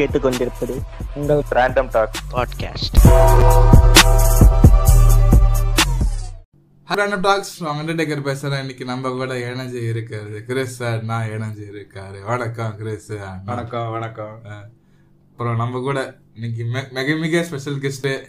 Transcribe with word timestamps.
கேட்டுக்கொண்டிருப்பது 0.00 0.82
உங்கள் 1.14 1.42
random 1.50 1.88
talk 1.90 2.22
podcast 2.32 2.96
random 6.88 7.20
talks 7.20 7.64
undertaker 7.64 8.36
பேசுறேன். 8.36 8.58
இன்னைக்கு 8.58 8.84
நம்ம 8.84 9.10
கூட 9.10 9.34
இணைஞ்சு 9.34 9.82
இருக்காரு 9.92 10.40
கிறிஸ் 10.40 10.76
சார் 10.76 11.02
நான் 11.02 11.28
இணைஞ்சு 11.28 11.62
இருக்காரு. 11.72 12.24
வணக்கம் 12.24 12.76
கிறிஸ் 12.76 13.12
வணக்கம் 13.44 13.90
வணக்கம். 13.90 14.40
அப்புறம் 15.30 15.56
நம்ம 15.56 15.78
கூட 15.78 16.16
இன்னைக்கு 16.34 16.64
மெ- 16.64 16.90
மிக 16.90 17.14
மிக 17.14 17.42
ஸ்பெஷல் 17.42 17.78
கெஸ்ட் 17.78 18.24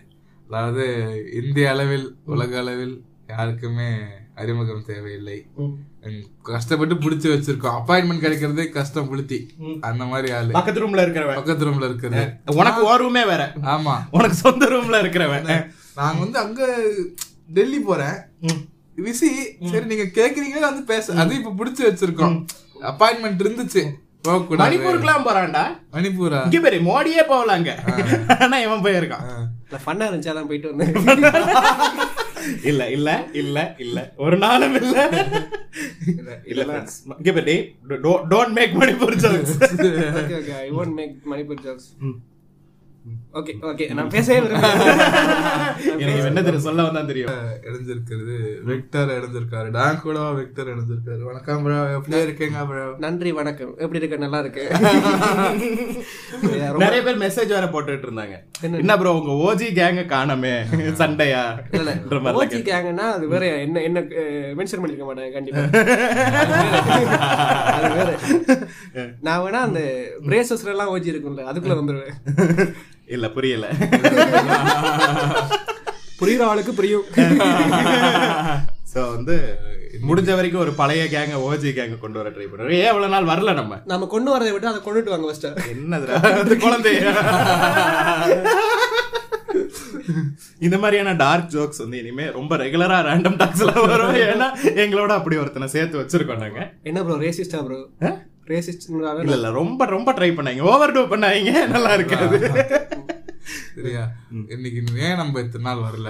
அதாவது 0.50 1.16
இந்திய 1.44 1.70
அளவில் 1.70 2.16
உலக 2.26 2.60
அளவில் 2.60 3.06
யாருக்குமே 3.28 3.98
அறிமுகம் 4.42 4.86
தேவையில்லை. 4.86 5.46
கஷ்டப்பட்டு 6.44 6.96
புடிச்சு 6.96 7.30
வச்சிருக்கோம். 7.34 7.80
அப்பாயின்மெண்ட் 7.80 8.24
கிடைக்கிறதே 8.24 8.70
கஷ்டம் 8.70 9.10
புளுத்தி. 9.12 9.40
அந்த 9.82 10.04
மாதிரி 10.06 10.34
ஆளு. 10.34 10.52
பக்கத்து 10.52 10.88
ரூம்ல 10.88 11.00
இருக்கிறவன். 11.00 11.36
பக்கத்து 11.36 11.66
ரூம்ல 11.66 11.84
இருக்கிறது. 11.84 12.34
உனக்கு 12.46 12.84
ஒரு 12.84 13.08
ரூமே 13.08 13.26
வேற. 13.26 13.52
ஆமா. 13.64 13.96
உனக்கு 14.12 14.36
சொந்த 14.36 14.66
ரூம்ல 14.66 15.02
இருக்கிறவன். 15.02 15.72
நாங்க 15.96 16.20
வந்து 16.20 16.40
அங்க 16.40 16.82
டெல்லி 17.54 17.80
போறேன். 17.80 18.16
விசி 18.96 19.30
சரி 19.72 19.86
நீங்க 19.86 20.04
கேக்குறீங்களா? 20.04 20.60
வந்து 20.60 20.84
பேச. 20.84 21.14
அது 21.14 21.36
இப்ப 21.36 21.54
புடிச்சு 21.58 21.84
வச்சிருக்கோம். 21.84 22.46
அப்பாயின்மெண்ட் 22.82 23.44
இருந்துச்சு. 23.44 23.90
போக 24.22 24.46
கூடாது 24.46 24.78
மணிப்பூருக்குலாம் 24.78 25.26
போறான்டா. 25.26 25.64
மணிப்பூரா? 25.92 26.44
இங்க 26.44 26.60
பேரு 26.60 26.78
மோடியே 26.82 27.32
போகலாங்க 27.32 27.70
ஆனா 28.42 28.58
இவன் 28.58 28.82
போயிருக்கான். 28.82 29.24
ஃபன்னா 29.86 30.06
இருந்துச்சு 30.06 30.30
அதான் 30.32 30.48
போயிட்டு 30.48 30.76
வந்தேன். 30.76 30.94
இல்ல 32.64 32.90
இல்ல 32.90 33.10
இல்ல 33.34 33.58
இல்ல. 33.78 33.98
ஒரு 34.18 34.38
நாளும் 34.38 34.76
இல்ல. 34.76 34.96
இல்ல 36.46 36.64
friends. 36.66 36.96
இங்க 37.18 37.32
பேரு 37.32 37.56
don't 38.32 38.54
make 38.54 38.76
Manipur 38.82 39.16
jokes. 39.16 39.54
Okay 40.20 40.36
okay 40.40 40.56
I 40.58 40.68
won't 40.72 40.94
make 40.94 41.16
Manipur 41.32 41.64
jokes 41.64 41.90
okay 43.34 43.54
okay 43.68 43.86
நான் 43.98 44.10
பேசவே 44.14 44.40
விரும்பல. 44.42 44.68
எனக்கு 46.02 46.28
என்ன 46.30 46.42
தெரியும்? 46.42 46.66
சொல்ல 46.66 46.84
வந்தா 46.88 47.02
தெரியும். 47.04 47.30
இணைஞ்சிருக்கிறது 47.66 48.36
விக்டர் 48.68 49.14
இணைஞ்சிருக்காரு 49.16 49.70
டான் 49.76 50.02
கூட 50.04 50.20
விக்டர் 50.40 50.70
இணைஞ்சிருக்காரு 50.74 51.22
வணக்கம் 51.30 51.64
ப்ரோ 51.66 51.78
எப்படியா 51.96 52.22
இருக்கீங்க 52.26 52.66
ப்ரோ 52.70 52.84
நன்றி 53.06 53.32
வணக்கம். 53.32 53.74
எப்படி 53.80 54.00
இருக்க? 54.02 54.18
நல்லா 54.18 54.40
இருக்கு 54.44 54.66
நிறைய 56.84 57.02
பேர் 57.04 57.22
மெசேஜ் 57.24 57.56
வேற 57.56 57.66
போட்டுட்டு 57.74 58.08
இருந்தாங்க. 58.08 58.36
என்ன 58.82 58.96
ப்ரோ 59.00 59.12
உங்க 59.18 59.32
ஓஜி 59.46 59.68
கேங்க 59.80 60.06
காணமே. 60.08 60.54
சண்டையா? 61.02 61.60
ஓஜி 62.36 62.60
கேங்கன்னா 62.70 63.08
அது 63.16 63.28
வேற 63.28 63.46
என்ன 63.66 63.82
என்ன 63.88 64.00
மென்ஷன் 64.60 64.82
பண்ணிருக்க 64.82 65.06
மாட்டேன் 65.10 65.34
கண்டிப்பா. 65.34 65.62
அது 67.78 67.90
வேற. 67.98 68.10
நான் 69.22 69.42
வேணா 69.44 69.60
அந்த 69.68 69.82
பிரேசஸ்ல 70.28 70.70
எல்லாம் 70.70 70.92
ஓஜி 70.94 71.14
இருக்கும்ல 71.14 71.44
அதுக்குள்ள 71.52 71.76
வந்துருவேன். 71.80 72.72
இல்ல 73.16 73.28
புரியல. 73.38 73.66
புரியுற 76.22 76.44
ஆளுக்கு 76.52 76.74
புரியும். 76.80 77.06
சோ 78.94 79.02
வந்து 79.16 79.36
முடிஞ்ச 80.08 80.30
வரைக்கும் 80.38 80.62
ஒரு 80.64 80.72
பழைய 80.80 81.04
கேங்க 81.14 81.36
ஓஜி 81.48 81.70
கேங்க 81.78 81.96
கொண்டு 82.04 82.20
வர 82.20 82.30
ட்ரை 82.36 82.46
பண்றோம் 82.48 82.74
ஏன் 82.80 82.90
இவ்வளவு 82.92 83.14
நாள் 83.16 83.30
வரல 83.32 83.54
நம்ம? 83.60 83.74
நம்ம 83.92 84.08
கொண்டு 84.14 84.30
வரதை 84.36 84.52
விட்டு 84.54 84.72
அதை 84.72 84.82
கொண்டுட்டு 84.86 85.14
வாங்க 85.14 85.28
ஃபர்ஸ்ட் 85.30 85.48
என்னதுடா? 85.74 86.20
அது 86.42 86.58
குழந்தை. 86.66 86.94
இந்த 90.66 90.78
மாதிரியான 90.82 91.14
டார்க் 91.24 91.52
ஜோக்ஸ் 91.54 91.82
வந்து 91.84 92.00
இனிமே 92.02 92.26
ரொம்ப 92.38 92.58
ரெகுலரா 92.64 92.98
ரேண்டம் 93.10 93.40
டாக்ஸ்ல 93.42 93.72
வரும். 93.92 94.16
ஏன்னா 94.30 94.48
எங்களோட 94.84 95.12
அப்படி 95.20 95.38
ஒருத்தனை 95.44 95.68
சேர்த்து 95.76 96.02
வச்சிருக்கோம் 96.02 96.44
நாங்க. 96.46 96.62
என்ன 96.92 97.04
ப்ரோ 97.08 97.18
ரேசிஸ்டா 97.26 97.62
ப்ரோ 97.68 97.80
ரேசிஸ்ட் 98.48 98.86
இல்ல 98.90 99.36
இல்ல 99.38 99.50
ரொம்ப 99.60 99.86
ரொம்ப 99.96 100.10
ட்ரை 100.18 100.32
பண்ணாங்க 100.38 100.64
ஓவர் 100.72 100.96
டூ 100.96 101.04
பண்ணாங்க 101.14 101.52
நல்லா 101.76 101.92
இருக்காது. 101.98 102.38
சரியா? 103.76 104.04
இன்னைக்கு 104.56 104.80
ஏன் 105.08 105.20
நம்ம 105.22 105.42
இத்தனை 105.46 105.66
நாள் 105.68 105.86
வரல? 105.88 106.10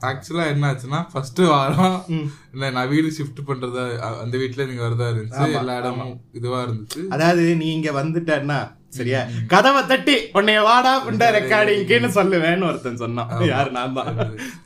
ஆக்சுவலா 0.00 0.44
என்ன 0.52 0.66
ஆச்சுன்னா 0.68 0.98
ஃபர்ஸ்ட் 1.12 1.40
வாரம் 1.52 1.96
இல்ல 2.54 2.70
நான் 2.76 2.90
வீடு 2.92 3.08
ஷிஃப்ட் 3.16 3.40
பண்றதா 3.48 3.82
அந்த 4.22 4.34
வீட்ல 4.42 4.66
நீங்க 4.68 4.82
வரதா 4.86 5.08
இருந்துச்சு. 5.12 5.46
எல்லா 5.60 5.74
இடமும் 5.80 6.14
இதுவா 6.38 6.60
இருந்துச்சு. 6.66 7.00
அதாவது 7.16 7.42
நீ 7.62 7.66
இங்க 7.78 7.90
வந்துட்டன்னா 8.00 8.60
சரியா? 8.98 9.18
கதவை 9.52 9.80
தட்டி 9.90 10.14
உன்னைய 10.38 10.60
வாடா 10.68 10.92
புண்ட 11.04 11.24
ரெக்கார்டிங்னு 11.36 12.08
சொல்லுவேன்னு 12.16 12.68
ஒருத்தன் 12.70 13.02
சொன்னான். 13.02 13.28
யாரு? 13.50 13.70
நான் 13.76 13.96
தான். 13.98 14.16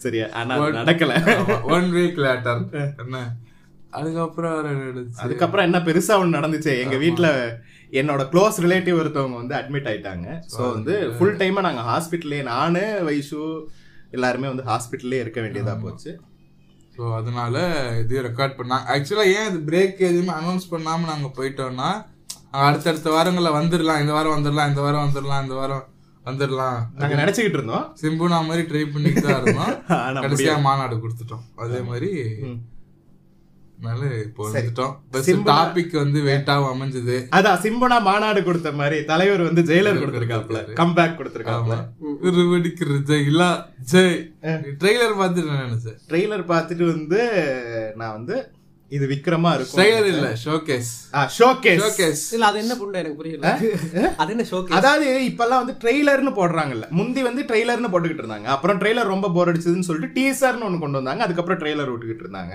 சரியா? 0.04 0.26
ஆனா 0.40 0.54
நடக்கல. 0.78 1.14
ஒன் 1.76 1.90
வீக் 1.96 2.20
லேட்டர் 2.26 2.62
என்ன? 3.04 3.18
அதுக்கப்புறம்? 3.94 4.58
அதுக்கப்புறம் 5.18 5.64
என்ன 5.64 5.78
பெருசா 5.78 6.14
ஒண்ணு 6.14 6.38
நடந்துச்சு? 6.38 6.78
எங்க 6.78 6.96
வீட்ல 6.96 7.28
என்னோட 7.92 8.22
க்ளோஸ் 8.32 8.56
ரிலேட்டிவ் 8.60 9.00
ஒருத்தவங்க 9.00 9.34
வந்து 9.34 9.54
அட்மிட் 9.54 9.88
ஆயிட்டாங்க. 9.90 10.28
சோ 10.52 10.60
வந்து 10.72 10.94
ஃபுல் 11.16 11.36
டைமா 11.36 11.60
நாங்க 11.60 11.82
ஹாஸ்பிட்டல்லே 11.82 12.42
நானு 12.44 12.82
வைஷு 13.04 13.40
எல்லாருமே 14.10 14.48
வந்து 14.48 14.62
ஹாஸ்பிட்டல்லே 14.62 15.20
இருக்க 15.20 15.40
வேண்டியதா 15.40 15.80
போச்சு. 15.80 16.10
ஸோ 16.96 17.14
அதனால 17.14 17.54
இதையும் 17.98 18.26
ரெக்கார்ட் 18.26 18.58
பண்ணாங்க 18.58 18.84
ஆக்சுவலா 18.92 19.24
ஏன் 19.34 19.48
இது 19.48 19.58
பிரேக் 19.66 19.98
எதுவுமே 20.04 20.32
அனௌன்ஸ் 20.32 20.70
பண்ணாம 20.70 21.06
நாங்க 21.06 21.30
போயிட்டோம்னா 21.36 21.88
அடுத்தடுத்த 22.64 23.10
வாரங்கள்ல 23.10 23.50
வந்துடலாம் 23.54 24.00
இந்த 24.00 24.12
வாரம் 24.12 24.36
வந்துடலாம் 24.36 24.68
இந்த 24.68 24.80
வாரம் 24.80 25.04
வந்துடலாம் 25.06 25.42
இந்த 25.42 25.54
வாரம் 25.54 25.84
வந்துடலாம் 26.24 26.76
நாங்க 26.94 27.14
நினைச்சுக்கிட்டு 27.14 27.58
இருந்தோம். 27.58 27.86
சிம்புனா 28.02 28.46
மாதிரி 28.46 28.62
ட்ரை 28.68 28.92
பண்ணிட்டு 28.92 29.20
தான் 29.20 29.40
இருந்தோம். 29.40 29.72
ஆனா 30.04 30.20
கடைசியா 30.20 30.54
மாநாடு 30.60 30.96
கொடுத்துட்டோம். 30.96 31.42
அதே 31.56 31.80
மாதிரி 31.82 32.10
அதனால 32.12 32.22
இப்போ 32.22 32.42
வந்துட்டோம் 32.42 32.42
சிம்புனா- 32.42 32.62
டாபிக் 35.48 35.92
வந்து 35.92 36.18
வெயிட்டாவும் 36.22 36.70
அமைஞ்சது. 36.74 37.16
அதான் 37.30 37.60
சிம்புனா 37.64 38.02
மாநாடு 38.02 38.42
கொடுத்த 38.44 38.72
மாதிரி 38.72 39.04
தலைவர் 39.04 39.42
வந்து 39.42 39.62
ஜெயிலர் 39.62 40.00
கொடுத்திருக்காப்ல 40.02 40.60
கம்பேக் 40.80 41.18
கொடுத்திருக்காப்ல 41.18 41.76
வெடிக்கிற 42.52 42.98
ஜெய். 43.10 43.26
இல்ல 43.26 43.44
ஜெய். 43.92 44.14
ட்ரெய்லர் 44.82 45.18
பார்த்துட்டு 45.20 45.52
நான் 45.52 45.66
நினைச்சேன்? 45.68 45.98
ட்ரெய்லர் 46.08 46.44
பார்த்துட்டு 46.52 46.86
வந்து 46.94 47.20
நான் 47.96 48.12
வந்து 48.12 48.36
இது 48.96 49.04
விக்ரமா 49.12 49.50
இருக்கும் 49.56 49.78
ட்ரெய்லர் 49.80 50.08
இல்ல 50.10 50.26
ஷோகேஸ் 50.44 50.90
ஷோகேஸ் 51.36 51.80
ஷோகேஸ் 51.82 52.22
இல்ல 52.36 52.46
அது 52.50 52.58
என்ன 52.62 52.74
புண்டை 52.80 52.98
எனக்கு 53.02 53.18
புரியல. 53.20 53.50
அது 54.22 54.32
என்ன 54.34 54.44
ஷோக்கு 54.50 54.76
அதாவது 54.78 55.06
இப்பெல்லாம் 55.30 55.62
வந்து 55.62 55.76
ட்ரெய்லர்னு 55.82 56.32
போடுறாங்கல்ல. 56.40 56.86
முந்தி 56.98 57.22
வந்து 57.28 57.42
ட்ரெய்லர்னு 57.50 57.90
போட்டுக்கிட்டு 57.92 58.24
இருந்தாங்க. 58.24 58.48
அப்புறம் 58.56 58.80
ட்ரெய்லர் 58.82 59.12
ரொம்ப 59.14 59.30
போர் 59.36 59.50
அடிச்சதுன்னு 59.52 59.88
சொல்லிட்டு 59.90 60.16
டீசர்னு 60.18 60.66
ஒன்று 60.68 60.82
கொண்டு 60.84 61.00
வந்தாங்க. 61.00 61.24
அதுக்கப்புறம் 61.26 61.60
ட்ரெய்லர் 61.62 61.92
விட்டுக்கிட்டு 61.92 62.26
இருந்தாங்க. 62.26 62.54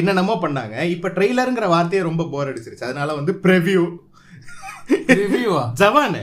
என்னென்னமோ 0.00 0.36
பண்ணாங்க. 0.46 0.76
இப்போ 0.94 1.10
ட்ரெய்லருங்கிற 1.18 1.68
வார்த்தையே 1.74 2.02
ரொம்ப 2.10 2.26
போர் 2.34 2.50
அடிச்சிருச்சு. 2.52 2.88
அதனால 2.90 3.14
வந்து 3.20 3.34
ப்ரெவியூ 3.46 3.84
ரிவ்யூவா 5.20 5.62
ஜவானு. 5.80 6.20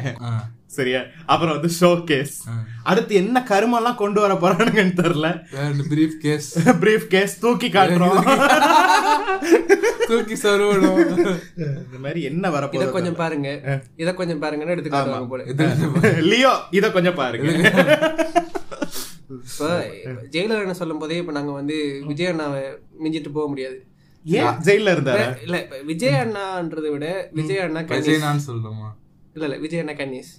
சரியா? 0.77 1.01
அப்புறம் 1.25 1.55
வந்து 1.55 1.71
ஷோகேஸ் 1.79 2.35
அடுத்து 2.83 3.13
என்ன 3.15 3.37
கருமெல்லாம் 3.49 3.99
கொண்டு 4.01 4.19
வர 4.23 4.33
போறானுங்கன்னு 4.33 4.95
தெரியல. 5.01 5.27
பிரீஃப் 5.91 6.17
கேஸ் 6.23 6.47
பிரீஃப் 6.83 7.07
கேஸ் 7.13 7.35
தூக்கி 7.43 7.69
காட்டுறோம். 7.69 8.17
தூக்கி 10.11 10.35
சருவணும். 10.43 10.97
இந்த 11.83 11.97
மாதிரி 12.05 12.21
என்ன 12.31 12.49
வர 12.55 12.69
இத 12.77 12.85
கொஞ்சம் 12.97 13.19
பாருங்க. 13.21 13.49
இத 14.03 14.09
கொஞ்சம் 14.13 14.41
பாருங்கன்னு 14.43 14.75
எடுத்துக்காங்க 14.75 15.29
போல. 15.33 15.43
லியோ 16.31 16.53
இத 16.79 16.91
கொஞ்சம் 16.91 17.19
பாருங்க. 17.21 17.47
இப்ப 19.35 19.67
ஜெயிலர் 20.33 20.63
என்ன 20.65 20.73
சொல்லும் 20.73 21.01
போதே 21.01 21.17
இப்ப 21.17 21.33
நாங்க 21.37 21.51
வந்து 21.51 21.75
விஜய் 22.09 22.31
அண்ணாவை 22.31 22.61
மிஞ்சிட்டு 23.03 23.31
போக 23.37 23.47
முடியாது. 23.47 23.77
ஏன்? 24.25 24.57
ஜெயில 24.65 24.91
இருந்தாரு? 24.95 25.23
இல்ல 25.45 25.55
இப்ப 25.63 25.77
விஜய் 25.87 26.19
அண்ணான்றதை 26.19 26.91
விட 26.91 27.07
விஜய் 27.31 27.63
அண்ணா 27.63 27.81
கன்னிஸ் 27.81 28.07
விஜய்னான்னு 28.09 28.45
சொல்லணுமா? 28.47 28.89
இல்ல 29.35 29.45
இல்ல 29.47 29.57
விஜய் 29.61 29.83
அண்ணா 29.83 29.95
கன்னிஸ்? 29.99 30.33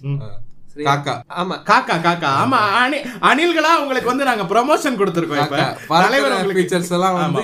காக்கா. 0.85 1.11
ஆமா. 1.41 1.55
காக்கா 1.67 1.95
காக்கா. 2.05 2.29
ஆமா 2.39 2.57
அணி 2.77 2.97
அணில்களா 3.27 3.69
உங்களுக்கு 3.81 4.09
வந்து 4.09 4.25
நாங்க 4.29 4.43
ப்ரமோஷன் 4.49 4.97
கொடுத்திருக்கோம் 4.99 5.39
இப்ப. 5.43 5.59
தலைவர் 5.91 6.33
எல்லாம் 6.89 7.15
வந்து 7.17 7.43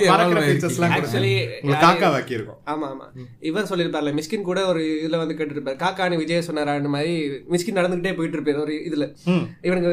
காக்கா 1.82 2.08
வாக்கி 2.10 2.36
இருக்கோம் 2.36 2.58
ஆமா. 2.66 2.88
ஆமா 2.92 3.06
இவன் 3.42 3.68
சொல்லிருப்பார்ல 3.70 4.12
மிஸ்கின் 4.18 4.46
கூட 4.48 4.60
ஒரு 4.66 4.82
இதுல 4.98 5.20
வந்து 5.22 5.36
கேட்டுருப்பாரு. 5.38 5.78
காக்கான்னு 5.84 6.20
விஜய் 6.20 6.46
சொன்னாரான்னு 6.48 6.92
மாதிரி 6.94 7.14
மிஸ்கின் 7.54 7.78
நடந்துகிட்டே 7.80 8.12
போயிட்டு 8.18 8.38
இருப்பாரு 8.38 8.62
ஒரு 8.64 8.74
இதுல. 8.88 9.06
இவனுக்கு 9.62 9.92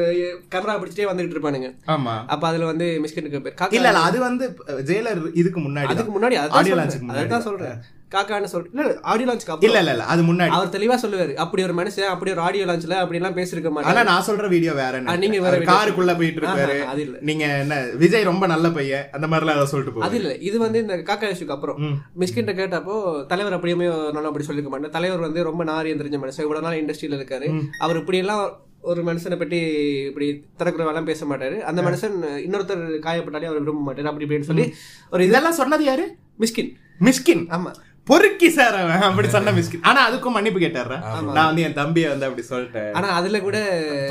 கேமரா 0.52 0.74
பிடிச்சிட்டே 0.76 1.08
வந்துகிட்டு 1.10 1.36
இருப்பானுங்க. 1.36 1.70
ஆமா. 1.94 2.16
அப்ப 2.28 2.46
அதுல 2.50 2.68
வந்து 2.72 2.88
மிஸ்கின் 3.04 3.30
காக்கா 3.54 3.70
இல்ல 3.78 3.94
அது 4.02 4.20
வந்து 4.20 4.46
ஜெயிலர் 4.90 5.22
இதுக்கு 5.36 5.62
முன்னாடி 5.62 5.90
அதுக்கு 5.94 6.14
முன்னாடி 6.16 6.38
அதான் 6.42 7.46
சொல்றேன். 7.48 7.80
காக்கான்னு 8.10 8.50
சொல்றேன் 8.52 8.72
இல்ல 8.76 8.94
ஆடியோ 9.10 9.26
லான்ச்சுக்கு 9.28 9.66
இல்ல 9.66 9.78
இல்ல 9.82 9.92
இல்ல 9.94 10.04
அது 10.12 10.22
முன்னாடி. 10.28 10.52
அவர் 10.56 10.72
தெளிவா 10.74 10.96
சொல்லுவாரு 11.02 11.32
அப்படி 11.44 11.64
ஒரு 11.66 11.74
மனுஷன் 11.76 12.10
அப்படி 12.12 12.32
ஒரு 12.32 12.42
ஆடியோ 12.46 12.64
லான்ச்ல 12.66 12.96
அப்படி 13.00 13.18
எல்லாம் 13.20 13.36
பேசிருக்க 13.36 13.68
ஆனா 13.68 13.76
மாட்டாரு 13.78 14.06
நான் 14.08 14.26
சொல்ற 14.28 14.48
வீடியோ 14.52 14.72
வேற 14.78 15.00
நீங்க 15.20 15.40
வேற 15.44 15.58
காருக்குள்ள 15.70 16.14
போயிட்டு 16.18 16.48
ஆஹா, 16.50 16.64
அது 16.92 17.02
இல்ல. 17.04 17.16
நீங்க 17.28 17.44
என்ன 17.58 17.74
விஜய் 18.02 18.28
ரொம்ப 18.30 18.46
நல்ல 18.52 18.70
பையன் 18.76 19.06
அந்த 19.12 19.28
மாதிரி 19.28 19.46
எல்லாம் 19.48 19.70
சொல்லிட்டு 19.72 20.06
அது 20.06 20.18
இல்ல. 20.20 20.32
இது 20.48 20.56
வந்து 20.64 20.80
இந்த 20.84 20.96
காக்கா 21.08 21.30
இஷ்யூக்கு 21.32 21.56
அப்புறம். 21.56 21.78
மிஸ்கின்ட்ட 22.22 22.54
கேட்டப்போ 22.58 22.96
தலைவர் 23.30 23.56
அப்படியே 23.56 23.76
நான் 24.14 24.30
அப்படி 24.30 24.48
சொல்லிக்க 24.48 24.72
மாட்டேன் 24.72 24.96
தலைவர் 24.96 25.26
வந்து 25.26 25.46
ரொம்ப 25.48 25.64
நாரியம் 25.70 26.00
தெரிஞ்ச 26.00 26.20
மனுஷன். 26.20 26.46
இவ்வளவு 26.46 26.66
நாள் 26.66 26.80
இண்டஸ்ட்ரியில 26.80 27.20
இருக்காரு. 27.20 27.48
அவர் 27.80 28.00
இப்படி 28.02 28.20
எல்லாம் 28.20 28.42
ஒரு 28.84 29.00
மனுஷனை 29.06 29.36
பற்றி 29.38 29.58
இப்படி 30.06 30.26
திறக்கிறவெல்லாம் 30.58 31.08
பேச 31.08 31.24
மாட்டாரு. 31.26 31.56
அந்த 31.64 31.80
மனுஷன் 31.86 32.14
இன்னொருத்தர் 32.44 32.84
காயப்பட்டாலே 33.04 33.48
அவர் 33.48 33.60
விரும்ப 33.60 33.82
மாட்டாரு 33.86 34.10
அப்படி 34.10 34.26
இப்படின்னு 34.26 34.48
சொல்லி 34.48 34.64
ஒரு 35.12 35.22
இது. 35.22 35.30
இதெல்லாம் 35.30 35.58
சொன்னது 35.58 35.84
யாரு? 35.86 36.04
மிஸ்கின். 36.40 36.70
மிஸ்கின். 37.00 37.42
ஆமா. 37.52 37.70
பொறுக்கி 38.10 38.50
சார் 38.58 38.76
அவன் 38.82 39.08
அப்படி 39.08 39.28
சொன்ன 39.36 39.54
மிஸ்கின் 39.58 39.86
ஆனா 39.90 40.02
அதுக்கும் 40.08 40.36
மன்னிப்பு 40.36 40.60
கேட்டாரு 40.64 40.98
நான் 41.36 41.48
வந்து 41.48 41.64
என் 41.68 41.78
தம்பியை 41.80 42.10
வந்து 42.12 42.28
அப்படி 42.28 42.44
சொல்லிட்டேன். 42.52 42.92
ஆனா 42.98 43.08
அதுல 43.20 43.40
கூட 43.48 43.58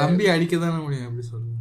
தம்பி 0.04 0.28
அடிக்க 0.36 0.58
தானே 0.66 0.82
முடியும் 0.88 1.30
சொல்லுங்க. 1.32 1.56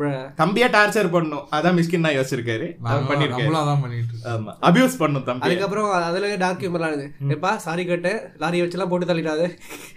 Bruh, 0.00 0.18
தம்பியா 0.38 0.66
டார்ச்சர் 0.74 1.08
பண்ணும் 1.14 1.42
அதான் 1.56 1.74
மிஸ்கின் 1.78 2.04
நான் 2.04 2.14
யோசிச்சிருக்காரு. 2.16 2.66
பண்ணிருக்காரு. 3.08 3.42
நம்மளும் 3.42 3.62
அதான் 3.62 3.82
பண்ணிட்டு 3.82 4.12
இருக்கோம். 4.12 4.30
ஆமா. 4.34 4.52
அபியூஸ் 4.68 4.94
பண்ணும் 5.00 5.26
தம்பி 5.26 5.44
அதுக்கப்புறம் 5.46 5.88
அதுல 6.06 6.30
டார்க் 6.42 6.62
இருந்தது 6.66 7.06
எப்பா 7.34 7.50
சாரி 7.64 7.82
கேட்டு 7.90 8.12
லாரி 8.42 8.62
வச்செல்லாம் 8.62 8.90
போட்டு 8.92 9.08
தள்ளிடாது. 9.10 9.46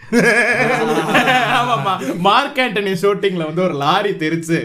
ஆமாமா 1.59 1.93
மார்க் 2.27 2.59
ஆண்டனி 2.65 2.93
ஷூட்டிங்ல 3.03 3.47
வந்து 3.51 3.63
ஒரு 3.67 3.77
லாரி 3.83 4.11
தெரிச்சு. 4.25 4.59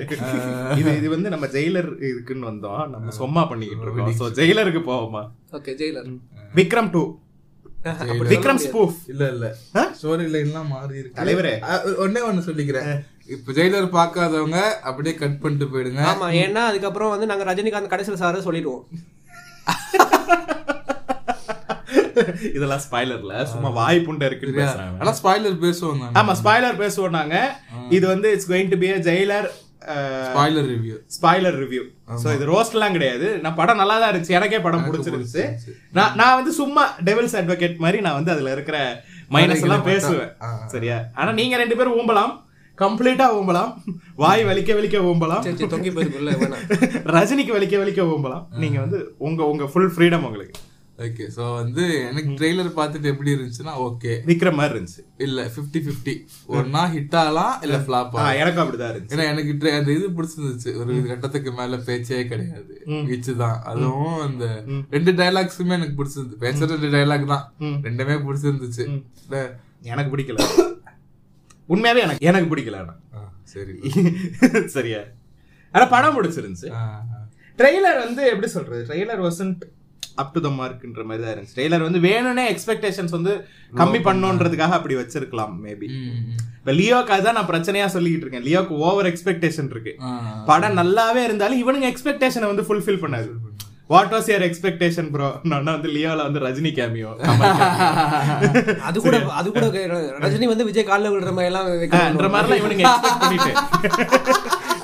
இது 0.81 0.90
இது 1.00 1.08
வந்து 1.14 1.32
நம்ம 1.34 1.49
ஜெயிலர் 1.56 1.90
இதுக்குன்னு 2.10 2.50
வந்தோம். 2.50 2.82
நம்ம 2.96 3.14
சும்மா 3.20 3.44
பண்ணிக்கிட்டு 3.52 3.87
இருக்கோம். 3.87 4.12
சோ 4.22 4.32
ஜெயிலருக்கு 4.40 4.82
போவோமா 4.90 5.22
okay 5.58 5.75
Jailer. 5.82 6.10
Vikram 6.54 6.90
two 6.90 7.18
Vikram 7.84 8.54
spoof 8.54 8.94
இல்ல 9.08 9.28
இல்ல. 9.28 9.54
ஸ்டோரி 9.74 10.26
லைன்லாம் 10.28 10.66
மாறி 10.66 10.98
இருக்கு. 10.98 11.22
தலைவரே. 11.22 11.62
அ- 11.62 11.82
ஒண்ணே 11.84 12.32
ஒண்ணு 12.32 12.42
சொல்லிக்கிறேன். 12.44 13.04
இப்ப 13.28 13.52
ஜெயிலர் 13.52 13.92
பார்க்காதவங்க 13.92 14.70
அப்படியே 14.80 15.14
கட் 15.14 15.40
பண்ணிட்டு 15.40 15.78
போயிடுங்க. 15.78 16.02
ஆமா 16.04 16.34
ஏன்னா 16.34 16.54
அதுக்கப்புறம் 16.54 17.10
வந்து 17.10 17.26
நாங்க 17.26 17.54
ரஜினிகாந்த் 17.54 17.86
கடைசியில் 17.86 18.20
சார 18.20 18.40
சொல்லிடுவோம். 18.40 18.86
இதெல்லாம் 22.54 22.80
ஸ்பாய்லர்ல 22.90 23.44
சும்மா 23.44 23.68
வாய் 23.68 24.04
புண்டை 24.06 24.22
இருக்குன்னு 24.22 24.62
பேசுறாங்க. 24.62 24.98
ஆனா 24.98 25.14
ஸ்பாய்லர் 25.22 25.60
பேசுவோம் 25.64 26.00
ஆமா 26.14 26.36
ஸ்பாய்லர் 26.42 26.80
பேசுவோம் 26.82 27.10
நாங்க. 27.10 27.60
இது 27.90 28.06
வந்து 28.06 28.30
it's 28.30 28.50
going 28.50 28.68
to 28.68 28.78
be 28.78 28.88
a 28.90 28.98
Jailer 28.98 29.48
spoiler 30.28 30.66
review 30.72 30.96
spoiler 31.16 31.56
review 31.62 31.82
so 32.22 32.28
இது 32.36 32.44
ரோஸ்ட்லாம் 32.52 32.96
கிடையாது. 32.96 33.26
நான் 33.42 33.56
படம் 33.60 33.80
நல்லா 33.80 33.96
தான் 34.00 34.10
இருந்துச்சு. 34.12 34.36
எனக்கே 34.38 34.60
படம் 34.66 34.84
பிடிச்சிருந்துச்சு. 34.86 35.44
நான் 35.98 36.16
நான் 36.20 36.36
வந்து 36.38 36.52
சும்மா 36.60 36.84
டெவில்ஸ் 37.08 37.36
அட்வொகேட் 37.40 37.76
மாதிரி 37.84 38.00
நான் 38.06 38.19
வந்து 38.19 38.34
அதுல 38.34 38.52
இருக்கிற 38.56 38.78
மைனஸ் 39.36 39.64
எல்லாம் 39.66 39.88
பேசுவேன். 39.90 40.30
சரியா? 40.75 40.98
ஆனா 41.14 41.32
நீங்க 41.40 41.56
ரெண்டு 41.62 41.76
பேரும் 41.80 41.98
ஊம்பலாம். 42.00 42.34
கம்ப்ளீட்டா 42.78 43.26
ஊம்பலாம். 43.38 43.70
வாய் 44.22 44.44
வலிக்க 44.48 44.72
வலிக்க 44.78 44.98
வேணாம். 45.06 45.44
ரஜினிக்கு 47.16 47.54
வலிக்க 47.56 47.76
வலிக்க 47.82 48.02
ஊம்பலாம். 48.14 48.44
நீங்க 48.64 48.78
வந்து 48.84 49.00
உங்க 49.28 49.40
உங்க 49.52 49.66
ஃபுல் 49.72 49.92
ஃப்ரீடம் 49.94 50.26
உங்களுக்கு. 50.28 50.56
ஓகே 51.04 51.24
சோ 51.34 51.42
வந்து 51.58 51.82
எனக்கு 52.08 52.30
ட்ரெய்லர் 52.38 52.70
பார்த்துட்டு 52.78 53.10
எப்படி 53.10 53.30
இருந்துச்சுன்னா 53.34 53.72
ஓகே 53.84 54.12
விக்கிற 54.28 54.50
மாதிரி 54.58 54.72
இருந்துச்சு. 54.74 55.02
இல்ல 55.26 55.44
50 55.56 55.82
50 55.88 56.14
ஒன்னா 56.56 56.82
ஹிட் 56.94 57.14
ஆகலாம் 57.20 57.54
இல்ல 57.64 57.76
ஃபிளாப் 57.84 58.08
ஆகலாம் 58.12 58.38
எனக்கும் 58.40 58.64
அப்படிதான் 58.64 58.90
இருந்துச்சு. 58.92 59.14
ஏன்னா 59.16 59.26
எனக்கு 59.32 59.72
அந்த 59.78 59.92
இது 59.98 60.08
பிடிச்சிருந்துச்சு. 60.18 60.72
ஒரு 60.80 60.96
கட்டத்துக்கு 61.10 61.52
மேல 61.60 61.78
பேச்சே 61.88 62.18
கிடையாது. 62.32 62.74
வீச்சு 63.10 63.34
தான். 63.42 63.56
அதுவும் 63.72 64.18
அந்த 64.26 64.46
ரெண்டு 64.96 65.14
டைலாக்ஸுமே 65.20 65.76
எனக்கு 65.78 65.98
பிடிச்சிருந்துச்சு. 66.00 66.42
பேசுற 66.46 66.70
ரெண்டு 66.74 66.92
டைலாக் 66.96 67.30
தான். 67.34 67.46
ரெண்டுமே 67.88 68.18
பிடிச்சிருந்துச்சு? 68.26 68.86
எனக்கு 69.92 70.12
பிடிக்கல. 70.16 70.50
உண்மையாவே 71.74 72.04
எனக்கு 72.08 72.28
எனக்கு 72.32 72.50
பிடிக்கல 72.52 72.84
சரி. 73.54 73.74
சரியா? 74.76 75.00
ஆனா 75.74 75.84
படம் 75.96 76.16
பிடிச்சிருந்துச்சு. 76.16 76.68
ட்ரெய்லர் 77.58 78.04
வந்து 78.04 78.22
எப்படி 78.32 78.48
சொல்றது? 78.54 78.80
Trailer 78.88 79.22
wasn't 79.26 79.60
up 80.23 80.32
to 80.35 80.41
the 80.47 80.50
மார்க்ன்ற 80.59 81.03
மாதிரி 81.09 81.23
தான் 81.25 81.32
இருந்துச்சு. 81.35 81.56
ட்ரெய்லர் 81.59 81.87
வந்து 81.87 82.00
வேணும்னே 82.09 82.44
எக்ஸ்பெக்டேஷன்ஸ் 82.53 83.15
வந்து 83.17 83.32
கம்மி 83.73 84.00
பண்ணணுன்றதுக்காக 84.09 84.76
அப்படி 84.79 84.97
வச்சிருக்கலாம் 85.00 85.55
மேபி. 85.67 85.88
இப்ப 86.61 86.73
லியோக்கு 86.81 87.15
அதுதான் 87.17 87.38
நான் 87.41 87.50
பிரச்சனையா 87.53 87.87
சொல்லிக்கிட்டு 87.97 88.26
இருக்கேன். 88.26 88.47
லியோக்கு 88.49 88.75
ஓவர் 88.87 89.11
எக்ஸ்பெக்டேஷன் 89.12 89.70
இருக்கு. 89.75 89.94
படம் 90.50 90.79
நல்லாவே 90.81 91.23
இருந்தாலும் 91.29 91.62
இவனுங்க 91.65 91.88
எக்ஸ்பெக்டேஷனை 91.93 92.49
வந்து 92.53 92.67
ஃபுல்ஃபில் 92.69 93.03
பண்ணாது. 93.05 93.31
What 93.93 94.11
was 94.15 94.26
your 94.31 94.44
expectation 94.47 95.06
bro 95.12 95.29
நான் 95.50 95.69
வந்து 95.69 95.91
லியோல 95.94 96.25
வந்து 96.26 96.41
ரஜினி 96.47 96.70
கேமியோ 96.79 97.11
அது 98.88 98.99
கூட 99.05 99.19
அது 99.41 99.49
கூட 99.53 99.67
ரஜினி 100.25 100.47
வந்து 100.53 100.67
விஜய் 100.70 100.88
காலில் 100.91 101.12
விடுற 101.12 101.32
மாதிரி 101.37 101.50
எல்லாம் 101.50 101.69
மாதிரிலாம் 102.35 102.61
இவனுங்க 102.62 102.85
எக்ஸ்பெக்ட் 102.88 103.23
பண்ணிட்டு. 103.25 103.53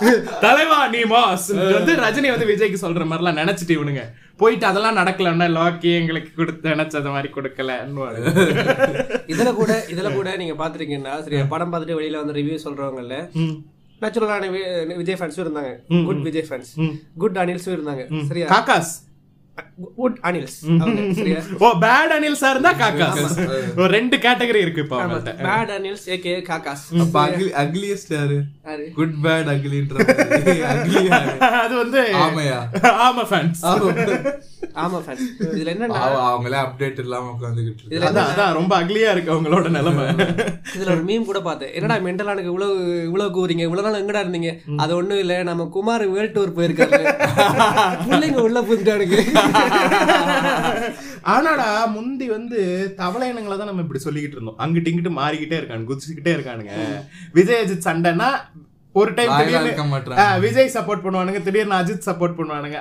தலைவா 0.44 0.78
நீ 0.94 1.00
மாஸ் 1.12 1.46
வந்து 1.76 1.92
ரஜினி 2.04 2.30
வந்து 2.34 2.48
விஜய்க்கு 2.52 2.84
சொல்ற 2.84 3.04
மாதிரிலாம் 3.10 3.40
நினைச்சிட்டு 3.42 3.76
இவனுங்க. 3.78 4.02
போயிட்டு 4.40 4.66
அதெல்லாம் 4.68 4.98
நடக்கலன்னா 5.00 5.46
லாக்கி 5.56 5.90
எங்களுக்கு 6.00 6.30
கொடுத்து 6.38 6.72
நினைச்சத 6.74 7.10
மாதிரி 7.16 7.28
கொடுக்கலன்னு 7.36 8.06
இதுல 9.32 9.50
கூட 9.60 9.72
இதுல 9.92 10.08
கூட 10.16 10.28
நீங்க 10.42 10.54
பாத்திருக்கீங்கன்னா 10.62 11.14
சரி 11.26 11.40
படம் 11.52 11.72
பார்த்துட்டு 11.72 11.98
வெளியில 12.00 12.20
வந்து 12.22 12.36
ரிவ்யூ 12.40 12.58
சொல்றவங்கல்ல 12.66 13.18
நேச்சுரலான 14.02 14.46
விஜய் 15.00 15.18
ஃபேன்ஸும் 15.18 15.44
இருந்தாங்க. 15.44 15.70
குட் 16.08 16.24
விஜய் 16.26 16.46
ஃபேன்ஸ் 16.48 16.70
குட் 17.22 17.38
அனில்ஸும் 17.42 17.74
இருந்தாங்க. 17.76 18.02
சரியா? 18.30 18.46
காக்காஸ். 18.54 18.90
குட் 19.96 20.16
அனில்ஸ் 20.24 20.56
ஓ 21.58 21.68
பேட் 21.80 22.12
அனில் 22.14 22.38
சார் 22.40 22.60
தான் 22.60 22.78
காக்காஸ். 22.78 23.34
ஒரு 23.76 23.88
ரெண்டு 23.88 24.16
கேட்டகரி 24.16 24.60
இருக்கு 24.60 24.82
இப்ப 24.82 25.00
பேட் 25.42 25.72
அனில்ஸ் 25.74 26.06
ஏகே 26.08 26.32
காக்காஸ். 26.48 26.84
அப்ப 27.00 27.16
அக்லி 27.24 27.48
அக்லியஸ்ட் 27.62 28.12
யாரு? 28.14 28.38
குட் 28.94 29.16
பேட் 29.22 29.50
அக்லின்ற 29.52 29.96
அக்லி 30.68 31.02
அது 31.60 31.74
வந்து 31.76 32.02
ஆமையா? 32.22 32.58
ஆமா 33.06 33.24
ஃபேன்ஸ் 33.30 33.62
ஆமா 34.82 34.98
ஃபேன்ஸ் 35.00 35.24
இதுல 35.50 35.72
அவ- 35.98 36.22
அவங்களே 36.28 36.58
அப்டேட் 36.62 37.00
இல்லாம 37.00 37.32
உட்காந்துக்கிட்டு 37.34 37.80
இருக்கு 37.80 37.92
இதுல 37.92 38.08
அதான் 38.08 38.30
அதான் 38.30 38.54
ரொம்ப 38.54 38.72
அக்லியா 38.80 39.10
இருக்கு 39.10 39.32
அவங்களோட 39.32 39.68
நிலைமை. 39.70 40.06
இதுல 40.74 40.90
ஒரு 40.94 41.04
மீம் 41.04 41.24
கூட 41.24 41.40
பார்த்தேன். 41.40 41.72
என்னடா 41.74 41.96
மென்டலானுக்கு 42.04 42.52
இவ்வளவு 42.52 42.74
இவ்வளவு 43.04 43.36
கூறீங்க? 43.36 43.62
இவ்வளவு 43.62 43.86
நாள் 43.86 44.00
எங்கடா 44.00 44.24
இருந்தீங்க? 44.24 44.52
அது 44.78 44.92
ஒண்ணும் 44.96 45.18
இல்ல 45.18 45.36
நம்ம 45.42 45.68
குமார் 45.72 46.06
வேர்ல்ட் 46.08 46.36
டூர் 46.36 46.56
போயிருக்காரு. 46.56 47.00
பிள்ளைங்க 48.06 48.40
உள்ள 48.40 48.60
புந்துட்டானுங்க 48.62 49.20
ஆனாடா 51.34 51.68
முந்தி 51.94 52.26
வந்து 52.36 52.58
தவளை 53.00 53.28
இனங்களை 53.32 53.56
தான் 53.58 53.70
நம்ம 53.70 53.84
இப்படி 53.84 54.02
சொல்லிக்கிட்டு 54.06 54.36
இருந்தோம். 54.38 54.58
அங்கிட்டு 54.64 54.90
இங்கிட்டு 54.92 55.12
மாறிக்கிட்டே 55.20 55.58
இருக்கானு 55.60 55.88
குதிச்சுக்கிட்டே 55.90 56.34
இருக்கானுங்க. 56.36 56.74
விஜய் 57.38 57.62
அஜித் 57.64 57.86
சண்டைனா 57.88 58.28
ஒரு 58.94 59.10
டைம் 59.14 59.32
திடீர்னு 59.38 59.70
விஜய் 60.44 60.74
சப்போர்ட் 60.74 61.04
பண்ணுவானுங்க 61.04 61.40
திடீர்னு 61.46 61.78
அஜித் 61.78 62.06
சப்போர்ட் 62.08 62.36
பண்ணுவானுங்க. 62.38 62.80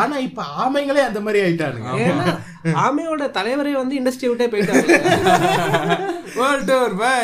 ஆனா 0.00 0.16
இப்ப 0.26 0.42
ஆமைங்களே 0.64 1.02
அந்த 1.08 1.20
மாதிரி 1.26 1.40
ஆயிட்டானுங்க. 1.44 1.90
ஆமையோட 2.86 3.28
தலைவரே 3.38 3.72
வந்து 3.82 3.98
இண்டஸ்ட்ரி 4.00 4.28
விட்டே 4.30 4.48
போயிட்டாங்க 4.52 4.86
வேர்ல்ட் 6.38 6.68
டூர் 6.70 6.94
பை 7.00 7.18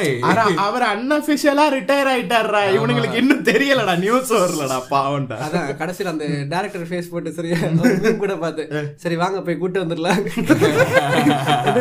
அவர் 0.65 0.85
அன்அபிஷியலா 0.91 1.65
ரிட்டையர் 1.77 2.11
ஆயிட்டாருடா 2.13 2.61
இவனுங்களுக்கு 2.77 3.21
இன்னும் 3.23 3.45
தெரியலடா 3.51 3.95
நியூஸ் 4.05 4.33
வரலடா 4.37 4.79
பாவம்டா. 4.93 5.37
அதான் 5.47 5.71
கடைசியில் 5.81 6.13
அந்த 6.13 6.25
டேரக்டர் 6.53 6.89
ஃபேஸ் 6.91 7.11
போட்டு 7.13 7.37
சரியா 7.39 7.59
ஒரு 7.83 7.95
meme 8.05 8.19
கூட 8.23 8.35
பார்த்தேன் 8.45 8.89
சரி 9.05 9.17
வாங்க 9.23 9.41
போய் 9.47 9.61
கூட்டு 9.63 9.83
வந்துடலாம். 9.85 10.21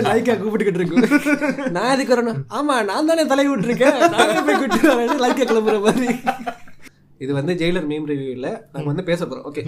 லைக்கா 0.09 0.35
கூப்பிட்டுக்கிட்டு 0.43 0.81
இருக்கு 0.81 1.71
நான் 1.77 1.93
எதுக்கு 1.95 2.15
வரணும்? 2.15 2.39
ஆமா 2.59 2.77
நான் 2.91 3.09
தானே 3.11 3.25
தலை 3.33 3.47
விட்டுருக்கேன். 3.51 3.99
நானே 4.15 4.41
போய் 4.47 4.61
கூட்டு 4.63 4.89
வரேன் 4.91 5.23
லைக்கா 5.25 5.45
கிளம்புற 5.51 5.77
மாதிரி. 5.87 6.09
இது 7.21 7.31
வந்து 7.37 7.53
ஜெயிலர் 7.61 7.87
மீம் 7.89 8.05
ரிவ்யூ 8.09 8.29
இல்ல. 8.35 8.49
நம்ம 8.73 8.87
வந்து 8.91 9.03
பேச 9.09 9.21
போறோம். 9.25 9.47
ஓகே 9.49 9.61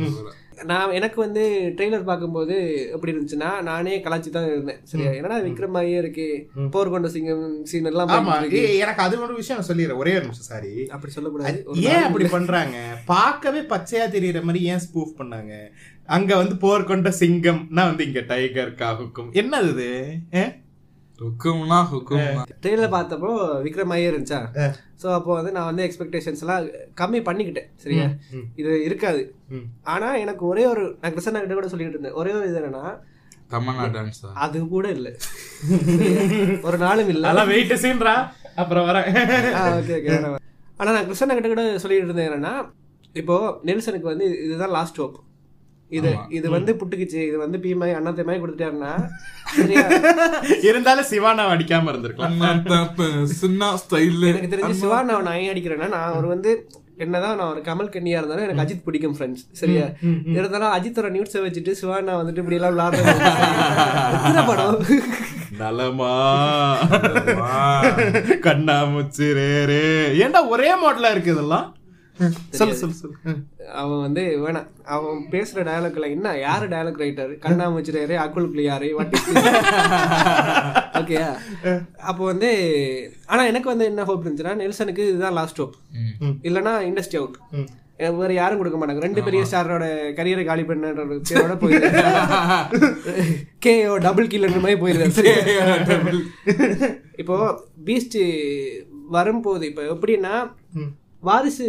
நான் 0.65 0.91
எனக்கு 0.91 1.19
வந்து 1.21 1.73
ட்ரெய்லர் 1.77 2.03
பார்க்கும்போது 2.03 2.55
எப்படி 2.91 3.11
இருந்துச்சுன்னா 3.13 3.61
நானே 3.61 4.01
கலாச்சி 4.01 4.29
தான் 4.29 4.45
இருந்தேன். 4.45 4.79
சரியா? 4.83 5.11
என்னடா 5.11 5.37
விக்ரம் 5.37 5.69
மாதிரியே 5.69 5.97
இருக்கு. 5.97 6.49
போர் 6.71 6.89
கொண்ட 6.89 7.07
சிங்கம் 7.07 7.65
சீன் 7.65 7.85
எல்லாம் 7.85 8.09
எனக்கு 8.77 9.01
அது 9.01 9.21
ஒரு 9.21 9.35
விஷயம் 9.35 9.63
சொல்லிடுறேன். 9.67 9.95
ஒரே 9.95 10.11
ஒரு 10.11 10.21
நிமிஷம் 10.21 10.49
சாரி 10.51 10.87
அப்படி 10.87 11.13
சொல்லக்கூடாது. 11.13 11.65
ஏன் 11.73 12.03
அப்படி 12.03 12.27
பண்றாங்க? 12.27 12.77
பார்க்கவே 13.05 13.59
பச்சையா 13.59 14.07
தெரியற 14.17 14.41
மாதிரி 14.41 14.65
ஏன் 14.65 14.83
ஸ்பூஃப் 14.87 15.15
பண்ணாங்க? 15.17 15.53
அங்க 16.05 16.35
வந்து 16.35 16.55
போர் 16.57 16.83
கொண்ட 16.83 17.09
சிங்கம்னா 17.19 17.83
வந்து 17.89 18.05
இங்க 18.05 18.19
டைகர் 18.19 18.71
காகுக்கும். 18.71 19.29
என்னது 19.33 19.69
இது? 19.69 20.15
ஹுக்கும்னா 21.21 21.77
ஹுக்கும்னா 21.89 22.43
ட்ரெயிலர் 22.63 22.93
பார்த்தப்போ 22.95 23.29
விக்ரம் 23.65 23.93
ஐயர் 23.95 24.13
இருந்துச்சா 24.13 24.39
ஸோ 25.01 25.07
அப்போ 25.17 25.31
வந்து 25.37 25.51
நான் 25.57 25.69
வந்து 25.69 25.83
எக்ஸ்பெக்டேஷன்ஸ் 25.87 26.41
எல்லாம் 26.43 26.65
கம்மி 27.01 27.19
பண்ணிக்கிட்டேன் 27.27 27.69
சரியா? 27.83 28.05
இது 28.59 28.71
இருக்காது. 28.87 29.21
ஆனா 29.93 30.09
எனக்கு 30.23 30.43
ஒரே 30.51 30.63
ஒரு 30.71 30.83
நான் 31.01 31.13
கிருஷ்ணா 31.15 31.39
கிட்ட 31.39 31.55
கூட 31.59 31.69
சொல்லிட்டு 31.73 31.95
இருந்தேன். 31.95 32.17
ஒரே 32.21 32.33
ஒரு 32.37 32.47
இது 32.49 32.59
என்னன்னா 32.61 32.83
தமன்னா 33.53 33.85
டான்ஸ் 33.95 34.21
அது 34.43 34.59
கூட 34.75 34.85
இல்ல. 34.97 35.07
ஒரு 36.67 36.77
நாளும் 36.85 37.11
இல்ல. 37.13 37.25
அதெல்லாம் 37.27 37.51
வெயிட் 37.53 37.73
சீன்றா 37.83 38.15
அப்புறம் 38.61 38.87
வரேன். 38.89 39.09
ஆனா 40.79 40.91
நான் 40.95 41.07
கிருஷ்ணா 41.09 41.35
கிட்ட 41.37 41.49
கூட 41.49 41.65
சொல்லிட்டு 41.83 42.07
இருந்தேன் 42.07 42.29
என்னன்னா 42.29 42.53
இப்போ 43.15 43.35
நெல்சனுக்கு 43.67 44.11
வந்து 44.11 44.27
இதுதான் 44.45 44.75
லாஸ்ட் 44.77 45.01
ஹோப் 45.01 45.17
இது 45.91 46.09
இது 46.29 46.47
வந்து 46.49 46.71
புட்டுக்குச்சு. 46.73 47.21
இது 47.29 47.37
வந்து 47.37 47.57
பீமாய் 47.57 47.97
அண்ணாத்தை 47.97 48.23
மாதிரி 48.23 48.41
கொடுத்துட்டாருன்னா 48.43 48.91
சரியா? 49.55 49.85
இருந்தாலும் 50.69 51.09
சிவானா 51.11 51.45
அடிக்காம 51.53 51.91
இருந்திருக்கலாம். 51.91 52.37
சின்ன 53.39 53.71
ஸ்டைல். 53.81 54.21
எனக்கு 54.31 54.53
தெரிஞ்சு 54.53 54.81
சிவா 54.81 54.99
நான் 55.09 55.31
அடிக்கிறேன்னா 55.53 55.89
நான் 55.89 56.15
ஒரு 56.19 56.27
வந்து 56.27 56.51
என்னதான் 56.97 57.37
நான் 57.37 57.51
ஒரு 57.51 57.61
கமல் 57.61 57.93
கண்ணியா 57.93 58.17
இருந்தாலும் 58.19 58.45
எனக்கு 58.45 58.63
அஜித் 58.63 58.85
பிடிக்கும் 58.87 59.15
ஃப்ரெண்ட்ஸ் 59.17 59.43
சரியா? 59.53 59.85
இருந்தாலும் 60.35 60.73
அஜித்தோட 60.75 61.09
நியூஸை 61.15 61.41
வச்சுட்டு 61.45 61.71
சிவானா 61.79 62.15
வந்துட்டு 62.19 62.41
இப்படி 62.43 62.59
எல்லாம் 62.59 62.73
விளாடுறது 62.75 63.13
படம்? 64.49 64.77
நலமா? 65.61 66.11
கண்ணாமூச்சி 68.45 69.27
ரே 69.33 69.49
ரே. 69.65 69.83
ஏன்டா 70.23 70.41
ஒரே 70.49 70.71
மாடலா 70.83 71.11
இருக்கு 71.11 71.33
இதெல்லாம்? 71.33 71.65
சொல்லு 72.51 72.75
சொல்லு 72.75 72.95
சொல்லு. 72.95 73.15
அவன் 73.75 74.01
வந்து 74.01 74.23
வேணாம் 74.43 74.67
அவன் 74.87 75.19
பேசுற 75.31 75.63
டயலாக்ல 75.67 76.09
என்ன 76.11 76.33
யாரு 76.39 76.65
டயலாக் 76.67 77.01
ரைட்டர் 77.01 77.33
கண்ணாமூச்சிராரு 77.43 78.15
அக்குள் 78.21 78.49
பிள்ளையாரு 78.49 78.89
வட்டி 78.93 79.19
ஓகேயா 80.99 81.29
அப்போ 82.03 82.23
வந்து 82.25 82.49
ஆனா 83.27 83.43
எனக்கு 83.45 83.69
வந்து 83.69 83.85
என்ன 83.85 84.03
ஹோப் 84.03 84.23
இருந்துச்சுன்னா 84.23 84.57
நெல்சனுக்கு 84.59 85.05
இதுதான் 85.07 85.37
லாஸ்ட் 85.37 85.61
ஹோப். 85.61 85.75
இல்லைன்னா 86.43 86.73
இண்டஸ்ட்ரி 86.87 87.19
அவுட். 87.19 87.37
வேற 88.17 88.31
யாரும் 88.33 88.59
கொடுக்க 88.59 88.77
மாட்டாங்க. 88.77 89.01
ரெண்டு 89.01 89.21
பெரிய 89.23 89.41
ஸ்டாரோட 89.45 89.85
கரியரை 90.17 90.43
காலி 90.45 90.63
பண்ண 90.63 90.91
பேரோட 91.27 91.55
போயிருது 91.61 91.99
கேஓ 93.63 93.95
டபுள் 94.05 94.27
கில்லர் 94.27 94.63
மாதிரி 94.63 94.79
போயிருது 94.81 95.15
சரியா? 95.17 95.35
இப்போ 97.17 97.35
பீஸ்ட் 97.85 98.17
வரும்போது 99.09 99.63
இப்போ 99.67 99.83
எப்படின்னா 99.93 100.33
வாரிசு 101.23 101.67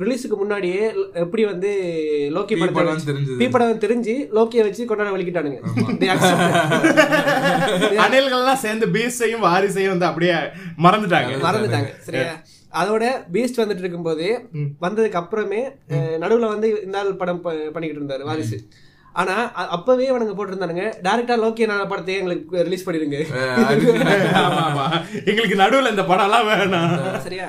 ரிலீஸுக்கு 0.00 0.36
முன்னாடியே 0.36 0.92
எப்படி 1.14 1.44
வந்து 1.44 1.68
லோக்கி 2.30 2.32
படத்தை 2.32 2.68
படம் 2.68 2.96
வச்சு- 2.96 3.08
தெரிஞ்சது. 3.08 3.38
பீ 3.38 3.50
படம் 3.50 3.78
தெரிஞ்சு 3.78 4.06
லோக்கியை 4.06 4.62
வச்சு 4.62 4.84
கொண்டாட 4.84 5.10
வலிக்கிட்டானுங்க. 5.10 5.74
அணில்கள்லாம் 8.04 8.54
சேர்ந்து 8.54 8.86
பீஸையும் 8.86 9.42
வாரிசையும் 9.42 9.88
வந்து 9.88 10.04
அப்படியே 10.04 10.34
மறந்துட்டாங்க. 10.82 11.42
மறந்துட்டாங்க. 11.42 11.98
சரியா? 11.98 12.42
அதோட 12.72 13.04
பீஸ்ட் 13.32 13.56
வந்துட்டு 13.56 13.78
இருக்கும்போது 13.78 14.48
வந்ததுக்கு 14.80 15.12
அப்புறமே 15.12 15.68
நடுவுல 15.90 16.48
வந்து 16.48 16.84
இந்த 16.84 17.02
படம் 17.02 17.40
பண்ணிக்கிட்டு 17.40 17.86
இருந்தாரு 17.86 18.22
வாரிசு. 18.22 18.68
ஆனா 19.14 19.34
அ- 19.56 19.68
அப்பவே 19.70 20.08
அவனுங்க 20.08 20.34
போட்டிருந்தானுங்க. 20.34 20.84
டேரக்டா 21.02 21.36
லோக்கி 21.36 21.66
நாள 21.66 21.84
படத்தையே 21.84 22.18
எங்களுக்கு 22.18 22.62
ரிலீஸ் 22.62 22.84
ஆமா 24.60 24.84
எங்களுக்கு 25.26 25.56
நடுவுல 25.56 25.90
இந்த 25.90 26.04
படம் 26.04 26.26
எல்லாம் 26.26 26.46
வேணாம் 26.50 26.94
சரியா? 27.20 27.46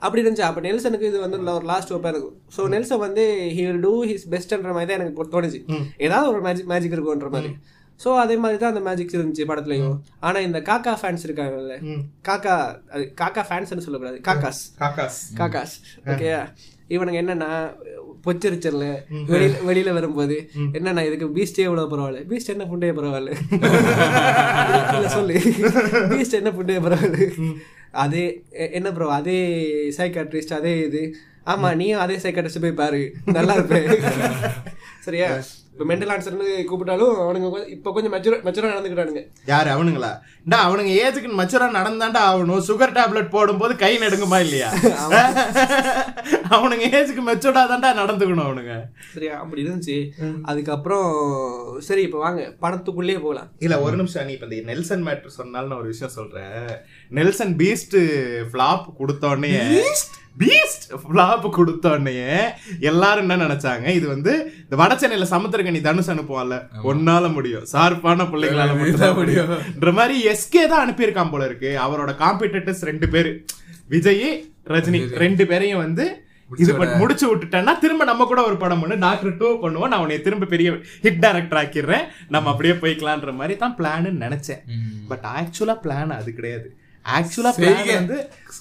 அப்படி 0.00 0.22
இருந்துச்சு. 0.22 0.48
அப்ப 0.48 0.60
நெல்சனுக்கு 0.60 1.08
இது 1.08 1.20
வந்து 1.20 1.38
ஒரு 1.54 1.66
லாஸ்ட் 1.66 1.92
ஓப்பா 1.92 2.12
இருக்கும். 2.12 2.36
ஸோ 2.56 2.68
நெல்சன் 2.68 2.98
வந்து 2.98 3.24
ஹி 3.56 3.64
வில் 3.66 3.80
டூ 3.80 4.04
ஹிஸ் 4.04 4.26
பெஸ்ட்ன்ற 4.30 4.72
மாதிரி 4.72 4.90
தான் 4.90 4.98
எனக்கு 4.98 5.32
தோணுச்சு. 5.32 5.60
ஏதாவது 6.00 6.30
ஒரு 6.30 6.42
மேஜிக் 6.42 6.66
மேஜிக் 6.66 6.96
இருக்கும்ன்ற 6.96 7.30
மாதிரி. 7.30 7.52
ஸோ 8.00 8.08
அதே 8.20 8.36
மாதிரி 8.36 8.58
தான் 8.58 8.72
அந்த 8.72 8.80
மேஜிக் 8.80 9.14
இருந்துச்சு 9.14 9.44
படத்துலயும். 9.46 9.94
ஆனா 10.20 10.38
இந்த 10.40 10.58
காக்கா 10.62 10.94
ஃபேன்ஸ் 11.00 11.26
இருக்காங்கல்ல. 11.26 11.76
காக்கா 12.24 12.54
அது 12.92 13.04
காக்கா 13.20 13.44
ஃபேன்ஸ்னு 13.48 13.84
சொல்லக்கூடாது. 13.86 14.18
காக்காஸ். 14.28 14.62
காக்காஸ். 14.80 15.20
காக்காஸ். 15.38 15.76
ஓகேயா 16.08 16.40
இவனுங்க 16.90 17.18
என்னன்னா 17.22 17.48
பொச்சரிச்சல்ல 18.26 18.84
வெளியில 19.28 19.54
வெளியில 19.66 19.92
வரும்போது 19.92 20.36
என்னன்னா 20.72 21.02
இதுக்கு 21.02 21.26
பீஸ்டே 21.28 21.62
எவ்வளவு 21.62 21.90
பரவாயில்ல? 21.92 22.22
பீஸ்ட் 22.24 22.48
என்ன 22.48 22.64
புண்டைய 22.64 22.92
பரவாயில்ல? 22.92 23.32
சொல்லு. 25.16 25.36
பீஸ்ட் 26.12 26.32
என்ன 26.32 26.50
புண்டைய 26.50 26.80
பரவாயில்ல? 26.80 27.28
அதே 27.96 28.24
என்ன 28.72 28.92
ப்ரோ 28.92 29.08
அதே 29.10 29.38
சைக்காட்ரிஸ்ட் 29.98 30.52
அதே 30.52 30.80
இது. 30.80 31.02
ஆமா 31.46 31.76
நீயும் 31.76 32.00
அதே 32.00 32.16
சைக்காட்ரிஸ்ட் 32.16 32.60
போய் 32.60 32.72
பாரு. 32.74 33.02
நல்லா 33.32 33.54
இருப்பேன் 33.54 33.86
சரியா? 35.06 35.28
இப்போ 35.76 35.86
மென்டல் 35.88 36.12
ஆன்சர்னு 36.12 36.46
கூப்பிட்டாலும் 36.68 37.16
அவனுங்க 37.22 37.48
இப்போ 37.72 37.88
கொஞ்சம் 37.94 38.12
மெச்சூர் 38.14 38.36
மெச்சூராக 38.44 38.70
நடந்துக்கிறானுங்க 38.74 39.22
யாரு 39.50 39.68
அவனுங்களா? 39.74 40.10
டா 40.52 40.58
அவனுங்க 40.68 40.92
ஏஜுக்கு 41.02 41.30
மச்சுரா 41.40 41.66
நடந்தாண்டா 41.78 42.20
ஆகணும். 42.28 42.62
சுகர் 42.68 42.94
டேப்லெட் 42.98 43.28
போடும்போது 43.34 43.74
கை 43.82 43.90
நடுங்குமா 44.04 44.38
இல்லையா? 44.44 44.68
அவனுங்க 46.56 46.86
ஏஜுக்கு 46.98 47.24
மெச்சூர்டா 47.28 47.64
தான்டா 47.72 47.90
நடந்துக்கணும் 48.00 48.46
அவனுங்க. 48.46 48.76
சரியா? 49.14 49.34
அப்படி 49.42 49.64
இருந்துச்சு. 49.66 49.98
அதுக்கப்புறம் 50.52 51.10
சரி 51.88 52.04
இப்போ 52.08 52.22
வாங்க. 52.26 52.42
படத்துக்குள்ளேயே 52.64 53.20
போகலாம். 53.26 53.50
இல்ல 53.66 53.80
ஒரு 53.86 53.96
நிமிஷம் 54.02 54.26
நீ 54.30 54.34
இப்ப 54.38 54.48
இந்த 54.50 54.72
நெல்சன் 54.72 55.06
மேட்ரு 55.08 55.38
சொன்னாலும் 55.40 55.70
நான் 55.72 55.82
ஒரு 55.84 55.92
விஷயம் 55.94 56.16
சொல்றேன். 56.18 56.58
நெல்சன் 57.20 57.54
பீஸ்ட் 57.62 57.98
ஃபிளாப் 58.52 58.88
கொடுத்தோடனே 59.02 59.52
பீஸ்ட் 60.42 60.84
ஃபிளாப் 61.02 61.46
கொடுத்தோடனே 61.58 62.16
எல்லாரும் 62.90 63.24
என்ன 63.24 63.38
நினைச்சாங்க? 63.44 63.86
இது 63.98 64.06
வந்து 64.14 64.32
இந்த 64.64 64.76
வட 64.82 64.92
சென்னையில 65.02 65.28
சமுத்திரக்கனி 65.32 65.80
தனுஷ் 65.88 66.12
அனுப்புவான்ல 66.14 66.58
ஒன்னால 66.90 67.32
முடியும். 67.36 67.64
சார்பான 67.74 68.28
பிள்ளைகளால 68.34 68.76
மட்டும்தான் 68.80 69.18
முடியும்ன்ற 69.20 69.92
மாதிரி 70.00 70.16
எஸ்கே 70.34 70.64
தான் 70.72 70.84
அனுப்பியிருக்கான் 70.84 71.32
போல 71.32 71.48
இருக்கு. 71.50 71.72
அவரோட 71.86 72.12
காம்படிட்டர்ஸ் 72.22 72.86
ரெண்டு 72.90 73.08
பேரு. 73.16 73.32
விஜய் 73.96 74.30
ரஜினி 74.74 75.00
ரெண்டு 75.24 75.46
பேரையும் 75.50 75.84
வந்து 75.86 76.06
இது 76.62 76.72
முடிச்சு 77.00 77.26
விட்டுட்டேன்னா 77.28 77.72
திரும்ப 77.82 78.02
நம்ம 78.10 78.24
கூட 78.30 78.40
ஒரு 78.48 78.56
படம் 78.62 78.82
பண்ணு. 78.82 78.96
டாக்டர் 79.04 79.38
டூ 79.40 79.48
பண்ணுவோம் 79.62 79.90
நான் 79.92 80.02
உன்னை 80.04 80.18
திரும்ப 80.26 80.48
பெரிய 80.52 80.70
ஹிட் 81.04 81.22
டைரக்டர் 81.24 81.60
ஆக்கிடுறேன். 81.60 82.04
நம்ம 82.34 82.50
அப்படியே 82.52 82.74
போய்க்கலான்ற 82.82 83.32
மாதிரி 83.40 83.54
தான் 83.62 83.74
பிளான்னு 83.78 84.10
நினைச்சேன். 84.24 84.62
பட் 85.10 85.24
ஆக்சுவலா 85.36 85.76
பிளான் 85.84 86.12
அது 86.18 86.32
கிடையாது. 86.38 86.68
ஆக்சுவலா. 87.14 87.52
வந்து 87.94 88.16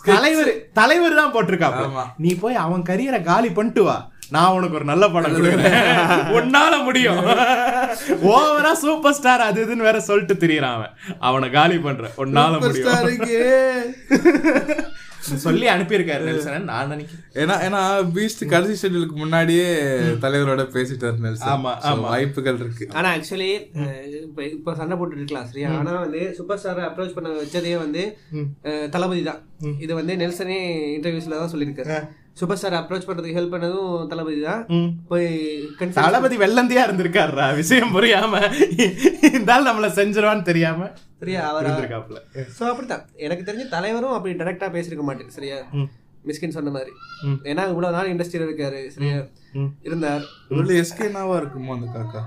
தலைவர் 0.10 0.52
தலைவர் 0.80 1.20
தான் 1.20 1.34
போட்டிருக்காங்க. 1.34 1.84
நீ 2.18 2.32
போய் 2.36 2.56
அவன் 2.66 2.84
கரியரை 2.90 3.22
காலி 3.24 3.50
பண்ணிட்டு 3.50 3.84
வா. 3.84 3.98
நான் 4.30 4.54
உனக்கு 4.58 4.76
ஒரு 4.76 4.86
நல்ல 4.86 5.10
படம் 5.10 5.34
கொடுக்குறேன். 5.36 5.76
உன்னால 6.38 6.84
முடியும். 6.84 7.20
ஓவரா 8.34 8.72
சூப்பர் 8.84 9.14
ஸ்டார் 9.14 9.42
அது 9.42 9.60
இதுன்னு 9.66 9.88
வேற 9.90 10.00
சொல்லிட்டு 10.00 10.48
திரியறான் 10.48 10.78
அவன். 10.78 10.94
அவனை 11.20 11.50
காலி 11.50 11.78
பண்ற 11.78 12.12
உன்னால 12.18 12.54
முடியும். 12.66 13.24
சொல்லி 15.44 15.66
அனுப்பியிருக்காரு 15.74 16.24
நெல்சன் 16.28 16.68
நான் 16.72 16.92
நினைக்கிறேன். 16.94 17.24
ஏன்னா 17.42 17.56
ஏன்னா 17.68 17.82
பீஸ்ட் 18.16 18.44
கடைசி 18.54 18.76
ஷெட்யூலுக்கு 18.82 19.18
முன்னாடியே 19.24 19.68
தலைவரோட 20.26 20.64
பேசிட்டார் 20.76 21.24
நெல்சன். 21.26 21.52
ஆமா, 21.54 21.72
ஆமா. 21.92 22.08
வாய்ப்புகள் 22.10 22.60
இருக்கு. 22.64 22.88
ஆனா 23.00 23.08
ஆக்சுவலி 23.16 23.50
இப்போ 24.26 24.44
இப்போ 24.56 24.76
சண்டை 24.82 24.98
போட்டுட்டு 25.00 25.24
இருக்கலாம் 25.24 25.50
சரியா 25.52 25.72
ஆனா 25.80 25.94
வந்து 26.06 26.22
சூப்பர் 26.40 26.62
ஸ்டாரை 26.64 26.84
அப்ரோச் 26.90 27.16
பண்ண 27.18 27.34
வச்சதே 27.42 27.74
வந்து 27.86 28.04
தளபதி 28.96 29.24
தான். 29.32 29.42
இது 29.86 29.94
வந்து 30.02 30.16
நெல்சனே 30.24 30.60
இன்டர்வியூஸ்ல 30.98 31.42
தான் 31.42 31.54
சொல்லியிருக்காரு. 31.56 31.98
சூப்பர் 32.38 32.58
ஸ்டார் 32.60 32.78
அப்ரோச் 32.80 33.08
பண்றதுக்கு 33.08 33.38
ஹெல்ப் 33.38 33.54
பண்ணதும் 33.54 33.92
தளபதி 34.12 34.40
தான். 34.48 34.62
போய் 35.12 35.28
தளபதி 36.00 36.36
வெள்ளந்தியா 36.44 36.82
இருந்திருக்காருடா 36.88 37.46
விஷயம் 37.60 37.94
புரியாம. 37.98 38.42
இந்த 39.38 39.52
ஆள் 39.56 39.68
நம்மள 39.70 39.90
செஞ்சிருவான்னு 40.00 40.50
தெரியாம 40.52 40.90
சரியா 41.22 41.42
அவர்? 41.52 41.66
இருந்திருக்காப்ல 41.68 42.18
ஸோ 42.58 42.64
அப்படித்தான். 42.72 43.04
எனக்கு 43.26 43.46
தெரிஞ்ச 43.50 43.68
தலைவரும் 43.76 44.16
அப்படி 44.18 44.34
டைரக்டா 44.42 44.70
பேசியிருக்க 44.76 45.06
மாட்டேன் 45.10 45.36
சரியா? 45.38 45.60
மிஸ்கின் 46.30 46.56
சொன்ன 46.58 46.72
மாதிரி. 46.76 46.92
ஏன்னா 47.52 47.64
இவ்வளவு 47.72 47.96
நாள் 47.98 48.12
இண்டஸ்ட்ரியில் 48.14 48.48
இருக்காரு 48.48 48.80
சரியா? 48.96 49.18
இருந்தார். 49.88 50.24
இவ்வளவு 50.52 50.80
எஸ்கேனாவா 50.84 51.36
இருக்குமோ 51.42 51.76
அந்த 51.78 51.88
காக்கா? 51.96 52.24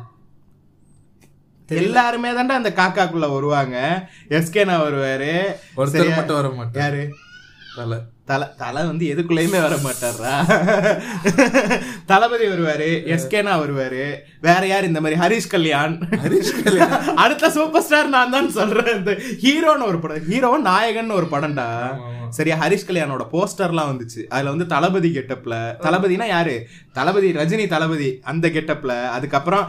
எல்லாருமே 1.69 2.29
தான்டா 2.37 2.61
அந்த 2.61 2.71
காக்காக்குள்ள 2.81 3.27
வருவாங்க. 3.33 3.77
எஸ்கேனா 4.37 4.77
வருவாரு. 4.85 5.33
ஒருத்தர்? 5.81 6.19
மட்டும் 6.19 6.39
வர 6.41 6.51
மாட்டார். 6.61 6.83
யாரு? 6.85 7.03
தலை. 7.79 7.99
தலை 8.31 8.47
தலை 8.61 8.81
வந்து 8.89 9.05
எதுக்குள்ளயுமே 9.13 9.59
வர 9.65 9.75
மாட்டாரா 9.85 10.33
தளபதி 12.11 12.47
வருவாரு 12.53 12.89
எஸ்கேனா 13.15 13.53
வருவாரு 13.63 14.03
வேற 14.47 14.63
யார் 14.71 14.89
இந்த 14.89 15.01
மாதிரி? 15.05 15.19
ஹரிஷ் 15.23 15.53
கல்யாண். 15.55 15.95
ஹரிஷ் 16.25 16.53
கல்யாண். 16.59 16.93
அடுத்த 17.25 17.51
சூப்பர் 17.57 17.85
ஸ்டார் 17.87 18.15
நான் 18.15 18.35
தான் 18.37 18.51
சொல்றேன் 18.59 18.93
இந்த 18.99 19.13
ஹீரோன்னு 19.45 19.89
ஒரு 19.91 20.01
படம். 20.03 20.27
ஹீரோ 20.31 20.51
நாயகன் 20.71 21.17
ஒரு 21.19 21.29
படம்டா. 21.35 21.69
சரியா 22.39 22.57
ஹரிஷ் 22.63 22.89
கல்யாணோட 22.89 23.25
போஸ்டர்லாம் 23.35 23.91
வந்துச்சு. 23.93 24.23
அதுல 24.35 24.53
வந்து 24.55 24.67
தளபதி 24.75 25.11
கெட்டப்ல 25.17 25.55
தளபதினா 25.87 26.27
யாரு? 26.35 26.57
தளபதி 26.99 27.31
ரஜினி 27.41 27.67
தளபதி 27.75 28.11
அந்த 28.33 28.49
கெட்டப்ல 28.57 28.95
அதுக்கப்புறம் 29.17 29.65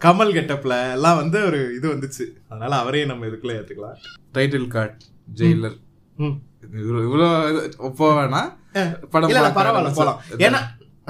கமல் 0.00 0.36
கெட்டப்ல 0.36 0.74
எல்லாம் 0.96 1.18
வந்து 1.22 1.38
ஒரு 1.48 1.58
இது 1.78 1.86
வந்துச்சு. 1.94 2.24
அதனால 2.48 2.72
அவரையும் 2.82 3.10
நம்ம 3.12 3.26
இதுக்குள்ள 3.26 3.56
ஏத்துக்கலாம். 3.58 3.98
டைட்டில் 4.36 4.70
கார்டு 4.76 4.94
ஜெயிலர் 5.40 5.76
ம். 6.16 6.36
இவ்வளவு 6.74 7.06
இவ்வளவு 7.06 7.30
போவேனா 7.98 8.42
படம் 9.10 9.30
பரவாயில்ல 9.56 9.70
ஆரம்பிச்சா- 9.70 10.44
ஏன்னா 10.46 10.60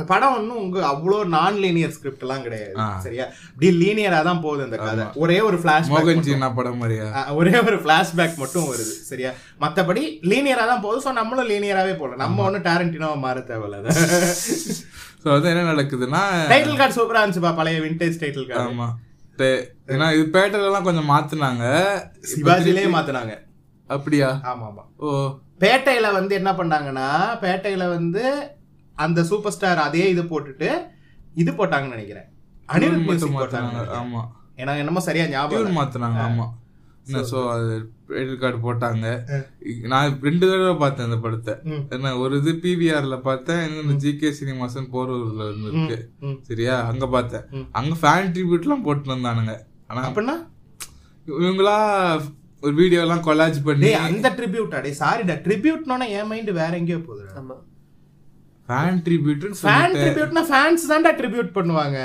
படம் 0.09 0.35
ஒன்றும் 0.35 0.61
உங்க 0.61 0.79
அவ்வளோ 0.91 1.17
நான் 1.29 1.57
லீனியர் 1.59 1.95
ஸ்கிரிப்ட் 1.97 2.23
எல்லாம் 2.23 2.45
கிடையாது. 2.45 2.75
சரியா? 3.03 3.25
இப்படி 3.49 3.71
லீனியரா 3.81 4.21
தான் 4.23 4.41
போகுது 4.41 4.63
அந்த 4.67 4.77
கதை. 4.81 5.05
ஒரே 5.17 5.37
ஒரு 5.41 5.57
ஃபிளாஷ் 5.57 5.91
படம் 6.55 6.79
மாதிரியா 6.79 7.07
ஒரே 7.35 7.53
ஒரு 7.63 7.79
ஃபிளாஷ்பேக் 7.83 8.37
மட்டும் 8.37 8.69
வருது 8.69 8.95
சரியா? 9.11 9.31
மத்தபடி 9.61 10.03
லீனியரா 10.31 10.65
தான் 10.67 10.83
போகுது 10.83 11.05
ஸோ 11.05 11.13
நம்மளும் 11.13 11.51
லீனியராவே 11.51 11.95
போகலாம் 11.95 12.23
நம்ம 12.23 12.45
ஒன்றும் 12.47 12.67
டேரண்டினோவா 12.69 13.19
மாற 13.19 13.43
தேவையில்ல. 13.51 13.93
சோ 15.23 15.29
வந்து 15.29 15.51
என்ன 15.53 15.67
நடக்குதுன்னா 15.71 16.23
டைட்டில் 16.51 16.79
கார்டு 16.79 16.97
சூப்பரா 16.97 17.23
இருந்துச்சுப்பா 17.23 17.53
பழைய 17.57 17.81
விண்டேஜ் 17.83 18.21
டைட்டில் 18.21 18.49
கார்டு 18.49 18.65
ஏன்னா 19.91 20.07
இது 20.15 20.25
பேட்டர் 20.33 20.65
எல்லாம் 20.65 20.87
கொஞ்சம் 20.87 21.11
மாத்துனாங்க. 21.11 21.67
சிவாஜிலே 22.31 22.87
மாத்துனாங்க. 22.95 23.35
அப்படியா? 23.91 24.31
ஆமா 24.49 24.67
ஆமா. 24.67 24.83
ஓ. 25.01 25.11
பேட்டையில 25.61 26.13
வந்து 26.13 26.35
என்ன 26.35 26.51
பண்ணாங்கன்னா 26.53 27.09
பேட்டையில 27.43 27.85
வந்து 27.89 28.25
அந்த 28.97 29.21
சூப்பர் 29.25 29.53
ஸ்டார் 29.53 29.81
அதே 29.81 30.05
இது 30.11 30.23
போட்டுட்டு 30.25 30.69
இது 31.35 31.51
போட்டாங்கன்னு 31.53 31.97
நினைக்கிறேன். 31.97 32.29
அனிருத் 32.69 33.05
மியூசிக் 33.05 33.37
போட்டாங்க 33.37 33.83
ஆமா. 33.99 34.23
எனக்கு 34.57 34.83
என்னமோ 34.83 35.01
சரியா 35.01 35.27
ஞாபகம். 35.29 35.79
மாத்துனாங்க 35.79 36.21
ஆமா. 36.23 36.47
சோ 37.29 37.39
அது 37.53 37.69
டைட்டில் 38.09 38.41
கார்டு 38.41 38.59
போட்டாங்க. 38.65 39.07
நான் 39.85 40.17
ரெண்டு 40.23 40.45
தடவை 40.47 40.75
பார்த்தேன் 40.77 41.07
இந்த 41.09 41.19
படத்தை. 41.19 41.55
என்ன 41.91 42.13
ஒரு 42.19 42.35
இது 42.37 42.53
பிவிஆர்ல 42.63 43.17
பார்த்தேன் 43.21 43.63
இன்னொன்னு 43.67 43.97
ஜி 43.97 44.11
கே 44.17 44.31
சினிமாசன் 44.33 44.91
போரூர்ல 44.93 45.49
இருந்து 45.49 45.71
இருக்கு 45.71 45.99
ம். 46.23 46.37
சரியா? 46.43 46.75
அங்க 46.91 47.07
பார்த்தேன். 47.09 47.47
அங்க 47.73 47.95
ஃபேன் 48.03 48.33
ட்ரிபியூட் 48.35 48.67
எல்லாம் 48.69 48.85
போட்டு 48.85 49.15
வந்தானுங்க. 49.15 49.55
ஆனா 49.87 50.03
அப்படின்னா 50.09 50.37
இவங்களா 51.27 51.77
ஒரு 52.63 52.75
வீடியோ 52.81 53.01
எல்லாம் 53.05 53.25
கொலாஜ் 53.27 53.59
பண்ணி 53.67 53.91
அந்த 54.07 54.29
ட்ரிபியூட் 54.39 54.75
அடே 54.79 54.91
சாரிடா 55.01 55.35
ட்ரிபியூட்னோட 55.47 56.05
என் 56.19 56.29
மைண்ட் 56.31 56.51
வேற 56.61 56.73
எங்கேயோ 56.81 56.99
போகுதுடா. 57.07 57.33
ஆமா. 57.41 57.57
ஃபேன் 58.69 58.99
ட்ரிபியூட்னு 59.07 59.57
ஃபேன் 59.61 59.95
ட்ரிபியூட்னா 60.01 60.43
ஃபேன்ஸ் 60.51 60.85
தான்டா 60.91 61.13
ட்ரிபியூட் 61.21 61.51
பண்ணுவாங்க. 61.59 61.99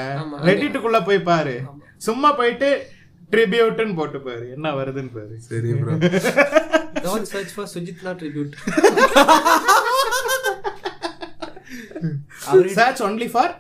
ரெடிட்டுக்குள்ள 0.50 1.00
போய் 1.10 1.28
பாரு. 1.32 1.56
சும்மா 2.08 2.30
போயிட்டு 2.40 2.70
ட்ரிபியூட்னு 3.34 3.96
போட்டு 4.00 4.20
பாரு. 4.28 4.46
என்ன 4.56 4.72
வருதுன்னு 4.80 5.14
பாரு. 5.18 5.36
சரி 5.50 5.72
bro 5.82 5.94
don't 7.06 7.30
search 7.34 7.54
for 7.56 7.70
சுஜித்னா 7.76 8.14
tribute 8.22 8.56
search 12.80 13.04
only 13.08 13.30
for 13.34 13.54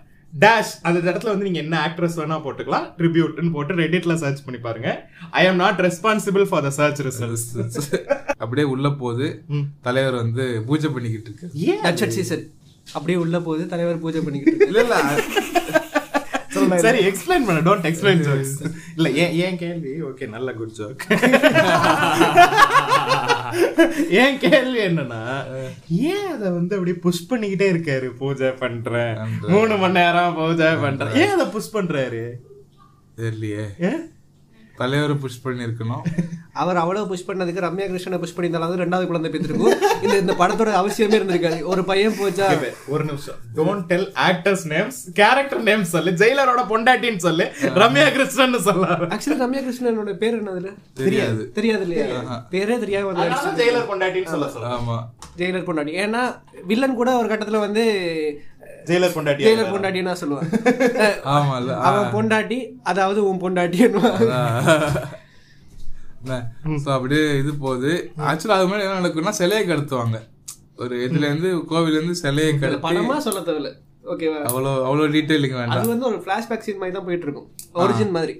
dash 0.43 0.71
அந்த 0.87 0.97
இடத்துல 1.11 1.31
வந்து 1.31 1.47
நீங்க 1.47 1.59
என்ன 1.63 1.75
ஆக்ட்ரஸ் 1.87 2.17
வேணா 2.21 2.37
போட்டுக்கலாம். 2.45 2.87
ட்ரிபியூட்னு 2.97 3.51
போட்டு 3.57 3.75
ரெடிட்ல 3.81 4.15
சர்ச் 4.23 4.41
பண்ணி 4.45 4.59
பாருங்க. 4.65 4.89
I 5.41 5.43
am 5.49 5.61
not 5.63 5.79
responsible 5.85 6.45
for 6.49 6.65
the 6.67 6.71
search 6.79 7.01
results 7.07 7.47
அப்படியே 8.43 8.67
உள்ள 8.73 8.89
போது 9.03 9.27
தலைவர் 9.87 10.17
வந்து 10.23 10.45
பூஜை 10.69 10.91
பண்ணிக்கிட்டு 10.95 11.31
இருக்கு. 11.31 12.51
அப்படியே 12.93 13.17
உள்ள 13.23 13.37
போகுது 13.47 13.63
தலைவர் 13.73 14.03
பூஜை 14.05 14.21
பண்ணிக்கிட்டு 14.25 14.59
இருக்கு. 14.59 14.81
இல்ல. 14.83 15.83
சரி 16.69 17.05
எக்ஸ்பிளைன் 17.05 17.45
பண்ண. 17.45 17.59
டோன்ட் 17.61 17.87
எக்ஸ்பிளைன் 17.91 18.19
ஜோக்ஸ் 18.19 18.55
இல்ல 18.95 19.09
ஏன் 19.09 19.31
ஏன் 19.33 19.57
கேள்வி? 19.57 20.03
ஓகே 20.03 20.29
நல்ல 20.29 20.53
குட் 20.53 20.71
ஜோக் 20.71 21.03
ஏன் 24.21 24.37
கேள்வி 24.37 24.79
என்னன்னா 24.85 25.21
ஏன் 25.87 26.27
அத 26.27 26.49
வந்து 26.49 26.75
அப்படியே 26.75 26.97
புஷ் 26.97 27.33
பண்ணிக்கிட்டே 27.33 27.67
இருக்காரு? 27.73 28.05
பூஜை 28.17 28.51
பண்றேன். 28.51 29.17
மூணு 29.47 29.77
மணி 29.77 29.93
நேரம் 29.93 30.35
பூஜை 30.35 30.75
பண்றேன். 30.75 31.13
ஏன் 31.13 31.29
அத 31.29 31.47
புஷ் 31.47 31.75
பண்றாரு? 31.75 32.23
தெரியலையே. 33.17 33.65
ஏன்? 33.79 34.01
தலைவரை 34.77 35.15
புஷ் 35.15 35.43
பண்ணிருக்கணும் 35.45 36.03
அவர் 36.61 36.77
அவ்வளவு 36.77 37.07
புஷ் 37.07 37.25
பண்ணதுக்கு 37.27 37.63
ரம்யா 37.63 37.85
கிருஷ்ணனை 37.87 38.17
புஷ் 38.19 38.33
பண்ணியிருந்தாலும் 38.35 38.81
ரெண்டாவது 38.81 39.07
குழந்தை 39.07 39.29
பெற்றிருக்கும் 39.31 39.73
இந்த 40.03 40.15
இந்த 40.17 40.33
படத்தோட 40.33 40.71
அவசியமே 40.79 41.15
இருந்திருக்காது. 41.17 41.57
ஒரு 41.63 41.83
பையன் 41.83 42.15
போச்சா? 42.19 42.47
ஒரு 42.87 43.03
நிமிஷம். 43.05 43.39
Don't 43.55 43.85
tell 43.85 44.07
actors 44.27 44.63
names 44.73 44.99
character 45.13 45.63
names 45.63 45.91
சொல்லு. 45.95 46.11
ஜெயிலரோட 46.21 46.63
பொண்டாட்டின்னு 46.71 47.17
சொல்லு. 47.17 47.47
ரம்யா 47.81 48.05
கிருஷ்ணன் 48.11 48.57
சொல்லலாம் 48.59 49.03
ஆக்சுவலி 49.09 49.39
ரம்யா 49.43 49.63
கிருஷ்ணனோட 49.65 50.13
பேர் 50.23 50.39
என்னதுல 50.39 50.71
தெரியாது. 51.01 51.43
தெரியாது 51.51 51.85
இல்லையா 51.87 52.07
பேரே 52.53 52.77
தெரியாம 52.79 53.11
வந்து 53.11 53.61
ஜெயிலர் 53.61 53.89
பொண்டாட்டின்னு 53.91 54.33
சொல்ல 54.35 54.49
சொல்ல 54.49 54.73
ஆமா. 54.77 54.97
ஜெயிலர் 55.37 55.67
பொண்டாட்டி. 55.69 55.95
ஏன்னா 56.05 56.23
வில்லன் 56.71 56.99
கூட 57.01 57.09
ஒரு 57.17 57.29
கட்டத்துல 57.31 57.59
வந்து 57.59 57.85
ஜெயிலர் 58.89 59.15
பொண்டாட்டி 59.17 59.45
ஜெயிலர் 59.47 59.71
பொண்டாட்டின்னு 59.73 60.11
தான் 60.11 60.21
சொல்லுவான் 60.23 60.49
ஆமால 61.35 61.77
அவன் 61.89 62.11
பொண்டாட்டி 62.15 62.59
அதாவது 62.91 63.21
உன் 63.29 63.43
பொண்டாட்டி 63.45 63.79
சோ 66.83 66.89
அப்படியே 66.93 67.23
இது 67.39 67.51
போகுது. 67.63 67.91
ஆக்சுவலா 68.29 68.55
அது 68.59 68.69
மாதிரி 68.69 68.85
என்ன 68.85 68.99
நடக்கும்னா 68.99 69.33
சிலையை 69.39 69.63
கடத்துவாங்க. 69.71 70.17
ஒரு 70.83 70.95
இதுல 71.07 71.27
இருந்து 71.29 71.49
கோவில்ல 71.71 71.99
இருந்து 71.99 72.15
சிலையை 72.21 72.53
கடத்தி 72.61 72.85
படமா 72.85 73.17
சொல்ல 73.25 73.41
தேவையில்ல. 73.49 73.71
ஓகேவா 74.13 74.39
அவ்வளோ 74.49 74.71
அவ்வளோ 74.87 75.05
டீட்டெயிலிங் 75.15 75.55
வேண்டாம். 75.59 75.77
அது 75.77 75.91
வந்து 75.93 76.07
ஒரு 76.11 76.17
பிளாஷ்பேக் 76.25 76.65
சீன் 76.65 76.81
மாதிரி 76.81 76.95
தான் 76.97 77.07
போயிட்டு 77.09 77.27
இருக்கும் 77.27 77.47
ஒரிஜின் 77.83 78.15
மாதிரி. 78.17 78.35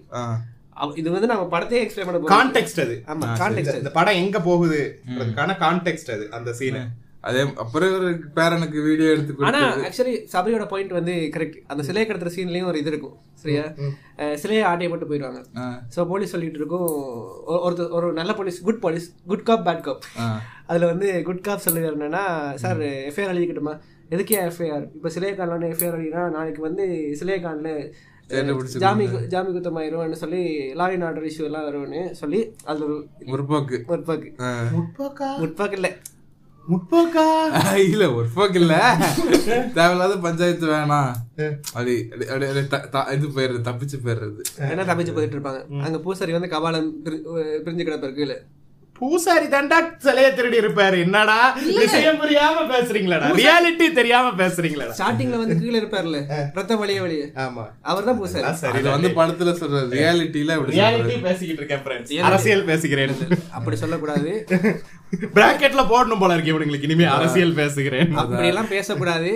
இது 1.02 1.08
வந்து 1.16 1.30
நம்ம 1.32 1.44
படத்தையே 1.54 1.84
எக்ஸ்பிளைன் 1.84 2.08
பண்ண 2.10 2.20
போறோம். 2.20 2.34
கான்டெக்ட் 2.36 2.82
அது. 2.86 2.96
ஆமா 3.12 3.28
கான்டெக்ட் 3.42 3.80
இந்த 3.82 3.92
படம் 4.00 4.20
எங்க 4.24 4.40
போகுது? 4.50 4.82
அதுக்கான 5.22 5.58
கான்டெக்ட் 5.64 6.12
அது 6.16 6.26
அந்த 6.40 6.54
சீன் 6.60 6.80
அதே 7.26 7.42
அப்புறம் 7.56 7.94
ஒரு 7.98 8.08
பேரனுக்கு 8.36 8.80
வீடியோ 8.84 9.08
எடுத்து 9.12 9.46
ஆனா 9.48 9.60
ஆக்சுவலி 9.86 10.14
சபரியோட 10.32 10.66
பாயிண்ட் 10.68 10.92
வந்து 10.92 11.14
கரெக்ட் 11.34 11.58
அந்த 11.68 11.84
சிலையை 11.84 12.06
கடத்துற 12.06 12.32
சீன்லயும் 12.34 12.68
ஒரு 12.68 12.80
இது 12.80 12.92
இருக்கும் 12.92 13.16
சரியா? 13.44 13.64
சிலையை 14.36 14.64
ஆட்டையை 14.64 14.90
போட்டு 14.90 15.10
போயிடுவாங்க. 15.10 15.42
ஸோ 15.96 16.06
போலீஸ் 16.08 16.34
சொல்லிட்டு 16.34 16.60
இருக்கும் 16.60 16.86
ஒ- 17.48 17.62
ஒருத்தர் 17.66 17.92
ஒரு 17.92 18.08
நல்ல 18.14 18.34
police 18.34 18.60
good 18.62 18.82
police 18.82 19.08
good 19.28 19.44
cop 19.44 19.66
bad 19.68 19.82
cop. 19.82 20.04
அதுல 20.68 20.86
வந்து 20.86 21.08
குட் 21.24 21.42
காப் 21.42 21.66
சொல்லுவார் 21.66 21.96
என்னன்னா 21.96 22.24
சார் 22.58 22.80
எஃப்ஐஆர் 23.10 23.34
எழுதிக்கிட்டுமா? 23.34 23.76
எதுக்கே 24.12 24.38
எஃப்ஐஆர் 24.46 24.86
இப்போ 24.96 25.10
சிலையை 25.10 25.36
காணலான்னு 25.36 25.72
எஃப்ஐஆர் 25.74 26.00
எழுதினா 26.00 26.24
நாளைக்கு 26.32 26.62
வந்து 26.62 26.84
சிலையை 27.16 27.40
காணல 27.42 27.70
ஜாமி 28.84 29.06
ஜாமி 29.28 29.50
குத்தமாயிரும்னு 29.52 30.20
சொல்லி 30.22 30.42
லாரின் 30.76 31.04
ஆர்டர் 31.04 31.26
இஷ்யூ 31.26 31.44
எல்லாம் 31.44 31.66
வரும்னு 31.68 32.02
சொல்லி 32.14 32.40
அதுல 32.66 32.86
ஒரு 32.86 32.96
முற்போக்கு. 33.32 33.78
முற்பாக்கு. 33.90 34.30
முற்போக்கா? 34.76 35.30
முற்பாக்கு 35.42 35.78
இல்ல. 35.80 35.90
முற்போக்கா? 36.72 37.26
இல்ல 37.76 38.06
முற்போக்கு 38.06 38.56
இல்ல 38.56 38.76
தேவையில்லாத 39.74 40.18
பஞ்சாயத்து 40.18 40.68
வேணாம். 40.68 41.12
அப்படி 41.74 41.94
இது 43.14 43.28
போயிடுறது 43.36 43.68
தப்பிச்சு 43.70 43.98
போயிடுறது. 44.06 44.42
என்ன 44.70 44.84
தப்பிச்சு 44.84 45.14
போயிட்டு 45.14 45.38
இருப்பாங்க? 45.38 45.82
அங்க 45.82 46.00
பூசாரி 46.00 46.32
வந்து 46.32 46.48
கபாலம் 46.48 46.92
பிரி- 47.06 47.24
பிரிஞ்சு 47.66 47.88
கிடப்பாரு 47.88 48.14
கீழே. 48.14 48.38
பூசாரி 49.00 49.46
தாண்டா 49.46 49.78
சிலைய 50.04 50.34
திருடி 50.34 50.58
இருப்பாரு. 50.60 51.00
என்னடா? 51.00 51.54
விஷயம் 51.54 52.22
புரியாம 52.22 52.62
பேசுறீங்களாடா. 52.70 53.30
ரியாலிட்டி 53.40 53.92
தெரியாம 53.94 54.48
பேசுறீங்களாடா. 54.48 54.94
ஸ்டார்டிங்ல 55.00 55.38
வந்து 55.38 55.60
கீழே 55.60 55.80
இருப்பார்ல. 55.80 56.20
ரத்தம் 56.54 56.78
வழிய 56.78 57.02
வழிய. 57.02 57.26
ஆமா. 57.36 57.66
அவர் 57.82 58.04
தான் 58.04 58.18
பூசாரி 58.18 58.56
சரி. 58.56 58.82
வந்து 58.82 59.08
படத்துல 59.10 59.58
சொல்ற 59.58 59.82
ரியாலிட்டியில 59.98 60.52
அப்படி 60.52 60.80
ரியாலிட்டி 60.80 61.22
பேசிக்கிட்டு 61.22 61.66
இருக்கேன். 61.66 62.24
அரசியல் 62.24 62.64
பேசுகிறேன் 62.64 63.16
அப்படி 63.52 63.76
சொல்லக்கூடாது. 63.76 64.46
பிராக்கெட்ல 65.36 65.82
போடணும் 65.90 66.20
போல 66.20 66.34
இருக்கு 66.34 66.54
இவனுங்களுக்கு. 66.54 66.84
இனிமே 66.84 67.04
அரசியல் 67.04 67.54
பேசுகிறேன். 67.54 68.10
அப்படி 68.14 68.48
எல்லாம் 68.48 68.68
பேசக்கூடாது? 68.68 69.30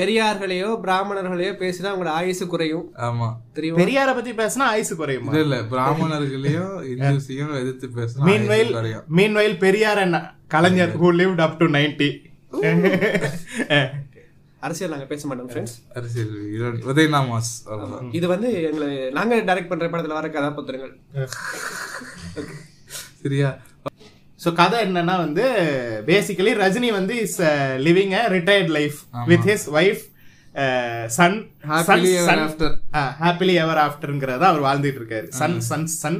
பெரியார்களையோ 0.00 0.68
பிராமணர்களையோ 0.84 1.52
பேசினா 1.62 1.88
அவங்களோட 1.92 2.12
ஆயுசு 2.20 2.46
குறையும். 2.46 2.84
ஆமா. 2.98 3.28
தெரியுமா? 3.52 3.78
பெரியார 3.80 4.14
பத்தி 4.14 4.32
பேசினா 4.32 4.64
ஆயுசு 4.66 4.96
குறையுமா? 4.96 5.30
இது 5.30 5.40
இல்ல. 5.40 5.56
பிராமணர்களையும் 5.62 6.72
இந்துஸையும் 6.92 7.52
எதிர்த்து 7.60 7.88
பேசணும் 7.96 8.26
மீன்வைல் 8.30 8.72
குறையும். 8.72 9.04
மீன்வைல் 9.16 9.58
பெரியார் 9.58 9.98
என்ன 9.98 10.20
கலைஞர் 10.46 10.96
who 10.96 11.12
lived 11.12 11.40
up 11.40 11.54
to 11.58 11.68
90 11.74 12.10
அரசியல் 14.60 14.90
நாங்க 14.90 15.06
பேச 15.06 15.26
மாட்டோம் 15.26 15.48
ஃப்ரெண்ட்ஸ் 15.50 15.74
அரசியல் 15.94 16.30
உதயநாமாஸ் 16.84 17.50
இது 18.10 18.28
வந்து 18.28 18.62
எங்களை 18.62 19.10
நாங்க 19.10 19.36
டைரக்ட் 19.48 19.68
பண்ற 19.68 19.86
படத்துல 19.88 20.08
வர 20.08 20.28
கதாபாத்திரங்கள். 20.28 20.92
சரியா? 23.22 23.50
சோ 24.44 24.52
கதை 24.52 24.78
என்னன்னா 24.84 25.16
வந்து 25.18 25.44
பேசிக்கலி 26.06 26.52
ரஜினி 26.60 26.90
வந்து 26.92 27.14
is 27.22 27.38
living 27.86 28.14
a 28.14 28.24
retired 28.28 28.72
life 28.78 28.98
with 29.26 29.46
his 29.50 29.66
wife 29.74 30.02
son 31.10 31.36
Happily 31.68 32.10
ever 32.20 32.36
after. 32.38 32.68
Happily 33.20 33.54
ever 33.62 33.80
ஆஃப்டர்ங்கிறத 33.84 34.42
அவர் 34.50 34.64
வாழ்ந்துட்டு 34.66 35.00
இருக்காரு. 35.00 35.26
Son 35.32 35.56
son 35.68 35.86
son 35.94 36.18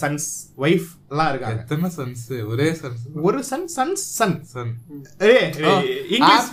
sons 0.00 0.26
wife 0.58 0.88
எல்லாம் 1.12 1.30
இருக்காங்க. 1.30 1.60
எத்தனை 1.60 1.88
சன்ஸ் 1.96 2.24
ஒரே 2.46 2.66
சன்ஸ் 2.80 3.04
ஒரு 3.22 3.38
சன் 3.44 3.68
சன் 3.68 3.94
சன் 4.10 4.34
சன் 4.52 4.72
ஏய், 5.28 5.46
இங்கிலீஷ் 6.10 6.50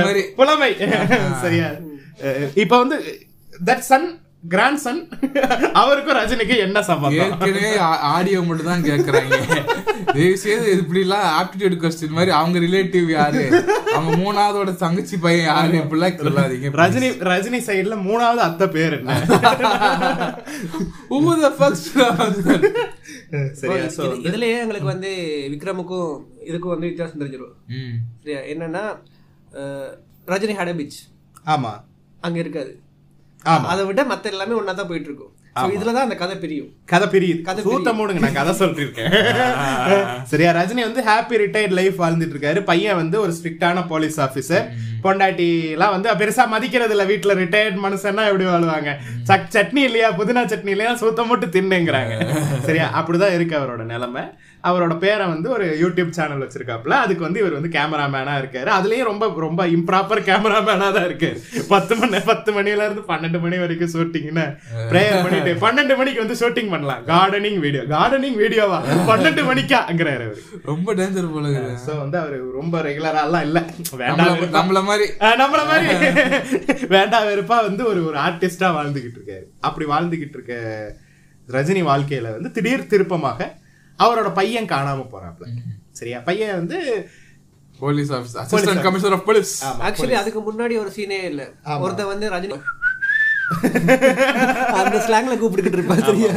மாதிரி. 0.00 0.22
புலமை. 0.38 0.70
சரியா? 1.42 1.68
இப்ப 2.54 2.74
வந்து 2.78 2.98
தட் 3.60 3.86
சன் 3.86 4.08
கிராண்ட் 4.46 4.80
சன் 4.80 4.98
அவருக்கும் 5.80 6.16
ரஜினிக்கு 6.16 6.56
என்ன 6.64 6.78
சம்பந்தம்? 6.88 7.20
ஏற்கனவே 7.24 7.70
ஆடியோ 8.10 8.40
மட்டும் 8.42 8.68
தான் 8.68 8.84
கேக்குறாங்க. 8.86 9.38
தயவு 10.10 10.36
செய்து 10.42 10.66
இப்படி 10.74 11.00
எல்லாம் 11.04 11.24
ஆப்டிடியூட் 11.38 11.76
கொஸ்டின் 11.82 12.14
மாதிரி 12.16 12.32
அவங்க 12.36 12.58
ரிலேட்டிவ் 12.64 13.08
யாரு? 13.12 13.42
அவங்க 13.92 14.10
மூணாவதோட 14.20 14.72
தங்கச்சி 14.82 15.16
பையன் 15.24 15.48
யாரு? 15.50 15.74
இப்படிலாம் 15.80 16.20
சொல்லாதீங்க 16.20 16.70
ரஜினி 16.82 17.08
ரஜினி 17.30 17.60
சைடுல 17.66 17.98
மூணாவது 18.04 18.42
அத்தை 18.46 18.68
பேர் 18.76 18.96
என்ன? 18.98 19.16
இதுலயே 24.26 24.56
எங்களுக்கு 24.62 24.92
வந்து 24.92 25.12
விக்ரமுக்கும் 25.52 26.10
இதுக்கும் 26.48 26.74
வந்து 26.74 26.88
வித்தியாசம் 26.88 27.20
தெரிஞ்சிடும் 27.22 27.54
ம். 27.76 27.94
சரியா? 28.18 28.40
என்னன்னா 28.52 28.84
ரஜினி 30.28 30.56
ஹட 30.58 30.70
பீச் 30.76 31.00
ஆமா. 31.46 31.72
அங்க 32.20 32.38
இருக்காது 32.38 32.72
அதை 33.70 33.82
விட 33.84 34.04
மத்த 34.04 34.26
எல்லாமே 34.26 34.54
ஒன்னா 34.54 34.74
தான் 34.74 34.88
போயிட்டு 34.88 35.10
இருக்கும் 35.10 35.34
So 35.56 35.66
இதுலதான் 35.68 36.06
அந்த 36.06 36.14
கதை 36.14 36.34
பிரியும். 36.36 36.66
கதை 36.84 37.06
பிரியுது 37.08 37.38
கதை 37.42 37.60
சூத்த 37.66 37.92
மூடுங்க 37.94 38.20
நான் 38.20 38.34
கதை 38.34 38.52
சொல்லிருக்கேன். 38.58 39.12
சரியா 40.30 40.50
ரஜினி 40.52 40.82
வந்து 40.82 41.02
ஹாப்பி 41.02 41.36
ரிட்டையர்ட் 41.42 41.74
லைஃப் 41.74 41.96
வாழ்ந்துட்டு 42.02 42.34
இருக்காரு 42.34 42.60
பையன் 42.62 42.96
வந்து 42.96 43.16
ஒரு 43.20 43.32
ஸ்ட்ரிக்டான 43.32 43.86
போலீஸ் 43.88 44.18
ஆபீசர் 44.20 44.66
பொண்டாட்டி 45.02 45.46
எல்லாம் 45.70 45.94
வந்து 45.94 46.10
பெருசா 46.14 46.46
மதிக்கிறது 46.48 46.94
இல்ல. 46.96 47.04
வீட்டுல 47.04 47.36
ரிட்டையர்ட் 47.40 47.78
மனுஷன்னா 47.84 48.24
எப்படி 48.26 48.44
வாழ்வாங்க? 48.44 48.92
சக் 49.22 49.48
சட்னி 49.54 49.82
இல்லையா? 49.82 50.10
புதினா 50.12 50.42
சட்னி 50.46 50.68
இல்லையா? 50.68 50.92
சூத்த 50.94 51.26
மட்டும் 51.26 51.54
தின்னுங்கிறாங்க. 51.56 52.12
சரியா 52.68 52.88
அப்படிதான் 52.98 53.34
இருக்கு 53.34 53.56
அவரோட 53.58 53.84
நிலைமை. 53.86 54.24
அவரோட 54.68 54.94
பேரை 55.04 55.24
வந்து 55.32 55.48
ஒரு 55.56 55.66
யூடியூப் 55.82 56.14
சேனல் 56.18 56.42
வச்சிருக்காப்ல 56.44 56.96
அதுக்கு 57.04 57.26
வந்து 57.26 57.40
இவர் 57.42 57.56
வந்து 57.58 57.70
கேமராமேனா 57.76 58.34
இருக்காரு. 58.40 58.70
அதுலயும் 58.78 59.08
ரொம்ப 59.10 59.24
ரொம்ப 59.44 59.62
இம்ப்ராப்பர் 59.76 60.20
கேமராமேனா 60.28 60.88
தான் 60.96 61.06
இருக்கு. 61.08 61.30
பத்து 61.72 61.96
மணி 62.00 62.20
பத்து 62.30 62.50
மணில 62.56 62.86
இருந்து 62.86 63.04
பன்னெண்டு 63.12 63.40
மணி 63.44 63.56
வரைக்கும் 63.62 63.92
ஷூட்டிங்னு 63.94 64.46
ப்ரேயர் 64.92 65.22
பண்ணிட்டு 65.24 65.54
பன்னெண்டு 65.64 65.96
மணிக்கு 66.00 66.22
வந்து 66.24 66.38
ஷூட்டிங் 66.42 66.72
பண்ணலாம். 66.74 67.02
கார்டனிங் 67.12 67.58
வீடியோ 67.66 67.84
கார்டனிங் 67.94 68.38
வீடியோவா 68.42 68.80
பன்னெண்டு 69.10 69.44
மணிக்காங்கிறாரு 69.50 70.26
அவரு. 70.28 70.42
ரொம்ப 70.72 70.94
டேஞ்சர் 71.00 71.32
போல. 71.34 71.52
சோ 71.86 71.92
வந்து 72.02 72.18
அவரு 72.22 72.38
ரொம்ப 72.60 72.82
ரெகுலரா 72.88 73.22
எல்லாம் 73.28 73.46
இல்ல. 73.48 73.58
வேண்டாம் 74.02 74.56
நம்மள 74.58 74.82
மாதிரி. 74.90 75.08
நம்மள 75.42 75.60
மாதிரி. 75.70 75.88
வேண்டாம் 76.96 77.28
வெறுப்பா 77.30 77.58
வந்து 77.68 77.84
ஒரு 77.92 78.02
ஒரு 78.10 78.18
ஆர்டிஸ்டா 78.26 78.70
வாழ்ந்துகிட்டு 78.78 79.18
இருக்காரு. 79.20 79.46
அப்படி 79.68 79.86
வாழ்ந்துகிட்டு 79.94 80.38
இருக்க 80.38 80.54
ரஜினி 81.48 81.82
வாழ்க்கையில 81.88 82.30
வந்து 82.36 82.50
திடீர் 82.56 82.90
திருப்பமாக 82.92 83.40
அவரோட 83.98 84.32
பையன் 84.32 84.66
காணாம 84.66 85.06
போறாப்ல. 85.12 85.46
சரியா? 85.92 86.18
பையன் 86.20 86.54
வந்து 86.54 86.78
police 87.78 88.12
office 88.12 88.36
assistant 88.42 88.82
commissioner 88.82 89.12
of 89.12 89.24
police 89.24 89.52
actually 89.86 90.12
அதுக்கு 90.12 90.40
முன்னாடி 90.42 90.74
ஒரு 90.78 90.90
சீனே 90.96 91.22
இல்ல. 91.22 91.42
ஒருத்தன் 91.80 92.06
வந்து 92.06 92.30
ரஜினி 92.30 92.56
அந்த 94.78 94.96
ஸ்லாங்ல 95.04 95.34
கூப்பிட்டுக்கிட்டு 95.34 95.78
இருப்பான் 95.78 96.02
சரியா? 96.06 96.30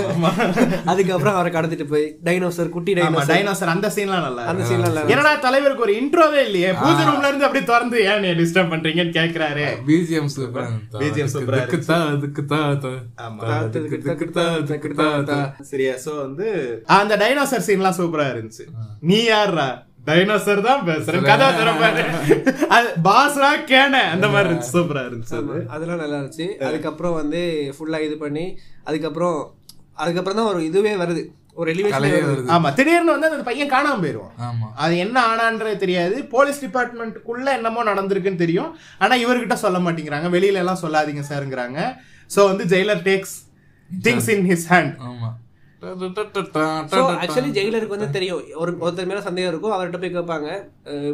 அதுக்கப்புறம் 0.91 1.35
அவரை 1.35 1.51
கடத்திட்டு 1.51 1.85
போய் 1.87 2.05
டைனோசர் 2.27 2.71
குட்டி 2.75 2.91
டைனோசர் 2.97 3.31
டைனோசர் 3.31 3.71
அந்த 3.73 3.89
சீன்லாம் 3.95 4.25
நல்லா 4.27 4.43
அந்த 4.51 4.63
scene 4.63 4.81
நல்லா 4.85 5.03
என்னடா 5.11 5.31
தலைவருக்கு 5.45 5.85
ஒரு 5.87 5.95
இன்ட்ரோவே 6.01 6.41
இல்லையே? 6.47 6.69
பூஜை 6.81 7.03
ரூம்ல 7.09 7.29
இருந்து 7.29 7.47
அப்படியே 7.47 7.65
திறந்து 7.69 7.99
ஏன் 8.05 8.21
நீ 8.23 8.31
டிஸ்டர்ப் 8.41 8.71
பண்றீங்கன்னு 8.73 9.15
கேக்குறாரு. 9.17 9.65
பிஜிஎம் 9.89 10.31
சூப்பர் 10.35 10.69
BGM 11.01 11.29
சூப்பரா 11.33 11.59
அதுக்கு 11.59 11.79
தான் 11.89 12.07
அதுக்கு 12.13 12.43
தான் 12.47 12.87
ஆமா. 13.25 13.41
அதுக்கு 13.57 13.97
அதுக்கு 14.05 14.29
தான் 14.37 14.53
அதுக்கு 14.59 14.91
தான் 14.95 15.27
தான் 15.29 15.47
சரியா 15.71 15.95
சோ 16.05 16.13
வந்து 16.21 16.47
அந்த 16.97 17.13
டைனோசர் 17.17 17.67
சீன்லாம் 17.67 17.99
சூப்பரா 17.99 18.27
இருந்துச்சு. 18.33 18.65
நீ 19.03 19.19
யாருடா 19.25 19.69
டைனோசர் 20.09 20.61
தான் 20.69 20.83
பேசுறேன். 20.89 21.25
கதை 21.31 21.47
திறப்பாரு 21.59 22.03
பாஸ்ரா 23.07 23.51
கேன 23.71 24.03
அந்த 24.13 24.27
மாதிரி 24.33 24.47
இருந்துச்சு. 24.49 24.75
சூப்பரா 24.75 25.03
இருந்துச்சு 25.09 25.35
அது. 25.41 25.57
அதெல்லாம் 25.75 26.01
நல்லா 26.03 26.17
இருந்துச்சு. 26.19 26.47
அதுக்கப்புறம் 26.69 27.17
வந்து 27.21 27.41
ஃபுல்லா 27.77 27.99
இது 28.07 28.17
பண்ணி 28.23 28.45
அதுக்கப்புறம் 28.89 29.39
அதுக்கப்புறம் 30.03 30.39
தான் 30.39 30.49
ஒரு 30.53 30.61
இதுவே 30.69 30.93
வருது. 31.03 31.23
ஒரு 31.61 31.69
எலிவேஷன் 31.73 32.03
வருது. 32.27 32.49
ஆமா 32.55 32.69
திடீர்னு 32.77 33.13
வந்து 33.15 33.29
அந்த 33.29 33.45
பையன் 33.47 33.71
காணாம 33.73 33.99
போயிருவான் 34.03 34.35
ஆமா. 34.47 34.67
அது 34.83 34.93
என்ன 35.05 35.17
ஆனான்றது 35.31 35.75
தெரியாது. 35.83 36.15
போலீஸ் 36.33 36.61
டிபார்ட்மெண்ட்டுக்குள்ள 36.65 37.47
என்னமோ 37.57 37.83
நடந்திருக்குன்னு 37.89 38.43
தெரியும். 38.43 38.69
ஆனா 39.03 39.15
இவர்கிட்ட 39.23 39.55
சொல்ல 39.65 39.79
மாட்டேங்கிறாங்க. 39.85 40.29
வெளியில 40.35 40.61
எல்லாம் 40.63 40.81
சொல்லாதீங்க 40.83 41.23
சார்ங்கிறாங்க. 41.31 41.79
சோ 42.35 42.39
வந்து 42.51 42.65
Jailer 42.73 43.03
takes 43.09 43.35
things 43.89 44.29
in 44.35 44.47
his 44.51 44.67
hand 44.73 44.95
ஆமா. 45.09 45.29
ஆக்சுவலி 45.83 47.51
ஜெயிலருக்கு 47.57 47.95
வந்து 47.95 48.07
தெரியும். 48.15 48.39
ஒரு 48.61 48.71
ஒருத்தர் 48.83 49.09
மேல 49.09 49.21
சந்தேகம் 49.27 49.51
இருக்கும் 49.51 49.75
அவர்கிட்ட 49.75 49.99
போய் 50.01 50.13
கேட்பாங்க. 50.15 50.47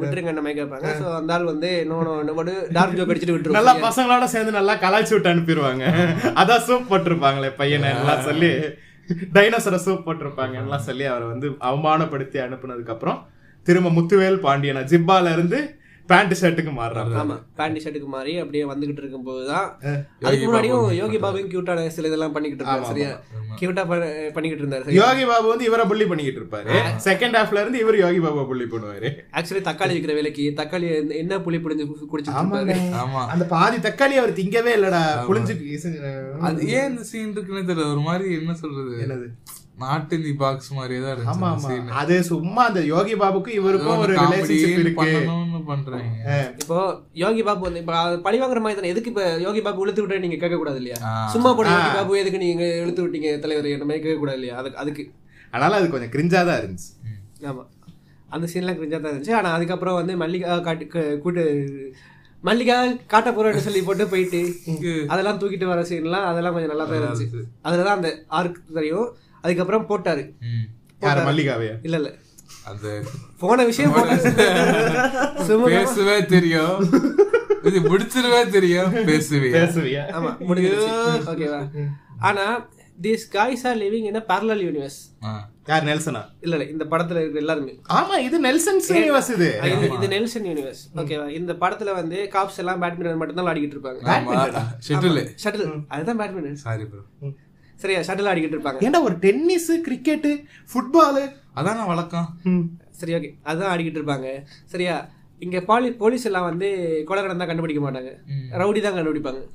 விட்டுருங்க 0.02 0.32
அந்த 0.34 0.44
மாதிரி 0.46 0.60
கேட்பாங்க. 0.60 0.88
ஸோ 1.02 1.06
அந்த 1.20 1.34
ஆள் 1.36 1.46
வந்து 1.52 1.70
இன்னொன்னு 1.84 2.56
டார்க் 2.78 2.98
ஜோக் 3.00 3.12
அடிச்சுட்டு 3.12 3.36
விட்டுருவோம். 3.36 3.60
நல்லா 3.60 3.76
பசங்களோட 3.86 4.28
சேர்ந்து 4.34 4.58
நல்லா 4.58 4.76
கலாய்ச்சி 4.86 5.14
விட்டு 5.16 5.32
அனுப்பிடுவாங்க. 5.34 5.86
அதான் 6.42 6.66
சூப் 6.70 6.90
போட்டிருப்பாங்களே 6.92 7.52
பையனை 7.62 7.92
எல்லாம் 8.02 8.26
சொல்லி. 8.30 8.52
டைனோசரை 9.38 9.80
சூப் 9.86 10.06
போட்டிருப்பாங்க 10.06 10.56
எல்லாம் 10.66 10.86
சொல்லி 10.90 11.08
அவரை 11.14 11.26
வந்து 11.34 11.48
அவமானப்படுத்தி 11.70 12.40
அனுப்புனதுக்கு 12.46 12.96
அப்புறம் 12.96 13.20
திரும்ப 13.68 13.90
முத்துவேல் 13.98 14.44
பாண்டியனா 14.48 14.84
ஜிப்பால 14.92 15.34
இருந்து 15.36 15.60
பேண்ட் 16.10 16.34
ஷர்ட்டுக்கு 16.40 16.72
மாறுறாங்க 16.74 17.16
ஆமா 17.20 17.36
பேண்ட் 17.56 17.80
ஷர்ட்டுக்கு 17.84 18.10
மாறி 18.12 18.34
அப்படியே 18.42 18.64
வந்துகிட்டு 18.70 19.02
இருக்கும்போது 19.04 19.44
தான் 19.48 19.68
அதுக்கு 20.22 20.46
முன்னாடியும் 20.46 20.84
யோகி 20.98 21.18
பாபுவும் 21.20 21.50
கியூட்டான 21.52 21.86
சில 21.96 22.10
இதெல்லாம் 22.10 22.34
பண்ணிக்கிட்டு 22.36 22.64
இருந்தாரு 22.64 22.90
சரியா? 22.92 23.10
கியூட்டா 23.60 23.84
பண்ணிக்கிட்டு 23.88 24.64
இருந்தாரு 24.64 24.86
சரியா? 24.86 25.00
யோகி 25.02 25.26
பாபு 25.26 25.48
வந்து 25.52 25.68
இவரை 25.68 25.86
புள்ளி 25.86 26.06
பண்ணிக்கிட்டு 26.08 26.42
இருப்பாரு. 26.42 26.76
செகண்ட் 27.06 27.38
ஹாஃப்ல 27.40 27.62
இருந்து 27.62 27.82
இவர் 27.84 27.98
யோகி 28.02 28.20
பாபா 28.20 28.44
புள்ளி 28.46 28.68
பண்ணுவாரு. 28.68 29.10
ஆக்சுவலி 29.36 29.64
தக்காளி 29.68 29.96
விற்கிற 29.96 30.16
வேலைக்கு 30.16 30.46
தக்காளி 30.58 30.88
என்ன- 30.96 31.18
என்ன 31.22 31.40
புளி 31.42 31.60
பிடிஞ்சு 31.62 32.32
ஆமா. 33.02 33.24
அந்த 33.32 33.46
பாதி 33.50 33.80
தக்காளி 33.86 34.18
அவர் 34.18 34.38
திங்கவே 34.40 34.74
இல்லடா 34.78 35.04
புளிஞ்சு 35.28 35.56
அது 36.44 36.62
ஏன் 36.74 36.90
இந்த 36.92 37.06
சீன் 37.10 37.34
இருக்குன்னு 37.34 37.70
தெரியல 37.70 37.92
ஒரு 37.92 38.04
மாதிரி 38.04 38.28
என்ன 38.36 38.56
சொல்றது? 38.56 38.94
என்னது? 39.04 39.28
நாட்டு 39.78 40.16
தி 40.24 40.32
பாக்ஸ் 40.42 40.70
மாதிரியே 40.76 41.00
தான் 41.02 41.30
ஆமா 41.32 41.48
இருந்துச்சு. 41.50 41.96
அது 42.02 42.16
சும்மா 42.30 42.62
அந்த 42.70 42.82
யோகி 42.92 43.16
பாபுக்கும் 43.22 43.58
இவருக்கும் 43.60 44.02
ஒரு 44.04 44.14
ரிலேஷன்ஷிப் 44.16 44.80
இருக்கு. 44.84 45.08
பண்றாங்க. 45.70 46.36
இப்போ 46.62 46.78
யோகி 47.22 47.42
பாபு 47.48 47.66
வந்து 47.68 47.82
இப்போ 47.84 47.94
பழி 48.26 48.38
வாங்குற 48.42 48.62
மாதிரி 48.64 48.78
தானே 48.80 48.92
எதுக்கு 48.94 49.12
இப்போ 49.14 49.26
யோகி 49.46 49.62
பாபு 49.66 49.84
இழுத்து 49.86 50.04
விட்டு 50.04 50.24
நீங்க 50.26 50.40
கேட்க 50.44 50.58
கூடாது 50.58 50.80
இல்லையா. 50.82 50.98
சும்மா 51.34 51.52
போட 51.58 51.68
யோகி 51.76 51.92
பாபு 51.98 52.20
எதுக்கு 52.22 52.42
நீங்க 52.44 52.66
இழுத்து 52.84 53.04
விட்டீங்க 53.06 53.32
தலைவர் 53.46 53.70
என்ன 53.74 53.88
மாதிரி 53.90 54.04
கேட்க 54.06 54.20
கூடாது 54.20 54.40
இல்லையா? 54.40 54.58
அதுக்கு 54.62 54.82
அதுக்கு. 54.84 55.06
அதனால 55.54 55.80
அது 55.80 55.88
கொஞ்சம் 55.94 56.14
கிரிஞ்சா 56.16 56.42
தான் 56.48 56.60
இருந்துச்சு. 56.62 56.90
ஆமா. 57.52 57.64
அந்த 58.30 58.46
சீன்லாம் 58.52 58.78
கிரிஞ்சா 58.80 59.00
தான் 59.00 59.12
இருந்துச்சு. 59.12 59.38
ஆனா 59.40 59.50
அதுக்கப்புறம் 59.58 60.00
வந்து 60.00 60.16
மல்லிகா 60.24 60.56
காட்டு 60.68 60.86
கூட்டு 61.24 61.44
மல்லிகா 62.44 62.76
காட்ட 63.12 63.30
போறேன்னு 63.32 63.66
சொல்லி 63.66 63.82
போட்டு 63.86 64.06
போயிட்டு 64.10 64.40
அதெல்லாம் 65.14 65.40
தூக்கிட்டு 65.42 65.68
வர 65.70 65.84
சீன்லாம் 65.90 66.28
அதெல்லாம் 66.32 66.56
கொஞ்சம் 66.56 66.74
நல்லா 66.74 66.86
தான் 66.86 67.00
இருந்துச்சு. 67.00 67.28
அதுலதான் 67.68 67.98
அந்த 68.00 68.10
ஆர்க் 68.40 68.60
தெரியும். 68.78 69.08
அதுக்கப்புறம் 69.46 69.88
போட்டாரு. 69.90 70.24
ம். 70.50 70.66
யார் 71.02 71.26
மல்லிகாவையா? 71.28 71.76
இல்ல 71.88 71.98
இல்ல. 72.02 72.12
அது 72.70 72.92
போன 73.42 73.64
விஷயம் 73.70 73.94
பேசவே 75.70 76.16
தெரியும். 76.32 76.78
இது 77.70 77.80
முடிச்சிருவே 77.86 78.40
தெரியும். 78.52 78.92
பேசுவே 79.08 79.50
பேசுவியா? 79.58 80.04
ஆமா 80.18 80.32
முடிஞ்சிருச்சு. 80.48 80.90
ஓகேவா 81.32 81.62
ஆனா 82.28 82.46
this 82.98 83.26
guys 83.32 83.64
are 83.70 83.78
living 83.80 84.06
in 84.10 84.20
parallel 84.30 84.60
universe 84.66 85.00
யார் 85.70 85.86
நெல்சனா? 85.88 86.22
இல்ல 86.44 86.54
இல்ல 86.56 86.66
இந்த 86.74 86.84
படத்துல 86.92 87.22
இருக்கிற 87.22 87.42
எல்லாருமே. 87.44 87.74
ஆமா 87.98 88.16
இது 88.26 88.38
நெல்சன் 88.46 88.80
யூனிவர்ஸ் 88.92 89.32
இது. 89.36 89.48
இது 89.72 89.88
இது 89.98 90.08
நெல்சன் 90.14 90.48
யூனிவர்ஸ் 90.50 90.84
ஓகேவா 91.02 91.26
இந்த 91.40 91.54
படத்துல 91.64 91.94
வந்து 92.00 92.20
காப்ஸ் 92.36 92.60
எல்லாம் 92.64 92.82
பேட்மிண்டன் 92.84 93.22
மட்டும் 93.22 93.40
தான் 93.40 93.50
ஆடிக்கிட்டு 93.52 93.78
இருப்பாங்க 93.78 94.62
ஷெட்டில் 94.88 95.22
ஷட்டில் 95.44 95.66
அதுதான் 95.96 96.20
பேட்மிண்டன் 96.22 96.62
சாரி 96.66 96.86
ப்ரோ 96.92 97.02
சரியா 97.76 98.00
ஷட்டில் 98.00 98.36
ஆடிக்கிட்டு 98.36 98.56
இருப்பாங்க. 98.56 98.78
ஏன்டா 98.80 99.02
ஒரு 99.02 99.16
டென்னிஸ் 99.16 99.82
கிரிக்கெட் 99.82 100.26
ஃபுட்பால் 100.74 101.32
அதான 101.56 101.88
வழக்கம். 101.88 102.38
சரி 102.90 103.14
ஓகே 103.14 103.34
அதுதான் 103.44 103.78
ஆடிக்கிட்டு 103.78 103.82
இருப்பாங்க. 103.82 104.44
சரியா? 104.66 105.10
இங்க 105.40 105.62
பாலி 105.62 105.92
போலீஸ் 105.92 106.26
எல்லாம் 106.26 106.44
வந்து 106.44 107.02
கொலை 107.06 107.24
நடந்தா 107.24 107.46
கண்டுபிடிக்க 107.46 107.92
மாட்டாங்க. 107.92 108.16
ரவுடி 108.52 108.82
தான் 108.82 108.94
கண்டுபிடிப்பாங்க. 108.94 109.48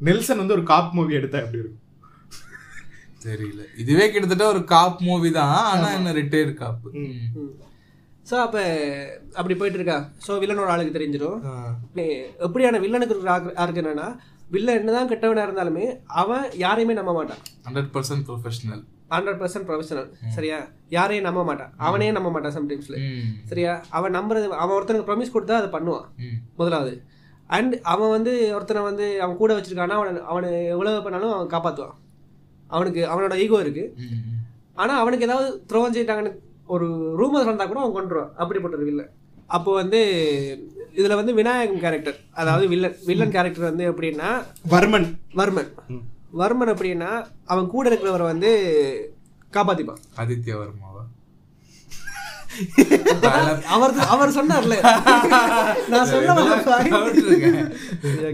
நெல்சன் 0.00 0.36
வந்து 0.36 0.52
ஒரு 0.52 0.62
காப் 0.62 0.92
மூவி 0.92 1.14
எடுத்தா 1.14 1.38
எப்படி 1.38 1.58
இருக்கும்? 1.58 1.78
தெரியல. 3.26 3.62
இதுவே 3.82 4.04
கிட்டத்தட்ட 4.12 4.44
ஒரு 4.54 4.60
காப் 4.74 4.98
மூவி 5.08 5.30
தான். 5.38 5.54
ஆனா 5.72 5.88
என்ன 5.98 6.12
ரிட்டையர் 6.20 6.52
காப் 6.62 6.84
ஸோ 8.30 8.36
அப்போ 8.44 8.62
அப்படி 9.38 9.54
போயிட்டு 9.60 9.78
இருக்கா 9.80 9.98
ஸோ 10.24 10.32
வில்லனோட 10.42 10.72
ஆளுக்கு 10.72 10.96
தெரிஞ்சிடும். 10.96 11.38
எப்படியான 12.46 12.80
வில்லனுக்கு 12.84 13.16
ஆருக்கு 13.62 13.82
என்னன்னா 13.82 14.08
வில்லன் 14.54 14.78
என்னதான் 14.80 15.10
கெட்டவனா 15.10 15.42
இருந்தாலுமே 15.46 15.86
அவன் 16.20 16.44
யாரையுமே 16.64 16.94
நம்ப 16.98 17.12
மாட்டான். 17.18 17.40
Hundred 17.66 17.90
percent 17.94 18.24
professional 18.28 18.82
hundred 19.14 19.38
percent 19.42 19.66
professional 19.68 20.08
சரியா? 20.36 20.58
யாரையும் 20.96 21.26
நம்ப 21.28 21.42
மாட்டான். 21.48 21.72
அவனே 21.86 22.08
நம்ப 22.16 22.30
மாட்டான் 22.34 22.54
சம்டைம்ஸ்ல 22.56 22.96
சரியா? 23.50 23.72
அவன் 23.98 24.16
நம்புறது 24.18 24.46
அவன் 24.62 24.76
ஒருத்தனுக்கு 24.76 25.08
ப்ரொமிஸ் 25.10 25.34
கொடுத்தா 25.34 25.60
அதை 25.60 25.70
பண்ணுவான். 25.76 26.08
முதலாவது. 26.60 26.92
அண்ட் 27.56 27.74
அவன் 27.92 28.12
வந்து 28.16 28.32
ஒருத்தனை 28.56 28.80
வந்து 28.90 29.06
அவன் 29.24 29.40
கூட 29.42 29.52
வச்சிருக்கானா 29.58 29.98
அவனை 30.00 30.22
அவனை 30.32 30.50
எவ்வளவு 30.74 31.04
பண்ணாலும் 31.06 31.34
அவன் 31.36 31.52
காப்பாற்றுவான் 31.54 31.96
அவனுக்கு 32.70 33.00
அவனோட 33.06 33.34
ஈகோ 33.44 33.60
இருக்கு. 33.60 33.84
ஆனா 34.74 34.94
அவனுக்கு 34.98 35.26
ஏதாவது 35.26 35.48
துரோகம் 35.66 35.94
செய்யிட்டாங்கன்னு 35.94 36.32
ஒரு 36.68 36.86
ரூமர் 37.20 37.48
வந்தா 37.50 37.66
கூட 37.66 37.80
அவன் 37.80 37.96
கொண்டுருவான் 37.96 38.32
அப்படிப்பட்ட 38.36 38.76
ஒரு 38.76 38.88
வில்லன் 38.88 39.12
அப்போ 39.48 39.70
வந்து 39.74 40.00
இதுல 40.96 41.14
வந்து 41.14 41.32
விநாயகன் 41.34 41.80
கேரக்டர் 41.80 42.16
அதாவது 42.32 42.64
வில்லன் 42.68 42.96
வில்லன் 43.06 43.34
கேரக்டர் 43.36 43.68
வந்து 43.70 43.84
எப்படின்னா 43.90 44.28
வர்மன். 44.72 45.06
வர்மன். 45.36 45.70
வர்மன் 46.40 46.72
எப்படின்னா 46.72 47.10
அவன் 47.46 47.72
கூட 47.74 47.84
இருக்கிறவரை 47.88 48.26
வந்து 48.26 48.50
காப்பாத்திப்பான். 49.52 50.00
ஆதித்ய 50.20 50.54
வர்மாவா 50.58 50.87
அவர் 53.74 53.92
அவர் 54.14 54.34
சொன்னார்ல. 54.36 54.76
நான் 55.92 56.08
சொல்ல 56.12 56.34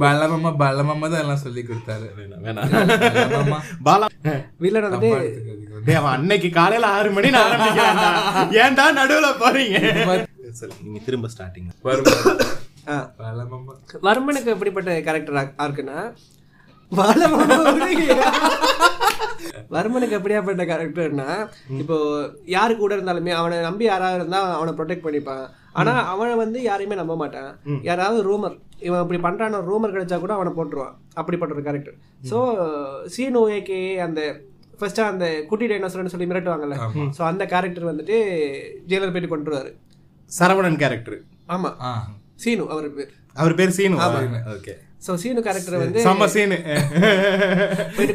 பலமம்மா 0.04 0.50
பலமம்மா 0.62 1.06
தான் 1.12 1.22
எல்லாம் 1.24 1.42
சொல்லி 1.44 1.62
கொடுத்தாரு. 1.70 2.06
அவன் 6.00 6.14
அன்னைக்கு 6.16 6.50
காலையில 6.58 6.90
ஆறு 6.96 7.10
மணி. 7.16 7.30
ஏன்டா 8.62 8.86
நடுவுல 9.00 9.30
போறீங்க? 9.44 9.78
சரி 10.60 10.72
நீங்க 10.84 11.00
திரும்ப 11.08 11.28
ஸ்டார்டிங். 11.34 11.70
வர்மனுக்கு 14.08 14.54
எப்படிப்பட்ட 14.54 14.90
கேரக்டர் 15.08 15.38
ஆர்க்குன்னா 15.64 15.98
வர்மனுக்கு 19.74 20.16
எப்படியாப்பட்ட 20.18 20.64
கேரக்டர்னா 20.70 21.28
இப்போ 21.82 21.96
யாரு 22.56 22.72
கூட 22.82 22.92
இருந்தாலுமே 22.96 23.32
அவனை 23.40 23.58
நம்பி 23.68 23.84
யாராவது 23.90 24.18
இருந்தா 24.20 24.40
அவனை 24.58 24.72
ப்ரொடெக்ட் 24.78 25.06
பண்ணிப்பான். 25.06 25.44
ஆனா 25.80 25.92
அவனை 26.12 26.34
வந்து 26.42 26.58
யாரையுமே 26.68 26.96
நம்ப 27.00 27.14
மாட்டான். 27.22 27.50
யாராவது 27.88 28.18
ரூமர் 28.30 28.56
இவன் 28.88 29.02
இப்படி 29.04 29.20
பண்றான 29.26 29.60
ரூமர் 29.70 29.94
கிடைச்சா 29.94 30.18
கூட 30.24 30.32
அவனை 30.38 30.50
போட்டுருவான். 30.58 30.94
அப்படிப்பட்ட 31.20 31.56
ஒரு 31.56 31.64
கேரக்டர் 31.68 31.96
ஸோ 32.30 32.38
சீனு 33.14 33.42
ஏகே 33.58 33.80
அந்த 34.06 34.20
ஃபர்ஸ்டா 34.80 35.04
அந்த 35.12 35.26
குட்டி 35.50 35.66
டைனோசர்னு 35.70 36.12
சொல்லி 36.14 36.28
மிரட்டுவாங்கல்ல. 36.30 36.76
ஸோ 37.16 37.22
அந்த 37.30 37.44
கேரக்டர் 37.52 37.90
வந்துட்டு 37.90 38.16
ஜெயிலர் 38.90 39.14
போயிட்டு 39.14 39.32
கொண்டுருவாரு 39.34 39.72
சரவணன் 40.30 40.80
கேரக்டர் 40.82 41.18
ஆமா. 41.54 41.70
சீனு 42.42 42.64
அவர் 42.74 42.88
பேர். 42.98 43.12
அவர் 43.40 43.58
பேர் 43.58 43.76
Seenu 43.78 43.96
okay 44.56 44.74
so 45.04 45.14
Seenu 45.22 45.40
character 45.46 45.80
வந்து 45.80 46.04
செம்ம 46.06 46.28
சீனு 46.34 46.58
போயிட்டு 47.96 48.14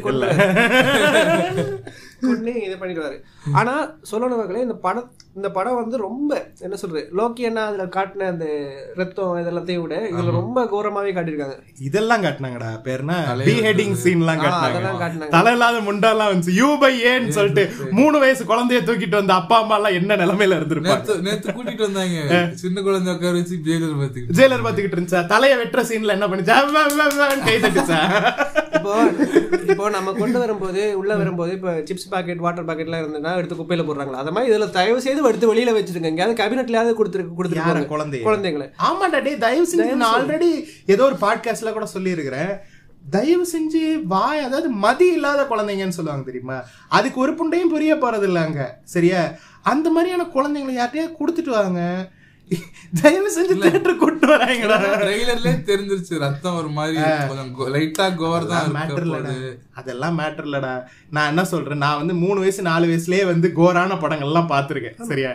கொண்டு 2.26 2.52
இதை 2.66 2.76
பண்ணிடுவாரு. 2.82 3.16
ஆனா 3.60 3.74
சொல்லணும் 4.10 4.40
மக்களே 4.42 4.66
இந்த 4.66 4.76
படம் 4.86 5.08
இந்த 5.38 5.48
படம் 5.56 5.78
வந்து 5.80 5.96
ரொம்ப 6.06 6.30
என்ன 6.66 6.76
சொல்றது 6.80 7.02
லோக்கி 7.18 7.42
என்ன 7.48 7.64
அதுல 7.68 7.84
காட்டின 7.96 8.28
அந்த 8.32 8.46
ரத்தம் 9.00 9.36
இதெல்லாத்தையும் 9.42 9.84
விட 9.84 9.96
இதுல 10.12 10.32
ரொம்ப 10.38 10.64
கோரமாவே 10.72 11.12
காட்டியிருக்காங்க. 11.16 11.56
இதெல்லாம் 11.88 12.24
காட்டினாங்கடா 12.24 12.70
பேர்னா 12.86 13.16
பீஹெடிங் 13.48 13.96
சீன்லாம் 14.04 14.42
காட்டினாங்க. 14.44 15.28
தலை 15.36 15.52
இல்லாத 15.56 15.80
முண்டாலாம் 15.88 16.30
வந்துச்சு 16.32 16.56
யூ 16.60 16.70
பை 16.82 16.92
ஏன்னு 17.12 17.36
சொல்லிட்டு 17.38 17.64
மூணு 17.98 18.16
வயசு 18.24 18.48
குழந்தைய 18.50 18.80
தூக்கிட்டு 18.88 19.20
வந்த 19.20 19.34
அப்பா 19.40 19.58
அம்மா 19.62 19.78
எல்லாம் 19.80 19.98
என்ன 20.00 20.18
நிலைமையில 20.22 20.58
இருந்திருப்பாங்க? 20.60 21.18
நேத்து 21.28 21.56
கூட்டிட்டு 21.58 21.86
வந்தாங்க. 21.88 22.42
சின்ன 22.64 22.82
குழந்தை 22.88 23.14
உட்கார 23.16 23.34
வச்சு 23.40 23.58
ஜெயிலர் 23.68 23.96
பாத்துக்கிட்டு 24.02 24.38
ஜெயிலர் 24.40 24.66
பாத்துக்கிட்டு 24.66 24.98
இருந்துச்சா? 24.98 25.22
தலைய 25.34 25.56
வெட்டுற 25.62 25.84
சீன்ல 25.92 26.16
என்ன 26.18 26.28
பண்ணுச்சா? 26.32 26.58
கை 27.48 27.56
தட்டுச்சா? 27.66 28.00
இப்போ 28.76 28.92
இப்போ 29.72 29.86
நம்ம 29.96 30.12
கொண்டு 30.20 30.38
வரும்போது 30.42 30.82
உள்ள 31.00 31.12
வரும்போது 31.22 31.52
இப்போ 31.56 31.72
சிப்ஸ் 31.88 32.09
பாக்கெட் 32.10 32.38
வாட்டர் 32.38 32.64
பாக்கெட்லாம் 32.64 33.02
இருந்ததுன்னா 33.02 33.36
எடுத்து 33.36 33.56
குப்பையில 33.56 33.84
போடுறாங்களா? 33.86 34.20
அந்த 34.22 34.30
மாதிரி 34.30 34.50
இதுல 34.52 34.70
தயவு 34.70 35.00
செய்து 35.00 35.28
எடுத்து 35.28 35.54
வெளியில 35.54 35.74
வச்சிருங்க 35.76 36.10
எங்கேயாவது 36.12 36.38
கேபினெட்லயாவது 36.42 36.98
கொடுத்துரு 36.98 37.24
யார? 37.24 37.36
கொடுத்துருக்காங்க 37.38 37.92
குழந்தைய? 37.94 38.22
குழந்தைங்களை. 38.28 38.66
ஆமாடா 38.88 39.20
டேய் 39.22 39.38
தயவு 39.38 39.66
செஞ்சு 39.72 39.94
நான் 39.94 40.14
ஆல்ரெடி 40.16 40.50
ஏதோ 40.86 41.04
ஒரு 41.04 41.16
பாட்காஸ்ட்ல 41.20 41.72
கூட 41.72 41.86
சொல்லியிருக்கிறேன். 41.86 42.52
தயவு 43.10 43.46
செஞ்சு 43.52 43.82
வாய் 44.04 44.38
அதாவது 44.38 44.68
மதி 44.68 45.06
இல்லாத 45.12 45.42
குழந்தைங்கன்னு 45.42 45.98
சொல்லுவாங்க 45.98 46.24
தெரியுமா? 46.24 46.56
அதுக்கு 46.88 47.20
ஒரு 47.20 47.32
புண்டையும் 47.32 47.72
புரிய 47.74 47.94
போறது 47.96 48.22
இல்ல 48.22 48.40
அங்க 48.40 48.80
சரியா? 48.84 49.20
அந்த 49.62 49.90
மாதிரியான 49.90 50.26
குழந்தைங்களை 50.34 50.74
யார்கிட்டயா 50.74 51.06
கொடுத்துட்டு 51.20 51.50
வாங்க. 51.50 51.80
தயவு 53.00 53.28
செஞ்சு 53.34 53.54
தேட்டர் 53.64 53.98
கூட்டு 54.00 54.26
வராங்கடா. 54.30 54.76
ட்ரெய்லர்லயே 55.02 55.56
தெரிஞ்சிருச்சு 55.68 56.14
ரத்தம் 56.22 56.56
ஒரு 56.60 56.70
மாதிரி 56.78 56.96
கொஞ்சம் 57.28 57.52
லைட்டா 57.74 58.06
கோர் 58.22 58.46
தான் 58.52 58.74
மேட்டர் 58.76 59.04
இல்லடா. 59.06 59.34
அதெல்லாம் 59.80 60.16
மேட்டர் 60.20 60.48
இல்லடா. 60.48 60.72
நான் 61.16 61.30
என்ன 61.32 61.44
சொல்றேன் 61.44 61.82
நான் 61.84 62.00
வந்து 62.00 62.14
மூணு 62.14 62.38
வயசு 62.40 62.62
நாலு 62.62 62.86
வயசுலயே 62.90 63.24
வந்து 63.32 63.50
கோரான 63.60 63.98
படங்கள்லாம் 64.02 64.50
பார்த்திருக்கேன். 64.54 64.98
சரியா? 65.10 65.32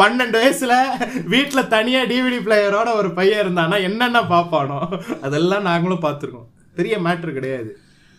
பன்னெண்டு 0.00 0.36
வயசுல 0.42 0.74
வீட்டுல 1.34 1.62
தனியா 1.68 2.02
டிவிடி 2.12 2.38
பிளேயரோட 2.46 2.88
ஒரு 2.94 3.10
பையன் 3.18 3.42
இருந்தானா 3.44 3.78
என்னென்ன 3.88 4.22
பாப்பானோ 4.34 4.80
அதெல்லாம் 5.20 5.68
நாங்களும் 5.70 6.04
பார்த்திருக்கோம். 6.06 6.48
பெரிய 6.74 6.96
மேட்டர் 6.98 7.36
கிடையாது. 7.38 7.70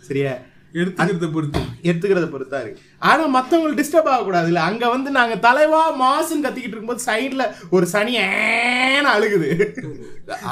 சரியா? 0.04 0.34
எடுத்துக்கிறத 0.82 1.28
பொறுத்து. 1.36 1.60
எடுத்துக்கிறத 1.90 2.28
பொறுத்தா 2.34 2.58
இருக்கு. 2.64 2.82
ஆனா 3.10 3.24
மத்தவங்களுக்கு 3.36 3.82
டிஸ்டர்ப் 3.82 4.10
ஆகக்கூடாது 4.14 4.50
இல்ல 4.52 4.62
அங்க 4.70 4.86
வந்து 4.94 5.10
நாங்க 5.18 5.36
தலைவா 5.46 5.82
மாசுன்னு 6.04 6.46
கத்திக்கிட்டு 6.46 6.76
இருக்கும்போது 6.76 7.06
சைடுல 7.10 7.44
ஒரு 7.76 7.86
சனி 7.94 8.16
ஏன்னு 8.24 9.10
அழுகுது. 9.16 9.50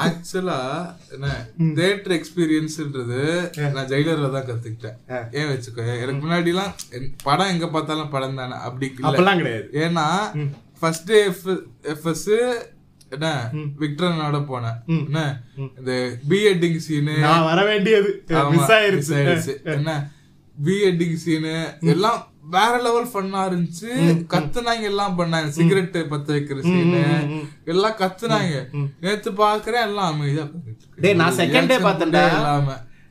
ஆக்சுவலா 0.04 0.60
என்ன 1.16 1.32
தியேட்டர் 1.80 2.16
எக்ஸ்பீரியன்ஸ்ன்றது 2.20 3.22
நான் 3.76 3.90
ஜெயிலர்ல 3.94 4.30
தான் 4.38 4.48
கத்துக்கிட்டேன். 4.50 5.00
ஏன் 5.40 5.52
வச்சுக்கோ 5.54 5.86
எனக்கு 6.04 6.22
முன்னாடி 6.26 6.54
எல்லாம் 6.56 6.74
படம் 7.28 7.54
எங்க 7.56 7.68
பார்த்தாலும் 7.76 8.14
படம் 8.16 8.40
தானே 8.42 8.58
அப்படி 8.68 8.88
இல்ல. 8.92 9.08
அப்பெல்லாம் 9.10 9.42
கிடையாது. 9.42 9.68
ஏன்னா 9.86 10.08
ஃபர்ஸ்ட் 10.80 11.10
டே 11.12 11.20
எஃப்எஸ் 11.94 12.30
என்ன? 13.16 13.30
விக்டரனோட 13.82 14.38
போனேன். 14.52 14.78
என்ன? 15.08 15.24
இந்த 15.80 15.92
பிஎட்டிங் 16.30 16.80
சீனு 16.86 17.16
நான் 17.26 17.50
வர 17.50 17.60
வேண்டியது. 17.72 18.12
மிஸ் 18.54 18.72
ஆயிருச்சு. 18.78 19.58
என்ன? 19.78 19.98
பிஎட்டிங் 20.66 21.20
சீனு 21.26 21.54
எல்லாம் 21.94 22.22
வேற 22.56 22.74
லெவல் 22.86 23.12
ஃபன்னா 23.14 23.40
இருந்துச்சு. 23.50 23.92
கத்துனாங்க 24.34 24.84
எல்லாம் 24.90 25.16
பண்ணாங்க. 25.20 25.48
சிகரெட் 25.58 25.96
பத்த 26.12 26.28
வைக்கிற 26.36 26.60
சீனு 26.70 27.04
எல்லாம் 27.74 28.00
கத்துனாங்க. 28.02 28.56
நேத்து 29.04 29.32
பாக்குறேன் 29.44 29.88
எல்லாம் 29.90 30.10
அமைதியா. 30.14 30.46
டேய் 31.06 31.20
நான் 31.22 31.38
செகண்ட் 31.42 31.72
டே 31.74 31.78
பார்த்தேன்டா. 31.88 32.26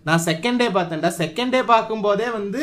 நான் 0.09 0.25
செகண்ட் 0.31 0.61
டே 0.63 0.69
பார்த்தேன்டா. 0.79 1.11
செகண்ட் 1.23 1.55
டே 1.57 1.63
பார்க்கும்போதே 1.73 2.29
வந்து 2.39 2.63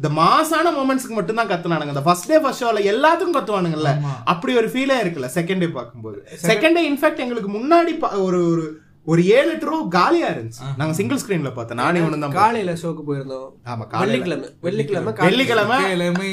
இந்த 0.00 0.10
மாசான 0.18 0.70
மூமெண்ட்ஸ்க்கு 0.76 1.16
மட்டும் 1.16 1.38
தான் 1.38 1.48
கத்துனானுங்க. 1.48 1.94
இந்த 1.94 2.04
ஃபர்ஸ்ட் 2.04 2.28
டே 2.30 2.36
ஃபர்ஸ்ட் 2.42 2.62
ஷோல 2.62 2.82
எல்லாத்துக்கும் 2.92 3.38
கத்துவானுங்கல்ல. 3.38 3.90
அப்படி 4.32 4.52
ஒரு 4.60 4.68
ஃபீலே 4.74 4.96
இருக்குல்ல 5.02 5.28
செகண்ட் 5.34 5.62
டே 5.64 5.68
பார்க்கும்போது. 5.78 6.18
செகண்ட் 6.50 6.76
டே 6.78 6.84
இன்ஃபேக்ட் 6.90 7.24
எங்களுக்கு 7.24 7.50
முன்னாடி 7.56 7.92
ஒரு 8.28 8.38
ஒரு 8.52 8.64
ஒரு 9.10 9.20
ஏழு 9.36 9.50
எட்டு 9.52 9.66
ரூபா 9.68 9.82
காலியா 9.98 10.26
இருந்துச்சு. 10.32 10.64
நாங்க 10.78 10.94
சிங்கிள் 10.98 11.20
ஸ்கிரீன்ல 11.20 11.50
பார்த்தோம். 11.56 11.80
நானே 11.82 12.00
ஒண்ணு 12.06 12.22
தான் 12.24 12.34
காலையில 12.40 12.72
ஷோக்கு 12.82 13.04
போயிருந்தோம். 13.08 13.46
ஆமா 13.70 13.84
வெள்ளிக்கிழமை. 14.02 14.48
வெள்ளிக்கிழமை. 14.66 15.12
வெள்ளிக்கிழமை. 15.28 15.78
கிழமை 15.92 16.32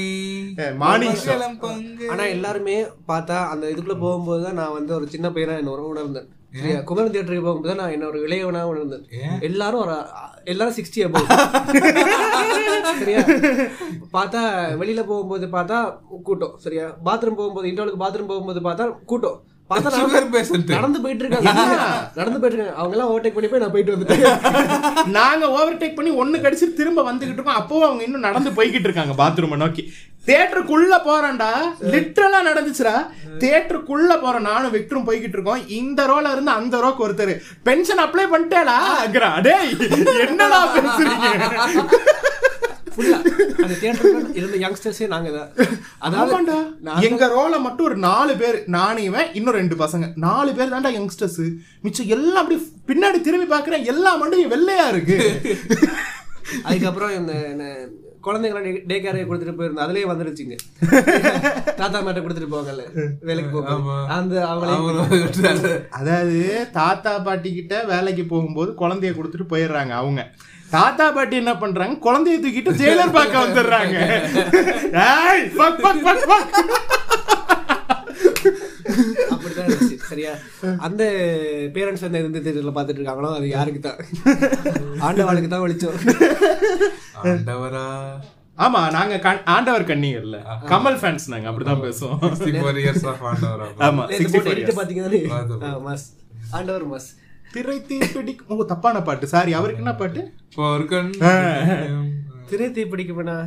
மார்னிங் 0.84 1.22
ஆனா 2.14 2.24
எல்லாருமே 2.36 2.78
பார்த்தா 3.12 3.38
அந்த 3.54 3.66
இதுக்குள்ள 3.74 3.98
போகும்போது 4.06 4.44
தான் 4.48 4.60
நான் 4.62 4.76
வந்து 4.80 4.94
ஒரு 5.00 5.08
சின்ன 5.16 5.30
பையனா 5.38 5.56
என்ன 5.62 5.78
உணர்ந்தேன் 5.94 6.30
சரியா? 6.52 6.80
குமரன் 6.82 7.12
தியேட்டருக்கு 7.12 7.42
போகும்போது 7.42 7.76
நான் 7.76 7.92
என்ன 7.92 8.06
ஒரு 8.06 8.28
இளையவனா 8.28 8.62
உணர்ந்தேன். 8.64 9.04
எல்லாரும் 9.40 9.80
ஒரு 9.80 9.96
எல்லாரும் 10.46 10.76
சிக்ஸ்டி 10.76 11.02
அபோவ் 11.02 11.28
சரியா? 13.00 13.22
பார்த்தா 14.14 14.42
வெளியில 14.80 15.04
போகும்போது 15.04 15.48
பார்த்தா 15.48 15.78
கூட்டம் 16.24 16.56
சரியா? 16.58 16.86
பாத்ரூம் 17.06 17.36
போகும்போது 17.36 17.68
இன்டர்வலுக்கு 17.68 18.00
பாத்ரூம் 18.00 18.26
போகும்போது 18.26 18.62
பார்த்தா 18.62 18.88
கூட்டம். 19.06 19.38
நடந்து- 20.74 21.02
போயிட்டு 21.02 21.24
இருக்காங்க 21.24 21.52
நடந்து 22.16 22.40
போயிட்டு 22.40 22.58
இருக்காங்க 22.58 22.78
அவங்க 22.78 22.96
எல்லாம் 22.96 23.10
ஓவர்டேக் 23.10 23.34
பண்ணி 23.34 23.50
போய் 23.50 23.60
நான் 23.60 23.72
போயிட்டு 23.72 23.96
வந்துட்டேன். 23.96 25.08
நாங்க 25.10 25.46
ஓவர்டேக் 25.56 25.96
பண்ணி 25.96 26.12
ஒண்ணு 26.22 26.42
கடிச்சு 26.42 26.74
திரும்ப 26.74 27.04
வந்துகிட்டு 27.04 27.36
இருக்கோம். 27.36 27.56
அப்போ 27.56 27.86
அவங்க 27.86 28.04
இன்னும் 28.04 28.20
நடந்து 28.20 28.50
போய்கிட்டு 28.52 28.88
இருக்காங்க 28.88 29.16
பாத்ரூம் 29.18 29.56
நோக்கி. 29.56 29.84
தியேட்டருக்குள்ள 30.28 30.96
போறேன்டா. 31.08 31.52
லிட்டரலா 31.94 32.40
நடந்துச்சுடா. 32.50 32.96
தியேட்டருக்குள்ள 33.42 34.14
போறோம் 34.24 34.48
நானும் 34.50 34.74
விக்டரும் 34.76 35.08
போய்கிட்டு 35.10 35.38
இருக்கோம். 35.38 35.62
இந்த 35.80 36.02
ரோல 36.12 36.32
இருந்து 36.36 36.52
அந்த 36.60 36.78
ரோக்கு 36.86 37.06
ஒருத்தர். 37.08 37.34
பென்ஷன் 37.68 38.04
அப்ளை 38.06 38.26
பண்ணிட்டேடா 38.34 38.78
டேய் 39.48 39.72
என்னடா 40.26 40.60
பேசுறீங்க? 40.76 41.28
அந்த 43.64 43.74
தியேட்டர்ல 43.82 44.20
இருந்த 44.40 44.58
யங்ஸ்டர்ஸே 44.64 45.08
நாங்க 45.14 45.30
தான். 45.38 45.50
அதாவது 46.06 46.34
ஆமாண்டா. 46.34 46.58
எங்க 47.08 47.28
ரோல 47.36 47.56
மட்டும் 47.66 47.88
ஒரு 47.90 47.98
நாலு 48.08 48.34
பேர் 48.42 48.58
நானும் 48.76 49.08
இவன் 49.10 49.32
இன்னும் 49.40 49.58
ரெண்டு 49.60 49.76
பசங்க. 49.84 50.08
நாலு 50.26 50.52
பேர் 50.58 50.74
தான்டா 50.74 50.92
யங்ஸ்டர்ஸ் 50.98 51.44
மிச்சம் 51.86 52.12
எல்லாம் 52.18 52.42
அப்படி 52.44 52.58
பின்னாடி 52.92 53.22
திரும்பி 53.28 53.48
பாக்குறேன் 53.56 53.88
எல்லா 53.94 54.14
மண்டையும் 54.22 54.54
வெள்ளையா 54.56 54.88
இருக்கு. 54.94 55.20
அதுக்கப்புறம் 56.68 57.16
இந்த 57.20 57.34
குழந்தைங்களை 58.24 58.62
டே 58.86 58.96
கேரை 58.98 59.24
கொடுத்துட்டு 59.24 59.58
போயிருந்தோம் 59.58 59.86
அதுலயே 59.86 60.06
வந்துருச்சுங்க. 60.08 60.56
தாத்தா 61.80 62.00
மாட்ட 62.00 62.20
கொடுத்துட்டு 62.22 62.52
போவாங்கல்ல 62.54 62.84
வேலைக்கு 63.22 63.52
போக 63.52 63.74
அந்த 64.16 64.34
அவங்களே 64.48 64.76
அதாவது 65.92 66.40
தாத்தா 66.74 67.14
பாட்டி 67.20 67.52
கிட்ட 67.54 67.84
வேலைக்கு 67.86 68.26
போகும்போது 68.26 68.72
குழந்தைய 68.74 69.14
கொடுத்துட்டு 69.14 69.52
போயிடுறாங்க 69.54 69.94
அவங்க. 70.02 70.22
தாத்தா 70.72 71.06
பாட்டி 71.12 71.36
என்ன 71.38 71.52
பண்றாங்க? 71.56 71.96
குழந்தைய 72.00 72.38
தூக்கிட்டு 72.38 72.72
ஜெயிலர் 72.80 73.16
பார்க்க 73.18 73.46
வந்துடுறாங்க. 73.46 73.96
அப்படிதான் 79.32 79.68
இருந்துச்சு. 79.68 79.98
சரியா? 80.06 80.32
அந்த 80.80 81.04
பேரண்ட்ஸ் 81.74 82.06
வந்து 82.06 82.22
எந்த 82.22 82.40
தேட்டர்ல 82.40 82.74
பாத்துட்டு 82.74 83.00
இருக்காங்களோ 83.00 83.32
அது 83.36 83.48
யாருக்கு 83.50 83.82
தான் 83.82 84.00
ஆண்டவாளுக்கு 85.08 85.48
தான் 85.48 85.62
வெளிச்சம் 85.62 86.00
ஆண்டவரா? 87.26 87.86
ஆமா 88.58 88.80
நாங்க 88.92 89.16
கண்- 89.20 89.44
ஆண்டவர் 89.48 89.84
கண்ணியர்ல 89.84 90.38
கமல் 90.68 91.00
ஃபேன்ஸ் 91.00 91.28
நாங்க 91.28 91.48
அப்படிதான் 91.50 91.84
பேசுவோம். 91.84 92.20
64 92.28 92.84
years 92.84 93.04
of 93.06 93.20
ஆண்டவரா 93.30 93.68
ஆமா 93.88 94.04
நேத்து 94.08 94.24
64 94.24 94.38
போட்டு 94.38 94.54
edit 94.56 94.64
years. 94.64 94.78
பாத்தீங்கன்னாலே, 94.80 95.22
பார்த்தோம். 95.28 95.64
ஆ, 95.64 95.80
மஸ். 95.86 96.08
ஆண்டவர் 96.52 96.86
மஸ். 96.88 97.10
திரை 97.52 97.78
தீப்பிடிக் 97.88 98.42
ஓ 98.48 98.64
தப்பான 98.66 99.02
பாட்டு. 99.02 99.26
சாரி 99.28 99.54
அவருக்கு 99.54 99.84
என்ன 99.84 99.94
பாட்டு? 99.96 100.22
பொற்கண் 100.56 101.12
திரை 102.50 102.68
தீ 102.72 102.84
பிடிக்குமனா 102.86 103.38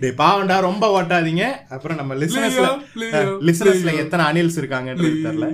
டேய் 0.00 0.16
பாவண்டா 0.20 0.56
ரொம்ப 0.68 0.84
ஓட்டாதீங்க. 0.96 1.44
அப்புறம் 1.74 1.98
நம்ம 2.00 2.14
லிசனர்ஸ்ல 3.48 3.94
எத்தனை 4.02 4.22
அனில்ஸ் 4.30 4.58
இருக்காங்கன்றது 4.62 5.16
தெரியல. 5.26 5.48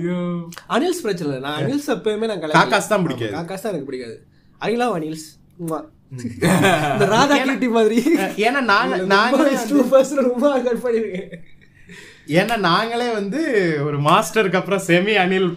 அனில்ஸ் 0.75 1.03
பிரச்சனை 1.05 1.27
இல்லை. 1.29 1.41
நான் 1.47 1.57
அனில்ஸ் 1.61 1.89
எப்பயுமே 1.95 2.29
நான். 2.31 2.43
காக்காஸ் 2.59 2.91
தான் 2.93 3.05
பிடிக்காது. 3.07 3.33
காக்காஸ் 3.37 3.65
தான் 3.65 3.73
எனக்கு 3.73 3.89
பிடிக்காது. 3.91 4.17
ஐ 4.69 4.71
லவ் 4.83 4.95
அனில்ஸ் 4.99 5.27
ராதா 7.15 7.35
கிட்டி 7.47 7.67
மாதிரி. 7.77 7.99
ஏன்னா 8.45 8.61
நாங்க 8.73 8.95
நாங்களே 9.17 9.53
டூ 9.71 9.79
பர்சன்ட் 9.95 10.27
ரொம்ப 10.29 10.45
கட் 10.67 10.83
பண்ணிருக்கேன். 10.85 11.31
ஏன்னா 12.39 12.55
நாங்களே 12.67 13.07
வந்து 13.17 13.39
ஒரு 13.85 13.97
மாஸ்டருக்கு 14.07 14.59
அப்புறம் 14.59 14.83
செமி 14.89 15.13
அனில் 15.23 15.47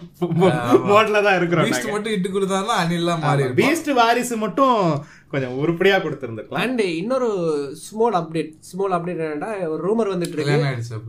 மோட்ல 0.89 1.21
தான் 1.27 1.37
இருக்கிறோம் 1.39 1.69
மட்டும் 1.93 2.15
இட்டு 2.15 2.29
கொடுத்தாருன்னா 2.33 2.75
அணில்லாம் 2.83 3.21
மாறி. 3.25 3.45
பீஸ்ட் 3.59 3.91
வாரிசு 3.99 4.37
மட்டும் 4.45 4.75
கொஞ்சம் 5.31 5.55
உருப்படியா 5.61 5.95
கொடுத்திருந்திருக்கலாம் 5.97 6.63
அண்ட் 6.63 6.81
இன்னொரு 6.99 7.29
ஸ்மால் 7.85 8.17
அப்டேட் 8.19 8.53
ஸ்மால் 8.69 8.95
அப்டேட் 8.97 9.23
என்னன்னா 9.25 9.51
ஒரு 9.73 9.81
ரூமர் 9.87 10.13
வந்துட்டு 10.13 10.37
இருக்கு. 10.37 10.55
ஆயிடுச்சா? 10.69 10.99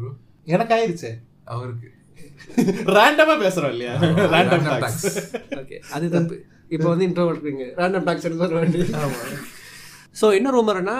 எனக்கு 0.47 0.75
ஆயிருச்சு 0.77 1.11
அவருக்கு. 1.55 1.89
ரேண்டமா 2.97 3.35
பேசுறோம் 3.45 3.73
இல்லையா? 3.75 3.95
ரேண்டம் 4.35 4.65
Random 4.65 4.81
டாக்ஸ் 4.85 5.07
ஓகே 5.61 5.79
அது 5.97 6.07
தப்பு. 6.17 6.37
இப்போ 6.75 6.89
வந்து 6.89 7.07
இன்ட்ரோவர்ட் 7.09 7.39
இருக்கீங்க 7.39 7.67
ரேண்டம் 7.81 8.07
டாக்ஸ் 8.09 8.27
சொல்ல 8.43 8.61
வேண்டிய 8.61 8.85
ஸோ 10.21 10.27
என்ன 10.39 10.51
ரூமர்னா 10.51 10.97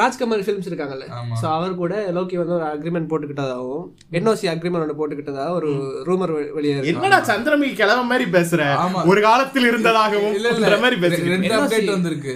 ராஜ்கமல் 0.00 0.42
ஃபிலிம்ஸ் 0.44 0.68
இருக்காங்கல்ல. 0.68 1.06
சோ 1.40 1.46
அவர் 1.56 1.72
கூட 1.80 1.94
லோக்கி 2.16 2.36
வந்து 2.40 2.54
ஒரு 2.58 2.64
அக்ரிமெண்ட் 2.74 3.08
போட்டுக்கிட்டதாகவும் 3.10 3.84
என்ஓசி 4.18 4.46
அக்ரிமெண்ட் 4.52 4.84
ஒன்று 4.84 4.96
போட்டுக்கிட்டதா 5.00 5.46
ஒரு 5.56 5.70
ரூமர் 6.08 6.32
வெளியே 6.56 6.72
இருக்கு. 6.74 6.92
என்னடா 6.92 7.18
சந்திரமுகி 7.30 7.72
கிழமை 7.80 8.04
மாதிரி 8.10 8.26
பேசுற? 8.36 8.60
ஆமா. 8.84 9.00
ஒரு 9.10 9.20
காலத்தில் 9.26 9.68
இருந்ததாகவும் 9.70 10.36
இல்ல 10.38 10.78
மாதிரி 10.84 10.98
பேசுறீங்க 11.04 11.34
ரெண்டு 11.34 11.52
அப்டேட் 11.58 11.92
வந்திருக்கு. 11.96 12.34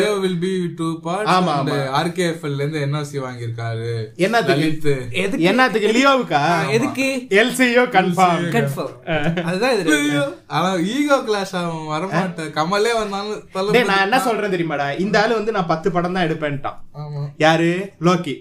Leo 0.00 0.12
will 0.24 0.38
be 0.44 0.52
two 0.80 0.88
parts 1.06 1.32
ஆமா, 1.36 1.54
அண்ட் 1.60 1.72
ஆர்கேஎஃப்எல் 2.00 2.56
ல 2.58 2.62
இருந்து 2.64 2.82
என்ஓசி 2.88 3.18
வாங்கியிருக்காரு. 3.26 3.90
என்னத்துக்கு? 4.26 4.94
எதுக்கு? 5.22 5.48
என்னத்துக்கு? 5.52 5.94
லியோவுக்கா? 5.98 6.42
எதுக்கு? 6.76 7.08
எல்சியோ 7.42 7.86
கன்ஃபார்ம் 7.96 8.46
கன்ஃபார்ம் 8.58 8.94
அதுதான் 9.48 9.74
இது. 9.78 10.22
ஆனா 10.58 10.70
ஈகோ 10.94 11.20
கிளாஸ் 11.30 11.56
அவன் 11.62 11.90
வரமாட்டான். 11.94 12.54
கமலே 12.60 12.94
வந்தாலும் 13.00 13.90
நான் 13.90 14.06
என்ன 14.06 14.22
சொல்றேன் 14.28 14.56
தெரியுமாடா? 14.56 14.88
இந்த 15.06 15.16
ஆளு 15.24 15.32
வந்து 15.40 15.56
நான் 15.58 15.70
பத்து 15.74 15.88
படம் 15.96 16.16
தான் 16.16 16.26
எடுப்பேன்ட்டான். 16.28 16.78
யாரு? 17.36 17.92
லோக்கி. 18.00 18.34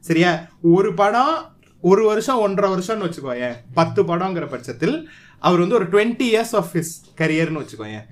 சரியா? 0.00 0.46
ஒரு 0.60 0.94
படம் 0.94 1.54
ஒரு 1.80 2.04
வருஷம் 2.04 2.38
ஒன்றரை 2.38 2.72
வருஷம்னு 2.72 3.06
வச்சுக்கோயேன். 3.06 3.56
பத்து 3.74 4.02
படங்கிற 4.02 4.48
பட்சத்தில் 4.48 5.08
அவர் 5.38 5.58
வந்து 5.58 5.74
ஒரு 5.74 5.88
டுவெண்ட்டி 5.88 6.26
இயர்ஸ் 6.32 6.54
ஆஃப் 6.56 6.68
ஹிஸ் 6.72 6.94
கரியர்னு 7.16 7.60
வச்சுக்கோயேன். 7.62 8.06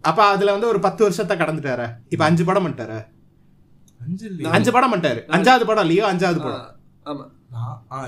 அப்ப 0.00 0.24
அதுல 0.24 0.50
வந்து 0.50 0.68
ஒரு 0.68 0.78
பத்து 0.78 1.02
வருஷத்தை 1.02 1.36
கடந்துட்டாரு? 1.36 1.96
இப்ப 2.08 2.24
அஞ்சு 2.24 2.44
படம் 2.44 2.66
பண்ணிட்டாரு? 2.66 3.06
அஞ்சு 4.50 4.72
படம் 4.72 4.94
பண்ணிட்டாரு. 4.94 5.20
அஞ்சாவது 5.28 5.64
படம் 5.64 5.86
லியோ 5.86 6.12
அஞ்சாவது 6.12 6.42
படம். 6.42 6.76
ஆமா. 7.04 7.24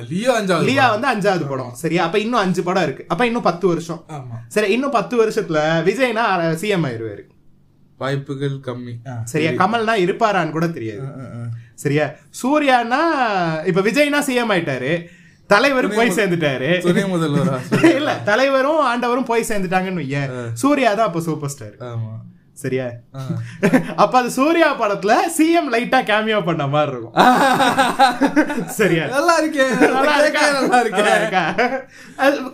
லியோ 0.09 0.33
அஞ்சாவது 0.43 0.67
லியா 0.69 0.99
வந்து 0.99 1.09
அஞ்சாவது 1.15 1.49
படம். 1.49 1.75
சரியா? 1.75 2.05
அப்ப 2.05 2.19
இன்னும் 2.19 2.41
அஞ்சு 2.41 2.63
படம் 2.63 2.83
இருக்கு. 2.83 3.05
அப்ப 3.09 3.27
இன்னும் 3.27 3.43
பத்து 3.43 3.67
வருஷம். 3.67 4.05
ஆமா. 4.09 4.37
சரி 4.49 4.73
இன்னும் 4.73 4.91
பத்து 4.91 5.27
வருஷத்துல 5.27 5.59
விஜய்னா 5.89 6.25
சிஎம் 6.63 6.87
ஆயிருவாரு. 6.89 7.25
வாய்ப்புகள் 7.99 8.57
கம்மி. 8.67 8.95
சரியா? 9.25 9.51
கமல்னா 9.51 9.95
இருப்பாரான்னு 10.05 10.51
கூட 10.51 10.67
தெரியாது. 10.69 11.07
சரியா? 11.75 12.07
சூர்யானா 12.43 13.01
இப்ப 13.65 13.81
விஜய்னா 13.81 14.21
சிஎம் 14.29 14.53
ஆயிட்டாரு. 14.55 14.93
தலைவர் 15.51 15.89
போய் 15.89 16.11
சேர்ந்துட்டாரு. 16.11 16.71
துணை 16.83 17.05
முதல்வரா? 17.05 17.59
இல்ல 17.99 18.15
தலைவரும் 18.25 18.81
ஆண்டவரும் 18.87 19.29
போய் 19.31 19.49
சேர்ந்துட்டாங்கன்னு 19.49 20.03
வையேன். 20.05 20.33
சூர்யா 20.55 20.95
தான் 20.95 21.07
அப்ப 21.07 21.21
சூப்பர் 21.21 21.53
ஸ்டார் 21.55 21.77
ஆமா. 21.93 22.13
சரியா. 22.59 22.87
அப்ப 24.03 24.15
அது 24.19 24.31
சூர்யா 24.37 24.69
படத்துல 24.75 25.13
சிஎம் 25.37 25.71
லைட்டா 25.75 26.01
கேமியோ 26.09 26.39
பண்ண 26.45 26.65
மாதிரி 26.67 26.93
இருக்கும். 26.93 27.15
சரியா? 28.79 29.05
நல்லா 29.13 29.35
இருக்கே. 29.41 29.67
நல்லா 29.97 30.17
இருக்கா? 30.19 30.43
நல்லா 30.59 30.81
இருக்கே. 30.81 31.45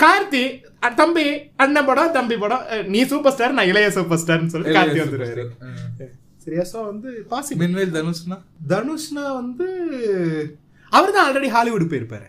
கார்த்தி 0.02 0.44
அ, 0.82 0.90
தம்பி 0.94 1.26
அண்ணன் 1.56 1.86
படம் 1.86 2.12
தம்பி 2.12 2.36
படம். 2.38 2.64
நீ 2.88 3.02
சூப்பர் 3.04 3.34
ஸ்டார் 3.34 3.56
நான் 3.58 3.70
இளைய 3.70 3.88
சூப்பர் 3.92 4.20
ஸ்டார்னு 4.22 4.52
சொல்லி 4.54 4.74
கார்த்தி 4.76 5.00
வந்துருவாரு. 5.02 5.44
சரியா? 6.44 6.64
சோ 6.72 6.78
வந்து 6.86 7.10
பாசிபிள். 7.30 7.60
மின்வேல் 7.62 7.96
தனுஷ்னா? 7.96 8.38
தனுஷ்னா 8.68 9.24
வந்து 9.32 9.68
அவர் 10.92 11.12
தான் 11.12 11.26
ஆல்ரெடி 11.26 11.48
ஹாலிவுட் 11.48 11.90
போயிருப்பாரு. 11.92 12.28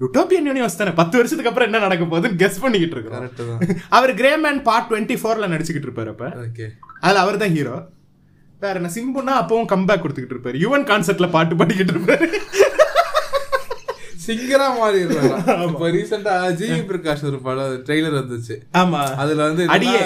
யூட்டோபியன் 0.00 0.48
யூனிவர்ஸ் 0.48 0.78
தானே. 0.78 0.92
பத்து 0.98 1.18
வருஷத்துக்கு 1.18 1.50
அப்புறம் 1.50 1.68
என்ன 1.68 1.80
நடக்க 1.84 2.04
போகுதுன்னு 2.06 2.40
கெஸ் 2.42 2.62
பண்ணிக்கிட்டு 2.62 2.96
இருக்கோம் 2.96 3.70
அவர் 3.90 4.12
கிரே 4.14 4.32
மேன் 4.38 4.60
பார்ட் 4.68 4.88
டுவெண்ட்டி 4.90 5.16
ஃபோர்ல 5.20 5.50
நடிச்சுக்கிட்டு 5.52 5.88
இருப்பாரு 5.88 6.12
அப்ப. 6.14 6.26
ஓகே 6.44 6.66
அதுல 7.00 7.22
அவர் 7.24 7.42
தான் 7.42 7.54
ஹீரோ 7.56 7.76
வேற 8.62 8.74
என்ன 8.78 8.90
சிம்புனா 8.94 9.34
அப்பவும் 9.42 9.70
கம்பேக் 9.70 10.02
கொடுத்துக்கிட்டு 10.02 10.36
இருப்பாரு. 10.36 10.56
யுவன் 10.64 10.88
கான்செர்ட்ல 10.88 11.28
பாட்டு 11.30 11.54
பாடிக்கிட்டு 11.56 11.94
இருப்பாரு. 11.94 12.26
சிங்கரா 14.24 14.66
மாறி 14.74 14.98
இப்ப 15.66 15.86
ரீசெண்டா 15.90 16.32
ஜிவி 16.58 16.80
பிரகாஷ் 16.88 17.24
ஒரு 17.28 17.38
படம் 17.40 17.78
ட்ரெய்லர் 17.86 18.18
வந்துச்சு. 18.18 18.54
ஆமா. 18.74 19.00
அதுல 19.16 19.40
வந்து 19.46 19.62
அடியே. 19.68 20.02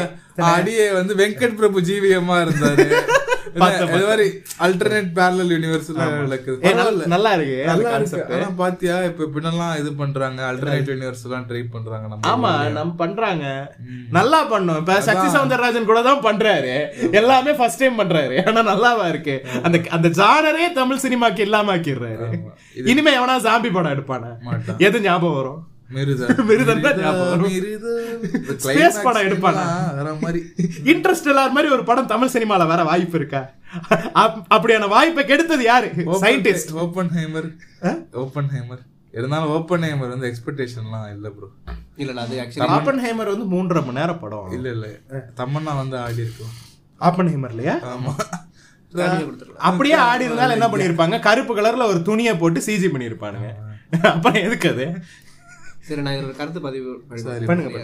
அடியே 0.52 0.86
வந்து 0.92 1.14
வெங்கட் 1.14 1.56
பிரபு 1.56 1.80
ஜிவிஎம்மா 1.82 2.36
இருந்தாரு. 2.44 2.86
இது 3.54 4.06
மாதிரி 4.06 4.42
அல்டர்னேட் 4.58 5.08
பேரலல் 5.14 5.92
நடக்குது. 5.92 6.74
நல்ல- 6.74 7.32
இருக்கு. 7.34 7.70
அந்த 7.70 7.82
நல்லா 7.82 7.96
இருக்கு. 7.96 8.16
concept. 8.16 8.34
ஆனா 8.34 8.50
பாத்தியா 8.50 9.02
இப்ப 9.02 9.24
பின்னெல்லாம் 9.24 9.78
இது 9.78 9.92
பண்றாங்க 9.92 10.52
அல்டர்னேட் 10.52 10.88
யூனிவர்ஸ் 10.88 11.24
எல்லாம் 11.24 11.46
ட்ரை 11.48 11.64
பண்றாங்க 11.70 12.16
நம்ம 12.16 12.30
ஆமா 12.30 12.70
நம்ம 12.70 12.92
பண்றாங்க. 12.92 13.74
நல்லா 14.10 14.52
பண்ணோம். 14.52 14.76
இப்ப 14.76 15.00
சக்தி 15.00 15.38
சவுந்தரராஜன் 15.38 15.84
கூட 15.84 16.02
தான் 16.02 16.22
பண்றாரு. 16.22 16.86
எல்லாமே 17.12 17.52
ஃபர்ஸ்ட் 17.52 17.78
டைம் 17.78 17.98
பண்றாரு. 17.98 18.54
ஆனா 18.54 18.74
நல்லாவா 18.74 19.08
இருக்கு. 19.08 19.46
அந்த 19.62 19.80
அந்த 19.90 20.08
ஜானரே 20.08 20.72
தமிழ் 20.72 20.98
சினிமாக்கு 20.98 21.38
இல்லாம 21.38 21.76
ஆக்கிடுறாரு. 21.76 22.40
இனிமே 22.84 23.16
எவனா 23.16 23.38
ஜாம்பி 23.38 23.72
படம் 23.72 23.92
எடுப்பானே. 23.92 24.36
எது 24.78 25.00
ஞாபகம் 25.00 25.36
வரும்? 25.36 25.72
வேற 29.96 30.14
மாதிரி. 30.22 30.40
இன்ட்ரெஸ்ட் 30.84 31.28
எல்லார் 31.28 31.50
மாதிரி 31.50 31.68
ஒரு 31.72 31.84
படம் 31.84 32.06
தமிழ் 32.06 32.32
சினிமால 32.32 32.66
வர 32.66 32.82
வாய்ப்பு 32.84 33.18
இருக்கா? 33.18 33.42
அப்- 34.16 34.42
அப்படியான 34.50 34.88
வாய்ப்பை 34.88 35.24
கெடுத்தது 35.24 35.64
யாரு? 35.64 35.88
Scientist 36.22 36.72
open 36.78 37.12
hammer 37.14 37.48
open 38.18 38.50
hammer 38.50 38.82
இருந்தாலும் 39.14 39.50
ஓப்பன் 39.50 39.84
ஹேமர் 39.84 40.12
வந்து 40.12 40.28
எக்ஸ்பெக்டேஷன்லாம் 40.30 41.06
இல்ல 41.12 41.28
ப்ரோ 41.30 41.48
இல்ல 41.96 42.20
அது 42.20 42.36
ஆக்சுவலி 42.42 42.72
ஆப்பன் 42.74 43.02
ஹேமர் 43.04 43.32
வந்து 43.32 43.46
மூன்றரை 43.52 43.82
மணி 43.84 43.98
நேரம் 43.98 44.20
படம். 44.20 44.48
இல்ல 44.52 44.68
இல்ல. 44.70 44.86
தமன்னா 45.36 45.74
வந்து 45.76 45.98
ஆடி 45.98 46.20
இருக்கும் 46.20 46.54
ஆப்பன் 47.00 47.30
ஹேமர்லயா 47.32 47.76
ஆமா 47.90 48.12
கொடுத்துருக்கலாம் 49.20 49.64
அப்படியே 49.68 49.94
ஆடி 50.04 50.24
இருந்தாலும் 50.24 50.56
என்ன 50.56 50.66
பண்ணிருப்பாங்க 50.68 51.16
கருப்பு 51.20 51.52
கலர்ல 51.56 51.86
ஒரு 51.86 52.00
துணியை 52.02 52.34
போட்டு 52.36 52.60
சிஜி 52.60 52.88
பண்ணிருப்பானுங்க 52.90 53.48
அப்புறம் 54.08 54.42
எதுக்கு 54.42 54.68
அது? 54.68 54.84
சரி 55.86 56.02
நான் 56.04 56.16
இதுல 56.18 56.34
கருத்து 56.38 56.60
பதிவு 56.66 56.90
பண்ணுங்க, 57.08 57.46
பண்ணுங்க. 57.50 57.80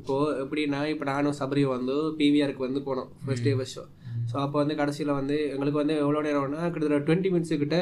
இப்போ 0.00 0.14
எப்படின்னா 0.42 0.80
இப்போ 0.92 1.04
நானும் 1.12 1.36
சபரியும் 1.40 1.74
வந்து 1.76 1.94
பிவிஆருக்கு 2.20 2.66
வந்து 2.66 2.80
போனோம் 2.88 3.10
first 3.26 3.46
day 3.48 3.52
first 3.58 3.78
show 3.78 3.84
so 4.30 4.36
அப்போ 4.44 4.56
வந்து 4.62 4.74
கடைசியில் 4.80 5.18
வந்து 5.20 5.36
எங்களுக்கு 5.52 5.80
வந்து 5.82 5.96
எவ்வளோ 6.04 6.22
நேரம்னா 6.26 6.62
கிட்டத்தட்ட 6.72 7.04
டுவெண்ட்டி 7.08 7.30
மினிட்ஸ் 7.34 7.62
கிட்ட 7.62 7.78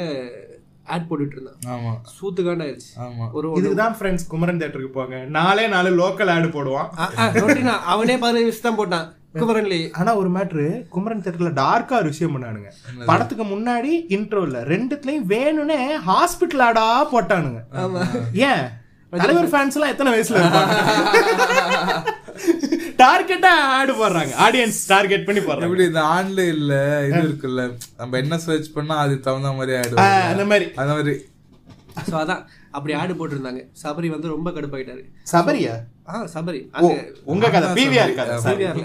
ஆட் 0.94 1.06
போட்டுட்டு 1.08 1.36
இருந்தேன். 1.36 1.58
ஆமா. 1.74 1.92
சூத்துக்காண்டாயிருச்சு. 2.16 2.90
ஆமா. 3.04 3.26
ஒரு 3.36 3.52
இதுக்குதான் 3.60 3.94
ஃப்ரெண்ட்ஸ் 3.98 4.26
குமரன் 4.32 4.60
தேட்டருக்கு 4.62 4.96
போங்க. 4.98 5.18
நாலே 5.38 5.64
நாலு 5.74 5.90
லோக்கல் 6.00 6.32
ஆடு 6.34 6.48
போடுவான். 6.56 6.88
அவனே 7.92 8.16
பதினஞ்சு 8.24 8.46
நிமிஷம் 8.48 8.68
தான் 8.68 8.80
போட்டான் 8.80 9.06
குமரன்லி 9.40 9.78
ஆனா 10.00 10.10
ஒரு 10.20 10.30
மேட்ரு 10.34 10.66
குமரன் 10.94 11.24
தேட்டர்ல 11.24 11.52
டார்க்கா 11.62 11.94
ஒரு 12.02 12.10
விஷயம் 12.12 12.34
பண்ணானுங்க. 12.34 12.70
படத்துக்கு 13.10 13.44
முன்னாடி 13.54 13.92
இன்ட்ரோல 14.16 14.60
ரெண்டுத்துலயும் 14.74 15.28
வேணும்னே 15.34 15.78
ஹாஸ்பிட்டல் 16.10 16.64
ஆடா 16.68 16.86
போட்டானுங்க. 17.14 17.60
ஏன்? 18.50 18.64
தலைவர் 19.20 19.50
ஃபேன்ஸ் 19.52 19.76
எல்லாம் 19.76 19.92
எத்தனை 19.92 20.10
வயசுல 20.14 20.40
இருப்பாங்க? 20.40 20.74
டார்கெட்டா 23.00 23.50
ஆடு 23.74 23.92
போடுறாங்க. 23.94 24.32
ஆடியன்ஸ் 24.44 24.88
டார்கெட் 24.90 25.26
பண்ணி 25.26 25.40
போடுறாங்க. 25.40 25.66
எப்படி 25.68 25.84
இந்த 25.84 26.00
ஆன்லைன்ல 26.14 26.74
இது 27.08 27.20
இருக்குல்ல 27.24 27.62
நம்ம 28.00 28.18
என்ன 28.18 28.38
சர்ச் 28.44 28.74
பண்ணா 28.74 28.94
அதுக்கு 29.04 29.26
தகுந்த 29.26 29.52
மாதிரி 29.52 29.74
ஆ, 29.74 29.80
ஆயிடும் 29.80 30.30
அந்த 30.30 30.44
மாதிரி. 30.52 30.72
அந்த 30.82 30.94
மாதிரி. 30.94 31.14
ஸோ 32.06 32.14
அதான். 32.20 32.46
அப்படி 32.72 32.92
ஆடு 33.00 33.14
போட்டிருந்தாங்க. 33.14 33.60
சபரி 33.82 34.08
வந்து 34.14 34.28
ரொம்ப 34.28 34.50
கடுப்பாயிட்டாரு. 34.50 35.02
சபரியா? 35.32 35.74
ஆ 36.08 36.24
சபரி. 36.32 36.60
உங்க 37.32 37.50
கதை. 37.50 37.68
பிவிஆர் 37.78 38.14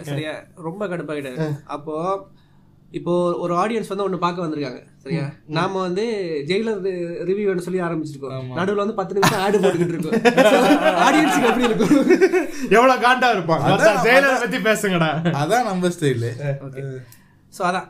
சரியா 0.10 0.34
ரொம்ப 0.68 0.88
கடுப்பாயிட்டாரு. 0.88 1.38
அப்போ 1.70 1.96
இப்போ 2.98 3.14
ஒரு 3.44 3.54
ஆடியன்ஸ் 3.62 3.92
வந்து 3.92 4.06
ஒண்ணு 4.06 4.18
பார்க்க 4.24 4.44
வந்திருக்காங்க 4.44 4.80
சரியா? 5.04 5.26
நாம 5.58 5.82
வந்து 5.88 6.04
ஜெயிலர் 6.50 6.80
ரிவ்யூன்னு 7.30 7.66
சொல்லி 7.66 7.82
ஆரம்பிச்சிருக்கோம். 7.88 8.48
நடுவுல 8.60 8.84
வந்து 8.84 8.96
பத்து 9.00 9.16
நிமிஷம் 9.18 9.42
ஆடு 9.46 9.60
போட்டுக்கிட்டு 9.64 9.96
இருக்கோம். 9.96 10.16
ஆடியன்ஸுக்கு 11.06 11.50
எப்படி 11.52 11.68
இருக்கும்? 11.70 11.94
எவ்வளவு 12.78 13.04
காண்டா 13.06 13.30
இருப்பான் 13.36 13.66
ஜெயலலிதா 14.08 14.40
பத்தி 14.46 14.60
பேசுங்கடா. 14.70 15.10
அதான் 15.42 15.68
நம்ம 15.70 15.92
ஸ்டைலு 15.96 16.32
ஸோ 17.58 17.62
அதான். 17.70 17.88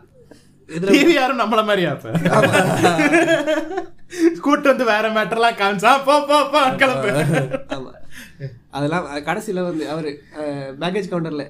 இதுல 0.69 0.91
பிவிஆரும் 0.95 1.41
நம்மள 1.43 1.61
மாதிரியா 1.69 1.91
அப்ப 1.95 2.11
கூட்டு 4.45 4.67
வந்து 4.71 4.85
வேற 4.91 5.05
மேட்டர்லாம் 5.15 5.57
காமிச்சா 5.61 5.91
போ 6.09 6.13
போ 6.29 6.37
போ 6.53 6.59
கிளம்பு. 6.81 7.09
அதெல்லாம் 8.77 9.07
கடைசியில 9.29 9.63
வந்து 9.69 9.83
அவரு 9.93 10.11
பேக்கேஜ் 10.81 11.09
கவுண்டர்ல 11.11 11.45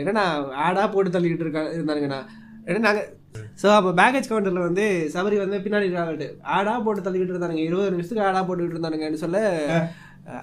என்னன்னா 0.00 0.24
ஆடா 0.66 0.84
போட்டு 0.94 1.14
தள்ளிக்கிட்டு 1.16 1.46
இருக்கா 1.46 1.62
இருந்தானுங்கண்ணா. 1.76 2.20
ஏன்னா 2.68 2.80
நாங்க 2.88 3.02
ஸோ 3.62 3.66
அப்போ 3.78 3.90
பேக்கேஜ் 3.98 4.28
கவுண்டர்ல 4.30 4.60
வந்து 4.68 4.84
சபரி 5.14 5.36
வந்து 5.42 5.56
பின்னாடி 5.64 5.86
இருக்காங்கட்டு 5.88 6.28
ஆடா 6.56 6.72
போட்டு 6.84 7.04
தள்ளிக்கிட்டு 7.06 7.34
இருந்தானுங்க. 7.34 7.64
இருபது 7.68 7.92
நிமிஷத்துக்கு 7.94 8.26
ஆடா 8.28 8.40
போட்டுக்கிட்டு 8.46 8.76
இருந்தானுங்கன்னு 8.76 9.22
சொல்ல 9.24 9.40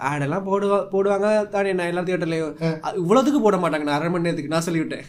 ஆடெல்லாம் 0.09 0.45
போடுவா 0.47 0.77
போடுவாங்க 0.93 1.27
தானே 1.55 1.73
நான் 1.79 1.89
எல்லா 1.91 2.03
தியேட்டர்லயும் 2.07 2.53
இவ்வளவுக்கு 3.01 3.41
போட 3.45 3.57
மாட்டாங்க. 3.63 3.85
நான் 3.87 3.97
அரை 3.97 4.09
மணி 4.13 4.27
நேரத்துக்கு 4.27 4.53
நான் 4.53 4.65
சொல்லிவிட்டேன். 4.67 5.05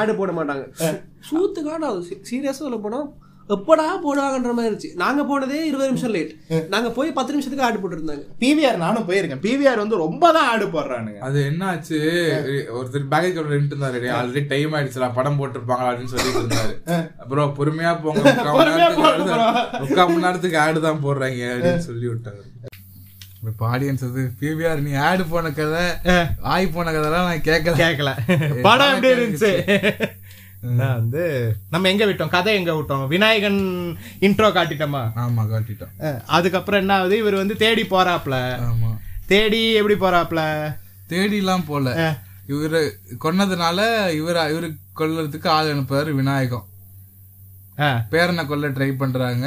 ஆடு 0.00 0.14
போட 0.20 0.32
மாட்டாங்க. 0.38 0.64
சூத்துக்கான 1.30 1.92
சீரியஸா 2.30 2.62
சொல்ல 2.64 2.78
போனா 2.86 3.00
எப்படா 3.54 3.84
போடுவாங்கன்ற 4.02 4.52
மாதிரி 4.54 4.68
இருந்துச்சு. 4.68 4.90
நாங்க 5.02 5.20
போனதே 5.24 5.60
இருபது 5.68 5.88
நிமிஷம் 5.90 6.12
லேட் 6.14 6.32
நாங்க 6.74 6.88
போய் 6.96 7.16
பத்து 7.16 7.32
நிமிஷத்துக்கு 7.34 7.66
ஆடு 7.66 7.80
போட்டு 7.80 7.96
இருந்தாங்க 7.98 8.24
பிவிஆர் 8.42 8.82
நானும் 8.84 9.06
போயிருக்கேன். 9.08 9.42
பிவிஆர் 9.46 9.82
வந்து 9.82 10.02
ரொம்ப 10.02 10.24
தான் 10.36 10.48
ஆடு 10.52 10.66
போடுறானுங்க. 10.74 11.18
அது 11.28 11.38
என்ன 11.50 11.64
ஆச்சு 11.72 11.98
ஒருத்தர் 12.78 13.10
பேக்கேஜ் 13.12 13.34
கவுண்டர் 13.36 13.56
நின்று 13.56 13.74
இருந்தாரு. 13.74 14.10
ஆல்ரெடி 14.18 14.42
டைம் 14.52 14.74
ஆயிடுச்சுல 14.76 15.08
படம் 15.18 15.38
போட்டிருப்பாங்க 15.40 15.88
அப்படின்னு 15.88 16.12
சொல்லிட்டு 16.14 16.42
இருந்தாரு. 16.42 16.74
அப்புறம் 17.22 17.56
பொறுமையா 17.58 17.92
போங்க. 18.04 18.22
முக்கால் 19.82 20.08
மணி 20.10 20.24
நேரத்துக்கு 20.24 20.60
ஆடு- 20.64 20.86
தான் 20.86 21.04
போடுறாங்க 21.04 21.42
அப்படின்னு 21.52 21.88
சொல்லி 21.90 22.08
விட்டாங்க 22.10 22.42
இப்ப 23.50 23.66
ஆடியன்ஸ் 23.68 24.02
வந்து 24.06 24.22
பிவிஆர் 24.40 24.82
நீ 24.86 24.90
ஆடு 25.04 25.22
போன 25.28 25.50
கதை 25.58 25.84
ஆய் 26.52 26.66
போன 26.74 26.90
கதைலாம் 26.94 27.28
நான் 27.28 27.46
கேட்கல. 27.46 27.76
கேட்கல. 27.82 28.10
படம் 28.66 28.90
எப்படி 28.94 29.12
இருந்துச்சு? 29.14 29.52
வந்து 30.60 31.24
நம்ம 31.70 31.88
எங்க 31.88 32.04
விட்டோம்? 32.04 32.32
கதை 32.36 32.54
எங்க 32.54 32.72
விட்டோம்? 32.72 33.06
விநாயகன் 33.06 33.60
இன்ட்ரோ 34.20 34.48
காட்டிட்டோமா? 34.56 35.02
ஆமா 35.24 35.42
காட்டிட்டோம். 35.52 36.22
அதுக்கப்புறம் 36.38 36.80
என்ன 36.80 36.94
ஆகுது? 36.98 37.18
இவர் 37.18 37.42
வந்து 37.42 37.56
தேடி 37.56 37.84
போறாப்ல. 37.90 38.36
ஆமா. 38.68 38.90
தேடி 39.32 39.62
எப்படி 39.72 39.96
போறாப்ல? 40.00 40.42
தேடிலாம் 41.08 41.68
போல. 41.70 42.16
இவரு 42.52 42.80
கொன்னதுனால 43.24 43.80
இவர் 44.20 44.38
இவரு 44.52 44.68
கொல்றதுக்கு 45.00 45.48
ஆள் 45.56 45.72
அனுப்புறாரு 45.74 46.12
விநாயகம். 46.20 46.66
பேரனை 48.12 48.42
கொல்ல 48.46 48.68
ட்ரை 48.68 48.88
பண்றாங்க. 49.02 49.46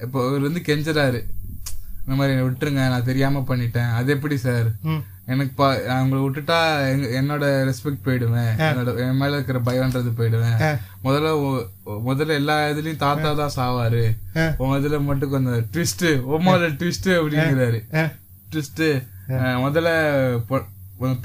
இப்போ 0.00 0.18
இவர் 0.28 0.46
வந்து 0.48 0.62
கெஞ்சுறாரு. 0.66 1.20
இந்த 2.04 2.14
மாதிரி 2.18 2.36
என்னை 2.36 2.46
விட்டுருங்க 2.46 2.82
நான் 2.92 3.08
தெரியாம 3.08 3.44
பண்ணிட்டேன். 3.48 3.90
அது 3.98 4.12
எப்படி 4.16 4.36
சார். 4.46 4.68
எனக்கு 5.32 5.52
பா 5.60 5.66
அவங்கள 5.94 6.18
விட்டுட்டா 6.24 6.58
என்னோட 7.18 7.44
ரெஸ்பெக்ட் 7.68 8.04
போயிடுவேன். 8.06 8.50
என்னோட 8.68 8.96
என் 9.04 9.20
மேல 9.20 9.38
இருக்கிற 9.38 9.60
பயம்ன்றது 9.68 10.10
போயிடுவேன். 10.18 10.58
முதல்ல 11.06 11.30
முதல்ல 12.08 12.38
எல்லா 12.40 12.56
இதுலயும் 12.72 13.02
தாத்தா 13.04 13.30
தான் 13.40 13.56
சாவாரு. 13.56 14.04
உன் 14.60 14.76
இதுல 14.80 15.00
மட்டும் 15.08 15.32
கொஞ்சம் 15.34 15.64
ட்விஸ்ட் 15.74 16.06
உமால 16.36 16.70
ட்விஸ்ட் 16.82 17.10
அப்படிங்கிறாரு. 17.20 17.80
ட்விஸ்ட் 18.52 18.86
முதல்ல 19.64 19.90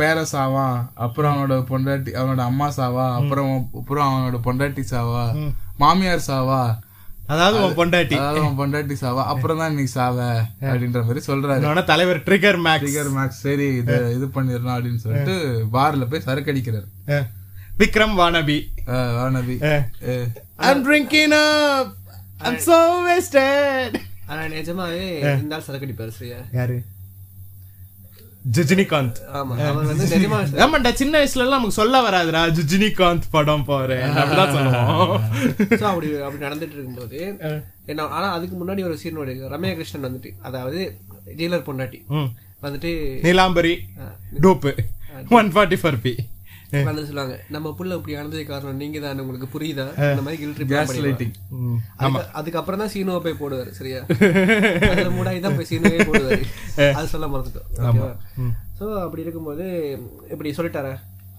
பேர 0.01 0.19
சாவான் 0.31 0.77
அப்புறம் 1.05 1.31
அவனோட 1.33 1.55
பொண்டாட்டி 1.71 2.11
அவனோட 2.19 2.41
அம்மா 2.51 2.67
சாவா 2.77 3.05
அப்புறம் 3.17 3.51
அப்புறம் 3.79 4.07
அவனோட 4.07 4.37
பொண்டாட்டி 4.47 4.83
சாவா 4.91 5.23
மாமியார் 5.81 6.27
சாவா 6.29 6.61
அதாவது 7.27 7.57
உன் 7.59 7.77
பொண்டாட்டி. 7.77 8.15
அதாவது 8.17 8.39
அவன் 8.41 8.57
பொண்டாட்டி 8.59 8.95
சாவா. 8.99 9.23
அப்புறம் 9.25 9.57
தான் 9.57 9.73
நீ 9.73 9.85
சாவ 9.91 10.17
அப்படின்ற 10.63 10.99
மாதிரி 11.03 11.21
சொல்றாரு. 11.27 11.59
இன்னொன்னு 11.59 11.83
தலைவர் 11.85 12.19
ட்ரிகர் 12.23 12.59
மேக்ஸ் 12.65 12.87
டிகர் 12.87 13.11
மேக்ஸ் 13.13 13.41
சரி 13.41 13.67
இது 13.77 13.95
இது 14.13 14.27
பண்ணிடலாம் 14.35 14.75
அப்படின்னு 14.77 15.03
சொல்லிட்டு 15.03 15.35
பார்ல 15.73 16.07
போய் 16.07 16.21
சரக்கு 16.21 16.51
அடிக்கிறாரு 16.53 16.87
அஹ், 17.09 17.25
Vikram 17.79 18.15
wannabe. 18.19 18.57
Ah 18.89 20.27
I'm 20.59 20.79
drinking 20.83 21.33
up. 21.37 21.87
I'm 22.41 22.57
so 22.61 22.77
wasted. 23.05 23.93
ஆனா 24.27 24.41
நிஜமாவே 24.53 25.03
இந்த 25.37 25.59
சரக்கு 25.61 25.85
அடிப்பாரு 25.85 26.13
சரியா? 26.15 26.39
யாரு? 26.53 26.77
ஜிஜினிகாந்த். 28.55 29.17
ஆமாண்டா 30.63 30.91
சின்ன 30.93 31.13
வயசுல 31.17 31.43
எல்லாம் 31.43 31.59
நமக்கு 31.59 31.77
சொல்ல 31.77 32.01
வராதுடா 32.01 32.41
ஜிஜினிகாந்த் 32.57 33.25
படம் 33.31 33.65
போறேன் 33.65 34.13
அப்படிதான் 34.13 34.53
சொல்லுவோம் 34.53 35.11
அப்படி 35.85 36.07
அப்படி 36.21 36.43
நடந்துட்டு 36.45 36.75
இருக்கும்போது 36.75 37.19
என்ன 37.85 38.07
ஆனா 38.11 38.27
அதுக்கு 38.31 38.55
முன்னாடி 38.57 38.83
ஒரு 38.83 38.97
சீன் 38.97 39.19
ரம்யா 39.53 39.73
கிருஷ்ணன் 39.73 40.07
வந்துட்டு 40.07 40.31
அதாவது 40.41 40.81
ஜெயிலர் 41.37 41.67
பொண்டாட்டி. 41.67 41.99
வந்துட்டு 42.63 42.91
Neelambari 43.21 43.73
dupe 44.39 44.71
one 45.31 45.51
forty 45.53 45.79
four 45.81 46.01
B 46.01 46.13
வந்து 46.87 47.03
சொல்லுவாங்க 47.05 47.35
நம்ம 47.49 47.71
புள்ள 47.77 47.97
இப்படி 47.97 48.15
ஆனதே 48.17 48.43
காரணம் 48.45 48.79
நீங்க 48.81 48.99
தான் 48.99 49.21
உங்களுக்கு 49.23 49.47
புரியுதா? 49.53 49.85
இந்த 50.07 50.23
மாதிரி 50.23 50.39
கில்ட் 50.41 50.59
ரிப்போர்ட் 50.61 50.89
கேஸ் 50.89 51.05
லைட்டிங் 51.05 51.33
அதுக்கு- 51.99 52.31
அதுக்கப்புறம் 52.39 52.81
தான் 52.81 52.91
சீனோவை 52.93 53.21
போய் 53.25 53.39
போடுவாரு 53.41 53.71
சரியா? 53.77 53.99
அதுல 54.91 55.09
மூடாய் 55.15 55.45
தான் 55.45 55.57
போய் 55.57 55.69
சீனோவே 55.71 56.01
போடுவாரு. 56.09 56.41
அது 56.97 57.07
சொல்ல 57.13 57.27
மறந்துட்டோம் 57.27 58.17
சோ 58.79 58.87
அப்படி 59.03 59.23
இருக்கும்போது 59.23 59.65
இப்படி 60.33 60.51
சொல்லிட்டாரா? 60.57 60.93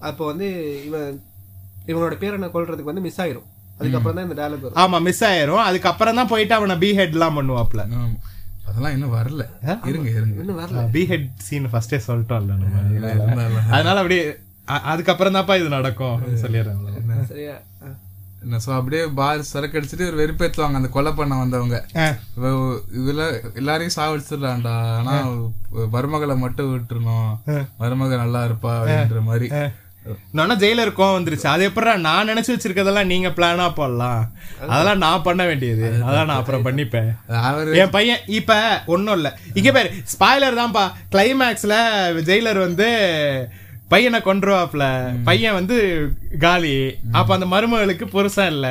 அப்போ 0.09 0.23
வந்து 0.25 0.47
இவன் 0.87 1.07
இவனோட 1.87 2.15
பேரை 2.17 2.37
நான் 2.37 2.55
கொல்றதுக்கு 2.55 2.91
வந்து 2.91 3.05
மிஸ் 3.05 3.21
ஆயிரும். 3.21 3.47
அதுக்கப்புறம் 3.79 4.17
தான் 4.17 4.27
இந்த 4.27 4.37
டயலாக் 4.39 4.65
வரும். 4.65 4.79
ஆமா 4.81 4.97
மிஸ் 5.03 5.23
ஆயிரும். 5.27 5.63
அதுக்கப்புறம் 5.65 6.19
தான் 6.19 6.31
போயிட்டு 6.31 6.53
அவனை 6.55 6.75
பி 6.81 6.91
ஹெட் 6.97 7.15
எல்லாம் 7.17 7.39
பண்ணுவாப்ல 7.39 7.83
அதெல்லாம் 8.69 8.93
இன்னும் 8.95 9.13
வரல. 9.15 9.43
இருங்க 9.89 10.09
இருங்க. 10.11 10.35
இன்னும் 10.41 10.59
வரல. 10.59 10.81
பி 10.93 11.01
ஹெட் 11.11 11.29
சீன் 11.45 11.69
ஃபர்ஸ்டே 11.71 11.99
சொல்லிட்டோம்ல. 12.07 12.55
அதனால 13.71 13.95
அப்படியே 14.01 14.23
அதுக்கப்புறம் 14.91 15.35
தான்ப்பா 15.35 15.57
இது 15.59 15.69
நடக்கும் 15.69 16.21
சொல்லிடுறேன் 16.43 17.25
சரியா? 17.31 17.55
ஆ. 17.83 17.89
என்ன 18.43 18.57
சோ 18.65 18.75
அப்படியே 18.75 19.05
பார் 19.15 19.41
சரக்கு 19.43 19.79
அடிச்சுட்டு 19.79 20.07
ஒரு 20.07 20.17
வெறுப்பேத்துவாங்க 20.19 20.79
அந்த 20.79 20.87
கொலை 20.87 21.11
பண்ண 21.11 21.37
வந்தவங்க. 21.37 21.77
இதுல 22.99 23.23
எல்லாரையும் 23.53 23.95
சாவடிச்சிடலாம்டா. 23.95 24.75
ஆனா 24.97 25.13
மருமகளை 25.95 26.37
மட்டும் 26.37 26.71
விட்டுறணும். 26.73 27.31
மருமக 27.81 28.17
நல்லா 28.17 28.41
இருப்பா 28.45 28.73
அப்படின்ற 28.77 29.21
மாதிரி. 29.23 29.49
நானா 30.31 30.55
ஜெயிலர் 30.55 30.97
கோவம் 30.97 31.15
வந்துருச்சு. 31.15 31.47
அது 31.47 31.69
எப்படா 31.69 31.95
நான் 31.99 32.29
நினைச்சு 32.29 32.53
வச்சிருக்கதெல்லாம் 32.53 33.05
நீங்க 33.05 33.29
பிளானா 33.29 33.73
போடலாம். 33.73 34.21
அதெல்லாம் 34.67 34.97
நான் 34.97 35.21
பண்ண 35.21 35.45
வேண்டியது. 35.45 35.87
அதான் 36.07 36.29
நான் 36.29 36.39
அப்புறம் 36.41 36.65
பண்ணிப்பேன். 36.65 37.09
அவரு 37.43 37.77
என் 37.77 37.89
பையன் 37.89 38.23
இப்ப 38.39 38.53
ஒண்ணும் 38.85 39.15
இல்ல. 39.15 39.29
இங்க 39.53 39.71
பேரு 39.71 39.89
ஸ்பாய்லர் 40.13 40.59
தான்ப்பா. 40.61 40.85
கிளைமேக்ஸ்ல 41.11 41.75
ஜெயிலர் 42.29 42.59
வந்து 42.59 42.87
பையனை 43.89 44.19
கொன்றுவாப்ல. 44.19 44.83
பையன் 45.23 45.57
வந்து 45.59 45.77
காலி. 46.39 46.73
அப்ப 47.19 47.37
அந்த 47.37 47.47
மருமகளுக்கு 47.53 48.05
புருஷன் 48.07 48.51
இல்ல. 48.55 48.67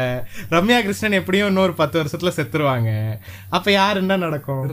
ரம்யா 0.50 0.78
கிருஷ்ணன் 0.80 1.18
எப்படியும் 1.20 1.50
இன்னொரு 1.52 1.74
பத்து 1.80 1.96
வருஷத்துல 2.02 2.32
செத்துருவாங்க. 2.36 2.90
அப்ப 3.48 3.72
யாரு 3.72 3.98
என்ன 3.98 4.16
நடக்கும். 4.16 4.64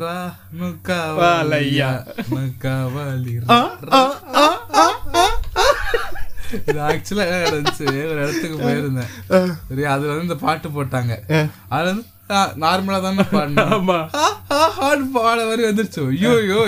இது 6.68 6.80
ஆக்சுவலா 6.90 7.24
நடந்துச்சு? 7.46 7.88
ஒரு 7.88 8.20
இடத்துக்கு 8.24 8.58
போயிருந்தேன். 8.60 9.12
அதுல 9.70 9.94
வந்து 9.94 10.22
இந்த 10.22 10.36
பாட்டு 10.36 10.70
போட்டாங்க. 10.70 11.14
அது 11.68 11.86
வந்து 11.92 12.04
நார்மலா 12.30 13.02
தானே 13.02 13.22
பாடணும். 13.22 13.86
பாட 15.12 15.46
மாதிரி 15.46 15.64
வந்துருச்சு. 15.64 16.08
ஐயோ 16.08 16.68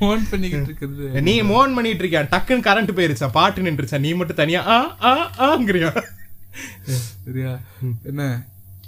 ஃபோன் 0.00 0.20
பண்ணிக்கிட்டு 0.30 0.72
இருக்குது. 0.72 1.20
நீ 1.20 1.42
மோன் 1.42 1.74
பண்ணிட்டு 1.74 2.04
இருக்கியா? 2.04 2.22
டக்குன்னு 2.22 2.64
கரண்ட் 2.66 2.92
போயிருச்சா? 2.94 3.28
பாட்டு 3.32 3.62
நின்றுச்சா? 3.62 3.98
நீ 3.98 4.12
மட்டும் 4.12 4.36
தனியா 4.36 4.66
ஆ 4.66 4.96
ஆ 5.02 5.30
ஆங்கிறியா? 5.38 6.02
சரியா? 7.24 7.58
என்ன? 8.02 8.42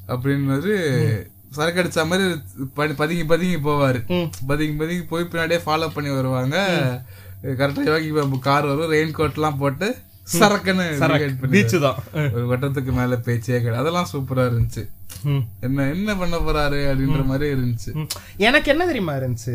அப்படின்னு 0.09 1.26
சரக்கு 1.51 1.83
அடிச்ச 1.83 2.07
மாதிரி 2.07 2.28
பதி- 2.76 2.97
பதுங்கி 2.97 3.24
பதுங்கி 3.24 3.57
போவாரு. 3.57 4.28
பதுங்கி 4.47 4.76
பதுங்கி 4.78 5.05
போய் 5.05 5.28
பின்னாடியே 5.33 5.61
ஃபாலோ 5.66 5.89
பண்ணி 5.89 6.11
வருவாங்க. 6.11 6.57
கரெக்டா 7.43 7.85
யோகி 7.85 8.11
பாபு 8.11 8.39
கார் 8.39 8.64
வரும் 8.64 8.93
ரெயின் 8.93 9.11
கோட் 9.11 9.35
எல்லாம் 9.35 9.59
போட்டு 9.59 9.97
சரக்குன்னு 10.27 10.85
பீச்சு 11.53 11.79
தான். 11.85 11.99
ஒரு 12.37 12.45
வட்டத்துக்கு 12.51 12.93
மேல 12.99 13.16
பேச்சே 13.29 13.61
கிடையாது 13.62 13.83
அதெல்லாம் 13.83 14.11
சூப்பரா 14.12 14.45
இருந்துச்சு. 14.51 14.83
என்ன 15.66 15.87
என்ன 15.95 16.14
பண்ண 16.20 16.37
போறாரு 16.47 16.79
அப்படின்ற 16.91 17.23
மாதிரி 17.31 17.47
இருந்துச்சு. 17.55 17.91
எனக்கு 18.47 18.70
என்ன 18.75 18.87
தெரியுமா 18.91 19.14
இருந்துச்சு? 19.20 19.55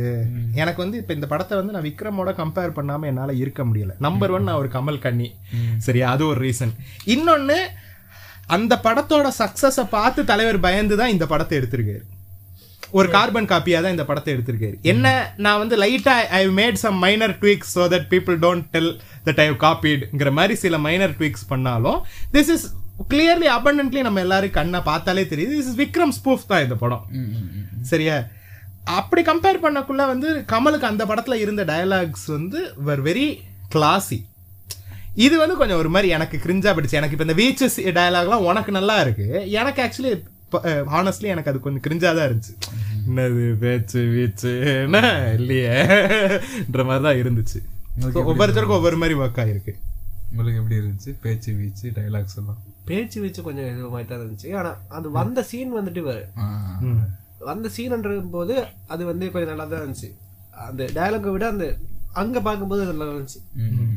எனக்கு 0.61 0.79
வந்து 0.83 0.99
இப்ப 1.01 1.13
இந்த 1.17 1.27
படத்தை 1.33 1.57
வந்து 1.59 1.75
நான் 1.75 1.87
விக்ரமோட 1.87 2.33
கம்பேர் 2.41 2.77
பண்ணாம 2.77 3.07
என்னால 3.11 3.33
இருக்க 3.43 3.63
முடியல. 3.69 3.95
நம்பர் 4.07 4.33
ஒன் 4.37 4.47
நான் 4.49 4.61
ஒரு 4.63 4.71
கமல் 4.77 5.03
கண்ணி. 5.07 5.29
சரியா 5.87 6.11
அது 6.17 6.25
ஒரு 6.33 6.41
ரீசன் 6.47 6.75
இன்னொன்னு 7.15 7.59
அந்த 8.57 8.73
படத்தோட 8.87 9.27
சக்சஸ 9.41 9.87
பார்த்து 9.97 10.23
தலைவர் 10.33 10.65
பயந்து 10.67 10.97
தான் 11.01 11.13
இந்த 11.15 11.25
படத்தை 11.33 11.55
எடுத்திருக்காரு. 11.59 12.05
ஒரு 12.91 13.07
கார்பன் 13.15 13.49
காப்பியா 13.51 13.79
தான் 13.81 13.93
இந்த 13.95 14.05
படத்தை 14.09 14.33
எடுத்திருக்காரு. 14.33 14.75
என்ன 14.81 15.07
நான் 15.45 15.59
வந்து 15.63 15.77
லைட்டா 15.83 16.15
I 16.39 16.41
made 16.59 16.77
some 16.83 16.97
minor 17.05 17.33
tweaks 17.41 17.73
so 17.77 17.85
that 17.93 18.03
people 18.13 18.37
don't 18.45 18.65
tell 18.75 18.89
that 19.27 19.39
I 19.43 19.47
காப்பீடுங்கிற 19.65 20.31
மாதிரி 20.39 20.55
சில 20.63 20.77
மைனர் 20.85 21.15
ட்வீக்ஸ் 21.19 21.47
பண்ணாலும் 21.51 21.99
திஸ் 22.35 22.51
இஸ் 22.55 22.65
கிளியர்லி 23.11 23.47
abundantly 23.57 24.01
நம்ம 24.07 24.21
எல்லாரும் 24.25 24.55
கண்ணை 24.59 24.79
பார்த்தாலே 24.87 25.23
தெரியுது. 25.33 25.51
திஸ் 25.57 25.69
இஸ் 25.71 25.79
விக்ரம் 25.83 26.13
ஸ்பூஃப் 26.19 26.47
தான் 26.51 26.63
இந்த 26.65 26.75
படம். 26.83 27.03
சரியா? 27.91 28.15
அப்படி 28.99 29.21
கம்பேர் 29.29 29.63
பண்ணக்குள்ள 29.65 30.03
வந்து 30.13 30.29
கமலுக்கு 30.53 30.89
அந்த 30.89 31.05
படத்துல 31.05 31.37
இருந்த 31.43 31.63
டயலாக்ஸ் 31.71 32.25
வந்து 32.37 32.59
வர் 32.87 33.01
வெரி 33.09 33.27
கிளாசி 33.73 34.19
இது 35.25 35.35
வந்து 35.41 35.55
கொஞ்சம் 35.59 35.79
ஒரு 35.83 35.89
மாதிரி 35.89 36.09
எனக்கு 36.15 36.37
கிரிஞ்சா 36.43 36.71
பிடிச்சு 36.77 36.97
எனக்கு 36.99 37.15
இப்ப 37.15 37.25
இந்த 37.27 37.37
வீச்சஸ் 37.41 37.77
டயலாக்லாம் 37.97 38.47
உனக்கு 38.49 38.71
நல்லா 38.79 38.95
இருக்கு. 39.03 39.27
எனக்கு 39.59 39.81
ஆக்சுவலி 39.85 40.11
ஹானஸ்ட்லி 40.93 41.27
எனக்கு 41.33 41.49
அது 41.49 41.59
கொஞ்சம் 41.59 41.83
கிரிஞ்சா 41.87 42.11
தான் 42.17 42.27
இருந்துச்சு. 42.29 42.53
என்னது 43.07 43.57
பேச்சு 43.57 43.99
வீச்சு 44.03 44.51
என்ன? 44.83 44.99
இல்லையேன்ற 45.39 46.83
மாதிரி 46.89 47.03
தான் 47.07 47.19
இருந்துச்சு. 47.23 47.59
So, 48.01 48.23
ஒவ்வொருத்தருக்கும் 48.31 48.79
ஒவ்வொரு 48.79 48.97
மாதிரி 48.97 49.19
ஒர்க் 49.19 49.39
ஆயிருக்கு. 49.43 49.73
உங்களுக்கு 50.31 50.59
எப்படி 50.61 50.77
இருந்துச்சு? 50.79 51.15
பேச்சு 51.21 51.53
வீச்சு 51.53 51.89
டைலாக்ஸ் 51.89 52.37
எல்லாம்? 52.39 52.59
பேச்சு 52.85 53.21
வச்சு 53.21 53.41
கொஞ்சம் 53.41 53.69
இது 53.71 53.89
மாதிரி 53.89 54.09
தான் 54.09 54.23
இருந்துச்சு. 54.23 54.49
ஆனா 54.57 54.71
அது 54.87 55.11
வந்த 55.11 55.43
சீன் 55.43 55.73
வந்துட்டு 55.77 56.01
வேறு. 56.01 56.25
வந்த 57.39 57.69
சீன்ன்ற 57.77 58.29
போது 58.31 58.65
அது 58.87 59.05
வந்து 59.05 59.31
கொஞ்சம் 59.31 59.51
நல்லா 59.51 59.65
தான் 59.65 59.83
இருந்துச்சு. 59.83 60.09
அந்த 60.51 60.83
டயலாக்கை 60.83 61.31
விட 61.31 61.47
அந்த 61.47 61.77
அங்க 62.21 62.37
பார்க்கும்போது 62.39 62.81
அது 62.83 62.91
நல்லா 62.91 63.07
இருந்துச்சு. 63.09 63.39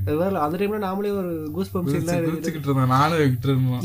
அது 0.02 0.16
வேற 0.16 0.32
அந்த 0.44 0.56
டைம்ல 0.58 0.78
நாமளே 0.84 1.10
ஒரு 1.20 1.32
கூஸ் 1.54 1.72
பம்ப் 1.72 1.90
சீன்லாம் 1.92 2.24
குறிச்சுக்கிட்டு 2.26 2.68
இருந்தேன் 2.68 2.92
நானும் 2.94 3.22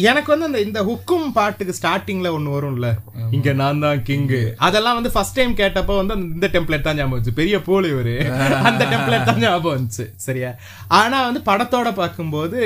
எனக்கு 0.09 0.29
வந்து 0.33 0.49
அந்த 0.49 0.61
இந்த 0.67 0.81
ஹுக்கும் 0.89 1.27
பாட்டுக்கு 1.37 1.77
ஸ்டார்டிங்ல 1.79 2.31
ஒண்ணு 2.37 2.55
வரும்ல 2.55 2.89
இங்க 3.37 3.53
நான் 3.61 3.83
தான் 3.85 4.01
கிங்கு 4.09 4.41
அதெல்லாம் 4.67 4.97
வந்து 4.99 5.11
ஃபர்ஸ்ட் 5.15 5.37
டைம் 5.39 5.53
கேட்டப்போ 5.61 5.95
வந்து 6.01 6.15
அந்த 6.17 6.27
இந்த 6.35 6.49
டெம்ப்ளேட் 6.55 6.87
தான் 6.87 6.97
ஞாபகம் 6.97 7.15
வந்துச்சு. 7.15 7.37
பெரிய 7.39 7.55
போலி 7.61 7.89
இவரு. 7.93 8.15
அந்த 8.69 8.83
டெம்ப்ளேட் 8.93 9.29
தான் 9.29 9.41
ஞாபகம் 9.43 9.75
வந்துச்சு. 9.75 10.05
சரியா? 10.25 10.51
ஆனா 10.99 11.17
வந்து 11.27 11.41
படத்தோட 11.49 11.89
பார்க்கும்போது 12.01 12.59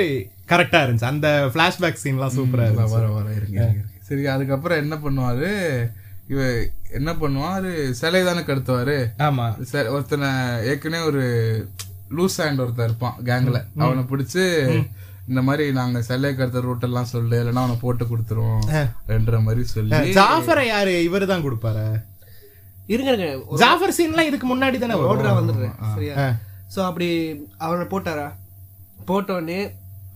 கரெக்டா 0.52 0.80
இருந்துச்சு. 0.84 1.12
அந்த 1.14 1.28
பிளாஷ்பேக் 1.56 2.02
சீன்லாம் 2.04 2.36
சூப்பரா 2.38 2.66
இருந்துச்சு. 2.68 3.70
சரி 4.08 4.24
அதுக்கப்புறம் 4.34 4.80
என்ன 4.82 4.94
பண்ணுவாரு 5.02 5.50
இவ 6.30 6.40
என்ன 6.92 7.10
பண்ணுவாரு 7.16 7.70
சிலை 7.92 8.22
தானே 8.22 8.42
கடத்துவாரு. 8.42 8.96
ஆமா. 9.26 9.46
ஒருத்தனை 9.92 10.28
ஏற்கனவே 10.70 11.04
ஒரு 11.04 11.22
லூஸ் 12.16 12.38
ஹேண்ட் 12.42 12.62
ஒருத்தன் 12.62 12.88
இருப்பான் 12.88 13.16
கேங்ல 13.24 13.58
அவனை 13.78 14.02
பிடிச்சு 14.10 14.44
இந்த 15.28 15.40
மாதிரி 15.42 15.64
நாங்க 15.72 15.98
சிலை 16.02 16.30
கடத்த 16.34 16.60
ரூட் 16.60 16.86
எல்லாம் 16.86 17.10
சொல்லு 17.10 17.40
இல்லைன்னா 17.40 17.62
அவனை 17.64 17.76
போட்டு 17.80 18.04
கொடுத்துருவோம் 18.04 18.62
என்ற 19.16 19.40
மாதிரி 19.40 19.64
சொல்லி 19.74 19.98
ஜாஃபரை 20.16 20.64
யாரு? 20.66 20.94
இவரு 21.08 21.26
தான் 21.26 21.44
கொடுப்பாரு? 21.44 21.84
இருங்க 22.88 23.10
இருங்க. 23.12 23.28
ஜாஃபர் 23.58 23.96
சீன்லாம் 23.98 24.28
இதுக்கு 24.30 24.46
முன்னாடி 24.48 24.78
தானே 24.78 24.96
ஓடுறா 25.04 25.32
வந்துடுறேன் 25.36 25.76
சரியா? 25.94 26.14
சோ 26.74 26.80
அப்படி 26.86 27.08
அவனை 27.58 27.84
போட்டாரா? 27.86 28.28
போட்ட 29.06 29.30
உடனே 29.34 29.60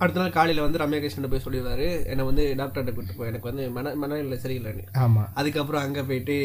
அடுத்த 0.02 0.18
நாள் 0.20 0.32
காலையில 0.36 0.62
வந்து 0.64 0.80
ரம்யா 0.80 0.98
கிருஷ்ணன் 1.02 1.30
போய் 1.32 1.42
சொல்லிடுவாரு. 1.44 1.84
என்னை 2.12 2.22
வந்து 2.28 2.44
டாக்டர்கிட்ட 2.60 2.92
கூட்டு 2.94 3.12
போய் 3.18 3.28
எனக்கு 3.30 3.48
வந்து 3.50 3.64
மன 3.74 3.92
மனநிலை 4.00 4.36
சரியில்லைன்னு 4.44 4.82
ஆமா. 5.02 5.22
அதுக்கப்புறம் 5.40 5.82
அங்க 5.86 6.00
போயிட்டு 6.08 6.36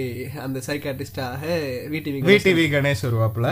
அந்த 0.46 0.60
சைக்காட்டிஸ்டாக 0.68 1.46
விடிவி 1.94 2.20
விடிவி 2.28 2.66
கணேஷ் 2.74 3.04
வருவாப்புல. 3.08 3.48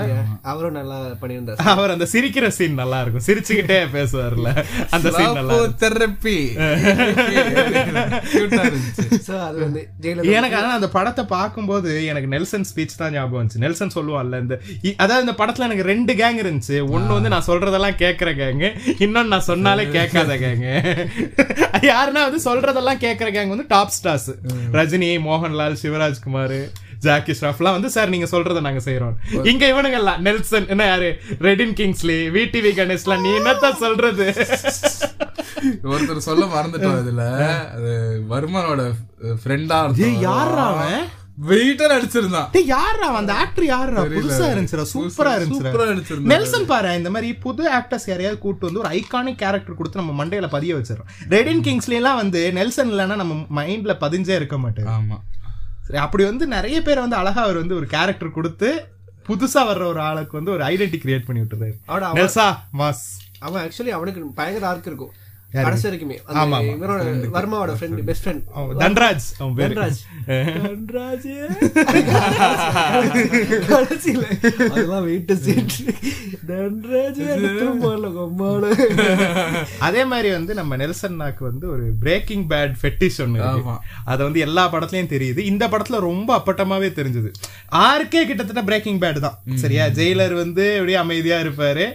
அவரும் 0.51 0.77
நல்லா 0.79 0.97
பண்ணியிருந்தார். 1.21 1.63
அவர் 1.73 1.93
அந்த 1.95 2.07
சிரிக்கிற 2.13 2.49
சீன் 2.57 2.77
நல்லா 2.81 2.99
இருக்கும். 3.03 3.25
சிரிச்சுக்கிட்டே 3.29 3.79
பேசுவார்ல. 3.95 4.51
அந்த 4.97 5.11
சீன் 5.17 5.37
நல்லா. 5.39 5.57
தெரப்பி 5.83 6.35
இருந்துச்சு. 8.67 9.33
அது 9.47 9.57
வந்து 9.65 9.81
எனக்கு 10.37 10.57
ஆனா 10.61 10.69
அந்த 10.77 10.89
படத்தை 10.97 11.23
பார்க்கும்போது 11.35 11.91
எனக்கு 12.11 12.31
நெல்சன் 12.35 12.67
ஸ்பீச் 12.71 12.99
தான் 13.01 13.13
ஞாபகம் 13.17 13.39
வந்துச்சு. 13.41 13.63
நெல்சன் 13.65 13.95
சொல்லுவான்ல 13.97 14.41
இந்த 14.45 14.55
அதாவது 15.05 15.25
இந்த 15.27 15.35
படத்துல 15.41 15.67
எனக்கு 15.69 15.89
ரெண்டு 15.91 16.13
கேங் 16.21 16.39
இருந்துச்சு. 16.43 16.77
ஒண்ணு 16.95 17.11
வந்து 17.17 17.33
நான் 17.35 17.47
சொல்றதெல்லாம் 17.49 17.99
கேக்குற 18.05 18.29
கேங் 18.41 18.63
இன்னொன்னு 19.05 19.33
நான் 19.35 19.47
சொன்னாலே 19.51 19.85
கேட்காத 19.91 20.35
கேங் 20.37 20.65
யாருன்னா 21.89 22.21
வந்து 22.27 22.41
சொல்றதெல்லாம் 22.45 23.01
கேக்குற 23.03 23.29
கேங் 23.35 23.53
வந்து 23.53 23.67
top 23.67 23.95
stars 23.97 24.29
Rajini 24.77 25.09
Mohanlal 25.25 25.79
Shivarajkumar 25.81 26.57
Jackie 27.05 27.33
ஷ்ராஃப்லாம் 27.39 27.75
வந்து 27.75 27.89
சார் 27.89 28.13
நீங்க 28.13 28.27
சொல்றதை 28.31 28.61
நாங்க 28.61 28.81
செய்யறோம் 28.85 29.15
இங்க 29.51 29.63
இவனுங்க 29.67 29.97
எல்லாம் 29.99 30.21
நெல்சன் 30.23 30.69
என்ன 30.73 30.85
யாரு? 30.85 31.09
ரெடின் 31.41 31.75
கிங்ஸ்லி 31.79 32.17
விடிவி 32.35 32.71
கணேஷ்லாம் 32.77 33.23
நீ 33.25 33.31
என்னத்தான் 33.39 33.81
சொல்றது? 33.83 34.25
ஒருத்தர் 35.89 36.27
சொல்ல 36.27 36.45
மறந்துட்டோம் 36.47 36.99
இதுல. 37.03 37.23
அது 37.75 37.91
வர்மனோட 38.29 38.81
ஃப்ரெண்டா 39.41 39.79
யார்ரா 40.25 40.65
அவன்? 40.73 40.99
வெயிட்டர் 41.37 41.93
அடிச்சிருந்தான். 41.95 42.47
டேய் 42.51 42.65
யாரா 42.65 43.07
அந்த 43.17 43.33
ஆக்டர் 43.41 43.65
யாரா 43.65 44.03
புதுசா 44.13 44.45
இருந்துச்சுடா 44.53 44.85
சூப்பரா 44.93 45.31
அடிச்சிருந்தான் 45.37 46.31
நெல்சன் 46.31 46.65
பாரு 46.71 46.93
இந்த 46.95 47.09
மாதிரி 47.09 47.29
புது 47.45 47.63
ஆக்டர்ஸ் 47.77 48.07
யாரையாவது 48.11 48.39
கூட்டு 48.45 48.65
வந்து 48.65 48.81
ஒரு 48.83 48.89
ஐகானிக் 48.99 49.41
கேரக்டர் 49.43 49.77
கொடுத்து 49.79 50.01
நம்ம 50.01 50.15
மண்டையில 50.21 50.47
பதிய 50.55 50.75
வச்சிடறோம். 50.75 51.09
ரெடின் 51.35 51.63
கிங்ஸ்ல 51.67 51.97
எல்லாம் 51.99 52.19
வந்து 52.21 52.41
நெல்சன் 52.59 52.91
இல்லைன்னா 52.93 53.17
நம்ம 53.23 53.35
மைண்ட்ல 53.59 53.95
பதிஞ்சே 54.03 54.35
இருக்க 54.39 54.57
மாட்டேன் 54.57 54.89
ஆமா. 54.95 55.17
சரி 55.87 56.01
அப்படி 56.05 56.23
வந்து 56.23 56.47
நிறைய 56.47 56.81
பேர் 56.81 57.03
வந்து 57.05 57.19
அழகா 57.21 57.43
அவர் 57.43 57.61
வந்து 57.63 57.75
ஒரு 57.75 57.85
கேரக்டர் 57.85 58.35
கொடுத்து 58.39 58.69
புதுசா 59.29 59.61
வர்ற 59.69 59.85
ஒரு 59.85 59.99
ஆளுக்கு 59.99 60.37
வந்து 60.37 60.51
ஒரு 60.51 60.63
ஐடென்டி 60.63 60.99
கிரியேட் 61.03 61.25
பண்ணி 61.25 61.41
விட்டுறாரு. 61.43 61.75
அவட 61.85 62.11
நெல்சா 62.19 62.47
மாஸ். 62.81 63.05
அவன் 63.39 63.61
ஆக்சுவலி 63.63 63.93
அவனுக்கு 63.99 64.29
பயங்கர 64.41 64.67
ஆர்க் 64.67 64.85
இருக்கும். 64.85 65.13
கடைசி 65.63 65.89
வரைக்குமே. 65.89 66.17
இவரோட 66.61 67.01
வர்மாவோட 67.33 67.75
friend 67.79 68.03
best 68.03 68.27
friend 68.27 68.41
Dhanraj. 68.79 69.25
Dhanraj. 69.39 69.99
Dhanraj. 70.27 71.33
கடைசியில. 73.67 74.23
அதெல்லாம் 74.69 75.03
வெயிட் 75.03 75.37
சீட் 75.39 75.71
தன்ராஜ் 76.47 77.25
அதே 79.79 80.05
மாதிரி 80.05 80.29
வந்து 80.31 80.53
நம்ம 80.53 80.75
நெல்சன் 80.75 81.15
நாக்கு 81.15 81.45
வந்து 81.45 81.69
ஒரு 81.71 81.91
பிரேக்கிங் 81.99 82.47
பேட் 82.47 82.73
ஃபெட்டிஷ் 82.81 83.21
ஒன்று 83.21 83.43
அது 84.05 84.23
வந்து 84.23 84.39
எல்லா 84.39 84.71
படத்துலயும் 84.73 85.11
தெரியுது. 85.15 85.37
இந்த 85.37 85.67
படத்துல 85.67 85.99
ரொம்ப 85.99 86.37
அப்பட்டமாவே 86.37 86.89
தெரிஞ்சது. 86.99 87.31
ஆருக்கே 87.71 88.25
கிட்டத்தட்ட 88.25 88.63
பிரேக்கிங் 88.63 88.99
பேட் 88.99 89.19
தான். 89.19 89.39
சரியா? 89.55 89.85
ஜெயிலர் 89.85 90.33
வந்து 90.33 90.73
அப்படியே 90.73 90.97
அமைதியா 90.97 91.39
இருப்பாரு. 91.39 91.91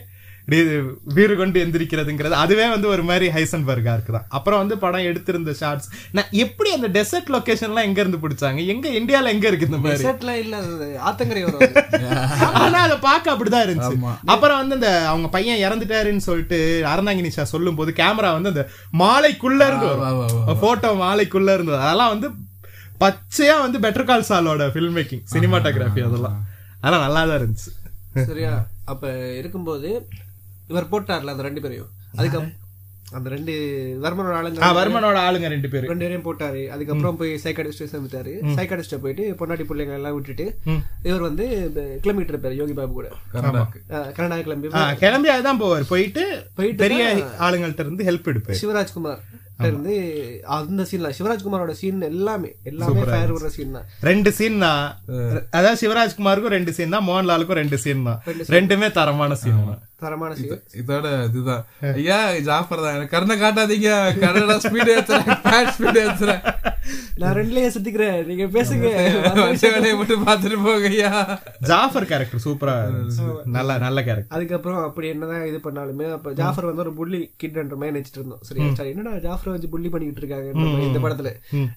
வீறு 1.14 1.34
கொண்டு 1.36 1.58
எந்திரிக்கிறதுங்கிறது 1.64 2.34
அதுவே 2.34 2.64
வந்து 2.68 2.88
ஒரு 2.88 3.02
மாதிரி 3.02 3.26
ஹைசன்பர்கா 3.34 3.92
இருக்குதான் 3.96 4.26
அப்புறம் 4.36 4.60
வந்து 4.62 4.76
படம் 4.78 5.06
எடுத்திருந்த 5.10 5.52
ஷார்ட்ஸ் 5.60 5.88
நான் 6.16 6.30
எப்படி 6.44 6.70
அந்த 6.72 6.88
டெசர்ட் 6.96 7.30
லொகேஷன்லாம் 7.34 7.86
எங்க 7.88 8.00
இருந்து 8.00 8.20
பிடிச்சாங்க? 8.24 8.60
எங்க 8.72 8.88
இந்தியால 9.00 9.32
எங்க 9.34 9.46
இருக்கு 9.48 9.68
இந்த 9.70 9.80
மாதிரி? 9.84 10.04
செட்லாம் 10.08 10.40
இல்ல 10.44 10.56
அது 10.64 10.88
ஆத்தங்கரை 11.08 11.42
ஆனா 12.62 12.78
அதை 12.86 12.96
பார்க்க 13.08 13.34
அப்படிதான் 13.34 13.64
இருந்துச்சு. 13.66 13.96
அப்புறம் 14.34 14.60
வந்து 14.62 14.76
அந்த 14.78 14.90
அவங்க 15.10 15.28
பையன் 15.28 15.62
இறந்துட்டாருன்னு 15.66 16.26
சொல்லிட்டு 16.28 16.58
அறந்தாங்கி 16.92 17.26
நிஷா 17.26 17.44
சொல்லும் 17.54 17.78
போது 17.80 17.92
கேமரா 18.00 18.32
வந்து 18.38 18.52
அந்த 18.54 18.64
மாலைக்குள்ள 19.02 19.60
இருந்து 19.70 19.90
போட்டோ 20.64 20.90
மாலைக்குள்ள 21.04 21.54
இருந்தது. 21.58 21.78
அதெல்லாம் 21.86 22.12
வந்து 22.14 22.30
பச்சையா 23.00 23.54
வந்து 23.60 23.78
பெட்டர் 23.84 24.08
கால் 24.10 24.28
சாலோட 24.28 24.66
ஃபில்ம் 24.74 24.96
மேக்கிங் 24.98 25.24
சினிமாட்டோகிராஃபி 25.34 26.02
அதெல்லாம். 26.08 26.36
அதெல்லாம் 26.82 27.06
நல்லா 27.06 27.22
தான் 27.30 27.38
இருந்துச்சு. 27.40 27.70
சரியா. 28.28 28.52
அப்ப 28.92 29.08
இருக்கும்போது 29.40 29.88
இவர் 30.70 30.90
போட்டார்ல 30.94 31.34
அந்த 31.34 31.44
ரெண்டு 31.48 31.62
பேரையும். 31.64 31.92
அதுக்கு 32.18 32.40
அந்த 33.18 33.28
ரெண்டு 33.32 33.54
வர்மனோட 34.02 34.34
ஆளுங்க 34.40 34.68
வர்மனோட 34.78 35.16
ஆளுங்க 35.26 35.48
ரெண்டு 35.54 35.68
பேரு. 35.72 35.88
ரெண்டு 35.90 36.04
பேரையும் 36.04 36.24
போட்டாரு. 36.28 36.60
அதுக்கப்புறம் 36.74 37.18
போய் 37.20 37.32
சைக்காடிஸ்ட் 37.42 37.82
சேர்ந்துட்டாரு 37.90 38.32
சைக்காடிஸ்ட 38.58 38.98
போயிட்டு 39.02 39.24
பொன்னாட்டி 39.40 39.64
பிள்ளைங்க 39.70 39.98
எல்லாம் 39.98 40.16
விட்டுட்டு 40.16 40.46
இவர் 41.08 41.26
வந்து 41.28 41.46
கிளம்பிட்டு 42.04 42.34
இருப்பாரு 42.34 42.58
யோகி 42.60 42.76
பாபு 42.78 42.94
கூட. 42.98 43.10
கனடா 44.18 44.38
கிளம்பி. 44.46 44.70
கிளம்பி 45.04 45.32
அதுதான் 45.34 45.60
போவார். 45.64 45.86
போயிட்டு 45.92 46.24
போயிட்டு 46.58 46.82
பெரிய 46.86 47.04
ஆளுங்கள்ட்ட 47.48 47.86
இருந்து 47.86 48.08
ஹெல்ப் 48.10 48.32
எடுப்பாரு. 48.34 48.60
சிவராஜ்குமார் 48.62 49.22
இருந்து 49.68 49.94
அந்த 50.54 50.82
சீன்ல 50.90 51.08
சிவராஜ்குமாரோட 51.16 51.72
சீன் 51.80 52.00
எல்லாமே. 52.12 52.48
எல்லாமே 52.70 53.02
ஃபயர் 53.10 53.32
விடுற 53.34 53.48
சீன் 53.56 53.76
தான். 53.76 53.86
ரெண்டு 54.08 54.30
சீன் 54.38 54.58
தான். 54.66 54.84
அதாவது 55.58 55.78
சிவராஜ்குமாருக்கும் 55.82 56.56
ரெண்டு 56.58 56.72
சீன் 56.76 56.94
தான். 56.96 57.06
மோகன்லாலுக்கும் 57.08 57.60
ரெண்டு 57.62 57.78
சீன் 57.84 58.06
தான். 58.08 58.20
ரெண்டுமே 58.56 58.88
தரமான 58.98 59.36
சீன் 59.42 59.64
தான். 59.70 59.82
தரமான 60.02 60.34
இதோட 60.86 61.06
இதுதான். 61.28 61.64
ஐயா 61.94 62.18
ஜாஃபர் 62.38 62.80
தான். 62.80 62.94
எனக்கு 62.94 63.14
கருணை 63.14 63.36
காட்டாதீங்க. 63.38 63.90
கன்னடா 64.22 64.56
ஸ்பீடு 64.64 64.90
ஏத்துறேன். 64.96 65.32
ஸ்பீடு 65.76 66.00
ஏத்துறேன். 66.04 66.40
நான் 67.16 67.34
ரெண்டுலயே 67.34 67.68
சுத்திக்கிறேன். 67.76 68.24
நீங்க 68.24 68.44
பேசுங்க. 68.44 68.86
வச்ச 69.48 69.70
வேலையை 69.70 69.94
மட்டும் 69.96 70.26
பார்த்துட்டு 70.26 70.64
போங்க 70.64 70.88
ஐயா. 70.88 71.40
ஜாஃபர் 71.60 72.06
கேரக்டர் 72.06 72.44
சூப்பரா. 72.44 72.76
நல்ல 73.44 73.78
நல்ல 73.78 74.02
கேரக்டர் 74.02 74.38
அதுக்கப்புறம் 74.38 74.82
அப்படி 74.84 75.08
என்னதான் 75.08 75.46
இது 75.46 75.60
பண்ணாலுமே 75.64 76.12
அப்ப 76.12 76.32
ஜாஃபர் 76.32 76.64
வந்து 76.64 76.80
ஒரு 76.80 76.92
புள்ளி 76.92 77.20
கிட்ன்ற 77.42 77.74
மாதிரி 77.74 77.98
நினைச்சிட்டு 77.98 78.18
இருந்தோம். 78.18 78.38
சரி 78.40 78.74
சரி 78.74 78.88
என்னடா 78.88 79.16
ஜாஃபர் 79.18 79.52
வச்சு 79.52 79.68
புள்ளி 79.68 79.88
பண்ணிக்கிட்டு 79.88 80.26
இருக்காங்க 80.26 80.80
இந்த 80.82 80.98
படத்துல. 80.98 81.30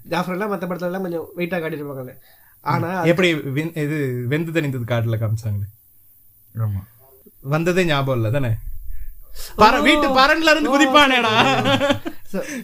ஜாஃபர் 0.03 0.35
எல்லாம் 0.35 0.51
மத்த 0.51 0.63
படத்துல 0.63 0.81
எல்லாம் 0.81 1.01
கொஞ்சம் 1.01 1.27
வெயிட்டா 1.37 1.63
காட்டிருப்பாங்க 1.63 2.13
ஆனா 2.65 3.03
எப்படி 3.03 3.33
வெந்- 3.33 3.77
இது 3.77 4.25
வெந்து 4.27 4.51
தணிந்தது 4.51 4.89
காட்டுல 4.89 5.17
காமிச்சாங்களே? 5.17 5.67
ஆமா. 6.57 6.81
வந்ததே 7.45 7.83
ஞாபகம் 7.85 8.17
இல்ல 8.17 8.29
தானே? 8.31 8.51
வீட்டு 9.85 10.07
பரன்ல 10.17 10.51
இருந்து 10.51 10.73
குதிப்பானேடா. 10.73 11.31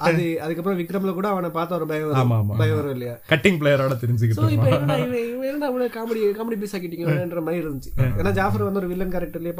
அது 0.01 0.23
அதுக்கப்புறம் 0.43 0.79
விக்ரம்ல 0.79 1.11
கூட 1.13 1.27
அவனை 1.27 1.49
பார்த்தா 1.49 1.75
ஒரு 1.75 1.87
பயம் 1.87 2.15
ஆமா, 2.21 2.37
ஆமா. 2.39 2.55
பயம் 2.57 2.77
வரும் 2.77 2.93
இல்லையா? 2.93 3.15
கட்டிங் 3.29 3.59
பிளேயரோட 3.59 3.93
சோ 3.93 4.01
தெரிஞ்சுக்கிட்டு 4.01 4.47
இப்ப 4.51 4.69
என்னடா 4.69 4.95
இவன் 5.03 5.19
இவ்வளவு 5.65 5.91
காமெடி 5.95 6.21
காமெடி 6.37 6.57
பீஸ் 6.59 6.75
ஆக்கிட்டீங்கன்ற 6.75 7.43
மாதிரி 7.43 7.61
இருந்துச்சு. 7.63 7.91
ஏன்னா 8.19 8.31
ஜாஃபர் 8.33 8.63
வந்து 8.63 8.81
ஒரு 8.81 8.89
வில்லன் 8.89 9.13
கேரக்டர்லயே 9.13 9.55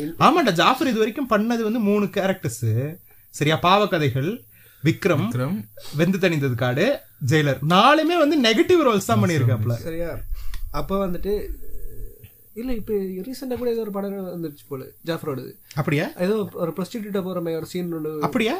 இல்- 0.00 0.14
ஆமாண்டா 0.20 0.52
ஜாஃபர் 0.52 0.88
இது 0.88 0.98
வரைக்கும் 0.98 1.30
பண்ணது 1.30 1.62
வந்து 1.62 1.80
மூணு 1.80 2.06
கேரக்டர்ஸ் 2.14 2.62
சரியா 3.34 3.56
பாவக்கதைகள் 3.62 4.30
விக்ரம் 4.84 5.24
விக்ரம். 5.24 5.56
வெந்து 5.96 6.18
தணிந்தது 6.18 6.56
காடு 6.56 6.86
ஜெயிலர். 7.26 7.60
நாலுமே 7.70 8.16
வந்து 8.18 8.36
நெகட்டிவ் 8.40 8.80
ரோல்ஸ் 8.86 9.06
தான் 9.06 9.22
பண்ணியிருக்காப்ல. 9.22 9.74
சரியா? 9.82 10.10
அப்ப 10.72 10.98
வந்துட்டு 10.98 11.32
இல்ல 12.56 12.70
இப்ப 12.74 12.92
ரீசெண்டா 13.26 13.56
கூட 13.56 13.70
ஏதோ 13.70 13.82
ஒரு 13.84 13.94
படம் 13.94 14.14
வந்துருச்சு 14.28 14.64
போல 14.68 14.84
ஜாஃபரோடது. 15.08 15.50
அப்படியா? 15.76 16.06
ஏதோ 16.24 16.34
ஒரு 16.62 16.72
ப்ரொஸ்டியூட்டா 16.76 17.22
போற 17.22 17.40
மாதிரி 17.40 17.60
ஒரு 17.60 17.70
சீன் 17.72 17.92
ஒன்று 17.98 18.12
அப்படியா? 18.28 18.56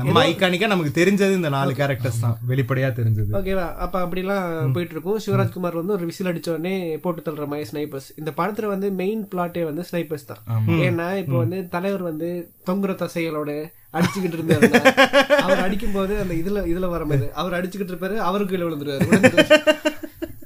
நம்ம 0.00 0.20
ஐகானிக்கா 0.24 0.66
நமக்கு 0.66 0.92
தெரிஞ்சது 0.98 1.38
இந்த 1.38 1.48
நாலு 1.54 1.72
கேரக்டர்ஸ் 1.78 2.20
தான். 2.24 2.36
வெளிப்படையா 2.50 2.88
தெரிஞ்சது. 2.98 3.30
ஓகேவா 3.38 3.64
அப்ப 3.84 3.96
அப்படிலாம் 4.04 4.44
போயிட்டு 4.74 4.94
இருக்கும் 4.94 5.18
சிவராஜ்குமார் 5.24 5.78
வந்து 5.80 5.94
ஒரு 5.96 6.04
விசில் 6.10 6.30
அடிச்ச 6.30 6.48
உடனே 6.52 6.74
போட்டு 7.04 7.22
தள்ளுற 7.26 7.46
மாதிரி 7.52 7.68
ஸ்னைப்பர்ஸ் 7.70 8.08
இந்த 8.20 8.32
படத்துல 8.38 8.68
வந்து 8.74 8.90
மெயின் 9.00 9.22
பிளாட்டே 9.32 9.64
வந்து 9.70 9.86
ஸ்னைப்பர்ஸ் 9.90 10.28
தான். 10.30 10.42
ஏன்னா 10.86 11.08
இப்போ 11.22 11.36
வந்து 11.42 11.60
தலைவர் 11.74 12.04
வந்து 12.10 12.28
தொங்குற 12.68 12.94
தசைகளோட 13.02 13.50
அடிச்சுக்கிட்டு 13.96 14.38
இருந்தாரு. 14.38 14.68
அவர் 15.44 15.64
அடிக்கும் 15.66 15.96
போது 15.96 16.14
அந்த 16.24 16.34
இதுல 16.34 16.62
இதுல 16.72 16.88
வர 16.94 17.04
மாதிரி. 17.10 17.28
அவர் 17.42 17.56
அடிச்சுக்கிட்டு 17.58 17.94
இருப்பாரு 17.94 18.16
அவருக்கு 18.28 18.54
கீழே 18.54 18.66
விழுந்துருவாரு 18.66 19.06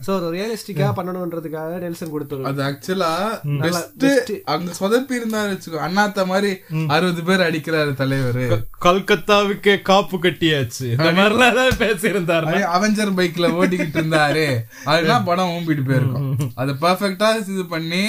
சோ 0.06 0.10
ஒரு 0.18 0.28
ரியலிஸ்டிக்கா 0.36 0.86
பண்ணணும்ன்றதுக்காக 0.98 1.78
நெல்சன் 1.82 2.12
கொடுத்துருவாரு 2.14 2.50
அது 2.50 2.62
ஆக்சுவலா 2.68 3.10
பெஸ்ட் 3.62 4.32
அங்க 4.54 4.74
சொதப்பி 4.80 5.14
இருந்தாரு 5.20 5.50
வச்சுக்கோ. 5.52 5.78
அண்ணாத்த 5.86 6.26
மாதிரி 6.32 6.50
அறுபது 6.94 7.22
பேர் 7.28 7.46
அடிக்கிறாரு 7.46 7.92
தலைவர். 8.00 8.42
கல்கத்தாவுக்கே 8.86 9.76
காப்பு 9.90 10.18
கட்டியாச்சு. 10.26 10.86
இந்த 10.96 11.10
மாதிரிலாம் 11.18 11.54
ஏதாவது 11.54 11.76
பேசியிருந்தாரு 11.84 12.58
அவெஞ்சர் 12.74 13.16
பைக்ல 13.20 13.52
ஓட்டிக்கிட்டு 13.60 13.98
இருந்தாரு. 14.02 14.46
அதெல்லாம் 14.90 15.26
படம் 15.30 15.54
ஊம்பிட்டு 15.56 15.86
போயிருக்கும். 15.88 16.28
அது 16.62 16.74
பர்ஃபெக்டா 16.84 17.30
இது 17.54 17.64
பண்ணி 17.74 18.04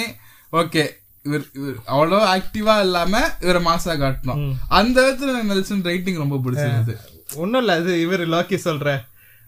ஓகே 0.52 0.84
இவர் 1.26 1.44
இவர் 1.58 1.76
அவ்வளோ 1.92 2.18
ஆக்டிவா 2.36 2.74
இல்லாம 2.86 3.20
இவரை 3.44 3.60
மாசா 3.68 3.92
காட்டணும். 4.02 4.40
அந்த 4.78 4.96
விதத்துல 5.04 5.42
நெல்சன் 5.50 5.86
ரைட்டிங் 5.90 6.22
ரொம்ப 6.22 6.38
பிடிச்சிருந்தது. 6.44 6.94
ஒண்ணும் 7.42 7.60
இல்ல 7.62 7.76
அது 7.80 7.92
இவர் 8.06 8.24
லோக்கி 8.34 8.58
சொல்ற. 8.68 8.88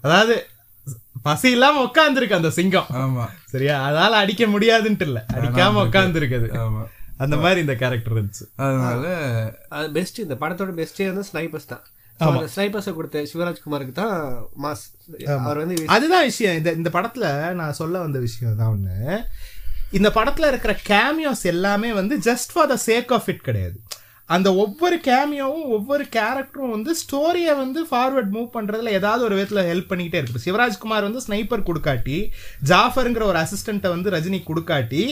அதாவது 0.05 0.35
பசி 1.27 1.49
இல்லாம 1.51 1.83
உட்கார்ந்துருக்கு 1.85 2.39
அந்த 2.39 2.51
சிங்கம். 2.59 2.89
ஆமா. 3.03 3.25
சரியா? 3.53 3.77
அதால 3.89 4.21
அடிக்க 4.25 4.45
முடியாதுன்ட்டு 4.47 5.07
இல்ல. 5.11 5.21
அடிக்காம 5.39 5.83
உட்கார்ந்து 5.87 6.21
இருக்குது 6.21 6.49
ஆமா. 6.65 6.83
அந்த 7.25 7.35
மாதிரி 7.43 7.61
இந்த 7.65 7.75
கேரக்டர் 7.83 8.15
இருந்துச்சு. 8.15 8.45
அதனால 8.65 9.05
அது 9.77 9.87
பெஸ்ட் 9.91 10.19
இந்த 10.25 10.37
படத்தோட 10.41 10.73
பெஸ்டே 10.81 11.07
வந்து 11.11 11.25
ஸ்னைப்பர்ஸ் 11.31 11.71
தான். 11.73 11.85
ஸ்னைப்பர்ஸை 12.55 12.93
கொடுத்த 12.95 13.23
சிவராஜ்குமாருக்கு 13.33 13.95
தான் 14.01 14.15
மாஸ். 14.65 14.85
அவர் 15.39 15.61
வந்து 15.63 15.77
அதுதான் 15.97 16.27
விஷயம். 16.31 16.57
இந்த 16.61 16.71
இந்த 16.81 16.91
படத்துல 16.95 17.27
நான் 17.61 17.79
சொல்ல 17.81 17.97
வந்த 17.99 18.19
விஷயம் 18.19 18.59
தான் 18.61 18.73
ஒண்ணு. 18.75 18.97
இந்த 19.99 20.09
படத்துல 20.15 20.49
இருக்கிற 20.53 20.73
கேமியோஸ் 20.93 21.45
எல்லாமே 21.55 21.91
வந்து 21.93 22.15
just 22.29 22.53
for 22.53 22.71
the 22.73 22.79
sake 22.87 23.13
of 23.17 23.29
it 23.33 23.47
கிடையாது. 23.49 23.77
அந்த 24.29 24.49
ஒவ்வொரு 24.55 24.97
கேமியோவும் 25.05 25.67
ஒவ்வொரு 25.77 26.05
கேரக்டரும் 26.17 26.73
வந்து 26.77 26.93
ஸ்டோரியை 27.03 27.53
வந்து 27.57 27.81
ஃபார்வர்ட் 27.91 28.33
மூவ் 28.37 28.49
பண்றதுல 28.55 28.95
ஏதாவது 28.99 29.25
ஒரு 29.25 29.35
விதத்துல 29.39 29.63
ஹெல்ப் 29.71 29.91
பண்ணிக்கிட்டே 29.91 30.21
இருக்கு. 30.23 30.43
சிவராஜ்குமார் 30.47 31.07
வந்து 31.09 31.23
ஸ்னைப்பர் 31.27 31.67
கொடுக்காட்டி 31.69 32.17
ஜாஃபருங்கிற 32.71 33.23
ஒரு 33.23 33.39
அசிஸ்டண்ட்டை 33.45 33.91
வந்து 33.95 34.11
ரஜினி 34.17 34.41
கொடுக்காட்டி 34.49 35.03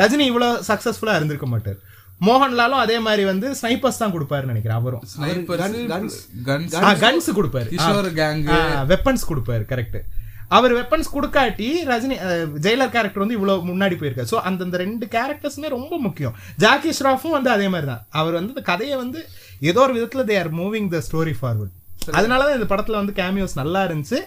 ரஜினி 0.00 0.26
இவ்வளவு 0.30 0.62
சக்சஸ்ஃபுல்லா 0.68 1.16
இருந்திருக்க 1.18 1.46
மாட்டார். 1.46 1.78
மோகன்லாலும் 2.26 2.82
அதே 2.84 2.98
மாதிரி 2.98 3.24
வந்து 3.24 3.50
ஸ்னைப்பர்ஸ் 3.60 4.00
தான் 4.02 4.14
கொடுப்பாருன்னு 4.14 4.52
நினைக்கிறேன் 4.52 4.78
அவரும். 4.80 5.02
கன்ஸ் 7.04 7.28
கொடுப்பாரு. 7.38 7.68
வெப்பன்ஸ் 8.92 9.24
கொடுப்பாரு 9.30 9.64
கரெக்ட் 9.72 10.00
அவர் 10.56 10.72
வெப்பன்ஸ் 10.78 11.10
கொடுக்காட்டி 11.16 11.68
ரஜினி 11.90 12.16
ஜெயிலர் 12.66 12.94
கேரக்டர் 12.94 13.24
வந்து 13.24 13.36
இவ்வளோ 13.38 13.56
முன்னாடி 13.70 13.96
போயிருக்காரு. 14.00 14.30
ஸோ 14.34 14.38
அந்தந்த 14.48 14.78
ரெண்டு 14.84 15.06
கேரக்டர்ஸுமே 15.16 15.68
ரொம்ப 15.76 15.94
முக்கியம். 16.06 16.36
ஜாக்கி 16.64 16.92
ஷ்ராஃபும் 17.00 17.36
வந்து 17.38 17.50
அதே 17.56 17.68
மாதிரி 17.74 17.88
தான் 17.92 18.04
அவர் 18.20 18.38
வந்து 18.38 18.54
இந்த 18.54 18.64
கதையை 18.70 18.96
வந்து 19.04 19.20
ஏதோ 19.70 19.82
ஒரு 19.86 19.94
விதத்தில் 19.98 20.28
they 20.30 20.38
are 20.42 20.52
moving 20.62 20.90
the 20.96 21.00
story 21.08 21.34
forward 21.40 21.74
அதனாலதான் 22.18 22.56
இந்த 22.58 22.66
படத்துல 22.70 22.98
வந்து 23.00 23.14
கேமியோஸ் 23.18 23.60
நல்லா 23.60 23.80
இருந்துச்சு. 23.86 24.18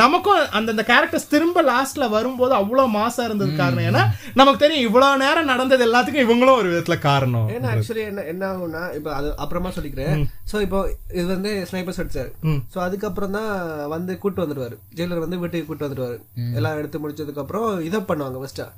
நமக்கும் 0.00 0.40
அந்தந்த 0.56 0.82
கேரக்டர்ஸ் 0.90 1.30
திரும்ப 1.32 1.62
லாஸ்ட்ல 1.68 2.04
வரும்போது 2.14 2.52
அவ்வளவு 2.58 2.94
மாசா 2.96 3.22
இருந்தது 3.28 3.52
காரணம் 3.60 3.86
ஏன்னா 3.90 4.02
நமக்கு 4.40 4.62
தெரியும் 4.62 4.86
இவ்வளவு 4.88 5.20
நேரம் 5.24 5.50
நடந்தது 5.52 5.84
எல்லாத்துக்கும் 5.88 6.24
இவங்களும் 6.26 6.58
ஒரு 6.60 6.68
விதத்துல 6.72 6.96
காரணம். 7.08 7.48
ஏன்னா 7.56 7.70
ஆக்சுவலி 7.74 8.04
என்ன 8.10 8.24
என்ன 8.32 8.44
ஆகும்னா 8.52 8.82
இப்போ 8.98 9.10
அது 9.18 9.28
அப்புறமா 9.44 9.72
சொல்லிக்கிறேன். 9.76 10.22
சோ 10.52 10.62
இப்போ 10.66 10.80
இது 11.18 11.26
வந்து 11.34 11.52
ஸ்னைப்பர்ஸ் 11.70 12.00
அடிச்சாரு. 12.04 12.32
சோ 12.74 12.80
அதுக்கப்புறம் 12.86 13.36
தான் 13.38 13.52
வந்து 13.94 14.14
கூட்டு 14.24 14.44
வந்துருவாரு 14.44 14.78
ஜெயிலர் 15.00 15.24
வந்து 15.26 15.40
வீட்டுக்கு 15.42 15.68
கூட்டு 15.70 15.86
வந்துருவாரு 15.88 16.18
எல்லாம் 16.60 16.80
எடுத்து 16.82 17.02
முடிச்சதுக்கு 17.04 17.44
அப்புறம் 17.44 17.68
இதை 17.90 18.00
பண்ணுவாங்க 18.10 18.40
ஃபர்ஸ்டா 18.42 18.68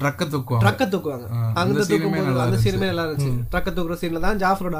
ட்ரக்க 0.00 0.24
தூக்குவாங்க. 0.32 0.62
ட்ரக்க 0.64 0.82
தூக்குவாங்க. 0.92 1.26
அந்த 1.60 1.82
தூக்கும் 1.90 2.14
அந்த 2.44 2.58
சீனுமே 2.64 2.88
நல்லா 2.90 3.04
இருந்துச்சு. 3.06 3.32
ட்ரக்க 3.52 3.70
தூக்குற 3.76 3.96
சீன்ல 4.02 4.22
தான் 4.26 4.40
ஜாஃபரோட 4.42 4.78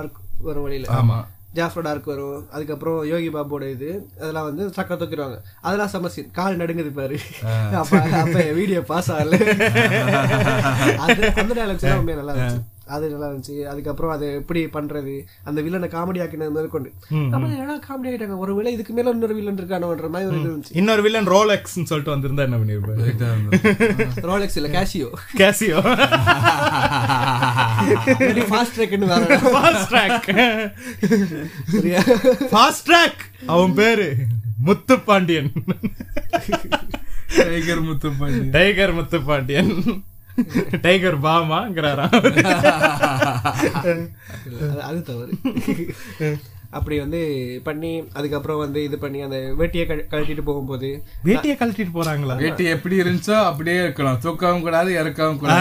வரும் 0.49 0.65
வழியில. 0.67 0.87
ஆமா. 1.01 1.19
ஜாஃபரோட 1.55 1.89
ஆர்க் 1.89 2.05
வரும். 2.05 2.51
அதுக்கப்புறம் 2.51 3.05
யோகி 3.05 3.31
பாபுவோட 3.31 3.71
இது. 3.71 4.11
அதெல்லாம் 4.21 4.45
வந்து 4.45 4.67
ட்ரக்க 4.67 4.95
தூக்கிடுவாங்க. 5.03 5.39
அதெல்லாம் 5.61 5.89
செம 5.89 6.09
சீன் 6.09 6.31
கால் 6.33 6.57
நடுங்குது 6.57 6.93
பாரு. 6.95 7.19
அப்ப 7.73 8.01
அப்ப 8.01 8.43
வீடியோ 8.43 8.83
பாஸ் 8.83 9.13
ஆகல. 9.13 9.39
அந்த 11.05 11.33
டைலாக்ஸ் 11.37 11.83
எல்லாம் 11.83 12.05
நல்லா 12.05 12.35
இருந்துச்சு. 12.35 12.72
அது 12.87 13.05
நல்லா 13.09 13.29
இருந்துச்சு. 13.29 13.57
அதுக்கப்புறம் 13.67 14.13
அது 14.13 14.27
எப்படி 14.35 14.61
பண்றது? 14.73 15.15
அந்த 15.45 15.59
வில்லனை 15.63 15.89
காமெடி 15.89 16.23
ஆக்கினது 16.23 16.51
முதற்கொண்டு. 16.51 16.91
நம்ம 17.33 17.51
என்ன 17.57 17.77
காமெடி 17.87 18.11
ஆகிட்டாங்க 18.11 18.39
ஒரு 18.39 18.55
வேளை 18.55 18.73
இதுக்கு 18.73 18.93
மேல 18.93 19.11
இன்னொரு 19.11 19.35
வில்லன் 19.35 19.61
இருக்கானோன்ற 19.61 20.09
மாதிரி 20.09 20.29
ஒரு 20.31 20.39
இருந்துச்சு. 20.43 20.75
இன்னொரு 20.75 21.03
வில்லன் 21.03 21.31
ரோலெக்ஸ்னு 21.33 21.89
சொல்லிட்டு 21.91 22.15
வந்திருந்தா 22.15 22.47
என்ன 22.49 22.59
பண்ணிருப்பாரு 22.59 23.09
ரோலெக்ஸ் 24.27 24.57
இல்ல 24.61 24.71
கேஷியோ 24.71 25.11
கேசியோ 25.41 25.79
ஃபாஸ்ட் 28.51 28.77
ட்ராக்னு 28.77 29.11
வேற 29.13 29.39
ஃபாஸ்ட் 29.49 29.89
ட்ராக் 29.93 30.29
சரியா? 31.73 32.03
ஃபாஸ்ட் 32.53 32.87
ட்ராக் 32.89 33.23
அவன் 33.49 33.75
பேரு 33.75 34.09
Muthu 34.67 34.97
Pandian 35.07 35.51
tiger 37.39 37.85
Muthupandi 37.87 38.41
tiger 38.51 38.93
Muthu 38.93 39.19
Pandian 39.23 39.71
tiger 40.83 41.21
பாமாங்கிறாராம் 41.21 42.15
அது- 44.83 45.03
தவறு. 45.03 45.33
அப்படி 46.71 46.99
வந்து 46.99 47.21
பண்ணி 47.65 48.09
அதுக்கப்புறம் 48.13 48.59
வந்து 48.59 48.85
இது 48.85 48.99
பண்ணி 48.99 49.21
அந்த 49.21 49.37
வேட்டியை 49.59 49.87
கழ- 49.87 50.05
கழட்டிட்டு 50.11 50.41
போகும்போது 50.41 51.03
வேட்டியை 51.25 51.55
கழட்டிட்டு 51.55 51.91
போறாங்களா? 51.95 52.37
வேட்டி 52.37 52.65
எப்படி 52.65 53.01
இருந்துச்சோ 53.01 53.45
அப்படியே 53.45 53.81
இருக்கணும் 53.81 54.19
தூக்கவும் 54.23 54.61
கூடாது 54.61 55.05
இறக்கவும் 55.05 55.37
கூடாது. 55.37 55.61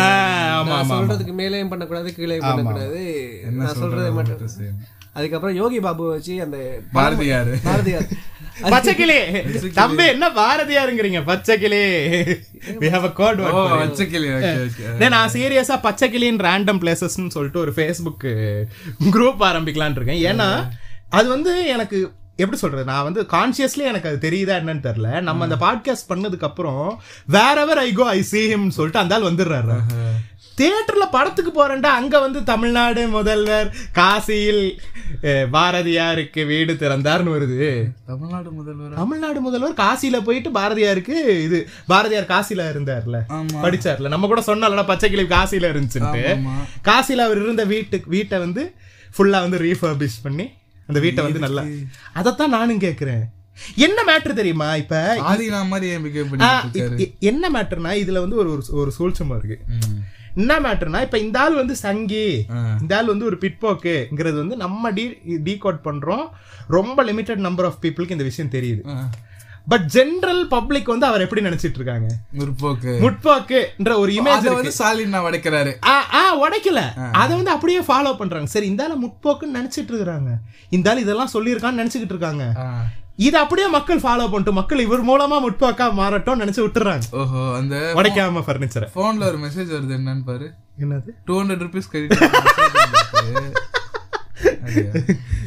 சொல்றதுக்கு 0.90 1.34
மேலேயும் 1.38 1.70
பண்ணக்கூடாது 1.70 2.14
கீழே 2.14 2.38
பண்ணக்கூடாது. 2.38 3.04
நான் 3.52 3.68
சொல்றதை 3.84 4.14
மட்டும். 4.14 4.48
அதுக்கப்புறம் 5.14 5.56
யோகி 5.56 5.80
பாபு 5.80 6.10
வச்சு 6.10 6.42
அந்த 6.42 6.58
பாரதியாரு. 6.94 7.56
பாரதியார். 7.64 8.08
பச்சைக்கிளி. 8.62 9.70
தம்பி 9.74 10.06
என்ன 10.06 10.30
பாரதியாருங்கிறீங்க? 10.30 11.24
பச்சைக்கிளி. 11.24 11.82
We 12.80 12.89
have 12.89 13.04
a 13.04 13.14
code 13.14 13.38
word 13.38 13.52
ஓ 13.52 13.68
for 13.68 13.84
it. 13.84 13.91
வச்சக்கிளி 13.91 14.18
ஓகே 14.18 14.70
ஓகே 14.70 14.99
Then 14.99 15.10
நான் 15.10 15.32
சீரியஸா 15.32 15.80
பச்சைக்கிளின் 15.84 16.38
ரேண்டம் 16.38 16.80
பிளேசஸ்னு 16.80 17.28
சொல்லிட்டு 17.28 17.60
ஒரு 17.60 17.72
ஃபேஸ்புக் 17.72 18.24
குரூப் 19.12 19.36
ஆரம்பிக்கலாம்னு 19.39 20.02
இருக்கேன். 20.02 20.36
ஏன்னா 20.36 20.70
அது 21.10 21.30
வந்து 21.30 21.66
எனக்கு 21.66 22.12
எப்படி 22.36 22.58
சொல்றது? 22.58 22.84
நான் 22.84 23.04
வந்து 23.04 23.22
கான்சியஸ்லி 23.22 23.78
எனக்கு 23.78 24.10
அது 24.10 24.30
தெரியுதா 24.30 24.64
என்னன்னு 24.64 24.91
தெரியல. 24.91 25.22
நம்ம 25.22 25.47
அந்த 25.47 25.56
பாட்காஸ்ட் 25.56 26.12
பண்ணதுக்கு 26.12 26.43
அப்புறம் 26.43 27.02
வேற 27.26 27.62
எவர் 27.62 27.78
ஐ 27.78 27.93
கோ 27.93 28.08
ஐ 28.08 28.20
see 28.20 28.54
him 28.54 28.70
சொல்லிட்டு 28.70 28.99
அந்த 28.99 29.16
ஆள் 29.16 29.22
வந்துடுறாரு. 29.22 29.80
தியேட்டர்ல 30.62 31.09
படத்துக்கு 31.12 31.51
போறேன்டா. 31.51 31.86
அங்க 31.86 32.20
வந்து 32.20 32.43
தமிழ்நாடு 32.43 33.07
முதல்வர் 33.07 33.76
காசியில் 33.93 34.80
பாரதியாருக்கு 35.51 36.45
வீடு 36.45 36.74
திறந்தார்னு 36.74 37.32
வருது. 37.32 37.91
தமிழ்நாடு 38.05 38.51
முதல்வர்? 38.51 38.93
தமிழ்நாடு 38.93 39.41
முதல்வர் 39.41 39.74
காசியில 39.74 40.22
போயிட்டு 40.24 40.49
பாரதியாருக்கு 40.49 41.43
இது 41.43 41.70
பாரதியார் 41.88 42.24
காசியில 42.24 42.62
இருந்தார்ல. 42.72 43.20
ஆமா. 43.30 43.45
படிச்சார்ல. 43.62 44.07
நம்ம 44.07 44.28
கூட 44.28 44.41
சொன்னால 44.41 44.84
பச்சைக்கிளி 44.84 45.26
காசியில 45.28 45.70
இருந்துச்சுட்டு. 45.72 46.41
காசியில 46.84 47.26
அவர் 47.26 47.41
இருந்த 47.41 47.64
வீட்டுக்கு 47.64 48.09
வீட்டை 48.09 48.39
வந்து 48.39 48.74
ஃபுல்லா 49.18 49.39
வந்து 49.39 49.59
ரீஃபர்பிஷ் 49.59 50.22
பண்ணி 50.24 50.49
அந்த 50.88 50.99
வீட்டை 50.99 51.24
வந்து 51.24 51.39
நல்லா 51.39 51.62
அதைத்தான் 52.14 52.49
நானும் 52.49 52.80
கேக்குறேன். 52.80 53.22
என்ன 53.76 54.01
மேட்ரு 54.07 54.34
தெரியுமா 54.34 54.76
இப்ப? 54.76 55.16
என்ன 57.20 57.49
மேட்டர்னா 57.49 57.91
இதுல 58.03 58.20
வந்து 58.20 58.36
ஒரு 58.36 58.64
ஒரு- 58.76 59.01
சூழ்ச்சமா 59.01 59.43
இருக்கு. 59.43 59.59
என்ன 60.36 60.60
மேட்டர்னா 60.66 61.02
இப்ப 61.08 61.20
இந்த 61.26 61.38
ஆள் 61.40 61.60
வந்து 61.62 61.76
சங்கி. 61.86 62.28
இந்த 62.82 62.92
ஆள் 62.98 63.12
வந்து 63.14 63.28
ஒரு 63.32 63.40
பிட்போக்குங்கிறது 63.44 64.38
வந்து 64.44 64.58
நம்ம 64.66 64.92
டீ 65.00 65.06
டீகோட் 65.48 65.82
பண்றோம். 65.88 66.26
ரொம்ப 66.78 67.04
லிமிட்டட் 67.10 67.46
நம்பர் 67.48 67.68
ஆஃப் 67.72 67.82
பீப்புளுக்கு 67.84 68.18
இந்த 68.18 68.28
விஷயம் 68.30 68.54
தெரியுது. 68.56 68.84
பட் 69.72 69.84
ஜெனரல் 69.96 70.44
பப்ளிக் 70.54 70.88
வந்து 70.92 71.06
அவர் 71.10 71.24
எப்படி 71.24 71.42
நினைச்சிட்டு 71.48 71.80
இருக்காங்க? 71.80 72.08
முற்போக்கு. 72.40 72.94
முற்போக்குன்ற 73.04 73.92
ஒரு 74.04 74.12
இமேஜ் 74.20 74.48
வந்து 74.54 74.72
ஸ்டாலின் 74.78 75.14
நான் 75.16 75.28
உடைக்கிறாரு. 75.28 75.74
ஆ 76.20 76.24
உடைக்கல. 76.44 76.82
அதை 77.22 77.32
வந்து 77.36 77.54
அப்படியே 77.56 77.82
ஃபாலோ 77.90 78.14
பண்றாங்க. 78.22 78.50
சரி 78.56 78.68
இந்த 78.72 78.84
ஆள 78.86 78.96
முற்போக்குன்னு 79.04 79.58
நினைச்சிட்டு 79.60 79.94
இருக்காங்க 79.96 80.32
இந்த 80.78 80.90
ஆள் 80.92 81.04
இதெல்லாம் 81.04 81.34
சொல்லியிருக்கான்னு 81.36 81.82
நினைச்சுக்கிட்டு 81.82 82.16
இருக்காங்க. 82.16 82.46
இதை 83.18 83.38
அப்படியே 83.41 83.68
மக்கள் 83.68 84.03
ஃபாலோ 84.03 84.26
பண்ணிட்டு 84.32 84.51
மக்கள் 84.59 84.84
இவர் 84.86 85.07
மூலமா 85.07 85.38
முற்போக்கா 85.45 85.86
மாறட்டும் 85.99 86.41
நினைச்சு 86.41 86.62
விட்டுறாங்க. 86.66 87.05
ஓஹோ 87.22 87.41
அந்த 87.55 87.76
உடைக்காம 87.99 88.43
ஃபர்னிச்சரை 88.47 88.88
போன்ல 88.95 89.28
ஒரு 89.32 89.39
மெசேஜ் 89.45 89.74
வருது 89.76 89.95
என்னன்னு 89.99 90.26
பாரு. 90.30 90.47
என்னது? 90.84 91.12
டூ 91.26 91.34
ஹண்ட்ரட் 91.41 91.64
ருபீஸ் 91.66 91.91
கிரெடிட் 91.91 92.18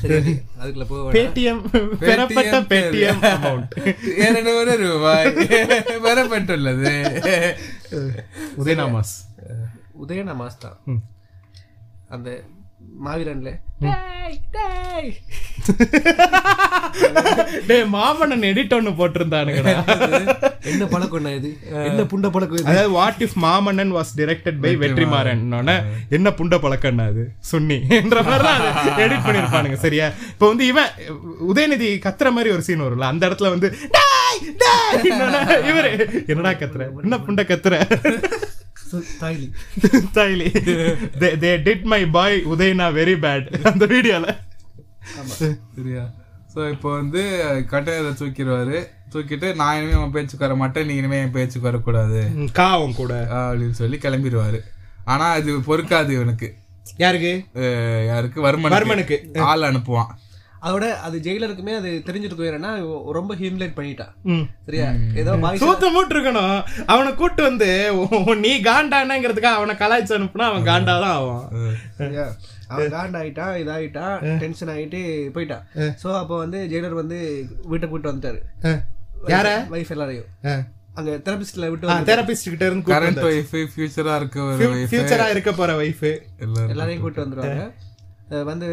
சரி 0.03 0.33
அதுக்குள்ள 0.61 0.85
போக 0.89 1.01
வேணாம். 1.03 1.15
பேடிஎம் 1.17 1.63
பெறப்பட்ட 2.03 2.57
பேடிஎம் 2.73 3.23
அமௌண்ட் 3.35 3.75
ரூபாய்? 4.85 5.31
பெறப்பட்டுள்ளது. 6.07 6.93
உதயநாமாஸ் 8.63 9.15
உதயனா 10.05 10.35
மாஸ் 10.43 10.63
தான். 10.65 10.79
அந்த 12.15 12.29
மாவீரன்ல. 13.05 13.51
டேய், 13.81 14.37
டேய். 14.51 15.11
டேய் 17.67 17.85
மாமன்னன் 17.93 18.47
எடிட் 18.51 18.75
ஒன்னு 18.75 18.91
போட்டிருந்தானுங்கடா. 18.91 19.73
என்ன 20.65 20.85
பழக்கம் 20.87 21.29
இது? 21.33 21.51
என்ன 21.85 22.03
புண்ட 22.05 22.27
பழக்கம் 22.31 22.59
இது? 22.59 22.69
அதாவது 22.69 22.91
what 22.91 23.23
if 23.23 23.37
Maamannan 23.43 23.93
was 23.97 24.13
directed 24.17 24.61
by 24.61 24.73
Vetrimaaran 24.77 25.43
என்ன 26.11 26.31
புண்ட 26.31 26.57
பழக்கம்னா 26.57 27.07
அது? 27.07 27.25
சுன்னி. 27.51 27.79
என்ற 27.99 28.23
மாதிரி 28.23 28.53
எடிட் 29.05 29.27
பண்ணிருப்பானுங்க 29.27 29.79
சரியா? 29.79 30.09
இப்போ 30.31 30.49
வந்து 30.49 30.67
இவன் 30.67 30.91
உதயநிதி 31.49 31.91
கத்துற 32.07 32.31
மாதிரி 32.31 32.51
ஒரு 32.51 32.63
சீன் 32.63 32.87
வரும்ல 32.87 33.11
அந்த 33.11 33.29
இடத்துல 33.29 33.51
வந்து 33.51 33.71
"டேய், 33.97 34.41
டேய்" 34.57 35.03
என்னன்னா, 35.11 35.41
இவரு 35.71 35.91
என்னடா 36.27 36.53
கத்துற? 36.55 36.83
என்ன 37.03 37.19
புண்ட 37.19 37.43
கத்துற? 37.45 37.75
தாய்லி 39.23 39.49
தாய்லி 40.19 40.49
தே 41.45 41.53
டிட் 41.69 41.87
மை 41.93 42.03
பாய் 42.17 42.37
உதயனா 42.55 42.89
வெரி 42.99 43.17
பேட் 43.25 43.49
அந்த 43.71 43.87
வீடியோல. 43.95 44.27
சரியா? 45.77 46.05
சோ 46.55 46.71
இப்போ 46.75 46.89
வந்து 46.99 47.23
கட்டையரை 47.71 48.11
தூக்கிடுவாரு. 48.21 48.79
தூக்கிட்டு 49.13 49.49
நான் 49.61 49.77
இனிமே 49.79 49.97
உன் 50.03 50.15
பேச்சுக்கு 50.17 50.47
வர 50.47 50.55
மாட்டேன் 50.61 50.87
நீ 50.89 50.95
இனிமே 51.01 51.19
என் 51.25 51.35
பேச்சுக்கு 51.37 51.69
வரக்கூடாது. 51.71 52.21
காவம் 52.61 52.99
கூட. 53.01 53.15
அப்படின்னு 53.39 53.79
சொல்லி 53.81 53.97
கிளம்பிடுவாரு. 54.05 54.61
ஆனா 55.13 55.27
இது 55.41 55.53
பொறுக்காது 55.71 56.11
இவனுக்கு. 56.19 56.49
யாருக்கு? 57.05 57.33
யாருக்கு? 58.13 58.39
வர்மன் 58.47 58.75
வர்மனுக்கு. 58.77 59.19
ஆள் 59.51 59.67
அனுப்புவான். 59.71 60.13
அதோட 60.65 60.85
அது 61.07 61.17
ஜெயிலருக்குமே 61.25 61.73
அது 61.77 61.91
தெரிஞ்சிருக்கும் 62.07 62.49
ஏன்னா 62.51 62.71
ரொம்ப 63.17 63.33
ஹியூமிலேட் 63.41 63.77
பண்ணிட்டான் 63.77 64.13
ம். 64.33 64.45
சரியா? 64.67 64.89
ஏதோ 65.21 65.33
சூத்த 65.63 65.91
மூட்டு 65.95 66.15
இருக்கணும் 66.15 66.55
அவனை 66.87 67.11
கூட்டு 67.15 67.43
வந்து 67.43 67.69
நீ 68.41 68.53
காண்டானங்கிறதுக்காக 68.69 69.61
அவனை 69.61 69.77
கலாய்ச்சி 69.81 70.15
அனுப்புனா 70.17 70.49
அவன் 70.51 70.69
காண்டா 70.69 70.95
தான் 70.99 71.17
ஆவான் 71.17 71.45
சரியா? 71.99 72.27
அவன் 72.69 72.93
காண்ட் 72.95 73.19
ஆயிட்டான் 73.21 73.57
இதாயிட்டான் 73.63 74.15
டென்ஷன் 74.43 74.73
ஆயிட்டு 74.75 75.01
போயிட்டான் 75.35 75.65
சோ 76.03 76.09
அப்போ 76.21 76.37
வந்து 76.43 76.61
ஜெயிலர் 76.71 77.01
வந்து 77.01 77.19
வீட்டை 77.67 77.89
கூட்டு 77.89 78.11
வந்துட்டாரு. 78.11 78.41
யார? 79.31 79.49
வைஃப் 79.71 79.93
எல்லாரையும். 79.95 80.31
அங்க 80.99 81.13
தெரபிஸ்ட்ல 81.27 81.69
விட்டு 81.71 81.87
வந்து 81.89 82.09
தெரபிஸ்ட் 82.11 82.51
கிட்ட 82.51 82.65
இருந்து 82.67 82.91
கரண்ட் 82.91 83.23
ஒய்ஃப் 83.29 83.55
ஃபியூச்சரா 83.73 84.15
இருக்க 84.21 84.43
ஃபியூச்சரா 84.91 85.27
இருக்க 85.33 85.53
போற 85.55 85.73
வைஃப் 85.81 86.05
எல்லாரையும் 86.73 87.03
கூட்டு 87.05 87.23
வந்துருவாங்க. 87.23 87.65
வந்து 88.45 88.67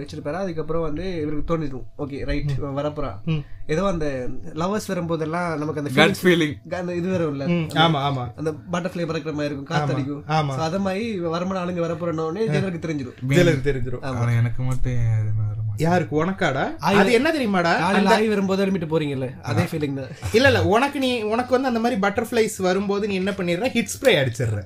வச்சிருப்பாரு. 0.00 0.36
அதுக்கப்புறம் 0.36 0.82
வந்து 0.82 1.22
இவருக்கு 1.22 1.50
தோணிடும் 1.50 1.86
ஓகே 1.98 2.24
ரைட் 2.24 2.52
வரப்போறான் 2.78 3.44
ஏதோ 3.66 3.86
அந்த 3.86 4.28
லவர்ஸ் 4.54 4.88
வரும்போதெல்லாம் 4.88 5.58
நமக்கு 5.58 5.82
அந்த 5.82 5.90
கட் 5.94 6.20
ஃபீலிங் 6.20 6.54
அந்த 6.80 6.94
இது 6.94 7.08
வரும் 7.08 7.34
இல்ல 7.34 7.44
ஆமா 7.84 7.98
ஆமா. 8.08 8.32
அந்த 8.38 8.54
பட்டர்ஃப்ளை 8.72 9.06
பறக்கிற 9.06 9.32
மாதிரி 9.32 9.50
இருக்கும். 9.50 9.72
காத்தடிக்கும் 9.72 10.24
ஆமா. 10.38 10.56
So 10.56 10.62
அத 10.62 10.78
மாதிரி 10.78 11.20
வரமான 11.26 11.62
ஆளுங்க 11.62 11.86
வரப்போறோடனே 11.86 12.48
ஜெயிலருக்கு 12.48 12.78
தெரிஞ்சிடும் 12.78 13.30
ஜெயிலருக்கு 13.30 13.70
தெரிஞ்சிரும். 13.70 14.02
ஆனா 14.12 14.32
எனக்கு 14.42 14.62
மட்டும். 14.62 15.56
யாருக்கு? 15.78 16.16
உனக்காடா? 16.16 16.76
அது 16.90 17.18
என்ன 17.18 17.30
தெரியுமாடா? 17.30 17.78
காலையில 17.78 18.16
ஆகி 18.16 18.28
வரும்போது 18.28 18.64
அடிமிட்டு 18.64 18.90
போறீங்கல்ல. 18.90 19.42
அதே 19.42 19.68
ஃபீலிங் 19.70 20.00
தான். 20.00 20.10
இல்ல 20.32 20.48
இல்ல 20.48 20.74
உனக்கு 20.74 20.98
நீ 20.98 21.22
உனக்கு 21.32 21.56
வந்து 21.56 21.68
அந்த 21.68 21.80
மாதிரி 21.80 22.00
பட்டர்ஃபிளைஸ் 22.00 22.60
வரும்போது 22.60 23.08
நீ 23.08 23.14
என்ன 23.14 23.30
பண்ணிடுற? 23.30 23.76
Hit 23.76 23.94
spray 23.94 24.22
அடிச்சிடுற. 24.22 24.64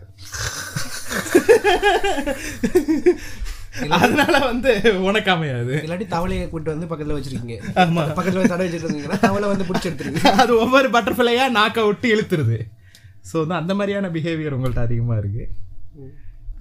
அதனால 3.98 4.34
வந்து 4.50 4.72
உனக்கு 5.08 5.30
அமையாது. 5.34 5.74
இல்லாட்டி 5.84 6.06
தவளையை 6.14 6.46
கூட்டு 6.52 6.72
வந்து 6.74 6.88
பக்கத்துல 6.90 7.16
வச்சிருக்கீங்க. 7.16 7.56
பக்கத்துல 8.18 8.40
வந்து 8.40 8.52
தடை 8.52 8.64
வச்சிட்டு 8.66 8.86
இருந்தீங்கன்னா 8.88 9.18
தவளை 9.26 9.46
வந்து 9.52 9.66
பிடிச்சி 9.68 9.88
எடுத்துருக்கு 9.90 10.32
அது 10.42 10.52
ஒவ்வொரு 10.64 10.90
பட்டர்ஃபிளையா 10.96 11.46
நாக்க 11.58 11.86
விட்டு 11.86 12.08
இழுத்துருது. 12.14 12.58
ஸோ 13.30 13.34
வந்து 13.42 13.58
அந்த 13.60 13.74
மாதிரியான 13.78 14.10
பிஹேவியர் 14.16 14.56
உங்கள்ட்ட 14.58 14.86
அதிகமா 14.88 15.16
இருக்கு. 15.22 15.44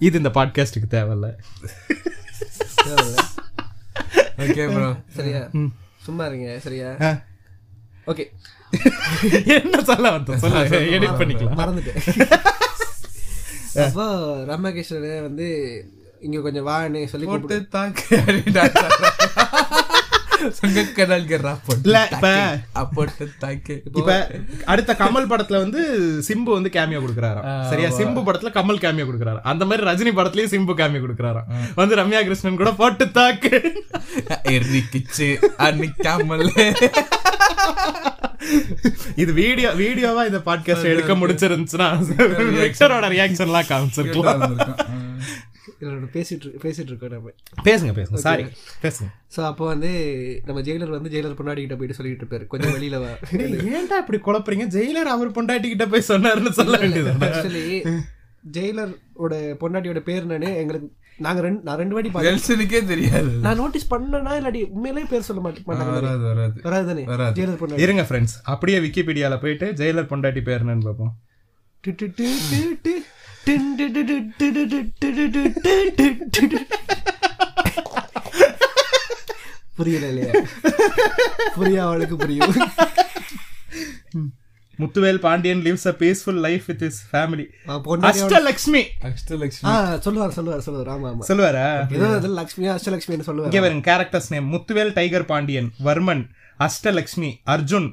இது 0.07 0.15
இந்த 0.21 0.31
பாட்காஸ்ட்டுக்கு 0.37 0.89
தேவையில்ல. 0.95 1.29
ஓகே 4.45 4.63
ப்ரோ 4.73 4.89
சரியா? 5.17 5.41
சும்மா 6.05 6.23
இருங்க 6.29 6.47
சரியா. 6.67 6.89
ஓகே 8.11 8.25
என்ன 9.55 9.81
சொல்ல 9.89 10.07
வந்தோம் 10.15 10.41
சொல்ல. 10.43 10.63
எடிட் 10.95 11.19
பண்ணிக்கலாம். 11.19 11.59
மறந்துட்டேன். 11.61 11.99
அப்போ 13.85 14.05
ராமகிருஷ்ணனே 14.49 15.13
வந்து 15.27 15.47
இங்க 16.27 16.39
கொஞ்சம் 16.47 16.67
வான்னு 16.71 17.05
சொல்லி 17.13 17.27
போட்டு 17.31 17.57
அடுத்த 24.71 24.93
கமல் 25.01 25.29
படத்துல 25.31 25.59
வந்து 25.63 25.81
சிம்பு 26.27 26.51
வந்து 26.55 26.69
கேமியோ 26.73 26.99
கொடுக்குறாராம். 27.03 27.45
சரியா? 27.69 27.89
சிம்பு 27.99 28.21
படத்துல 28.27 28.51
கமல் 28.57 28.81
கேமியோ 28.85 29.05
கொடுக்குறாரு 29.09 29.39
அந்த 29.51 29.65
மாதிரி 29.65 29.87
ரஜினி 29.89 30.11
படத்துலயும் 30.17 30.53
சிம்பு 30.55 30.73
கேமியோ 30.81 31.01
கொடுக்குறாராம். 31.03 31.47
வந்து 31.79 31.97
ரம்யா 32.01 32.21
கிருஷ்ணன் 32.27 32.59
கூட 32.61 32.73
போட்டு 32.81 33.07
தாக்கு. 33.17 33.53
எரிக்கிச்சு 34.55 35.29
அன்னிக்காமல் 35.67 36.45
இது 39.21 39.31
வீடியோ 39.33 39.69
வீடியோவா 39.83 40.23
இந்த 40.29 40.41
பாட்காஸ்ட் 40.49 40.91
எடுக்க 40.93 41.13
முடிச்சிருந்துச்சுன்னா 41.21 41.87
ரியாக்ஷன்லாம் 43.15 43.69
காமிச்சிருக்கலாம். 43.71 44.43
இதோட 45.81 46.07
பேசிட்டு 46.15 46.49
பேசிட்டு 46.63 46.91
இருக்கோம் 46.91 47.13
நம்ம 47.13 47.29
பேசுங்க 47.67 47.91
பேசுங்க. 47.99 48.19
சாரி 48.19 48.45
பேசுங்க. 48.83 49.09
ஸோ 49.35 49.41
அப்போ 49.49 49.65
வந்து 49.65 49.91
நம்ம 50.45 50.61
ஜெயிலர் 50.61 50.95
வந்து 50.95 51.11
ஜெயிலர் 51.13 51.37
பொன்னாடி 51.39 51.61
கிட்ட 51.61 51.75
போயிட்டு 51.75 51.97
சொல்லிட்டு 51.99 52.23
இருப்பாரு. 52.23 52.47
கொஞ்சம் 52.47 52.75
வெளியில 52.77 52.99
வா. 53.03 53.11
ஏன்டா 53.75 53.99
இப்படி 54.03 54.19
குழப்புறீங்க? 54.27 54.67
ஜெயிலர் 54.75 55.13
அவர் 55.13 55.35
பொண்டாட்டி 55.37 55.69
கிட்ட 55.69 55.87
போய் 55.87 56.09
சொன்னாருன்னு 56.09 56.53
சொல்ல 56.59 56.77
வேண்டியது 56.77 57.13
ஆக்சுவலி 57.29 57.63
ஜெயிலரோட 58.55 59.33
பொண்டாட்டியோட 59.61 59.99
பேர் 60.07 60.23
என்னன்னு 60.23 60.51
எங்களுக்கு 60.61 60.89
நாங்க 61.19 61.41
ரெண்டு 61.41 61.61
நான் 61.63 61.79
ரெண்டு 61.81 61.95
வாட்டி 61.95 62.09
பார்த்தேன் 62.11 62.87
தெரியாது. 62.87 63.31
நான் 63.39 63.59
நோட்டீஸ் 63.61 63.89
பண்ணனா 63.91 64.33
இல்லாட்டி 64.39 64.61
உண்மையிலேயே 64.75 65.07
பேர் 65.11 65.27
சொல்ல 65.27 65.41
மாட்டேன் 65.41 65.67
வராது 65.71 66.25
வராது. 66.29 66.57
வராது 66.67 66.87
தானே. 66.89 67.03
ஜெயிலர் 67.37 67.59
பொன்னாடி 67.61 67.85
இருங்க 67.85 68.05
ஃப்ரெண்ட்ஸ் 68.09 68.35
அப்படியே 68.53 68.79
விக்கிபீடியால 68.79 69.37
போயிட்டு 69.43 69.69
ஜெயிலர் 69.81 70.11
பொண்டாட்டி 70.13 70.43
பேர் 70.49 70.63
என்னன்னு 70.65 70.87
பார்ப்போம் 70.89 71.13
புரியல 79.77 80.05
இல்லையா 80.11 80.33
புரியா 81.55 81.81
அவளுக்கு 81.87 82.15
புரியும் 82.17 82.55
Muthuvel 84.79 85.19
Pandian 85.25 85.61
lives 85.65 85.87
a 85.89 85.93
peaceful 85.99 86.39
life 86.45 86.65
with 86.69 86.83
his 86.87 86.99
family 87.09 87.45
Ashtalakshmi 88.09 88.81
Ashtalakshmi 89.09 89.63
Ashtalakshmi 89.71 89.73
சொல்லுவார் 90.05 90.35
சொல்லுவார் 90.37 90.63
சொல்லுவார் 90.67 90.89
ஆமா 90.93 91.09
ஆமா 91.11 91.25
சொல்லுவாரா 91.29 91.65
ஏதோ 91.95 92.07
லட்சுமி 92.39 92.69
அஷ்டலட்சுமின்னு 92.75 93.27
சொல்லுவார் 93.29 93.49
இங்க 93.49 93.61
வரும் 93.65 93.83
characters 93.89 94.31
name 94.33 94.47
Muthuvel 94.53 94.95
tiger 94.99 95.27
Pandian 95.31 95.69
Varman 95.87 96.23
Ashtalakshmi 96.59 97.31
Arjun 97.55 97.89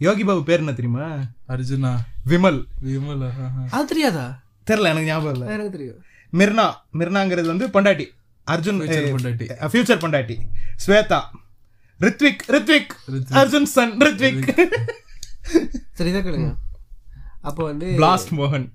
Yogi 0.00 0.24
Babu 0.24 0.42
பேர் 0.48 0.62
என்ன 0.64 0.74
தெரியுமா 0.74 1.06
அர்ஜுனா 1.54 1.92
விமல் 2.24 2.60
விமல் 2.86 3.22
அது 3.70 3.84
தெரியாதா 3.92 4.26
தெரியல 4.66 4.88
எனக்கு 4.90 5.04
ஞாபகம் 5.04 5.34
இல்ல. 5.34 5.52
எனக்கு 5.52 5.70
தெரியும்? 5.70 6.00
மிர்னா 6.32 6.66
மிர்னாங்கிறது 6.98 7.46
வந்து 7.46 7.66
பொண்டாட்டி. 7.66 8.06
அர்ஜுன் 8.50 8.80
Future 8.80 9.06
பொண்டாட்டி. 9.14 9.46
ஃபியூச்சர் 9.72 10.02
பொண்டாட்டி. 10.04 10.36
ஸ்வேதா. 10.86 11.20
ரித்விக் 12.00 12.42
ரித்விக். 12.54 12.92
அர்ஜுன் 13.40 13.68
சன் 13.76 13.94
ரித்விக். 13.98 14.48
சரி 15.92 16.10
இதை 16.10 16.22
கேளுங்க. 16.22 16.54
அப்போ 17.40 17.64
வந்து 17.64 17.86
பிளாஸ்ட் 17.86 18.32
மோகன் 18.38 18.66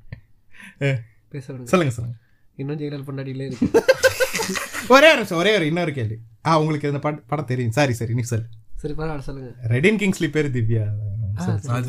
பேசுறேன் 1.31 1.69
சொல்லுங்க 1.71 1.93
சொல்லுங்க. 1.97 2.17
இன்னும் 2.55 2.79
ஜெயிலர் 2.79 3.07
பொண்டாட்டிலே 3.07 3.45
இருக்கு. 3.49 3.83
ஒரே 4.95 5.09
ஒரு 5.15 5.35
ஒரே 5.35 5.55
ஒரு 5.55 5.65
இன்னொரு 5.65 5.93
கேள்வி. 5.93 6.17
ஆ 6.45 6.59
உங்களுக்கு 6.59 6.87
இந்த 6.87 6.99
படம் 6.99 7.23
படம் 7.27 7.45
தெரியும். 7.45 7.71
சாரி 7.71 7.93
சரி 7.93 8.13
நீ 8.13 8.21
சொல் 8.21 8.45
சரி 8.75 8.93
பரவாயில்ல 8.93 9.19
சொல்லுங்க. 9.19 9.51
ரெடின் 9.69 9.99
கிங்ஸ்லி 10.01 10.29
பேர் 10.29 10.49
திவ்யா. 10.55 10.85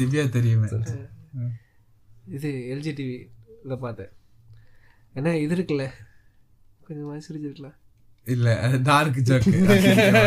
திவ்யா 0.01 0.29
தெரியுமே. 0.29 0.69
இது 2.27 2.51
எல்ஜி 2.75 2.93
டிவியில் 3.63 3.83
பார்த்தேன். 3.85 4.13
என்ன 5.15 5.37
இது 5.39 5.55
இருக்குல்ல? 5.57 5.85
கொஞ்சம் 6.87 7.25
சிரிச்சிருக்கலாம் 7.27 7.79
இல்ல 8.27 8.49
டார்க் 8.83 9.19
ஜோக் 9.29 9.47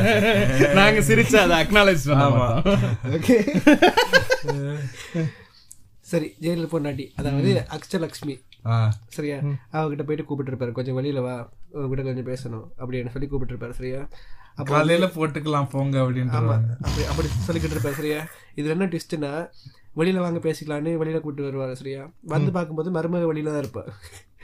நாங்க 0.77 0.99
சிரிச்சு 1.07 1.37
அதை 1.41 1.55
அக்னாலேஜ் 1.61 2.05
ஆமா. 2.19 2.47
ஓகே 3.11 3.35
சரி 6.05 6.27
ஜெயிலர் 6.43 6.71
பொண்டாட்டி. 6.73 7.05
அதாவது 7.19 7.51
அக்ஷலக்ஷ்மி 7.75 8.35
சரியா? 9.15 9.37
அவகிட்ட 9.75 10.03
போயிட்டு 10.03 10.25
கூப்பிட்டு 10.25 10.51
இருப்பாரு 10.51 10.71
கொஞ்சம் 10.71 10.97
வெளியில 10.97 11.21
வா 11.21 11.35
உங்ககிட்ட 11.75 12.03
கொஞ்சம் 12.03 12.27
பேசணும். 12.29 12.67
அப்படின்னு 12.79 13.13
சொல்லி 13.15 13.27
கூப்பிட்டு 13.27 13.53
இருப்பாரு 13.53 13.77
சரியா? 13.79 14.01
அப்போ 14.53 14.69
காலையில 14.71 15.07
போட்டுக்கலாம் 15.15 15.71
போங்க 15.71 15.95
அப்படின்ற 16.03 16.35
அப்படி 16.81 17.05
அப்படி 17.11 17.27
சொல்லிக்கிட்டு 17.47 17.75
இருப்பாரு 17.77 17.99
சரியா? 18.01 18.19
இதுல 18.57 18.75
என்ன 18.75 18.89
ட்விஸ்ட்னா 18.91 19.31
வெளியில 19.95 20.19
வாங்க 20.19 20.39
பேசிக்கலான்னு 20.39 20.91
வெளியில 21.01 21.19
கூப்பிட்டு 21.19 21.47
வருவாரு 21.47 21.73
சரியா? 21.73 22.01
வந்து 22.27 22.51
பார்க்கும்போது 22.51 22.89
மருமக 22.91 23.27
வெளியில 23.29 23.53
தான் 23.53 23.63
இருப்பா. 23.63 23.83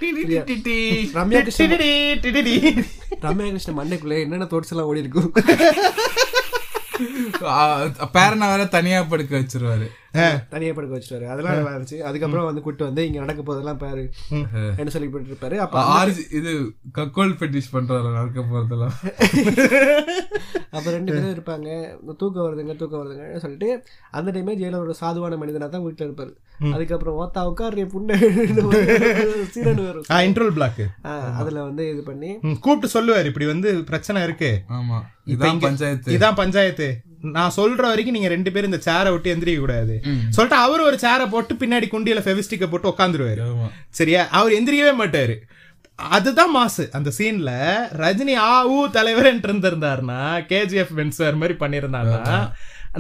சரியா? 0.02 0.44
ரம்யா 1.18 1.40
கிருஷ்ணன் 1.42 1.74
ரம்யா 3.26 3.50
கிருஷ்ணன் 3.50 3.80
மண்டைக்குள்ள 3.80 4.16
என்னென்ன 4.22 4.48
தோட்ஸ் 4.52 4.72
எல்லாம் 4.72 4.88
ஓடி 4.88 5.04
இருக்கும் 5.04 5.30
பேரனை 8.16 8.48
வேற 8.52 8.64
தனியா 8.70 9.02
படுக்க 9.04 9.32
வச்சிருவாரு. 9.38 9.88
தனியா 10.50 10.72
படுக்க 10.74 10.94
வச்சுட்டாரு 10.94 11.26
அதெல்லாம் 11.28 11.56
நல்லா 11.56 11.74
இருந்துச்சு. 11.74 12.00
அதுக்கப்புறம் 12.02 12.46
வந்து 12.46 12.62
கூட்டு 12.62 12.84
வந்து 12.84 13.06
இங்க 13.08 13.20
நடக்க 13.20 13.42
போதெல்லாம் 13.42 13.78
பாரு. 13.78 14.04
என்ன 14.78 14.90
சொல்லி 14.90 15.10
போட்டு 15.10 15.32
இருப்பாரு. 15.32 15.58
அப்ப 15.58 15.84
ஆர்ஜி 15.94 16.24
இது 16.32 16.52
கக்கோல் 16.92 17.38
பெட்டிஷ் 17.38 17.74
பண்றாரு 17.74 18.12
நடக்க 18.14 18.42
போறதெல்லாம். 18.44 18.96
அப்ப 20.76 20.88
ரெண்டு 20.92 21.12
பேரும் 21.12 21.34
இருப்பாங்க. 21.34 21.70
தூக்கம் 22.18 22.46
வருதுங்க 22.46 22.76
தூக்கம் 22.76 23.02
வருதுங்க 23.02 23.40
சொல்லிட்டு 23.40 23.70
அந்த 24.12 24.32
டைமே 24.32 24.56
ஜெயில 24.60 24.80
ஒரு 24.80 24.96
சாதுவான 25.02 25.40
மனிதனா 25.42 25.70
தான் 25.70 25.86
வீட்டுல 25.86 26.08
இருப்பாரு. 26.08 26.34
அதுக்கப்புறம் 26.74 27.18
ஓத்தா 27.22 27.42
உட்காரு 27.50 27.86
புண்ணு 27.94 28.16
சீரன் 29.54 29.82
வரும். 29.82 30.06
ஆ 30.12 30.20
இன்ட்ரோல் 30.22 30.54
பிளாக் 30.54 30.82
ஆ, 31.06 31.14
அதுல 31.40 31.64
வந்து 31.64 31.84
இது 31.90 32.04
பண்ணி 32.04 32.30
கூப்பிட்டு 32.58 32.88
சொல்லுவார் 32.88 33.26
இப்படி 33.26 33.46
வந்து 33.46 33.72
பிரச்சனை 33.84 34.24
இருக்கு. 34.24 34.52
ஆமா. 34.72 35.00
இதான் 35.28 35.64
பஞ்சாயத்து. 35.64 36.14
இதான் 36.18 36.36
பஞ்சாயத்து. 36.36 36.90
நான் 37.36 37.56
சொல்ற 37.58 37.82
வரைக்கும் 37.92 38.16
நீங்க 38.18 38.30
ரெண்டு 38.34 38.52
பேரும் 38.52 38.72
இந்த 38.72 38.82
சேரை 38.86 39.12
விட்டு 39.12 39.34
எந்திரிக்க 39.34 39.60
கூடாது. 39.60 39.96
சொல்லிட்டு 40.36 40.62
அவர் 40.66 40.82
ஒரு 40.82 40.98
சேரை 41.04 41.26
போட்டு 41.30 41.54
பின்னாடி 41.62 41.88
குண்டியில 41.94 42.22
ஃபெவிஸ்டிக்க 42.26 42.68
போட்டு 42.70 42.94
உட்காந்துருவாரு 42.94 43.46
சரியா? 44.00 44.24
அவர் 44.40 44.58
எந்திரிக்கவே 44.60 44.94
மாட்டாரு. 45.02 45.36
அதுதான் 46.00 46.52
மாசு. 46.52 46.84
அந்த 46.98 47.10
சீன்ல 47.18 47.52
ரஜினி 48.04 48.36
ஆ 48.48 48.52
ஊ 48.76 48.78
தலைவர் 48.92 49.30
இருந்திருந்தாருன்னா 49.32 50.20
கேஜிஎஃப் 50.52 50.94
பென்ஸ்வேர் 51.00 51.40
மாதிரி 51.42 51.58
பண்ணியிருந்தாருன்னா 51.64 52.38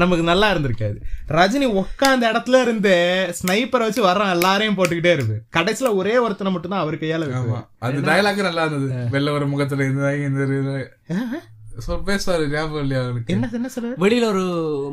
நமக்கு 0.02 0.24
நல்லா 0.24 0.48
இருந்திருக்காது. 0.54 0.98
ரஜினி 1.38 1.68
உட்காந்த 1.82 2.24
இடத்துல 2.32 2.62
இருந்து 2.62 2.94
ஸ்னைப்பரை 3.40 3.86
வச்சு 3.88 4.02
வர்றான் 4.06 4.34
எல்லாரையும் 4.36 4.78
போட்டுக்கிட்டே 4.78 5.14
இருக்கு. 5.18 5.38
கடைசியில 5.58 5.90
ஒரே 6.02 6.18
ஒருத்தனை 6.18 6.52
மட்டும் 6.54 6.74
தான் 6.76 6.84
அவர் 6.84 7.02
கையால. 7.02 7.26
அது 7.88 8.06
டயலாக் 8.10 8.48
நல்லா 8.50 8.66
இருந்தது. 8.66 9.10
வெள்ள 9.16 9.32
ஒரு 9.32 9.48
முகத்துல 9.48 9.86
இருந்தாங்க 9.88 10.80
இந்த 11.72 11.80
இது- 11.80 11.86
சொல் 11.86 12.06
பேசுவாரு 12.06 12.46
ஞாபகம் 12.50 12.82
இல்லையா 12.82 13.04
அவனுக்கு? 13.04 13.34
என்ன 13.34 13.50
என்ன 13.52 13.70
சொல்ற? 13.76 13.92
வெளியில 13.98 14.26
ஒரு 14.26 14.44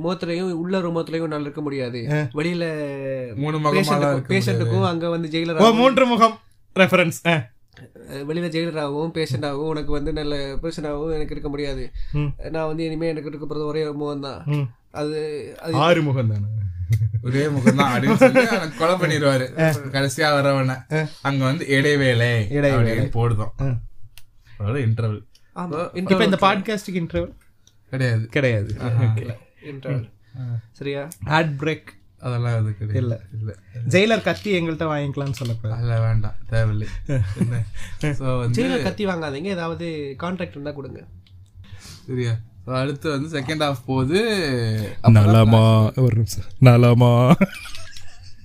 முகத்திலையும் 0.05 0.51
உள்ள 0.55 0.76
ஒரு 0.79 0.91
முகத்திலையும் 0.91 1.26
நல்லா 1.26 1.41
இருக்க 1.41 1.61
முடியாது. 1.61 2.01
வெளியில 2.35 2.64
மூணு 3.37 3.57
இருக்க 3.62 4.29
பேஷண்ட்டுக்கும் 4.29 4.87
அங்க 4.87 5.09
வந்து 5.09 5.29
ஜெயிலர் 5.29 5.76
மூன்று 5.76 6.07
முகம். 6.07 6.37
ரெஃபரன்ஸ் 6.76 7.20
வெளியில 8.29 8.47
ஜெயிலராகவும் 8.49 9.12
பேஷண்டாகவும் 9.14 9.68
உனக்கு 9.68 9.93
வந்து 9.93 10.12
நல்ல 10.12 10.35
பேஷண்டாகவும் 10.62 11.12
எனக்கு 11.12 11.31
இருக்க 11.31 11.49
முடியாது. 11.49 11.83
நான் 12.51 12.66
வந்து 12.66 12.85
இனிமே 12.85 13.09
எனக்கு 13.09 13.29
இருக்க 13.29 13.47
போறது 13.47 13.66
ஒரே 13.66 13.85
ஒரு 13.85 13.95
முகம் 13.95 14.20
தான் 14.20 14.41
அது 14.93 15.18
அது 15.61 15.74
ஆறு 15.81 16.03
முகம் 16.03 16.31
தானே 16.31 16.49
ஒரே 17.22 17.49
முகம் 17.49 17.76
தான் 17.76 17.91
அப்படின்னு 17.93 18.16
சொல்லி 18.16 18.47
அவனை 18.49 18.68
கொலை 18.76 18.95
பண்ணிடுவாரு. 18.97 19.47
கடைசியா 19.93 20.29
வரவன 20.35 20.76
அங்க 21.22 21.45
வந்து 21.45 21.64
இடைவேளை 21.68 22.31
அப்படின்னு 22.70 23.11
போடுதோம் 23.12 23.53
அவ்வளவு 24.59 24.85
இன்டர்வல் 24.87 25.20
இப்ப 25.59 26.25
இந்த 26.25 26.39
பாட்காஸ்டுக்கு 26.41 26.93
இன்டர்வல் 26.93 27.33
கிடையாது. 27.91 28.27
கிடையாது. 28.27 28.77
interval. 29.67 30.09
சரியா? 30.73 31.09
ஆட் 31.25 31.51
பிரேக் 31.59 31.87
அதெல்லாம் 32.21 32.59
அது 32.59 32.77
கிடையாது. 32.79 33.21
இல்ல. 33.39 33.55
இல்ல. 33.85 34.17
ஜெயிலர் 34.17 34.23
கத்தி 34.23 34.61
எங்கள்கிட்ட 34.61 34.87
வாங்கிக்கலாம்னு 34.87 35.31
சொல்லக்கூடாது 35.31 35.83
அதெல்லாம் 35.83 36.07
வேண்டாம். 36.07 36.35
தேவையில்லை. 36.51 36.87
சோ 38.01 38.39
வந்து 38.39 38.65
ஜெயில 38.65 38.83
கத்தி 38.83 39.07
வாங்காதீங்க. 39.07 39.43
ஏதாவது 39.43 40.17
கான்ட்ராக்ட் 40.19 40.51
இருந்தா 40.51 40.71
கொடுங்க. 40.71 41.05
சரியா? 42.07 42.37
அடுத்து 42.65 43.11
வந்து 43.11 43.41
செகண்ட் 43.41 43.69
ஹாஃப் 43.69 43.85
போகுது. 43.87 44.97
நலமா. 45.03 45.93
ஒரு 45.97 46.15
நிமிஷம். 46.15 46.45
நலமா. 46.59 47.35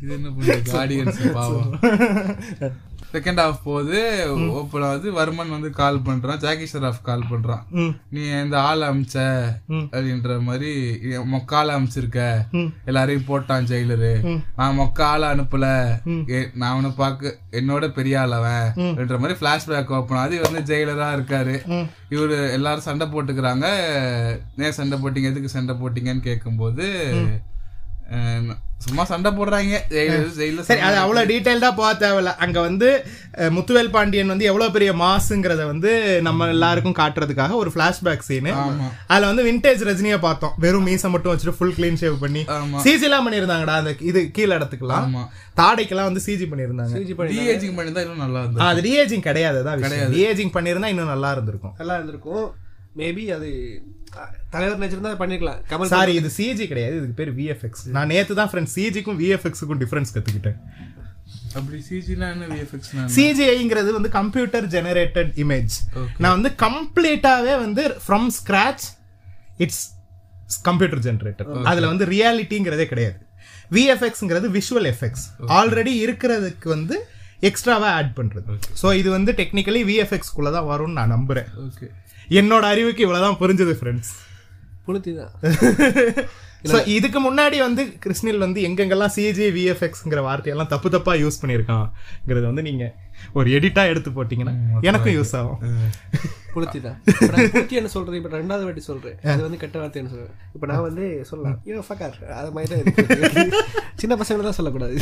இது 0.01 0.14
என்ன 0.14 0.30
பண்ணுறது 0.30 0.70
ஆடியன்ஸ் 0.72 1.32
பாவம். 1.32 1.80
செகண்ட் 3.14 3.41
ஹாஃப் 3.43 4.47
ஓப்பன் 4.59 4.86
ஆகுது. 4.89 5.09
வர்மன் 5.18 5.53
வந்து 5.55 5.70
கால் 5.80 5.99
பண்றான். 6.05 6.41
ஜாக்கி 6.43 6.68
ஷராஃப் 6.72 7.03
கால் 7.09 7.26
பண்றான். 7.32 7.64
நீ 8.09 8.22
இந்த 8.43 8.55
ஆள் 8.70 8.84
அமிச்ச 8.89 9.18
அப்படின்ற 9.70 10.39
மாதிரி 10.47 10.72
மொக்கால 11.34 11.74
அமிச்சிருக்க. 11.78 12.20
எல்லாரையும் 12.86 13.28
போட்டான் 13.28 13.68
ஜெயிலரு. 13.72 14.14
நான் 14.55 14.78
மொக்க 14.80 15.01
ஆள 15.11 15.36
அனுப்பல. 15.36 15.68
நான் 16.55 16.72
அவனை 16.72 16.91
பார்க்க 17.01 17.36
என்னோட 17.51 17.91
பெரிய 17.99 18.22
ஆள் 18.22 18.36
அவன் 18.39 18.72
அப்படின்ற 18.76 19.20
மாதிரி 19.24 19.39
பிளாஷ்பேக் 19.43 19.95
ஓப்பன் 19.99 20.32
இவர் 20.32 20.51
வந்து 20.51 20.68
ஜெயிலரா 20.74 21.09
இருக்காரு. 21.18 21.55
இவரு 22.14 22.38
எல்லாரும் 22.57 22.88
சண்டை 22.89 23.07
போட்டுக்கிறாங்க. 23.07 23.68
ஏன் 24.66 24.78
சண்டை 24.80 24.97
போட்டீங்க? 24.99 25.32
எதுக்கு 25.34 25.55
சண்டை 25.57 25.76
போட்டீங்கன்னு 25.76 26.28
கேட்கும்போது 26.30 26.86
சும்மா 28.86 29.04
சண்டை 29.10 29.30
போடுறாங்க. 29.36 29.76
சரி 30.68 30.82
அது 30.88 30.97
அவ்வளவு 31.01 31.28
டீடைல்டா 31.30 31.70
போக 31.78 31.91
தேவையில்ல. 32.01 32.32
அங்க 32.43 32.58
வந்து 32.66 32.88
முத்துவேல் 33.56 33.91
பாண்டியன் 33.93 34.32
வந்து 34.34 34.47
எவ்வளவு 34.49 34.74
பெரிய 34.76 34.91
மாசுங்கிறத 35.01 35.62
வந்து 35.70 35.91
நம்ம 36.28 36.47
எல்லாருக்கும் 36.56 36.97
காட்டுறதுக்காக 36.99 37.56
ஒரு 37.62 37.72
பிளாஷ்பேக் 37.76 38.26
சீனு 38.30 38.51
அதுல 39.12 39.30
வந்து 39.32 39.45
விண்டேஜ் 39.49 39.86
ரஜினியை 39.89 40.18
பார்த்தோம். 40.28 40.56
வெறும் 40.66 40.86
மீசை 40.89 41.12
மட்டும் 41.14 41.34
வச்சுட்டு 41.34 41.56
ஃபுல் 41.60 41.74
க்ளீன் 41.78 42.01
ஷேவ் 42.01 42.18
பண்ணி. 42.26 42.43
சிஜி 42.88 43.08
எல்லாம் 43.10 43.26
பண்ணிருந்தாங்கடா 43.28 43.78
அந்த 43.84 43.93
இது 44.10 44.24
கீழ 44.38 44.51
இடத்துக்குலாம். 44.60 45.16
தாடைக்கெல்லாம் 45.62 46.10
வந்து 46.10 46.26
சிஜி 46.28 46.47
பண்ணிருந்தாங்க 46.51 46.95
சிஜி 46.99 47.16
பண்ணி 47.22 47.39
டிஏஜிங் 47.39 47.76
பண்ணி 47.80 47.93
தான் 47.95 48.06
இன்னும் 48.08 48.24
நல்லா 48.26 48.43
இருந்தது 48.43 48.68
அது 48.70 48.86
டிஏஜிங் 48.88 49.26
கிடையாது 49.30 49.62
தான் 49.70 49.88
டிஏஜிங் 50.18 50.54
பண்ணிருந்தா 50.58 50.91
இன்னும் 50.95 51.14
நல்லா 51.16 51.32
இருந்திருக்கும். 51.38 51.76
நல்லா 51.82 51.97
இருந்திருக்கும். 51.99 52.45
மேபி 53.01 53.26
அது 53.38 53.49
தலைவர் 54.53 54.80
நினைச்சிருந்தா 54.80 55.11
பண்ணிருக்கலாம். 55.22 55.59
கமல் 55.72 55.91
சாரி 55.93 56.14
இது 56.20 56.30
சிஜி 56.38 56.66
கிடையாது. 56.72 56.95
இதுக்கு 56.99 57.18
பேர் 57.22 57.32
விஎஃப்எக்ஸ் 57.39 57.84
நான் 57.95 58.11
நேத்து 58.14 58.39
தான் 58.39 58.51
ஃப்ரெண்ட்ஸ் 58.51 58.76
சிஜிக்கும் 58.78 59.20
விஎஃப்எக்ஸுக்கும் 59.24 59.82
டிஃபரன்ஸ் 59.84 60.14
கத்துக்கிட்டேன். 60.16 60.59
அப்படி 61.57 61.78
சிஜினா 61.88 62.28
என்ன 62.34 62.45
விஎஃப்எக்ஸ் 62.53 62.91
சிஜிஐங்கிறது 63.16 63.89
வந்து 63.97 64.11
கம்ப்யூட்டர் 64.20 64.68
ஜெனரேட்டட் 64.76 65.32
இமேஜ் 65.43 65.76
நான் 66.24 66.36
வந்து 66.38 66.51
கம்ப்ளீட்டாவே 66.66 67.55
வந்து 67.66 67.84
from 68.05 68.28
scratch 68.39 68.86
it's 69.66 69.84
computer 70.70 71.03
generated 71.07 71.51
அதுல 71.72 71.89
வந்து 71.93 72.07
ரியாலிட்டிங்கிறதே 72.14 72.88
கிடையாது. 72.93 73.20
விஎஃப்எக்ஸ்ங்கிறது 73.76 74.47
விஷுவல் 74.57 74.88
எஃபெக்ட்ஸ் 74.93 75.26
ஆல்ரெடி 75.57 75.93
இருக்கிறதுக்கு 76.05 76.68
வந்து 76.76 76.95
எக்ஸ்ட்ராவா 77.49 77.88
ஆட் 77.99 78.11
பண்றது. 78.18 78.53
சோ 78.82 78.88
இது 78.99 79.09
வந்து 79.16 79.32
டெக்னிக்கலி 79.39 79.82
விஎஃப்எக்ஸ் 79.89 80.34
குள்ள 80.36 80.49
தான் 80.55 80.68
வரும்னு 80.72 80.97
நான் 80.99 81.14
நம்புறேன். 81.16 81.49
ஓகே 81.68 81.88
என்னோட 82.41 82.63
அறிவுக்கு 82.73 83.05
இவ்வளவுதான் 83.05 83.39
புரிஞ்சது 83.41 83.75
ஃப்ரெண்ட்ஸ் 83.79 84.13
புளுத்தி 84.88 85.11
தான் 85.19 85.34
ஸோ 86.71 86.77
இதுக்கு 86.95 87.19
முன்னாடி 87.25 87.57
வந்து 87.65 87.84
கிருஷ்ணில் 88.03 88.43
வந்து 88.43 88.59
எங்கெங்கெல்லாம் 88.67 89.13
சிஜி 89.15 89.47
விஎஃப்எக்ஸ்ங்கிற 89.55 90.19
வார்த்தையெல்லாம் 90.27 90.69
தப்பு 90.73 90.89
தப்பா 90.95 91.13
யூஸ் 91.21 91.39
பண்ணியிருக்காங்கிறது 91.41 92.45
வந்து 92.49 92.63
நீங்க 92.67 92.86
ஒரு 93.38 93.47
எடிட்டா 93.57 93.84
எடுத்து 93.91 94.09
போட்டீங்கன்னா 94.17 94.53
எனக்கும் 94.89 95.15
யூஸ் 95.17 95.34
ஆகும். 95.39 95.59
புளுத்தி 96.53 96.79
தான் 96.86 96.97
புளுத்தி 97.51 97.79
என்ன 97.81 97.91
சொல்றேன் 97.95 98.19
இப்ப 98.21 98.31
ரெண்டாவது 98.41 98.65
வாட்டி 98.67 98.84
சொல்றேன். 98.89 99.17
அது 99.34 99.41
வந்து 99.47 99.59
கெட்ட 99.63 99.77
வார்த்தை 99.81 99.99
என்ன 100.01 100.11
சொல்றேன் 100.13 100.34
இப்ப 100.55 100.65
நான் 100.71 100.86
வந்து 100.88 101.05
சொல்லலாம். 101.29 101.57
ஐயோ 101.67 101.84
ஃபக்கார் 101.89 102.17
அது 102.39 102.51
மாதிரி 102.57 102.69
தான். 102.73 103.53
சின்ன 104.03 104.13
பசங்களை 104.21 104.45
தான் 104.49 104.59
சொல்லக்கூடாது. 104.59 104.95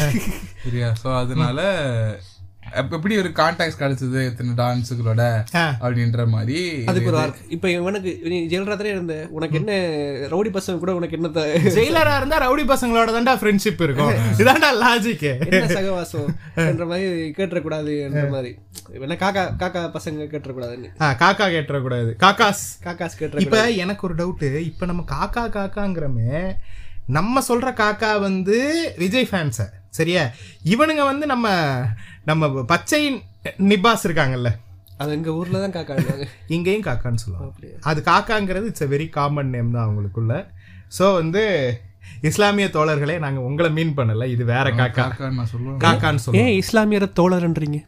சரியா? 0.65 0.89
சோ 1.03 1.09
அதனால 1.23 1.59
எப்படி 2.74 3.17
ஒரு 3.17 3.30
கான்டாக்ட் 3.32 3.80
கிடைச்சது? 3.80 4.19
இத்தனை 4.26 4.51
டான்ஸுகளோட. 4.55 5.22
அப்படின்ற 5.84 6.28
மாதிரி 6.28 6.57
அதுக்கு 6.86 7.09
ஒரு 7.11 7.22
இப்ப 7.49 7.69
இவனுக்கு 7.72 8.11
நீ 8.24 8.38
ஜெயலலிதாலே 8.47 8.91
இருந்த 8.93 9.15
உனக்கு 9.30 9.57
என்ன 9.57 9.72
ரவுடி 10.32 10.51
பசங்க 10.51 10.80
கூட 10.80 10.93
உனக்கு 10.93 11.17
என்ன 11.17 11.45
ஜெயிலரா 11.78 12.13
இருந்தா 12.17 12.39
ரவுடி 12.39 12.65
பசங்களோட 12.65 13.15
தான்டா 13.17 13.36
ஃப்ரெண்ட்ஷிப் 13.41 13.82
இருக்கும். 13.82 14.13
இதான்டா 14.41 14.72
லாஜிக் 14.84 15.26
என்ன 15.47 15.65
சகவாசம்? 15.78 16.30
என்ற 16.65 16.86
மாதிரி 16.86 17.07
கேட்டுறக்கூடாது 17.38 17.93
என்ற 18.01 18.26
மாதிரி. 18.30 18.51
என்ன 18.99 19.15
காக்கா 19.15 19.43
காக்கா 19.61 19.82
பசங்க 19.97 20.30
கேட்டுறக்கூடாதுன்னு 20.32 20.91
காக்கா 21.22 21.47
கேட்டுறக்கூடாது 21.55 22.11
காக்காஸ். 22.26 22.63
காக்காஸ் 22.84 23.19
கேட்டுற 23.19 23.43
இப்ப 23.45 23.59
எனக்கு 23.78 24.05
ஒரு 24.07 24.15
டவுட் 24.15 24.47
இப்ப 24.61 24.86
நம்ம 24.86 25.05
காக்கா 25.11 25.45
காக்காங்கிறமே 25.57 26.34
நம்ம 27.09 27.41
சொல்ற 27.47 27.69
காக்கா 27.76 28.19
வந்து 28.19 28.57
விஜய் 28.97 29.30
ஃபேன்ஸ 29.32 29.61
சரியா? 29.89 30.22
இவனுங்க 30.65 31.03
வந்து 31.03 31.26
நம்ம 31.26 31.47
நம்ம 32.26 32.63
பச்சை 32.63 32.99
நிபாஸ் 33.72 34.03
இருக்காங்கல்ல. 34.03 34.49
அது 34.97 35.11
எங்க 35.11 35.32
ஊர்ல 35.32 35.59
தான் 35.67 35.76
காக்கா 35.76 35.95
இங்கேயும் 36.47 36.84
காக்கான்னு 36.84 37.22
சொல்லுவாங்க. 37.24 37.78
அது 37.82 38.01
காக்காங்கிறது 38.01 38.65
it's 38.72 38.84
a 38.84 38.88
very 38.88 39.09
common 39.09 39.49
name 39.49 39.72
தான் 39.72 39.86
அவங்களுக்குள்ள. 39.86 40.34
ஸோ 40.97 41.13
வந்து 41.13 41.43
இஸ்லாமிய 42.22 42.67
தோழர்களே 42.67 43.19
நாங்க 43.19 43.39
உங்களை 43.41 43.69
மீன் 43.72 43.95
பண்ணல. 43.97 44.26
இது 44.26 44.45
வேற 44.45 44.69
காக்கா. 44.69 45.05
காக்கான்னு 45.07 45.39
நான் 45.39 45.51
சொல்லுவேன். 45.53 45.78
காக்கான்னு 45.78 46.24
சொல்லுவோம். 46.26 46.47
ஏன் 46.47 46.63
இஸ்லாமியர 46.63 47.07
தோழர்ன்றீங்க? 47.19 47.80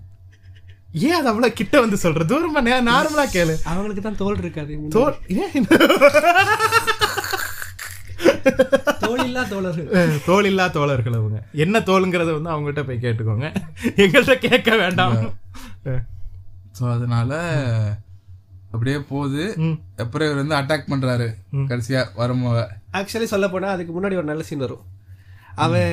ஏன் 0.91 1.17
அது 1.19 1.27
அவ்வளவு 1.27 1.53
கிட்ட 1.53 1.79
வந்து 1.79 1.97
சொல்ற? 2.03 2.25
தூரமா 2.31 2.61
நார்மலா 2.91 3.25
கேளு. 3.33 3.55
அவங்களுக்கு 3.63 4.01
தான் 4.01 4.15
தோல் 4.15 4.37
இருக்காது. 4.37 4.79
தோல் 4.89 5.17
ஏன்? 5.27 5.67
தோல் 9.33 9.65
இல்லா 9.65 9.75
தோழர்கள். 9.75 9.87
அஹ், 9.99 10.17
தோல் 10.25 10.45
இல்லா 10.45 10.67
தோழர்கள் 10.67 11.13
அவங்க. 11.13 11.37
என்ன 11.63 11.79
தோலுங்கிறத 11.79 12.31
வந்து 12.33 12.51
அவங்ககிட்ட 12.51 12.83
போய் 12.83 13.03
கேட்டுக்கோங்க. 13.05 13.47
எங்கள்கிட்ட 13.95 14.35
கேட்க 14.47 14.75
வேண்டாம். 14.75 15.15
சோ 16.79 16.83
அதனால 16.91 17.31
அப்படியே 18.71 18.97
போகுது. 19.09 19.43
அப்புறம் 19.97 20.27
இவர் 20.29 20.41
வந்து 20.43 20.59
அட்டாக் 20.59 20.91
பண்றாரு. 20.91 21.27
கடைசியா 21.71 22.03
வரும்போது. 22.15 22.63
ஆக்சுவலி 22.93 23.23
சொல்ல 23.23 23.47
போனா 23.47 23.67
அதுக்கு 23.69 23.93
முன்னாடி 23.93 24.15
ஒரு 24.15 24.23
நல்ல 24.23 24.43
சீன் 24.43 24.59
வரும். 24.59 24.83
அவன் 25.55 25.91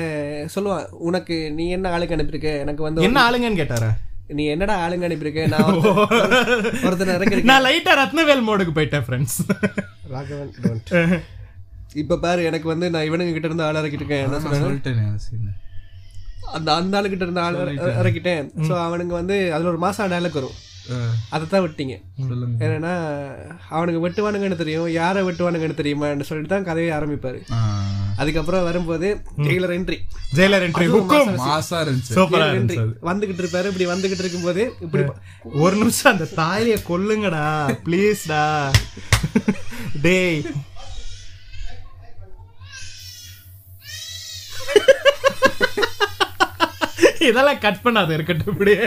சொல்லுவான் 0.54 0.86
உனக்கு 1.00 1.52
நீ 1.52 1.70
என்ன 1.70 1.90
ஆளுங்க 1.96 2.16
அனுப்பியிருக்க? 2.16 2.52
எனக்கு 2.58 2.82
வந்து 2.82 3.02
என்ன 3.02 3.18
ஆளுங்கன்னு 3.26 3.60
கேட்டாரா? 3.60 3.90
நீ 4.28 4.44
என்னடா 4.46 4.74
ஆளுங்க 4.84 5.04
அனுப்பியிருக்க? 5.04 5.46
நான் 5.46 5.68
இறக்கிருக்கேன் 7.14 7.44
நான் 7.44 7.64
லைட்டா 7.64 7.94
ரத்னவேல் 8.00 8.46
மோடுக்கு 8.48 8.74
போயிட்டேன் 8.74 9.04
ஃப்ரெண்ட்ஸ் 9.06 9.38
ராகவன். 10.10 10.52
இப்ப 11.94 12.18
பாரு 12.18 12.44
எனக்கு 12.44 12.68
வந்து 12.68 12.90
நான் 12.90 13.10
இவனுங்க 13.10 13.32
கிட்ட 13.32 13.46
இருந்து 13.46 13.62
ஆள் 13.62 13.74
இறக்கிட்டு 13.74 13.92
இருக்கேன் 13.92 14.24
என்ன 14.24 14.36
சொல்லிட்டேனே 14.38 15.18
அந்த. 16.52 16.74
அந்த 16.74 16.96
ஆளு 16.96 17.08
கிட்ட 17.08 17.24
இருந்து 17.24 17.40
ஆள் 17.40 17.54
இற- 17.72 18.02
இறக்கிட்டேன். 18.02 18.50
சோ 18.68 18.74
அவனுங்க 18.76 19.06
வந்து 19.06 19.54
அதுல 19.54 19.68
ஒரு 19.68 19.78
மாசம் 19.78 20.10
டைலாக் 20.10 20.32
வரும். 20.32 20.58
அதை 21.28 21.46
தான் 21.48 21.62
விட்டீங்க. 21.62 22.00
என்னன்னா 22.58 22.94
அவனுக்கு 23.68 24.08
வெட்டுவானுங்கன்னு 24.08 24.56
தெரியும் 24.56 24.90
யாரை 24.90 25.22
வெட்டுவானுங்கன்னு 25.22 25.78
தெரியுமான்னு 25.80 26.20
சொல்லிட்டு 26.20 26.54
தான் 26.54 26.64
கதையை 26.64 26.98
ஆரம்பிப்பாரு. 26.98 27.40
அதுக்கப்புறம் 28.16 28.62
வரும்போது 28.62 29.20
ஜெயிலர் 29.36 29.74
என்ட்ரி 29.76 29.98
ஜெயிலர் 30.36 30.64
என்ட்ரி. 30.66 30.72
வந்துகிட்டு 33.02 33.42
இருப்பாரு. 33.42 33.66
இப்படி 33.66 33.86
வந்துகிட்டு 33.86 34.18
இருக்கும்போது 34.18 34.72
இப்படி 34.80 35.04
ஒரு 35.42 35.76
நிமிஷம் 35.76 36.12
அந்த 36.12 36.28
தாலிய 36.36 36.76
கொல்லுங்கடா. 36.88 37.44
ப்ளீஸ்டா 37.84 38.72
டேய். 40.02 40.42
இதெல்லாம் 47.28 47.62
கட் 47.64 47.82
பண்ணாத 47.84 48.10
இருக்கட்டும் 48.16 48.52
இப்படியே. 48.52 48.84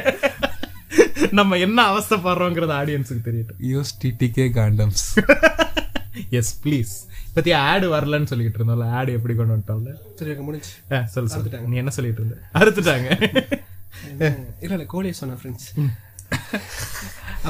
நம்ம 1.39 1.57
என்ன 1.65 1.79
அவஸ்தைப்படுறோங்கிறது 1.91 2.73
ஆடியன்ஸுக்கு 2.81 3.23
தெரியட்டும். 3.29 3.59
Use 3.73 3.91
TTK 4.03 4.45
condoms 4.59 5.05
yes 6.39 6.53
please 6.63 6.93
பத்தி 7.35 7.51
ஆடு 7.67 7.85
வரலன்னு 7.93 8.29
சொல்லிட்டு 8.31 8.59
இருந்தோம்ல 8.59 8.87
ஆடு 8.97 9.11
எப்படி 9.17 9.33
கொண்டு 9.37 9.53
வந்துட்டோம்ல? 9.55 9.93
சரி 10.19 10.33
முடிஞ்சு. 10.47 10.73
சொல்லு 11.13 11.29
சொல்லு. 11.33 11.61
நீ 11.71 11.77
என்ன 11.83 11.93
சொல்லிட்டு 11.97 12.21
இருந்த? 12.21 12.37
அறுத்துட்டாங்க. 12.59 13.07
இல்ல 14.63 14.73
இல்ல 14.75 14.85
கோழியை 14.93 15.15
சொன்னேன் 15.21 15.39
ஃப்ரெண்ட்ஸ் 15.41 15.69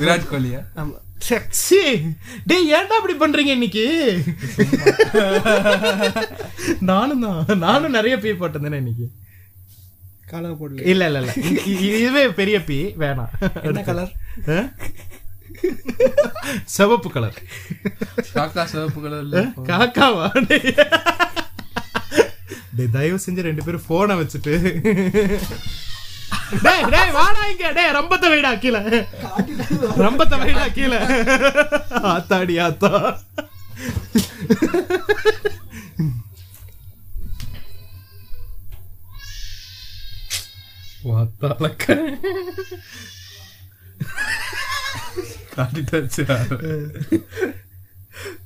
விராட் 0.01 0.29
கோலியா? 0.33 0.61
ஆமா. 0.81 0.95
சக்சி 1.29 1.81
டேய் 2.49 2.71
ஏன்டா 2.77 2.95
இப்படி 2.99 3.15
பண்றீங்க 3.23 3.51
இன்னைக்கு? 3.57 3.85
நானும் 6.91 7.23
தான். 7.25 7.59
நானும் 7.67 7.95
நிறைய 7.97 8.15
பீ 8.23 8.31
போட்டிருந்தேனே 8.39 8.81
இன்னைக்கு. 8.83 9.07
காலா 10.33 10.49
போடல. 10.59 10.83
இல்ல 10.91 11.05
இல்ல 11.09 11.19
இல்ல. 11.23 11.33
இதுவே 11.97 12.23
பெரிய 12.39 12.57
பீ 12.67 12.77
வேணாம். 13.03 13.31
என்ன 13.69 13.81
கலர்? 13.89 14.11
சிவப்பு 16.75 17.09
கலர் 17.15 17.37
காக்கா 18.35 18.63
சிவப்பு 18.71 18.99
கலர்ல 19.05 19.41
காக்காவா? 19.69 20.27
டேய். 20.49 20.73
டேய் 22.77 22.93
தயவு 22.95 23.19
செஞ்சு 23.25 23.47
ரெண்டு 23.47 23.65
பேரும் 23.65 23.87
போனை 23.89 24.15
வச்சுட்டு. 24.21 24.53
டேய் 26.65 26.85
டேய் 26.93 27.13
வாடா 27.17 27.43
இங்க. 27.51 27.67
டேய் 27.77 27.93
ரம்பத்தை 27.97 28.27
வைடா 28.33 28.51
கீழே. 28.63 28.81
ரம்பத்தை 30.05 30.37
வைடா 30.43 30.65
கீழே. 30.77 30.99
ஆத்தாடி 32.13 32.57
ஆத்தா. 32.67 32.91
வாத்தாளக்க 41.03 41.95
காட்டிட்டாச்சு 45.55 46.23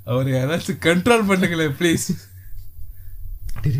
அவர் 0.03 0.29
யாராச்சும் 0.29 0.83
கண்ட்ரோல் 0.85 1.27
பண்ணுங்களேன் 1.27 1.75
ப்ளீஸ் 1.79 2.07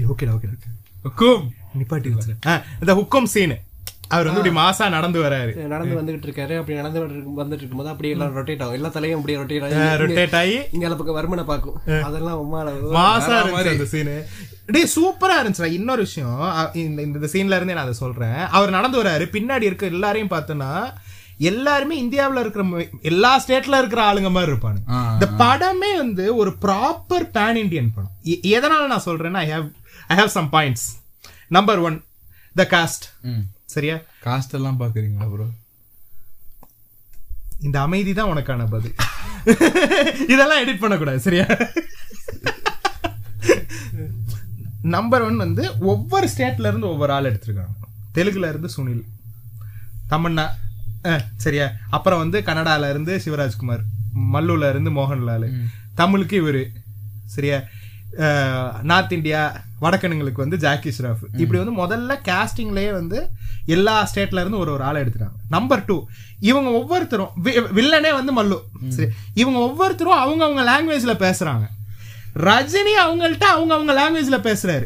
ஓகேடா 0.07 0.34
ஓகேடா 0.38 0.55
ஹுக்கும் 1.03 1.43
நிப்பாட்டி 1.78 2.13
இந்த 2.82 2.93
ஹுக்கம் 2.93 3.32
சீனு 3.34 3.57
அவர் 4.08 4.26
வந்து 4.26 4.49
இப்படி 4.49 4.68
மாசா 4.68 4.89
நடந்து 4.89 5.24
வராரு. 5.24 5.55
நடந்து 5.55 5.95
வந்துகிட்டு 6.01 6.26
இருக்காரு. 6.26 6.58
அப்படி 6.58 6.78
நடந்து 6.78 6.99
வந்துட்டு- 7.05 7.53
இருக்கும்போது 7.53 7.89
அப்படியே 7.89 8.14
எல்லாம் 8.14 8.36
ரொட்டேட் 8.36 8.62
ஆகும். 8.62 8.74
எல்லா 8.74 8.88
தலையும் 8.88 9.20
அப்படியே 9.20 9.43
ரொட்டேட் 9.43 9.66
ஆகும் 9.66 10.08
ரொட்டேட் 10.08 10.36
ஆகி 10.36 10.60
இங்க 10.72 10.95
பக்கம் 10.95 11.16
வருமனை 11.16 11.43
பார்க்கும். 11.43 11.82
அதெல்லாம் 12.03 12.53
உமால 12.53 12.70
மாசா 12.93 13.30
இருந்துச்சு 13.30 13.70
அந்த 13.70 13.86
சீனு 13.86 14.28
டேய் 14.66 14.89
சூப்பரா 14.95 15.34
இருந்துச்சுடா. 15.43 15.72
இன்னொரு 15.72 16.01
விஷயம் 16.01 16.70
இந்த 16.74 17.01
இந்த 17.01 17.28
சீன்ல 17.32 17.55
இருந்தே 17.55 17.74
நான் 17.74 17.82
அதை 17.82 17.93
சொல்றேன். 17.93 18.34
அவர் 18.34 18.70
நடந்து 18.70 19.03
வராரு. 19.03 19.36
பின்னாடி 19.36 19.62
இருக்க 19.62 19.86
எல்லாரையும் 19.86 20.30
பார்த்தோன்னா 20.30 20.93
எல்லாருமே 21.38 22.03
இந்தியாவுல 22.03 22.39
இருக்கிற 22.39 22.66
எல்லா 23.01 23.43
ஸ்டேட்ல 23.47 23.78
இருக்கிற 23.78 24.14
ஆளுங்க 24.14 24.32
மாதிரி 24.32 24.51
இருப்பாங்க. 24.51 24.91
இந்த 25.14 25.30
படமே 25.38 25.97
வந்து 25.97 26.36
ஒரு 26.36 26.53
ப்ராப்பர் 26.62 27.30
பேன் 27.34 27.55
இண்டியன் 27.55 27.91
படம். 27.95 28.12
எதனால 28.26 28.88
நான் 28.88 29.03
சொல்றேன்னா 29.05 29.34
I 29.34 29.49
have 29.49 29.72
I 30.08 30.18
have 30.18 30.26
some 30.26 30.49
points 30.51 31.03
number 31.47 31.80
one 31.80 32.03
the 32.55 32.68
cast 32.70 33.28
சரியா? 33.70 33.95
காஸ்ட் 34.24 34.55
எல்லாம் 34.55 34.80
பாக்குறீங்களா 34.82 35.28
ப்ரோ 35.32 35.47
இந்த 37.61 37.78
அமைதி 37.82 38.11
தான் 38.13 38.32
உனக்கான 38.32 38.63
பதில். 38.70 38.95
இதெல்லாம் 40.28 40.61
எடிட் 40.63 40.82
பண்ணக்கூடாது 40.82 41.20
சரியா? 41.20 41.45
நம்பர் 44.89 45.24
ஒன் 45.24 45.38
வந்து 45.38 45.63
ஒவ்வொரு 45.91 46.28
ஸ்டேட்ல 46.34 46.70
இருந்து 46.70 46.88
ஒவ்வொரு 46.88 47.11
ஆள் 47.13 47.30
எடுத்திருக்காங்க. 47.30 47.74
தெலுங்குல 48.15 48.49
இருந்து 48.49 48.70
சுனில் 48.70 49.03
தமிழ்நா 50.09 50.45
அஹ், 51.05 51.24
சரியா? 51.38 51.65
அப்புறம் 51.89 52.22
வந்து 52.22 52.38
கன்னடால 52.43 52.89
இருந்து 52.89 53.13
சிவராஜ்குமார் 53.26 53.84
மல்லூர்ல 54.34 54.70
இருந்து 54.70 54.91
மோகன்லால் 54.91 55.47
தமிழுக்கு 55.95 56.36
இவரு 56.36 56.63
சரியா? 57.28 57.57
நார்த் 58.84 59.13
இந்தியா 59.13 59.61
வடக்கனுங்களுக்கு 59.82 60.43
வந்து 60.45 60.57
ஜாக்கி 60.57 60.89
ஷ்ராஃப் 60.89 61.24
இப்படி 61.38 61.59
வந்து 61.63 61.80
முதல்ல 61.82 62.18
கேஸ்டிங்லயே 62.28 62.91
வந்து 62.91 63.30
எல்லா 63.65 64.09
ஸ்டேட்ல 64.09 64.43
இருந்து 64.43 64.57
ஒரு 64.57 64.72
ஒரு 64.72 64.84
ஆளை 64.84 65.01
எடுத்துட்டாங்க. 65.01 65.38
நம்பர் 65.49 65.86
டூ 65.86 65.97
இவங்க 66.39 66.70
ஒவ்வொருத்தரும் 66.70 67.34
வில்லனே 67.80 68.13
வந்து 68.13 68.34
மல்லு. 68.39 68.59
சரி 68.89 69.09
இவங்க 69.34 69.59
ஒவ்வொருத்தரும் 69.59 70.22
அவங்க 70.24 70.43
அவங்க 70.45 70.63
லாங்குவேஜ்ல 70.70 71.15
பேசுறாங்க. 71.26 71.65
ரஜினி 72.47 72.91
அவங்கள்ட்ட 73.03 73.45
அவங்க 73.53 73.74
அவங்க 73.74 73.93
லாங்குவேஜ்ல 73.99 74.38
பேசுறாரு. 74.47 74.86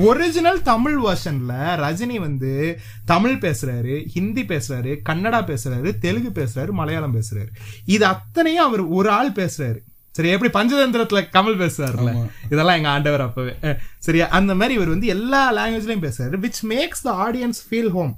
ஒரிஜினல் 0.00 0.62
தமிழ் 0.62 0.98
வெர்ஷன்ல 1.04 1.52
ரஜினி 1.84 2.18
வந்து 2.18 2.78
தமிழ் 3.04 3.38
பேசுறாரு 3.40 3.94
ஹிந்தி 4.08 4.42
பேசுறாரு 4.42 4.92
கன்னடா 5.08 5.40
பேசுறாரு 5.50 5.98
தெலுங்கு 5.98 6.32
பேசுறாரு 6.40 6.70
மலையாளம் 6.70 7.16
பேசுறாரு. 7.16 7.50
இது 7.84 8.06
அத்தனையும் 8.06 8.66
அவர் 8.66 8.80
ஒரு 8.80 9.10
ஆள் 9.10 9.32
பேசுறாரு. 9.32 9.80
சரி 10.14 10.30
எப்படி 10.30 10.50
பஞ்சதந்திரத்துல 10.52 11.20
கமல் 11.32 11.60
பேசுறாருல? 11.60 12.10
இதெல்லாம் 12.50 12.76
எங்க 12.76 12.88
ஆண்டவர் 12.88 13.22
அப்பவே. 13.22 13.52
சரியா 13.98 14.26
அந்த 14.32 14.52
மாதிரி 14.54 14.74
இவர் 14.74 14.90
வந்து 14.90 15.06
எல்லா 15.08 15.40
லாங்குவேஜ்லயும் 15.56 16.04
பேசுறாரு 16.04 16.42
which 16.42 16.60
makes 16.70 17.02
the 17.02 17.12
audience 17.24 17.60
feel 17.66 17.92
home 17.92 18.12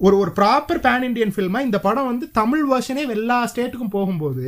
ஒரு 0.00 0.14
ஒரு 0.18 0.30
ப்ராப்பர் 0.36 0.80
பேன் 0.82 1.02
இண்டியன் 1.02 1.34
ஃபில்மா 1.34 1.60
இந்த 1.60 1.78
படம் 1.78 2.06
வந்து 2.06 2.26
தமிழ் 2.32 2.62
வெர்ஷனே 2.68 3.02
எல்லா 3.10 3.36
ஸ்டேட்டுக்கும் 3.46 3.92
போகும்போது 3.92 4.44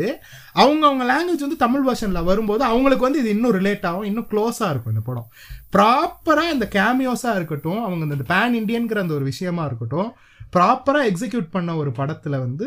அவங்க 0.54 0.82
அவங்க 0.86 1.04
லாங்குவேஜ் 1.10 1.44
வந்து 1.46 1.58
தமிழ் 1.58 1.84
வெர்ஷன்ல 1.88 2.22
வரும்போது 2.24 2.64
அவங்களுக்கு 2.64 3.06
வந்து 3.06 3.18
இது 3.18 3.30
இன்னும் 3.30 3.56
ரிலேட் 3.58 3.86
ஆகும் 3.86 4.04
இன்னும் 4.04 4.28
க்ளோஸா 4.30 4.68
இருக்கும் 4.70 4.94
இந்த 4.94 5.04
படம். 5.06 5.28
ப்ராப்பரா 5.72 6.44
இந்த 6.52 6.68
கேமியோஸா 6.72 7.32
இருக்கட்டும் 7.34 7.82
அவங்க 7.84 8.08
இந்த 8.10 8.26
பேன் 8.28 8.56
இண்டியன்கிற 8.60 8.98
அந்த 8.98 9.14
ஒரு 9.14 9.24
விஷயமா 9.24 9.64
இருக்கட்டும் 9.64 10.10
ப்ராப்பரா 10.52 11.02
எக்ஸிக்யூட் 11.10 11.48
பண்ண 11.50 11.76
ஒரு 11.76 11.92
படத்துல 11.96 12.38
வந்து 12.38 12.66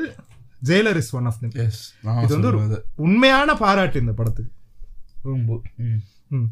Jailer 0.64 0.96
is 0.96 1.16
one 1.16 1.26
of 1.26 1.36
them. 1.42 1.56
Yes 1.56 1.94
இது 2.04 2.40
வந்து 2.40 2.48
ஒரு 2.48 2.86
உண்மையான 2.96 3.56
பாராட்டு 3.56 4.00
இந்த 4.00 4.12
படத்துக்கு. 4.12 4.52
ரொம்ப. 5.24 5.62
ம். 5.78 6.04
ம். 6.28 6.50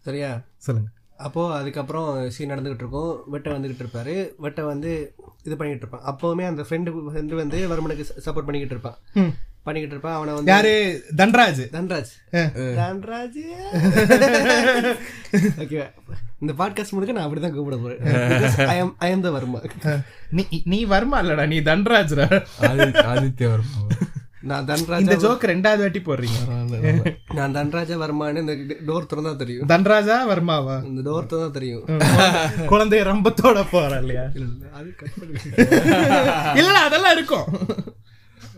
சரியா? 0.00 0.40
சொல்லுங்க. 0.56 0.90
அப்போ 1.16 1.54
அதுக்கப்புறம் 1.56 2.30
சீன் 2.30 2.50
நடந்துகிட்டு 2.50 2.74
இருக்கும். 2.74 3.22
வெட்ட 3.26 3.58
வந்துகிட்டு 3.58 3.82
இருப்பாரு. 3.82 4.28
வெட்ட 4.38 4.64
வந்து 4.64 5.14
இது 5.42 5.56
பண்ணிட்டு 5.56 5.86
இருப்பான். 5.86 6.16
அப்பவுமே 6.16 6.46
அந்த 6.46 6.62
ஃப்ரெண்டு 6.62 7.02
ஃப்ரெண்டு 7.08 7.34
வந்து 7.34 7.68
வருமனுக்கு 7.68 8.04
சப்போர்ட் 8.24 8.44
பண்ணிக்கிட்டு 8.44 8.64
இருப்பான். 8.64 8.96
ம். 9.14 9.34
பண்ணிக்கிட்டு 9.64 9.96
இருப்பான். 9.98 10.14
அவனை 10.14 10.34
வந்து 10.34 10.52
யாரு? 10.52 11.04
தன்ராஜ். 11.16 11.68
தன்ராஜ். 11.72 12.38
தன்ராஜ்? 12.78 13.62
ஓகே 15.58 15.92
இந்த 16.38 16.64
பாட்காஸ்ட் 16.64 16.90
முடிக்க 16.90 17.12
நான் 17.12 17.28
அப்படிதான் 17.28 17.50
கூப்பிட 17.50 17.76
போறேன். 17.76 18.68
I 18.68 18.76
am 18.76 18.94
I 18.98 19.10
am 19.10 19.20
the 19.20 19.30
Varma 19.30 19.60
நீ 20.30 20.46
நீ 20.64 20.84
வருமா 20.84 21.22
இல்லடா 21.22 21.46
நீ 21.46 21.60
தன்ராஜ்ரா. 21.60 22.44
ஆதி- 22.60 22.94
ஆதித்ய 22.94 23.50
வர்மா 23.50 23.86
நான் 24.40 24.64
தன்ராஜ் 24.64 25.00
இந்த 25.00 25.16
ஜோக் 25.16 25.44
ரெண்டாவது 25.44 25.78
வாட்டி 25.78 25.98
போடுறீங்க. 25.98 27.16
நான் 27.34 27.52
தன்ராஜ 27.52 27.96
வர்மான்னு 27.96 28.36
இந்த 28.36 28.52
டோர் 28.86 29.06
திறந்தா 29.14 29.36
தெரியும். 29.36 29.66
தன்ராஜா 29.66 30.28
வர்மாவா 30.28 30.84
இந்த 30.84 31.10
டோர் 31.10 31.32
திறந்தா 31.32 31.50
தெரியும். 31.50 31.88
குழந்தை 32.66 33.00
ரம்பத்தோட 33.00 33.64
போற 33.70 33.98
இல்லையா? 33.98 34.22
அது 34.72 34.94
கட் 34.96 35.10
பண்ணி 35.18 35.38
இல்ல 36.54 36.78
அதெல்லாம் 36.78 37.12
இருக்கும். 37.12 37.44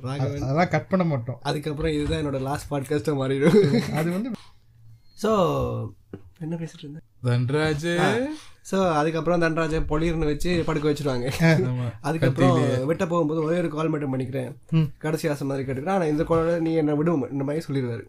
ராகவன் 0.09 0.44
அதெல்லாம் 0.46 0.72
கட் 0.74 0.90
பண்ண 0.90 1.04
மாட்டோம். 1.12 1.38
அதுக்கப்புறம் 1.50 1.94
இதுதான் 1.96 2.20
என்னோட 2.22 2.40
லாஸ்ட் 2.48 2.70
பாட்காஸ்டா 2.72 3.14
மாறிடும். 3.22 3.61
அது 4.00 4.09
வந்து 4.16 4.30
ஸோ 5.22 5.30
என்ன 6.44 6.54
பேசிட்டு 6.61 6.84
இருந்தேன்? 6.84 7.04
தன்ராஜ். 7.26 7.88
ஸோ 8.70 8.78
அதுக்கப்புறம் 9.00 9.42
தன்ராஜை 9.44 9.78
பொலிர்னு 9.90 10.28
வச்சு 10.30 10.50
படுக்க 10.68 10.86
வச்சிருவாங்க. 10.90 11.26
அதுக்கப்புறம் 12.09 12.59
வெட்ட 12.90 13.04
போகும்போது 13.12 13.40
ஒரே 13.46 13.57
ஒரு 13.62 13.68
கால் 13.74 13.92
மட்டும் 13.92 14.12
பண்ணிக்கிறேன். 14.14 14.50
கடைசி 15.04 15.30
ஆசை 15.32 15.46
மாதிரி 15.50 15.64
கேட்டுக்கிறேன். 15.66 15.96
ஆனா 15.98 16.09
இந்த 16.12 16.24
குழந்தை 16.30 16.57
நீ 16.66 16.72
என்ன 16.82 16.96
விடும்? 17.00 17.24
இந்த 17.34 17.44
மாதிரி 17.48 17.64
சொல்லிடுவாரு. 17.66 18.04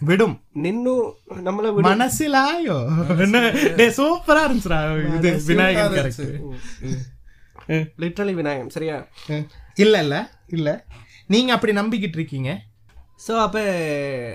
விடும். 0.00 0.36
நின்னும் 0.64 1.04
நம்மள 1.48 1.68
மனசிலாயோ? 1.88 2.78
சூப்பரா 3.98 4.42
இருந்துச்சுடா. 4.46 4.80
இது 5.18 5.30
விநாயகர் 5.50 5.96
கேரக்டர் 5.98 6.34
லிட்ரலி 8.02 8.34
விநாயகம் 8.40 8.74
சரியா? 8.76 8.96
இல்ல 9.84 10.02
இல்ல. 10.06 10.16
இல்ல. 10.56 10.68
நீங்க 11.30 11.50
அப்படி 11.52 11.72
நம்பிக்கிட்டு 11.72 12.16
இருக்கீங்க 12.16 12.50
ஸோ 13.26 13.32
அப்போ 13.40 13.60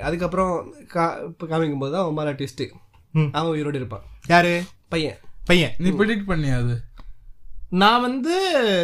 அதுக்கப்புறம் 0.03 0.51
கா 0.87 1.05
இப்போ 1.25 1.45
காமிக்கும் 1.45 1.79
போது 1.79 1.93
தான் 1.93 2.03
அவன் 2.03 2.17
மேலே 2.19 2.31
ட்விஸ்ட்டு 2.31 2.65
ம். 3.13 3.29
அவன் 3.31 3.53
உயிரோடு 3.53 3.79
இருப்பான். 3.79 4.03
யாரு? 4.27 4.53
பையன். 4.89 5.17
பையன். 5.45 5.73
நீ 5.79 5.89
ப்ரிடிக்ட் 5.99 6.29
பண்ணியா 6.29 6.55
அது? 6.57 6.75
நான் 7.73 8.01
வந்து 8.01 8.35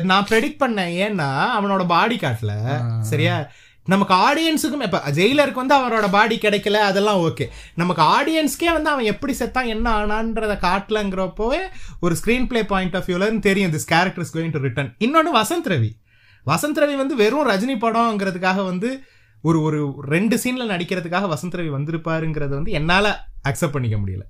நான் 0.06 0.28
ப்ரெடிக்ட் 0.30 0.64
பண்ணேன். 0.64 0.91
ஏன்னா 1.06 1.28
அவனோட 1.58 1.84
பாடி 1.89 2.18
காட்டல 2.18 2.53
சரியா? 3.10 3.36
நமக்கு 3.88 4.14
ஆடியன்ஸுக்கும் 4.26 4.86
இப்ப 4.86 4.99
ஜெயிலருக்கு 5.18 5.62
வந்து 5.62 5.76
அவரோட 5.76 6.08
பாடி 6.10 6.36
கிடைக்கல 6.38 6.78
அதெல்லாம் 6.86 7.20
ஓகே 7.26 7.45
நமக்கு 7.76 8.01
ஆடியன்ஸ்க்கே 8.16 8.72
வந்து 8.72 8.89
அவன் 8.89 9.12
எப்படி 9.12 9.34
செத்தான் 9.39 9.72
என்ன 9.74 9.88
ஆனான்றத 9.97 10.53
காட்டலங்கிறப்போவே 10.64 11.60
ஒரு 11.99 12.16
ஸ்க்ரீன் 12.16 12.47
பிளே 12.47 12.62
பாயிண்ட் 12.72 12.95
ஆஃப் 12.95 13.08
வியூல 13.10 13.28
இருந்து 13.28 13.47
தெரியும் 13.47 13.74
this 13.76 13.89
character 13.91 14.26
is 14.26 14.34
going 14.36 14.56
to 14.56 14.62
return 14.64 14.89
இன்னொன்று 14.99 15.34
வசந்த் 15.38 15.70
ரவி. 15.74 15.91
வசந்த் 16.46 16.80
ரவி 16.82 16.96
வந்து 16.96 17.16
வெறும் 17.16 17.48
ரஜினி 17.50 17.76
படம்ங்கிறதுக்காக 17.84 18.64
வந்து 18.66 18.89
ஒரு 19.43 19.62
ஒரு 19.62 19.80
ரெண்டு 20.14 20.36
சீன்ல 20.43 20.64
நடிக்கிறதுக்காக 20.74 21.26
வசந்த் 21.34 21.58
ரவி 21.58 21.72
வந்திருப்பாருங்கிறத 21.78 22.54
வந்து 22.60 22.72
என்னால 22.72 23.06
அக்செப்ட் 23.50 23.76
பண்ணிக்க 23.76 23.98
முடியல. 23.98 24.24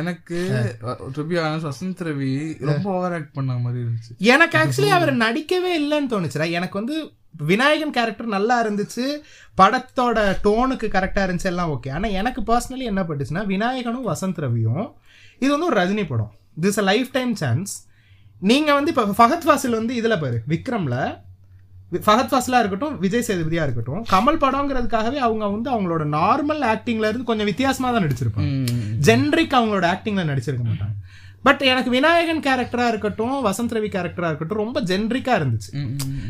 எனக்கு 0.00 0.38
வசந்த் 1.68 2.02
ரவி 2.06 2.32
ரொம்ப 2.70 2.88
ஓவர் 2.96 3.14
ஆக்ட் 3.18 3.32
பண்ண 3.32 3.52
மாதிரி 3.54 3.80
இருந்துச்சு. 3.84 4.12
எனக்கு 4.34 4.56
ஆக்சுவலி 4.58 4.90
அவர் 4.96 5.12
நடிக்கவே 5.16 5.72
இல்லைன்னு 5.80 6.12
தோணுச்சுடா. 6.14 6.46
எனக்கு 6.50 6.78
வந்து 6.78 6.96
விநாயகன் 7.48 7.94
கேரக்டர் 7.96 8.34
நல்லா 8.36 8.56
இருந்துச்சு 8.64 9.04
படத்தோட 9.58 10.18
டோனுக்கு 10.46 10.86
கரெக்டாக 10.96 11.24
இருந்துச்சு 11.26 11.50
எல்லாம் 11.52 11.70
ஓகே 11.74 11.90
ஆனால் 11.96 12.16
எனக்கு 12.20 12.40
பர்சனலி 12.42 12.86
என்ன 12.92 13.02
பட்டுச்சுன்னா 13.02 13.44
விநாயகனும் 13.46 14.08
வசந்த் 14.12 14.40
ரவியும் 14.44 14.86
இது 15.38 15.50
வந்து 15.50 15.68
ஒரு 15.70 15.78
ரஜினி 15.80 16.04
படம். 16.08 16.32
This 16.60 16.78
a 16.78 16.84
life 16.90 17.10
time 17.12 17.34
chance 17.34 17.72
நீங்கள் 18.42 18.74
வந்து 18.74 18.92
இப்போ 18.94 19.04
ஃபகத் 19.18 19.46
ஃபாசில் 19.46 19.78
வந்து 19.78 19.94
இதில் 19.94 20.18
பாரு 20.18 20.38
விக்ரமில் 20.48 20.98
ஃபஹத் 21.98 22.30
ஃபாஸ்லா 22.30 22.58
இருக்கட்டும் 22.58 22.96
விஜய் 22.98 23.26
சேதுபதியா 23.28 23.62
இருக்கட்டும் 23.62 24.02
கமல் 24.04 24.40
படம்ங்கிறதுக்காகவே 24.40 25.16
அவங்க 25.16 25.44
வந்து 25.48 25.70
அவங்களோட 25.70 26.04
நார்மல் 26.12 26.62
ஆக்டிங்ல 26.64 27.08
இருந்து 27.08 27.24
கொஞ்சம் 27.24 27.46
வித்தியாசமா 27.46 27.90
தான் 27.90 28.06
நடிச்சிருப்பாங்க 28.06 28.52
ஜென்ரிக் 29.00 29.56
அவங்களோட 29.56 29.86
ஆக்டிங்ல 29.90 30.24
நடிச்சிருக்க 30.24 30.64
மாட்டாங்க 30.64 30.96
பட் 31.42 31.62
எனக்கு 31.62 31.90
விநாயகன் 31.90 32.42
கேரக்டரா 32.42 32.86
இருக்கட்டும் 32.88 33.36
வசந்த் 33.44 33.74
ரவி 33.76 33.88
கேரக்டரா 33.88 34.28
இருக்கட்டும் 34.28 34.56
ரொம்ப 34.56 34.80
ஜென்ரிக்கா 34.80 35.34
இருந்துச்சு 35.34 35.70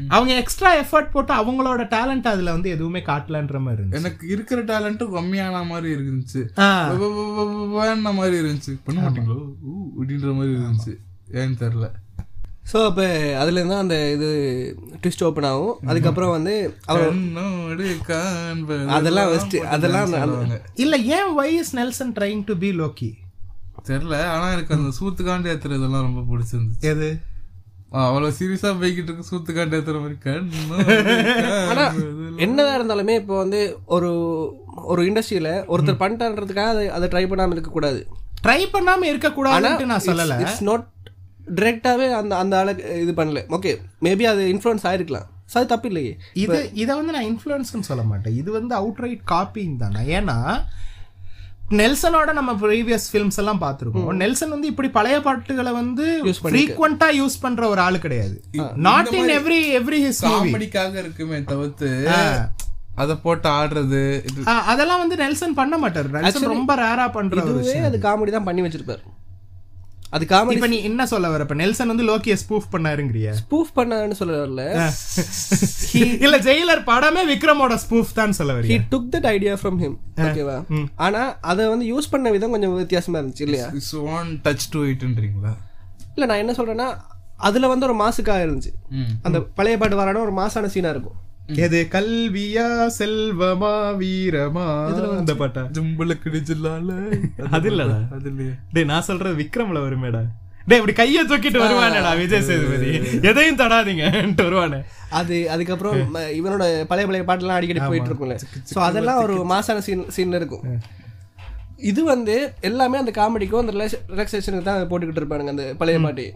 அவங்க 0.08 0.32
எக்ஸ்ட்ரா 0.34 0.70
எஃபர்ட் 0.74 1.10
போட்டு 1.10 1.32
அவங்களோட 1.34 1.84
டேலண்ட் 1.90 2.26
அதுல 2.26 2.52
வந்து 2.52 2.70
எதுவுமே 2.70 3.00
காட்டலன்ற 3.00 3.60
மாதிரி 3.60 3.82
இருந்துச்சு 3.82 4.00
எனக்கு 4.00 4.28
இருக்கிற 4.28 4.60
டேலண்ட்டும் 4.62 5.14
கம்மியான 5.14 5.64
மாதிரி 5.66 5.90
இருந்துச்சு 5.94 6.42
மாதிரி 8.12 8.36
இருந்துச்சு 8.38 8.74
பண்ண 8.84 8.98
மாட்டீங்களோ 9.00 9.40
அப்படின்ற 9.98 10.34
மாதிரி 10.34 10.52
இருந்துச்சு 10.52 10.94
ஏன்னு 11.32 11.58
தெரியல 11.58 11.88
ஸோ 12.70 12.78
அப்போ 12.88 13.04
அதுலேருந்து 13.40 13.74
தான் 13.74 13.84
அந்த 13.84 13.96
இது 14.14 14.28
ட்விஸ்ட் 15.02 15.24
ஓப்பன் 15.28 15.48
ஆகும். 15.48 15.72
அதுக்கப்புறம் 15.90 16.34
வந்து 16.34 16.52
அவர் 16.86 17.06
அதெல்லாம் 18.96 19.30
first, 19.32 19.54
அதெல்லாம். 19.68 20.12
இல்ல 20.84 20.96
ஏன் 21.16 21.32
why 21.38 21.48
is 21.56 21.74
Nelson 21.78 22.12
trying 22.18 22.44
to 22.44 22.56
be 22.62 22.70
Loki 22.80 23.10
தெரியல 23.88 24.16
ஆனா 24.32 24.46
எனக்கு 24.52 24.76
அந்த 24.76 24.92
சூத்துக்காண்டு 24.98 25.50
ஏத்துறதெல்லாம் 25.52 26.06
ரொம்ப 26.08 26.22
பிடிச்சிருந்துச்சு. 26.30 26.86
எது? 26.90 27.08
ஆ, 27.92 28.00
அவ்வளவு 28.08 28.34
சீரியஸா 28.38 28.70
போய்கிட்டு 28.80 29.10
இருக்கு 29.10 29.30
சூத்துக்காண்டு 29.30 29.76
ஏத்துற 29.78 30.00
மாதிரி 30.00 30.16
ஆனா 31.70 31.84
கண்ணோடு 31.86 32.42
என்னதான் 32.44 32.76
இருந்தாலுமே 32.78 33.14
இப்போ 33.20 33.34
வந்து 33.36 33.60
ஒரு 33.96 34.10
ஒரு 34.90 35.02
இண்டஸ்ட்ரியில 35.08 35.50
ஒருத்தர் 35.72 36.00
பண்ணிட்டான்றதுக்காக 36.02 36.72
அதை 36.74 36.84
அதை 36.96 37.06
ட்ரை 37.08 37.24
பண்ணாம 37.30 37.54
இருக்கக்கூடாது. 37.56 38.00
ட்ரை 38.44 38.60
பண்ணாம 38.74 39.08
இருக்க 39.10 39.28
கூடாதுன்னு 39.30 39.90
நான் 39.90 40.06
சொல்லல. 40.06 40.36
இட்ஸ் 40.44 40.62
நாட் 40.62 40.84
டிரெக்டாவே 41.58 42.06
அந்த 42.20 42.32
அந்த 42.42 42.54
ஆளுக்கு 42.60 43.00
இது 43.04 43.14
பண்ணல. 43.20 43.42
ஓகே 43.58 43.72
மேபி 44.06 44.26
அது 44.32 44.44
இன்ஃப்ளூயன்ஸ் 44.54 44.86
ஆயிருக்கலாம். 44.90 45.28
So 45.52 45.56
அது 45.58 45.68
தப்பு 45.70 45.88
இல்லையே. 45.90 46.12
இது 46.42 46.58
இதை 46.82 46.92
வந்து 46.98 47.14
நான் 47.14 47.28
இன்ஃப்ளூயன்ஸ்னு 47.30 47.88
சொல்ல 47.88 48.02
மாட்டேன். 48.10 48.36
இது 48.40 48.50
வந்து 48.58 48.72
அவுட் 48.80 49.00
ரைட் 49.04 49.24
காப்பிங் 49.32 49.74
தானே 49.82 50.02
ஏன்னா 50.18 50.38
நெல்சனோட 51.78 52.30
நம்ம 52.38 52.52
ப்ரீவியஸ் 52.62 53.04
ஃபிலிம்ஸ் 53.10 53.38
எல்லாம் 53.40 53.60
பார்த்துருக்கோம். 53.64 54.08
நெல்சன் 54.22 54.54
வந்து 54.54 54.70
இப்படி 54.72 54.88
பழைய 54.96 55.16
பாட்டுகளை 55.26 55.72
வந்து 55.80 56.06
ஃப்ரீக்வெண்டா 56.46 57.08
யூஸ் 57.18 57.36
பண்ற 57.44 57.62
ஒரு 57.72 57.80
ஆளு 57.86 57.98
கிடையாது. 58.04 58.36
Not 58.86 59.12
in 59.18 59.32
every 59.38 59.60
every 59.80 60.00
his 60.06 60.24
காமெடிக்காக 60.26 60.96
இருக்குமே 61.04 61.38
தவிர்த்து 61.52 61.90
அத 63.02 63.14
போட்டு 63.24 63.48
ஆடுறது 63.58 64.02
அதெல்லாம் 64.70 65.02
வந்து 65.04 65.18
நெல்சன் 65.22 65.58
பண்ண 65.60 65.74
மாட்டாரு. 65.84 66.08
நெல்சன் 66.16 66.54
ரொம்ப 66.56 66.74
ரேரா 66.82 67.06
பண்ற 67.16 67.44
அது 67.88 67.98
காமெடி 68.06 68.32
தான் 68.36 68.48
பண்ணி 68.50 68.64
வச்சிருப்பாரு. 68.66 69.02
அது 70.12 70.24
காமெடி 70.26 70.56
இப்ப 70.56 70.68
நீ 70.68 70.78
என்ன 70.88 71.02
சொல்ல 71.06 71.26
வர? 71.32 71.42
இப்ப 71.46 71.56
நெல்சன் 71.60 71.90
வந்து 71.92 72.06
லோக்கிய 72.08 72.34
ஸ்பூஃப் 72.40 72.66
பண்ணாருங்கிறிய. 72.72 73.26
ஸ்பூஃப் 73.40 73.70
பண்ணான்னு 73.76 74.16
சொல்ல 74.20 74.38
வரல 74.40 74.62
இல்ல 76.24 76.36
ஜெயிலர் 76.46 76.82
படமே 76.88 77.22
விக்ரமோட 77.30 77.74
ஸ்பூஃப் 77.84 78.10
தான் 78.14 78.36
சொல்ல 78.38 78.54
ஹி 78.54 78.58
வரியா 78.60 78.80
took 78.92 79.08
that 79.14 79.28
idea 79.32 79.54
from 79.60 79.78
him 79.84 79.96
ஓகேவா 80.26 80.56
ஆனா 81.06 81.22
அதை 81.52 81.68
வந்து 81.68 81.86
யூஸ் 81.92 82.12
பண்ண 82.14 82.30
விதம் 82.36 82.54
கொஞ்சம் 82.56 82.76
வித்தியாசமா 82.76 83.18
இருந்துச்சு 83.20 83.46
இல்லையா? 83.48 83.68
இஸ் 83.80 83.94
ஒன் 84.10 84.30
டச் 84.46 84.66
டு 84.72 84.82
இட்ன்றீங்களா 84.92 85.54
இல்ல 86.14 86.26
நான் 86.30 86.42
என்ன 86.44 86.52
சொல்றேன்னா 86.52 86.88
அதுல 87.48 87.68
வந்து 87.68 87.86
ஒரு 87.86 87.96
மாசுக்காக 88.00 88.44
இருந்துச்சு. 88.46 88.72
அந்த 89.26 89.38
பழைய 89.58 89.76
பாட்டு 89.78 89.96
வரான 89.96 90.20
ஒரு 90.20 90.32
மாசான 90.38 90.70
சீனா 90.74 90.90
இருக்கும். 90.94 91.18
எது 91.64 91.78
கல்வியா 91.94 92.66
செல்வமா 92.98 93.72
வீரமா? 94.00 94.66
அந்த 95.20 95.34
பாட்டா? 95.40 95.62
ஜும்புல 95.76 96.14
கிடிச்சிடலால 96.24 96.90
அது 97.56 97.68
இல்லடா. 97.70 97.98
அது 98.16 98.28
இல்லையே. 98.32 98.52
டேய் 98.74 98.88
நான் 98.92 99.06
சொல்றது 99.08 99.34
விக்ரம்ல 99.42 99.80
வருமேடா. 99.86 100.22
டேய் 100.68 100.80
இப்படி 100.80 100.94
கைய 101.00 101.22
தூக்கிட்டு 101.30 101.62
வருவானேடா 101.62 102.10
விஜய் 102.20 102.46
சேதுபதி. 102.48 102.90
எதையும் 103.30 103.60
தடாதீங்கன்ட்டு 103.62 104.46
வருவானே. 104.48 104.80
அது 105.20 105.36
அதுக்கப்புறம் 105.54 106.00
இவனோட 106.38 106.64
பழைய 106.90 107.06
பழைய 107.08 107.24
பாட்டுலாம் 107.30 107.58
அடிக்கடி 107.58 107.82
போயிட்டு 107.86 108.10
இருக்கும்ல. 108.10 108.36
ஸோ 108.72 108.78
அதெல்லாம் 108.88 109.22
ஒரு 109.24 109.36
மாசான 109.52 109.82
சீன் 109.86 110.10
சீன் 110.16 110.38
இருக்கும். 110.40 110.64
இது 111.90 112.00
வந்து 112.12 112.36
எல்லாமே 112.68 113.00
அந்த 113.02 113.12
காமெடிக்கும் 113.18 113.62
அந்த 113.64 113.74
ரிலாக்ஸேஷனுக்கு 113.76 114.68
தான் 114.68 114.88
போட்டுக்கிட்டு 114.90 115.22
இருப்பானுங்க 115.22 115.54
அந்த 115.56 115.66
பழைய 115.80 116.00
பாட்டி. 116.06 116.26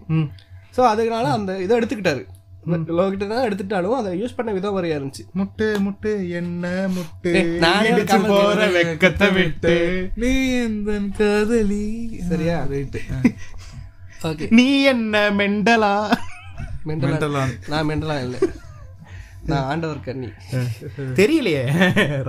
ஸோ 0.76 0.82
அதனால 0.92 1.26
அந்த 1.38 1.52
இதை 1.64 1.72
எடுத்துக்கிட்டாரு. 1.80 2.24
லோகிட்ட 2.98 3.26
தான் 3.32 3.46
எடுத்துட்டாலும் 3.46 3.96
அதை 4.00 4.10
யூஸ் 4.22 4.36
பண்ண 4.36 4.52
விதம் 4.52 4.76
வரையா 4.76 4.96
இருந்துச்சு. 4.98 5.24
முட்டு 5.38 5.66
முட்டு 5.86 6.30
என்ன 6.40 6.88
முட்டு? 6.96 7.32
நானே 7.64 7.90
போற. 8.30 8.66
வெக்கத்தை 8.76 9.28
விட்டு. 9.32 9.74
நீ 10.14 10.32
எந்த 10.64 10.98
காதலி? 11.20 11.86
சரியா? 12.30 12.58
ரைட்டு 12.72 13.02
ஓகே 14.30 14.46
நீ 14.58 14.82
என்ன 14.82 15.24
மெண்டலா? 15.40 15.94
மெண்டலா. 16.88 17.44
நான் 17.72 17.88
மெண்டலா 17.90 18.16
இல்லை. 18.26 18.40
நான் 19.50 19.66
ஆண்டவர் 19.70 20.04
கண்ணி 20.04 20.28
தெரியலையே. 21.20 21.64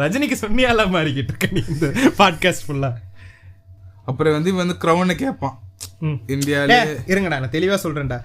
ரஜினிக்கு 0.02 0.38
சொன்னியால 0.42 0.86
மாறிக்கிட்டு 0.96 1.32
இருக்க 1.34 1.48
நீ 1.52 1.62
இந்த 1.74 1.88
பாட்காஸ்ட் 2.18 2.66
ஃபுல்லா 2.68 2.92
அப்புறம் 4.06 4.34
வந்து 4.34 4.52
இவன் 4.52 4.64
வந்து 4.64 4.82
கிரௌனை 4.84 5.16
கேட்பான். 5.16 5.56
இந்தியால 6.28 6.76
இருங்கடா 7.12 7.40
நான் 7.40 7.54
தெளிவா 7.56 7.78
சொல்றேன்டா. 7.84 8.18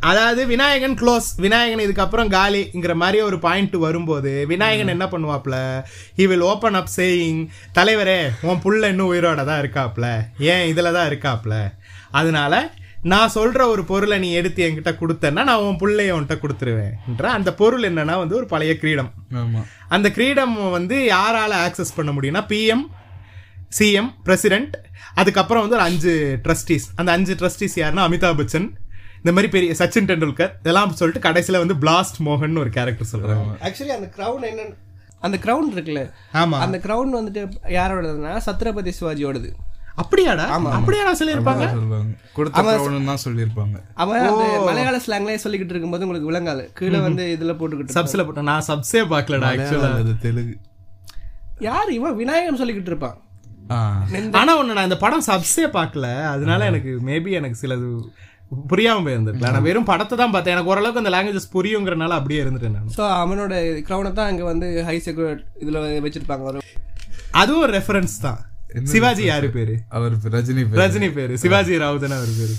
அதாவது 0.00 0.46
விநாயகன் 0.46 0.96
க்ளோஸ் 1.00 1.28
விநாயகன் 1.36 1.84
இதுக்கப்புறம் 1.86 2.32
காலிங்கிற 2.36 2.94
மாதிரி 2.94 3.20
ஒரு 3.22 3.38
பாயிண்ட் 3.38 3.76
வரும்போது 3.76 4.46
விநாயகன் 4.52 4.94
என்ன 4.94 5.06
பண்ணுவாப்ல? 5.06 5.56
He 6.18 6.26
will 6.26 6.46
open 6.50 6.74
up 6.74 6.94
saying 6.96 7.42
தலைவரே 7.78 8.18
உன் 8.42 8.62
புள்ள 8.66 8.88
இன்னும் 8.88 9.12
உயிரோட 9.12 9.44
தான் 9.44 9.62
இருக்காப்ல. 9.64 10.06
ஏன் 10.52 10.64
இதுல 10.72 10.92
தான் 10.92 11.10
இருக்காப்ல? 11.10 11.54
அதனால 12.10 12.54
நான் 13.12 13.34
சொல்ற 13.34 13.62
ஒரு 13.66 13.84
பொருளை 13.84 14.18
நீ 14.18 14.32
எடுத்து 14.32 14.60
என்கிட்ட 14.66 14.92
கொடுத்தேன்னா 15.00 15.42
நான் 15.44 15.64
உன் 15.64 15.80
புள்ளைய 15.80 16.14
உன்கிட்ட 16.16 16.36
கொடுத்துருவேன்ற 16.40 17.24
அந்த 17.38 17.54
பொருள் 17.54 17.84
என்னன்னா 17.88 18.14
வந்து 18.18 18.36
ஒரு 18.36 18.46
பழைய 18.46 18.78
கிரீடம். 18.78 19.10
ஆமா. 19.32 19.62
அந்த 19.88 20.10
கிரீடம் 20.10 20.54
வந்து 20.70 20.98
யாரால 21.14 21.52
ஆக்சஸ் 21.66 21.96
பண்ண 21.96 22.12
முடியும்னா 22.12 22.44
பிஎம் 22.52 22.84
சிஎம் 23.78 24.10
பிரசிடென்ட் 24.24 24.74
அதுக்கப்புறம் 25.14 25.62
வந்து 25.62 25.76
ஒரு 25.76 25.84
அஞ்சு 25.84 26.38
ட்ரஸ்டீஸ் 26.44 26.86
அந்த 26.94 27.12
அஞ்சு 27.12 27.34
ட்ரஸ்டீஸ் 27.34 27.76
யாருன்னா 27.76 28.06
அமிதாப் 28.06 28.40
பச்சன் 28.40 28.68
இந்த 29.18 29.32
மாதிரி 29.32 29.48
பெரிய 29.48 29.74
சச்சின் 29.78 30.08
டெண்டுல்கர் 30.10 30.52
இதெல்லாம் 30.58 30.92
சொல்லிட்டு 30.92 31.28
கடைசியில 31.28 31.58
வந்து 31.58 31.74
பிளாஸ்ட் 31.74 32.18
மோகன் 32.24 32.58
ஒரு 32.58 32.70
கேரக்டர் 32.70 33.10
சொல்றாங்க. 33.12 33.54
ஆக்சுவலி 33.60 33.94
அந்த 33.98 34.08
க்ரௌன் 34.16 34.42
என்ன 34.42 34.64
அந்த 35.20 35.38
க்ரௌன் 35.44 35.68
இருக்குல்ல. 35.74 36.00
ஆமா. 36.32 36.56
அந்த 36.64 36.78
க்ரௌன் 36.78 37.14
வந்துட்டு 37.18 37.42
யாரோடதுன்னா 37.68 38.32
சத்ரபதி 38.46 38.92
சிவாஜியோடது 39.00 39.50
அப்படியாடா? 40.02 40.44
அப்படியாடா 40.76 41.12
சொல்லியிருப்பாங்க? 41.20 41.66
கொடுத்த 42.32 42.62
சொல்லியிருப்பாங்க. 43.24 43.76
அவன் 43.94 44.20
அந்த 44.20 44.60
மலையாள 44.64 44.96
ஸ்லாங்லயே 45.06 45.40
சொல்லிக்கிட்டு 45.44 45.74
இருக்கும்போது 45.74 46.06
உங்களுக்கு 46.06 46.30
விளங்காது. 46.30 46.72
கீழே 46.72 46.98
வந்து 46.98 47.36
இதுல 47.40 47.52
போட்டுக்கிட்டு 47.58 47.96
சப்ஸ்ல 47.98 48.24
போட்ட 48.24 48.42
நான் 48.42 48.64
சப்ஸே 48.68 49.02
பார்க்கலடா 49.12 49.50
ஆக்சுவலா 49.54 49.92
அது 50.02 50.14
தெலுங்கு. 50.18 50.56
யார் 51.58 51.92
இவன்? 51.92 52.16
விநாயகன் 52.16 52.60
சொல்லிக்கிட்டு 52.62 52.92
இருப்பான். 52.94 53.16
ஆனா 54.40 54.52
ஒண்ணு 54.60 54.76
நான் 54.76 54.88
இந்த 54.88 54.98
படம் 55.04 55.26
சப்ஸே 55.30 55.66
பார்க்கல. 55.78 56.06
அதனால 56.34 56.60
எனக்கு 56.70 56.92
மேபி 57.08 57.30
எனக்கு 57.40 57.60
சிலது 57.62 57.88
புரியாம 58.70 59.02
போயிருந்திருக்கலாம் 59.04 59.54
நான் 59.56 59.66
வெறும் 59.66 59.86
படத்தை 59.90 60.14
தான் 60.20 60.32
பார்த்தேன். 60.32 60.54
எனக்கு 60.56 60.72
ஓரளவுக்கு 60.72 61.02
அந்த 61.02 61.12
லாங்குவேஜஸ் 61.14 61.52
புரியுங்கிறனால 61.54 62.16
அப்படியே 62.20 62.40
இருந்துட்டேன் 62.44 62.76
நான். 62.78 62.90
ஸோ 62.98 63.04
அவனோட 63.22 63.54
க்ரௌனை 63.88 64.10
தான் 64.18 64.30
அங்க 64.32 64.44
வந்து 64.50 64.66
ஹை 64.88 64.96
செக்யூர் 65.06 65.38
இதுல 65.62 65.80
வச்சிருப்பாங்க. 66.06 66.60
அதுவும் 67.42 67.64
ஒரு 67.66 67.74
ரெஃபரன்ஸ் 67.78 68.16
தான். 68.26 68.40
சிவாஜி 68.92 69.24
யாரு 69.30 69.48
பேரு? 69.56 69.74
அவர் 69.96 70.14
ரஜினி 70.36 70.62
ரஜினி 70.82 71.08
பேரு. 71.18 71.34
சிவாஜி 71.42 71.74
ராவ் 71.82 72.04
தானே 72.04 72.16
அவர் 72.20 72.32
பேரு. 72.42 72.54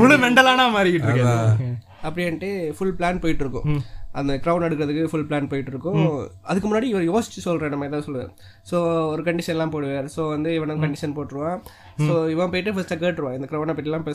முழு 0.00 0.16
மெண்டலானா 0.22 0.64
மாறிக்கிட்டு 0.76 1.08
இருக்காரு 1.08 1.68
அப்படின்ட்டு 2.06 2.48
ஃபுல் 2.76 2.96
பிளான் 2.98 3.22
போயிட்டு 3.24 3.44
இருக்கும். 3.44 3.66
அந்த 4.12 4.32
க்ரௌன் 4.38 4.66
எடுக்கிறதுக்கு 4.66 5.10
ஃபுல் 5.10 5.26
பிளான் 5.28 5.48
போயிட்டு 5.48 5.70
இருக்கும் 5.70 6.00
அதுக்கு 6.44 6.66
முன்னாடி 6.66 6.88
இவர் 6.88 7.08
யோசிச்சு 7.08 7.40
சொல்ற 7.44 7.68
நம்ம 7.68 7.86
ஏதாவது 7.86 8.06
சொல்லுவார் 8.06 8.32
ஸோ 8.70 8.76
ஒரு 9.08 9.22
கண்டிஷன்லாம் 9.22 9.72
போடுவார். 9.74 10.08
ஸோ 10.14 10.22
வந்து 10.28 10.50
இவனுக்கு 10.54 10.84
கண்டிஷன் 10.84 11.16
போட்டுருவான். 11.16 11.60
ஸோ 12.00 12.14
இவன் 12.30 12.52
போயிட்டு 12.52 12.74
ஃபர்ஸ்ட்டாக 12.74 13.02
கேட்டுருவான். 13.02 13.36
இந்த 13.38 13.48
க்ரௌனை 13.50 13.74
பற்றிலாம் 13.74 14.06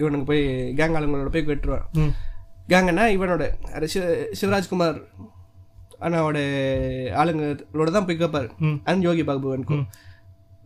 இவனுக்கு 0.00 0.26
போய் 0.26 0.44
கேங் 0.78 0.96
ஆளுங்களோட 0.96 1.32
போய் 1.32 1.48
கேட்டுருவான். 1.48 1.86
கேங்கன்னா 2.68 3.04
இவனோட 3.14 3.44
சிவராஜ்குமார் 4.34 4.98
அண்ணாவோட 6.00 6.38
ஆளுங்களோட 7.20 7.88
தான் 7.90 8.06
போய் 8.06 8.18
கேட்பாரு 8.18 8.48
அண்ட் 8.86 9.04
யோகி 9.04 9.24
பாபுவனுக்கும் 9.24 9.84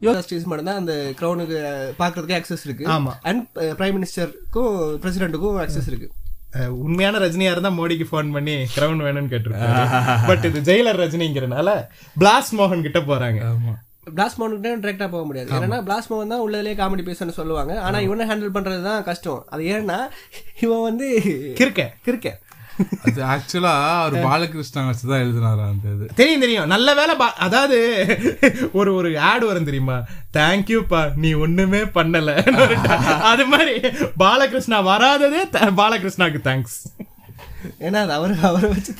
யோகா 0.02 0.20
ஸ்டீஸ் 0.20 0.46
மட்டும் 0.46 0.66
தான் 0.66 0.80
அந்த 0.80 0.94
க்ரௌனுக்கு 1.18 1.58
பார்க்கறதுக்கு 1.98 2.36
ஆக்சஸ் 2.38 2.64
இருக்கு. 2.66 2.84
அண்ட் 3.22 3.44
பிரைம் 3.78 3.96
மினிஸ்டருக்கும் 3.96 4.72
பிரசிடென்ட்டுக்கும் 5.02 5.58
ஆக்சஸ் 5.62 5.88
இருக்கு. 5.88 6.08
அஹ், 6.08 6.25
உண்மையான 6.84 7.18
ரஜினியா 7.24 7.54
இருந்தா 7.54 7.72
மோடிக்கு 7.78 8.06
ஃபோன் 8.10 8.30
பண்ணி 8.36 8.54
கிரவுன் 8.76 9.04
வேணும்னு 9.06 9.32
கேட்டிருக்காரு 9.32 10.26
பட் 10.28 10.46
இது 10.50 10.60
ஜெயிலர் 10.70 11.00
ரஜினிங்கிறனால 11.04 11.74
பிளாஸ்ட் 12.22 12.56
மோகன் 12.60 12.86
கிட்ட 12.86 13.02
போறாங்க. 13.10 13.42
பிளாஸ் 14.16 14.36
மோனுக்கு 14.40 14.64
டேரக்டா 14.64 15.06
போக 15.12 15.24
முடியாது. 15.28 15.48
ஏன்னா 15.66 15.78
பிளாஸ் 15.86 16.08
மோகன் 16.10 16.32
தான் 16.32 16.42
உள்ளதுலேயே 16.46 16.74
காமெடி 16.80 17.04
பேசணும்னு 17.06 17.38
சொல்லுவாங்க. 17.38 17.72
ஆனா 17.86 17.98
இவனை 18.06 18.26
ஹேண்டில் 18.30 18.56
பண்றது 18.56 18.82
தான் 18.88 19.06
கஷ்டம். 19.08 19.40
அது 19.54 19.62
ஏன்னா 19.76 19.98
இவன் 20.64 20.84
வந்து 20.88 21.06
கிறுக்க 21.60 21.84
கிறுக்க 22.08 22.30
அது 23.04 23.20
ஆக்சுவலா 23.26 23.72
அவர் 23.98 24.16
பாலகிருஷ்ணா 24.24 24.80
வச்சு 24.86 25.04
தான் 25.06 25.22
எழுதினாரா 25.22 25.64
அந்த 25.68 25.86
இது. 25.88 26.06
தெரியும் 26.14 26.40
தெரியும். 26.40 26.68
நல்ல 26.68 26.94
வேலை 26.94 27.14
பா- 27.16 27.36
அதாவது 27.40 27.78
ஒரு 28.72 28.90
ஒரு 28.94 29.10
ஆட் 29.26 29.44
வரும் 29.44 29.64
தெரியுமா? 29.64 29.96
தேங்க்யூப்பா 30.34 31.02
நீ 31.16 31.32
ஒண்ணுமே 31.40 31.82
பண்ணல. 31.94 32.30
அது 33.30 33.46
மாதிரி 33.46 33.74
பாலகிருஷ்ணா 34.18 34.80
வராததே 34.88 35.42
பாலகிருஷ்ணாக்கு 35.78 36.40
தேங்க்ஸ் 36.44 36.78
ஏன்னா 37.80 38.00
அது 38.00 38.12
அவர் 38.12 38.34
அவரை 38.44 38.68
வச்சு 38.70 38.92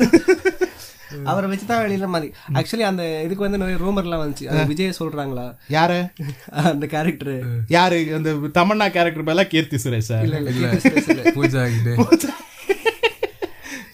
அவரை 1.27 1.47
வச்சு 1.49 1.67
தான் 1.67 1.83
வெளியில 1.83 2.07
மாதிரி. 2.07 2.29
ஆக்சுவலி 2.55 2.85
அந்த 2.87 3.03
இதுக்கு 3.21 3.45
வந்து 3.45 3.59
நிறைய 3.59 3.77
ரூமர்லாம் 3.79 4.23
வந்துச்சு. 4.23 4.47
அது 4.51 4.63
விஜய் 4.67 4.99
சொல்றாங்களா? 4.99 5.45
யாரு? 5.69 5.99
அந்த 6.71 6.87
கேரக்டர் 6.87 7.35
யாரு? 7.69 7.99
அந்த 8.15 8.31
தமன்னா 8.57 8.89
கேரக்டர் 8.91 9.29
பேர்ல 9.29 9.45
கீர்த்தி 9.47 9.79
சுரேஷா? 9.85 10.19
இல்ல 10.23 10.41
இல்ல 10.43 11.31
பூஜா 11.37 11.63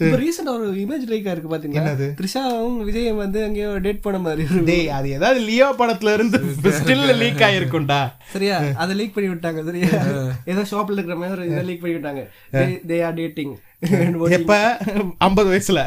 இப்போ 0.02 0.18
ரீசெண்டா 0.20 0.52
ஒரு 0.56 0.66
இமேஜ் 0.82 1.04
லைக்கா 1.10 1.32
இருக்கு 1.34 1.50
பாத்தீங்களா? 1.52 1.92
த்ரிஷாவும் 2.18 2.76
விஜயும் 2.86 3.20
வந்து 3.22 3.38
அங்கேயோ 3.46 3.70
டேட் 3.84 4.02
பண்ண 4.04 4.18
மாதிரி 4.26 4.44
டேய் 4.68 4.88
அது 4.96 5.08
ஏதாவது 5.16 5.40
லியோ 5.48 5.68
படத்துல 5.80 6.14
இருந்து 6.16 6.38
ஸ்டில் 6.78 7.04
லீக் 7.22 7.44
ஆயிருக்கும்டா. 7.48 8.00
சரியா? 8.34 8.58
அதை 8.82 8.92
லீக் 9.00 9.14
பண்ணி 9.16 9.30
விட்டாங்க 9.32 9.62
சரியா? 9.68 9.90
ஏதோ 10.52 10.64
ஷாப்ல 10.72 10.96
இருக்கிற 10.98 11.16
மாதிரி 11.20 11.34
ஒரு 11.36 11.48
இதை 11.50 11.64
லீக் 11.68 11.82
பண்ணி 11.82 11.96
விட்டாங்க. 11.96 12.22
தே 12.90 12.98
ஆர் 13.08 13.18
டேட்டிங் 13.20 13.54
எப்ப? 14.38 14.54
ஐம்பது 15.26 15.48
வயசுல. 15.52 15.80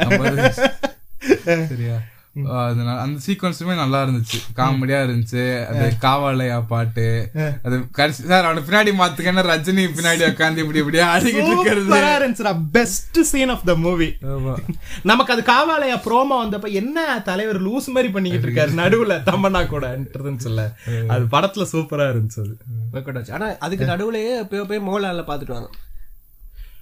சரியா? 1.70 1.96
அதனால 2.44 3.00
அந்த 3.00 3.18
சீக்வன்ஸுமே 3.26 3.74
நல்லா 3.74 4.04
இருந்துச்சு. 4.04 4.38
காமெடியா 4.56 4.98
இருந்துச்சு. 5.06 5.44
அந்த 5.66 5.84
காவாலயா 6.00 6.58
பாட்டு. 6.68 7.06
அது 7.62 7.76
கடைசி 7.90 8.22
சார் 8.30 8.48
அவனை 8.48 8.62
பின்னாடி 8.62 8.92
மாத்துக்கன்னா 9.00 9.44
ரஜினி 9.52 9.84
பின்னாடி 9.98 10.24
உட்காந்து 10.30 10.62
இப்படி 10.64 10.78
இப்படியே 10.78 11.04
ஆடிக்கிட்டு 11.04 11.52
இருக்கிறது. 11.52 12.54
Best 12.72 13.20
scene 13.32 13.48
of 13.48 13.64
the 13.64 13.74
movie. 13.74 14.08
நமக்கு 15.02 15.32
அது 15.32 15.44
காவாலயா 15.52 15.98
ப்ரோமோ 16.06 16.36
வந்தப்ப 16.42 16.72
என்ன 16.82 17.20
தலைவர் 17.24 17.60
லூஸ் 17.62 17.88
மாதிரி 17.94 18.12
பண்ணிக்கிட்டு 18.12 18.48
இருக்காரு? 18.48 18.72
நடுவுல 18.82 19.16
தம்மனா 19.30 19.66
கூட 19.66 19.84
சொல்ல. 20.38 20.62
அது 21.08 21.24
படத்துல 21.32 21.66
சூப்பரா 21.72 22.06
இருந்துச்சு 22.12 22.40
அது. 22.44 23.32
ஆனா 23.36 23.46
அதுக்கு 23.58 23.84
நடுவுலயே 23.84 24.36
போய் 24.50 24.68
போய் 24.70 24.86
மோகன்லால 24.88 25.24
பாத்துட்டு 25.30 25.54
வாங்க 25.56 25.68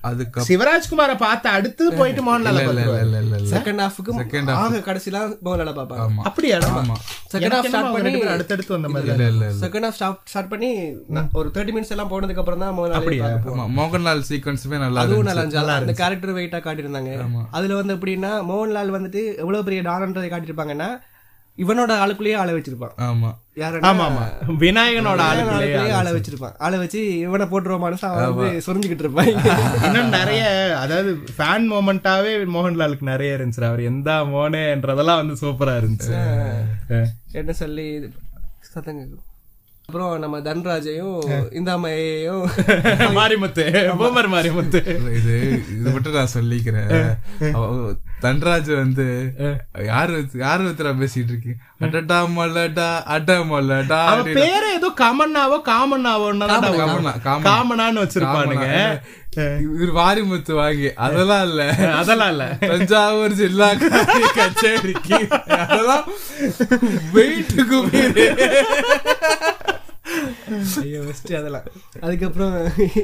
அதுக்கப்புறம் 0.05 0.47
சிவராஜ்குமார 0.49 1.13
பார்த்த 1.21 1.53
அடுத்து 1.57 1.85
போயிட்டு 1.99 2.23
மோகன்லால 2.23 2.53
இல்ல 2.55 2.63
இல்ல 2.65 2.73
பார்த்துருவாரு. 2.73 3.05
இல்ல 3.07 3.19
இல்ல 3.25 3.37
இல்ல. 3.39 3.51
செகண்ட் 3.53 3.83
ஹாஃப்க்கு 3.85 4.13
Second 4.19 4.51
ஆக 4.57 4.81
கடைசிலாம் 4.87 5.33
மோகன்லால 5.45 5.75
பாப்பாங்க 5.79 6.25
அப்படியா 6.29 6.57
ஆமா. 6.75 6.97
செகண்ட் 7.33 7.57
ஹாஃப் 7.57 7.69
ஸ்டார்ட் 7.69 7.95
பண்ணி 7.97 8.13
அடுத்தடுத்து 8.35 8.77
வந்த 8.77 8.91
மாதிரி 8.91 9.11
இல்ல 9.11 9.27
இல்ல 9.27 9.45
இல்ல. 9.47 9.61
செகண்ட் 9.63 9.87
ஹாஃப் 9.87 9.99
ஸ்டார்ட் 9.99 10.21
ஸ்டார்ட் 10.31 10.53
பண்ணி 10.53 10.71
ஒரு 11.35 11.49
தேர்ட்டி 11.55 11.75
மினிட்ஸ் 11.75 11.95
எல்லாம் 11.95 12.13
போனதுக்கு 12.13 12.43
அப்புறம் 12.43 12.65
தான் 12.65 12.77
மோகன்லாலே 12.77 13.73
மோகன்லால் 13.79 14.25
சீக்வன்ஸுமே 14.29 14.79
நல்லா 14.85 15.03
அதுவும் 15.05 15.29
நல்லா 15.29 15.43
இருந்துச்சு. 15.43 15.75
அந்த 15.81 15.95
கேரக்டர் 16.01 16.37
வெயிட்டா 16.39 16.61
காட்டியிருந்தாங்க. 16.61 17.13
அதுல 17.53 17.75
வந்து 17.75 17.97
எப்படின்னா 17.97 18.33
மோகன்லால் 18.49 18.97
வந்துட்டு 18.97 19.23
எவ்வளவு 19.43 19.67
பெரிய 19.67 19.83
டானன்றதை 19.85 20.31
காட்டியிருப்பாங்கன்னா 20.31 20.91
இவனோட 21.59 21.93
ஆளுக்குள்ளேயே 22.03 22.37
ஆளை 22.37 22.55
வச்சிருப்பான். 22.55 22.95
ஆமா. 22.99 23.29
யாருன்னா 23.57 23.89
ஆமா 23.89 24.05
ஆமா 24.07 24.23
விநாயகனோட 24.63 25.21
ஆளுக்குள்ளே 25.27 25.57
ஆளுக்குள்ளேயே 25.57 25.93
ஆளை 25.93 26.13
வச்சிருப்பான். 26.13 26.55
ஆளை 26.59 26.79
வச்சு 26.79 27.19
இவனை 27.19 27.47
போட்டுருவான்னு 27.47 27.99
அவன் 28.01 28.35
வந்து 28.35 28.63
சொரிஞ்சுக்கிட்டு 28.67 29.05
இருப்பான். 29.05 29.31
இன்னும் 29.87 30.09
நிறைய 30.09 30.43
அதாவது 30.79 31.11
ஃபேன் 31.37 31.69
மோமெண்டாவே 31.73 32.33
மோகன்லாலுக்கு 32.57 33.03
நிறைய 33.03 33.37
இருந்துச்சு 33.39 33.65
அவர் 33.65 33.83
எந்த 33.83 34.11
மோனேன்றதெல்லாம் 34.25 35.21
வந்து 35.23 35.37
சூப்பரா 35.43 35.77
இருந்துச்சு. 35.83 36.13
என்ன 37.33 37.53
சொல்லி 37.53 37.87
கேக்கும். 38.77 39.23
அப்புறம் 39.89 40.13
நம்ம 40.23 40.37
தன்ராஜையும் 40.41 41.17
இந்த 41.53 41.71
அம்மையையும் 41.75 42.45
மாரிமுத்து 43.19 43.65
பூமர் 43.99 44.29
மாரிமுத்து. 44.33 44.81
இது 45.19 45.35
இது 45.75 45.89
மட்டும் 45.95 46.17
நான் 46.17 46.33
சொல்லிக்கிறேன். 46.35 46.89
தன்ராஜ் 48.25 48.71
வந்து 48.77 49.07
யாரு 49.89 50.15
யாரு 50.43 50.63
வச்சுரா 50.69 50.93
பேசிட்டு 51.01 51.33
இருக்கீங்க 51.33 51.59
அடடா 51.85 52.19
மல்லடா 52.37 52.87
அட 53.15 53.37
மல்லடா 53.51 53.99
அவ 54.13 54.25
பேரு 54.39 54.69
ஏதோ 54.79 54.89
காமன்னாவோ 55.03 55.59
காமன்னாவோ 55.71 56.29
காமனா, 56.45 56.79
காமனா. 56.81 57.13
காமனான்னு 57.49 58.05
வச்சிருப்பானுங்க. 58.05 58.69
இவர் 59.67 59.93
வாரிமுத்து 59.99 60.53
வாங்கி 60.59 60.89
அதெல்லாம் 61.07 61.45
இல்ல. 61.49 61.63
அதெல்லாம் 62.01 62.33
இல்ல. 62.35 62.45
தஞ்சாவூர் 62.65 63.39
ஜில்லா 63.41 63.71
கச்சேரிக்கு 64.37 65.21
அதெல்லாம் 65.63 66.05
வெயிட்டுக்கு 67.17 67.81
ஐயோ 70.85 71.01
ஃபர்ஸ்ட் 71.07 71.33
அதெல்லாம். 71.41 71.67
அதுக்கப்புறம் 72.07 72.55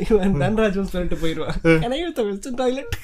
இவன் 0.08 0.38
வந்து 0.44 0.92
சொல்லிட்டு 0.94 1.22
போயிடுவான் 1.24 1.56
எனக்கு 1.86 2.28
வெஸ்டர்ன் 2.30 2.60
டாய்லெட் 2.62 2.94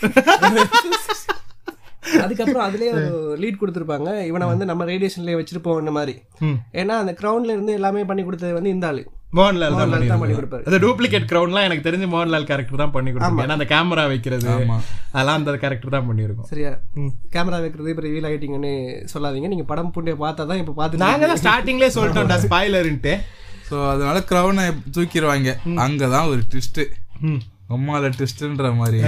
அதுக்கப்புறம் 2.24 2.64
அதுலயே 2.66 2.90
ஒரு 2.96 3.36
லீட் 3.42 3.58
கொடுத்துருப்பாங்க. 3.60 4.10
இவனை 4.30 4.44
வந்து 4.50 4.64
நம்ம 4.68 4.82
ரேடியேஷன்லயே 4.90 5.38
வச்சிருப்போம் 5.38 5.80
இந்த 5.82 5.92
மாதிரி. 5.96 6.14
ஏன்னா 6.80 6.94
அந்த 7.02 7.12
கிரவுண்ட்ல 7.20 7.54
இருந்து 7.56 7.72
எல்லாமே 7.78 8.02
பண்ணி 8.10 8.22
கொடுத்தது 8.26 8.52
வந்து 8.58 8.72
இந்த 8.74 8.86
ஆளு. 8.90 9.02
மோகன்லால் 9.36 9.76
தான் 9.78 10.20
பண்ணி 10.22 10.34
கொடுப்பாரு. 10.36 10.64
அந்த 10.68 10.78
டூப்ளிகேட் 10.84 11.26
கிரவுண்ட்லாம் 11.30 11.66
எனக்கு 11.68 11.86
தெரிஞ்சு 11.86 12.06
மோகன்லால் 12.12 12.46
கேரக்டர் 12.50 12.82
தான் 12.82 12.92
பண்ணி 12.96 13.10
கொடுத்தாங்க 13.12 13.44
ஏன்னா 13.44 13.56
அந்த 13.58 13.66
கேமரா 13.72 14.04
வைக்கிறது. 14.12 14.46
அதெல்லாம் 15.14 15.38
அந்த 15.40 15.56
கேரக்டர் 15.64 15.94
தான் 15.96 16.08
பண்ணியிருக்கோம். 16.10 16.48
சரியா? 16.52 16.72
கேமரா 17.34 17.58
வைக்கிறது 17.64 17.92
இப்போ 17.94 18.04
ரிவீல் 18.06 18.30
சொல்லாதீங்க. 19.14 19.50
நீங்க 19.54 19.66
படம் 19.72 19.92
புண்டிய 19.96 20.16
பார்த்தா 20.24 20.46
தான் 20.52 20.62
இப்போ 20.62 20.76
பார்த்து 20.80 21.02
நாங்க 21.06 21.26
தான் 21.32 21.42
ஸ்டார்டிங்லேயே 21.44 21.92
ஸ்பாய்லர்ன்ட்டு 22.46 23.14
சோ 23.68 23.76
அதனால 23.92 24.16
கிரௌனை 24.30 24.64
தூக்கிடுவாங்க. 24.96 25.52
அங்கதான் 25.84 26.30
ஒரு 26.32 26.42
ட்விஸ்ட் 26.52 26.82
அம்மால 27.74 28.08
ட்விஸ்ட்ன்ற 28.16 28.68
மாதிரி. 28.80 28.98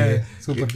சூப்பர் 0.44 0.72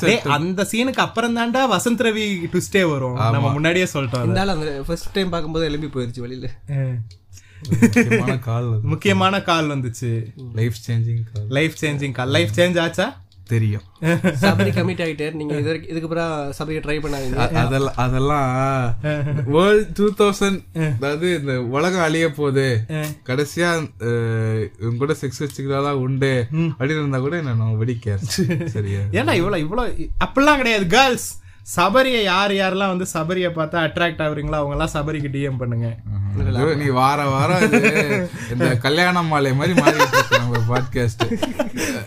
டேய், 0.00 0.20
அந்த 0.36 0.60
சீனுக்கு 0.72 1.02
அப்புறம் 1.06 1.36
தான்டா 1.36 1.62
வசந்த் 1.74 2.04
ரவி 2.06 2.24
ட்விஸ்டே 2.52 2.82
வரும். 2.92 3.18
நம்ம 3.34 3.52
முன்னாடியே 3.56 3.86
சொல்லிட்டோம் 3.92 4.24
அந்த 4.54 4.84
ஃபர்ஸ்ட் 4.88 5.14
டைம் 5.16 5.32
பார்க்கும்போது 5.34 5.68
எலும்பி 5.70 5.90
போயிருச்சு 5.96 6.24
வெளியில 6.26 6.48
முக்கியமான 7.70 8.34
கால் 8.48 8.68
முக்கியமான 8.92 9.42
கால் 9.48 9.66
வந்துச்சு. 9.72 10.10
Life 10.58 10.78
changing 10.86 11.24
call. 11.32 11.48
Life 11.56 11.74
changing 11.80 12.14
call. 12.18 12.30
Life 12.36 12.54
change 12.58 12.78
ஆச்சா? 12.84 13.06
தெரியும். 13.52 13.84
சபரி 14.42 14.70
கமிட் 14.76 15.02
ஆயிட்டாரு. 15.04 15.34
நீங்க 15.40 15.54
இதுக்கு 15.90 16.06
அப்புறம் 16.08 16.32
சபரியை 16.58 16.80
ட்ரை 16.84 16.96
பண்ணாதீங்க. 17.04 17.46
அதெல்லாம் 17.62 17.98
அதெல்லாம் 18.04 18.48
வேர்ல்ட் 19.56 19.92
டூ 19.98 20.06
தௌசண்ட் 20.20 20.60
அதாவது 20.96 21.28
இந்த 21.40 21.54
உலகம் 21.76 22.06
அழிய 22.06 22.28
போகுது. 22.38 22.66
கடைசியா 23.28 23.70
இவங்க 24.80 24.98
கூட 25.04 25.16
செக்ஸ் 25.22 25.42
வச்சுக்கிறதா 25.44 25.92
உண்டு. 26.06 26.32
அப்படின்னு 26.78 27.02
இருந்தா 27.02 27.20
கூட 27.26 27.36
என்ன 27.42 27.70
வெடிக்க 27.82 28.16
சரியா? 28.76 29.02
ஏன்னா 29.20 29.34
இவ்வளவு 29.42 29.62
இவ்வளவு 29.66 30.08
அப்படிலாம் 30.26 30.62
கிடையாது 30.62 30.86
கேர்ள்ஸ் 30.96 31.28
சபரியை 31.76 32.22
யார் 32.22 32.50
யாரெல்லாம் 32.50 32.92
வந்து 32.94 33.06
சபரியை 33.14 33.48
பார்த்தா 33.50 33.78
அட்ராக்ட் 33.86 34.22
ஆகுறீங்களோ 34.24 34.58
அவங்க 34.60 34.74
எல்லாம் 34.76 34.94
சபரிக்கு 34.94 35.28
டிஎம் 35.36 35.58
பண்ணுங்க. 35.58 35.88
நீ 36.74 36.86
வார 36.86 37.24
வாரம் 37.24 37.72
இந்த 38.52 38.76
கல்யாண 38.76 39.22
மாலை 39.22 39.54
மாதிரி 39.54 39.80
மாறிட்டு 39.80 40.18
பாட்காஸ்ட் 40.68 41.22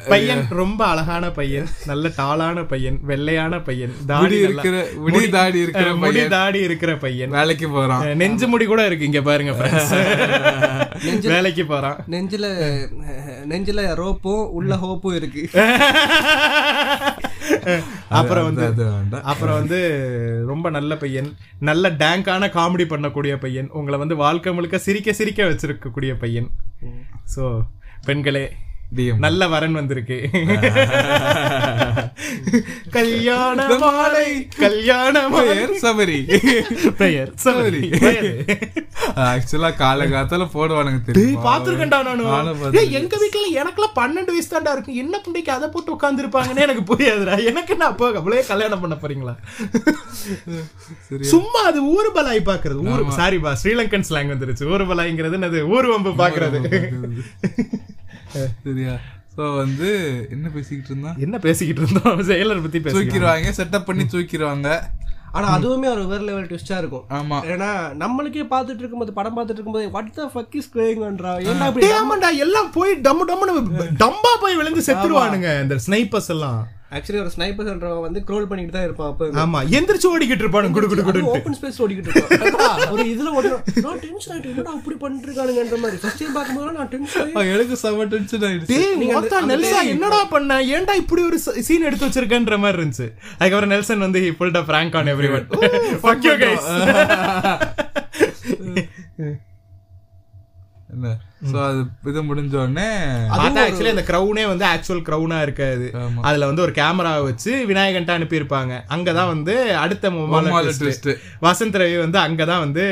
பையன் 0.07 0.45
ரொம்ப 0.49 0.85
அழகான 0.85 1.29
பையன் 1.29 1.67
நல்ல 1.85 2.09
டாலான 2.17 2.63
பையன் 2.67 2.99
வெள்ளையான 3.07 3.59
பையன் 3.63 3.93
தாடி 4.05 4.37
இருக்கிற 4.37 4.75
முடி 4.95 5.29
தாடி 5.29 5.59
இருக்கிற 5.59 5.89
முடி 5.95 6.11
பையன். 6.11 6.29
தாடி 6.29 6.59
இருக்கிற 6.59 6.97
பையன். 6.97 7.29
வேலைக்கு 7.29 7.69
போறான். 7.69 8.15
நெஞ்சு 8.15 8.47
முடி 8.47 8.65
கூட 8.65 8.85
இருக்கு 8.85 9.05
இங்க 9.05 9.21
பாருங்க. 9.21 9.51
வேலைக்கு 11.21 11.65
போறான். 11.65 11.97
நெஞ்சில 12.11 12.45
நெஞ்சில 13.49 13.81
ரோப்பும் 14.03 14.43
உள்ள 14.59 14.75
ஹோப்பும் 14.75 15.15
இருக்கு. 15.15 15.49
அப்புறம் 18.07 18.43
வந்து 18.43 18.65
அப்புறம் 19.23 19.55
வந்து 19.55 19.79
ரொம்ப 20.47 20.69
நல்ல 20.69 20.97
பையன் 20.97 21.29
நல்ல 21.59 21.89
டேங்கான 21.89 22.49
காமெடி 22.49 22.85
பண்ணக்கூடிய 22.93 23.35
பையன் 23.35 23.69
உங்களை 23.71 23.99
வந்து 23.99 24.15
வாழ்க்கை 24.15 24.53
முழுக்க 24.53 24.77
சிரிக்க 24.77 25.13
சிரிக்க 25.13 25.43
வச்சிருக்கக்கூடிய 25.43 26.13
பையன். 26.19 26.49
சோ 27.35 27.43
பெண்களே 28.05 28.45
நல்ல 29.19 29.47
வரன் 29.47 29.73
வந்திருக்கு. 29.73 30.23
கல்யாண 32.89 33.77
மாலை. 33.83 34.47
கல்யாண 34.59 35.29
பெயர் 35.29 35.81
சபரி. 35.81 36.41
பெயர் 36.97 37.31
சரி 37.37 37.91
ஆக்சுவலா 39.25 39.71
காலகாலத்துல 39.79 40.49
போடுவானுங்க 40.53 41.01
தெரியுமா? 41.07 41.47
பாத்துருக்கேன்டா 41.47 42.03
நானு. 42.03 42.23
எங்க 42.99 43.15
வீட்டுல 43.15 43.61
எனக்குலாம் 43.61 43.95
பன்னெண்டு 43.95 44.27
வயசு 44.27 44.49
தான்டா 44.49 44.71
இருக்கு 44.71 44.95
என்ன 44.95 45.19
பிள்ளைக்கு 45.19 45.51
அதை 45.51 45.69
போட்டு 45.69 45.91
உட்கார்ந்து 45.91 46.23
இருப்பாங்கன்னு 46.23 46.59
எனக்கு 46.59 46.91
புரியாதுடா. 46.91 47.51
எனக்கு 47.51 47.75
நான் 47.75 47.89
அப்போ 47.89 48.13
அப்படியே 48.13 48.43
கல்யாணம் 48.43 48.79
பண்ண 48.79 48.97
போறீங்களா? 48.97 49.35
சும்மா 51.33 51.63
அது 51.63 51.91
ஊரு 51.91 52.11
பலாய் 52.15 52.45
பாக்குறது 52.45 52.91
ஊரு 52.91 53.13
சாரி 53.13 53.39
பா 53.39 53.57
ஸ்ரீலங்கன் 53.63 54.09
ஸ்லாங் 54.09 54.33
வந்துருச்சு. 54.33 54.73
ஊரு 54.73 54.85
பலாய்ங்கிறது 54.85 55.39
என்னது? 55.39 55.73
ஊரு 55.73 55.89
வம்பு 55.89 56.15
பாக்குறது 56.15 56.59
சரியா? 58.65 58.95
சோ 59.37 59.43
வந்து 59.61 59.87
என்ன 60.31 60.47
பேசிக்கிட்டு 60.55 60.91
இருந்தா? 60.91 61.11
என்ன 61.25 61.35
பேசிக்கிட்டு 61.45 61.81
இருந்தோம்? 61.81 62.19
செயலர் 62.31 62.65
பத்தி 62.65 62.79
பேசிக்கிட்டு 62.79 63.13
தூக்கிடுவாங்க 63.13 63.53
செட்டப் 63.59 63.87
பண்ணி 63.87 64.03
தூக்கிடுவாங்க. 64.13 64.67
ஆனா 65.37 65.47
அதுவுமே 65.57 65.87
ஒரு 65.93 66.01
வேற 66.09 66.21
லெவல் 66.27 66.49
ட்விஸ்டா 66.49 66.77
இருக்கும். 66.81 67.05
ஆமா. 67.19 67.37
ஏன்னா 67.53 67.69
நம்மளுக்கே 68.01 68.43
பார்த்துட்டு 68.51 68.81
இருக்கும்போது 68.83 69.13
படம் 69.19 69.35
பார்த்துட்டு 69.37 69.59
இருக்கும்போது 69.59 69.87
வாட் 69.95 70.11
த 70.17 70.25
ஃபக் 70.33 70.55
இஸ் 70.59 70.69
கோயிங்ன்றா 70.75 71.31
டேய், 71.79 71.95
ஆமாண்டா 72.01 72.29
எல்லாம் 72.45 72.69
போய் 72.77 72.93
டம்மு 73.07 73.25
டம்முன்னு 73.29 73.95
டம்பா 74.03 74.33
போய் 74.43 74.57
விழுந்து 74.59 74.85
செத்துருவானுங்க 74.89 75.49
இந்த 75.63 75.77
ஸ்னைப்பர்ஸ் 75.85 76.31
எல்லாம். 76.35 76.59
ஆக்சுவலி 76.95 77.19
ஒரு 77.21 77.31
ஸ்னைப்பர்ன்றவன் 77.33 78.05
வந்து 78.05 78.19
க்ரோல் 78.27 78.47
பண்ணிட்டு 78.49 78.73
தான் 78.75 78.85
இருப்பான் 78.87 79.09
அப்போ 79.11 79.25
ஆமா 79.43 79.59
எந்திரிச்சு 79.77 80.07
ஓடிக்கிட்டு 80.11 80.43
இருப்பானு 80.45 80.73
குடு 80.75 80.87
குடு 80.91 81.03
குடு 81.07 81.21
ஓப்பன் 81.33 81.57
ஸ்பேஸ் 81.59 81.79
ஓடிக்கிட்டு 81.83 82.09
இருக்கான் 82.11 82.91
ஒரு 82.93 83.03
இதுல 83.13 83.31
ஓடுறான் 83.37 83.63
நான் 83.85 84.01
டென்ஷன் 84.05 84.33
ஆயிட்டு 84.33 84.51
என்னடா 84.53 84.71
அப்படி 84.77 84.95
பண்ணிட்டு 85.03 85.27
இருக்கானுங்கன்ற 85.29 85.77
மாதிரி. 85.83 85.97
ஃபர்ஸ்ட் 86.03 86.21
டைம் 86.21 86.35
பார்க்கும்போது 86.37 86.75
நான் 86.79 86.91
டென்ஷன் 86.93 87.31
எனக்கு 87.53 87.77
செம்ம 87.83 88.07
டென்ஷன் 88.13 88.45
ஆயிடுச்சு. 88.49 88.79
மொத்தா 89.15 89.39
நெல்சன் 89.51 89.91
என்னடா 89.93 90.21
பண்ண? 90.33 90.59
ஏன்டா 90.75 90.95
இப்படி 91.03 91.23
ஒரு 91.29 91.39
சீன் 91.67 91.87
எடுத்து 91.89 92.07
வச்சிருக்கன்ற 92.07 92.57
மாதிரி 92.63 92.79
இருந்துச்சு. 92.79 93.07
அதுக்கப்புறம் 93.39 93.73
நெல்சன் 93.75 94.05
வந்து 94.07 94.21
he 94.25 94.31
pulled 94.39 94.57
a 94.61 94.65
prank 94.71 94.95
on 95.01 95.07
everyone. 95.13 95.45
Fuck 96.05 96.23
you 96.29 96.37
guys. 96.45 96.65
என்ன? 100.93 101.11
சோ 101.51 101.63
அது 101.65 101.79
இது 102.05 102.23
முடிஞ்ச 102.23 102.55
உடனே 102.55 102.87
பார்த்தா 103.31 103.63
ஆக்சுவலி 103.63 103.89
அந்த 103.89 104.03
கிரவுனே 104.07 104.47
வந்து 104.47 104.65
ஆக்சுவல் 104.65 105.05
கிரவுனா 105.07 105.41
இருக்காது. 105.41 105.87
அதுல 106.21 106.45
வந்து 106.45 106.61
ஒரு 106.61 106.71
கேமரா 106.71 107.23
வச்சு 107.23 107.65
விநாயகன்ட்ட 107.69 108.17
அனுப்பியிருப்பாங்க 108.17 108.73
அங்கதான் 108.89 109.27
வந்து 109.27 109.75
அடுத்த. 109.75 110.09
வசந்த் 111.41 111.79
ரவி 111.81 111.99
வந்து 111.99 112.19
அங்கதான் 112.19 112.59
வந்து 112.59 112.85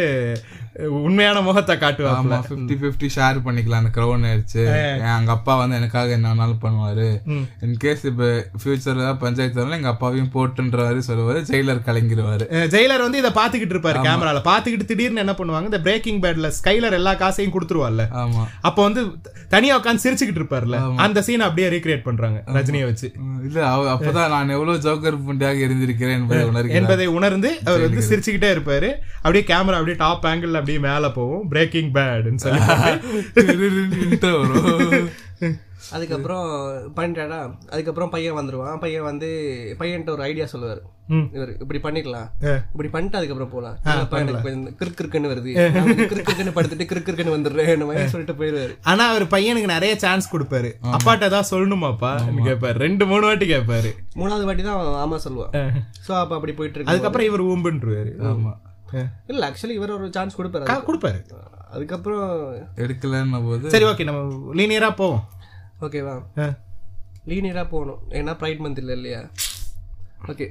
உண்மையான 1.08 1.38
முகத்தை 1.48 1.76
காட்டுவாங்க 1.78 2.20
ஆமா 2.20 2.38
பிப்டி 2.50 2.76
பிப்டி 2.84 3.08
ஷேர் 3.16 3.38
பண்ணிக்கலாம் 3.46 3.82
அந்த 3.82 3.92
க்ரௌன் 3.98 4.26
ஆயிடுச்சு 4.30 4.62
என் 5.06 5.16
அங்க 5.16 5.32
அப்பா 5.36 5.54
வந்து 5.62 5.78
எனக்காக 5.80 6.16
என்ன 6.18 6.30
வேணாலும் 6.32 6.62
பண்ணுவாரு. 6.64 7.08
இன் 7.66 7.76
கேஸ் 7.84 8.04
இப்ப 8.12 8.30
ஃபியூச்சர்ல 8.62 9.08
பஞ்சாயத்து 9.24 9.62
வரல 9.62 9.80
எங்க 9.80 9.92
அப்பாவையும் 9.94 10.32
போட்டுன்ற 10.36 10.80
மாதிரி 10.88 11.02
சொல்லுவாரு 11.10 11.42
ஜெயிலர் 11.50 11.82
கலங்கிடுவாரு. 11.90 12.46
ஜெயிலர் 12.76 13.06
வந்து 13.06 13.22
இதை 13.24 13.32
பாத்துக்கிட்டு 13.40 13.76
இருப்பாரு 13.76 14.06
கேமரால 14.08 14.42
பாத்துக்கிட்டு 14.50 14.90
திடீர்னு 14.92 15.24
என்ன 15.26 15.36
பண்ணுவாங்க 15.42 15.72
இந்த 15.72 15.82
பிரேக்கிங் 15.88 16.22
பேட்ல 16.26 16.52
ஸ்கைலர் 16.60 16.98
எல்லா 17.00 17.14
காசையும் 17.24 17.54
கொடுத்துருவார்ல. 17.58 18.06
ஆமா. 18.24 18.46
அப்ப 18.70 18.80
வந்து 18.88 19.04
தனியா 19.56 19.76
உட்காந்து 19.80 20.04
சிரிச்சுக்கிட்டு 20.06 20.42
இருப்பார்ல. 20.44 20.80
அந்த 21.08 21.22
சீன் 21.28 21.46
அப்படியே 21.48 21.70
ரீக்ரியேட் 21.76 22.08
பண்றாங்க 22.08 22.40
ரஜினியை 22.58 22.86
வச்சு. 22.92 23.08
இல்ல 23.50 23.60
அப்பதான் 23.96 24.34
நான் 24.36 24.56
எவ்வளவு 24.58 24.84
ஜோக்கர் 24.88 25.22
புண்டியாக 25.28 25.66
இருந்திருக்கிறேன் 25.68 26.18
என்பதை 26.20 26.44
உணர்கிறேன் 26.52 26.80
என்பதை 26.82 27.08
உணர்ந்து 27.18 27.52
அவர் 27.68 27.86
வந்து 27.88 28.08
சிரிச்சுக்கிட்டே 28.10 28.52
இருப்பாரு. 28.56 28.92
அப்படியே 29.24 29.46
கேமரா 29.52 29.80
அப்படியே 29.80 30.00
டாப் 30.06 30.26
ஆங்கிள் 30.32 30.60
அப்படியே 30.60 30.71
மேல 30.80 31.12
போகும். 31.12 31.48
பிரேக்கிங் 31.48 31.92
பேட்னு 31.92 32.36
சொல்லி 32.36 32.60
வரும். 34.22 35.10
அதுக்கப்புறம் 35.92 36.48
பண்ணிட்டாடா 36.96 37.38
அதுக்கப்புறம் 37.70 38.10
பையன் 38.10 38.38
வந்துருவான். 38.38 38.80
பையன் 38.80 39.04
வந்து 39.04 39.30
பையன்ட்ட 39.80 40.10
ஒரு 40.10 40.22
ஐடியா 40.22 40.46
சொல்லுவாரு. 40.54 40.82
ம். 41.08 41.30
இவர் 41.34 41.52
இப்படி 41.60 41.80
பண்ணிக்கலாம். 41.80 42.28
இப்படி 42.72 42.90
பண்ணிட்டு 42.90 43.18
அதுக்கப்புறம் 43.18 43.54
போலாம். 43.54 43.78
எனக்கு 44.20 45.04
கிறுக்குன்னு 45.04 45.32
வருது. 45.32 45.52
கிறுக்குன்னு 46.12 46.56
படுத்துட்டு 46.58 46.88
கிறுக்கு 46.92 47.08
கிறுக்குன்னு 47.08 47.36
வந்துடுறேன் 47.36 47.86
மாதிரி 47.86 48.08
சொல்லிட்டு 48.08 48.44
போயிருவாரு 48.44 48.78
ஆனா 48.84 49.10
அவர் 49.10 49.26
பையனுக்கு 49.26 49.74
நிறைய 49.76 49.96
சான்ஸ் 49.96 50.36
கொடுப்பாரு. 50.36 50.72
அப்பாட்ட 50.96 51.30
ஏதாவது 51.30 51.52
சொல்லணுமாப்பா? 51.54 52.14
கேட்பாரு. 52.50 52.78
ரெண்டு 52.86 53.06
மூணு 53.06 53.26
வாட்டி 53.26 53.54
கேட்பாரு. 53.54 53.92
மூணாவது 54.16 54.44
வாட்டி 54.44 54.64
தான் 54.64 55.12
ஆமா 55.12 55.20
சொல்லுவான். 55.28 55.72
சோ 56.08 56.12
அப்ப 56.24 56.36
அப்படி 56.36 56.54
போயிட்டு 56.54 56.80
இருக்கு. 56.80 56.92
அதுக்கப்புறம் 56.94 57.28
இவர் 57.28 57.44
ஊம்புன்றுவாரு 57.44 58.14
ஆமா. 58.34 58.54
இல்ல 59.28 59.50
ஆக்சுவலி 59.50 59.76
இவர் 59.80 59.92
ஒரு 59.92 60.10
சான்ஸ் 60.12 60.42
கொடுப்பாரு. 60.42 60.66
கொடுப்பாரு. 60.88 61.20
அதுக்கப்புறம் 61.70 62.26
எடுக்கலன்ன 62.76 63.44
போது 63.46 63.70
சரி 63.70 63.86
ஓகே 63.86 64.04
நம்ம 64.04 64.22
லீனியரா 64.54 64.96
போவோம். 64.96 65.24
ஓகேவா 65.82 66.16
ஆ. 66.38 66.48
லீனியரா 67.28 67.70
போகணும். 67.70 68.02
ஏன்னா 68.10 68.34
ப்ரைட் 68.42 68.64
மந்த் 68.64 68.78
இல்ல 68.78 68.94
இல்லையா? 68.94 69.22
ஓகே 70.28 70.48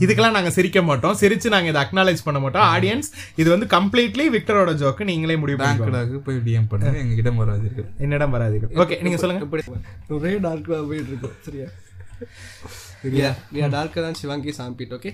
இதுக்கெல்லாம் 0.00 0.30
நாங்க 0.30 0.50
சிரிக்க 0.50 0.82
மாட்டோம். 0.82 1.16
சிரிச்சு 1.20 1.48
நாங்க 1.48 1.68
இதை 1.68 1.80
அக்னாலேஜ் 1.82 2.22
பண்ண 2.24 2.38
மாட்டோம். 2.40 2.66
ஆடியன்ஸ் 2.74 3.08
இது 3.36 3.50
வந்து 3.50 3.66
கம்ப்ளீட்லி 3.66 4.24
விக்டரோட 4.36 4.72
ஜோக்கு 4.82 5.04
நீங்களே 5.04 5.36
முடிவு 5.36 5.64
பேங்க்டாக்கு 5.64 6.18
போய் 6.18 6.36
டிஎம் 6.36 6.68
பண்ணுங்க 6.68 6.98
எங்க 6.98 7.14
கிட்ட 7.14 7.30
வராதீர்கள். 7.30 7.88
என்னிடம் 7.98 8.34
வராதீர்கள். 8.34 8.72
ஓகே 8.84 9.02
நீங்க 9.02 9.16
சொல்லுங்க. 9.16 9.46
ஒரே 10.08 10.32
டார்க்கா 10.38 10.86
போயிட்டு 10.88 11.10
இருக்கோம் 11.12 11.36
சரியா? 11.42 11.68
சரியா 13.04 13.30
we 13.52 13.62
are 13.62 13.70
darker 13.70 14.02
than 14.02 14.14
Sivaangi 14.20 14.52
Sambit 14.58 14.94
okay 14.96 15.10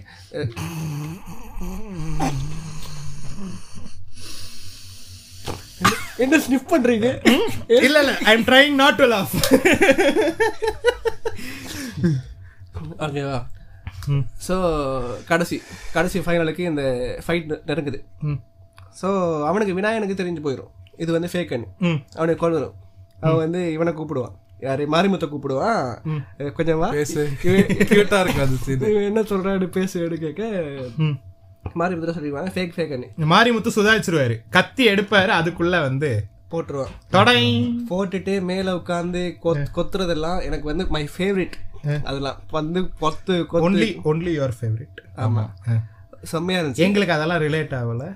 என்ன 6.25 6.39
ஸ்னிப் 6.45 6.71
பண்றீங்க? 6.73 7.09
இல்ல 7.87 7.99
இல்ல 8.03 8.13
I 8.27 8.33
am 8.33 8.47
trying 8.49 8.75
not 8.81 8.99
to 9.01 9.07
laugh 9.13 9.35
ஓகேவா 13.07 13.39
ஸோ 14.47 14.55
கடைசி 15.31 15.57
கடைசி 15.93 16.19
ஃபைனலுக்கு 16.27 16.63
இந்த 16.71 16.83
ஃபைட் 17.25 17.49
நெருங்குது. 17.69 17.99
ஸோ 19.01 19.09
அவனுக்கு 19.49 19.77
விநாயகனுக்கு 19.79 20.21
தெரிஞ்சு 20.21 20.43
போயிடும் 20.47 20.71
இது 21.03 21.11
வந்து 21.17 21.31
ஃபேக்கன் 21.33 21.65
ம். 21.87 21.99
அவனுக்கு 22.19 22.43
கொள்வரும் 22.43 22.77
அவன் 23.23 23.43
வந்து 23.45 23.61
இவனை 23.77 23.93
கூப்பிடுவான். 23.93 24.37
யாரு? 24.61 24.85
மாரிமுத்தை 24.91 25.29
கூப்பிடுவான் 25.29 26.53
கொஞ்சம் 26.53 26.83
கியூட்டா 26.83 28.21
இருக்கு 28.21 28.43
அது 28.43 29.05
என்ன 29.05 29.23
சொல்றான்னு 29.23 29.67
பேசு 29.67 30.01
எடு 30.01 30.19
கேட்க 30.19 30.43
மாரிமுத்தை 31.75 32.13
சொல்லிடுவாங்க. 32.13 32.51
ஃபேக் 32.55 32.75
ஃபேக்கன்னு 32.77 33.09
மாரிமுத்து 33.33 33.71
சுதாரிச்சிருவாரு. 33.75 34.37
கத்தி 34.51 34.89
எடுப்பாரு 34.89 35.33
அதுக்குள்ள 35.41 35.81
வந்து 35.81 36.11
போட்டுருவான். 36.51 36.93
தொடை. 37.11 37.41
போட்டுட்டு 37.91 38.41
மேல 38.43 38.73
உட்காந்து 38.75 39.23
கொத்துறதெல்லாம் 39.77 40.43
எனக்கு 40.43 40.65
வந்து 40.65 40.87
மை. 40.87 41.09
ஃபேவரட் 41.17 41.57
அதெல்லாம். 42.05 42.39
வந்து 42.51 42.81
கொத்து 42.99 43.47
கொத்து. 43.47 43.71
ஒன்லி 43.71 43.89
ஒன்லி 44.05 44.33
யுவர் 44.39 44.57
ஃபேவரட் 44.61 44.99
ஆமா. 45.17 45.45
செம்மையா 46.23 46.61
இருந்துச்சு. 46.61 46.85
எங்களுக்கு 46.89 47.15
அதெல்லாம் 47.15 47.43
ரிலேட் 47.43 47.75
ஆகல. 47.81 48.07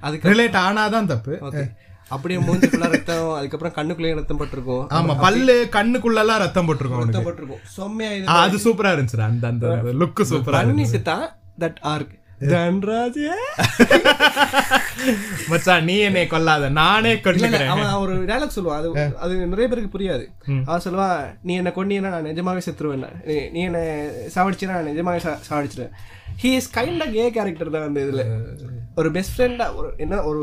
அதுக்கு 0.00 0.30
ரிலேட் 0.30 0.58
ஆனாதான் 0.66 1.06
தப்பு. 1.06 1.38
ஓகே 1.40 1.62
அப்படியே 2.08 2.40
மூஞ்சி 2.40 2.66
ஃபுல்லா 2.66 2.90
ரத்தம் 2.90 3.32
அதுக்கப்புறம் 3.32 3.76
கண்ணுக்குள்ளேயும் 3.78 4.14
ரத்தம் 4.14 4.40
பட்டிருக்கும். 4.40 4.86
ஆமா 4.90 5.20
பல்லு 5.20 5.68
கண்ணுக்குள்ளலாம் 5.72 6.38
ரத்தம் 6.38 6.68
போட்டிருக்கோம் 6.68 7.04
ரத்தம் 7.04 7.24
பட்டிருக்கும். 7.24 7.60
செம்மையா 7.64 8.32
அது 8.32 8.56
சூப்பரா 8.56 8.92
இருந்துச்சு 8.94 9.20
அந்த 9.20 9.46
அந்த 9.46 9.66
லுக் 9.98 10.28
சூப்பரா 10.30 10.50
பண்ணிட்டு 10.50 11.02
தான் 11.02 11.26
தட் 11.58 11.76
ஆர்க் 11.80 12.16
மச்சான் 15.48 15.84
நீ 15.84 15.96
என்னை 15.98 16.26
கொல்லாத 16.26 16.68
நானே 16.70 17.20
அவன் 17.66 17.92
ஒரு 17.92 18.24
டயலாக் 18.24 18.56
சொல்லுவான். 18.56 18.76
அது 18.76 19.16
அது 19.18 19.46
நிறைய 19.46 19.68
பேருக்கு 19.68 19.98
புரியாது. 19.98 20.24
அவன் 20.64 20.80
சொல்லுவான் 20.84 21.38
நீ 21.42 21.54
என்ன 21.54 21.72
கொண்டீங்கன்னா 21.76 22.08
நான் 22.08 22.24
நிஜமாவே 22.24 22.60
செத்துருவேன். 22.66 23.06
நீ- 23.26 23.52
என்ன 23.52 23.78
சாவடிச்சினா 24.34 24.66
நான் 24.66 24.86
நிஜமாவே 24.86 25.36
சாவடிச்சிருவேன். 25.50 25.90
ஹி 26.42 26.46
இஸ் 26.46 26.78
கைண்ட் 26.78 27.12
கே 27.12 27.30
கேரக்டர் 27.30 27.70
தான் 27.70 27.82
அந்த 27.82 28.00
இதுல. 28.00 28.24
ஒரு 28.94 29.10
பெஸ்ட் 29.10 29.40
ஃப்ரெண்டா 29.40 29.74
ஒரு 29.74 29.94
என்ன 29.96 30.22
ஒரு 30.22 30.42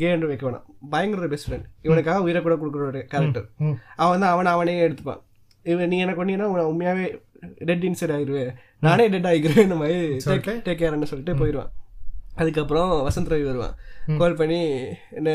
கே 0.00 0.08
என்று 0.14 0.30
வைக்க 0.30 0.44
வேணாம். 0.48 0.66
பயங்கர 0.92 1.28
பெஸ்ட் 1.32 1.48
ஃப்ரெண்ட் 1.48 1.68
இவனுக்காக 1.82 2.24
உயிரை 2.26 2.40
கூட 2.42 2.54
கொடுக்குற 2.62 2.88
ஒரு 2.90 3.00
கேரக்டர் 3.12 3.46
அவன் 3.58 4.12
வந்து 4.14 4.26
அவனை 4.26 4.50
அவனே 4.52 4.74
எடுத்துப்பான். 4.88 5.22
இவன் 5.72 5.90
நீ 5.92 5.98
என்ன 6.04 6.14
கொண்டீங்கன்னா 6.14 6.48
உண்மையாவே 6.72 7.06
டெட் 7.68 7.86
இன்சைட் 7.88 8.14
ஆகிருவேன் 8.16 8.52
நானே 8.80 9.04
டெட் 9.14 9.28
ஆகிக்கிறேன் 9.30 9.66
இந்த 9.68 9.78
மாதிரி 9.80 9.98
டேக் 10.66 10.80
கேர்னு 10.82 11.10
சொல்லிட்டு 11.12 11.40
போயிடுவான் 11.40 11.72
அதுக்கப்புறம் 12.34 12.92
வசந்த் 13.08 13.32
ரவி 13.32 13.44
வருவான். 13.44 13.74
கால் 14.18 14.38
பண்ணி 14.40 14.60
என்ன 15.10 15.30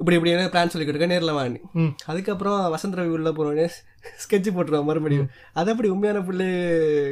இப்படி 0.00 0.16
இப்படி 0.16 0.30
என்ன 0.30 0.46
பிளான் 0.46 0.70
சொல்லிக்கிட்டு 0.70 0.94
இருக்க 0.94 1.06
நேரில் 1.06 1.32
வாணி 1.32 1.60
அதுக்கப்புறம் 2.04 2.74
வசந்த் 2.74 2.96
ரவி 2.96 3.12
உள்ள 3.16 3.30
போனோடனே 3.30 3.66
ஸ்கெட்ச் 4.22 4.54
போட்டுருவான் 4.54 4.84
மறுபடியும். 4.84 5.28
அதை 5.52 5.72
அப்படி 5.72 5.88
உண்மையான 5.88 6.20
பிள்ளை 6.20 6.48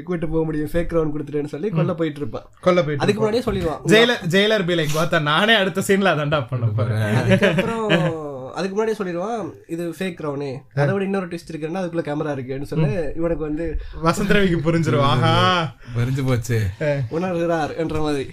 கூட்டு 0.02 0.28
போக 0.28 0.44
முடியும் 0.44 0.70
ஃபேக் 0.72 0.94
ரவுண்ட் 0.94 1.14
கொடுத்துட்டேன்னு 1.14 1.44
சொல்லி 1.46 1.68
கொல்ல 1.70 1.94
போயிட்டு 1.94 2.20
இருப்பான். 2.20 2.46
கொல்ல 2.60 2.82
போயிட்டு 2.82 3.04
அதுக்கு 3.04 3.20
முன்னாடியே 3.20 3.44
சொல்லிடுவான். 3.46 3.80
ஜெயிலர் 3.86 4.24
ஜெயிலர் 4.28 4.66
பி 4.66 4.74
லைக் 4.74 4.98
பார்த்தா 4.98 5.22
நானே 5.22 5.54
அடுத்த 5.54 5.84
சீன்ல 5.86 6.12
அதான்டா 6.14 6.46
பண்ண 6.46 6.66
போறேன். 6.70 7.06
அதுக்கப்புறம் 7.14 7.86
அதுக்கு 8.54 8.74
முன்னாடியே 8.76 8.98
சொல்லிடுவான் 8.98 9.40
இது 9.66 9.94
ஃபேக் 9.98 10.20
ரவுனு 10.20 10.50
அதை 10.74 10.90
விட 10.94 11.04
இன்னொரு 11.04 11.26
ட்விஸ்ட் 11.26 11.52
இருக்குன்னா 11.52 11.82
அதுக்குள்ள 11.82 12.04
கேமரா 12.08 12.32
இருக்குன்னு 12.32 12.66
சொல்லி 12.66 12.90
இவனுக்கு 13.16 13.44
வந்து 13.44 13.66
வசந்த் 14.04 14.34
ரவிக்கு 14.36 15.00
ஆஹா. 15.06 15.34
வரிஞ்சு 15.96 16.24
போச்சு. 16.26 16.58
உணர்கிறார் 17.10 17.76
என்ற 17.76 17.98
மாதிரி. 18.00 18.26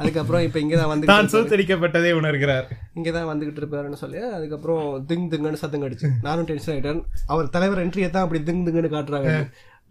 அதுக்கப்புறம் 0.00 0.44
இப்போ 0.46 0.58
இங்கே 0.64 0.76
தான் 0.82 0.92
வந்து 0.92 1.10
தான் 1.12 1.30
சூத்தரிக்கப்பட்டதே 1.34 2.12
உணர்கிறார். 2.20 2.66
இங்கே 2.98 3.12
தான் 3.16 3.28
வந்துகிட்டு 3.32 3.60
இருப்பாருன்னு 3.62 4.00
சொல்லி 4.04 4.20
அதுக்கப்புறம் 4.38 4.86
திங் 5.10 5.28
திங்குன்னு 5.32 5.62
சத்தம் 5.64 5.84
கடிச்சு. 5.84 6.08
நானும் 6.28 6.48
டென்ஷன் 6.50 6.74
ஆயிட்டேன். 6.74 7.02
அவர் 7.34 7.52
தலைவர் 7.56 7.84
என்ட்ரியை 7.84 8.10
தான் 8.16 8.26
அப்படி 8.26 8.42
திங் 8.48 8.64
திங்குன்னு 8.68 8.94
காட்டுறாங்க. 8.96 9.32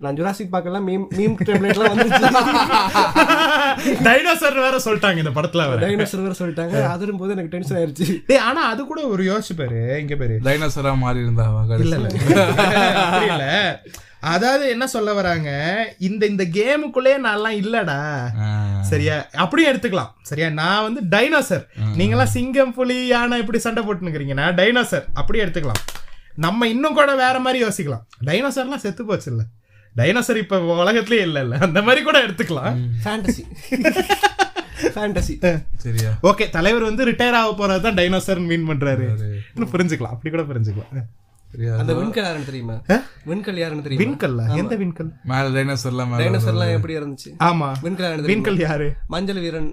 நான் 0.04 0.16
ஜுராசிக் 0.18 0.54
பார்க்கலாம் 0.54 0.86
மீம் 0.90 1.04
மீம் 1.18 1.36
டெம்ப்ளேட்லாம் 1.48 1.92
வந்துருச்சு. 1.94 2.30
டைனோசர் 4.08 4.58
வேற 4.66 4.78
சொல்லிட்டாங்க 4.86 5.22
இந்த 5.24 5.34
படத்துல 5.36 5.66
வேற 5.72 5.80
டைனோசர் 5.86 6.24
வேற 6.26 6.36
சொல்லிட்டாங்க. 6.40 6.76
அதிரும் 6.94 7.20
போது 7.22 7.34
எனக்கு 7.36 7.54
டென்ஷன் 7.56 7.78
ஆயிருச்சு. 7.80 8.08
டேய் 8.30 8.44
ஆனா 8.48 8.62
அது 8.72 8.82
கூட 8.92 9.02
ஒரு 9.14 9.24
யோசிச்சு 9.32 9.56
பாரு. 9.62 9.82
இங்க 10.04 10.16
பாரு. 10.22 10.38
டைனோசரா 10.48 10.94
மாறி 11.04 11.26
இருந்தாவா 11.26 11.62
இல்ல 11.86 12.00
இல்ல. 12.02 12.10
அதாவது 14.22 14.70
என்ன 14.70 14.88
சொல்ல 14.88 15.14
வராங்க? 15.14 15.50
இந்த 16.00 16.26
இந்த 16.26 16.44
கேமுக்குள்ளே 16.44 17.14
நான்லாம் 17.26 17.58
இல்லடா. 17.62 17.98
சரியா? 18.82 19.26
அப்படியே 19.34 19.72
எடுத்துக்கலாம். 19.72 20.12
சரியா? 20.22 20.50
நான் 20.50 20.84
வந்து 20.84 21.02
டைனோசர். 21.18 21.64
நீங்களாம் 22.00 22.24
சிங்கம் 22.24 22.74
புலி 22.74 23.08
யானை 23.08 23.40
இப்படி 23.40 23.60
சண்டை 23.60 23.84
போட்டுனுக்கிறீங்க 23.84 24.34
நான் 24.34 24.56
டைனோசர். 24.56 25.06
அப்படியே 25.14 25.46
எடுத்துக்கலாம். 25.46 25.82
நம்ம 26.36 26.68
இன்னும் 26.68 26.94
கூட 26.94 27.16
வேற 27.16 27.40
மாதிரி 27.40 27.66
யோசிக்கலாம். 27.66 28.04
டைனோசர்லாம் 28.26 28.84
செத்து 28.86 29.06
போச்சு 29.06 29.32
இல்ல 29.32 29.44
டைனோசர் 29.96 30.36
இப்ப 30.36 30.60
உலகத்திலேயே 30.60 31.22
இல்ல 31.22 31.42
இல்ல 31.42 31.58
அந்த 31.58 31.82
மாதிரி 31.82 32.02
கூட 32.04 32.20
எடுத்துக்கலாம். 32.28 32.78
ஃபேண்டசி 33.06 33.44
ஃபேண்டசி 34.96 35.34
சரியா. 35.84 36.12
ஓகே 36.24 36.50
தலைவர் 36.50 36.84
வந்து 36.84 37.06
ரிட்டையர் 37.06 37.38
ஆக 37.40 37.68
போறது 37.68 37.82
தான் 37.82 37.96
டைனோசர் 37.96 38.40
மீன் 38.40 38.70
பண்றாரு. 38.70 39.06
இன்னும் 39.56 39.74
புரிஞ்சுக்கலாம். 39.74 40.14
அப்படி 40.16 40.30
கூட 40.36 40.54
புரிஞ்சுக்கலாம். 40.54 41.08
அந்த 41.80 41.94
விண்கல் 41.94 42.26
யாருன்னு 42.26 42.50
தெரியுமா? 42.50 42.76
விண்கல் 43.26 43.58
யாருன்னு 43.58 43.84
தெரியுமா? 43.84 44.04
விண்கல்ல? 44.04 44.44
எந்த 44.58 44.76
விண்கல்? 44.76 45.10
மேல 45.24 45.50
டைனோசர்லாம் 45.56 46.10
மேல 46.12 46.22
டைனோசர் 46.22 46.54
எல்லாம் 46.54 46.74
எப்படி 46.74 46.94
இருந்துச்சு? 46.98 47.30
ஆமா. 47.44 47.70
விண்கல் 47.84 48.06
தெரியுமா? 48.08 48.30
விண்கல் 48.32 48.60
யாரு? 48.60 48.88
மஞ்சள் 49.08 49.42
வீரன் 49.44 49.72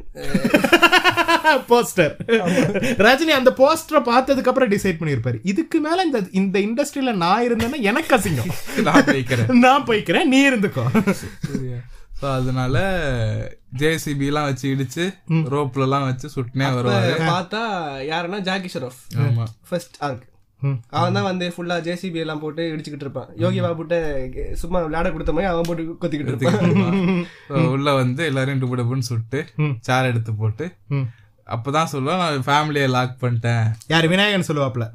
போஸ்டர் 1.69 2.15
ரஜினி 3.07 3.33
அந்த 3.37 3.51
போஸ்டரை 3.59 4.01
பார்த்ததுக்கு 4.09 4.51
அப்புறம் 4.51 4.71
டிசைட் 4.71 4.99
பண்ணிருப்பாரு 5.01 5.39
இதுக்கு 5.45 5.79
மேல 5.81 6.05
இந்த 6.05 6.21
இந்த 6.33 6.57
இண்டஸ்ட்ரியில 6.61 7.15
நான் 7.17 7.45
இருந்தேன்னா 7.49 7.81
எனக்கு 7.83 8.17
அசிங்கம். 8.17 8.51
நான் 8.89 9.07
வைக்கிறேன் 9.11 9.51
நான் 9.61 9.87
போய்க்கிறேன். 9.87 10.29
நீ 10.29 10.41
இருந்துக்கோ. 10.51 10.85
ஸோ 12.21 12.27
அதனால 12.33 12.77
ஜேசிபி 13.79 14.27
எல்லாம் 14.27 14.49
வச்சு 14.49 14.67
இடிச்சு 14.75 15.05
ரோப்ல 15.55 15.87
எல்லாம் 15.87 16.07
வச்சு 16.07 16.29
சுட்டுனே 16.35 16.69
வருவாரு. 16.77 17.13
பார்த்தா 17.29 17.63
யாருன்னா 18.11 18.41
ஜாக்கி 18.41 18.71
ஷெரோஃப். 18.75 19.01
ஆமா. 19.27 19.47
First 19.69 19.97
arc. 20.01 20.25
அவன் 20.99 21.17
தான் 21.17 21.29
வந்து 21.29 21.47
ஃபுல்லா 21.55 21.77
ஜேசிபி 21.87 22.19
எல்லாம் 22.23 22.41
போட்டு 22.45 22.63
இடிச்சுக்கிட்டு 22.73 23.07
இருப்பான். 23.07 23.29
யோகி 23.43 23.61
பாபுட்ட 23.65 23.97
சும்மா 24.63 24.79
விளையாட 24.87 25.11
கொடுத்த 25.15 25.35
மாதிரி 25.37 25.51
அவன் 25.53 25.69
போட்டு 25.69 25.85
கொத்திக்கிட்டு 26.03 26.35
இருப்பான். 26.35 27.69
உள்ள 27.75 27.93
வந்து 28.03 28.25
எல்லாரையும் 28.31 28.63
டுபு 28.63 28.79
டுபுன்னு 28.81 29.09
சுட்டு 29.11 29.41
சேர் 29.89 30.11
எடுத்து 30.11 30.35
போட்டு. 30.43 30.67
அப்பதான் 31.55 31.91
சொல்லுவான் 31.93 32.23
நான் 32.23 32.47
ஃபேமிலியை 32.49 32.89
லாக் 32.97 33.15
பண்ணிட்டேன். 33.21 33.69
யார்? 33.93 34.09
விநாயகன் 34.15 34.49
சொல்லுவாப்ல. 34.49 34.87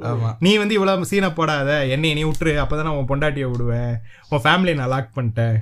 நீ 0.45 0.51
வந்து 0.63 0.77
இவ்வளவு 0.77 1.09
சீனை 1.11 1.29
போடாத. 1.39 1.71
என்னை 1.95 2.11
நீ 2.19 2.23
விட்டுரு. 2.29 2.53
அப்பதான் 2.63 2.87
நான் 2.89 2.99
உன் 2.99 3.09
பொண்டாட்டியை 3.13 3.47
விடுவேன். 3.53 3.95
உன் 4.33 4.43
ஃபேமிலியை 4.45 4.75
நான் 4.81 4.93
லாக் 4.95 5.17
பண்ணிட்டேன். 5.17 5.57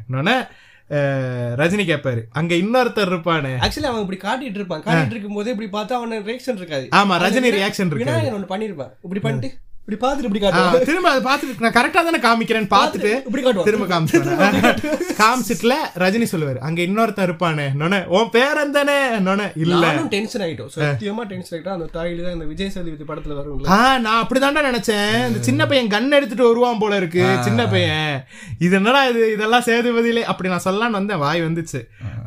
ரஜினி 1.60 1.84
கேட்பாரு 1.90 2.22
அங்க 2.40 2.53
இன்னொருத்தர் 2.64 3.11
இருப்பானே. 3.11 3.52
ஆக்சுவலி 3.65 3.90
அவன் 3.90 4.03
இப்படி 4.06 4.19
காட்டிட்டு 4.28 4.60
இருப்பான். 4.60 4.82
காட்டிட்டு 4.88 5.15
இருக்கும் 5.15 5.38
போதே 5.38 5.53
இப்படி 5.56 5.69
பார்த்தா 5.76 5.98
அவன 5.99 6.18
ரியாக்ஷன் 6.30 6.60
இருக்காது. 6.61 6.88
ஆமா 6.99 7.18
ரஜினி 7.26 7.52
ரியாக்ஷன் 7.57 7.90
இருக்கு 7.90 8.06
விநாயகன் 8.06 8.38
ஒண்ணு 8.38 8.49
பண்ணிருப்பான். 8.53 8.91
இப்படி 9.07 9.22
பண்ணிட்டு 9.28 9.52
இப்படி 9.92 10.02
பார்த்துட்டு 10.02 10.30
இப்படி 10.30 10.42
ஆ, 10.42 10.50
காட்டுவான் 10.50 10.86
திரும்ப 10.86 11.08
அதை 11.10 11.22
பார்த்துட்டு 11.24 11.64
நான் 11.64 11.76
கரெக்டா 11.78 12.02
தானே 12.04 12.20
காமிக்கிறேன்னு 12.22 12.70
பார்த்துட்டு 12.74 13.12
இப்படி 13.22 13.42
காட்டுவான் 13.44 13.68
திரும்ப 13.68 13.88
காமிச்சிட்டேன் 13.88 15.18
காமிச்சிட்டுல 15.20 15.74
ரஜினி 16.02 16.28
சொல்லுவாரு 16.32 16.60
அங்க 16.62 16.80
இன்னொருத்தன் 16.82 17.28
இருப்பானே. 17.28 17.66
நொன 17.76 18.00
உன் 18.10 18.30
பேரன் 18.30 18.72
தானே 18.72 18.96
நொன 19.22 19.48
இல்ல. 19.64 19.84
டென்ஷன் 20.14 20.42
ஆயிட்டோம். 20.42 20.70
சத்தியமா 20.76 21.24
டென்ஷன் 21.28 21.56
ஆயிட்டோம். 21.56 21.76
அந்த 21.78 21.88
தாயில 21.94 22.24
தான் 22.24 22.34
இந்த 22.34 22.46
விஜய் 22.46 22.72
சேதுபதி 22.72 23.06
படத்துல 23.06 23.38
வரும்ல. 23.38 23.68
ஆ 23.70 23.80
நான் 24.00 24.22
அப்படிதான்டா 24.24 24.64
நினைச்சேன். 24.70 25.14
இந்த 25.28 25.42
சின்ன 25.42 25.68
பையன் 25.68 25.92
கன் 25.92 26.10
எடுத்துட்டு 26.12 26.48
வருவான் 26.48 26.82
போல 26.82 26.96
இருக்கு 26.96 27.26
சின்ன 27.44 27.62
பையன். 27.68 28.12
இது 28.60 28.76
என்னடா 28.76 29.04
இது? 29.06 29.24
இதெல்லாம் 29.34 29.66
சேதுபதியிலே. 29.66 30.24
அப்படி 30.26 30.50
நான் 30.50 30.66
சொல்லலாம்னு 30.66 31.00
வந்தேன். 31.00 31.22
வாய் 31.22 31.42
வந்துச்சு. 31.42 31.82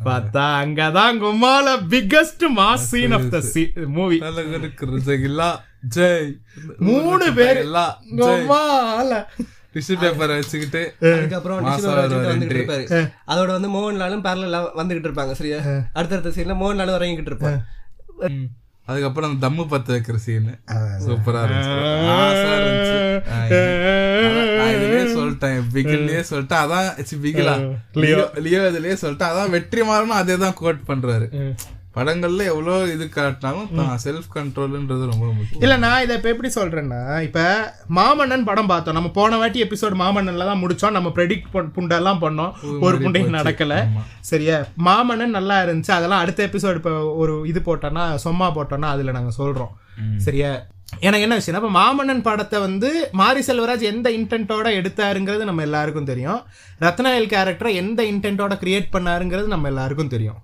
பார்த்தா 0.05 0.45
அங்கதான் 0.59 1.19
கும்மால 1.21 1.63
biggest 1.89 2.45
mass 2.55 2.87
scene 2.89 3.11
of 3.11 3.29
the 3.29 3.39
movie 3.95 4.17
தலைவருக்கு 4.19 4.85
ரிசகில்லா 4.91 5.49
ஜெய். 5.89 6.29
மூணு 6.79 7.33
பேர். 7.33 7.59
டிஷ்யூ 9.73 9.95
பேப்பரை 10.01 10.35
வச்சுக்கிட்டு 10.35 10.81
அதுக்கப்புறம் 11.13 11.57
வந்துகிட்டு. 11.63 12.53
இருப்பாரு. 12.53 12.83
அதோட 13.27 13.47
வந்து 13.49 13.69
மோகன்லாலும் 13.69 14.23
பேரல 14.23 14.59
வந்துகிட்டு 14.77 15.07
இருப்பாங்க 15.07 15.31
சரியா? 15.31 15.57
அடுத்தடுத்த 15.93 16.35
சீன்ல 16.37 16.55
மோகன்லாலும் 16.55 16.97
இறங்கிட்டு 16.97 17.25
இருப்பான் 17.25 17.57
ம். 18.29 18.45
அதுக்கப்புறம் 18.87 19.29
அந்த 19.29 19.41
தம்மு 19.43 19.63
பத்த 19.65 19.87
வைக்கிற 19.87 20.15
சீன் 20.17 20.49
சூப்பரா 21.05 21.39
இருந்துச்சு. 21.45 21.77
சொல்லிட்டேன். 25.15 25.61
பிகில்லயே 25.73 26.21
சொல்லிட்டேன். 26.29 26.61
அதான் 26.63 26.89
பிகிலா. 27.23 27.55
லியோ. 27.93 28.23
லியோ 28.37 28.61
இதுலயே 28.69 28.95
சொல்லிட்டேன். 29.01 29.31
அதான் 29.31 29.49
வெற்றி 29.49 29.81
மாறணும் 29.81 30.19
அதே 30.19 30.37
தான் 30.37 30.53
கோட் 30.53 30.81
பண்றாரு 30.87 31.27
படங்கள்ல 31.95 32.45
எவ்வளவு 32.51 32.93
இது 32.93 33.05
காட்டினாலும் 33.15 33.67
செல்ஃப் 34.05 34.29
கண்ட்ரோல்ன்றது 34.35 35.03
ரொம்ப 35.11 35.25
முக்கியம். 35.37 35.61
இல்ல 35.63 35.77
நான் 35.83 36.03
இதை 36.05 36.15
இப்ப 36.17 36.29
எப்படி 36.33 36.49
சொல்றேன்னா 36.57 37.01
இப்ப 37.27 37.39
மாமன்னன் 37.97 38.47
படம் 38.49 38.69
பார்த்தோம். 38.71 38.97
நம்ம 38.97 39.11
போன 39.19 39.37
வாட்டி 39.41 39.63
எபிசோட் 39.63 39.95
மாமன்னன்ல 40.03 40.49
தான் 40.51 40.61
முடிச்சோம். 40.63 40.95
நம்ம 40.97 41.11
ப்ரெடிக்ட் 41.17 41.49
புண்டெல்லாம் 41.77 42.21
பண்ணோம். 42.25 42.53
ஒரு 42.85 42.97
புண்டையும் 43.05 43.37
நடக்கல. 43.39 43.75
சரியா? 44.31 44.59
மாமன்னன் 44.87 45.35
நல்லா 45.39 45.57
இருந்துச்சு. 45.63 45.93
அதெல்லாம் 45.97 46.23
அடுத்த 46.25 46.49
எபிசோட் 46.49 46.79
இப்ப 46.81 46.93
ஒரு 47.23 47.35
இது 47.51 47.61
போட்டோம்னா 47.65 48.05
சொம்மா 48.27 48.49
போட்டோம்னா 48.59 48.91
அதுல 48.95 49.17
நாங்க 49.17 49.33
சொல்றோம். 49.41 49.73
சரியா? 50.27 50.53
எனக்கு 51.05 51.25
என்ன 51.25 51.37
விஷயம் 51.37 51.59
இப்ப 51.59 51.71
மாமன்னன் 51.77 52.25
படத்தை 52.27 52.57
வந்து 52.65 52.89
மாரி 53.19 53.41
செல்வராஜ் 53.47 53.85
எந்த 53.91 54.07
இன்டென்ட்டோட 54.17 54.67
எடுத்தாருங்கிறது 54.79 55.43
நம்ம 55.49 55.63
எல்லாருக்கும் 55.67 56.09
தெரியும். 56.11 56.41
ரத்னாயல் 56.85 57.31
கேரக்டரை 57.33 57.71
எந்த 57.83 58.03
இன்டென்ட்டோட 58.11 58.55
கிரியேட் 58.63 58.93
பண்ணாருங்கிறது 58.95 59.49
நம்ம 59.53 59.67
எல்லாருக்கும் 59.67 60.13
தெரியும். 60.15 60.39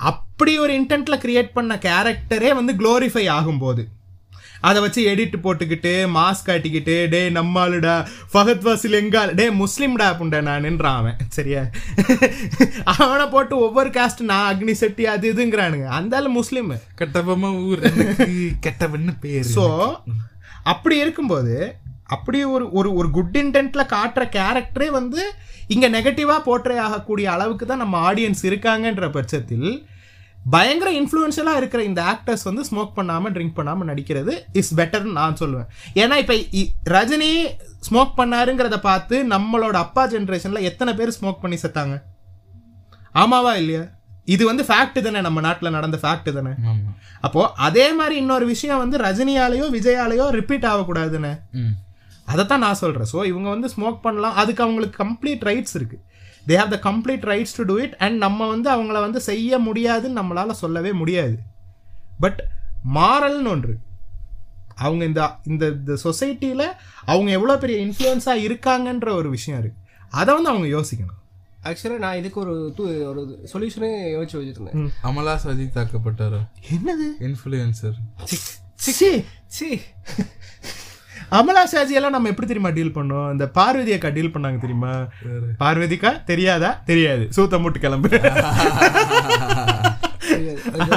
அப்படி 0.00 0.58
ஒரு 0.58 0.72
இன்டென்ட்ல 0.80 1.16
கிரியேட் 1.22 1.50
பண்ண 1.52 1.74
கேரக்டரே 1.84 2.52
வந்து 2.54 2.72
க்ளோரிஃபை 2.72 3.24
ஆகும்போது 3.30 3.82
அதை 4.60 4.78
வச்சு 4.82 5.00
எடிட் 5.10 5.36
போட்டுக்கிட்டு 5.44 5.92
மாஸ்க் 6.14 6.48
காட்டிக்கிட்டு 6.48 7.08
டே 7.08 7.20
நம்மாளுடா 7.28 7.94
ஃபஹத் 8.32 8.62
வாசில் 8.62 8.96
எங்கால் 8.98 9.34
டே 9.34 9.46
முஸ்லீம்டா 9.60 10.08
புண்டை 10.18 10.40
நான் 10.40 10.60
நின்றான் 10.60 10.98
அவன். 11.00 11.16
சரியா? 11.28 11.62
அவனை 12.96 13.26
போட்டு 13.26 13.54
ஒவ்வொரு 13.56 13.90
காஸ்ட் 13.90 14.20
நான் 14.22 14.48
அக்னி 14.50 14.72
செட்டி 14.72 15.06
அது 15.06 15.32
இதுங்கிறானுங்க. 15.32 15.86
அந்த 15.90 16.16
ஆளு 16.16 16.30
முஸ்லீம். 16.30 16.72
கெட்டபமா 17.00 17.50
ஊர் 17.68 17.82
கெட்டவன்னு 18.66 19.14
பேரு 19.20 19.48
ஸோ 19.56 19.64
அப்படி 20.64 20.96
இருக்கும்போது 20.98 21.54
அப்படி 22.06 22.38
ஒரு 22.54 22.64
ஒரு 22.72 22.90
ஒரு 22.94 23.10
குட் 23.10 23.36
இன்டென்ட்ல 23.36 23.82
காட்டுற 23.86 24.22
கேரக்டரே 24.36 24.88
வந்து 24.90 25.22
இங்க 25.68 25.88
நெகட்டிவா 25.88 26.36
போர்ட்ரே 26.46 26.76
ஆகக்கூடிய 26.86 27.26
அளவுக்கு 27.30 27.66
தான் 27.66 27.82
நம்ம 27.84 27.98
ஆடியன்ஸ் 28.10 28.42
இருக்காங்கன்ற 28.48 29.08
பட்சத்தில் 29.10 29.68
பயங்கர 30.48 30.90
இன்ஃப்ளூயன்ஷியலா 31.00 31.56
இருக்கிற 31.56 31.82
இந்த 31.82 32.02
ஆக்டர்ஸ் 32.02 32.44
வந்து 32.44 32.64
ஸ்மோக் 32.70 32.92
பண்ணாம 32.96 33.30
ட்ரிங்க் 33.34 33.56
பண்ணாம 33.56 33.84
நடிக்கிறது 33.84 34.42
இஸ் 34.52 34.74
பெட்டர்னு 34.74 35.12
நான் 35.12 35.36
சொல்லுவேன். 35.40 35.68
ஏன்னா 35.94 36.16
இப்ப 36.16 36.34
ரஜினி 36.84 37.44
ஸ்மோக் 37.88 38.12
பண்ணாருங்கிறத 38.16 38.76
பார்த்து 38.80 39.24
நம்மளோட 39.24 39.72
அப்பா 39.72 40.08
ஜென்ரேஷன்ல 40.08 40.60
எத்தனை 40.60 40.94
பேர் 40.94 41.16
ஸ்மோக் 41.20 41.40
பண்ணி 41.40 41.58
செத்தாங்க? 41.62 42.02
ஆமாவா 43.14 43.54
இல்லையா? 43.54 43.82
இது 44.24 44.44
வந்து 44.44 44.62
ஃபேக்ட் 44.62 45.02
தானே 45.02 45.20
நம்ம 45.20 45.40
நாட்டில் 45.40 45.70
நடந்த 45.70 45.98
ஃபேக்ட் 46.02 46.32
தானே. 46.32 46.50
அப்போ 47.20 47.52
அதே 47.52 47.92
மாதிரி 47.92 48.16
இன்னொரு 48.16 48.46
விஷயம் 48.46 48.78
வந்து 48.78 48.98
ரஜினியாலேயோ 48.98 49.66
விஜயாலேயோ 49.78 50.30
ரிப்பீட் 50.30 50.62
ஆகக்கூடாதுன்னு. 50.62 51.40
ம். 51.52 51.72
அதைத்தான் 52.24 52.58
நான் 52.58 52.74
சொல்றேன். 52.74 53.06
ஸோ 53.12 53.24
இவங்க 53.24 53.48
வந்து 53.48 53.68
ஸ்மோக் 53.68 54.00
பண்ணலாம். 54.02 54.34
அதுக்கு 54.34 54.62
அவங்களுக்கு 54.62 55.04
கம்ப்ளீட் 55.04 55.46
ரைட்ஸ் 55.50 55.74
இருக்கு. 55.74 56.04
They 56.48 56.50
have 56.50 56.78
the 56.78 56.90
complete 56.90 57.20
rights 57.20 57.56
to 57.56 57.64
do 57.64 57.78
it 57.78 57.94
and 57.94 58.16
நம்ம 58.16 58.48
வந்து 58.48 58.70
அவங்கள 58.70 59.00
வந்து 59.00 59.20
செய்ய 59.20 59.58
முடியாதுன்னு 59.58 60.22
நம்மளால 60.22 60.50
சொல்லவே 60.50 60.92
முடியாது. 60.92 61.38
பட் 62.20 62.44
மாரல்னு 62.94 63.46
ஒன்று. 63.46 63.78
அவங்க 64.74 65.04
இந்த 65.04 65.30
இந்த 65.44 65.66
இந்த 65.66 65.98
சொசைட்டியில் 66.04 66.72
அவங்க 67.04 67.30
எவ்வளோ 67.30 67.56
பெரிய 67.56 67.86
இன்ஃப்ளூயன்ஸாக 67.86 68.50
இருக்காங்கன்ற 68.50 69.10
ஒரு 69.10 69.30
விஷயம் 69.30 69.60
இருக்கு. 69.60 69.90
அதை 70.10 70.34
வந்து 70.34 70.50
அவங்க 70.50 70.66
யோசிக்கணும். 70.66 71.18
ஆக்சுவலா 71.62 71.98
நான் 71.98 72.16
இதுக்கு 72.16 72.40
ஒரு 72.40 72.74
தூ- 72.76 73.04
ஒரு 73.04 73.48
சொல்யூஷனே 73.52 74.18
யோசிச்சு 74.18 74.38
வச்சிருந்தேன். 74.40 74.88
அமலா 75.02 75.38
சஜித் 75.44 75.74
தாக்கப்பட்டாரோ? 75.74 76.48
என்னது? 76.70 77.20
இன்ஃபுளுசர் 77.20 77.92
சி. 78.74 79.24
சி. 79.46 79.80
அமலா 81.38 81.62
ஷாஜி 81.72 81.94
எல்லாம் 81.98 82.14
நம்ம 82.14 82.30
எப்படி 82.32 82.46
தெரியுமா 82.50 82.70
டீல் 82.76 82.94
பண்ணோம்? 82.96 83.26
இந்த 83.34 83.46
பார்வதி 83.58 83.92
அக்கா 83.96 84.10
டீல் 84.16 84.32
பண்ணாங்க 84.34 84.58
தெரியுமா? 84.64 84.92
பார்வதிக்கா? 85.62 86.10
தெரியாதா? 86.30 86.70
தெரியாது. 86.90 87.24
சூத்த 87.36 87.60
மூட்டு 87.62 87.80
கிளம்பு. 87.84 88.08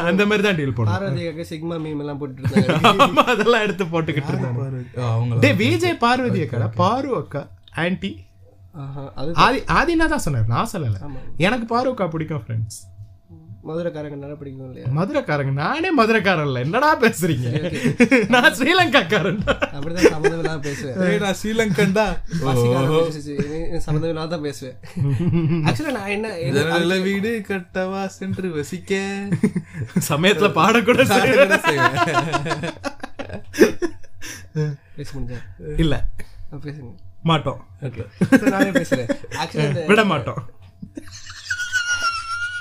அந்த 0.09 0.23
மாதிரி 0.29 0.43
தான் 0.47 0.57
டீல் 0.59 0.75
பார்வதியாக 0.79 1.45
சிக்மா 1.51 1.77
மீம் 1.85 2.01
எல்லாம் 2.03 2.19
போட்டுட்டு 2.21 3.23
அதெல்லாம் 3.33 3.65
எடுத்து 3.65 3.85
போட்டுக்கிட்டு 3.93 4.31
இருந்தாங்க. 4.33 4.65
அவங்க 5.13 5.41
டே 5.45 5.51
விஜய் 5.63 6.01
பார்வதி 6.05 6.41
அக்கா 6.45 6.69
பாரு 6.83 7.11
அக்கா 7.21 7.43
ஆன்டி 7.85 8.11
ஆதி 9.45 9.59
ஆதினா 9.77 10.05
தான் 10.13 10.25
சொன்னார். 10.25 10.47
நான் 10.55 10.71
சொல்லல. 10.73 10.97
எனக்கு 11.47 11.65
பாரு 11.73 11.89
அக்கா 11.93 12.05
பிடிக்கும் 12.13 12.43
ஃப்ரெண்ட்ஸ் 12.45 12.79
மதுரைக்காரங்க 13.67 14.17
நல்லா 14.21 14.35
பிடிக்கும் 14.39 14.67
இல்லையா? 14.69 14.87
மதுரைக்காரங்க 14.97 15.51
நானே 15.59 15.89
மதுரைக்காரன் 15.91 16.45
இல்ல. 16.45 16.59
என்னடா 16.65 16.89
பேசுறீங்க? 17.01 17.49
நான் 18.33 18.55
ஸ்ரீலங்காக்காரன். 18.57 19.39
அப்படிதான் 19.75 20.09
சம்மந்தம் 20.13 20.65
பேசுவேன். 20.67 20.97
நான் 22.73 22.89
பேசுச்சு. 22.89 23.35
நீ 23.71 23.77
சம்மந்தம் 23.87 24.29
தான் 24.33 24.45
பேசுவேன். 24.47 24.75
ஆக்சுவலா 25.67 25.95
நான் 25.99 26.13
என்ன 26.15 26.33
ஜன்னல 26.57 26.97
வீடு 27.07 27.31
கட்டவா 27.49 28.01
சென்று 28.17 28.49
வசிக்க. 28.57 28.91
சமயத்துல 30.09 30.49
பாடக்கூட. 30.59 31.05
பேச 34.97 35.09
முடிஞ்சா? 35.15 35.39
இல்ல. 35.83 35.95
பேசுங்க. 36.65 36.91
மாட்டோம். 37.29 37.61
விட 39.91 40.03
மாட்டோம். 40.11 40.41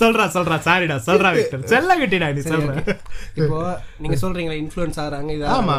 சொல்றா 0.00 0.24
சொல்றா 0.34 0.56
சாரிடா 0.66 0.96
சொல்றா 1.06 1.28
விக்டர். 1.36 1.62
செல்ல 1.72 1.92
கட்டிடா 2.00 2.26
நீ 2.36 2.42
சொல்ற. 2.46 2.74
இப்போ 3.38 3.58
நீங்க 4.02 4.16
சொல்றீங்களா 4.22 4.56
இன்ஃப்ளூயன்ஸ் 4.62 4.98
ஆகுறாங்க 5.02 5.30
இது 5.36 5.44
ஆமா. 5.54 5.76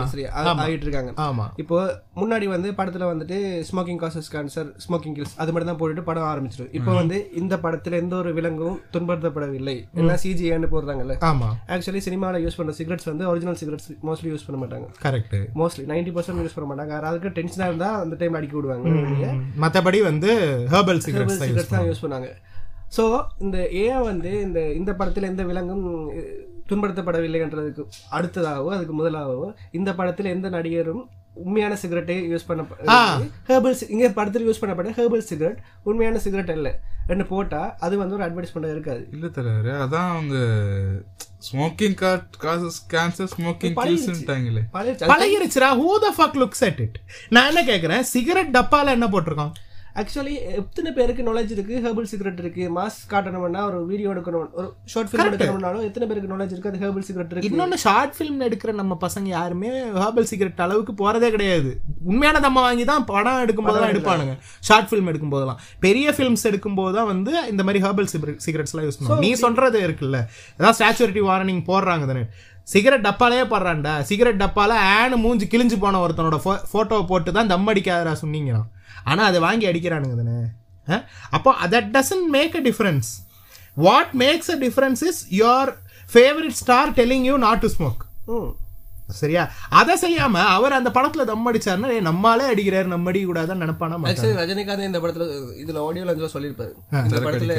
ஆகிட்டு 0.63 0.85
இருக்காங்க 0.87 1.11
ஆமா. 1.25 1.45
இப்போ 1.63 1.77
முன்னாடி 2.19 2.45
வந்து 2.53 2.69
படத்துல 2.79 3.07
வந்துட்டு 3.11 3.37
smoking 3.69 4.01
causes 4.03 4.29
cancer 4.33 4.69
smoking 4.85 5.15
kills 5.17 5.35
அது 5.41 5.51
மட்டும் 5.51 5.71
தான் 5.71 5.79
போட்டுட்டு 5.81 6.05
படம் 6.09 6.27
ஆரம்பிச்சிடும் 6.31 6.71
இப்போ 6.79 6.91
வந்து 6.99 7.19
இந்த 7.41 7.55
படத்துல 7.65 7.99
எந்த 8.03 8.15
ஒரு 8.21 8.31
விலங்கும் 8.37 8.77
துன்படுத்தப்படவில்லை 8.95 9.77
எல்லாம் 10.01 10.21
சிஜிஏன்னு 10.23 10.69
போடுறாங்கல்ல. 10.73 11.15
ஆமா. 11.29 11.49
ஆக்சுவலி 11.75 12.01
சினிமாவில் 12.07 12.43
யூஸ் 12.45 12.59
பண்ற 12.59 12.75
சிகரெட்ஸ் 12.79 13.09
வந்து 13.11 13.27
ஒரிஜினல் 13.31 13.59
சிகரெட்ஸ் 13.61 13.89
மோஸ்ட்லி 14.07 14.31
யூஸ் 14.33 14.47
பண்ண 14.47 14.59
மாட்டாங்க. 14.63 14.87
Correct 15.05 15.37
mostly 15.61 15.85
ninety 15.91 16.13
percent 16.17 16.43
use 16.45 16.57
பண்ண 16.57 16.67
மாட்டாங்க. 16.71 16.93
யாராவது 16.97 17.35
டென்ஷனாக 17.37 17.71
இருந்தா 17.71 17.91
அந்த 18.03 18.17
டைம் 18.21 18.37
அடிக்க 18.39 18.55
விடுவாங்க. 18.57 19.31
மத்தபடி 19.63 20.01
வந்து 20.09 20.31
ஹெர்பல் 20.73 21.03
சிகரெட்ஸ் 21.07 21.41
தான் 21.73 21.87
யூஸ் 21.89 22.03
பண்ணாங்க 22.05 22.29
ஸோ 22.91 23.03
இந்த 23.39 23.57
ஏன் 23.81 24.01
வந்து 24.03 24.31
இந்த 24.41 24.59
இந்த 24.73 24.91
படத்தில் 24.95 25.27
எந்த 25.27 25.43
விலங்கும் 25.43 25.85
அஹ், 26.15 26.39
துன்படுத்தப்படவில்லைன்றதுக்கு 26.69 27.83
அடுத்ததாகவோ 28.11 28.71
அதுக்கு 28.75 28.95
முதலாகவோ 28.95 29.47
இந்த 29.73 29.89
படத்தில் 29.95 30.33
எந்த 30.33 30.49
நடிகரும் 30.51 31.03
உண்மையான 31.39 31.73
சிகரெட்டை 31.79 32.15
யூஸ் 32.27 32.47
பண்ண 32.47 32.61
ஹேர்பல் 33.47 33.75
இங்கே 33.89 34.09
படத்தில் 34.13 34.45
யூஸ் 34.47 34.61
பண்ணப்பட்ட 34.61 34.93
ஹேர்பல் 34.97 35.25
சிகரெட் 35.29 35.59
உண்மையான 35.83 36.19
சிகரெட் 36.25 36.53
இல்லை 36.55 36.71
ரெண்டு 37.09 37.25
போட்டால் 37.27 37.73
அது 37.79 37.95
வந்து 37.97 38.15
ஒரு 38.17 38.25
அட்வர்டைஸ்மெண்ட் 38.25 38.71
இருக்காது. 38.71 39.01
இல்ல 39.15 39.27
தலைவரே 39.35 39.73
அதான் 39.81 40.07
அவங்க 40.11 40.37
smoking 41.47 41.97
causes 42.43 42.79
cancer 42.89 43.29
smoking 43.33 43.75
பழகிருச்சுடா 45.11 45.69
who 45.81 45.89
the 45.99 46.11
fuck 46.17 46.39
looks 46.41 46.63
at 46.67 46.81
it 46.81 46.97
நான் 47.31 47.49
என்ன 47.51 47.63
கேக்குறேன்? 47.67 48.03
சிகரெட் 48.11 48.55
டப்பால 48.55 48.91
என்ன 48.91 49.09
போட்டிருக்கோம்? 49.09 49.53
ஆக்சுவலி 50.01 50.33
எத்தனை 50.59 50.89
பேருக்கு 50.95 51.25
நாலேஜ் 51.27 51.51
இருக்கு? 51.55 51.75
ஹெர்பல் 51.83 52.07
சிகரெட் 52.11 52.39
இருக்கு. 52.43 52.63
மாஸ் 52.77 52.97
காட்டணும்னா 53.11 53.61
ஒரு 53.67 53.77
வீடியோ 53.91 54.07
எடுக்கணும். 54.13 54.49
ஒரு 54.59 54.67
ஷார்ட் 54.93 55.09
ஃபிலிம் 55.11 55.29
எடுக்கணும்னாலும் 55.29 55.85
எத்தனை 55.87 56.05
பேருக்கு 56.09 56.31
நாலேஜ் 56.31 56.53
இருக்கு? 56.53 56.71
அது 56.71 56.81
ஹெர்பல் 56.83 57.05
சிகரெட் 57.09 57.31
இருக்கு. 57.33 57.49
இன்னொன்னு 57.49 57.77
ஷார்ட் 57.85 58.15
ஃபிலிம் 58.17 58.41
எடுக்கிற 58.47 58.73
நம்ம 58.81 58.97
பசங்க 59.05 59.29
யாருமே 59.35 59.71
ஹெர்பல் 60.01 60.27
சிகரெட் 60.31 60.59
அளவுக்கு 60.65 60.95
போறதே 61.03 61.29
கிடையாது. 61.35 61.71
உண்மையான 62.09 62.41
தம்ம 62.47 62.65
வாங்கி 62.67 62.87
தான் 62.91 63.07
படம் 63.13 63.41
எடுக்கும்போது 63.45 63.79
தான் 63.83 63.93
எடுப்பானுங்க. 63.93 64.35
ஷார்ட் 64.69 64.89
ஃபிலிம் 64.91 65.09
எடுக்கும் 65.13 65.33
போதெல்லாம் 65.35 65.61
பெரிய 65.87 66.15
ஃபிலிம்ஸ் 66.17 66.45
எடுக்கும்போது 66.51 66.93
தான் 66.99 67.09
வந்து 67.13 67.33
இந்த 67.53 67.61
மாதிரி 67.67 67.83
ஹெர்பல் 67.87 68.11
சிகரெட்ஸ்லாம் 68.47 68.87
யூஸ் 68.89 68.99
பண்ணுவாங்க. 68.99 69.23
நீ 69.27 69.31
சொல்றது 69.45 69.79
இருக்குல்ல. 69.87 70.19
ஏதாவது 70.59 70.77
ஸ்டாச்சுரிட்டி 70.79 71.23
வார்னிங் 71.31 71.65
போடுறாங்க 71.71 72.05
தானே. 72.13 72.25
சிகரெட் 72.75 73.07
டப்பாலே 73.09 73.41
போடுறான்டா. 73.49 73.95
சிகரெட் 74.11 74.43
டப்பால 74.45 74.77
ஆனு 74.99 75.15
மூஞ்சி 75.25 75.45
கிழிஞ்சு 75.51 75.77
போன 75.83 75.99
ஒருத்தனோட 76.05 76.37
ஃபோட்டோவை 76.71 77.03
போட்டு 77.11 77.31
தான் 77.37 77.51
தம் 77.51 77.69
அடிக்காதடா 77.71 78.15
சொன்னீங்கன்னா 78.21 78.63
ஆனா 79.05 79.23
அதை 79.23 79.39
வாங்கி 79.39 79.67
அடிக்கிறானுங்க 79.67 80.15
தானே? 80.21 80.37
அப்போ 81.29 81.51
that 81.67 81.89
doesn't 81.93 82.27
make 82.29 82.55
a 82.55 82.61
difference 82.61 83.09
what 83.77 84.11
makes 84.17 84.51
a 84.51 84.57
difference 84.57 85.01
is 85.03 85.21
your 85.35 85.71
favourite 86.09 86.57
star 86.57 86.91
telling 86.91 87.25
you 87.25 87.37
not 87.37 87.59
to 87.59 87.67
smoke 87.67 88.03
சரியா? 89.15 89.41
அதை 89.71 89.95
செய்யாம 89.95 90.43
அவர் 90.49 90.73
அந்த 90.73 90.89
படத்துல 90.89 91.23
தம் 91.23 91.47
அடிச்சாருன்னா 91.47 91.89
"ஏய், 91.89 92.01
நம்மாலே 92.01 92.45
அடிக்கிறாரு 92.45 92.85
நம்ம 92.85 93.09
அடிக்க 93.09 93.27
கூடாதுன்னு 93.27 93.63
நினைப்பானா. 93.63 93.97
ஆக்சுவலி 94.03 94.39
ரஜினிகாந்த் 94.39 94.87
இந்த 94.87 94.99
படத்துல 94.99 95.25
இதுல 95.63 95.83
ஆடியோ 95.87 96.05
லஞ்சோ 96.05 96.29
சொல்லியிருப்பாரு. 96.33 96.73
இந்த 97.03 97.19
படத்துல 97.19 97.55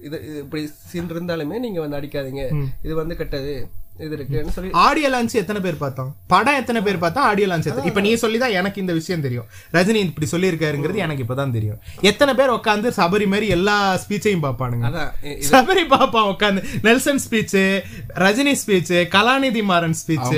இது 0.00 0.16
இது 0.22 0.38
இப்படி 0.38 0.62
சீன் 0.86 1.12
இருந்தாலுமே 1.14 1.58
நீங்க 1.58 1.80
வந்து 1.80 1.98
அடிக்காதீங்க. 1.98 2.44
இது 2.82 2.94
வந்து 2.94 3.16
கெட்டது. 3.16 3.54
இது 4.04 4.14
இருக்குன்னு 4.16 4.52
சொல்லி? 4.56 4.70
ஆடியோ 4.86 5.08
லான்ச் 5.12 5.34
எத்தனை 5.40 5.60
பேர் 5.64 5.78
பார்த்தோம்? 5.82 6.10
படம் 6.32 6.58
எத்தனை 6.60 6.80
பேர் 6.86 6.98
பார்த்தா 7.04 7.22
ஆடியோ 7.30 7.46
லான்ச் 7.50 7.68
எத்தனை 7.70 7.88
இப்ப 7.90 8.02
நீ 8.06 8.10
சொல்லி 8.22 8.38
தான் 8.42 8.54
எனக்கு 8.60 8.78
இந்த 8.82 8.92
விஷயம் 8.98 9.24
தெரியும். 9.26 9.46
ரஜினி 9.76 10.00
இப்படி 10.08 10.26
சொல்லியிருக்காருங்கிறது 10.32 11.02
எனக்கு 11.06 11.24
இப்பதான் 11.24 11.54
தெரியும். 11.56 11.78
எத்தனை 12.10 12.34
பேர் 12.40 12.54
உட்காந்து 12.56 12.90
சபரி 12.98 13.26
மாதிரி 13.32 13.48
எல்லா 13.56 13.76
ஸ்பீச்சையும் 14.04 14.44
பார்ப்பானுங்க? 14.46 15.04
சபரி 15.52 15.84
பாப்பான் 15.94 16.30
உட்காந்து 16.34 16.62
Nelson 16.88 17.22
speech 17.26 17.58
Rajini 18.26 18.54
speech 18.62 18.94
Kalanithi 19.16 19.64
Maran 19.72 19.98
speech 20.02 20.30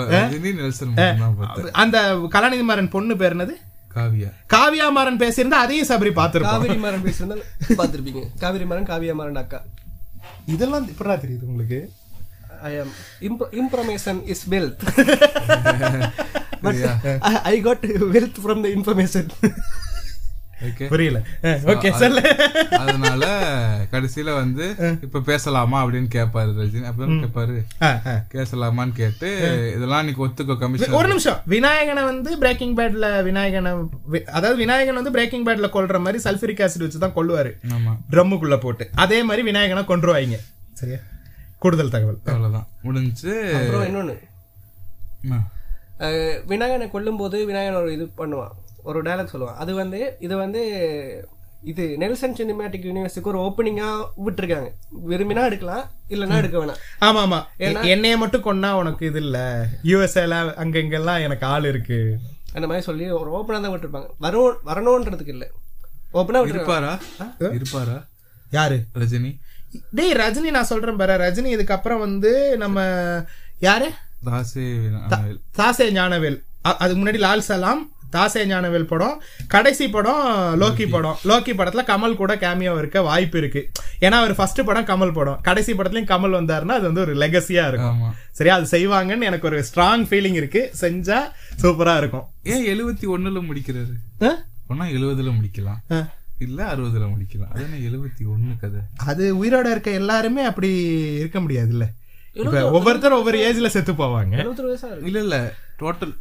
தான் 0.00 1.66
அந்த 1.84 1.98
கலாநிதி 2.36 2.66
மாறன் 2.70 2.94
பொண்ணு 2.96 3.16
பேர் 3.22 3.36
என்னது? 3.36 3.56
காவியா. 3.96 4.28
காவியா 4.54 4.88
மாறன் 4.96 5.20
பேசியிருந்தா 5.22 5.60
அதையும் 5.64 5.88
சபரி 5.88 6.10
பார்த்திருப்பான். 6.18 6.60
காவிரி 6.60 6.76
மரம் 6.84 7.06
பேசுறதா 7.06 7.36
பார்த்திருப்பீங்க. 7.80 8.22
காவிரி 8.42 8.66
மரம் 8.72 8.86
காவியா 8.90 9.14
மரம் 9.20 9.40
அக்கா. 9.42 9.58
இதெல்லாம் 10.54 10.86
இப்படா 10.92 11.16
தெரியுது 11.24 11.48
உங்களுக்கு? 11.52 11.80
I 12.70 12.72
am 12.82 12.94
information 13.62 14.20
is 14.34 14.44
wealth 14.54 14.82
but 16.64 16.82
I 17.52 17.56
got 17.68 17.86
wealth 18.16 18.40
from 18.46 18.64
the 18.66 18.70
information 18.78 19.30
okay 20.68 20.86
புரியல. 20.88 21.18
ஓகே 21.72 21.90
சொல்லு. 22.00 22.22
அதனால 22.78 23.24
கடைசியில 23.92 24.30
வந்து 24.40 24.64
இப்ப 25.06 25.22
பேசலாமா 25.28 25.78
அப்படின்னு 25.82 26.10
கேட்பாரு 26.16 26.50
ரஜினி. 26.58 26.82
அப்புறம் 26.90 27.22
கேட்பாரு. 27.22 27.56
பேசலாமான்னு 28.34 28.94
கேட்டு 28.98 29.28
இதெல்லாம் 29.76 30.04
நீ 30.08 30.12
ஒத்துக்கோ 30.24 30.56
கமிஷன் 30.62 30.96
ஒரு 30.98 31.08
நிமிஷம். 31.12 31.38
விநாயகனை 31.54 32.02
வந்து 32.10 32.32
பிரேக்கிங் 32.42 32.74
பேட்ல 32.80 33.08
விநாயகனை 33.28 33.72
அதாவது 34.38 34.58
விநாயகன் 34.64 35.00
வந்து 35.00 35.14
பிரேக்கிங் 35.16 35.46
பேட்ல 35.46 35.70
கொல்ற 35.76 36.00
மாதிரி 36.06 36.20
சல்ஃபரிக் 36.26 36.62
ஆசிட் 36.66 36.84
வச்சு 36.86 37.02
தான் 37.06 37.16
கொல்லுவாரு 37.18 37.52
ட்ரம்முக்குள்ள 38.14 38.58
போட்டு. 38.66 38.86
அதே 39.06 39.20
மாதிரி 39.30 39.44
விநாயகனை 39.50 39.84
கொன்றுவாங்க 39.92 40.38
சரியா? 40.82 41.00
கூடுதல் 41.60 41.90
தகவல். 41.90 42.18
அவ்வளவுதான். 42.24 42.66
முடிஞ்சு 42.82 43.34
அப்புறம். 43.54 44.18
அஹ், 45.98 46.38
விநாயகனை 46.48 46.88
கொல்லும்போது 46.90 47.44
விநாயகன் 47.44 47.80
ஒரு 47.80 47.92
இது 47.92 48.04
பண்ணுவான். 48.18 48.50
ஒரு 48.82 49.02
டயலாக் 49.02 49.32
சொல்லுவான். 49.32 49.54
அது 49.54 49.74
வந்து 49.74 50.16
இது 50.20 50.36
வந்து 50.36 50.62
இது 51.64 51.96
நெல்சன் 51.98 52.34
சினிமேட்டிக் 52.34 52.86
யூனிவர்ஸுக்கு 52.88 53.22
ஒரு 53.22 53.38
ஓப்பனிங்கா 53.38 54.04
விட்டுருக்காங்க. 54.26 54.70
விரும்பினா 55.08 55.44
எடுக்கலாம் 55.44 55.90
இல்லைன்னா 56.08 56.36
எடுக்க 56.36 56.64
வேணாம். 56.64 56.76
ஆமா 57.00 57.42
ஆமா. 57.58 57.82
என்னைய 57.82 58.16
மட்டும் 58.16 58.44
கொன்னா 58.44 58.70
உனக்கு 58.72 59.06
இது 59.06 59.20
இல்ல. 59.20 59.66
யூஎஸ்ஏல 59.84 60.54
அங்க 60.54 60.78
இங்கெல்லாம் 60.78 61.18
எனக்கு 61.18 61.46
ஆள் 61.46 61.64
இருக்கு. 61.64 62.18
அந்த 62.54 62.66
மாதிரி 62.66 62.84
சொல்லி 62.84 63.10
ஒரு 63.10 63.36
ஓப்பனாக 63.36 63.62
தான் 63.62 63.72
விட்டுருப்பாங்க. 63.72 64.10
வரும் 64.18 64.56
வரணுன்றதுக்கு 64.66 65.28
இல்லை. 65.28 65.50
ஓப்பனாக 66.14 66.42
விட்டுருப்பாங்க. 66.42 66.48
இருப்பாரா? 66.48 66.98
இருப்பாரா? 67.38 68.04
யாரு? 68.50 68.82
ரஜினி. 68.98 69.38
டேய் 69.92 70.12
ரஜினி 70.12 70.50
நான் 70.56 70.70
சொல்றேன் 70.72 70.96
பாரு. 70.96 71.16
ரஜினி 71.24 71.50
இதுக்கப்புறம் 71.56 72.04
வந்து 72.06 72.56
நம்ம 72.56 72.80
யாரு? 73.60 73.88
தாசே 75.58 75.90
ஞானவேல். 75.90 76.38
அதுக்கு 76.62 77.00
முன்னாடி 77.02 77.18
லால் 77.18 77.48
சலாம் 77.48 77.82
தாசே 78.10 78.44
ஞானவேல் 78.44 78.86
படம் 78.92 79.22
கடைசி 79.46 79.88
படம் 79.88 80.24
லோக்கி 80.60 80.86
படம். 80.90 81.18
லோக்கி 81.24 81.52
படத்துல 81.58 81.82
கமல் 81.90 82.16
கூட 82.20 82.34
கேமியோ 82.34 82.78
இருக்க 82.78 83.02
வாய்ப்பு 83.02 83.38
இருக்கு. 83.38 83.62
ஏன்னா 84.00 84.18
அவர் 84.22 84.34
ஃபர்ஸ்ட் 84.34 84.64
படம் 84.64 84.88
கமல் 84.90 85.12
படம். 85.12 85.40
கடைசி 85.42 85.72
படத்துலயும் 85.72 86.10
கமல் 86.12 86.36
வந்தாருன்னா 86.38 86.76
அது 86.78 86.86
வந்து 86.90 87.00
ஒரு 87.00 87.14
லெகசியா 87.14 87.64
இருக்கும். 87.68 88.14
சரியா? 88.30 88.56
அது 88.56 88.68
செய்வாங்கன்னு 88.76 89.28
எனக்கு 89.30 89.48
ஒரு 89.48 89.60
ஸ்ட்ராங் 89.60 90.04
ஃபீலிங் 90.10 90.38
இருக்கு. 90.42 90.62
செஞ்சா 90.80 91.20
சூப்பரா 91.62 91.96
இருக்கும். 91.96 92.26
ஏன் 92.42 92.66
எழுபத்தி 92.72 93.06
ஒண்ணுல 93.16 93.42
முடிக்கிறாரு? 93.50 93.96
ஒன்னா 94.70 94.86
எழுபதுல 94.98 95.30
முடிக்கலாம். 95.38 95.80
இல்ல 96.46 96.60
அறுபதுல 96.72 97.06
முடிக்கலாம். 97.12 97.52
அது 97.54 97.64
என்ன 97.68 97.80
எழுபத்தி 97.88 98.24
ஒண்ணு 98.34 98.54
கதை? 98.62 98.82
அது 99.10 99.24
உயிரோட 99.42 99.66
இருக்க 99.74 99.90
எல்லாருமே 100.02 100.44
அப்படி 100.50 100.70
இருக்க 101.22 101.40
முடியாதுல்ல. 101.46 101.86
இப்ப 102.40 102.58
ஒவ்வொருத்தரும் 102.76 103.20
ஒவ்வொரு 103.20 103.38
ஏஜ்ல 103.46 103.68
செத்து 103.74 103.92
போவாங்க. 104.00 104.34
எழுபத்தி 104.42 104.64
வயசா? 104.66 104.88
இருக்கு 104.92 105.08
இல்ல 105.10 105.20
இல்ல 105.26 105.36
டோட்டல் 105.80 106.12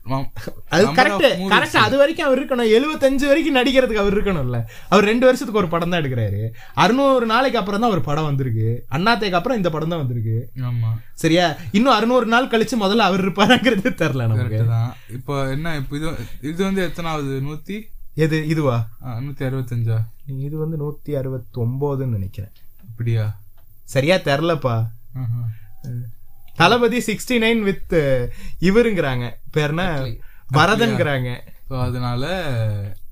அது 0.75 0.83
கரெக்ட் 0.97 1.25
கரெக்ட் 1.53 1.77
அது 1.85 1.95
வரைக்கும் 2.01 2.25
அவர் 2.27 2.39
இருக்கணும். 2.39 2.69
எழுபத்தஞ்சு 2.77 3.25
வரைக்கும் 3.31 3.57
நடிக்கிறதுக்கு 3.57 4.01
அவர் 4.03 4.15
இருக்கணும்ல. 4.15 4.59
அவர் 4.91 5.07
ரெண்டு 5.11 5.27
வருஷத்துக்கு 5.27 5.61
ஒரு 5.61 5.69
படம் 5.73 5.91
தான் 5.93 6.01
எடுக்கிறாரு. 6.01 6.41
அறுநூறு 6.83 7.25
நாளைக்கு 7.33 7.59
அப்புறம் 7.61 7.83
தான் 7.83 7.93
ஒரு 7.95 8.03
படம் 8.07 8.27
வந்திருக்கு. 8.29 8.67
அண்ணாத்தைக்கு 8.97 9.39
அப்புறம் 9.39 9.59
இந்த 9.61 9.71
படம் 9.75 9.93
தான் 9.93 10.01
வந்திருக்கு. 10.03 10.37
ஆமா. 10.69 10.91
சரியா? 11.23 11.45
இன்னும் 11.79 11.95
அறுநூறு 11.97 12.27
நாள் 12.33 12.51
கழிச்சு 12.53 12.77
முதல்ல 12.85 13.07
அவர் 13.09 13.23
இருப்பாருங்கிறது 13.25 13.91
தெரியல 14.03 14.27
நமக்கு. 14.33 14.61
இப்போ 15.19 15.35
என்ன 15.55 15.75
இப்போ 15.81 15.95
இது 16.01 16.09
இது 16.51 16.59
வந்து 16.69 16.83
எத்தனாவது? 16.89 17.33
நூத்தி 17.47 17.77
எது 18.23 18.37
இதுவா? 18.53 18.77
நூத்தி 19.23 19.43
அறுபத்தஞ்சா? 19.47 19.97
இது 20.45 20.55
வந்து 20.61 20.77
நூத்தி 20.81 21.11
அறுபத்தி 21.19 21.57
ஒன்பதுன்னு 21.63 22.15
நினைக்கிறேன். 22.17 22.53
அப்படியா? 22.89 23.25
சரியா 23.93 24.15
தெரிலப்பா. 24.27 24.75
தளபதி 26.61 26.99
சிக்ஸ்டி 27.07 27.35
நைன் 27.43 27.61
வித் 27.67 27.93
இவருங்கிறாங்க. 28.69 29.25
பேர் 29.55 29.71
என்ன? 29.73 29.85
பரதன்கிறாங்க 30.53 31.29
அதனால 31.85 32.23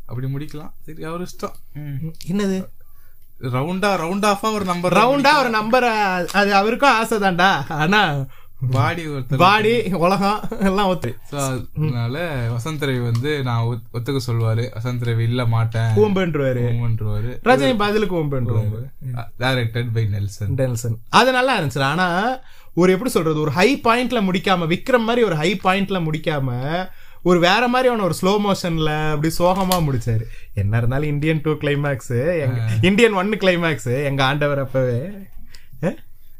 அப்படி 0.09 0.27
முடிக்கலாம். 0.33 0.73
சரி 0.85 1.03
அவர் 1.09 1.23
இஷ்டம். 1.27 1.55
என்னது? 2.31 2.57
ரவுண்டா 3.55 3.89
ரவுண்ட் 4.03 4.27
ஆஃபா 4.31 4.49
ஒரு 4.57 4.65
நம்பர் 4.71 4.93
ரவுண்டா 4.99 5.31
ஒரு 5.41 5.49
நம்பர் 5.57 5.87
அது 6.39 6.49
அவருக்கும் 6.61 6.95
ஆசை 6.99 7.17
தான்டா. 7.23 7.49
ஆனா 7.83 8.01
பாடி 8.71 9.07
ஒருத்தர் 9.07 9.37
பாடி 9.37 9.83
உலகம் 9.93 10.39
எல்லாம் 10.59 10.87
ஒத்து. 10.87 11.17
அதனால 11.31 12.47
வசந்த் 12.47 12.83
ரவி 12.83 13.03
வந்து 13.03 13.43
நான் 13.43 13.63
ஒத்- 13.63 13.95
ஒத்துக்க 13.95 14.19
சொல்வாரு 14.27 14.63
வசந்த் 14.77 15.03
ரவி 15.03 15.19
இல்ல 15.19 15.45
மாட்டேன். 15.45 15.89
கூம்புன்றவாரு. 15.95 16.63
ஊமன்றுவாரு 16.73 17.39
ரஜினி 17.43 17.77
பதிலுக்கு 17.77 18.15
கூம்புன்றவாரு. 18.15 18.87
டைரக்டட் 19.39 19.87
பை 19.93 20.05
நெல்சன் 20.05 20.55
டெல்சன் 20.55 20.95
அது 21.09 21.31
நல்லா 21.31 21.61
இருந்துச்சு. 21.61 21.79
ஆனா 21.79 22.37
ஒரு 22.73 22.91
எப்படி 22.91 23.09
சொல்றது? 23.09 23.41
ஒரு 23.41 23.51
ஹை 23.51 23.81
பாயிண்ட்ல 23.83 24.23
முடிக்காம 24.23 24.67
விக்ரம் 24.67 24.99
மாதிரி 24.99 25.25
ஒரு 25.25 25.35
ஹை 25.35 25.59
பாயிண்ட்ல 25.63 26.07
முடிக்காம 26.07 26.49
ஒரு 27.23 27.39
வேற 27.39 27.67
மாதிரியான 27.67 28.03
ஒரு 28.03 28.13
ஸ்லோ 28.21 28.35
மோஷன்ல 28.47 29.09
அப்படி 29.11 29.33
சோகமா 29.39 29.77
முடிச்சாரு. 29.87 30.23
என்ன 30.53 30.77
இருந்தாலும் 30.77 31.07
இந்தியன் 31.07 31.41
டூ 31.43 31.51
கிளைமேக்ஸ் 31.51 32.39
எங்க 32.41 32.69
இந்தியன் 32.81 33.13
ஒன்னு 33.13 33.35
கிளைமேக்ஸ் 33.35 34.03
எங்க 34.03 34.23
ஆண்டவர் 34.23 34.59
அப்பவே? 34.59 35.01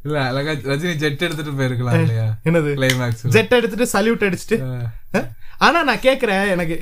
இல்ல 0.07 0.19
அழகா 0.29 0.51
ரஜினி 0.71 0.93
ஜெட் 1.03 1.25
எடுத்துட்டு 1.27 1.57
போயிருக்கலாம் 1.59 1.99
இல்லையா? 2.05 2.27
என்னது? 2.49 2.71
கிளைமேக்ஸ் 2.79 3.25
ஜெட் 3.35 3.57
எடுத்துட்டு 3.59 3.88
சல்யூட் 3.95 4.25
அடிச்சுட்டு? 4.27 4.57
ஆனா 5.65 5.79
நான் 5.89 6.05
கேக்குறேன் 6.07 6.47
எனக்கு 6.55 6.75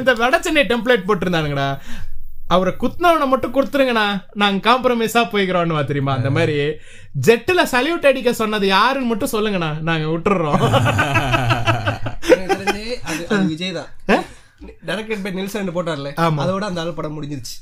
இந்த 0.00 0.12
வட 0.22 0.36
சென்னை 0.46 0.62
டெம்ப்ளேட் 0.72 1.06
போட்டிருந்தானுங்கடா. 1.08 1.68
அவரை 2.54 2.72
குத்துனவனை 2.82 3.26
மட்டும் 3.32 3.54
கொடுத்துருங்கண்ணா 3.56 4.06
நாங்க 4.42 4.58
காம்ப்ரமைஸா 4.66 5.22
போய்க்கிறோம்னு 5.32 5.84
தெரியுமா? 5.90 6.14
அந்த 6.18 6.30
மாதிரி. 6.36 6.56
ஜெட்டுல 7.28 7.62
சல்யூட் 7.74 8.08
அடிக்க 8.10 8.32
சொன்னது 8.42 8.66
யாருன்னு 8.76 9.10
மட்டும் 9.12 9.34
சொல்லுங்கண்ணா 9.34 9.70
நாங்க 9.88 10.06
விட்டுறோம். 10.14 10.60
விஜய் 13.52 13.76
தான். 13.78 13.90
டைரக்டட் 14.88 15.24
பை 15.24 15.32
நில்சன் 15.38 15.76
போட்டார்ல. 15.76 16.10
ஆமா. 16.26 16.40
அதோட 16.44 16.64
அந்த 16.70 16.82
ஆள் 16.82 16.98
படம் 16.98 17.16
முடிஞ்சிருச்சு. 17.16 17.56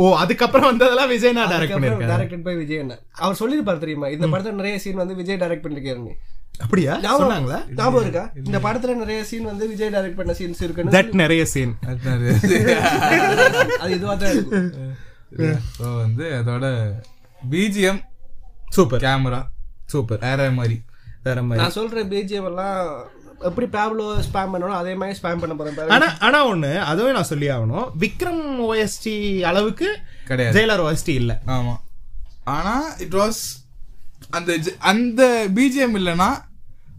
ஓ 0.00 0.04
அதுக்கப்புறம் 0.22 0.68
வந்ததெல்லாம் 0.70 1.10
விஜய் 1.12 1.34
நான் 1.36 1.48
டைரக்ட் 1.52 1.74
பண்ணிருக்கேன் 1.74 2.10
டைரக்டட் 2.12 2.44
பை 2.44 2.52
விஜய் 2.60 2.82
என்ன? 2.82 2.94
அவர் 3.22 3.38
சொல்லிருப்பாரு 3.40 3.82
தெரியுமா? 3.84 4.08
இந்த 4.14 4.26
படத்துல 4.32 4.58
நிறைய 4.60 4.76
சீன் 4.84 5.00
வந்து 5.02 5.16
விஜய் 5.20 5.40
டைரக்ட் 5.42 5.64
பண்ணிருக்காருன்னு 5.64 6.12
அப்படியா? 6.64 6.94
சொன்னாங்களா? 7.14 7.58
ஞாபகம் 7.76 8.02
இருக்கா? 8.04 8.22
இந்த 8.40 8.58
படத்துல 8.64 8.94
நிறைய 8.96 9.20
சீன் 9.30 9.46
வந்து 9.50 9.64
விஜய் 9.70 9.92
டைரக்ட் 9.94 10.18
பண்ண 10.18 10.32
சீன்ஸ் 10.40 10.60
இருக்குன்னு 10.66 10.94
தட் 10.96 11.14
நிறைய 11.22 11.44
சீன் 11.52 11.72
அது 13.82 13.92
இதுவா 13.96 14.14
தான் 14.16 14.32
இருக்கும். 14.34 14.66
ஸோ 15.76 15.84
வந்து 15.98 16.24
அதோட 16.38 16.66
பிஜிஎம் 17.52 18.00
சூப்பர். 18.76 19.02
Camera 19.06 19.40
super. 19.92 20.20
வேற 20.26 20.50
மாதிரி. 20.58 20.76
வேற 21.26 21.38
மாதிரி. 21.46 21.60
நான் 21.62 21.76
சொல்ற 21.76 22.02
பிஜிஎம் 22.12 22.48
எல்லாம் 22.50 22.76
எப்படி 23.48 23.66
பேப்லோ 23.76 24.06
ஸ்பேம் 24.26 24.52
பண்ணணும் 24.52 24.80
அதே 24.80 24.94
மாதிரி 24.94 25.18
ஸ்பேம் 25.18 25.40
பண்ண 25.42 25.54
போறேன். 25.58 25.92
ஆனா 25.96 26.08
ஆனா 26.26 26.38
ஒண்ணு 26.52 26.70
அதுவே 26.90 27.12
நான் 27.12 27.30
சொல்லி 27.30 27.48
ஆகணும். 27.48 27.86
விக்ரம் 28.04 28.42
ஓஎஸ்டி 28.68 29.14
அளவுக்கு 29.50 29.88
கிடையாது. 30.30 30.54
ஜெயிலர் 30.58 30.84
ஓஎஸ்டி 30.86 31.14
இல்ல. 31.22 31.32
ஆமா. 31.56 31.74
ஆனா 32.56 32.74
இட் 32.98 33.16
வாஸ் 33.22 33.40
அந்த 34.30 34.52
அந்த 34.78 35.22
பிஜிஎம் 35.54 35.96
இல்லனா 36.00 36.30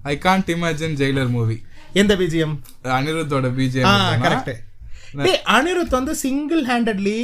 I 0.04 0.16
can't 0.24 0.52
imagine 0.56 0.98
Jailer 1.02 1.30
movie 1.30 1.58
எந்த 1.94 2.16
பிஜிஎம் 2.16 2.56
அனிருத்தோட 2.98 3.48
பிஜிஎம் 3.60 4.22
கரெக்ட் 4.26 4.52
டேய் 5.26 5.42
அனிருத் 5.56 5.98
வந்து 5.98 6.14
சிங்கிள் 6.16 6.62
ஹேண்டட்லி 6.66 7.18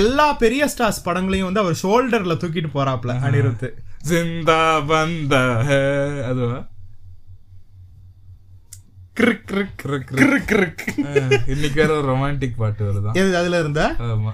எல்லா 0.00 0.26
பெரிய 0.42 0.62
ஸ்டார்ஸ் 0.72 1.04
படங்களையும் 1.04 1.48
வந்து 1.48 1.60
அவர் 1.60 1.78
ஷோல்டர்ல 1.82 2.34
தூக்கிட்டு 2.42 2.70
போறாப்ல 2.74 3.14
அனிருத். 3.28 3.66
ஜிந்தா 4.08 4.60
பந்த 4.90 5.34
அதுவா? 6.30 6.58
இன்னைக்கு 11.48 11.78
வேற 11.80 11.90
ஒரு 11.96 12.06
ரொமான்டிக் 12.12 12.56
பாட்டு 12.56 12.82
வருதான் 12.84 13.14
எது 13.14 13.36
அதுல 13.36 13.58
இருந்தா? 13.58 13.86
ஆமா. 14.06 14.32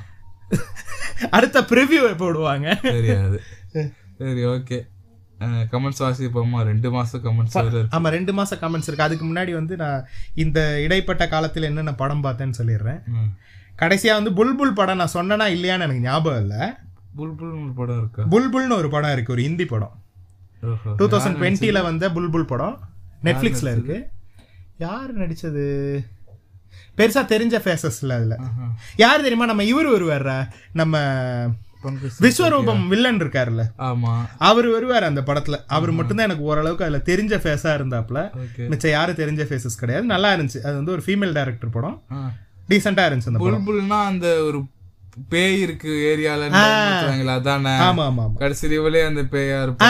அடுத்த 1.30 1.60
ப்ரிவ்யூ 1.60 2.10
எப்போ 2.10 2.26
விடுவாங்க? 2.26 2.68
தெரியாது. 2.82 3.38
சரி 4.18 4.44
ஓகே 4.46 4.78
கமெண்ட்ஸ் 5.72 6.02
வாசிப்போமா 6.04 6.62
ரெண்டு 6.62 6.90
மாசம் 6.90 7.22
கமெண்ட்ஸ் 7.24 7.56
ஆமா 7.96 8.08
ரெண்டு 8.08 8.32
மாசம் 8.32 8.58
கமெண்ட்ஸ் 8.58 8.88
இருக்கு. 8.88 9.02
அதுக்கு 9.02 9.24
முன்னாடி 9.26 9.52
வந்து 9.52 9.76
நான் 9.76 10.06
இந்த 10.34 10.80
இடைப்பட்ட 10.80 11.26
காலத்துல 11.26 11.62
என்னென்ன 11.62 11.94
படம் 11.94 12.24
பார்த்தேன்னு 12.24 12.58
சொல்லிடுறேன். 12.58 13.00
ம். 13.06 13.30
கடைசியா 13.78 14.12
வந்து 14.12 14.30
புல்புல் 14.30 14.72
படம் 14.72 14.96
நான் 14.96 15.14
சொன்னேனா 15.14 15.46
இல்லையான்னு 15.56 15.86
எனக்கு 15.86 16.00
ஞாபகம் 16.00 16.42
இல்ல. 16.42 16.54
புல்புல் 17.16 17.52
ஒரு 17.62 17.72
படம் 17.72 17.98
இருக்கா? 17.98 18.22
புல்புல்னு 18.34 18.74
ஒரு 18.74 18.90
படம் 18.90 19.12
இருக்கு 19.12 19.32
ஒரு 19.32 19.42
ஹிந்தி 19.42 19.64
படம். 19.64 19.94
டூ 20.96 21.06
தௌசண்ட் 21.08 21.38
டுவெண்ட்டில 21.40 21.82
வந்த 21.82 22.08
புல்புல் 22.08 22.44
படம். 22.44 22.76
நெட்ஃபிளிக்ஸ்ல 23.24 23.72
இருக்கு. 23.72 23.98
யார் 24.78 25.18
நடிச்சது? 25.18 25.64
பெருசா 26.96 27.22
தெரிஞ்ச 27.26 27.56
ஃபேஸஸ்ல 27.64 28.12
அதுல. 28.12 28.36
யார் 28.96 29.20
தெரியுமா? 29.20 29.46
நம்ம 29.46 29.64
இவர் 29.64 29.86
வருவார் 29.86 30.30
நம்ம 30.72 30.96
விஸ்வரூபம் 32.20 32.86
வில்லன் 32.86 33.20
இருக்காருல்ல. 33.20 33.64
ஆமா. 33.78 34.12
அவர் 34.38 34.68
வருவார் 34.68 35.02
அந்த 35.02 35.20
படத்துல. 35.20 35.56
அவர் 35.66 35.90
மட்டும்தான் 35.90 36.26
எனக்கு 36.26 36.42
ஓரளவுக்கு 36.42 36.84
அதுல 36.84 37.00
தெரிஞ்ச 37.04 37.34
ஃபேஸா 37.44 37.72
இருந்தாப்ல 37.74 38.22
மிச்சம் 38.68 38.90
யாரும் 38.90 39.16
தெரிஞ்ச 39.16 39.44
ஃபேஸஸ் 39.44 39.80
கிடையாது. 39.80 40.06
நல்லா 40.06 40.34
இருந்துச்சு. 40.34 40.60
அது 40.62 40.74
வந்து 40.74 40.92
ஒரு 40.92 41.02
ஃபீமேல் 41.06 41.32
டைரக்டர் 41.32 41.70
படம். 41.70 42.02
டீசெண்டா 42.68 43.04
இருந்துச்சு 43.08 43.30
அந்த 43.32 43.42
புல்புல்னா 43.44 44.04
அந்த 44.04 44.42
ஒரு 44.42 44.58
பேய் 45.28 45.60
இருக்கு 45.60 45.88
ஏரியால 46.10 46.48
அதானே? 47.30 47.70
ஆமா 47.70 48.04
ஆமா 48.10 48.32
கடைசி 48.34 48.66
அந்த 49.06 49.22
பேயா 49.32 49.58
இருப்பா 49.62 49.88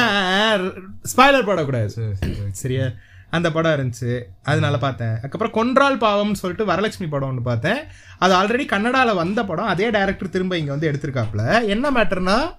ஸ்பாய்லர் 1.12 1.48
போடக்கூடாது 1.48 1.86
சரி, 1.86 2.15
சரி. 2.15 2.35
சரியா? 2.52 2.86
அந்த 3.30 3.52
படம் 3.52 3.72
இருந்துச்சு. 3.72 4.22
அதனால 4.42 4.78
பார்த்தேன். 4.78 5.16
அதுக்கப்புறம் 5.16 5.52
கொன்றால் 5.52 5.98
பாவம்னு 5.98 6.32
சொல்லிட்டு 6.32 6.72
வரலட்சுமி 6.72 7.09
படம் 7.09 7.28
ஒன்று 7.28 7.42
பார்த்தேன். 7.42 7.78
அது 8.18 8.34
ஆல்ரெடி 8.34 8.60
கன்னடால 8.60 9.14
வந்த 9.14 9.44
படம். 9.44 9.64
அதே 9.64 9.90
டைரக்டர் 9.90 10.28
திரும்ப 10.28 10.56
இங்க 10.59 10.70
வந்து 10.70 10.90
எடுத்திருக்காப்ல 10.92 11.66
என்ன 11.66 11.90
மேட்டர்னா 11.90 12.55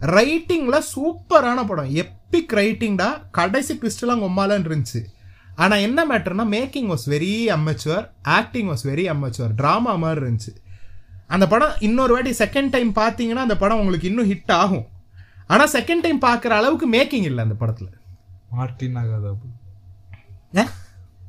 ரைட்டிங்ல 0.00 0.78
சூப்பரான 0.96 1.66
படம். 1.66 1.94
எப்பிக் 1.94 2.52
ரைட்டிங்டா 2.52 3.22
கடைசி 3.30 3.74
ட்விஸ்ட்லாம் 3.74 4.22
கொம்மாலன்னு 4.24 4.68
இருந்துச்சு. 4.68 5.04
ஆனா 5.56 5.76
என்ன 5.76 6.06
மேட்டர்னா 6.06 6.46
making 6.54 6.94
was 6.94 7.06
very 7.06 7.56
amateur 7.56 8.10
acting 8.22 8.68
was 8.68 8.86
very 8.86 9.04
amateur 9.12 9.54
drama 9.56 9.96
மாதிரி 9.96 10.20
இருந்துச்சு. 10.20 10.56
அந்த 11.26 11.46
படம் 11.46 11.72
இன்னொரு 11.78 12.12
வாட்டி 12.12 12.30
செகண்ட் 12.30 12.70
டைம் 12.70 12.94
பார்த்தீங்கன்னா 12.94 13.42
அந்த 13.44 13.56
படம் 13.56 13.78
உங்களுக்கு 13.78 14.08
இன்னும் 14.08 14.30
ஹிட் 14.30 14.52
ஆகும். 14.52 14.86
ஆனா 15.46 15.68
செகண்ட் 15.70 16.00
டைம் 16.02 16.20
பார்க்குற 16.20 16.48
அளவுக்கு 16.48 16.90
மேக்கிங் 16.90 17.24
இல்லை 17.24 17.44
அந்த 17.44 17.66
படத்துல. 17.66 17.86
மார்டின் 18.50 18.96
ஆகாதா? 18.96 19.36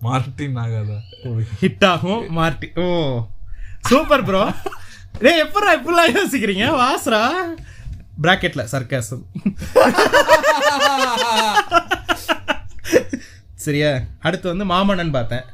மார்டின் 0.06 0.58
ஆகாதா 0.64 0.98
ஹிட் 1.62 1.86
ஆகும் 1.90 2.24
மார்டி 2.38 2.68
ஓ 2.78 2.88
சூப்பர் 3.90 4.26
ப்ரோ 4.28 4.42
டேய் 5.24 5.42
எப்படா 5.44 5.72
இப்படிலாம் 5.78 6.14
யோசிக்கிறீங்க 6.16 6.68
வாஸ்ரா 6.80 7.22
பிராக்கெட்ல 8.24 8.64
சர்க்காசம் 8.74 9.24
சரியா 13.66 13.90
அடுத்து 14.24 14.48
வந்து 14.50 14.66
மாமன்னன் 14.72 15.16
பார்த்தேன் 15.18 15.46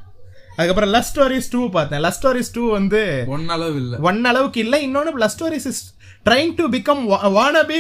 அதுக்கப்புறம் 0.53 0.91
லவ் 0.93 1.07
ஸ்டோரிஸ் 1.09 1.51
டூ 1.51 1.61
பார்த்தேன் 1.75 2.01
லவ் 2.05 2.17
ஸ்டோரிஸ் 2.17 2.53
டூ 2.55 2.63
வந்து 2.71 3.01
ஒன்னளவு 3.35 3.77
இல்ல 3.83 3.99
ஒன் 4.09 4.19
அளவுக்கு 4.31 4.59
இல்லை 4.65 4.79
இன்னொன்று 4.87 5.21
love 5.23 5.35
stories 5.35 5.67
is 5.71 5.81
trying 6.25 6.53
to 6.57 6.63
become 6.73 7.03
wannabe 7.37 7.79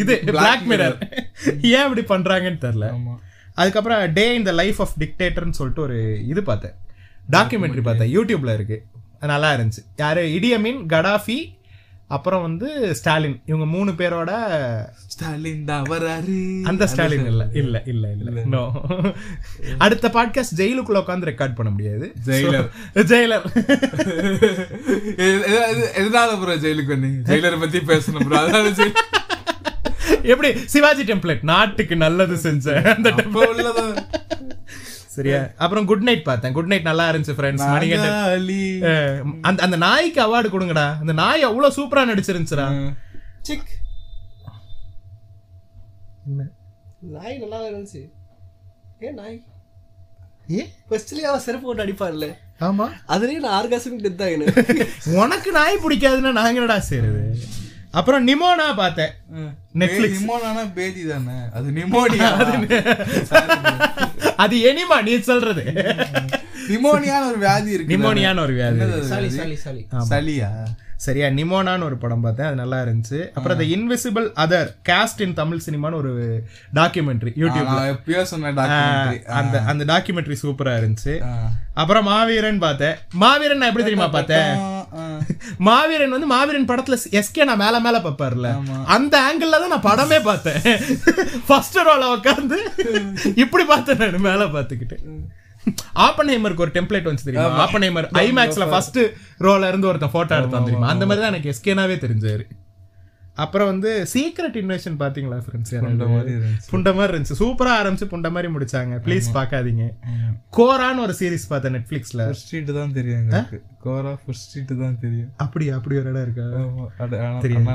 இது 0.00 0.14
பிளாக் 0.30 0.64
மிரர் 0.70 0.96
ஏன் 1.70 1.84
இப்படி 1.86 2.04
பண்றாங்கன்னு 2.12 2.64
தெரியல 2.64 2.88
ஆமா 2.96 3.14
அதுக்கப்புறம் 3.58 4.12
டே 4.12 4.26
இன் 4.34 4.46
த 4.46 4.54
லைஃப் 4.56 4.80
ஆஃப் 4.80 4.96
டிக்டேட்டர்னு 5.00 5.58
சொல்லிட்டு 5.58 5.82
ஒரு 5.82 5.98
இது 6.26 6.42
பார்த்தேன் 6.44 6.76
டாக்குமெண்ட்ரி 7.28 7.84
பார்த்தேன் 7.84 8.12
யூடியூப்ல 8.12 8.52
இருக்கு 8.54 8.78
நல்லா 9.28 9.48
இருந்துச்சு 9.54 9.84
யாரு 9.98 10.24
இடியமின் 10.34 10.82
கடாஃபி 10.90 11.38
அப்புறம் 12.10 12.44
வந்து 12.44 12.68
ஸ்டாலின் 12.98 13.34
இவங்க 13.44 13.64
மூணு 13.72 13.90
பேரோட 13.96 14.30
ஸ்டாலின் 15.06 15.64
தான் 15.64 15.88
வராரு 15.90 16.36
அந்த 16.64 16.84
ஸ்டாலின் 16.86 17.26
இல்ல 17.28 17.44
இல்ல 17.54 17.76
இல்ல 17.86 18.06
இல்ல 18.14 18.44
நோ 18.46 18.62
அடுத்த 19.78 20.08
பாட்காஸ்ட் 20.14 20.56
ஜெயிலுக்குள்ள 20.60 21.02
உட்காந்து 21.02 21.28
ரெக்கார்ட் 21.30 21.54
பண்ண 21.54 21.70
முடியாது 21.70 22.06
ஜெயிலர். 22.28 22.68
ஜெயிலர் 23.10 23.44
எதனால 25.98 26.30
ப்ரோ 26.40 26.56
ஜெயிலுக்கு 26.64 26.94
வந்தீங்க 26.94 27.20
ஜெயிலரை 27.28 27.58
பத்தி 27.60 27.80
பேசணும் 27.88 28.26
ப்ரோ 28.26 28.40
ஜெயில்- 28.72 28.98
எப்படி? 30.32 30.50
சிவாஜி 30.74 31.02
டெம்ப்ளேட் 31.02 31.42
நாட்டுக்கு 31.52 31.96
நல்லது 31.96 32.36
செஞ்ச 32.46 32.66
அந்த 32.96 33.10
உள்ளதா. 33.50 33.86
சரியா? 35.16 35.40
அப்புறம் 35.64 35.86
குட் 35.90 36.04
நைட் 36.08 36.24
பார்த்தேன். 36.28 36.52
குட் 36.56 36.70
நைட் 36.72 36.88
நல்லா 36.90 37.10
இருந்துச்சு 37.10 37.36
ஃப்ரெண்ட்ஸ் 37.38 37.66
மணிகண்டன். 37.74 39.30
அந்த 39.48 39.62
அந்த 39.66 39.76
நாய்க்கு 39.86 40.20
அவார்டு 40.26 40.48
கொடுங்கடா. 40.54 40.86
அந்த 41.00 41.12
நாய் 41.22 41.42
அவ்வளவு 41.42 41.76
சூப்பரா 41.78 42.04
நடிச்சிருந்துச்சுடா. 42.10 42.66
சிக்? 43.48 43.70
நாய் 47.16 47.38
நல்லா 47.42 47.60
இருந்துச்சு. 47.68 48.02
ஏன் 49.06 49.14
நாய்? 49.14 49.38
ஏ? 50.58 50.62
ஃபர்ஸ்ட்லயே 50.90 51.26
அவன் 51.30 51.44
செருப்பு 51.46 51.66
போட்டு 51.66 51.84
அடிப்பான்ல. 51.84 52.26
ஆமா. 52.68 52.86
அதுலயே 53.14 53.38
நான் 53.44 53.56
ஆர்காசமிக் 53.58 54.04
டெத் 54.04 54.20
தான் 54.20 54.32
எனக்கு 54.36 54.86
உனக்கு 55.22 55.50
நாய் 55.58 55.82
பிடிக்காதுன்னா 55.84 56.32
நாங்க 56.38 56.58
என்னடா 56.60 56.78
செய்யறது 56.78 57.22
அப்புறம் 57.90 58.26
நிமோனா 58.28 58.74
பார்த்தேன். 58.76 59.12
Netflix. 59.74 60.10
பே- 60.10 60.16
நிமோனானா 60.16 60.72
பேதி 60.72 61.06
தானே? 61.06 61.36
அது 61.52 61.70
நிமோனியா? 61.70 62.28
அது 64.36 64.60
எனிமா 64.60 65.00
நீ 65.00 65.18
சொல்றது. 65.20 65.62
நிமோனியான 66.68 67.28
ஒரு 67.28 67.38
வியாதி 67.38 67.70
இருக்கு 67.70 67.96
நிமோனியான்னு 67.96 68.40
ஒரு 68.40 68.52
வியாதி? 68.52 68.78
சாலி 69.08 69.30
சாலி 69.30 69.56
சாலி 69.56 69.82
சளியா? 70.10 70.50
சரியா? 71.04 71.26
நிமோனான்னு 71.38 71.86
ஒரு 71.88 71.96
படம் 72.02 72.22
பார்த்தேன். 72.24 72.46
அது 72.48 72.56
நல்லா 72.60 72.78
இருந்துச்சு. 72.84 73.18
அப்புறம் 73.36 73.58
the 73.60 73.64
invisible 73.74 74.26
other 74.44 74.70
caste 74.88 75.20
in 75.24 75.36
Tamil 75.40 75.62
சினிமான்னு 75.66 76.00
ஒரு 76.02 76.12
டாக்குமெண்ட்ரி 76.78 77.32
யூடியூப்ல 77.42 77.82
அந்த 79.40 79.62
அந்த 79.72 79.82
டாக்குமெண்ட்ரி 79.92 80.36
சூப்பரா 80.42 80.74
இருந்துச்சு. 80.80 81.14
அப்புறம் 81.82 82.06
மாவீரன் 82.10 82.60
பார்த்தேன். 82.66 82.96
மாவீரன் 83.22 83.60
நான் 83.60 83.70
எப்படி 83.70 83.86
தெரியுமா 83.88 84.10
பார்த்தேன்? 84.16 84.52
மாவீரன் 85.68 86.14
வந்து 86.16 86.32
மாவீரன் 86.34 86.68
படத்துல 86.70 86.96
எஸ்கே 87.20 87.48
நான் 87.50 87.62
மேல 87.64 87.80
மேல 87.86 87.98
பாப்பாருல 88.06 88.50
அந்த 88.96 89.14
ஆங்கிள் 89.28 89.54
தான் 89.54 89.74
நான் 89.74 89.88
படமே 89.90 90.20
பார்த்தேன். 90.30 90.62
ஃபர்ஸ்ட் 91.48 91.78
ரோல 91.88 92.08
உட்காந்து 92.16 92.58
இப்படி 93.44 93.66
பார்த்தேன் 93.72 94.02
நான் 94.04 94.26
மேல 94.30 94.44
பார்த்துக்கிட்டு. 94.56 94.98
ஆப்பன்ஹைமருக்கு 96.06 96.64
ஒரு 96.66 96.72
டெம்ப்ளேட் 96.78 97.10
வந்து 97.10 97.26
தெரியுமா? 97.28 97.64
ஆப்பன்ஹைமர் 97.64 98.08
ஐமேக்ஸ்ல 98.26 98.66
ஃபர்ஸ்ட் 98.70 98.98
ரோல 99.46 99.68
இருந்து 99.72 99.88
ஒருத்தன் 99.90 100.16
போட்டோ 100.16 100.38
எடுத்தான் 100.40 100.66
தெரியுமா? 100.68 100.88
அந்த 100.94 101.06
மாதிரி 101.06 101.22
தான் 101.24 101.32
எனக்கு 101.34 101.52
எஸ்கேனாவே 101.54 101.98
தெரிஞ்சாரு. 102.06 102.46
அப்புறம் 103.42 103.68
வந்து 103.70 103.90
சீக்ரெட் 104.12 104.56
இன்வெஷன் 104.60 104.96
பாத்தீங்களா 105.02 105.36
ஃப்ரெண்ட்ஸ் 105.42 105.74
புண்ட 106.70 106.94
மாதிரி 106.98 107.12
இருந்துச்சு. 107.12 107.36
சூப்பரா 107.42 107.72
ஆரம்பிச்சு 107.80 108.06
புண்ட 108.12 108.28
மாதிரி 108.36 108.48
முடிச்சாங்க. 108.54 108.94
ப்ளீஸ் 109.04 109.28
பார்க்காதீங்க. 109.36 109.84
கோரான்னு 110.56 111.04
ஒரு 111.06 111.14
சீரிஸ் 111.20 111.46
பார்த்தேன் 111.52 111.74
நெட்ஃபிளிக்ஸ்ல 111.76 112.24
ஸ்ட்ரீட் 112.40 112.72
தான் 112.78 112.96
தெரியும் 112.98 113.28
கோரா 113.84 114.14
ஃபுட் 114.22 114.40
ஸ்ட்ரீட் 114.44 114.72
தான் 114.84 114.98
தெரியும். 115.04 115.30
அப்படி 115.44 115.68
அப்படி 115.78 115.98
ஒரு 116.00 116.10
இடம் 116.12 116.24
இருக்கா? 116.26 116.46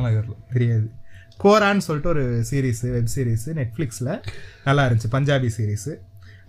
நகர்ல. 0.08 0.36
தெரியாது. 0.56 0.88
கோரான்னு 1.44 1.86
சொல்லிட்டு 1.88 2.12
ஒரு 2.16 2.26
சீரிஸ் 2.50 2.84
வெப் 2.96 3.14
சீரிஸ் 3.16 3.48
நெட்ஃப்ளிக்ஸில் 3.62 4.12
நல்லா 4.68 4.86
இருந்துச்சு. 4.88 5.12
பஞ்சாபி 5.16 5.52
சீரிஸ் 5.60 5.92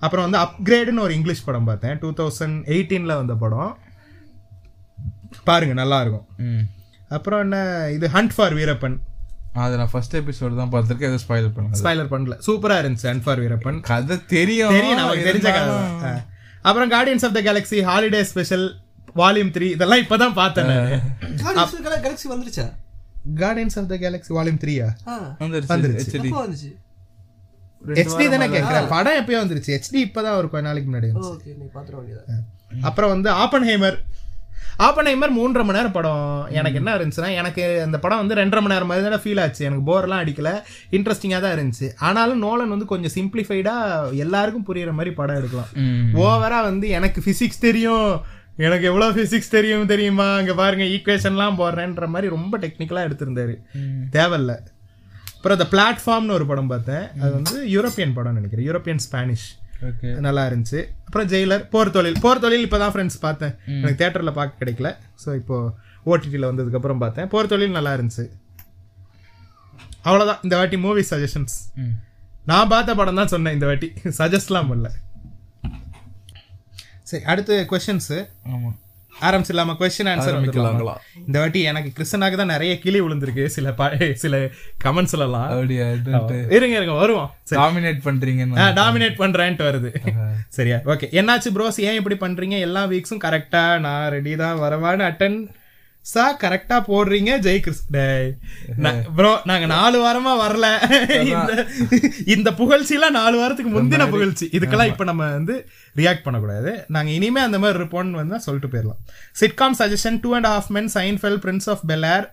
அப்புறம் 0.05 0.25
வந்து 0.27 0.41
அப்கிரேடுன்னு 0.41 1.01
ஒரு 1.01 1.15
இங்கிலீஷ் 1.15 1.45
படம் 1.45 1.65
பார்த்தேன். 1.65 1.99
டூ 1.99 2.11
தௌசண்ட் 2.13 2.59
எயிட்டீனில் 2.75 3.15
வந்த 3.15 3.35
படம். 3.35 3.73
பாருங்க 5.45 5.75
நல்லா 5.75 6.01
இருக்கும். 6.01 6.27
ம். 6.45 6.65
அப்புறம் 7.09 7.41
என்ன 7.41 7.57
இது 7.93 8.07
ஹண்ட் 8.09 8.33
ஃபார் 8.37 8.55
வீரப்பன் 8.55 8.97
அது 9.63 9.77
நான் 9.77 9.91
ஃபர்ஸ்ட் 9.91 10.17
எபிசோடு 10.17 10.57
தான் 10.57 10.71
பார்த்துருக்கேன். 10.71 11.09
எதுவும் 11.09 11.25
ஸ்பாயில் 11.25 11.51
பண்ணாது 11.57 11.81
ஸ்பாய்லர் 11.81 12.13
பண்ணல. 12.13 12.37
சூப்பரா 12.47 12.77
இருந்துச்சு 12.83 13.09
ஹண்ட் 13.11 13.25
ஃபார் 13.25 13.41
வீரப்பன் 13.41 13.79
கதை 13.81 14.17
தெரியும். 14.27 14.73
தெரியும் 14.73 14.97
நமக்கு 14.97 15.27
தெரிஞ்ச 15.27 15.49
கதை 15.51 15.69
தான். 16.03 16.23
அப்புறம் 16.63 16.91
guardians 16.91 17.25
of 17.25 17.33
the 17.33 17.43
galaxy 17.43 17.79
holiday 17.91 18.23
special 18.23 18.67
volume 19.17 19.53
three 19.57 19.67
இதெல்லாம் 19.71 20.03
இப்பதான் 20.05 20.35
பார்த்தேன் 20.35 20.71
கேலக்ஸி 21.99 22.29
வந்துருச்சா? 22.31 22.67
Guardians 23.37 23.77
of 23.79 23.89
the 23.89 23.97
galaxy 23.97 24.33
volume 24.39 24.61
த்ரீயா 24.65 24.89
ஆ. 25.07 25.15
வந்துருச்சு. 25.41 25.73
வந்துருச்சு. 25.75 26.71
ஹெச்டி 27.87 28.31
தானே 28.31 28.47
கேட்குறேன் 28.47 28.89
படம் 28.89 29.27
எப்பயோ 29.27 29.41
வந்துருச்சு. 29.45 29.79
ஹெச்டி 29.79 29.95
இப்பதான் 29.95 30.37
ஒரு 30.37 30.51
கொஞ்ச 30.51 30.67
நாளைக்கு 30.67 30.93
முன்னாடி 30.93 31.11
வந்துச்சு. 31.13 31.37
ஓகே 31.37 31.57
நீ 31.59 31.65
பாத்துற 31.75 31.95
வேண்டியதா 31.99 32.83
அப்புறம் 32.83 33.11
வந்து 33.11 33.31
ஆப்பன்ஹைமர். 33.31 33.99
ஆப்பன்ஹைமர் 34.79 35.35
மூன்றரை 35.39 35.65
மணி 35.65 35.73
நேரம் 35.73 35.93
படம். 35.93 36.47
எனக்கு 36.51 36.75
என்ன 36.75 36.97
இருந்துச்சுன்னா 36.97 37.35
எனக்கு 37.35 37.83
அந்த 37.83 37.99
படம் 37.99 38.19
வந்து 38.19 38.35
ரெண்டரை 38.35 38.61
மணி 38.61 38.67
நேரம் 38.67 38.87
மாதிரி 38.87 39.09
தான் 39.09 39.21
ஃபீல் 39.21 39.41
ஆச்சு. 39.41 39.65
எனக்கு 39.65 39.85
போர்லாம் 39.93 40.23
அடிக்கல. 40.25 40.63
இன்ட்ரெஸ்டிங்காக 40.91 41.41
தான் 41.41 41.59
இருந்துச்சு. 41.59 41.93
ஆனாலும் 41.99 42.39
நோலன் 42.39 42.69
வந்து 42.69 42.85
கொஞ்சம் 42.85 43.11
சிம்பிளிஃபைடா 43.15 43.75
எல்லாருக்கும் 44.13 44.67
புரியுற 44.67 44.93
மாதிரி 44.93 45.15
படம் 45.15 45.37
எடுக்கலாம். 45.37 45.69
ம். 45.75 46.11
ஓவரா 46.15 46.63
வந்து 46.63 46.89
எனக்கு 46.89 47.21
பிசிக்ஸ் 47.21 47.59
தெரியும். 47.61 48.21
எனக்கு 48.57 48.87
எவ்வளோ 48.87 49.11
பிசிக்ஸ் 49.11 49.49
தெரியும் 49.51 49.87
தெரியுமா? 49.87 50.39
இங்க 50.39 50.55
பாருங்க 50.55 50.85
ஈக்குவேஷன்லாம் 50.85 51.59
போடுறேன்ற 51.59 52.07
மாதிரி 52.07 52.29
ரொம்ப 52.29 52.59
டெக்னிக்கலாக 52.59 53.09
எடுத்திருந்தாரு. 53.09 53.55
தேவையில்ல. 54.13 54.57
அப்புறம் 55.45 55.59
அந்த 55.59 55.67
பிளாட்ஃபார்ம்னு 55.73 56.35
ஒரு 56.37 56.45
படம் 56.51 56.71
பார்த்தேன். 56.71 57.03
அது 57.23 57.31
வந்து 57.39 57.57
யூரோப்பியன் 57.73 58.15
படம் 58.19 58.37
நினைக்கிறேன். 58.39 58.65
யூரோப்பியன் 58.67 59.01
ஸ்பானிஷ் 59.05 59.45
நல்லா 60.27 60.43
இருந்துச்சு. 60.51 60.81
அப்புறம் 61.07 61.27
ஜெயிலர் 61.33 61.65
போர் 61.73 61.91
தொழில் 61.97 62.17
போர் 62.23 62.41
தொழில் 62.45 62.65
இப்போ 62.67 62.79
தான் 62.83 62.93
ஃப்ரெண்ட்ஸ் 62.95 63.19
பார்த்தேன் 63.25 63.53
எனக்கு 63.81 63.99
தேட்டரில் 64.03 64.33
பார்க்க 64.39 64.61
கிடைக்கல. 64.61 64.91
ஸோ 65.25 65.35
இப்போ 65.41 65.57
ஓடிடியில் 66.13 66.49
வந்ததுக்கப்புறம் 66.51 67.03
பார்த்தேன். 67.03 67.29
போர் 67.35 67.51
தொழில் 67.53 67.77
நல்லா 67.79 67.93
இருந்துச்சு. 67.97 68.25
அவ்வளோதான் 70.07 70.41
இந்த 70.47 70.55
வாட்டி 70.61 70.79
மூவி 70.87 71.05
சஜஷன்ஸ் 71.11 71.57
நான் 72.53 72.73
பார்த்த 72.75 72.95
படம் 73.01 73.21
தான் 73.23 73.33
சொன்னேன் 73.35 73.57
இந்த 73.59 73.69
வாட்டி. 73.71 73.91
சஜஸ்ட்லாம் 74.21 74.71
பண்ணல. 74.73 74.91
சரி 77.11 77.25
அடுத்து 77.35 77.55
கொஷின்ஸு 77.75 78.19
ஆமா. 78.55 78.73
ஆரம்பிச்சிடலாமா? 79.21 79.75
கொஸ்டின் 79.81 80.11
ஆன்சர் 80.13 80.33
ஆரம்பிக்கலாங்களா? 80.33 80.95
இந்த 81.27 81.39
வாட்டி 81.39 81.63
எனக்கு 81.63 81.91
கிருஷ்ணனாக்கு 81.99 82.35
தான் 82.35 82.53
நிறைய 82.55 82.79
கிளி 82.79 83.01
விழுந்திருக்கு. 83.01 83.45
சில 83.57 83.73
சில 84.25 84.41
கமெண்ட்ஸ் 84.85 85.15
எல்லாம் 85.17 85.51
இருங்க 86.57 86.75
இருங்க 86.77 86.93
வருவோம். 86.93 87.31
டாமினேட் 87.51 88.01
பண்றீங்கன்னு 88.09 88.69
டாமினேட் 88.81 89.21
பண்றேன்ட்டு 89.23 89.69
வருது. 89.71 89.91
சரியா? 90.49 90.79
ஓகே 90.85 91.09
என்னாச்சு 91.21 91.53
ப்ரோஸ் 91.57 91.81
ஏன் 91.89 91.99
இப்படி 92.03 92.19
பண்றீங்க? 92.25 92.59
எல்லா 92.69 92.85
வீக்ஸும் 92.87 93.25
கரெக்டா 93.27 93.79
நான் 93.87 94.11
ரெடி 94.17 94.37
தான் 94.37 94.61
வரவான்னு 94.65 95.07
அட்டன் 95.11 95.39
சா 96.13 96.25
கரெக்டா 96.43 96.77
போடுறீங்க. 96.89 97.31
ஜெய் 97.47 97.61
கிறிஸ் 97.65 97.83
ப்ரோ 99.19 99.31
நாங்க 99.51 99.67
நாலு 99.75 99.99
வாரமா 100.05 100.33
வரல. 100.43 100.67
இந்த 101.33 101.53
இந்த 102.35 102.49
புகழ்ச்சிலாம் 102.61 103.17
நாலு 103.19 103.37
வாரத்துக்கு 103.43 103.73
முந்தின 103.77 104.09
புகழ்ச்சி. 104.15 104.47
இதுக்கெல்லாம் 104.59 104.91
இப்ப 104.93 105.05
நம்ம 105.11 105.31
வந்து 105.39 105.55
ரியாக்ட் 106.01 106.25
பண்ணக்கூடாது. 106.27 106.73
நாங்க 106.97 107.11
இனிமே 107.19 107.43
அந்த 107.47 107.61
மாதிரி 107.63 107.81
இருப்போம்னு 107.81 108.21
வந்து 108.23 108.41
சொல்லிட்டு 108.47 108.71
போயிடலாம். 108.75 109.01
Sitcom 109.43 109.79
suggestion 109.81 110.21
two 110.27 110.33
and 110.41 110.51
half 110.53 110.71
men 110.79 110.93
Seinfeld 110.99 111.41
prince 111.47 111.69
of 111.75 111.85
Belair 111.93 112.29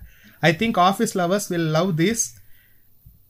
I 0.50 0.52
think 0.62 0.80
office 0.90 1.16
lovers 1.22 1.50
will 1.54 1.72
love 1.78 1.90
this 2.04 2.26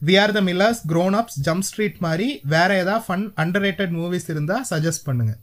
we 0.09 0.13
are 0.23 0.35
the 0.39 0.41
Millers 0.49 0.81
grown 0.91 1.15
ups 1.21 1.39
jump 1.47 1.65
street 1.69 1.97
மாதிரி 2.07 2.27
வேற 2.55 2.69
ஏதாவது 2.83 3.05
ஃபன் 3.07 3.25
அண்டர் 3.43 3.65
ரேட்டட் 3.67 3.95
மூவிஸ் 4.01 4.27
இருந்தா 4.33 4.57
சஜஸ்ட் 4.73 5.07
பண்ணுங்க. 5.09 5.33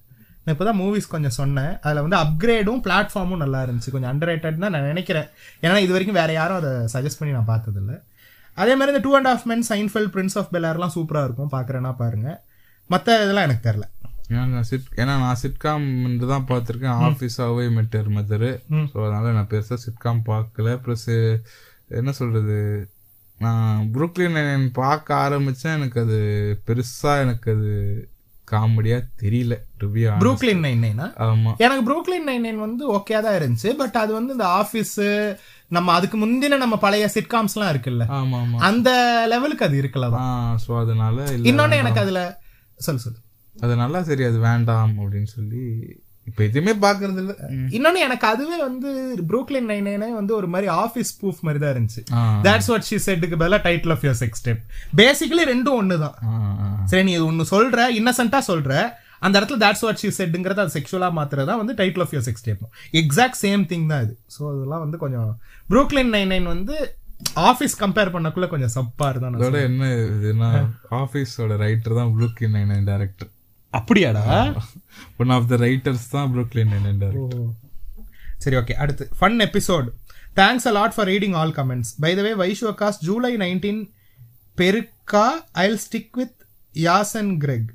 நான் 0.49 0.55
இப்போ 0.57 0.67
தான் 0.69 0.79
மூவிஸ் 0.81 1.09
கொஞ்சம் 1.15 1.35
சொன்னேன். 1.39 1.73
அதில் 1.87 2.03
வந்து 2.05 2.19
அப்கிரேடும் 2.21 2.79
பிளாட்ஃபார்மும் 2.85 3.43
நல்லா 3.43 3.59
இருந்துச்சு. 3.65 3.91
கொஞ்சம் 3.95 4.11
அண்டர் 4.13 4.31
ரேட்டட் 4.31 4.63
தான் 4.63 4.75
நான் 4.75 4.87
நினைக்கிறேன். 4.93 5.29
ஏன்னா 5.65 5.81
இது 5.85 5.93
வரைக்கும் 5.95 6.19
வேற 6.21 6.31
யாரும் 6.39 6.59
அதை 6.61 6.71
சஜஸ்ட் 6.95 7.21
பண்ணி 7.21 7.35
நான் 7.37 7.51
பார்த்ததில்ல. 7.53 7.95
அதே 8.63 8.73
மாதிரி 8.79 8.93
இந்த 8.95 9.03
two 9.07 9.13
and 9.19 9.31
of 9.33 9.47
men 9.51 9.67
Seinfeld 9.71 10.09
prince 10.15 10.37
of 10.41 10.51
பெல்லார்லாம் 10.55 10.95
சூப்பராக 10.97 11.29
இருக்கும். 11.29 11.53
பார்க்குறேன்னா 11.57 11.93
பாருங்க. 12.03 12.29
மற்ற 12.95 13.17
இதெல்லாம் 13.25 13.47
எனக்கு 13.49 13.67
தெரில 13.69 13.87
ஏன்னா 14.39 14.61
சிட் 14.71 14.89
ஏன்னா 15.01 15.13
நான் 15.25 15.41
சிட்காம் 15.43 15.87
தான் 16.35 16.49
பார்த்துருக்கேன். 16.51 16.99
ஆஃபீஸ் 17.09 17.39
அவே 17.45 17.67
மெட்டர் 17.79 18.09
மெத்தரு 18.17 18.51
ஸோ 18.91 18.97
அதனால 19.05 19.33
நான் 19.39 19.51
பெருசாக 19.53 19.79
சிட்காம் 19.87 20.21
பார்க்கல. 20.33 20.75
ப்ளஸ் 20.85 21.09
என்ன 22.01 22.11
சொல்றது? 22.21 22.59
நான் 23.45 23.89
புருக்லின் 23.95 24.69
பார்க்க 24.81 25.25
ஆரம்பிச்சேன். 25.25 25.77
எனக்கு 25.79 25.99
அது 26.05 26.19
பெருசா 26.69 27.13
எனக்கு 27.25 27.51
அது 27.57 27.73
காமெடியா 28.49 28.97
தெரியல 29.23 29.55
ருபியா 29.79 30.11
ப்ரூக்லின் 30.21 30.63
நைன் 30.65 30.83
நைனா 30.85 31.07
ஆமா. 31.25 31.53
எனக்கு 31.65 31.85
ப்ரூக்லின் 31.87 32.27
நைன் 32.29 32.45
நைன் 32.47 32.61
வந்து 32.63 32.85
ஓகே 32.97 33.21
தான் 33.25 33.37
இருந்துச்சு 33.39 33.71
பட் 33.81 33.97
அது 33.99 34.13
வந்து 34.15 34.33
இந்த 34.33 34.47
ஆஃபீஸ் 34.59 34.95
நம்ம 35.71 35.95
அதுக்கு 35.95 36.19
முந்தின 36.19 36.59
நம்ம 36.59 36.77
பழைய 36.81 37.07
சிட்காம்ஸ்லாம் 37.15 37.73
இருக்குல்ல 37.73 38.05
ஆமா 38.19 38.39
ஆமா. 38.43 38.59
அந்த 38.69 38.91
லெவலுக்கு 39.33 39.67
அது 39.67 39.77
இருக்கல 39.83 40.09
தான். 40.11 40.27
ஆ 40.27 40.59
ஸோ 40.65 40.73
அதனால 40.81 41.17
இன்னொன்னு 41.45 41.81
எனக்கு 41.83 42.03
அதுல 42.05 42.23
சொல்லு 42.79 43.03
சொல்லு. 43.05 43.21
அதனால 43.57 44.03
சரி 44.05 44.25
அது 44.25 44.39
வேண்டாம் 44.43 44.93
அப்படின்னு 44.99 45.31
சொல்லி 45.33 45.63
இப்போ 46.29 46.43
எதுவுமே 46.49 46.73
பார்க்கறது 46.85 47.21
இல்ல. 47.23 47.33
இன்னொன்னு 47.77 48.01
எனக்கு 48.07 48.27
அதுவே 48.33 48.59
வந்து 48.67 48.91
ப்ரூக்லின் 49.31 49.69
நைன் 49.71 49.87
நைனே 49.89 50.09
வந்து 50.21 50.33
ஒரு 50.39 50.49
மாதிரி 50.55 50.69
ஆஃபீஸ் 50.83 51.11
ப்ரூஃப் 51.21 51.43
மாதிரி 51.49 51.61
தான் 51.65 51.73
இருந்துச்சு. 51.75 52.03
தட்ஸ் 52.47 52.71
வாட் 52.73 52.87
ஷி 52.91 52.99
செட்டுக்கு 53.07 53.41
பதிலாக 53.43 53.63
title 53.69 53.95
of 53.97 54.07
your 54.07 54.21
sex 54.23 54.41
tape 54.43 54.63
basically 55.01 55.45
ரெண்டும் 55.53 55.79
ஒன்று 55.81 55.99
தான். 56.05 56.17
சரி 56.93 57.05
நீ 57.09 57.15
இது 57.19 57.27
ஒன்று 57.33 57.47
சொல்ற 57.55 57.89
இன்னசென்ட்டா 58.01 58.43
சொல்ற 58.51 58.73
அந்த 59.27 59.35
இடத்துல 59.39 59.59
தட்ஸ் 59.65 59.85
வாட் 59.85 60.01
ஷி 60.03 60.09
செட்டுங்கிறத 60.19 60.63
அது 60.65 60.75
செக்ஷுவலாக 60.77 61.13
மாத்துறது 61.19 61.49
தான் 61.51 61.61
வந்து 61.63 61.75
title 61.81 62.05
of 62.05 62.13
your 62.15 62.27
sex 62.27 62.43
tape 62.45 62.63
exact 63.01 63.41
same 63.45 63.65
thing 63.73 63.87
தான் 63.93 64.03
இது. 64.07 64.15
ஸோ 64.35 64.41
அதெல்லாம் 64.53 64.83
வந்து 64.85 64.99
கொஞ்சம் 65.05 65.31
ப்ரூக்லின் 65.73 66.13
நைன் 66.17 66.31
நைன் 66.35 66.47
வந்து 66.55 66.77
ஆஃபீஸ் 67.51 67.75
கம்பேர் 67.81 68.13
பண்ணக்குள்ள 68.15 68.49
கொஞ்சம் 68.53 68.75
நான் 69.23 69.39
அதோட 69.39 69.61
என்ன 69.71 69.87
இதுன்னா 70.19 70.51
ஆஃபீஸோட 71.01 71.57
ரைட்டர் 71.65 71.99
தான் 72.01 72.13
ப்ரூக்லின் 72.17 72.55
நைன் 72.57 72.71
நைன் 72.73 72.87
டேரக்டர் 72.91 73.31
அப்படியாடா? 73.75 74.23
ஒன் 75.23 75.33
ஆஃப் 75.37 75.49
த 75.49 75.57
ரைட்டர்ஸ் 75.65 76.07
தான் 76.11 76.29
ப்ரூக்லின் 76.35 76.75
சரி 78.45 78.57
ஓகே 78.57 78.75
அடுத்து. 78.83 79.05
Fun 79.21 79.41
episode 79.47 79.87
thanks 80.37 80.67
a 80.67 80.73
lot 80.73 80.95
for 80.95 81.09
reading 81.09 81.35
all 81.41 81.55
comments 81.57 81.91
by 82.01 82.11
the 82.15 82.23
way 82.27 82.33
வைஷுவகாஸ் 82.43 82.99
July 83.05 83.33
nineteen 83.45 83.81
பெருக்கா 84.59 85.27
I'll 85.65 85.81
stick 85.87 86.15
with 86.15 86.37
Jason 86.75 87.33
Greg 87.45 87.69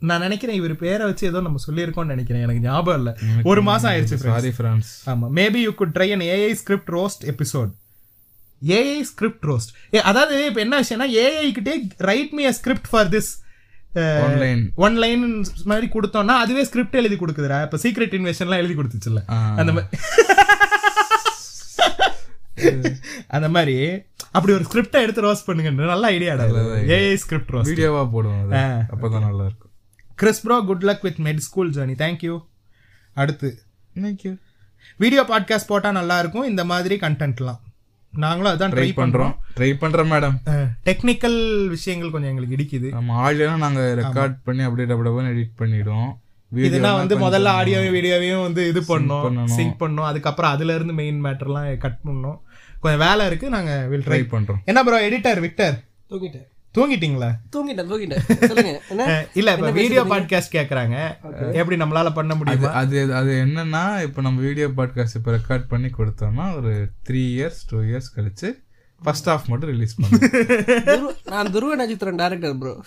நான் 0.00 0.20
நினைக்கிறேன் 0.20 0.56
இவர் 0.56 0.74
பேரை 0.76 1.04
வச்சு 1.04 1.24
ஏதோ 1.26 1.40
நம்ம 1.40 1.58
சொல்லியிருக்கோம்னு 1.66 2.12
நினைக்கிறேன். 2.14 2.42
எனக்கு 2.42 2.62
ஞாபகம் 2.62 2.98
இல்லை. 3.00 3.12
ஒரு 3.42 3.60
மாசம் 3.62 3.90
ஆயிடுச்சு. 3.90 4.16
சாரி 4.24 4.50
ஃப்ரான்ஸ் 4.56 4.88
ஆமா. 5.12 5.26
Maybe 5.38 5.60
you 5.66 5.72
could 5.72 5.94
try 5.96 6.08
an 6.12 6.24
AI 6.30 6.52
script 6.62 6.90
roast 6.96 7.22
episode 7.32 7.70
AI 8.62 8.98
script 9.02 9.46
roast 9.50 9.70
அதாவது 10.02 10.34
இப்போ 10.48 10.60
என்ன 10.60 10.80
விஷயம்னா 10.82 11.08
ஏஐ 11.22 11.46
கிட்டே 11.52 11.74
write 12.10 12.32
me 12.38 12.44
a 12.46 12.54
script 12.60 12.90
for 12.90 13.08
this. 13.08 13.30
One 14.84 14.94
line 15.02 15.24
மாதிரி 15.70 15.86
கொடுத்தோம்னா 15.94 16.36
அதுவே 16.44 16.64
ஸ்கிரிப்ட் 16.68 17.00
எழுதி 17.00 17.16
கொடுக்குதுடா. 17.16 17.58
இப்போ 17.66 17.78
சீக்ரெட் 17.82 18.14
இன்வெஷன்லாம் 18.18 18.62
எழுதி 18.62 18.76
கொடுத்துச்சுல்ல. 18.78 19.22
அந்த 19.60 19.72
மாதிரி 19.72 19.98
அந்த 23.36 23.48
மாதிரி. 23.48 23.74
அப்படி 24.36 24.52
ஒரு 24.56 24.64
ஸ்கிரிப்டை 24.68 25.00
எடுத்து 25.04 25.22
ரோஸ்ட் 25.26 25.46
பண்ணுங்க 25.46 25.70
நல்ல 25.70 26.10
ஐடியாடா 26.10 26.44
ஏஐ 26.96 27.14
ஸ்கிரிப்ட் 27.24 27.52
ரோஸ்ட் 27.54 27.70
வீடியோவா 27.72 28.02
போடுவோம். 28.14 28.52
அப்பதான் 28.94 29.26
நல்லா 29.28 29.44
இருக்கும். 29.48 29.72
Chris 30.14 30.42
bro 30.44 30.56
good 30.70 30.84
luck 30.90 31.04
with 31.06 31.20
med 31.26 31.42
school 31.48 31.70
journey 31.70 31.96
thank you 32.04 32.34
அடுத்து. 33.14 33.50
தேங்க்யூ 34.04 34.32
வீடியோ 34.96 35.22
பாட்காஸ்ட் 35.32 35.70
போட்டா 35.72 35.90
நல்லா 35.90 36.18
இருக்கும். 36.18 36.48
இந்த 36.52 36.64
மாதிரி 36.72 36.96
கண்டென்ட்லாம் 36.96 37.60
நாங்களும் 38.24 38.52
அதான் 38.52 38.72
ட்ரை 38.74 38.88
பண்றோம். 38.98 39.34
ட்ரை 39.58 39.70
பண்றோம் 39.82 40.10
மேடம் 40.12 40.36
டெக்னிக்கல் 40.88 41.68
விஷயங்கள் 41.68 42.10
கொஞ்சம் 42.10 42.30
எங்களுக்கு 42.30 42.56
இடிக்குது. 42.58 42.88
நம்ம 42.90 43.14
ஆடியோ 43.14 43.50
நாங்க 43.64 43.82
ரெக்கார்ட் 44.00 44.36
பண்ணி 44.44 44.62
அப்படியே 44.62 44.88
டபுள் 44.88 45.30
எடிட் 45.34 45.58
பண்ணிடுவோம். 45.62 46.10
இதுனா 46.52 46.92
வந்து 47.00 47.14
முதல்ல 47.18 47.50
ஆடியோவையும் 47.58 47.96
வீடியோவையும் 47.98 48.42
வந்து 48.42 48.68
இது 48.68 48.80
பண்ணோம். 48.88 49.46
சிங்க் 49.58 49.78
பண்ணோம் 49.82 50.08
அதுக்கப்புறம் 50.08 50.50
அதுல 50.50 50.74
இருந்து 50.74 50.94
மெயின் 51.00 51.24
மேட்டர்லாம் 51.24 51.78
கட் 51.78 52.00
பண்ணோம் 52.08 52.38
கொஞ்சம் 52.80 53.02
வேலை 53.06 53.26
இருக்கு 53.26 53.48
நாங்க 53.48 53.86
வில் 53.90 54.06
ட்ரை 54.08 54.18
ட்ரை 54.18 54.24
பண்றோம். 54.34 54.60
என்ன 54.64 54.82
ப்ரோ 54.84 55.08
எடிட்டர் 55.08 55.40
விக்டர் 55.40 55.76
தூக்கிட்டேன். 56.10 56.48
தூங்கிட்டீங்களா? 56.74 57.28
தூங்கிட்டேன் 57.54 57.88
தூங்கிட்டேன். 57.90 58.22
இல்ல 59.38 59.48
இப்ப 59.56 59.70
வீடியோ 59.78 60.02
பாட்காஸ்ட் 60.12 60.54
கேக்குறாங்க. 60.56 60.96
எப்படி 61.52 61.76
நம்மளால 61.82 62.10
பண்ண 62.14 62.32
முடியுமா? 62.34 62.70
அது 62.80 63.00
அது 63.18 63.32
என்னன்னா 63.44 63.82
இப்போ 64.06 64.20
நம்ம 64.22 64.40
வீடியோ 64.40 64.68
பாட்காஸ்ட் 64.78 65.18
இப்போ 65.20 65.32
ரெக்கார்ட் 65.36 65.66
பண்ணி 65.72 65.90
கொடுத்தோம்னா 65.98 66.46
ஒரு 66.56 66.72
த்ரீ 67.08 67.22
இயர்ஸ் 67.34 67.60
டூ 67.70 67.80
இயர்ஸ் 67.90 68.08
கழிச்சு 68.16 68.50
ஃபர்ஸ்ட் 69.02 69.28
ஹாஃப் 69.30 69.50
மட்டும் 69.52 69.72
ரிலீஸ் 69.72 69.94
பண்ணுவோம் 69.96 71.12
நான் 71.32 71.52
துருவ 71.54 71.74
நட்சத்திரம் 71.74 72.20
டேரக்டர் 72.22 72.58
ப்ரோ 72.62 72.74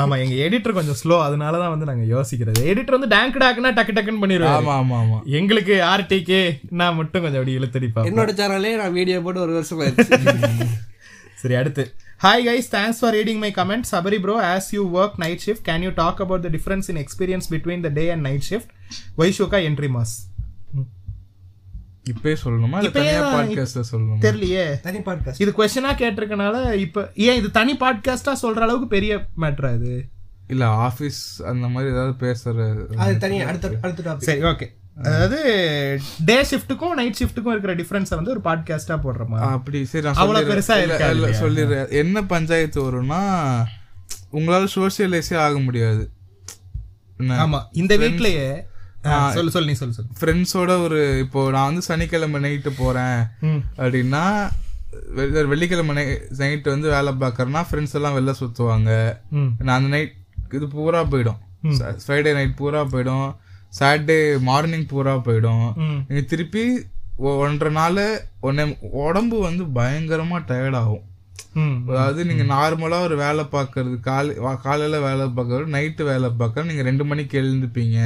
ஆமா 0.00 0.14
எங்க 0.22 0.34
எடிட்டர் 0.44 0.76
கொஞ்சம் 0.76 0.98
ஸ்லோ 1.00 1.16
அதனாலதான் 1.24 1.72
வந்து 1.72 1.88
நாங்க 1.88 2.04
யோசிக்கிறது. 2.12 2.60
எடிட்டர் 2.70 2.96
வந்து 2.96 3.10
டேங்க் 3.14 3.40
டாக்குனா 3.42 3.70
டக்கு 3.78 3.92
டக்குன்னு 3.96 4.22
பண்ணிடுவாரு. 4.22 4.54
ஆமா 4.60 4.74
ஆமா 4.82 4.96
ஆமா. 5.02 5.18
எங்களுக்கு 5.38 5.74
ஆர்டிகே 5.90 6.40
நான் 6.80 6.96
மட்டும் 7.00 7.24
கொஞ்சம் 7.24 7.40
அப்படி 7.40 7.56
இழுத்தடிப்பா 7.58 8.06
என்னோட 8.10 8.32
சேனல்லே 8.38 8.72
நான் 8.80 8.96
வீடியோ 8.98 9.18
போட்டு 9.26 9.44
ஒரு 9.46 9.52
வருஷம் 9.58 9.82
ஆயிடுச்சு. 9.82 10.18
சரி 11.42 11.54
அடுத்து. 11.54 11.84
Hi 12.20 12.44
guys 12.48 12.68
thanks 12.72 13.00
for 13.00 13.14
reading 13.14 13.38
my 13.38 13.50
comment 13.56 13.86
Sabari 13.92 14.18
bro 14.20 14.34
as 14.48 14.68
you 14.72 14.82
work 14.98 15.16
night 15.16 15.44
shift 15.46 15.64
can 15.68 15.84
you 15.86 15.90
talk 15.96 16.20
about 16.20 16.42
the 16.42 16.50
difference 16.50 16.88
in 16.88 17.00
experience 17.02 17.48
between 17.50 17.80
the 17.80 17.92
day 17.92 18.04
and 18.10 18.24
night 18.26 18.46
shift 18.50 18.72
வைஷோகா 19.18 19.60
entry 19.68 19.90
mass 19.96 20.14
இப்பயே 22.06 22.36
சொல்லணுமா? 22.44 22.76
இல்ல 22.78 22.90
தான் 22.92 23.34
பாட்காஸ்ட்ல 23.34 23.82
சொல்லணுமா? 23.90 24.16
தெரியலையே. 24.20 24.64
தனி 24.80 24.98
பாட்காஸ்ட் 24.98 25.42
இது 25.42 25.50
கொஸ்டினா 25.58 25.90
கேட்டிருக்கனால 26.00 26.54
இப்ப 26.76 27.04
ஏன் 27.26 27.36
இது 27.36 27.50
தனி 27.50 27.74
பாட்காஸ்டா 27.76 28.32
சொல்ற 28.42 28.60
அளவுக்கு 28.60 28.88
பெரிய 28.88 29.12
மேட்ரா 29.36 29.70
இது? 29.76 29.92
இல்ல 30.48 30.64
ஆபீஸ் 30.86 31.20
அந்த 31.42 31.66
மாதிரி 31.68 31.92
ஏதாவது 31.92 32.14
பேசுற 32.24 32.56
அது 32.98 33.14
தனியா 33.18 33.44
அடுத்த 33.46 33.68
அடுத்த 33.82 34.02
டாபிக் 34.02 34.28
சரி 34.28 34.42
ஓகே 34.44 34.66
அதாவது 35.00 35.38
டே 36.24 36.34
ஷிஃப்ட்டுக்கும் 36.42 36.96
நைட் 36.98 37.18
ஷிஃப்ட்டுக்கும் 37.20 37.54
இருக்கிற 37.54 37.74
டிஃபரன்ஸை 37.74 38.14
வந்து 38.14 38.34
ஒரு 38.34 38.42
பாட்காஸ்டா 38.44 38.96
போடுறோமா 39.04 39.38
அப்படி 39.56 39.84
சரி 39.84 40.06
சொல்லிடுறேன். 40.08 40.50
பெருசா 40.50 40.76
இல்ல? 40.82 41.28
சொல்லிடுறேன். 41.40 41.88
என்ன 41.90 42.22
பஞ்சாயத்து 42.22 42.80
வரும்னா 42.86 43.20
உங்களால 44.32 44.66
சோசியலைஸே 44.74 45.36
ஆக 45.36 45.58
முடியாது. 45.58 46.10
ஆமா 47.44 47.60
இந்த 47.72 47.96
வீட்லயே 47.96 48.50
சொல்லு 49.36 49.50
சொல்லு 49.50 49.68
நீ 49.70 49.76
சொல்லு 49.80 49.94
சொல்லு. 49.94 50.10
ஃப்ரெண்ட்ஸோட 50.18 50.82
ஒரு 50.82 51.18
இப்போ 51.18 51.50
நான் 51.50 51.68
வந்து 51.70 51.82
சனிக்கிழமை 51.82 52.40
நைட்டு 52.44 52.72
போறேன். 52.76 53.20
அப்படின்னா 53.76 54.24
வெள்ளிக்கிழமை 55.52 55.96
நைட்டு 56.40 56.68
வந்து 56.74 56.88
வேலை 56.90 57.12
பார்க்கறேன்னா 57.12 57.62
ஃப்ரெண்ட்ஸ் 57.70 57.96
எல்லாம் 58.00 58.16
வெளில 58.18 58.34
சுத்துவாங்க. 58.40 58.90
நான் 59.66 59.76
அந்த 59.78 59.88
நைட் 59.88 60.12
இது 60.52 60.68
பூரா 60.68 61.02
போயிடும். 61.04 61.40
ஃப்ரைடே 62.04 62.32
நைட் 62.32 62.56
பூரா 62.56 62.82
போயிடும். 62.84 63.30
சாட்டர்டே 63.78 64.18
மார்னிங் 64.48 64.90
பூரா 64.90 65.14
போயிடும். 65.26 65.68
திருப்பி 66.32 66.64
ஒன்றரை 67.44 67.70
நாள் 67.78 68.02
ஒன்னே 68.48 68.64
உடம்பு 69.06 69.36
வந்து 69.46 69.64
பயங்கரமா 69.78 70.38
டயர்ட் 70.50 70.78
ஆகும். 70.82 71.04
அதாவது 71.90 72.20
நீங்க 72.28 72.44
நார்மலா 72.52 72.98
ஒரு 73.06 73.16
வேலை 73.22 73.42
பார்க்கறது 73.54 73.96
காலை 74.06 74.30
காலையில 74.66 75.00
வேலை 75.06 75.24
பார்க்கறது 75.38 75.74
நைட்டு 75.76 76.02
வேலை 76.10 76.28
பார்க்கறது 76.40 76.70
நீங்க 76.70 76.84
ரெண்டு 76.88 77.04
மணிக்கு 77.10 77.40
எழுந்துப்பீங்க. 77.42 77.98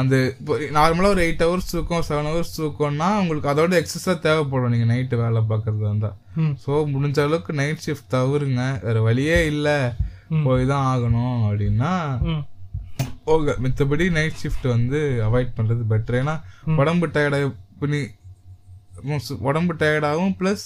அந்த 0.00 0.14
இப்போ 0.40 0.52
நார்மலா 0.78 1.08
ஒரு 1.14 1.22
எயிட் 1.24 1.44
ஹவர்ஸ் 1.46 1.72
தூக்கம் 1.72 2.04
செவன் 2.08 2.28
ஹவர்ஸ் 2.30 2.54
தூக்கம்னா 2.58 3.08
உங்களுக்கு 3.22 3.50
அதோட 3.52 3.74
எக்ஸஸா 3.80 4.14
தேவைப்படும். 4.26 4.72
நீங்க 4.74 4.86
நைட்டு 4.92 5.16
வேலை 5.24 5.40
பார்க்கறது 5.50 5.84
இருந்தா. 5.88 6.10
ம். 6.42 6.54
ஸோ 6.64 6.72
முடிஞ்ச 6.92 7.18
அளவுக்கு 7.26 7.54
நைட் 7.60 7.84
ஷிஃப்ட் 7.86 8.14
தவிருங்க 8.14 8.62
வேற 8.86 9.00
வழியே 9.08 9.40
இல்ல. 9.52 9.68
போய் 10.46 10.64
தான் 10.66 10.86
ஆகணும் 10.92 11.38
அப்படின்னா. 11.46 11.92
போக. 13.30 13.54
மித்தபடி 13.64 14.06
நைட் 14.18 14.40
ஷிஃப்ட் 14.42 14.66
வந்து 14.76 15.00
அவாய்ட் 15.26 15.56
பண்றது 15.58 15.84
பெட்டர் 15.92 16.18
ஏன்னா 16.22 16.34
உடம்பு 16.82 17.08
டயர்டா 17.16 17.40
இப்போ 17.50 17.88
நீ 17.94 18.00
உடம்பு 19.50 19.74
டயர்டாகும் 19.82 20.34
ப்ளஸ் 20.40 20.64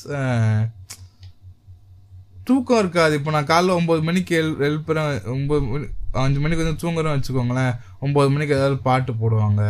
தூக்கம் 2.48 2.80
இருக்காது. 2.82 3.12
இப்போ 3.18 3.30
நான் 3.34 3.50
காலைல 3.50 3.76
ஒன்பது 3.80 4.00
மணிக்கு 4.08 4.32
எழு 4.40 4.50
எழுப்புறேன் 4.68 5.12
ஒன்பது 5.34 5.62
மணி 5.72 5.86
அஞ்சு 6.22 6.40
மணிக்கு 6.40 6.64
வந்து 6.64 6.82
தூங்குறேன்னு 6.82 7.16
வச்சுக்கோங்களேன் 7.16 7.72
ஒன்பது 7.98 8.28
மணிக்கு 8.30 8.54
ஏதாவது 8.54 8.76
பாட்டு 8.86 9.12
போடுவாங்க. 9.20 9.62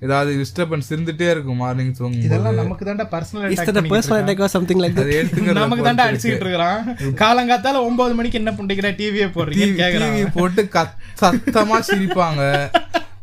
ஏதாவது 0.00 0.30
டிஸ்டர்பன்ஸ் 0.40 0.90
இருந்துட்டே 0.94 1.28
இருக்கும் 1.34 1.60
மார்னிங் 1.62 1.94
தூங்கும் 1.98 2.26
இதெல்லாம் 2.28 2.58
நமக்கு 2.60 2.86
தாண்டா 2.88 3.06
personal 3.14 3.56
that 3.70 3.90
personal 3.94 4.20
attack 4.22 4.42
or 4.46 4.54
something 4.56 4.82
like 4.84 5.00
அது 5.04 5.16
எடுத்துக்கிறது 5.22 5.60
நமக்கு 5.62 5.86
தாண்டா 5.88 6.06
அடிச்சுக்கிட்டு 6.08 6.46
இருக்கிறான். 6.46 6.78
காலங்காத்தால 7.22 7.82
ஒன்பது 7.88 8.14
மணிக்கு 8.20 8.40
என்ன 8.42 8.54
பண்றீங்க 8.58 8.92
டிவியே 9.00 9.28
போடுறீங்க 9.36 9.68
கேக்குறான். 9.82 10.16
டிவி 10.18 10.32
போட்டு 10.38 10.68
சத்தமா 11.22 11.80
சிரிப்பாங்க. 11.90 12.42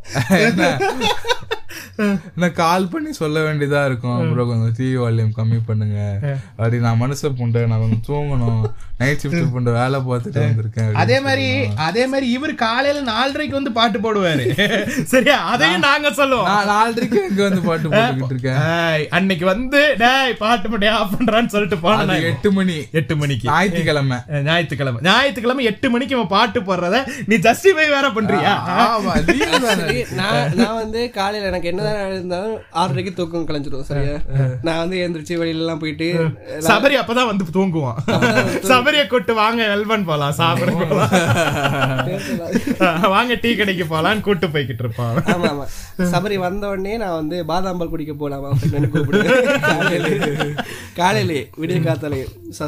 என்ன 2.00 2.18
என்ன 2.36 2.48
கால் 2.60 2.90
பண்ணி 2.92 3.12
சொல்ல 3.22 3.38
வேண்டியதா 3.46 3.82
இருக்கும். 3.90 4.18
அப்புறம் 4.20 4.50
கொஞ்சம் 4.50 4.76
டிவி 4.78 4.98
வால்யூம் 5.04 5.34
கம்மி 5.40 5.60
பண்ணுங்க. 5.70 5.98
அப்படி 6.58 6.78
நான் 6.86 7.02
மனுஷ 7.02 7.32
புண்டை 7.40 7.62
நான் 7.72 7.84
கொஞ்சம் 7.84 8.06
தூங்கணும். 8.10 8.62
நைட் 9.02 9.22
ஷிஃப்ட் 9.24 9.52
புண்டை 9.56 9.72
வேலை 9.80 9.98
பார்த்துட்டு 10.08 10.42
வந்திருக்கேன் 10.46 10.98
அதே 11.02 11.18
மாதிரி 11.26 11.48
அதே 11.88 12.04
மாதிரி 12.12 12.28
இவர் 12.38 12.54
காலையில 12.64 13.04
நாலரைக்கு 13.12 13.58
வந்து 13.60 13.72
பாட்டு 13.78 14.00
போடுவாரு. 14.06 14.46
சரியா? 15.14 15.38
அதையும் 15.54 15.86
நாங்க 15.88 16.12
சொல்லுவோம். 16.20 16.50
நான் 16.52 16.72
நாலரைக்கு 16.74 17.20
இங்க 17.30 17.42
வந்து 17.48 17.62
பாட்டு 17.68 17.88
போட்டுக்கிட்டு 17.90 18.36
இருக்கேன். 18.36 18.60
ஏய், 18.72 19.06
அன்னைக்கு 19.18 19.46
வந்து 19.54 19.82
டேய் 20.04 20.36
பாட்டு 20.44 20.70
மட்டும் 20.74 20.98
ஆஃப் 21.00 21.14
பண்றான்னு 21.16 21.54
சொல்லிட்டு 21.56 21.80
போனேன் 21.86 22.26
எட்டு 22.32 22.52
மணி. 22.58 22.78
எட்டு 23.02 23.16
மணிக்கு. 23.22 23.48
ஞாயிற்றுக்கிழமை. 23.52 24.20
ஞாயிற்றுக்கிழமை. 24.50 25.02
ஞாயிற்றுக்கிழமை 25.10 25.66
எட்டு 25.72 25.90
மணிக்கு 25.96 26.18
இவன் 26.18 26.34
பாட்டு 26.36 26.62
போடுறத 26.70 26.98
நீ 27.32 27.38
ஜஸ்டிஃபை 27.48 27.88
வேற 27.96 28.08
பண்றியா? 28.18 28.56
நான் 30.20 30.54
நான் 30.62 30.80
வந்து 30.82 31.02
காலையில 31.18 31.50
எனக்கு 31.52 31.72
இருந்தாலும் 32.12 32.56
ஆறரைக்கு 32.82 33.12
தூக்கம் 33.18 33.48
கலைஞ்சிடும் 33.50 33.88
சரியா? 33.90 34.16
நான் 34.66 34.80
வந்து 34.82 34.98
எழுந்திரிச்சு 35.04 35.40
வெளியில 35.42 35.64
எல்லாம் 35.64 35.82
போயிட்டு 35.84 36.08
சபரி 36.68 36.96
அப்பதான் 37.02 37.30
வந்து 37.30 37.46
தூங்குவான். 37.58 38.00
சபரிய 38.72 39.04
கூட்டு 39.14 39.34
வாங்க 39.42 39.68
வெல்பன் 39.72 40.08
போலாம் 40.10 40.36
சாப்பிட 40.40 40.72
போலாம். 40.80 41.12
வாங்க 43.16 43.38
டீ 43.44 43.52
கடைக்கு 43.60 43.88
போலான்னு 43.94 44.26
கூட்டு 44.28 44.50
போய்கிட்டு 44.56 44.86
இருப்பான். 44.86 45.20
ஆமா 45.36 45.52
ஆமா 45.54 45.68
சபரி 46.14 46.40
வந்த 46.48 46.74
உடனே 46.74 46.96
நான் 47.04 47.18
வந்து 47.20 47.40
பாதாம் 47.52 47.82
பால் 47.82 47.94
குடிக்க 47.94 48.16
போலாமா 48.24 48.50
அப்படின்னு 48.56 48.92
கூப்பிடுவேன் 48.96 49.62
காலையில. 49.70 50.10
காலையிலே 51.00 51.42
விடிய 51.62 51.80
காத்தாலே. 51.88 52.24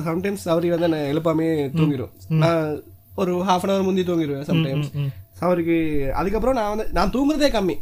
சம்டைம்ஸ் 0.09 0.47
சபரி 0.49 0.69
வந்து 0.75 0.93
நான் 0.93 1.09
எழுப்பாமே 1.13 1.49
தூங்கிடும் 1.79 2.13
நான் 2.43 2.63
ஒரு 3.21 3.33
ஹாஃப் 3.47 3.65
அன் 3.65 3.73
அவர் 3.73 3.87
முந்தி 3.87 4.03
தூங்கிடுவேன் 4.07 4.47
சம்டைம்ஸ் 4.49 4.91
அவருக்கு 5.45 5.75
அதுக்கப்புறம் 6.19 6.57
நான் 6.59 6.71
வந்து 6.71 6.85
நான் 6.97 7.11
தூங்குறதே 7.13 7.49
கம்மி. 7.55 7.75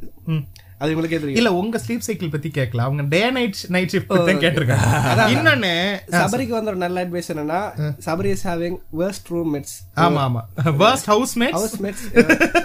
அது 0.82 0.92
உங்களுக்கே 0.94 1.18
தெரியும் 1.22 1.40
இல்ல 1.40 1.50
உங்க 1.62 1.78
ஸ்லீப் 1.84 2.06
சைக்கிள் 2.08 2.32
பத்தி 2.36 2.50
கேட்கல 2.58 2.84
அவங்க 2.88 3.04
டே 3.16 3.22
நைட் 3.38 3.58
நைட் 3.76 3.92
ஷிஃப்ட் 3.94 4.12
பத்தி 4.12 4.28
தான் 4.30 4.42
கேட்டிருக்காங்க. 4.44 5.26
இன்னொன்னு 5.34 5.72
சபரிக்கு 6.20 6.56
வந்து 6.58 6.72
ஒரு 6.74 6.80
நல்ல 6.86 7.04
அட்வைஸ் 7.06 7.30
என்னன்னா 7.34 7.60
Sabari 8.08 8.32
is 8.36 8.46
having 8.50 8.78
worst 9.02 9.30
room 9.36 9.52
mates 9.56 9.76
ஆமா 10.06 10.22
ஆமா. 10.28 10.44
Worst 10.84 11.10
house 11.14 11.36
mates 11.44 11.58
house 11.60 11.78
mates 11.86 12.06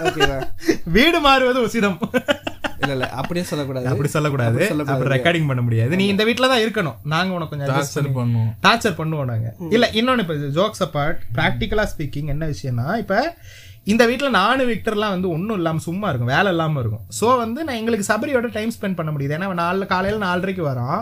ஓகேவா 0.07 0.39
வீடு 0.97 1.19
மாறுவது 1.27 1.61
உசிதம். 1.67 1.99
இல்ல 2.81 2.93
இல்ல 2.95 3.05
அப்படியே 3.19 3.43
சொல்லக்கூடாது. 3.49 3.85
அப்படி 3.91 4.09
சொல்லக்கூடாது. 4.15 4.63
அப்படி 4.93 5.11
ரெக்கார்டிங் 5.13 5.47
பண்ண 5.51 5.61
முடியாது. 5.67 5.93
நீ 5.99 6.05
இந்த 6.13 6.23
வீட்ல 6.29 6.47
தான் 6.51 6.63
இருக்கணும். 6.63 6.97
நாங்க 7.13 7.33
உனக்கு 7.37 7.53
கொஞ்சம் 7.53 7.69
Torture 7.71 8.09
பண்ணுவோம். 8.17 8.49
டார்ச்சர் 8.65 8.97
பண்ணுவோம் 8.99 9.29
நாங்க. 9.31 9.47
இல்ல 9.75 9.85
இன்னொன்னு 9.99 10.23
இப்ப 10.25 10.35
ஜோக்ஸ் 10.57 10.83
அப்பார்ட் 10.87 11.21
ப்ராக்டிக்கலா 11.37 11.85
ஸ்பீக்கிங் 11.93 12.31
என்ன 12.33 12.49
விஷயம்னா 12.53 12.87
இப்ப 13.03 13.15
இந்த 13.93 14.03
வீட்டில் 14.09 14.35
நானும் 14.39 14.69
விக்டர்லாம் 14.71 15.13
வந்து 15.15 15.29
ஒன்றும் 15.35 15.57
இல்லாமல் 15.59 15.85
சும்மா 15.87 16.07
இருக்கும் 16.11 16.31
வேலை 16.35 16.49
இல்லாமல் 16.53 16.81
இருக்கும். 16.83 17.05
ஸோ 17.19 17.27
வந்து 17.43 17.59
நான் 17.65 17.79
எங்களுக்கு 17.79 18.05
சபரியோட 18.11 18.47
டைம் 18.55 18.71
ஸ்பெண்ட் 18.75 18.97
பண்ண 18.99 19.09
முடியுது. 19.15 19.33
ஏன்னா 19.37 19.47
அவன் 19.49 19.61
நாலு 19.63 19.85
காலையில் 19.93 20.23
நாலரைக்கு 20.27 20.63
வரான். 20.69 21.01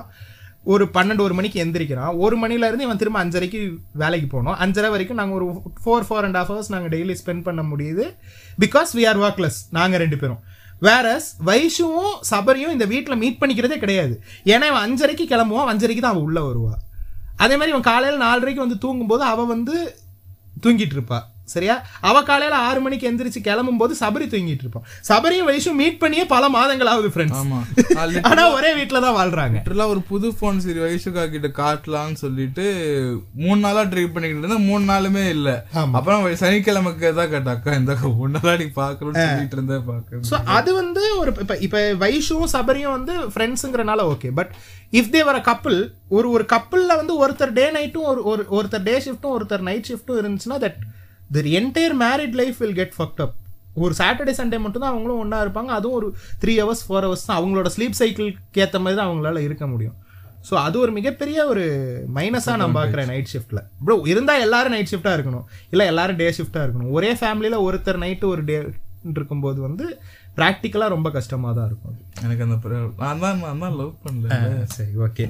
ஒரு 0.73 0.85
பன்னெண்டு 0.95 1.23
ஒரு 1.27 1.35
மணிக்கு 1.37 1.57
எந்திரிக்கிறான். 1.63 2.11
ஒரு 2.23 2.35
மணிலேருந்து 2.41 2.85
இவன் 2.87 2.99
திரும்ப 3.01 3.19
அஞ்சரைக்கு 3.23 3.61
வேலைக்கு 4.01 4.27
போனோம் 4.35 4.57
அஞ்சரை 4.65 4.89
வரைக்கும் 4.93 5.19
நாங்கள் 5.21 5.37
ஒரு 5.39 5.47
four 5.83 6.05
four 6.07 6.25
and 6.27 6.39
half 6.41 6.51
hours 6.51 6.71
நாங்கள் 6.75 6.93
டெய்லி 6.95 7.15
ஸ்பெண்ட் 7.21 7.45
பண்ண 7.47 7.63
முடியுது. 7.71 8.05
பிகாஸ் 8.65 8.91
வி 8.99 9.05
ஆர் 9.11 9.19
ஒர்க்லெஸ் 9.25 9.59
நாங்கள் 9.77 10.01
ரெண்டு 10.03 10.19
பேரும். 10.21 10.41
வேறஸ் 10.87 11.27
வைஷுவும் 11.49 12.15
சபரியும் 12.31 12.73
இந்த 12.77 12.85
வீட்டில் 12.93 13.21
மீட் 13.23 13.41
பண்ணிக்கிறதே 13.41 13.77
கிடையாது. 13.83 14.15
ஏன்னா 14.53 14.65
இவன் 14.71 14.85
அஞ்சரைக்கு 14.87 15.27
கிளம்புவான் 15.33 15.71
அஞ்சரைக்கு 15.73 16.03
தான் 16.05 16.15
அவன் 16.15 16.27
உள்ளே 16.29 16.43
வருவாள் 16.49 16.81
அதே 17.43 17.53
மாதிரி 17.59 17.73
இவன் 17.75 17.89
காலையில் 17.91 18.23
நாலரைக்கு 18.27 18.65
வந்து 18.65 18.83
தூங்கும்போது 18.85 19.23
அவள் 19.33 19.51
வந்து 19.53 19.75
தூங்கிட்டு 20.63 20.97
இருப்பாள் 20.97 21.27
சரியா? 21.53 21.75
அவ 22.03 22.17
காலையில 22.25 22.57
ஆறு 22.65 22.79
மணிக்கு 22.83 23.07
எந்திரிச்சு 23.09 23.41
கிளம்பும் 23.43 23.79
போது 23.79 23.93
சபரி 23.99 24.27
தூங்கிட்டு 24.29 24.65
இருப்பான் 24.65 24.87
சபரியும் 25.07 25.49
வயசும் 25.49 25.79
மீட் 25.81 25.99
பண்ணியே 25.99 26.25
பல 26.31 26.49
மாதங்கள் 26.53 26.91
ஆகுது 26.91 27.11
ஃப்ரெண்ட்ஸ் 27.13 28.29
ஆனா 28.29 28.43
ஒரே 28.55 28.71
வீட்ல 28.75 29.01
தான் 29.01 29.17
வாழ்றாங்க. 29.17 29.57
ஒரு 29.87 30.01
புது 30.07 30.27
போன் 30.37 30.61
சரி 30.63 30.79
வயசுக்கா 30.83 31.23
கிட்ட 31.29 31.47
காட்டலாம்னு 31.57 32.19
சொல்லிட்டு 32.21 32.65
மூணு 33.41 33.59
நாளா 33.63 33.83
ட்ரை 33.87 34.05
பண்ணிக்கிட்டு 34.07 34.43
இருந்தேன் 34.43 34.67
மூணு 34.67 34.83
நாளுமே 34.89 35.25
இல்ல. 35.33 35.49
அப்புறம் 35.97 36.11
சனிக்கிழமைக்கு 36.43 37.11
தான் 37.13 37.31
கேட்டா 37.33 37.53
அக்கா 37.55 37.73
இந்த 37.79 37.91
மூணு 38.13 38.31
நாளா 38.35 38.55
நீ 38.61 38.67
பாக்கணும்னு 38.77 39.25
சொல்லிட்டு 39.25 39.57
இருந்தேன் 39.57 39.85
பாக்க 39.87 40.41
அது 40.55 40.71
வந்து 40.75 41.03
ஒரு 41.19 41.33
இப்ப 41.37 41.57
இப்ப 41.65 41.77
வைஷுவும் 42.03 42.53
சபரியும் 42.53 42.95
வந்து 42.95 43.13
ஃப்ரெண்ட்ஸுங்கிறனால 43.33 44.01
okay 44.11 44.31
but 44.35 44.51
if 44.93 45.13
they 45.13 45.21
were 45.25 45.37
couple 45.45 45.77
ஒரு 46.11 46.27
ஒரு 46.31 46.45
கப்பிள்ல 46.49 46.97
வந்து 46.99 47.13
ஒருத்தர் 47.21 47.53
டே 47.53 47.65
நைட்டும் 47.75 48.07
ஒரு 48.09 48.21
ஒரு 48.31 48.43
ஒருத்தர் 48.57 48.83
டே 48.83 48.95
ஷிஃப்ட்டும் 49.05 49.35
ஒருத்தர் 49.35 49.67
நைட் 49.67 49.89
ஷிஃப்ட்டும் 49.89 50.19
இருந்துச்சுன்னா 50.19 50.59
that 50.63 50.79
their 51.35 51.49
entire 51.59 51.95
married 52.03 52.37
life 52.41 52.59
will 52.63 52.77
get 52.81 52.95
fucked 52.97 53.23
up 53.25 53.35
ஒரு 53.83 53.93
சாட்டர்டே 53.99 54.33
சண்டே 54.39 54.57
மட்டும் 54.63 54.83
தான் 54.83 54.93
அவங்களும் 54.93 55.21
ஒன்றா 55.23 55.37
இருப்பாங்க. 55.45 55.71
அதுவும் 55.79 55.97
ஒரு 55.99 56.07
த்ரீ 56.41 56.53
ஹவர்ஸ் 56.61 56.83
ஃபோர் 56.87 57.05
ஹவர்ஸ் 57.07 57.27
தான் 57.29 57.39
அவங்களோட 57.39 57.69
ஸ்லீப் 57.75 57.99
சைக்கிள்க்கு 58.01 58.61
ஏற்ற 58.65 58.79
மாதிரி 58.83 58.97
தான் 58.99 59.09
அவங்களால 59.09 59.41
இருக்க 59.47 59.67
முடியும். 59.73 59.95
ஸோ 60.49 60.53
அது 60.65 60.75
ஒரு 60.83 60.91
மிகப்பெரிய 60.97 61.39
ஒரு 61.51 61.63
மைனஸாக 62.17 62.59
நான் 62.61 62.77
பார்க்குறேன் 62.77 63.09
நைட் 63.11 63.29
ஷிஃப்ட்டில் 63.33 63.61
ப்ரோ 63.85 63.95
இருந்தால் 64.13 64.43
எல்லாரும் 64.45 64.73
நைட் 64.75 64.91
ஷிஃப்ட்டாக 64.93 65.17
இருக்கணும். 65.17 65.45
இல்லை 65.73 65.85
எல்லாரும் 65.91 66.19
டே 66.21 66.27
ஷிஃப்ட்டாக 66.39 66.65
இருக்கணும். 66.67 66.91
ஒரே 66.97 67.11
ஃபேமிலியில் 67.21 67.63
ஒருத்தர் 67.67 68.01
நைட்டு 68.05 68.27
ஒரு 68.33 68.43
டே 68.49 68.57
இருக்கும்போது 69.13 69.59
வந்து 69.67 69.85
ப்ராக்டிக்கலாக 70.37 70.93
ரொம்ப 70.93 71.07
கஷ்டமாக 71.15 71.51
தான் 71.57 71.67
இருக்கும். 71.69 71.97
எனக்கு 72.25 72.43
அந்த 72.45 72.55
நான் 73.01 73.61
தான் 73.63 73.75
லவ் 73.79 73.91
பண்ணல. 74.05 74.37
சரி 74.75 74.93
ஓகே 75.07 75.25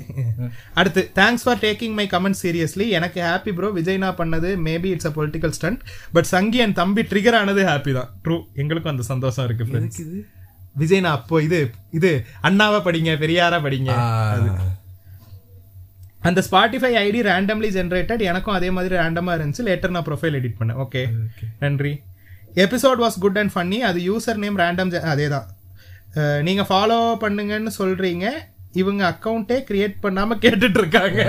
அடுத்து 0.80 1.02
thanks 1.20 1.44
for 1.46 1.62
taking 1.66 1.96
my 2.00 2.06
comment 2.14 2.40
seriously 2.44 2.88
எனக்கு 3.00 3.20
ஹாப்பி 3.30 3.54
ப்ரோ 3.58 3.72
விஜய்னா 3.80 4.12
பண்ணது 4.22 4.52
maybe 4.68 4.92
it's 4.96 5.10
a 5.12 5.14
political 5.18 5.56
stunt 5.58 5.82
but 6.18 6.30
Sanghi 6.36 6.62
என் 6.66 6.78
தம்பி 6.82 7.04
ட்ரிகர் 7.14 7.40
ஆனது 7.42 7.64
ஹாப்பி 7.72 7.94
தான். 8.00 8.12
ட்ரூ 8.28 8.38
எங்களுக்கும் 8.64 8.94
அந்த 8.94 9.06
சந்தோஷம் 9.12 9.48
இருக்கு. 9.50 9.66
விஜய்னா 10.84 11.10
அப்போ 11.18 11.36
இது 11.48 11.60
இது 11.98 12.12
அண்ணாவை 12.50 12.80
படிங்க 12.88 13.12
பெரியாரா 13.26 13.60
படிங்க. 13.66 13.92
அந்த 16.30 16.40
ஸ்பாட்டிஃபை 16.48 16.92
ஐடி 17.06 17.22
ரேண்டம்லி 17.28 17.70
ஜென்ரேட்டட் 17.78 18.22
எனக்கும் 18.32 18.58
அதே 18.58 18.70
மாதிரி 18.76 18.94
ரேண்டமாக 19.02 19.38
இருந்துச்சு. 19.38 19.66
லேட்டர் 19.70 19.94
நான் 19.96 20.06
ப்ரொஃபைல் 20.10 20.38
எடிட் 20.40 20.58
பண்ணேன். 20.60 20.80
ஓகே 20.84 21.02
நன்றி. 21.64 21.92
Episode 22.56 23.00
was 23.00 23.20
good 23.20 23.38
and 23.38 23.52
funny 23.56 23.80
அது 23.80 24.00
யூசர் 24.00 24.36
நேம் 24.36 24.58
ரேண்டம் 24.58 25.00
அதே 25.00 25.28
தான் 25.28 25.48
நீங்கள் 26.42 26.66
ஃபாலோ 26.66 27.16
பண்ணுங்கன்னு 27.20 27.72
சொல்கிறீங்க 27.78 28.32
இவங்க 28.72 29.02
அக்கௌண்ட்டே 29.10 29.64
கிரியேட் 29.64 30.00
பண்ணாமல் 30.00 30.40
இருக்காங்க 30.40 31.22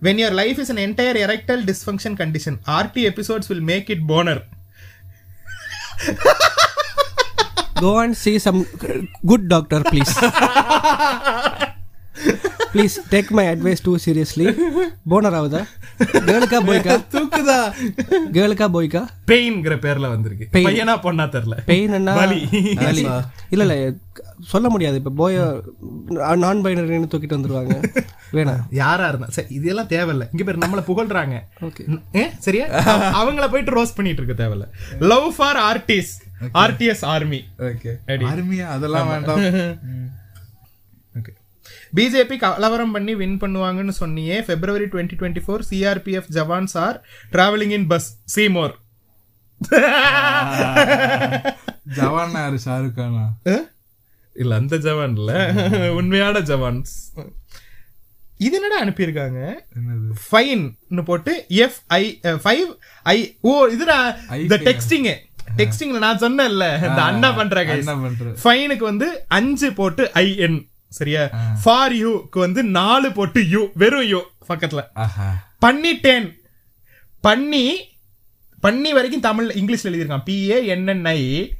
when 0.00 0.18
your 0.18 0.30
life 0.30 0.58
is 0.58 0.70
an 0.70 0.78
entire 0.78 1.16
erectile 1.16 1.62
dysfunction 1.62 2.16
condition 2.16 2.58
rt 2.82 2.96
episodes 2.96 3.48
will 3.48 3.60
make 3.60 3.90
it 3.90 4.06
boner. 4.06 4.38
Go 7.80 8.02
and 8.02 8.14
see 8.14 8.38
some 8.38 8.66
good 9.26 9.46
doctor 9.46 9.82
please 9.82 10.12
please 12.74 12.94
take 13.10 13.30
my 13.36 13.44
advice 13.46 13.82
to 13.82 13.92
seriously 14.04 14.46
boner 15.10 15.36
ஆகுதா? 15.38 15.60
கேர்ளுக்கா 16.28 16.58
போய்க்கா 16.68 16.94
தூக்குதா? 17.14 17.58
கேர்ளுக்கா 18.36 18.66
போய்க்கா 18.76 19.02
பெயின்ங்கிற 19.30 19.74
பேர்ல 19.84 20.08
வந்திருக்கு. 20.14 20.46
Pain. 20.52 20.64
பையனா 20.66 20.94
பொண்ணா 21.04 21.26
தெரியல. 21.34 21.56
Pain 21.66 21.92
என்ன 21.92 22.16
இல்ல 23.50 23.64
இல்ல 23.64 23.74
சொல்ல 24.52 24.68
முடியாது. 24.68 24.96
இப்ப 24.96 25.12
போய 25.20 25.62
நான் 26.42 26.64
பைனரின்னு 26.64 27.10
தூக்கிட்டு 27.12 27.36
வந்துருவாங்க. 27.36 27.76
வேணாம் 28.32 28.62
யாரா 28.70 29.08
இருந்தா 29.08 29.28
சரி 29.36 29.54
இதெல்லாம் 29.58 29.90
தேவையில்ல. 29.94 30.26
இங்க 30.34 30.44
பேர் 30.46 30.62
நம்மள 30.64 30.82
புகழ்றாங்க. 30.90 31.36
ஓகே 31.68 32.24
சரியா? 32.38 32.66
அவங்கள 33.20 33.48
போயிட்டு 33.50 33.76
ரோஸ் 33.78 33.94
பண்ணிட்டு 33.94 34.22
இருக்க 34.22 34.36
தேவையில்ல. 34.44 34.68
லவ் 35.12 35.34
ஃபார் 35.36 35.60
ஆர்டிஸ் 35.70 36.12
ஆர்டிஎஸ் 36.64 37.04
ஆர்மி 37.14 37.40
ஓகே 37.70 37.92
அடி. 38.06 38.24
அருமையா 38.24 38.66
அதெல்லாம் 38.76 39.08
வேண்டாம். 39.08 39.42
பிஜேபி 41.94 42.36
கலவரம் 42.40 42.94
பண்ணி 42.94 43.12
வின் 43.14 43.38
பண்ணுவாங்கன்னு 43.42 43.94
சொன்னியே 43.98 44.36
February 44.48 44.86
twenty 44.92 45.18
twenty 45.18 45.42
four 45.44 45.64
CRPF 45.68 46.30
jawans 46.36 46.74
are 46.80 46.96
travelling 47.32 47.74
in 47.78 47.88
bus 47.88 48.08
Seymour 48.34 48.74
Jawan 51.96 52.34
யாரு 52.36 52.58
ஷாருக் 52.64 52.96
கானா? 52.98 53.24
இல்ல 54.36 54.52
அந்த 54.60 54.76
ஜவான் 54.84 55.16
இல்ல 55.18 55.32
உண்மையான 55.98 56.40
ஜவான்ஸ் 56.48 56.92
இது 58.40 58.56
என்னடா 58.58 58.78
அனுப்பியிருக்காங்க? 58.84 59.40
என்னது? 59.76 60.08
ஃபைன் 60.24 60.64
போட்டு 61.06 61.32
எஃப் 61.64 61.78
ஐ 61.94 62.02
ஃபைவ் 62.44 62.64
ஐ 63.06 63.16
ஓ 63.42 63.52
இதுடா 63.74 63.98
இந்த 64.40 64.56
டெக்ஸ்டிங் 64.68 65.06
டெக்ஸ்டிங்ல 65.56 65.98
நான் 66.00 66.22
சொன்னேன்ல 66.22 66.66
இந்த 66.84 67.00
அண்ணா 67.08 67.28
பண்ற 67.32 67.58
guys. 67.64 67.82
என்ன 67.82 67.94
பண்ற. 68.02 68.30
ஃபைனுக்கு 68.42 68.84
வந்து 68.84 69.08
அஞ்சு 69.38 69.68
போட்டு 69.74 70.04
ஐஎன் 70.20 70.58
சரியா? 70.94 71.28
ஃபார் 71.62 71.92
யூக்கு 71.92 72.40
வந்து 72.44 72.62
நாலு 72.62 73.12
போட்டு 73.12 73.48
யூ 73.48 73.68
வெறும் 73.74 74.06
யூ 74.06 74.20
பக்கத்துல. 74.48 74.82
பண்ணிட்டேன். 75.66 76.26
பண்ணி 77.20 77.64
பண்ணி 78.60 78.92
வரைக்கும் 78.92 79.20
தமிழ் 79.20 79.50
இங்கிலீஷ்ல 79.50 79.86
எழுதியிருக்கான். 79.86 80.26
பிஏ 80.26 80.58
என்என்ஐ 80.74 81.50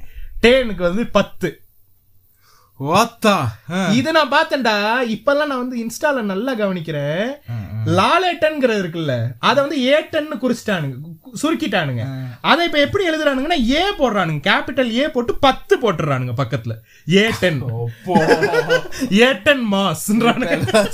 டேனுக்கு 0.41 0.81
வந்து 0.81 1.05
பத்து. 1.07 1.64
இது 3.91 4.11
நான் 4.11 4.31
பார்த்தேன்டா. 4.31 4.75
இப்பெல்லாம் 5.09 5.45
நான் 5.45 5.67
வந்து 5.67 5.87
இன்ஸ்டால 5.87 6.21
நல்லா 6.21 6.55
கவனிக்கிறேன். 6.55 7.33
லாலேட்டன்ங்கிறது 7.85 8.81
இருக்குல்ல 8.83 9.33
அதை 9.39 9.63
வந்து 9.63 9.77
ஏட்டன்னு 9.77 10.37
குறிச்சிட்டானுங்க 10.41 10.95
சுருக்கிட்டானுங்க. 11.41 12.27
அதை 12.41 12.65
இப்ப 12.65 12.79
எப்படி 12.79 13.09
எழுதுறானுங்கன்னா 13.09 13.69
ஏ 13.69 13.93
போடுறானுங்க. 13.95 14.41
கேபிட்டல் 14.47 14.89
ஏ 14.89 15.09
போட்டு 15.09 15.35
பத்து 15.35 15.77
போட்டுறானுங்க 15.77 16.33
பக்கத்துல. 16.37 16.75
ஏட்டன். 17.05 17.61
ஏட்டன் 19.09 19.71
மாஸ்ன்றானுங்க. 19.71 20.89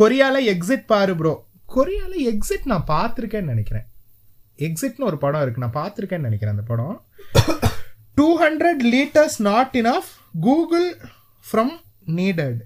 கொரியால 0.00 0.36
எக்ஸிட் 0.54 0.86
பாரு 0.86 1.16
ப்ரோ 1.16 1.46
கொரியால 1.76 2.14
எக்ஸிட் 2.18 2.64
நான் 2.64 2.84
பார்த்துருக்கேன்னு 2.88 3.42
நினைக்கிறேன். 3.42 3.86
எக்ஸிட்னு 4.56 5.04
ஒரு 5.04 5.18
படம் 5.18 5.42
இருக்கு. 5.42 5.68
நான் 5.68 5.84
பார்த்துருக்கேன்னு 5.84 6.28
நினைக்கிறேன் 6.28 6.54
அந்த 6.54 6.66
படம். 6.66 7.04
Two 8.14 8.40
hundred 8.40 8.84
litres 8.84 9.38
not 9.38 9.70
enough 9.72 10.08
Google 10.40 10.96
from 11.52 11.80
needed 12.06 12.58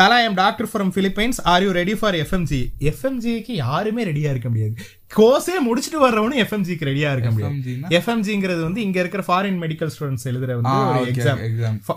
Thala 0.00 0.18
am 0.26 0.36
doctor 0.40 0.68
from 0.72 0.90
Philippines. 0.96 1.38
Are 1.52 1.62
you 1.62 1.70
ready 1.70 1.94
for 2.00 2.14
FMG 2.14 2.60
எஃப்எம்ஜிக்கு 2.90 3.54
யாருமே 3.64 4.02
ரெடியா 4.10 4.30
இருக்க 4.34 4.48
முடியாது. 4.48 4.74
கோர்ஸே 5.16 5.56
முடிச்சுட்டு 5.66 5.98
வர்றவனும் 6.04 6.40
எஃப்எம்ஜிக்கு 6.44 6.86
ரெடியா 6.90 7.10
இருக்க 7.14 7.30
முடியாது? 7.30 7.54
எஃப்எம்ஜிங்கிறது 7.98 8.62
வந்து 8.62 8.82
இங்க 8.86 8.98
இருக்கிற 9.00 9.22
ஃபாரின் 9.28 9.58
மெடிக்கல் 9.64 9.90
ஸ்டூடெண்ட்ஸ் 9.94 10.26
எழுதுற 10.30 10.54
வந்து 10.60 10.74
ஒரு 10.90 11.10
exam. 11.12 11.40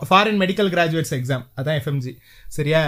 Foreign 0.09 0.39
medical 0.43 0.71
graduates 0.75 1.15
exam 1.19 1.45
அதான் 1.61 1.79
எஃப்எம்ஜி 1.81 2.13
சரியா? 2.47 2.81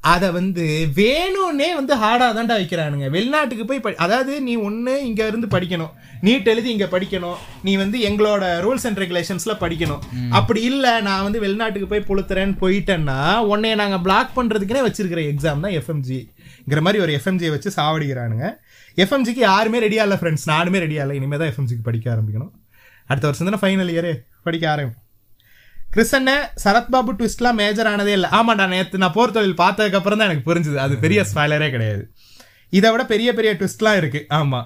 அத 0.00 0.30
வந்து 0.30 0.88
வேணும்னே 0.94 1.74
வந்து 1.74 1.96
ஹார்டா 1.96 2.34
தான்டா 2.34 2.60
வைக்கிறானுங்க. 2.60 3.10
வெளிநாட்டுக்கு 3.10 3.64
போய் 3.64 3.80
படி- 3.80 3.94
அதாவது 3.94 4.40
நீ 4.40 4.56
ஒண்ணு 4.56 4.96
இங்க 4.96 5.26
இருந்து 5.26 5.46
படிக்கணும். 5.46 5.90
நீட் 6.22 6.44
எழுதி 6.44 6.70
இங்க 6.70 6.84
படிக்கணும். 6.84 7.34
நீ 7.62 7.76
வந்து 7.76 7.98
எங்களோட 7.98 8.42
ரூல்ஸ் 8.42 8.86
அண்ட் 8.86 8.98
ரெகுலேஷன்ஸ்ல 8.98 9.54
படிக்கணும். 9.60 9.98
அப்படி 10.30 10.62
இல்ல 10.62 11.00
நான் 11.00 11.22
வந்து 11.22 11.40
வெளிநாட்டுக்கு 11.40 11.88
போய் 11.88 12.04
புளுத்துறேன்னு 12.08 12.56
போயிட்டேன்னா 12.60 13.36
உன்னைய 13.36 13.74
நாங்க 13.74 13.98
பிளாக் 13.98 14.38
பண்றதுக்குனே 14.38 14.86
வச்சிருக்கிற 14.88 15.32
எக்ஸாம் 15.32 15.60
தான் 15.60 15.64
எஃப்எம்ஜிங்கிற 15.64 16.80
மாதிரி 16.80 17.02
ஒரு 17.02 17.20
எஃப்எம்ஜியை 17.24 17.48
வச்சு 17.48 17.72
சாவடிக்கிறானுங்க. 17.76 18.54
எஃப்எம்ஜிக்கு 18.96 19.38
யாருமே 19.38 19.78
ரெடியா 19.78 20.02
இல்ல 20.02 20.14
ஃப்ரெண்ட்ஸ் 20.14 20.48
நானுமே 20.48 20.78
ரெடியா 20.78 21.00
இல்லை. 21.00 21.16
இனிமே 21.16 21.36
தான் 21.36 21.48
எஃப்எம்ஜிக்கு 21.48 21.82
படிக்க 21.82 22.14
ஆரம்பிக்கணும். 22.14 22.50
அடுத்த 23.06 23.28
வருஷம் 23.28 23.58
தானே 23.58 23.76
ஃபைனல் 23.76 23.94
இயரு 23.94 24.14
படிக்க 24.42 24.76
ஆரம்பிப்போம். 24.76 25.08
கிறிஸ்டன்ன 25.94 26.32
சரத்பாபு 26.64 27.12
ட்விஸ்ட்லாம் 27.18 27.58
மேஜர் 27.60 27.88
ஆனதே 27.92 28.12
இல்லை. 28.18 28.28
ஆமாடா 28.38 28.68
நேற்று 28.68 28.98
நான் 29.02 29.16
போர் 29.16 29.32
தொழில் 29.36 29.60
பார்த்ததுக்கு 29.62 29.98
அப்புறம் 30.00 30.18
தான் 30.18 30.28
எனக்கு 30.30 30.44
புரிஞ்சுது. 30.50 30.74
அது 30.74 30.96
பெரிய 30.98 31.24
ஸ்பாய்லரே 31.30 31.70
கிடையாது. 31.70 32.10
இதை 32.70 32.90
விட 32.90 33.04
பெரிய 33.04 33.34
பெரிய 33.34 33.52
ட்விஸ்ட்லாம் 33.54 33.96
இருக்கு. 33.96 34.26
ஆமா. 34.30 34.60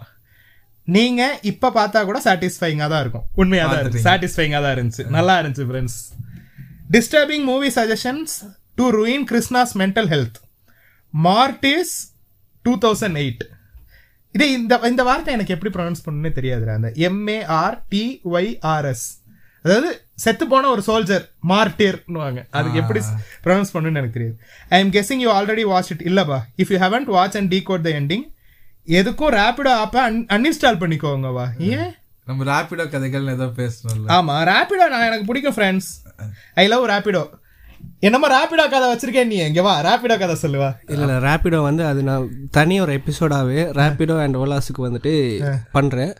நீங்க 0.84 1.38
இப்ப 1.42 1.70
பார்த்தா 1.76 2.04
கூட 2.04 2.20
சாட்டிஸ்ஃபைங்கா 2.24 2.88
தான் 2.88 3.00
இருக்கும். 3.00 3.26
உண்மையா 3.34 3.66
தான் 3.66 3.80
இருக்கு. 3.84 4.04
சாட்டிஸ்ஃபைங்கா 4.08 4.60
தான் 4.64 4.74
இருந்துச்சு. 4.76 5.04
நல்லா 5.16 5.42
இருந்துச்சு 5.42 5.66
friends 5.70 5.98
disturbing 6.96 7.44
movie 7.52 7.68
suggestions 7.78 8.34
to 8.74 8.84
ruin 8.98 9.22
Krishna's 9.30 9.74
mental 9.82 10.08
health 10.14 10.38
Martyrs 11.14 11.94
two 12.64 12.72
thousand 12.84 13.18
eight 13.22 13.44
இதே 14.34 14.52
இந்த 14.52 14.78
இந்த 14.90 15.02
வார்த்தை 15.02 15.32
எனக்கு 15.34 15.54
எப்படி 15.54 15.72
ப்ரொனவுன்ஸ் 15.76 16.04
பண்ணணும்னே 16.04 16.32
தெரியாதுடா. 16.38 16.74
அந்த 16.74 16.92
எம்ஏஆர் 17.08 17.76
டிஒய்ஆர்எஸ் 17.92 19.06
அதாவது 19.64 19.90
செத்து 20.18 20.44
போன 20.46 20.68
ஒரு 20.68 20.82
சோல்ஜர் 20.86 21.24
மார்டியர்னுவாங்க 21.48 22.40
அதுக்கு 22.50 22.78
எப்படி 22.78 23.00
ப்ரொனவுன்ஸ் 23.44 23.72
பண்ணணும்னு 23.74 23.96
எனக்கு 23.96 24.12
தெரியாது. 24.12 24.36
I 24.68 24.80
am 24.80 24.92
guessing 24.92 25.22
you 25.24 25.30
already 25.32 25.62
watch 25.64 25.90
it 25.90 26.04
இல்லப்பா 26.04 26.38
if 26.58 26.70
you 26.70 26.78
haven't 26.78 27.10
watch 27.10 27.36
and 27.36 27.54
decode 27.54 27.80
the 27.80 27.92
ending 28.00 28.24
எதுக்கும் 28.92 29.34
ரேபிடோ 29.34 29.72
ஆப்பை 29.82 30.00
அன்இன்ஸ்டால் 30.28 30.80
பண்ணிக்கோங்கவா. 30.80 31.44
ஏன்? 31.72 31.92
நம்ம 32.26 32.44
ராபிடோ 32.44 32.84
கதைகள் 32.88 33.26
ஏதோ 33.28 33.46
பேசணும்ல. 33.56 34.06
ஆமா 34.08 34.34
ரேபிடோ 34.50 34.84
நான் 34.88 35.06
எனக்கு 35.06 35.24
பிடிக்கும் 35.24 35.56
ஃப்ரெண்ட்ஸ் 35.56 35.88
ஐ 36.54 36.66
லவ் 36.66 36.84
ரேபிடோ 36.88 37.22
என்னமோ 38.06 38.26
ரேபிடோ 38.32 38.64
கதை 38.72 38.86
வச்சிருக்கேன் 38.90 39.28
நீ? 39.30 39.36
இங்க 39.48 39.62
வா 39.66 39.72
ரேபிடோ 39.86 40.14
கதை 40.22 40.34
சொல்லுவா. 40.42 40.68
இல்ல 40.92 41.02
இல்ல 41.06 41.14
ரேபிடோ 41.26 41.58
வந்து 41.66 41.82
அது 41.90 42.00
நான் 42.08 42.24
தனி 42.56 42.74
ஒரு 42.84 42.92
எபிசோடாவே 42.98 43.60
ரேபிடோ 43.78 44.16
அண்ட் 44.24 44.38
ஓலாஸுக்கு 44.40 44.82
வந்துட்டு 44.86 45.12
பண்றேன். 45.76 46.12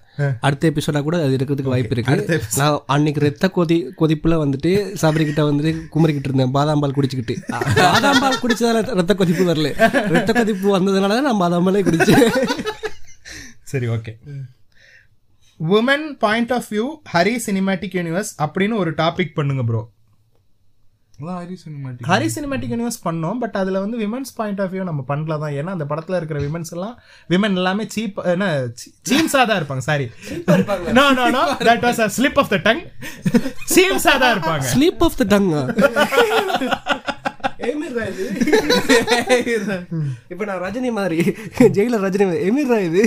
அடுத்த 0.46 0.70
எபிசோடா 0.70 1.00
கூட 1.06 1.16
அது 1.24 1.36
இருக்கிறதுக்கு 1.38 1.72
வாய்ப்பு 1.74 1.94
இருக்கு. 1.96 2.16
நான் 2.60 2.78
அன்னைக்கு 2.94 3.24
ரத்த 3.26 3.48
கொதி 3.58 3.78
கொதிப்புல 4.00 4.38
வந்துட்டு 4.44 4.72
சபரி 5.02 5.26
கிட்ட 5.30 5.44
வந்துட்டு 5.50 5.72
குமரிக்கிட்டு 5.94 6.30
இருந்தேன் 6.30 6.54
பாதாம் 6.58 6.82
பால் 6.84 6.96
குடிச்சுக்கிட்டு. 6.98 7.36
பாதாம் 7.82 8.22
பால் 8.24 8.42
குடிச்சதால 8.44 8.82
ரத்த 9.00 9.14
கொதிப்பு 9.14 9.46
வரல. 9.50 9.70
ரத்த 10.16 10.32
கொதிப்பு 10.40 10.76
வந்ததுனால 10.78 11.16
தான் 11.18 11.28
நான் 11.30 11.42
பாதாம் 11.44 11.66
பாலே 11.68 11.84
குடிச்சேன். 11.88 12.24
சரி 13.72 13.86
okay 13.88 14.12
woman 15.60 16.06
point 16.22 16.52
of 16.52 16.68
view 16.72 16.86
Hari 17.12 17.34
cinematic 17.46 17.96
universe 17.98 18.32
அப்படின்னு 18.44 18.74
ஒரு 18.82 18.90
டாபிக் 19.00 19.36
பண்ணுங்க 19.36 19.62
bro 19.62 19.80
Hari 21.18 21.56
cinematic 21.62 22.06
Hari 22.10 22.28
cinematic 22.34 22.72
universe 22.74 22.98
பண்ணோம் 23.06 23.40
பட் 23.42 23.56
அதுல 23.60 23.80
வந்து 23.82 23.96
விமன்ஸ் 24.02 24.32
பாயிண்ட் 24.38 24.60
ஆஃப் 24.62 24.72
வியூ 24.74 24.84
நம்ம 24.88 25.02
பண்ணல 25.10 25.34
தான். 25.42 25.54
ஏன்னா 25.60 25.74
அந்த 25.76 25.86
படத்துல 25.90 26.18
இருக்கிற 26.20 26.38
விமன்ஸ் 26.46 26.72
எல்லாம் 26.76 26.94
விமன் 27.32 27.58
எல்லாமே 27.60 27.84
சீப் 27.94 28.18
என்ன 28.32 28.46
சீம்ஸா 29.08 29.42
தான் 29.50 29.58
இருப்பாங்க 29.60 29.84
sorry 29.88 30.06
no 30.98 31.04
no 31.18 31.26
no 31.36 31.42
that 31.68 31.84
was 31.86 32.00
a 32.06 32.08
slip 32.16 32.40
of 32.42 32.50
the 32.54 32.58
tongue 32.66 32.82
சீம்ஸா 33.74 34.14
தான் 34.22 34.34
இருப்பாங்க. 34.36 34.66
ஸ்லீப் 34.74 35.04
ஆஃப் 35.08 35.18
த 35.20 35.26
டங் 35.34 35.48
இப்ப 40.32 40.44
நான் 40.50 40.62
ரஜினி 40.66 40.90
மாதிரி 40.98 41.18
ஜெயிலர் 41.78 42.04
ரஜினி 42.06 42.26
எமிர்ரா 42.50 42.78
இது. 42.88 43.02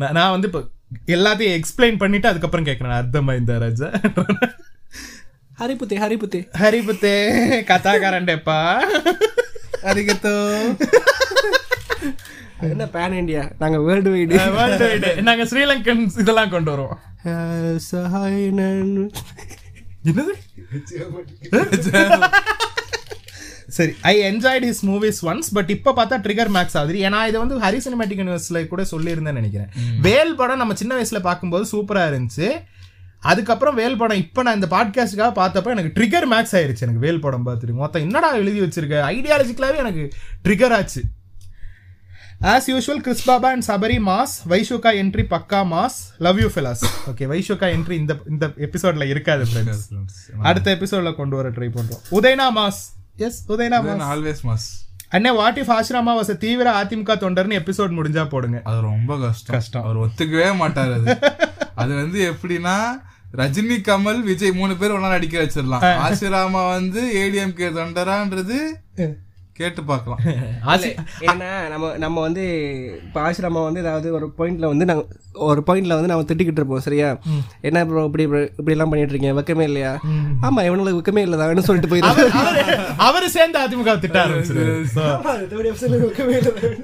நான் 0.00 0.14
நான் 0.18 0.34
வந்து 0.34 0.48
இப்போ 0.50 0.62
எல்லாத்தையும் 1.16 1.56
எக்ஸ்பிளைன் 1.58 2.02
பண்ணிட்டு 2.02 2.30
அதுக்கப்புறம் 2.30 2.68
கேட்கறேன் 2.68 2.98
அர்த்தமா 3.00 3.32
இந்த 3.40 3.52
ராஜா? 3.64 3.88
ஹரிபுத்தே 5.60 5.96
ஹரிபுத்தே 6.02 6.40
ஹரிபுத்தே 6.60 7.14
கதாகாரண்டேப்பா 7.70 8.58
அரிகத்தோ 9.90 10.34
என்ன 12.66 12.84
பேன் 12.94 13.18
இந்தியா 13.18 13.42
நாங்க 13.58 13.78
வேர்ல்டு 13.80 14.10
வைடு 14.14 14.38
வேர்ல்டு 14.56 14.86
வைடு 14.86 15.10
நாங்க 15.28 15.44
ஸ்ரீலங்கன் 15.50 16.02
இதெல்லாம் 16.22 16.54
கொண்டு 16.54 16.72
வருவோம் 16.72 16.98
சஹாயனன் 17.86 18.96
என்னது 20.04 20.34
சரி 23.74 23.92
I 24.04 24.14
enjoyed 24.22 24.64
his 24.68 24.82
movies 24.86 25.20
once 25.26 25.50
but 25.56 25.70
இப்போ 25.70 25.90
பார்த்தா 25.92 26.16
ட்ரிகர் 26.24 26.52
மேக்ஸ் 26.56 26.76
ஆகுது 26.78 27.02
ஏன்னா 27.06 27.18
இதை 27.26 27.38
வந்து 27.42 27.62
ஹரி 27.64 27.80
சினிமேட்டிக் 27.84 28.20
யூனிவர்ஸ்ல 28.22 28.60
கூட 28.68 28.84
சொல்லியிருந்தேன்னு 28.92 29.40
நினைக்கிறேன் 29.40 29.70
வேல் 30.00 30.32
படம் 30.36 30.62
நம்ம 30.62 30.74
சின்ன 30.74 30.94
வயசுல 30.94 31.20
பார்க்கும்போது 31.22 31.66
சூப்பரா 31.72 32.04
இருந்துச்சு 32.10 32.48
அதுக்கப்புறம் 33.20 33.74
வேல் 33.74 33.96
படம் 33.96 34.16
இப்போ 34.16 34.42
நான் 34.42 34.54
இந்த 34.54 34.66
பாட்காஸ்டுக்காக 34.66 35.32
பார்த்தப்ப 35.32 35.64
எனக்கு 35.64 36.02
ட்ரிகர் 36.02 36.30
மேக்ஸ் 36.30 36.54
ஆயிருச்சு. 36.54 36.80
எனக்கு 36.80 36.98
வேல் 36.98 37.20
படம் 37.20 37.46
பார்த்துட்டு. 37.46 37.72
மொத்தம் 37.72 38.02
என்னடா 38.02 38.32
எழுதி 38.32 38.60
வச்சிருக்க? 38.60 38.92
ஐடியாலஜிக்கலாவே 38.92 39.76
எனக்கு 39.76 40.08
ட்ரிகர் 40.44 40.72
ஆச்சு. 40.72 41.02
As 42.42 42.66
usual 42.66 42.96
Chris 42.96 43.24
Baba 43.24 43.50
and 43.50 43.64
Sabari 43.66 43.98
mass 44.06 44.34
Vaishuka 44.48 44.92
entry 44.92 45.24
பக்கா 45.30 45.64
mass 45.72 45.98
love 46.18 46.40
you 46.40 46.46
fellas 46.46 46.84
okay 47.06 47.24
Vaishuka 47.24 47.66
entry 47.66 47.90
இந்த 47.90 48.16
இந்த 48.30 48.46
எபிசோட்ல 48.46 49.08
இருக்காது 49.08 49.44
அடுத்த 50.42 50.74
எபிசோட்ல 50.74 51.14
கொண்டு 51.14 51.36
வர 51.36 51.50
ட்ரை 51.50 51.70
பண்றோம். 51.70 52.02
உதயனா 52.10 52.46
மாஸ் 52.56 52.80
எஸ் 53.16 53.44
உதயனா 53.48 53.80
மாஸ் 53.80 54.04
ஆல்வேஸ் 54.12 54.46
மாஸ் 54.46 54.68
அண்ணே 55.10 55.34
வாட் 55.34 55.58
இஃப் 55.58 55.70
ஆசிரமா 55.70 56.20
வாஸ் 56.20 56.36
தீவிர 56.36 56.82
அதிமுக 56.82 57.12
தொண்டர்னு 57.16 57.58
எபிசோட் 57.58 57.96
முடிஞ்சா 57.98 58.28
போடுங்க. 58.28 58.60
அது 58.64 58.80
ரொம்ப 58.80 59.18
கஷ்டம். 59.18 59.56
கஷ்டம். 59.56 59.82
அவர் 59.82 59.96
ஒத்துக்கவே 59.96 60.56
மாட்டார் 60.56 60.92
அது. 60.92 61.18
அது 61.74 61.94
வந்து 61.94 62.32
எப்படின்னா 62.32 63.02
ரஜினி 63.36 63.76
கமல் 63.88 64.20
விஜய் 64.20 64.52
மூணு 64.52 64.76
பேர் 64.76 64.92
ஒன்னா 64.92 65.08
நடிக்க 65.08 65.42
வச்சிடலாம். 65.42 65.84
ஆசிராமா 66.06 66.68
வந்து 66.68 67.02
ஏடிஎம்கே 67.14 67.68
தொண்டரான்றது 67.78 68.58
கேட்டு 69.60 69.82
பார்க்கலாம். 69.84 70.20
ஆசி 70.66 70.90
ஏன்னா 71.26 71.48
நம்ம 71.70 71.90
நம்ம 71.98 72.20
வந்து 72.20 72.42
இப்போ 73.02 73.20
ஆசிரமா 73.22 73.62
வந்து 73.64 73.82
ஏதாவது 73.82 74.08
ஒரு 74.16 74.26
பாயிண்ட்ல 74.38 74.68
வந்து 74.68 74.84
நாங்கள் 74.84 75.08
ஒரு 75.48 75.60
பாயிண்ட்ல 75.66 75.96
வந்து 75.96 76.10
நம்ம 76.10 76.24
திட்டிக்கிட்டு 76.24 76.60
இருப்போம் 76.60 76.84
சரியா? 76.86 77.08
என்ன 77.62 77.82
ப்ரோ 77.86 78.02
இப்படி 78.06 78.24
இப்படி 78.52 78.74
எல்லாம் 78.74 78.90
பண்ணிட்டு 78.90 79.12
இருக்கீங்க 79.12 79.36
வெக்கமே 79.38 79.66
இல்லையா? 79.66 79.92
ஆமா 80.42 80.64
இவனுக்கு 80.64 80.98
வெக்கமே 80.98 81.24
இல்லதான்னு 81.26 81.66
சொல்லிட்டு 81.66 81.92
போயிடுறாரு 81.92 82.24
அவரு- 82.40 82.78
அவரு 83.04 83.28
சேர்ந்து 83.30 83.58
அதிமுக 83.60 83.94
திட்ட 83.98 84.18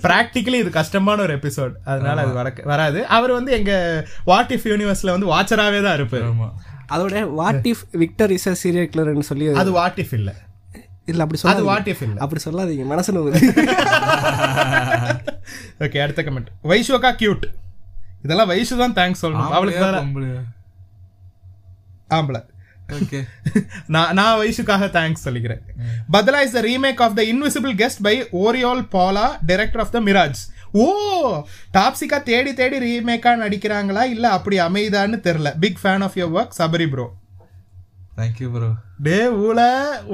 பிராக்டிக்கலி 0.05 0.59
இது 0.59 0.73
கஷ்டமான 0.73 1.23
ஒரு 1.23 1.35
எபிசோட் 1.37 1.75
அதனால 1.87 2.17
அது 2.23 2.33
வர 2.35 2.49
வராது. 2.67 3.01
அவர் 3.11 3.33
வந்து 3.33 3.53
எங்க 3.53 3.73
வாட் 4.25 4.53
இஃப் 4.53 4.69
யூனிவர்ஸ்ல 4.69 5.15
வந்து 5.15 5.31
வாட்சராவே 5.33 5.81
தான் 5.83 5.99
இருப்பாரு. 5.99 6.27
ஆமா. 6.31 6.49
அதோட 6.91 7.21
what 7.35 7.65
if 7.69 7.85
Victor 7.97 8.33
is 8.33 8.49
a 8.49 8.57
serial 8.61 8.91
கிளர்னு 8.93 9.29
சொல்லி 9.29 9.47
அது 9.57 9.73
வாட் 9.73 9.99
இஃப் 9.99 10.15
இல்ல. 10.15 10.31
இல்ல 11.09 11.25
அப்படி 11.25 11.39
அது 11.39 11.43
சொல்லாதீங்க. 11.43 11.69
வாட் 11.71 11.89
இஃப் 11.93 12.03
அப்படி 12.25 12.41
சொல்லாதீங்க 12.45 12.85
மனசு 12.93 13.15
நோவுது 13.17 13.41
ஓகே 15.85 16.01
அடுத்த 16.05 16.23
கமெண்ட் 16.27 16.51
வைஷோகா 16.71 17.11
கியூட் 17.21 17.47
இதெல்லாம் 18.25 18.51
வைஷு 18.53 18.77
தான் 18.81 18.97
தேங்க்ஸ் 18.97 19.23
சொல்லணும் 19.25 19.55
அவளுக்கு 19.57 19.85
ஆம்பளை. 22.11 22.41
ஓகே 22.97 23.21
நான் 23.95 24.13
நான் 24.15 24.37
வைஷுக்காக 24.41 24.85
தேங்க்ஸ் 24.97 25.25
சொல்லிக்கிறேன். 25.25 25.63
Badla 26.15 26.41
is 26.47 26.57
the 26.57 26.63
remake 26.67 27.01
of 27.07 27.17
the 27.19 27.23
Invisible 27.31 27.75
Guest 27.81 28.03
by 28.07 28.13
Oriol 28.43 28.83
Paulo 28.93 29.25
director 29.47 29.83
of 29.85 29.95
the 29.97 30.01
Mirage 30.01 30.43
oh 30.75 30.87
டாப்சிகா 31.75 32.19
தேடி 32.23 32.53
தேடி 32.55 32.79
ரீமேக்கா 32.85 33.33
நடிக்கிறாங்களா? 33.43 34.03
இல்ல 34.15 34.27
அப்படி 34.37 34.57
அமைதான்னு 34.61 35.19
தெரியல. 35.27 35.51
Big 35.59 35.81
fan 35.83 36.05
of 36.07 36.19
your 36.21 36.35
work 36.39 36.57
Sabari 36.61 36.89
bro 36.93 37.07
thank you 38.19 38.49
bro 38.55 38.69
டே 39.07 39.17
ஊல 39.47 39.61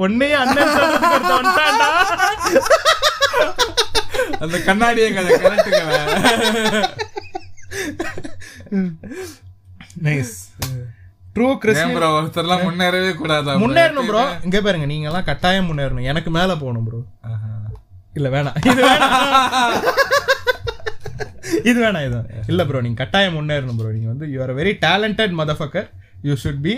ஒன்னே 0.03 0.29
அண்ணன் 0.41 0.73
வந்துட்டான்டா. 1.13 1.89
அந்த 4.43 4.57
கண்ணாடியை 4.67 5.09
கதை 5.17 5.35
கரெக்டுங்கள 5.43 5.99
நைஸ் 10.07 10.33
ட்ரூ 11.35 11.47
கிறிஸ்டியன் 11.61 11.95
ப்ரோ 11.97 12.07
ஒருத்தர்லாம் 12.17 12.63
முன்னேறவே 12.67 13.11
கூடாதா? 13.19 13.53
முன்னேறணும் 13.63 14.09
ப்ரோ 14.09 14.23
இங்க 14.47 14.57
பாருங்க 14.65 14.87
நீங்க 14.91 15.07
எல்லாம் 15.09 15.27
கட்டாயம் 15.29 15.69
முன்னேறணும். 15.69 16.09
எனக்கு 16.11 16.29
மேல 16.37 16.51
போகணும் 16.63 16.85
ப்ரோ. 16.87 16.99
இல்ல 18.17 18.27
வேணாம். 18.35 18.57
இது 18.71 18.81
வேணாம். 18.87 19.13
இது 21.69 21.77
வேணாம் 21.83 22.05
இது. 22.07 22.19
இல்ல 22.51 22.61
ப்ரோ 22.69 22.81
நீங்க 22.85 22.99
கட்டாயம் 23.03 23.37
முன்னேறணும் 23.37 23.79
ப்ரோ 23.79 23.93
நீங்க 23.95 24.09
வந்து 24.13 24.27
you 24.33 24.41
are 24.45 24.53
very 24.59 24.73
talented 24.85 25.33
motherfucker 25.41 25.87
you 26.27 26.35
should 26.43 26.61
be 26.67 26.75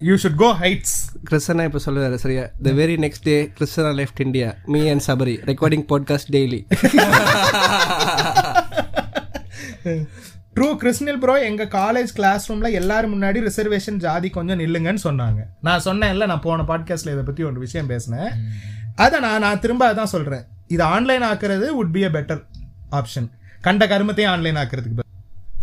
you 0.00 0.14
should 0.22 0.34
go 0.34 0.48
heights 0.52 0.92
கிறிஸ்டனா 1.30 1.64
இப்போ 1.64 1.80
சொல்லுவாரு 1.84 2.14
சரியா? 2.14 2.42
The 2.62 2.70
very 2.70 2.96
next 3.04 3.22
day 3.22 3.36
கிறிஸ்டனா 3.58 3.92
left 4.00 4.20
India 4.24 4.48
me 4.74 4.80
and 4.90 5.04
Sabari 5.06 5.34
recording 5.50 5.84
podcast 5.92 6.30
daily 6.36 6.60
true 10.56 10.68
Christian 10.76 11.18
bro 11.18 11.34
எங்க 11.48 11.64
காலேஜ் 11.64 12.12
கிளாஸ் 12.14 12.52
ரூம்ல 12.52 12.70
எல்லாரும் 12.80 13.12
முன்னாடி 13.14 13.40
ரிசர்வேஷன் 13.48 13.98
ஜாதி 14.04 14.30
கொஞ்சம் 14.30 14.58
நில்லுங்கன்னு 14.58 15.02
சொன்னாங்க. 15.04 15.40
நான் 15.60 15.84
சொன்னேன்ல 15.84 16.26
நான் 16.26 16.44
போன 16.46 16.62
பாட்காஸ்ட்ல 16.62 17.14
இதை 17.16 17.24
பத்தி 17.30 17.42
ஒரு 17.42 17.58
விஷயம் 17.58 17.86
பேசினேன். 17.86 18.30
அதை 18.94 19.20
நான் 19.20 19.40
நான் 19.40 19.60
திரும்ப 19.60 19.94
அதான் 19.94 20.12
சொல்றேன். 20.14 20.44
இது 20.68 20.82
ஆன்லைன் 20.82 21.22
ஆக்குறது 21.22 21.68
would 21.78 21.92
be 21.98 22.04
a 22.06 22.10
better 22.16 22.42
option 22.92 23.28
கண்ட 23.60 23.86
கருமத்தையும் 23.86 24.32
ஆன்லைன் 24.34 24.56
ஆக்குறதுக்கு. 24.56 25.06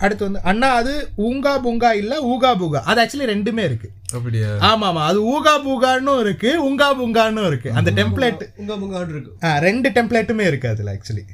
அடுத்து 0.06 0.28
வந்து 0.28 0.42
அண்ணா 0.44 0.70
அது 0.76 0.94
ஊங்கா 1.26 1.54
பூங்கா 1.64 1.92
இல்ல 2.00 2.14
ஊகா 2.32 2.52
பூகா? 2.56 2.80
அது 2.86 3.02
ஆக்சுவலி 3.04 3.32
ரெண்டுமே 3.32 3.64
இருக்கு. 3.64 3.90
அப்படியா? 4.14 4.50
ஆமா 4.70 4.86
ஆமா 4.90 5.04
அது 5.06 5.20
ஊகா 5.34 5.54
பூகான்னு 5.66 6.14
இருக்கு 6.20 6.52
உங்கா 6.66 6.90
பூங்கான்னு 7.00 7.46
இருக்கு. 7.48 7.70
அந்த 7.80 7.92
டெம்ப்ளேட் 8.00 8.44
உங்க 8.62 8.72
ஆர்டர் 9.00 9.16
இருக்கு. 9.16 9.34
ஆ, 9.44 9.52
ரெண்டு 9.60 9.90
டெம்ப்ளேட்டுமே 9.90 10.48
இருக்கு 10.48 10.70
அதுல 10.70 10.96
ஆக்சுவலி 10.96 11.26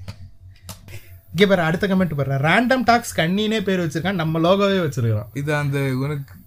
இங்கே 1.34 1.46
பாரு 1.48 1.62
அடுத்த 1.66 1.86
கமெண்ட் 1.88 2.16
பாரு. 2.16 2.38
ரேண்டம் 2.46 2.86
டாக்ஸ் 2.88 3.18
கண்ணினே 3.18 3.60
பேர் 3.62 3.84
வச்சிருக்கான் 3.84 4.22
நம்ம 4.22 4.40
லோகோவே 4.42 4.80
வச்சிருக்கிறோம் 4.82 5.30
இது 5.36 5.52
அந்த 5.56 5.78
உனக்கு 6.02 6.40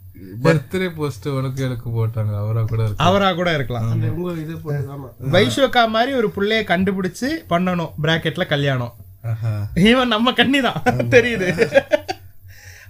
பர்த்டே 0.44 0.88
போஸ்ட் 0.96 1.26
உனக்கு 1.30 1.60
எனக்கு 1.66 1.88
போட்டாங்க. 1.90 2.32
அவரா 2.42 2.62
கூட 2.64 2.80
இருக்கு 2.84 3.04
அவரா 3.06 3.28
கூட 3.32 3.48
இருக்கலாம். 3.54 3.88
உங்க 4.12 4.32
இது 4.42 4.54
போட்டு 4.58 4.92
ஆமா. 4.94 5.08
வைஷோகா 5.34 5.82
மாதிரி 5.88 6.12
ஒரு 6.14 6.28
புள்ளைய 6.36 6.62
கண்டுபிடிச்சு 6.70 7.30
பண்ணணும் 7.50 7.94
பிராக்கெட்ல 8.04 8.46
கல்யாணம். 8.46 8.92
ஆஹா. 9.24 9.52
இவன் 9.90 10.08
நம்ம 10.08 10.32
கண்ணி 10.32 10.60
தான் 10.60 10.80
தெரியுது. 11.14 11.48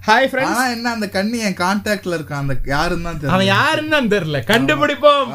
ஹாய் 0.05 0.27
ஃப்ரெண்ட்ஸ் 0.29 0.55
ஆனா 0.55 0.67
என்ன 0.67 0.91
அந்த 0.91 1.07
கண்ணி 1.09 1.37
என் 1.39 1.55
கான்டாக்ட்ல 1.55 2.17
இருக்கான் 2.17 2.41
அந்த 2.41 2.55
யாருன்னு 2.65 3.05
தான் 3.05 3.19
தெரியல 3.19 3.33
அவன் 3.33 3.47
யாருன்னு 3.47 3.89
தான் 3.89 4.09
தெரியல 4.09 4.39
கண்டுபிடிப்போம். 4.49 5.29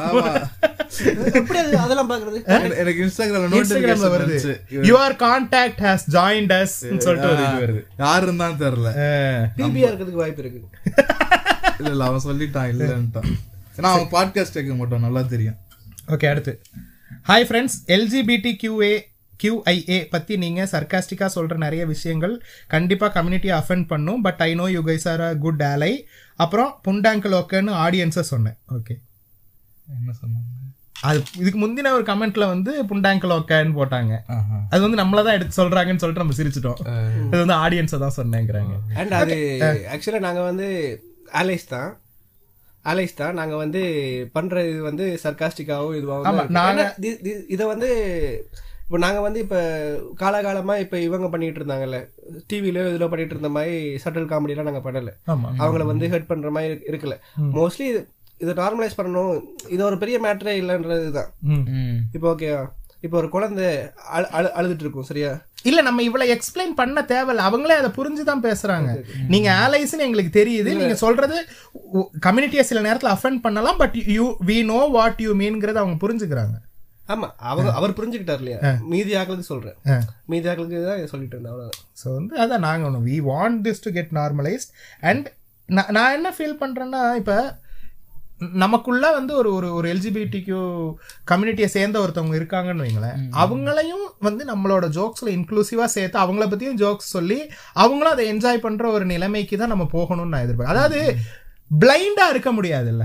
எப்படி 1.39 1.59
அது 1.59 1.79
அதெல்லாம் 1.79 2.11
பாக்குறது? 2.11 2.39
எனக்கு- 2.81 3.03
இன்ஸ்டாகிராம்ல 3.03 3.51
நோட்டிபிகேஷன் 3.53 4.15
வருது. 4.15 4.55
Your 4.89 5.15
contact 5.17 5.81
has 5.81 6.05
joined 6.13 6.55
as 6.59 6.77
சொல்லிட்டு 6.99 7.31
ஒரு 7.31 7.43
இது 7.43 7.59
வருது. 7.65 7.83
யாருன்னு 7.99 8.39
தான் 8.39 8.59
தெரியல 8.59 8.91
பிபிஆ 9.57 9.87
இருக்கிறதுக்கு 9.89 10.23
வாய்ப்பு 10.23 10.43
இருக்கு. 10.43 10.63
இல்ல 11.79 11.91
இல்ல 11.91 12.05
அவன் 12.05 12.25
சொல்லிட்டான் 12.25 12.71
இல்லன்ட்டான். 12.73 13.29
ஏன்னா 13.77 13.91
அவன் 13.91 14.11
பாட்காஸ்ட் 14.11 14.57
கேட்க 14.57 14.75
மாட்டான் 14.75 15.01
நல்லா 15.01 15.23
தெரியும். 15.23 15.59
ஓகே 16.09 16.29
அடுத்து. 16.29 16.55
Hi 17.29 17.47
friends 17.49 17.79
LGBT 17.89 18.53
QA 18.63 18.93
QIA 19.43 20.07
பற்றி 20.11 20.37
நீங்கள் 20.37 20.71
சர்க்காஸ்டிக்காக 20.73 21.27
சொல்கிற 21.27 21.57
நிறைய 21.57 21.87
விஷயங்கள் 21.87 22.35
கண்டிப்பாக 22.67 23.23
கம்யூனிட்டியை 23.23 23.55
அஃபெண்ட் 23.61 23.87
பண்ணும். 23.87 24.21
But 24.21 24.41
I 24.49 24.55
know 24.55 24.67
you 24.67 24.83
guys 24.83 25.09
are 25.09 25.21
a 25.21 25.35
good 25.35 25.63
ally 25.63 25.93
அப்புறம் 26.37 26.81
புண்டாங்கல் 26.89 27.37
ஓகேன்னு 27.43 27.73
ஆடியன்ஸை 27.87 28.27
சொன்னேன். 28.33 28.59
ஓகே 28.73 28.97
என்ன 29.89 30.13
சொன்னாங்க? 30.23 30.59
அது 31.03 31.23
இதுக்கு 31.37 31.59
முந்தின 31.61 31.91
ஒரு 31.91 32.03
கமெண்ட்ல 32.03 32.47
வந்து 32.47 32.83
புண்டாங்கல் 32.83 33.35
ஓகேன்னு 33.37 33.77
போட்டாங்க. 33.79 34.15
அது 34.71 34.83
வந்து 34.83 35.03
நம்மள 35.03 35.25
தான் 35.25 35.35
எடுத்து 35.35 35.65
சொல்றாங்கன்னு 35.65 36.03
சொல்லிட்டு 36.03 36.23
நம்ம 36.23 36.35
சிரிச்சிட்டோம். 36.37 36.81
அது 37.27 37.47
வந்து 37.47 37.55
ஆடியன்ஸை 37.55 37.99
தான் 37.99 38.17
சொன்னேங்கிறாங்க. 38.17 38.75
அண்ட் 38.95 39.13
அது 39.13 39.37
ஆக்சுவலாக 39.95 40.19
நாங்கள் 40.19 40.43
வந்து 40.43 40.69
ஆலைஸ் 41.33 41.67
தான். 41.69 41.91
ஆலைஸ் 42.85 43.15
தான். 43.15 43.35
நாங்கள் 43.35 43.57
வந்து 43.57 43.83
பண்ணுற 44.35 44.71
இது 44.71 44.83
வந்து 44.83 45.21
சர்க்காஸ்டிக்காகவும் 45.23 45.95
ஆமா, 45.95 45.99
இதுவாகவும் 46.01 46.49
நாங்க- 46.49 46.95
இதை 47.49 47.67
வந்து 47.67 47.91
இப்போ 48.91 49.05
நாங்கள் 49.05 49.23
வந்து 49.23 49.41
இப்போ 49.41 49.59
காலகாலமாக 50.21 50.81
இப்போ 50.81 50.99
இவங்க 50.99 51.29
பண்ணிட்டு 51.29 51.65
இருந்தாங்கல்ல. 51.65 52.09
டிவிலயோ 52.53 52.89
இதில் 52.89 52.99
பண்ணிட்டு 52.99 53.31
இருந்த 53.31 53.49
மாதிரி 53.49 53.95
சட்டல் 53.95 54.27
காமெடிலாம் 54.27 54.71
நாங்கள் 54.71 54.93
பண்ணலை. 54.93 55.31
ஆமா. 55.31 55.51
அவங்கள 55.59 55.85
வந்து 55.85 56.09
ஹெட் 56.09 56.25
பண்ணுற 56.29 56.51
மாதிரி 56.51 56.75
இருக்கு- 56.75 56.95
இருக்கல. 56.95 57.13
மோஸ்ட்லி 57.55 58.07
இதை 58.39 58.55
நார்மலைஸ் 58.55 58.99
பண்ணணும். 58.99 59.43
இது 59.69 59.85
ஒரு 59.85 59.99
பெரிய 59.99 60.21
மேட்டரே 60.21 60.63
இல்லைன்றது 60.63 61.11
தான் 61.11 61.31
இப்போ 62.13 62.33
ஓகே 62.33 62.69
இப்போ 63.01 63.17
ஒரு 63.17 63.29
குழந்தை 63.29 63.79
அழு 64.11 64.27
அழு- 64.33 64.51
அழுதுட்டு 64.57 64.81
இருக்கும் 64.81 65.03
சரியா? 65.03 65.41
இல்ல 65.63 65.81
நம்ம 65.81 66.03
இவ்வளவு 66.03 66.35
எக்ஸ்பிளைன் 66.35 66.75
பண்ண 66.75 67.05
தேவையில்ல. 67.09 67.41
அவங்களே 67.41 67.83
அதை 67.83 67.91
புரிஞ்சுதான் 67.91 68.45
பேசுறாங்க. 68.45 69.05
நீங்க 69.29 69.69
ஆலைஸ்னு 69.69 69.99
எங்களுக்கு 69.99 70.45
தெரியுது. 70.45 70.75
நீங்க 70.75 70.95
சொல்றது 70.95 71.45
கம்யூனிட்டியை 72.27 72.61
சில 72.61 72.93
நேரத்துல 72.93 73.17
அஃபெண்ட் 73.17 73.41
பண்ணலாம் 73.43 73.77
but 73.77 73.95
you 73.95 74.37
we 74.47 74.65
know 74.65 74.85
what 74.85 75.19
you 75.19 75.35
மீன்ங்கிறத 75.35 75.75
அவங்க 75.75 76.09
புரிஞ்சுக்கிறாங்க. 76.09 76.69
ஆமா 77.13 77.29
அவங்க 77.51 77.71
அவர் 77.79 77.97
புரிஞ்சுக்கிட்டார் 77.99 78.43
இல்லையா? 78.43 78.59
மீதி 78.93 79.13
ஆக்களுக்கு 79.21 79.51
சொல்றேன். 79.53 79.79
மீதி 80.33 80.49
ஆக்களுக்கு 80.51 80.85
தான் 80.91 81.13
சொல்லிட்டு 81.15 81.37
இருந்தேன் 81.37 81.55
அவ்வளவுதான். 81.55 81.81
ஸோ 82.03 82.07
வந்து 82.19 82.35
அதான் 82.45 82.65
நாங்கள் 82.67 82.89
ஒன்று 82.91 83.07
we 83.11 83.17
want 83.33 83.61
this 83.67 83.85
to 83.87 83.93
get 83.99 84.15
normalised 84.21 84.73
and 85.11 85.27
நான் 85.69 85.93
நான் 85.97 86.15
என்ன 86.19 86.29
ஃபீல் 86.37 86.61
பண்ணுறேன்னா 86.63 87.03
இப்போ 87.23 87.37
நமக்குள்ள 88.63 89.07
வந்து 89.17 89.33
ஒரு 89.41 89.51
ஒரு 89.57 89.69
ஒரு 89.79 89.87
எல்ஜிபிடிக்யூ 89.95 90.61
கம்யூனிட்டியை 91.31 91.69
சேர்ந்த 91.75 91.97
ஒருத்தவங்க 92.03 92.37
இருக்காங்கன்னு 92.39 92.85
வைங்களேன். 92.87 93.19
அவங்களையும் 93.43 94.07
வந்து 94.27 94.43
நம்மளோட 94.51 94.87
ஜோக்ஸில் 94.97 95.33
இன்க்ளூசிவாக 95.37 95.89
சேர்த்து 95.97 96.19
அவங்கள 96.23 96.45
பற்றியும் 96.49 96.81
ஜோக்ஸ் 96.83 97.15
சொல்லி 97.17 97.39
அவங்களும் 97.83 98.15
அதை 98.15 98.27
என்ஜாய் 98.33 98.65
பண்ணுற 98.67 98.87
ஒரு 98.97 99.07
நிலைமைக்கு 99.13 99.59
தான் 99.63 99.73
நம்ம 99.75 99.87
போகணும்னு 99.97 100.35
நான் 100.35 100.47
எதிர்பார்க்கேன் 100.47 100.77
அதாவது 100.77 101.01
பிளைண்டாக 101.83 102.35
இருக்க 102.35 102.53
முடியாதுல்ல. 102.59 103.05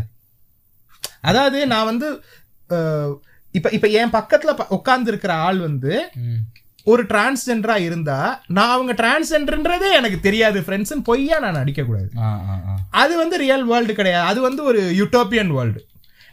அதாவது 1.32 1.60
நான் 1.74 1.90
வந்து 1.92 2.08
இப்ப 3.58 3.70
இப்ப 3.78 3.88
என் 4.00 4.16
பக்கத்துல 4.18 4.54
உட்கார்ந்து 4.78 5.12
இருக்கிற 5.12 5.34
ஆள் 5.48 5.60
வந்து 5.68 5.94
ஒரு 6.84 7.04
டிரான்ஸ்ஜெண்டரா 7.04 7.78
இருந்தா 7.88 8.20
நான் 8.58 8.74
அவங்க 8.76 8.94
டிரான்ஸ்ஜெண்டர்ன்றதே 8.94 9.90
எனக்கு 10.00 10.18
தெரியாது 10.20 10.60
ஃப்ரெண்ட்ஸ்னு 10.66 11.08
பொய்யா 11.10 11.38
நான் 11.40 11.62
அடிக்க 11.62 11.84
கூடாது. 11.84 12.10
அது 13.04 13.14
வந்து 13.18 13.36
ரியல் 13.38 13.66
வேர்ல்டு 13.66 13.94
கிடையாது. 13.94 14.26
அது 14.32 14.40
வந்து 14.42 14.62
ஒரு 14.64 14.82
யூட்டோப்பியன் 15.00 15.54
வேர்ல்டு 15.58 15.82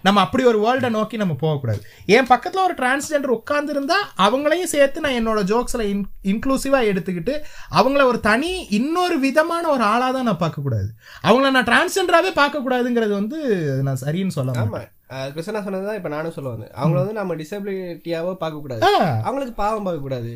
நம்ம 0.04 0.20
அப்படி 0.20 0.42
ஒரு 0.44 0.58
வேர்ல்டை 0.58 0.90
நோக்கி 0.90 1.16
நம்ம 1.16 1.34
போகக்கூடாது. 1.40 1.80
என் 2.08 2.28
பக்கத்தில் 2.28 2.64
ஒரு 2.64 2.74
டிரான்ஸ்ஜெண்டர் 2.74 3.34
உட்காந்துருந்தா 3.34 3.98
அவங்களையும் 4.24 4.72
சேர்த்து 4.72 5.00
நான் 5.00 5.18
என்னோட 5.18 5.40
ஜோக்ஸில் 5.50 5.84
இன் 5.88 6.02
இன்க்ளூசிவாக 6.24 6.90
எடுத்துக்கிட்டு 6.90 7.34
அவங்கள 7.74 8.04
ஒரு 8.04 8.20
தனி 8.22 8.50
இன்னொரு 8.78 9.18
விதமான 9.18 9.64
ஒரு 9.68 9.84
ஆளாக 9.88 10.12
தான் 10.12 10.28
நான் 10.30 10.42
பார்க்கக்கூடாது. 10.42 10.88
அவங்கள 11.24 11.50
நான் 11.50 11.68
டிரான்ஸ்ஜெண்டராகவே 11.70 12.32
பார்க்கக்கூடாதுங்கிறது 12.36 13.14
வந்து 13.14 13.38
நான் 13.82 14.02
சரின்னு 14.02 14.36
சொல்ல 14.36 14.54
ஆமா. 14.54 14.66
மாட்டேன். 14.66 14.90
அஹ் 15.14 15.30
கிருஷ்ணா 15.32 15.62
சொன்னதுதான் 15.62 15.98
இப்ப 15.98 16.10
நானும் 16.10 16.34
சொல்ல 16.34 16.50
வந்தேன். 16.50 16.74
அவங்கள 16.76 16.98
வந்து 17.00 17.12
நம்ம 17.12 17.34
டிசபிலிட்டியாவோ 17.36 18.34
பார்க்க 18.36 18.60
கூடாது 18.60 18.84
ஆ, 18.84 18.92
அவங்களுக்கு 19.22 19.54
பாவம் 19.56 19.84
பார்க்க 19.84 20.02
கூடாது 20.02 20.32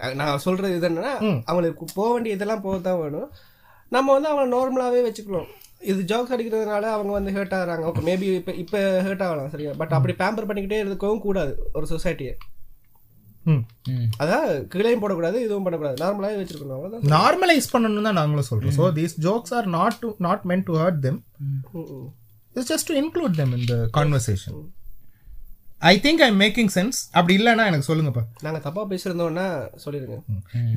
அஹ் 0.00 0.14
நான் 0.14 0.42
சொல்றது 0.42 0.74
இது 0.76 0.88
என்னன்னா 0.88 1.12
அவங்களுக்கு 1.46 1.84
போக 1.94 2.08
வேண்டிய 2.12 2.34
இதெல்லாம் 2.34 2.62
போக 2.62 2.76
தான் 2.80 3.00
வேணும். 3.00 3.28
நம்ம 3.92 4.12
வந்து 4.12 4.30
அவங்கள 4.30 4.48
நார்மலாவே 4.54 5.00
வச்சுக்கணும். 5.04 5.48
இது 5.80 6.00
ஜோக்ஸ் 6.10 6.32
அடிக்கிறதுனால 6.34 6.84
அவங்க 6.94 7.12
வந்து 7.16 7.32
ஹேர்ட் 7.36 7.56
ஆகுறாங்க. 7.56 7.82
ஓகே 7.90 8.02
மேபி 8.08 8.28
இப்போ 8.38 8.52
இப்போ 8.62 8.78
ஹேர்ட் 9.06 9.24
ஆகலாம் 9.26 9.50
சரியா? 9.54 9.72
பட் 9.80 9.92
அப்படி 9.96 10.14
பேம்பர் 10.22 10.48
பண்ணிக்கிட்டே 10.48 10.78
இருக்கவும் 10.84 11.24
கூடாது 11.26 11.52
ஒரு 11.78 11.86
சொசைட்டியை 11.94 12.34
ம். 13.46 13.62
அதான் 14.22 14.48
கீழையும் 14.72 15.02
போடக்கூடாது 15.02 15.36
இதுவும் 15.44 15.66
பண்ணக்கூடாது. 15.66 15.96
நார்மலாவே 16.04 16.38
வச்சிருக்கணும் 16.40 16.76
அவ்வளவுதான். 16.78 17.04
நார்மலைஸ் 17.14 17.70
பண்ணணும் 17.74 18.08
தான் 18.08 18.18
நாங்களும் 18.20 18.48
சொல்றோம். 18.48 18.74
So 18.78 18.86
these 18.98 19.14
jokes 19.26 19.54
are 19.58 19.68
not 19.76 19.96
to 20.02 20.08
not 20.26 20.44
meant 20.50 20.66
to 20.70 20.74
hurt 20.82 21.00
them. 21.06 21.20
It's 22.56 22.70
just 22.72 22.88
to 22.90 22.96
include 23.02 23.36
them 23.40 23.54
in 23.58 23.66
the 23.72 23.76
conversation 23.98 24.58
I 25.80 26.00
think 26.04 26.22
I 26.26 26.30
making 26.40 26.70
sense 26.74 26.96
அப்படி 27.12 27.34
இல்லைன்னா 27.38 27.64
எனக்கு 27.70 27.88
சொல்லுங்கப்பா 27.88 28.22
நாங்க 28.40 28.58
தப்பா 28.58 28.82
பேசியிருந்தோம்னா 28.90 29.44
சொல்லிடுங்க. 29.84 30.16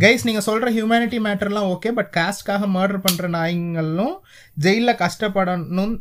கைஸ் 0.04 0.26
நீங்க 0.28 0.42
சொல்ற 0.46 0.68
ஹியூமனிட்டி 0.76 1.20
மேட்டர்லாம் 1.28 1.70
ஓகே 1.74 1.92
பட் 2.00 2.12
காஸ்ட்காக 2.18 2.68
மர்டர் 2.76 3.06
பண்ற 3.06 3.28
நாய்ங்களும் 3.28 4.14
ஜெயில 4.66 4.94
கஷ்டப்படணும் 5.04 5.96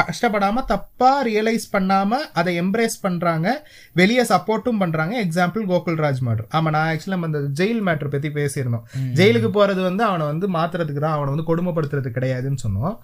கஷ்டப்படாம 0.00 0.64
தப்பா 0.64 1.10
ரியலைஸ் 1.24 1.66
பண்ணாம 1.72 2.20
அதை 2.32 2.52
எம்ப்ரேஸ் 2.60 2.94
பண்றாங்க 3.00 3.48
வெளியே 3.92 4.22
சப்போர்ட்டும் 4.22 4.80
பண்றாங்க. 4.82 5.14
எக்ஸாம்பிள் 5.24 5.64
கோகுல்ராஜ் 5.72 6.22
மர்டர் 6.28 6.48
ஆமா 6.58 6.68
நான் 6.76 6.88
ஆக்சுவலி 6.92 7.16
நம்ம 7.16 7.28
அந்த 7.32 7.42
ஜெயில் 7.60 7.82
மேட்டர் 7.88 8.14
பத்தி 8.14 8.28
பேசியிருந்தோம். 8.28 8.86
ஜெயிலுக்கு 9.18 9.50
போறது 9.58 9.82
வந்து 9.82 10.04
அவனை 10.04 10.26
வந்து 10.26 10.48
மாத்துறதுக்கு 10.58 11.04
தான் 11.06 11.16
அவனை 11.16 11.30
வந்து 11.34 11.48
கொடுமைப்படுத்துறது 11.50 12.16
கிடையாதுன்னு 12.18 12.64
சொன்னோம். 12.66 12.96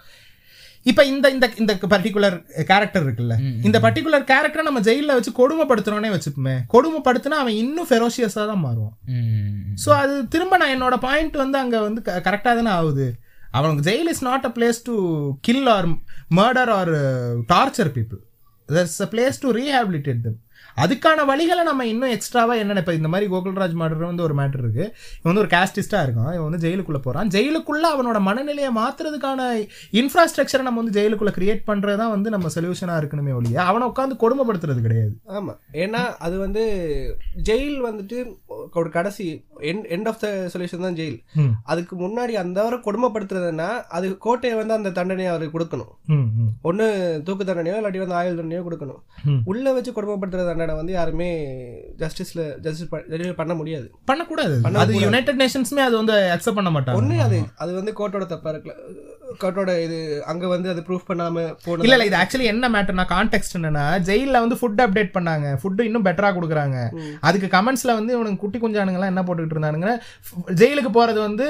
இப்ப 0.86 1.04
இந்த 1.04 1.26
இந்த 1.34 1.46
இந்த 1.62 1.72
பர்டிகுலர் 1.94 2.36
கேரக்டர் 2.70 3.04
இருக்குல்ல. 3.06 3.34
இந்த 3.66 3.78
பர்டிகுலர் 3.84 4.24
கேரக்டரை 4.30 4.64
நம்ம 4.68 4.80
ஜெயில 4.88 5.14
வச்சு 5.18 5.32
கொடுமைப்படுத்துறோன்னே 5.40 6.10
வச்சுப்போமே. 6.14 6.56
கொடுமைப்படுத்தினா 6.74 7.38
அவன் 7.44 7.58
இன்னும் 7.62 7.88
ஃபெரோஷியஸா 7.90 8.44
தான் 8.52 8.64
மாறுவான். 8.66 8.94
ஸோ 9.84 9.90
அது 10.02 10.14
திரும்ப 10.34 10.56
நான் 10.62 10.74
என்னோட 10.76 10.98
பாயிண்ட் 11.06 11.36
வந்து 11.44 11.58
அங்கே 11.62 11.80
வந்து 11.86 12.02
கரெக்டாக 12.28 12.54
தானே 12.60 12.72
ஆகுது. 12.78 13.08
அவனுக்கு 13.58 13.84
jail 13.90 14.10
is 14.12 14.24
not 14.30 14.46
a 14.48 14.52
place 14.56 14.80
to 14.88 14.94
kill 15.46 15.68
or 15.76 15.86
murder 16.38 16.72
or 16.78 16.94
torture 17.52 17.92
people 17.96 18.20
that's 18.68 19.00
a 19.06 19.08
place 19.14 19.42
to 19.44 19.50
rehabilitate 19.60 20.20
them 20.26 20.38
அதுக்கான 20.84 21.24
வழிகளை 21.30 21.62
நம்ம 21.68 21.86
இன்னும் 21.92 22.12
எக்ஸ்ட்ராவா 22.16 22.54
என்னென்ன? 22.62 22.82
இப்போ 22.84 22.94
இந்த 22.98 23.08
மாதிரி 23.12 23.26
கோகுல்ராஜ் 23.34 23.76
மர்டர் 23.82 24.08
வந்து 24.10 24.26
ஒரு 24.26 24.34
மேட்டர் 24.40 24.62
இருக்கு. 24.64 24.84
இவன் 25.18 25.30
வந்து 25.30 25.44
ஒரு 25.44 25.50
கேஸ்டிஸ்டா 25.54 26.00
இருக்கான். 26.06 26.32
இவன் 26.36 26.48
வந்து 26.48 26.62
ஜெயிலுக்குள்ள 26.64 27.00
போறான். 27.06 27.30
ஜெயிலுக்குள்ள 27.36 27.86
அவனோட 27.94 28.20
மனநிலையை 28.28 28.70
மாத்துறதுக்கான 28.80 29.48
இன்ஃப்ராஸ்ட்ரக்சரை 30.00 30.64
நம்ம 30.68 30.80
வந்து 30.82 30.96
ஜெயிலுக்குள்ள 30.98 31.32
கிரியேட் 31.38 31.62
பண்றது 31.70 32.00
தான் 32.02 32.12
வந்து 32.16 32.32
நம்ம 32.34 32.50
சொல்யூஷனா 32.56 32.96
இருக்கணுமே 33.02 33.34
ஒழிய 33.38 33.62
அவனை 33.70 33.86
உட்காந்து 33.92 34.16
கொடுமைப்படுத்துறது 34.24 34.86
கிடையாது. 34.86 35.14
ஆமா. 35.38 35.54
ஏன்னா 35.84 36.02
அது 36.28 36.36
வந்து 36.44 36.64
ஜெயில் 37.48 37.78
வந்துட்டு 37.88 38.18
ஒரு 38.80 38.88
கடைசி 38.96 39.26
எண்ட் 39.94 40.08
ஆஃப் 40.10 40.20
த 40.24 40.28
சொல்யூஷன் 40.54 40.86
தான் 40.86 40.98
ஜெயில். 41.00 41.18
அதுக்கு 41.72 41.94
முன்னாடி 42.02 42.34
அந்த 42.42 42.58
வரை 42.66 42.78
கொடுமைப்படுத்துறதுன்னா 42.86 43.68
அது 43.96 44.06
கோட்டையை 44.26 44.56
வந்து 44.60 44.76
அந்த 44.78 44.92
தண்டனையை 44.98 45.30
அவருக்கு 45.32 45.56
கொடுக்கணும். 45.56 45.92
ஒண்ணு 46.70 46.86
தூக்கு 47.26 47.44
தண்டனையோ 47.50 47.78
இல்லாட்டி 47.80 48.02
வந்து 48.04 48.18
ஆயுள் 48.20 48.38
தண்டனையோ 48.40 48.62
கொடுக்கணும். 48.68 49.00
உள்ள 49.52 49.66
வச்சு 49.76 49.96
கொடுமைப்படுத்துற 49.98 50.44
தண்டனை 50.50 50.67
வந்து 50.80 50.92
யாருமே 50.92 51.28
ஜஸ்டிஸ்ல 52.02 52.42
ஜஸ்டிஸ் 52.64 52.90
பண்ண 53.42 53.54
முடியாது. 53.60 53.86
பண்ணக்கூடாது. 54.10 54.56
அது 54.84 55.02
யுனைடெட் 55.04 55.40
நேஷன்ஸ்மே 55.44 55.84
அது 55.88 55.96
வந்து 56.00 56.16
அக்செப்ட் 56.36 56.60
பண்ண 56.60 56.72
மாட்டாங்க. 56.76 57.00
ஒண்ணு 57.02 57.18
அது 57.26 57.38
அது 57.64 57.72
வந்து 57.80 57.94
கோர்ட்டோட 58.00 58.26
தப்பா 58.34 58.50
இருக்கல 58.54 58.74
கோர்ட்டோட 59.40 59.72
இது 59.86 59.96
அங்க 60.30 60.44
வந்து 60.52 60.68
அது 60.72 60.80
ப்ரூஃப் 60.86 61.08
பண்ணாம 61.08 61.42
போன 61.64 61.82
இல்ல 61.84 61.94
இல்ல 61.96 62.06
இது 62.08 62.16
ஆக்சுவலி 62.20 62.46
என்ன 62.52 62.68
மேட்டர்னா 62.74 63.04
கான்டெக்ட் 63.12 63.56
என்னன்னா 63.58 63.84
ஜெயில 64.08 64.40
வந்து 64.44 64.56
ஃபுட் 64.60 64.80
அப்டேட் 64.84 65.12
பண்ணாங்க. 65.16 65.46
ஃபுட் 65.60 65.82
இன்னும் 65.88 66.06
பெட்டரா 66.06 66.30
கொடுக்குறாங்க. 66.36 66.76
அதுக்கு 67.28 67.48
கமெண்ட்ஸ்ல 67.56 67.94
வந்து 67.98 68.14
இவனுக்கு 68.16 68.42
குட்டி 68.44 68.58
குஞ்சானுங்க 68.62 68.98
எல்லாம் 68.98 69.12
என்ன 69.12 69.22
போட்டுக்கிட்டு 69.26 69.56
இருந்தானுங்க 69.56 69.90
ஜெயிலுக்கு 70.60 70.92
போறது 70.98 71.20
வந்து 71.26 71.46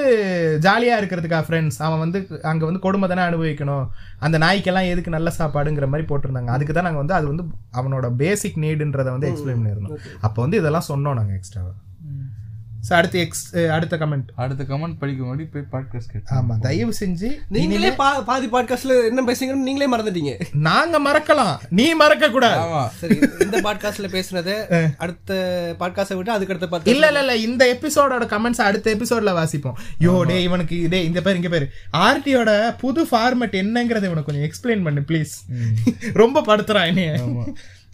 ஜாலியா 0.67 0.97
இருக்கிறதுக்கா 1.01 1.41
ஃப்ரெண்ட்ஸ் 1.47 1.79
அவன் 1.89 2.03
வந்து 2.05 2.21
அங்க 2.53 2.63
வந்து 2.71 2.85
கொடுமை 2.87 3.09
தானே 3.13 3.25
அனுபவிக்கணும். 3.29 3.87
அந்த 4.27 4.37
நாய்க்கெல்லாம் 4.39 4.89
எதுக்கு 4.93 5.11
நல்ல 5.17 5.33
சாப்பாடுங்கிற 5.39 5.87
மாதிரி 5.93 6.07
போட்டிருந்தாங்க. 6.09 6.53
அதுக்கு 6.57 6.73
தான் 6.73 6.89
நாங்க 6.89 7.01
வந்து 7.03 7.15
அது 7.19 7.27
வந்து 7.33 7.45
அவனோட 7.81 8.07
பேசிக் 8.23 8.59
நீடுன்றதை 8.65 9.11
வந்து 9.17 9.29
எக்ஸ்பிளைன் 9.33 9.61
பண்ணியிருந்தோம். 9.61 10.01
அப்போ 10.21 10.39
வந்து 10.45 10.61
இதெல்லாம் 10.63 10.89
சொன்னோம் 10.93 11.19
நாங்க 11.21 11.35
எக்ஸ்ட்ராவா 11.41 11.73
ஸோ 12.83 12.95
அடுத்து 12.95 13.19
எக்ஸ் 13.19 13.43
அடுத்த 13.69 13.97
கமெண்ட் 13.97 14.29
அடுத்த 14.37 14.63
கமெண்ட் 14.65 14.99
படிக்க 14.99 15.25
முன்னாடி 15.25 15.45
போய் 15.53 15.65
பாட்காஸ்ட் 15.73 16.13
கேட்டு 16.13 16.35
ஆமா 16.35 16.55
தயவு 16.59 16.93
செஞ்சு 17.01 17.29
நீங்களே 17.49 17.91
பா- 17.93 18.23
பாதி 18.25 18.47
பாட்காஸ்ட்ல 18.47 19.07
என்ன 19.07 19.23
பேசுங்கன்னு 19.23 19.67
நீங்களே 19.67 19.89
மறந்துட்டீங்க. 19.89 20.33
நாங்க 20.63 21.01
மறக்கலாம். 21.01 21.55
நீ 21.71 21.95
மறக்க 21.95 22.31
கூடாது. 22.31 22.61
ஆமா. 22.61 22.83
சரி 23.01 23.17
இந்த 23.41 23.57
பாட்காஸ்ட்ல 23.61 24.09
பேசுனதை 24.09 24.55
அடுத்த 24.97 25.33
பாட்காஸ்ட 25.81 26.17
விட்டு 26.17 26.33
அதுக்கு 26.33 26.53
அடுத்த 26.53 26.69
பாத்து 26.69 26.91
இல்ல 26.91 27.07
இல்ல 27.07 27.21
இல்ல. 27.21 27.37
இந்த 27.39 27.65
எபிசோடோட 27.75 28.27
கமெண்ட்ஸ் 28.29 28.63
அடுத்த 28.63 28.95
எபிசோட்ல 28.95 29.35
வாசிப்போம். 29.35 29.77
யோ 30.01 30.25
டே 30.25 30.43
இவனுக்கு 30.43 30.89
டே 30.89 31.05
இந்த 31.05 31.21
பேர் 31.21 31.37
இங்க 31.37 31.49
பேரு. 31.49 31.69
ஆர்டியோட 32.01 32.51
புது 32.77 33.05
ஃபார்மேட் 33.05 33.61
என்னங்கறத 33.61 34.05
இவனுக்கு 34.05 34.31
கொஞ்சம் 34.31 34.49
எக்ஸ்பிளைன் 34.49 34.83
பண்ணு 34.83 35.01
ப்ளீஸ் 35.09 35.35
ரொம்ப 36.23 36.45
படுத்துறான் 36.47 36.87
என்னைய. 36.87 37.13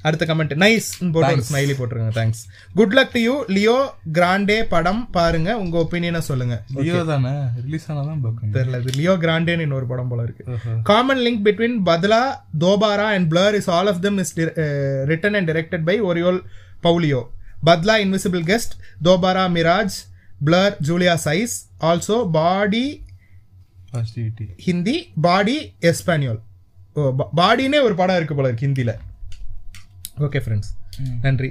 அடுத்த 0.09 0.25
கமெண்ட் 0.31 0.55
நைஸ் 0.63 0.89
போட்டு 1.15 1.33
ஒரு 1.37 1.45
ஸ்மைலி 1.49 1.75
போட்டுருங்க. 1.79 2.11
Thanks 2.19 2.43
good 2.79 2.95
luck 2.99 3.13
to 3.17 3.21
you 3.27 3.35
Leo 3.57 3.77
Grande 4.19 4.59
படம் 4.75 5.03
பாருங்க. 5.17 5.51
உங்க 5.63 5.77
ஒப்பீனியனை 5.85 6.23
சொல்லுங்க. 6.31 6.57
லியோ 6.79 7.03
தானே? 7.13 7.33
ரிலீஸ் 7.67 7.87
ஆனாதான் 7.91 8.21
பார்க்கணும் 8.25 8.55
தெரியல. 8.57 8.81
இது 8.85 8.97
லியோ 9.01 9.15
கிராண்டேன்னு 9.25 9.67
இன்னொரு 9.69 9.89
படம் 9.93 10.11
போல 10.13 10.27
இருக்கு. 10.27 10.45
Common 10.91 11.23
link 11.27 11.45
between 11.47 11.79
Badla 11.91 12.23
Dobaara 12.65 13.09
and 13.19 13.29
Blurr 13.35 13.57
is 13.61 13.71
all 13.77 13.91
of 13.93 14.03
them 14.07 14.19
is 14.25 14.35
written 15.13 15.39
and 15.41 15.51
directed 15.53 15.83
by 15.91 15.97
Oriol 16.11 16.41
Paulo 16.87 17.23
Badla 17.71 17.97
Invisible 18.05 18.45
Guest 18.51 18.75
Dobaara 19.09 19.47
Mirage 19.57 19.99
Blurr 20.47 20.75
Julia 20.89 21.17
Eyes 21.27 21.57
also 21.91 22.17
பாடி 22.37 22.87
ஹிந்தி 24.67 24.97
பாடி 25.27 25.57
எஸ்பானியோல் 25.91 26.41
பாடினே 27.41 27.79
ஒரு 27.87 27.95
படம் 28.01 28.19
இருக்கு 28.19 28.35
போல 28.39 28.49
இருக்கு 28.51 28.67
ஹிந்தியில் 28.67 28.95
ஓகே 30.21 30.41
ஃப்ரெண்ட்ஸ் 30.45 30.73
நன்றி. 31.23 31.51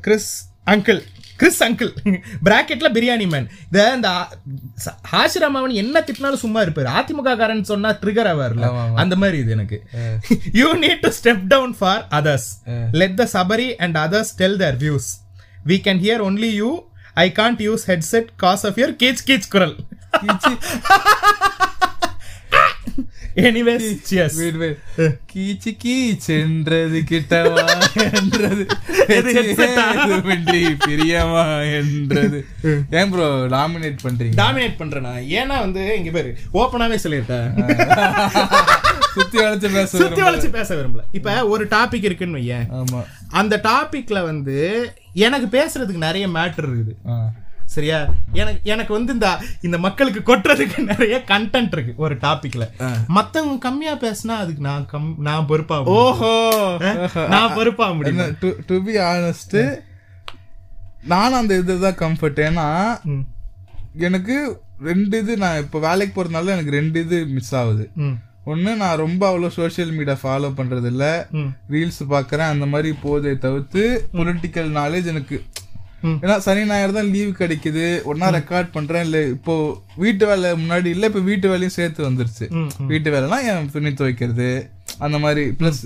கிறிஸ் 0.00 0.30
அங்கிள் 0.66 1.00
கிறிஸ் 1.36 1.62
அங்கிள் 1.64 1.90
பிராக்கெட்ல 2.44 2.88
biryani 2.96 3.26
man 3.32 3.46
இந்த 3.64 3.92
இந்த 3.94 4.08
ஹாஷிராம் 5.12 5.56
அவன் 5.60 5.74
என்ன 5.82 6.00
திட்டினாலும் 6.00 6.42
சும்மா 6.44 6.62
இருப்பாரு. 6.62 6.90
அதிமுக 7.00 7.36
காரன் 7.36 7.62
சொன்னா 7.70 7.90
ட்ரிகர் 7.90 8.28
ஆவார்ல. 8.32 8.94
அந்த 8.94 9.16
மாதிரி 9.16 9.38
இது 9.38 9.50
எனக்கு. 9.50 9.78
You 10.52 10.74
need 10.74 11.00
to 11.00 11.10
step 11.20 11.46
down 11.46 11.76
for 11.78 12.06
others 12.10 12.48
let 12.92 13.16
the 13.20 13.28
Sabari 13.32 13.68
and 13.86 13.96
others 13.96 14.34
tell 14.36 14.58
their 14.64 14.76
views 14.76 15.08
we 15.66 15.76
can 15.86 16.02
hear 16.06 16.24
only 16.30 16.50
you 16.60 16.70
I 17.14 17.32
can't 17.38 17.62
use 17.68 17.84
headset 17.86 18.28
cause 18.36 18.66
of 18.66 18.78
your 18.78 18.96
கீச் 19.02 19.24
கீச் 19.26 19.48
குரல். 19.48 19.76
Anyways 23.38 23.88
cheers. 24.10 24.76
கீச்சு 25.34 25.70
கீச்சென்றது 25.84 27.00
கிட்டவா 27.10 27.64
என்றது. 28.12 28.66
பிரியமா 30.86 31.44
என்றது. 31.78 32.44
ஏன் 32.90 33.10
ப்ரோ 33.10 33.26
டாமினேட் 33.46 33.98
பண்றீங்க? 34.02 34.34
Dominate 34.36 34.78
பண்றேனா? 34.78 35.12
ஏன்னா 35.28 35.58
வந்து 35.58 35.96
இங்க 35.96 36.10
பேரு 36.10 36.36
ஓப்பனாவே 36.54 36.98
சொல்லிட்டேன். 37.02 37.48
சுத்தி 39.14 39.38
வளைச்சு 39.38 39.72
பேச 39.72 39.98
சுத்தி. 39.98 40.22
வளைச்சு 40.22 40.50
பேச 40.50 40.74
விரும்பல. 40.74 41.02
இப்ப 41.12 41.48
ஒரு 41.48 41.66
டாபிக் 41.66 42.04
இருக்குன்னு 42.04 42.38
வையேன். 42.38 42.66
ஆமா. 42.72 43.04
அந்த 43.28 43.60
டாபிக்ல 43.62 44.22
வந்து 44.22 44.92
எனக்கு 45.12 45.58
பேசுறதுக்கு 45.58 45.96
நிறைய 45.96 46.28
மேட்டர் 46.28 46.68
இருக்குது. 46.68 46.94
சரியா? 47.68 47.98
எனக்கு 48.34 48.60
எனக்கு 48.72 48.92
வந்து 48.92 49.12
இந்த 49.16 49.28
இந்த 49.62 49.76
மக்களுக்கு 49.78 50.20
கொட்டுறதுக்கு 50.22 50.84
நிறைய 50.90 51.16
கண்டென்ட் 51.30 51.74
இருக்கு 51.76 51.92
ஒரு 51.96 52.14
டாபிக்ல 52.22 52.64
மத்தவங்க 53.16 53.58
கம்மியா 53.58 53.94
பேசினா 54.04 54.36
அதுக்கு 54.42 54.62
நான் 54.68 54.86
கம் 54.86 55.10
நான் 55.20 55.48
பொறுப்பா 55.50 55.76
ஓஹோ. 55.96 56.32
நான் 57.34 57.54
பொறுப்பா 57.54 57.88
முடியும். 57.92 58.32
டு 58.68 58.78
பி 58.86 58.94
ஆனஸ்ட் 59.08 59.58
நானும் 61.06 61.40
அந்த 61.40 61.56
இதுதான் 61.56 62.00
கம்ஃபர்ட் 62.00 62.40
ஏன்னா. 62.46 62.66
எனக்கு 64.06 64.36
ரெண்டு 64.82 65.18
இது 65.18 65.32
நான் 65.36 65.60
இப்போ 65.62 65.78
வேலைக்கு 65.80 66.14
போறதுனால 66.14 66.54
எனக்கு 66.56 66.74
ரெண்டு 66.76 66.98
இது 67.00 67.18
மிஸ் 67.36 67.54
ஆகுது. 67.54 67.84
ஒன்று 68.44 68.72
நான் 68.76 69.00
ரொம்ப 69.02 69.22
அவ்வளோ 69.30 69.48
சோஷியல் 69.56 69.94
மீடியா 69.94 70.16
ஃபாலோ 70.20 70.50
பண்றது 70.58 70.90
இல்ல. 70.92 71.04
ரீல்ஸ் 71.72 72.02
பார்க்கறேன் 72.12 72.52
அந்த 72.52 72.66
மாதிரி 72.66 72.90
போதை 73.02 73.32
தவிர்த்து 73.38 73.82
பொலிட்டிக்கல் 74.14 74.70
நாலேஜ் 74.78 75.12
எனக்கு. 75.14 75.38
ஏன்னா 76.04 76.34
சனி 76.46 76.62
ஞாயிறு 76.70 76.92
தான் 76.98 77.12
லீவ் 77.14 77.30
கிடைக்குது. 77.42 77.86
ஒன்னா 78.10 78.26
ரெக்கார்ட் 78.38 78.68
பண்றேன். 78.76 79.04
இல்ல 79.06 79.18
இப்போ 79.36 79.54
வீட்டு 80.02 80.26
வேலை 80.26 80.50
முன்னாடி 80.62 80.88
இல்ல 80.96 81.06
இப்போ 81.10 81.22
வீட்டு 81.30 81.46
வேலையும் 81.52 81.76
சேர்த்து 81.78 82.10
வந்துருச்சு. 82.10 82.46
வீட்டு 82.92 83.10
வேலைனா 83.14 83.38
என் 83.52 83.70
துணி 83.76 83.92
துவைக்கிறது. 84.00 84.50
அந்த 84.98 85.18
மாதிரி 85.18 85.42
பிளஸ் 85.58 85.80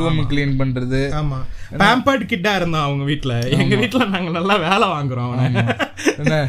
ரூம் 0.00 0.20
கிளீன் 0.30 0.54
பண்றது. 0.60 1.00
ஆமா. 1.20 1.38
பேம்பர்ட் 1.82 2.24
கிட்டா 2.32 2.52
இருந்தான் 2.56 2.86
அவங்க 2.86 3.04
வீட்ல. 3.04 3.34
எங்க 3.58 3.76
வீட்ல 3.76 4.04
நாங்க 4.14 4.30
நல்லா 4.38 4.56
வேலை 4.56 4.86
வாங்குறோம் 4.88 5.26
அவனை. 5.28 5.62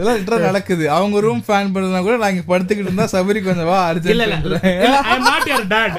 இதெல்லாம் 0.00 0.44
நடக்குது. 0.48 0.84
அவங்க 0.90 1.20
ரூம் 1.20 1.44
ஃபேன் 1.48 1.72
பண்ணதுனா 1.74 2.02
கூட 2.02 2.16
நான் 2.16 2.32
இங்க 2.34 2.46
படுத்துக்கிட்டு 2.52 2.88
இருந்தா 2.90 3.08
சபரி 3.14 3.42
கொஞ்சம் 3.42 3.70
வா 3.72 3.80
அர்ஜென்ட் 3.90 4.14
இல்ல, 4.16 4.60
I 4.62 5.16
am 5.16 5.24
not 5.30 5.44
your 5.52 5.64
dad. 5.74 5.92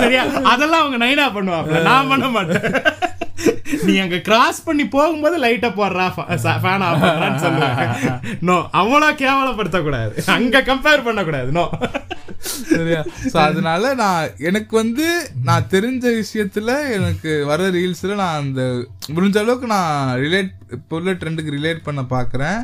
சரியா? 0.00 0.24
அதெல்லாம் 0.52 0.82
அவங்க 0.84 0.98
நைனா 1.04 1.28
பண்ணுவாங்க 1.38 1.82
நான் 1.90 2.10
பண்ண 2.12 2.28
மாட்டேன். 2.28 2.66
நீ 3.86 3.98
அங்க 3.98 4.16
கிராஸ் 4.26 4.64
பண்ணி 4.64 4.84
போகும்போது 4.94 5.36
லைட்டா 5.44 5.68
போடுறா 5.78 6.04
ஃபேன் 6.64 6.82
ஆஃப் 6.86 7.00
பண்றான்னு 7.04 7.42
சொல்லுவாங்க. 7.44 7.84
நோ 8.48 8.56
அவ்வளவு 8.80 9.16
கேவலப்படுத்த 9.22 9.78
கூடாது 9.82 10.22
அங்க 10.36 10.62
கம்பேர் 10.68 11.06
பண்ண 11.06 11.24
கூடாது 11.24 11.50
நோ 11.58 11.64
சரியா? 12.70 13.00
சோ 13.32 13.36
அதனால 13.48 13.92
நான் 14.00 14.32
எனக்கு 14.48 14.74
வந்து 14.76 15.06
நான் 15.48 15.68
தெரிஞ்ச 15.74 16.04
விஷயத்துல 16.20 16.70
எனக்கு 16.96 17.32
வர 17.50 17.68
ரீல்ஸ்ல 17.76 18.16
நான் 18.22 18.40
அந்த 18.42 18.62
முடிஞ்ச 19.14 19.38
அளவுக்கு 19.42 19.68
நான் 19.74 19.94
ரிலேட் 20.24 20.50
இப்போ 20.76 20.96
உள்ள 20.98 21.14
ட்ரெண்டுக்கு 21.20 21.56
ரிலேட் 21.56 21.86
பண்ண 21.86 22.02
பாக்குறேன். 22.14 22.60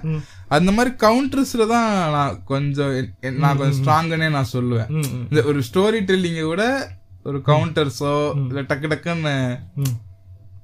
அந்த 0.57 0.71
மாதிரி 0.77 0.93
கவுண்டர்ஸ்ல 1.05 1.67
தான் 1.75 1.89
நான் 2.17 2.39
கொஞ்சம் 2.53 2.93
நான் 3.43 3.59
கொஞ்சம் 3.61 3.79
ஸ்ட்ராங்கனே 3.81 4.29
நான் 4.37 4.53
சொல்லுவேன். 4.57 4.91
இந்த 5.31 5.43
ஒரு 5.53 5.63
ஸ்டோரி 5.69 6.01
டெல்லிங்க 6.11 6.45
விட 6.51 6.65
ஒரு 7.31 7.41
கவுண்டர்ஸோ 7.51 8.13
இல்ல 8.43 8.61
டக்கு 8.71 8.91
டக்குன்னு 8.93 9.35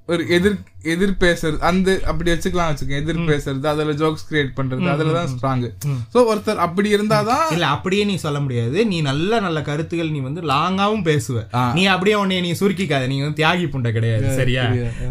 ஒரு 0.07 0.29
எதிர் 0.29 0.57
எதிர் 0.81 1.13
பேசுறது 1.19 1.57
அந்த 1.57 1.99
அப்படி 2.05 2.31
வச்சுக்கலாம் 2.31 2.67
வச்சுக்கோங்க 2.71 2.97
எதிர் 3.01 3.19
பேசுறது 3.19 3.65
அதுல 3.65 3.91
ஜோக்ஸ் 3.91 4.25
கிரியேட் 4.29 4.51
பண்றது 4.55 4.89
அதுல 4.89 5.13
தான் 5.13 5.31
ஸ்ட்ராங் 5.31 5.63
சோ 6.13 6.21
ஒருத்தர் 6.31 6.55
அப்படி 6.55 6.95
இருந்தாதான் 6.95 7.51
இல்ல 7.51 7.65
அப்படியே 7.67 8.03
நீ 8.03 8.15
சொல்ல 8.15 8.39
முடியாது. 8.39 8.85
நீ 8.85 9.01
நல்ல 9.01 9.39
நல்ல 9.39 9.61
கருத்துகள் 9.61 10.11
நீ 10.11 10.19
வந்து 10.19 10.41
லாங்காவும் 10.41 11.03
பேசுவ. 11.09 11.47
நீ 11.73 11.85
அப்படியே 11.85 12.23
உன்னைய 12.23 12.41
நீ 12.41 12.51
சுருக்கிக்காத. 12.51 13.07
நீ 13.07 13.21
வந்து 13.21 13.45
தியாகி 13.45 13.67
புண்டை 13.73 13.91
கிடையாது. 13.91 14.35
சரியா? 14.35 14.63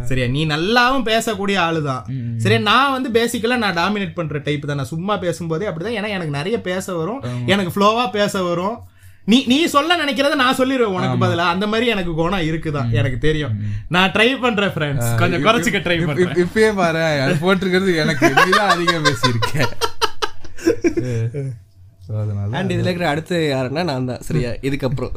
சரியா? 0.05 0.27
நீ 0.27 0.47
நல்லாவும் 0.47 1.09
பேசக்கூடிய 1.11 1.59
ஆளுதான். 1.67 2.03
சரியா? 2.37 2.61
நான் 2.61 2.93
வந்து 2.93 3.11
பேசிக்கலா 3.21 3.57
நான் 3.57 3.77
டாமினேட் 3.77 4.15
பண்ற 4.15 4.39
டைப் 4.39 4.67
தான். 4.67 4.77
நான் 4.77 4.93
சும்மா 4.95 5.17
பேசும்போதே 5.17 5.67
அப்படிதான். 5.67 5.99
ஏன்னா 6.01 6.09
எனக்கு 6.09 6.39
நிறைய 6.41 6.61
பேச 6.61 6.95
வரும். 6.95 7.23
எனக்கு 7.47 7.73
ஃப்ளோவா 7.75 8.11
பேச 8.11 8.43
வரும். 8.43 8.93
நீ 9.27 9.45
நீ 9.47 9.67
சொல்ல 9.67 9.97
நினைக்கிறத 9.97 10.35
நான் 10.35 10.57
சொல்லிடுவேன் 10.57 10.95
உனக்கு 10.95 11.19
பதிலா. 11.21 11.45
அந்த 11.49 11.67
மாதிரி 11.67 11.87
எனக்கு 11.87 12.15
குணம் 12.15 12.41
இருக்குதான் 12.43 12.91
எனக்கு 12.93 13.19
தெரியும். 13.19 13.55
நான் 13.89 14.11
ட்ரை 14.11 14.41
பண்றேன் 14.41 14.71
ஃப்ரெண்ட்ஸ் 14.71 15.11
கொஞ்சம் 15.19 15.45
குறைச்சிக்க 15.45 15.79
ட்ரை 15.81 15.97
இப்ப- 15.97 16.07
பண்றேன். 16.07 16.31
இப்ப- 16.31 16.45
இப்பயே 16.45 16.71
பாரு 16.75 17.03
அது 17.23 17.35
போட்டிருக்கிறது 17.41 17.95
எனக்கு. 17.97 18.27
அதிகம் 18.69 19.05
பேசியிருக்கேன் 19.05 19.73
அண்ட் 22.55 22.73
இதுல 22.73 22.87
இருக்கிற 22.87 23.09
அடுத்து 23.09 23.37
யாருன்னா 23.51 23.85
நான் 23.85 24.05
தான் 24.05 24.21
சரியா? 24.21 24.51
இதுக்கப்புறம். 24.63 25.13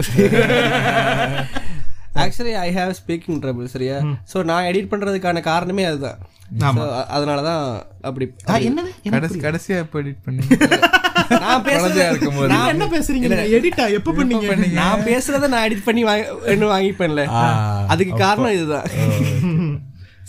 Actually 2.16 2.54
I 2.60 2.70
have 2.76 2.94
speaking 3.00 3.42
trouble 3.42 3.66
சரியா? 3.66 3.98
ஸோ 4.32 4.44
நான் 4.44 4.64
எடிட் 4.64 4.92
பண்றதுக்கான 4.92 5.42
காரணமே 5.42 5.84
அதுதான். 5.84 6.20
அதனால 7.10 7.40
தான் 7.42 7.64
அப்படி 8.02 8.26
என்னது? 8.62 8.92
கடைசி 9.10 9.40
கடைசியா 9.40 9.78
எப்ப 9.78 10.02
எடிட் 10.02 10.24
பண்ணி 10.26 10.44
நான் 11.46 11.66
பேசுறது 11.68 12.02
என்ன 12.74 12.88
பேசுறீங்க? 12.96 13.28
எடிட்டா 13.58 13.86
எப்ப 13.98 14.14
பண்ணீங்க? 14.20 14.56
நான் 14.82 15.06
பேசுறத 15.10 15.50
நான் 15.54 15.66
எடிட் 15.68 15.88
பண்ணி 15.90 16.04
வாங்கி 16.10 16.68
வாங்கிப்பேன்ல. 16.74 17.24
அதுக்கு 17.94 18.16
காரணம் 18.26 18.56
இதுதான். 18.58 18.88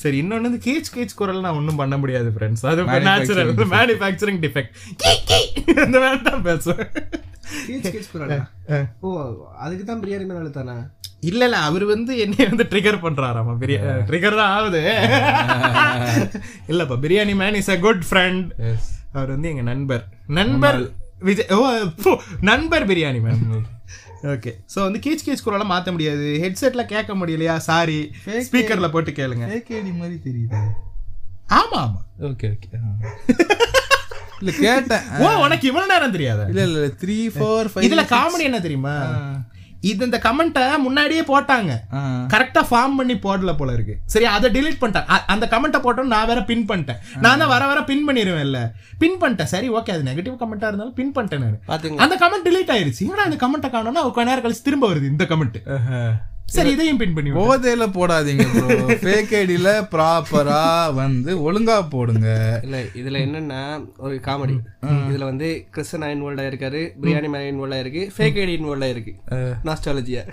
சரி 0.02 0.16
இன்னொன்னு 0.22 0.48
வந்து 0.48 0.64
கீச் 0.66 0.92
கீச் 0.96 1.16
குரல் 1.20 1.44
நான் 1.44 1.56
ஒண்ணும் 1.60 1.80
பண்ண 1.80 1.94
முடியாது 2.02 2.28
ஃப்ரெண்ட்ஸ் 2.34 2.66
அது 2.72 2.82
நேச்சுரல் 3.08 3.50
மேனுஃபேக்சரிங் 3.76 4.42
டிஃபெக்ட் 4.44 4.74
அந்த 5.86 5.96
வேலை 6.04 6.18
தான் 6.28 6.44
பேசுவேன். 6.48 6.90
ஓ 9.04 9.08
அதுக்கு 9.64 9.84
தான் 9.90 10.00
பிரியாணி 10.04 10.24
மேல 10.28 10.40
அழுத்தானா? 10.42 10.76
இல்ல 11.30 11.42
இல்ல. 11.46 11.58
அவர் 11.68 11.84
வந்து 11.92 12.12
என்னைய 12.24 12.44
வந்து 12.50 12.64
ட்ரிகர் 12.72 13.00
பண்றாராமா? 13.04 13.52
பெரிய 13.62 13.78
ட்ரிகர் 14.10 14.38
தான் 14.40 14.52
ஆகுது. 14.58 14.82
இல்லப்பா 16.72 16.98
Biryani 17.04 17.34
man 17.42 17.58
is 17.62 17.72
a 17.76 17.78
good 17.86 18.04
friend 18.10 18.46
Yes. 18.68 18.84
அவர் 19.16 19.32
வந்து 19.34 19.48
எங்க 19.52 19.64
நண்பர். 19.70 20.04
நண்பர் 20.38 20.78
விஜய் 21.28 21.50
ஓ 21.56 22.14
நண்பர் 22.50 22.86
பிரியாணி 22.90 23.20
மேன் 23.26 23.66
ஓகே. 24.32 24.52
சோ 24.72 24.78
வந்து 24.86 25.00
கீச் 25.04 25.24
கீச் 25.26 25.44
குரலை 25.44 25.66
மாத்த 25.72 25.88
முடியாது. 25.94 26.26
ஹெட்செட்ல 26.44 26.82
கேட்க 26.92 27.12
முடியலையா? 27.20 27.54
சாரி 27.68 27.98
ஸ்பீக்கர்ல 28.46 28.88
போட்டு 28.94 29.12
கேளுங்க. 29.18 29.46
ஏகேடி 29.56 29.92
மாதிரி 30.00 30.16
தெரியுது? 30.28 30.60
ஆமா 31.58 31.78
ஆமா. 31.86 32.00
ஓகே 32.30 32.48
ஓகே 32.54 32.70
இல்ல 34.40 34.50
கேட்டேன். 34.64 35.06
ஓ 35.20 35.28
உனக்கு 35.44 35.66
இவ்வளவு 35.70 35.92
நேரம் 35.92 36.16
தெரியாத? 36.16 36.42
இல்ல 36.52 36.64
இல்ல 36.68 36.88
த்ரீ 37.02 37.16
ஃபோர் 37.36 37.70
ஃபைவ் 37.70 37.86
இதுல 37.86 38.04
காமெடி 38.14 38.44
என்ன 38.50 38.60
தெரியுமா? 38.66 38.96
இது 39.90 40.04
இந்த 40.04 40.18
கமெண்ட்டை 40.24 40.64
முன்னாடியே 40.84 41.22
போட்டாங்க. 41.30 41.72
கரெக்டா 42.32 42.62
ஃபார்ம் 42.70 42.96
பண்ணி 42.98 43.14
போடல 43.26 43.52
போல 43.58 43.72
இருக்கு. 43.76 43.94
சரி 44.14 44.26
அதை 44.36 44.50
delete 44.56 44.78
பண்ணிட்டேன். 44.80 45.08
அந்த 45.34 45.48
கமெண்ட்டை 45.52 45.80
போட்டோம் 45.84 46.12
நான் 46.14 46.28
வேற 46.30 46.40
பின் 46.50 46.64
பண்ணிட்டேன். 46.70 47.00
நான் 47.24 47.42
தான் 47.42 47.52
வர 47.54 47.66
வர 47.72 47.82
பின் 47.90 48.06
பண்ணிடுவேன்ல 48.08 48.60
பின் 49.02 49.18
பண்ணிட்டேன். 49.20 49.50
சரி 49.54 49.70
ஓகே 49.70 49.94
அது 49.96 50.08
நெகட்டிவ் 50.10 50.40
கமெண்டா 50.42 50.70
இருந்தாலும் 50.70 50.96
பின் 51.00 51.12
பண்ணிட்டேன் 51.18 51.44
நான். 51.44 51.60
அந்த 52.06 52.16
கமெண்ட் 52.24 52.48
delete 52.48 52.72
ஆயிருச்சு. 52.76 53.04
என்னடா 53.08 53.28
இந்த 53.30 53.40
கமெண்ட்டை 53.44 53.70
காணோம்னா 53.76 54.04
கொஞ்ச 54.18 54.28
நேரம் 54.30 54.46
கழிச்சு 54.46 54.66
திரும்ப 54.70 54.92
வருது 54.92 55.12
இந்த 55.14 55.26
கமெண்ட் 55.34 55.60
சரி 56.54 56.70
இதையும் 56.74 57.00
பின் 57.00 57.14
பண்ணி. 57.16 57.30
போதையில 57.38 57.84
போடாதீங்க 57.96 58.44
ஃபேக் 59.02 59.32
ஐடியில 59.40 59.70
ப்ராப்பரா 59.92 60.62
வந்து 60.98 61.30
ஒழுங்கா 61.46 61.76
போடுங்க. 61.94 62.28
இல்ல 62.66 62.78
இதுல 63.00 63.16
என்னன்னா 63.26 63.60
ஒரு 64.04 64.14
காமெடி 64.26 64.56
இதுல 65.08 65.24
வந்து 65.30 65.48
கிறிஸ்டன் 65.74 66.06
இன்வால்வ் 66.14 66.42
ஆயிருக்காரு 66.44 66.82
பிரியாணி 67.02 67.30
மேல 67.34 67.50
இன்வால்வ் 67.52 67.76
ஆயிருக்கு 67.78 68.04
ஃபேக் 68.16 68.40
ஐடி 68.44 68.54
இன்வால்வ் 68.60 68.86
ஆயிருக்கு. 68.88 69.14
நாஸ்டாலஜியா 69.68 70.24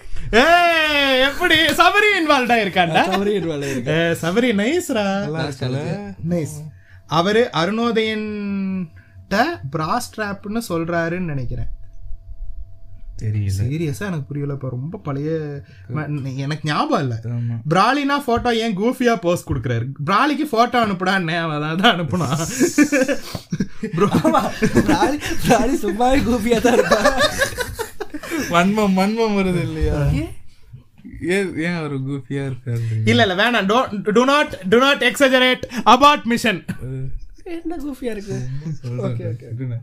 ஏய் 0.43 1.21
எப்படி? 1.29 1.59
சபரி 1.81 2.11
இன்வால்வ் 2.21 2.55
ஆயிருக்காண்டா 2.57 3.03
அவரே 3.17 3.35
இன்வால்வ் 3.41 3.67
ஆயிருக்கு. 3.69 3.97
சபரி 4.23 4.51
நைஸ்ரா 4.61 5.05
நைஸ் 6.33 6.57
அவரு 7.19 7.43
அருணோதயன் 7.61 8.29
பிராஸ் 9.73 10.13
ட்ராப்னு 10.15 10.61
சொல்றாருன்னு 10.69 11.31
நினைக்கிறேன். 11.33 11.69
தெரியல. 13.21 13.57
சீரியஸா 13.57 14.05
எனக்கு 14.07 14.27
புரியல 14.29 14.55
இப்ப 14.57 14.69
ரொம்ப 14.75 14.97
பழைய 15.07 15.29
எனக்கு 16.45 16.69
ஞாபகம் 16.69 17.03
இல்ல. 17.05 17.15
பிராலினா 17.73 18.17
போட்டோ 18.25 18.51
ஏன் 18.63 18.77
கூஃபியா 18.79 19.13
போஸ்ட் 19.25 19.49
கொடுக்குறாரு? 19.49 19.85
பிராலிக்கு 20.09 20.45
போட்டோ 20.53 20.79
அனுப்புடான்னு 20.85 21.37
அவன் 21.43 21.67
அதான் 21.71 21.93
அனுப்புனா. 21.95 22.29
ப்ரோ 23.97 24.09
பிராணி 24.89 25.17
பிராணி 25.45 25.75
சும்மாவே 25.85 26.19
கூப்பியா 26.29 26.59
தான் 26.65 26.77
இருப்பா. 26.79 27.01
வன்மம் 28.55 28.97
வன்மம் 29.01 29.37
வருது 29.39 29.61
இல்லையா? 29.67 29.99
ஏன்? 30.21 30.31
ஏன் 31.65 31.79
ஒரு 31.85 31.97
கூஃபியா 32.07 32.43
இருக்காரு 32.49 32.81
இல்ல 33.11 33.21
இல்ல 33.25 33.35
வேணாம். 33.43 33.69
Do 34.17 34.23
not 34.31 34.53
do 34.71 34.77
not 34.85 35.03
exaggerate 35.11 35.63
abort 35.93 36.25
mission 36.33 36.61
என்ன 37.57 37.75
கூப்பியா 37.85 38.11
இருக்கு? 38.15 38.37
சொல்றேன். 38.81 39.17
இருங்க. 39.55 39.75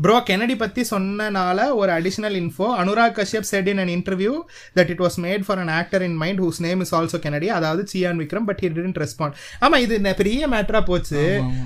ப்ரோ 0.00 0.16
கெனடி 0.26 0.58
பத்தி 0.58 0.82
சொன்னனால 0.90 1.74
ஒரு 1.74 1.92
additional 1.92 2.36
info 2.38 2.66
Anurag 2.78 3.16
Kashyap 3.16 3.48
said 3.48 3.68
in 3.68 3.78
an 3.78 3.88
interview 3.88 4.32
that 4.76 4.90
it 4.90 4.98
was 4.98 5.16
made 5.18 5.44
for 5.44 5.58
an 5.58 5.72
actor 5.74 6.02
in 6.02 6.14
mind 6.14 6.40
whose 6.40 6.60
name 6.60 6.80
is 6.80 6.94
also 6.94 7.18
Kennedy 7.18 7.46
அதாவது 7.52 7.84
Chiyaan 7.92 8.20
Vikram 8.20 8.44
but 8.44 8.60
he 8.62 8.68
didn't 8.70 8.98
respond 8.98 9.34
ஆமா 9.60 9.76
இது 9.78 9.98
நெ- 9.98 10.16
பெரிய 10.16 10.48
மேட்டரா 10.48 10.80
போச்சு. 10.84 11.22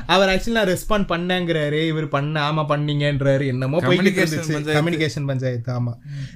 அவர் 0.06 0.28
ஆக்சுவலி 0.28 0.50
நான் 0.50 0.68
ரெஸ்பாண்ட் 0.68 1.08
பண்ணேங்கிறாரு. 1.08 1.86
இவர் 1.86 2.08
பண்ண 2.08 2.52
ஆமா 2.52 2.64
பண்ணீங்கன்றாரு. 2.68 3.46
என்னமோ 3.46 3.80
போய்கிட்டு 3.80 4.22
இருந்துச்சு. 4.22 4.56
கம்யூனிகேஷன் 4.72 5.26
பஞ்சாயத்து 5.26 5.72
ஆமா. 5.72 5.94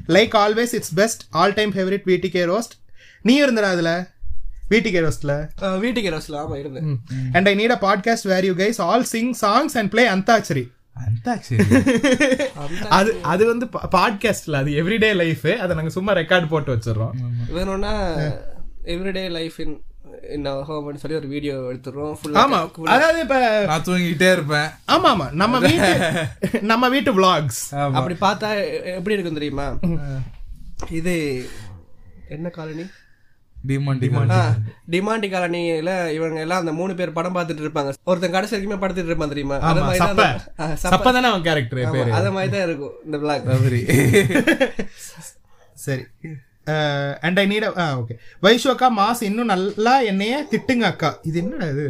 Like 0.08 0.36
always 0.38 0.74
it's 0.74 0.94
best 0.94 1.22
all 1.36 1.54
time 1.54 1.72
favourite 1.72 2.04
வீட்டுக்கே 2.04 2.44
ரோஸ்ட் 2.44 2.76
நீ 3.24 3.44
இருந்தடா 3.44 3.70
அதுல? 3.70 3.92
வீட்டுக்கே 4.68 5.00
ரோஸ்ட்ல 5.00 5.32
வீட்டுக்கு 5.78 6.10
ரசில் 6.10 6.36
ஆமா 6.38 6.56
இருந்தேன். 6.56 6.88
And 7.32 7.48
I 7.48 7.54
need 7.56 7.74
a 7.74 7.80
podcast 7.82 8.28
where 8.28 8.44
you 8.44 8.54
guys 8.54 8.80
all 8.82 9.04
sing 9.06 9.34
songs 9.40 9.76
and 9.78 9.90
play 9.90 10.08
Antakshari 10.08 10.64
அது 12.88 13.16
அது 13.22 13.46
வந்து 13.46 13.66
பாட்காஸ்ட்ல 13.66 14.52
அது 14.52 14.70
எவ்ரிடே 14.70 15.14
லைஃப் 15.14 15.46
அதை 15.46 15.76
நாங்க 15.76 15.90
சும்மா 15.90 16.12
ரெக்கார்ட் 16.12 16.48
போட்டு 16.48 16.76
வச்சிடுறோம். 16.76 17.10
வேணும்னா 17.48 18.14
எவ்ரிடே 18.84 19.30
லைஃப் 19.30 19.60
இன் 19.60 19.82
இன் 20.30 20.46
ஹோம்னு 20.46 20.94
சொல்லி 20.94 21.16
ஒரு 21.16 21.28
வீடியோ 21.28 21.54
எடுத்துடுறோம். 21.54 22.16
ஃபுல்லா 22.22 22.44
ஆமா. 22.44 22.70
அதாவது 22.84 23.20
இப்ப 23.20 23.64
நான் 23.66 23.82
தூங்கிட்டே 23.82 24.32
இருப்பேன். 24.32 24.68
ஆமா 24.88 25.10
ஆமா. 25.14 25.30
நம்ம 25.30 25.58
வீட்டு 25.58 26.26
நம்ம 26.62 26.88
வீட்டு 26.88 27.20
vlogs. 27.20 27.58
அப்படி 27.70 28.14
பார்த்தா 28.20 28.48
எப்படி 28.84 29.14
இருக்கும் 29.14 29.34
தெரியுமா? 29.34 29.78
இது 30.90 31.48
என்ன 32.28 32.48
காலனி? 32.48 32.86
டிமாண்ட் 34.94 35.26
காலனியில 35.34 35.90
இவங்க 36.16 36.40
எல்லாம் 36.44 36.62
அந்த 36.62 36.72
மூணு 36.80 36.94
பேர் 36.98 37.16
படம் 37.18 37.36
பார்த்துட்டு 37.36 37.64
இருப்பாங்க. 37.66 37.92
ஒருத்தன் 38.10 38.34
கடைசி 38.36 38.54
வரைக்குமே 38.54 38.80
படுத்துட்டு 38.82 39.12
இருப்பான் 39.12 39.34
தெரியுமா? 39.34 39.58
அது 39.70 39.82
மாதிரி 39.86 40.00
தான் 40.18 41.30
அவன் 41.30 41.46
கேரக்டர் 41.48 42.12
அது 42.20 42.32
மாதிரி 42.38 42.50
தான் 42.56 42.66
இருக்கும் 42.68 42.96
இந்த 43.06 43.18
பிளாக் 43.24 43.48
சரி. 45.86 46.04
And 47.26 47.38
I 47.40 47.44
need 47.50 47.64
okay 47.98 48.14
Vaishu 48.44 48.68
அக்கா 48.70 48.88
மாஸ் 49.00 49.20
இன்னும் 49.26 49.52
நல்லா 49.52 49.92
என்னைய 50.10 50.36
திட்டுங்க 50.52 50.86
அக்கா. 50.92 51.10
இது 51.28 51.36
என்னடா 51.42 51.66
இது? 51.74 51.84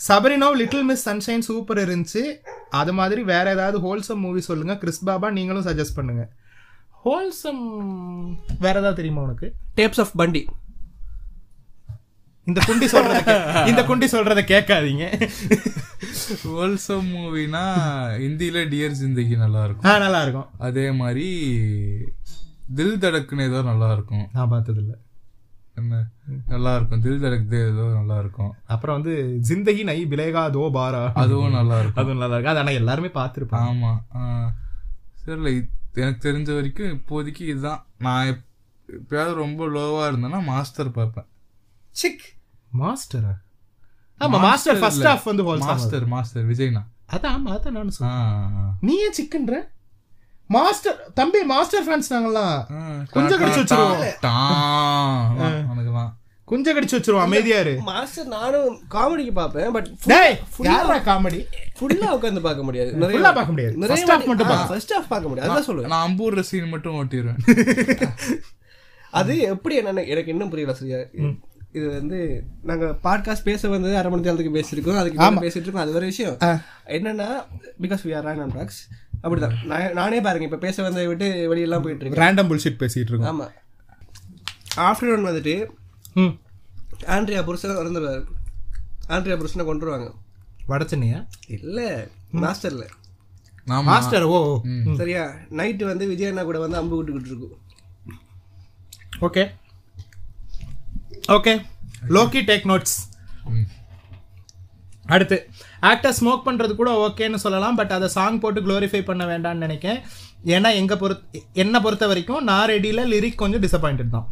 சபரினோ 0.00 0.48
லிட்டில் 0.60 0.86
மிஸ் 0.88 1.04
சன்ஷைன் 1.08 1.44
சூப்பர் 1.48 1.78
இருந்துச்சு. 1.84 2.22
அது 2.80 2.92
மாதிரி 2.98 3.20
வேற 3.32 3.46
ஏதாவது 3.56 3.78
ஹோல்சம் 3.86 4.22
மூவி 4.24 4.42
சொல்லுங்க. 4.48 4.74
கிறிஸ் 4.82 5.06
பாபா 5.08 5.28
நீங்களும் 5.38 5.66
சஜஸ்ட் 5.68 5.96
பண்ணுங்க. 5.98 6.24
ஹோல்சம் 7.06 7.62
வேற 8.64 8.74
ஏதாவது 8.78 8.98
தெரியுமா 8.98 9.24
உனக்கு? 9.26 9.48
டேப்ஸ் 9.76 10.00
ஆஃப் 10.04 10.14
பண்டி 10.20 10.42
இந்த 12.46 12.60
குண்டி 12.66 12.86
சொல்றத 12.90 13.30
இந்த 13.70 13.80
குண்டி 13.86 14.06
சொல்றத 14.10 14.40
கேட்காதீங்க. 14.50 15.04
ஹோல்சம் 16.44 17.08
மூவினா 17.12 17.62
ஹிந்தில 18.20 18.58
டியர் 18.70 18.98
ஜிந்தகி 19.00 19.34
நல்லா 19.40 19.62
இருக்கும் 19.66 19.88
ஆ 19.88 19.98
நல்லா 20.04 20.20
இருக்கும் 20.24 20.48
அதே 20.66 20.86
மாதிரி 21.00 21.26
தில் 22.76 23.02
தடக்குன்னு 23.02 23.48
ஏதோ 23.48 23.60
நல்லா 23.68 23.88
இருக்கும் 23.92 24.24
நான் 24.32 24.52
பார்த்தது 24.52 24.80
இல்ல 24.82 24.94
என்ன? 25.76 25.94
நல்லா 26.48 26.70
இருக்கும் 26.76 27.02
தில் 27.02 27.22
தடக்கு 27.22 27.58
ஏதோ 27.64 27.86
நல்லா 27.96 28.16
இருக்கும் 28.22 28.52
அப்புறம் 28.74 28.96
வந்து 28.98 29.14
ஜிந்தகி 29.48 29.82
நை 29.84 29.98
பிலேகா 30.12 30.42
தோ 30.52 30.62
பாரா. 30.76 31.02
அதுவும் 31.22 31.56
நல்லா 31.56 31.78
இருக்கும் 31.80 32.02
அதுவும் 32.02 32.22
நல்லா 32.22 32.36
இருக்கு 32.36 32.52
அது 32.52 32.62
ஆனா 32.62 32.74
எல்லாருமே 32.80 33.10
பார்த்துருப்பாங்க. 33.14 33.68
ஆமா. 33.72 33.92
ஆ. 34.14 34.22
எனக்கு 35.96 36.28
தெரிஞ்ச 36.28 36.54
வரைக்கும் 36.54 36.92
இப்போதைக்கு 36.92 37.40
இதுதான் 37.42 37.86
நான் 37.98 38.26
எப்- 38.26 38.44
எப்பயாவது 38.88 39.34
ரொம்ப 39.34 39.66
லோவா 39.68 40.08
இருந்தேன்னா 40.08 40.44
மாஸ்டர் 40.44 40.90
பார்ப்பேன். 40.90 41.26
சிக். 41.94 42.24
மாஸ்டரா? 42.78 43.32
ஆமா 44.20 44.38
மாஸ்டர் 44.40 44.78
ஃபர்ஸ்ட் 44.78 45.02
ஹாஃப் 45.04 45.24
வந்து 45.24 45.42
மாஸ்டர் 45.64 46.06
மாஸ்டர் 46.06 46.44
விஜய்னா. 46.44 46.82
அதான் 47.12 47.34
ஆமா 47.34 47.50
அதான் 47.52 47.70
நானும் 47.70 47.98
ஆ. 48.02 48.12
நீ 48.80 48.94
ஏன் 48.98 49.16
சிக்கன்ற? 49.18 49.56
மாஸ்டர் 50.50 51.12
தம்பி 51.14 51.42
மாஸ்டர் 51.44 51.84
ஃபேன்ஸ் 51.86 52.10
நாங்கலாம் 52.10 52.56
ஆ, 52.72 52.80
கொஞ்சம் 53.10 53.40
கடிச்சு 53.40 53.62
வச்சிருவோம். 53.62 54.02
டா, 56.48 56.56
டா. 56.56 56.64
உனக்குதான் 56.64 56.74
குஞ்ச 56.74 56.74
கடிச்சு 56.74 57.00
வச்சிருவோம் 57.00 57.20
அமைதியா 57.20 57.58
இரு. 57.58 57.78
மாஸ்டர் 57.80 58.26
நானும் 58.26 58.80
காமெடிக்கு 58.90 59.32
பார்ப்பேன் 59.32 59.72
பட் 59.72 59.88
டேய் 60.04 60.38
யாரா 60.58 60.98
காமெடி 60.98 61.46
ஃபுல்லா 61.80 62.10
உட்கார்ந்து 62.10 62.40
பார்க்க 62.40 62.62
முடியாது. 62.62 62.92
ஃபுல்லா 62.96 63.22
பார்க்க 63.22 63.46
முடியாது. 63.46 63.78
ஃபர்ஸ்ட் 63.78 64.10
ஹாஃப் 64.10 64.26
மட்டும் 64.26 64.46
பார்க்க 64.46 64.66
ஃபர்ஸ்ட் 64.66 64.92
ஹாஃப் 64.92 65.06
பார்க்க 65.08 65.28
முடியாது. 65.28 65.52
அதான் 65.52 65.70
சொல்லுவேன். 65.70 65.86
நான் 65.86 66.10
அம்பூர் 66.10 66.40
சீன் 66.40 66.68
மட்டும் 66.68 66.94
ஓட்டிடுவேன் 66.94 67.38
அது 69.10 69.38
எப்படி 69.38 69.80
என்னன்னு 69.80 70.06
எனக்கு 70.06 70.30
இன்னும் 70.30 70.48
புரியல 70.48 70.74
சரியா? 70.74 70.98
இது 71.72 71.90
வந்து 71.90 72.42
நாங்க 72.62 72.98
பாட்காஸ்ட் 73.04 73.42
பேச 73.44 73.68
வந்து 73.68 73.96
அரை 73.96 74.10
மணி 74.10 74.22
நேரத்துக்கு 74.22 74.58
பேசியிருக்கோம். 74.58 74.98
அதுக்கு 74.98 75.22
பேசிட்டு 75.22 75.56
இருக்கோம். 75.56 75.82
அது 75.82 75.94
ஒரு 75.94 76.04
விஷயம். 76.06 76.36
என்னன்னா 76.86 77.44
because 77.80 78.04
we 78.04 78.16
are 78.16 78.26
ran 78.26 78.54
talks 78.54 78.88
அப்படிதான். 79.22 79.64
நான் 79.64 79.92
நானே 79.92 80.20
பாருங்க 80.20 80.44
இப்ப 80.44 80.56
பேச 80.56 80.82
வந்ததை 80.82 81.06
விட்டு 81.06 81.54
வெளியெல்லாம் 81.54 81.82
போயிட்டு 81.82 82.06
இருக்கேன். 82.06 82.34
ரேண்டம் 82.34 82.50
புல்ஷிட் 82.50 82.86
பேசிட்டு 82.86 83.12
இருக்கோம். 83.12 83.42
ஆமா. 83.42 83.48
ஆஃப்டர்நூன் 84.76 85.28
வந்துட்டு 85.30 85.70
ஆண்ட்ரியா 87.14 87.40
புருஷன் 87.46 87.80
இறந்துருவாரு 87.80 88.22
ஆண்ட்ரியா 89.14 89.36
புருஷனை 89.40 89.64
கொண்டுருவாங்க 89.68 90.06
வட 90.70 90.84
சென்னையா? 90.84 91.18
இல்ல 91.56 91.80
மாஸ்டர்ல. 92.44 92.84
மாஸ்டர் 93.88 94.24
ஓ 94.28 94.38
சரியா 95.00 95.22
நைட்டு 95.58 95.84
வந்து 95.90 96.04
விஜய் 96.10 96.30
அண்ணா 96.30 96.42
கூட 96.44 96.58
வந்து 96.64 96.78
அம்பு 96.80 96.96
விட்டுக்கிட்டு 96.98 97.30
இருக்கும் 97.32 97.62
okay. 99.26 99.44
Okay. 101.36 101.52
Loki 102.16 102.40
take 102.50 102.66
notes. 102.70 102.96
அடுத்து 105.06 105.36
ஆக்டர் 105.90 106.16
ஸ்மோக் 106.18 106.46
பண்றது 106.46 106.72
கூட 106.74 106.90
ஓகேன்னு 107.04 107.42
சொல்லலாம் 107.42 107.78
பட் 107.80 107.94
அதை 107.96 108.08
சாங் 108.16 108.40
போட்டு 108.40 108.60
க்ளோரிஃபை 108.60 109.02
பண்ண 109.04 109.24
வேண்டாம்னு 109.26 109.64
நினைக்கிறேன் 109.66 110.00
ஏன்னா 110.54 110.70
எங்க 110.80 110.94
பொறுத்த 110.96 111.40
என்னை 111.62 111.80
பொறுத்த 111.80 112.06
வரைக்கும் 112.06 112.44
நான் 112.44 112.68
ரெடியில 112.70 113.04
லிரிக் 113.12 113.42
கொஞ்சம் 113.42 113.64
டிசப்பாயிண்டட் 113.64 114.14
தான். 114.16 114.26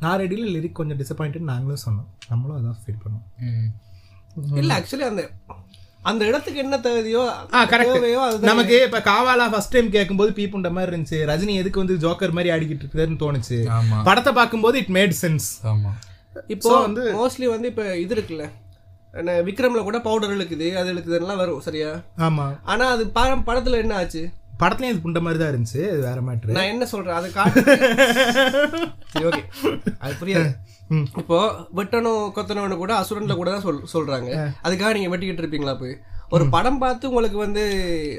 நான் 0.00 0.18
ரெடியில 0.22 0.50
லிரிக் 0.54 0.78
கொஞ்சம் 0.80 0.98
டிசப்பாயிண்டட் 1.00 1.50
நாங்களும் 1.52 1.84
சொன்னோம். 1.86 2.08
நம்மளும் 2.28 2.58
அதான் 2.58 2.80
ஃபீல் 2.82 3.02
பண்ணோம். 3.04 3.24
இல்ல 4.60 4.72
ஆக்சுவலி 4.78 5.06
அந்த 5.10 5.22
அந்த 6.02 6.22
இடத்துக்கு 6.26 6.60
என்ன 6.62 6.76
தேவையோ 6.78 7.22
தேவையோ 7.72 8.20
நமக்கு 8.50 8.76
இப்ப 8.84 9.00
காவாலா 9.08 9.46
ஃபர்ஸ்ட் 9.52 9.72
டைம் 9.72 9.88
கேட்கும்போது 9.90 10.30
பீப்புண்ட 10.38 10.70
மாதிரி 10.72 10.92
இருந்துச்சு. 10.92 11.18
ரஜினி 11.30 11.54
எதுக்கு 11.54 11.82
வந்து 11.82 11.96
ஜோக்கர் 12.04 12.36
மாதிரி 12.36 12.52
ஆடிக்கிட்டு 12.54 12.84
இருக்குதுன்னு 12.84 13.20
தோணுச்சு. 13.24 13.58
ஆமா. 13.78 13.98
படத்தை 14.02 14.32
பார்க்கும்போது 14.32 14.78
இட் 14.78 14.92
மேட் 14.98 15.16
சென்ஸ் 15.22 15.48
ஆமா. 15.72 15.92
இப்போ 16.46 16.72
வந்து 16.80 17.04
மோஸ்ட்லி 17.18 17.48
வந்து 17.48 17.68
இப்ப 17.68 17.84
இது 17.96 18.14
இருக்குல்ல. 18.16 18.46
என்ன 19.14 19.34
விக்ரம்ல 19.48 19.82
கூட 19.82 19.98
பவுடர் 20.00 20.34
இழுக்குது 20.36 20.66
அது 20.80 20.88
இழுக்குதுலாம் 20.94 21.40
வரும் 21.42 21.64
சரியா? 21.66 21.90
ஆமா. 22.26 22.46
ஆனா 22.62 22.86
அது 22.94 23.04
படம் 23.18 23.46
படத்துல 23.46 23.80
என்ன 23.84 23.94
ஆச்சு? 23.96 24.22
படத்துலயும் 24.62 24.92
இது 24.94 25.04
புண்ட 25.04 25.20
மாதிரி 25.24 25.38
தான் 25.40 25.50
இருந்துச்சு 25.52 25.80
இது 25.90 26.00
வேற 26.08 26.20
மேட்ரு. 26.28 26.56
நான் 26.56 26.70
என்ன 26.72 26.84
சொல்றேன்? 26.92 27.18
அதை 27.18 27.28
காட்டு. 27.38 27.62
ஓகே 29.30 29.42
அது 30.04 30.14
புரியாது. 30.22 30.50
இப்போ 31.20 31.38
வெட்டணும் 31.78 32.22
கொத்தனவனு 32.36 32.76
கூட 32.82 32.92
அசுரன்ல 33.00 33.34
கூட 33.40 33.48
தான் 33.54 33.64
சொல் 33.66 33.80
சொல்றாங்க. 33.94 34.28
அதுக்காக 34.66 34.92
நீங்க 34.96 35.10
வெட்டிக்கிட்டு 35.12 35.42
இருப்பீங்களா 35.44 35.74
போய்? 35.82 35.94
ஒரு 36.34 36.44
படம் 36.54 36.80
பார்த்து 36.84 37.10
உங்களுக்கு 37.10 37.38
வந்து 37.44 37.62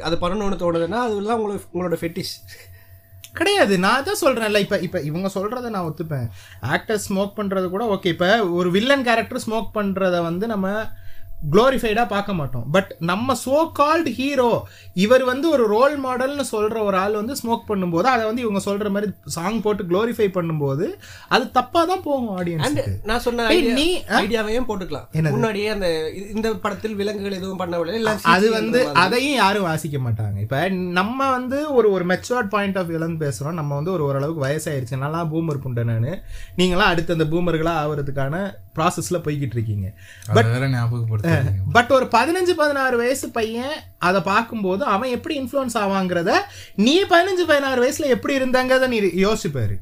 அது 0.08 0.16
பண்ணணும்னு 0.24 0.62
தோணுதுன்னா 0.64 1.00
அதுலாம் 1.06 1.40
உங்களுக்கு 1.40 1.74
உங்களோட 1.74 1.98
ஃபெட்டிஷ் 2.02 2.34
கிடையாது. 3.40 3.74
நான் 3.86 4.06
தான் 4.08 4.22
சொல்றேன்ல 4.22 4.60
இப்ப 4.66 4.78
இப்ப 4.86 5.02
இவங்க 5.10 5.28
சொல்றத 5.36 5.70
நான் 5.76 5.88
ஒத்துப்பேன். 5.90 6.28
ஆக்டர் 6.76 7.04
ஸ்மோக் 7.08 7.38
பண்றது 7.40 7.68
கூட 7.76 7.84
ஓகே 7.96 8.14
இப்ப 8.16 8.28
ஒரு 8.60 8.70
வில்லன் 8.78 9.08
கேரக்டர் 9.10 9.44
ஸ்மோக் 9.46 9.76
பண்றத 9.78 10.18
வந்து 10.30 10.48
நம்ம 10.54 10.68
குளோரிஃபைடா 11.52 12.08
பார்க்க 12.08 12.34
மாட்டோம். 12.34 12.72
பட் 12.72 12.96
நம்ம 13.00 13.36
சோ 13.46 13.72
கால்டு 13.72 14.12
ஹீரோ 14.12 14.66
இவர் 14.94 15.24
வந்து 15.24 15.50
ஒரு 15.50 15.68
ரோல் 15.68 16.04
மாடல்னு 16.04 16.46
சொல்ற 16.52 16.84
ஒரு 16.84 16.98
ஆள் 16.98 17.14
வந்து 17.14 17.36
ஸ்மோக் 17.36 17.68
பண்ணும்போது 17.68 18.04
அதை 18.04 18.26
வந்து 18.26 18.42
இவங்க 18.42 18.62
சொல்ற 18.66 18.90
மாதிரி 18.90 19.12
சாங் 19.26 19.62
போட்டு 19.62 19.84
குளோரிஃபை 19.84 20.28
பண்ணும்போது 20.38 20.96
அது 21.28 21.52
தப்பா 21.52 21.86
தான் 21.86 22.02
போகும் 22.02 22.38
ஆடியன்ஸ் 22.38 22.90
நான் 23.04 23.20
சொன்ன 23.20 23.48
நீ, 23.50 24.04
ஐடியாவையும் 24.08 24.68
போட்டுக்கலாம். 24.70 25.32
முன்னாடியே 25.32 25.68
அந்த 25.68 26.12
இந்த 26.12 26.54
படத்தில் 26.54 26.96
விலங்குகள் 26.96 27.32
எதுவும் 27.32 27.60
பண்ணவில்லை 27.60 28.18
அது 28.22 28.52
வந்து. 28.52 28.88
அதையும் 28.88 29.36
யாரும் 29.36 29.64
வாசிக்க 29.64 29.98
மாட்டாங்க. 29.98 30.38
இப்ப 30.40 30.70
நம்ம 30.70 31.30
வந்து 31.32 31.74
ஒரு 31.74 31.92
ஒரு 31.92 32.06
மெச்சுவர்ட் 32.06 32.50
பாயிண்ட் 32.50 32.78
ஆஃப் 32.78 32.90
வியூல 32.90 33.08
பேசுறோம். 33.26 33.52
நம்ம 33.52 33.76
வந்து 33.76 33.92
ஒரு 33.92 34.04
ஓரளவுக்கு 34.04 34.46
வயசாயிருச்சு. 34.46 34.98
நல்லா 34.98 35.24
பூமர் 35.24 35.64
புண்டை 35.66 35.84
நானு. 35.84 36.22
நீங்களாம் 36.58 36.92
அடுத்து 36.92 37.14
அந்த 37.14 37.24
பூமர்களா 37.24 37.74
ஆவறதுக்கான 37.84 38.58
ப்ராசஸ்ல 38.80 39.20
போய்கிட்டு 39.24 39.52
இருக்கீங்க 39.52 39.94
அதை 40.28 40.44
வேற 40.44 40.68
ஞாபகப்படுத்தாதீங்க 40.70 41.62
பட் 41.72 41.92
ஒரு 41.92 42.06
பதினஞ்சு 42.06 42.54
பதினாறு 42.58 42.98
வயசு 42.98 43.30
பையன் 43.30 43.80
அதை 43.98 44.22
பார்க்கும்போது 44.22 44.84
அவன் 44.86 45.10
எப்படி 45.10 45.42
இன்ஃப்ளூயன்ஸ் 45.42 45.78
ஆவாங்கிறத 45.78 46.34
நீ 46.76 47.04
பதினஞ்சு 47.04 47.46
பதினாறு 47.48 47.80
வயசுல 47.84 48.06
எப்படி 48.06 48.40
இருந்தாங்கிறத 48.40 48.88
நீ 48.88 49.02
யோசிப்பாரு. 49.02 49.76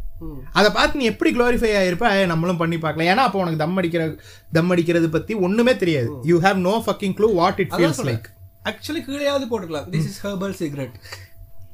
அதை 0.51 0.71
பார்த்து 0.71 0.97
நீ 0.99 1.05
எப்படி 1.05 1.39
குளோரிஃபை 1.39 1.71
ஆயிருப்ப? 1.75 2.09
"ஏய், 2.09 2.25
நம்மளும் 2.25 2.57
பண்ணி 2.57 2.77
பார்க்கலாம். 2.77 3.17
ஏன்னா 3.17 3.19
அப்போ 3.19 3.39
உனக்கு 3.39 3.57
தம் 3.57 3.75
அடிக்கிற 3.75 4.15
தம் 4.51 4.69
அடிக்கிறது 4.69 5.09
பத்தி 5.09 5.33
ஒண்ணுமே 5.33 5.75
தெரியாது. 5.75 6.19
You 6.23 6.39
have 6.39 6.55
no 6.55 6.83
fucking 6.85 7.13
clue 7.13 7.33
what 7.33 7.59
it 7.59 7.71
feels 7.71 8.03
like 8.03 8.23
actually 8.65 9.01
கீழேயாவது 9.01 9.47
போட்டுக்கலாம். 9.51 9.87
திஸ் 9.89 10.05
இஸ் 10.05 10.27
ஹெர்பல் 10.27 10.51
சிகரெட் 10.51 10.99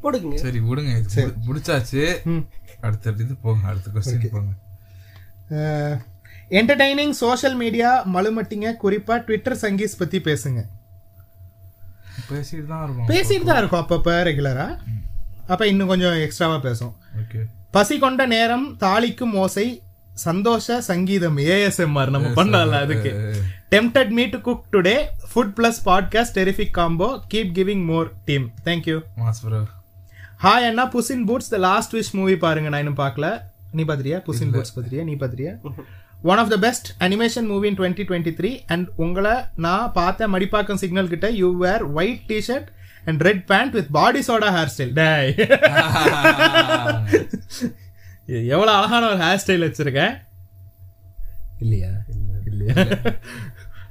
போடுங்க. 0.01 0.37
சரி 0.37 0.59
விடுங்க. 0.59 1.03
முடிச்சாச்சு. 1.47 2.19
அடுத்த 2.81 3.11
இது 3.17 3.35
போங்க. 3.41 3.67
அடுத்த 3.67 3.91
கொஸ்டின் 3.93 4.31
போங்க. 4.31 4.51
என்டர்டைனிங் 6.51 7.15
சோஷியல் 7.19 7.55
மீடியா 7.55 7.89
மலுமட்டிங்க 8.13 8.69
குறிப்பா 8.83 9.15
ட்விட்டர் 9.25 9.57
சங்கீஸ் 9.61 9.99
பத்தி 9.99 10.17
பேசுங்க. 10.19 10.59
பேசிட்டு 12.29 12.65
தான் 12.67 12.83
இருக்கும். 12.85 13.07
பேசிட்டு 13.07 13.43
தான் 13.43 13.59
இருக்கோம் 13.61 13.83
அப்பப்ப 13.83 14.11
ரெகுலரா 14.27 14.67
அப்ப 15.47 15.63
இன்னும் 15.67 15.87
கொஞ்சம் 15.87 16.17
எக்ஸ்ட்ராவா 16.21 16.57
பேசும் 16.59 16.93
பசி 17.71 17.95
கொண்ட 17.99 18.25
நேரம் 18.27 18.65
தாளிக்கும் 18.79 19.33
ஓசை 19.35 19.65
சந்தோஷ 20.17 20.75
சங்கீதம் 20.81 21.37
ஏஎஸ்எம்ஆர் 21.47 22.13
நம்ம 22.15 22.27
பண்ணல 22.35 22.79
அதுக்கு. 22.83 23.11
Tempted 23.71 24.11
me 24.11 24.23
to 24.29 24.39
cook 24.41 24.65
today 24.73 24.95
food 25.31 25.53
plus 25.57 25.79
podcast 25.85 26.37
terrific 26.39 26.75
combo 26.77 27.09
keep 27.31 27.51
giving 27.57 27.85
more 27.85 28.09
team 28.25 28.45
thank you 28.65 28.97
mass 29.21 29.41
bro 29.45 29.61
hi 30.45 30.67
Anna 30.69 30.85
Puss in 30.93 31.25
Boots 31.27 31.49
the 31.49 31.59
last 31.65 31.95
wish 31.95 32.13
movie 32.13 32.35
பாருங்க 32.37 32.69
நான் 32.69 32.83
இன்னும் 32.85 33.01
பார்க்கல. 33.01 33.27
நீ 33.73 33.83
பாத்திரியா 33.83 34.17
புசின் 34.27 34.53
பூட்ஸ் 34.53 34.75
பாத்திரியா 34.75 35.03
நீ 35.03 35.15
பாத்திரியா 35.15 35.53
one 36.23 36.37
of 36.37 36.49
the 36.49 36.57
best 36.57 36.87
animation 36.99 37.45
movie 37.45 37.67
in 37.67 37.77
twenty 37.77 38.03
twenty 38.09 38.33
three 38.39 38.51
and 38.65 38.87
உங்களை 38.95 39.33
நான் 39.55 39.91
பார்த்த 39.91 40.27
மடிப்பாக்கம் 40.27 40.81
சிக்னல் 40.83 41.07
கிட்ட 41.07 41.29
you 41.41 41.57
wear 41.57 41.83
white 41.91 42.23
T shirt 42.27 42.69
and 43.05 43.21
red 43.21 43.45
pant 43.45 43.73
with 43.73 43.91
body 43.91 44.19
soda 44.27 44.49
hair 44.57 44.71
style 44.73 44.93
டேய். 44.93 45.31
எவ்வளவு 48.55 48.77
அழகான 48.77 49.07
ஒரு 49.09 49.17
ஹேர் 49.23 49.41
ஸ்டைல் 49.43 49.65
வச்சிருக்கேன். 49.67 50.13
இல்லையா? 51.59 51.91
இல்லையா? 52.45 52.75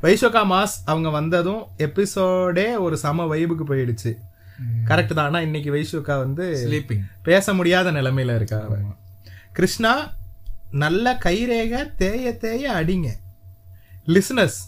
வைஷோகா 0.02 0.42
மாஸ் 0.52 0.76
அவங்க 0.84 1.09
வந்ததும் 1.10 1.62
எபிசோடே 1.78 2.66
ஒரு 2.78 2.96
சம 2.96 3.26
வைபுக்கு 3.34 3.64
போயிடுச்சு. 3.68 4.12
கரெக்ட் 4.88 5.14
தான்? 5.14 5.26
ஆனா 5.26 5.40
இன்னைக்கு 5.40 5.70
வைஷோகா 5.74 6.16
வந்து 6.18 6.44
பேச 7.22 7.54
முடியாத 7.54 7.92
நிலைமையில 7.92 8.34
இருக்கா 8.36 8.59
அவ. 8.64 8.78
கிருஷ்ணா 9.52 9.92
நல்ல 10.73 11.19
கைரேக 11.24 11.94
தேய 11.97 12.36
தேய 12.36 12.73
அடிங்க. 12.73 13.09
லிசனஸ் 14.07 14.59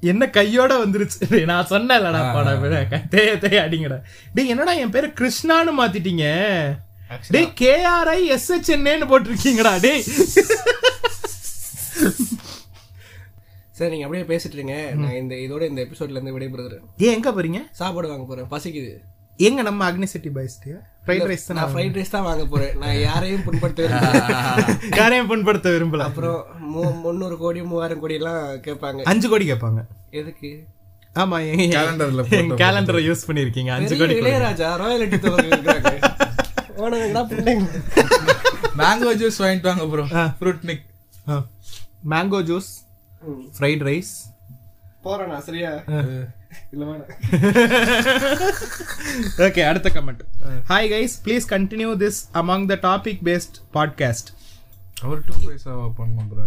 என்ன 0.00 0.30
கையோட 0.30 0.72
வந்துருச்சு? 0.84 1.44
நான் 1.50 1.68
சொன்னேன்லடா 1.70 2.20
பாடா 2.36 2.98
தேய 3.14 3.38
தேய 3.38 3.62
அடிங்கடா. 3.66 3.98
டேய் 4.34 4.48
என்னடா 4.48 4.72
என் 4.72 4.90
பேரு 4.90 5.08
கிருஷ்ணான்னு 5.20 5.72
மாத்திட்டீங்க? 5.80 6.26
டேய் 7.30 7.52
கேஆர்ஐ 7.60 8.20
எஸ்ஹெச்என்னு 8.36 9.08
போட்டிருக்கீங்கடா 9.12 9.80
டேய். 9.80 10.02
சரி 13.76 13.90
நீங்க 13.90 14.06
அப்படியே 14.06 14.26
பேசிட்டு 14.32 14.58
இருங்க. 14.58 14.76
நான் 14.94 15.18
இந்த 15.22 15.34
இதோட 15.34 15.62
இந்த 15.68 15.82
எபிசோட்ல 15.82 16.18
இருந்து 16.18 16.38
விடைபெறுகிறேன். 16.38 16.84
ஏன் 16.96 17.14
எங்க 17.14 17.30
போறீங்க? 17.30 17.60
சாப்பாடு 17.70 18.08
வாங்க 18.08 18.24
போறேன். 18.24 18.50
பசிக்குது. 18.50 18.92
எங்க 19.38 19.62
நம்ம 19.62 19.90
அக்னிசிட்டி 19.90 20.30
பாய்ஸ்டியா 20.32 20.78
ஃப்ரைட் 21.04 21.24
ரைஸ் 21.26 21.46
தான் 21.46 21.56
நான் 21.58 21.70
ஃப்ரைட் 21.72 21.96
ரைஸ் 21.96 22.10
தான் 22.10 22.22
வாங்க 22.22 22.44
போறேன். 22.44 22.74
நான் 22.78 22.98
யாரையும் 23.00 23.42
புண்படுத்த 23.42 23.80
விரும்பல. 23.82 24.18
யாரையும் 24.96 25.30
புண்படுத்த 25.30 25.68
விரும்பல? 25.70 26.02
அப்புறம் 26.02 26.36
மூ- 26.74 27.00
முந்நூறு 27.00 27.38
கோடி 27.38 27.62
மூவாயிரம் 27.62 28.00
கோடி 28.00 28.14
எல்லாம் 28.14 28.42
கேட்பாங்க. 28.60 29.00
அஞ்சு 29.04 29.28
கோடி 29.28 29.46
கேட்பாங்க. 29.50 29.80
எதுக்கு? 30.12 30.50
ஆமா 31.16 31.38
என் 31.48 31.72
கேலண்டரை 32.56 33.00
யூஸ் 33.04 33.26
பண்ணிருக்கீங்க 33.26 33.70
அஞ்சு 33.70 33.96
கோடி 33.96 34.14
இளையராஜா 34.20 34.68
ராயல்டி 34.76 35.18
தொகை 35.18 35.48
ஓனங்கடா 36.78 37.22
பிள்ளைங்க 37.26 37.66
மேங்கோ 38.76 39.10
ஜூஸ் 39.14 39.40
வாங்கிட்டு 39.40 39.68
வாங்க 39.70 39.86
bro 39.86 40.04
Fruitnik 40.62 40.84
mango 42.08 42.40
juice 42.42 42.70
fried 43.56 43.84
rice 43.84 44.14
போறேண்ணா 45.04 45.38
சரியா? 45.40 45.72
ஓகே 49.38 49.62
அடுத்த 49.70 49.90
comment 49.94 50.22
hi 50.68 50.88
guys 50.88 51.14
please 51.24 51.46
continue 51.48 51.90
this 51.96 52.20
among 52.34 52.66
the 52.66 52.78
topic 52.82 53.22
based 53.24 53.56
podcast 53.74 54.30
அவர் 55.02 55.20
டூ 55.24 55.34
பைசாவா 55.46 55.86
பண்ணணும் 55.98 56.28
ப்ரோ 56.28 56.44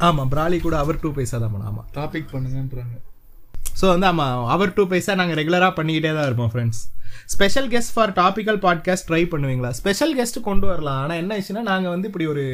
ஆமா 0.00 0.22
பிராலி 0.28 0.60
கூட 0.60 0.76
அவர் 0.78 1.00
டூ 1.00 1.12
பைசா 1.14 1.38
தான் 1.38 1.52
பண்ண 1.52 1.66
ஆமா. 1.68 1.82
டாபிக் 1.94 2.28
பண்ணுங்கன்றாங்க. 2.32 2.94
ஸோ 3.80 3.86
வந்து 3.86 4.06
ஆமா 4.06 4.48
அவர் 4.48 4.72
டூ 4.72 4.82
பைசா 4.88 5.14
நாங்கள் 5.14 5.36
ரெகுலராக 5.36 5.72
பண்ணிக்கிட்டே 5.76 6.14
தான் 6.14 6.24
இருப்போம் 6.24 6.50
friends 6.54 6.80
special 7.26 7.68
guest 7.68 7.92
for 7.94 8.12
topical 8.12 8.56
podcast 8.56 9.08
try 9.08 9.22
பண்ணுவீங்களா? 9.28 9.70
ஸ்பெஷல் 9.70 10.18
கெஸ்ட் 10.18 10.40
கொண்டு 10.40 10.66
வரலாம். 10.66 11.02
ஆனால் 11.02 11.16
என்ன 11.16 11.38
ஆச்சுன்னா 11.38 11.60
நாங்கள் 11.60 11.90
வந்து 11.90 12.06
இப்படி 12.06 12.26
ஒரு 12.26 12.44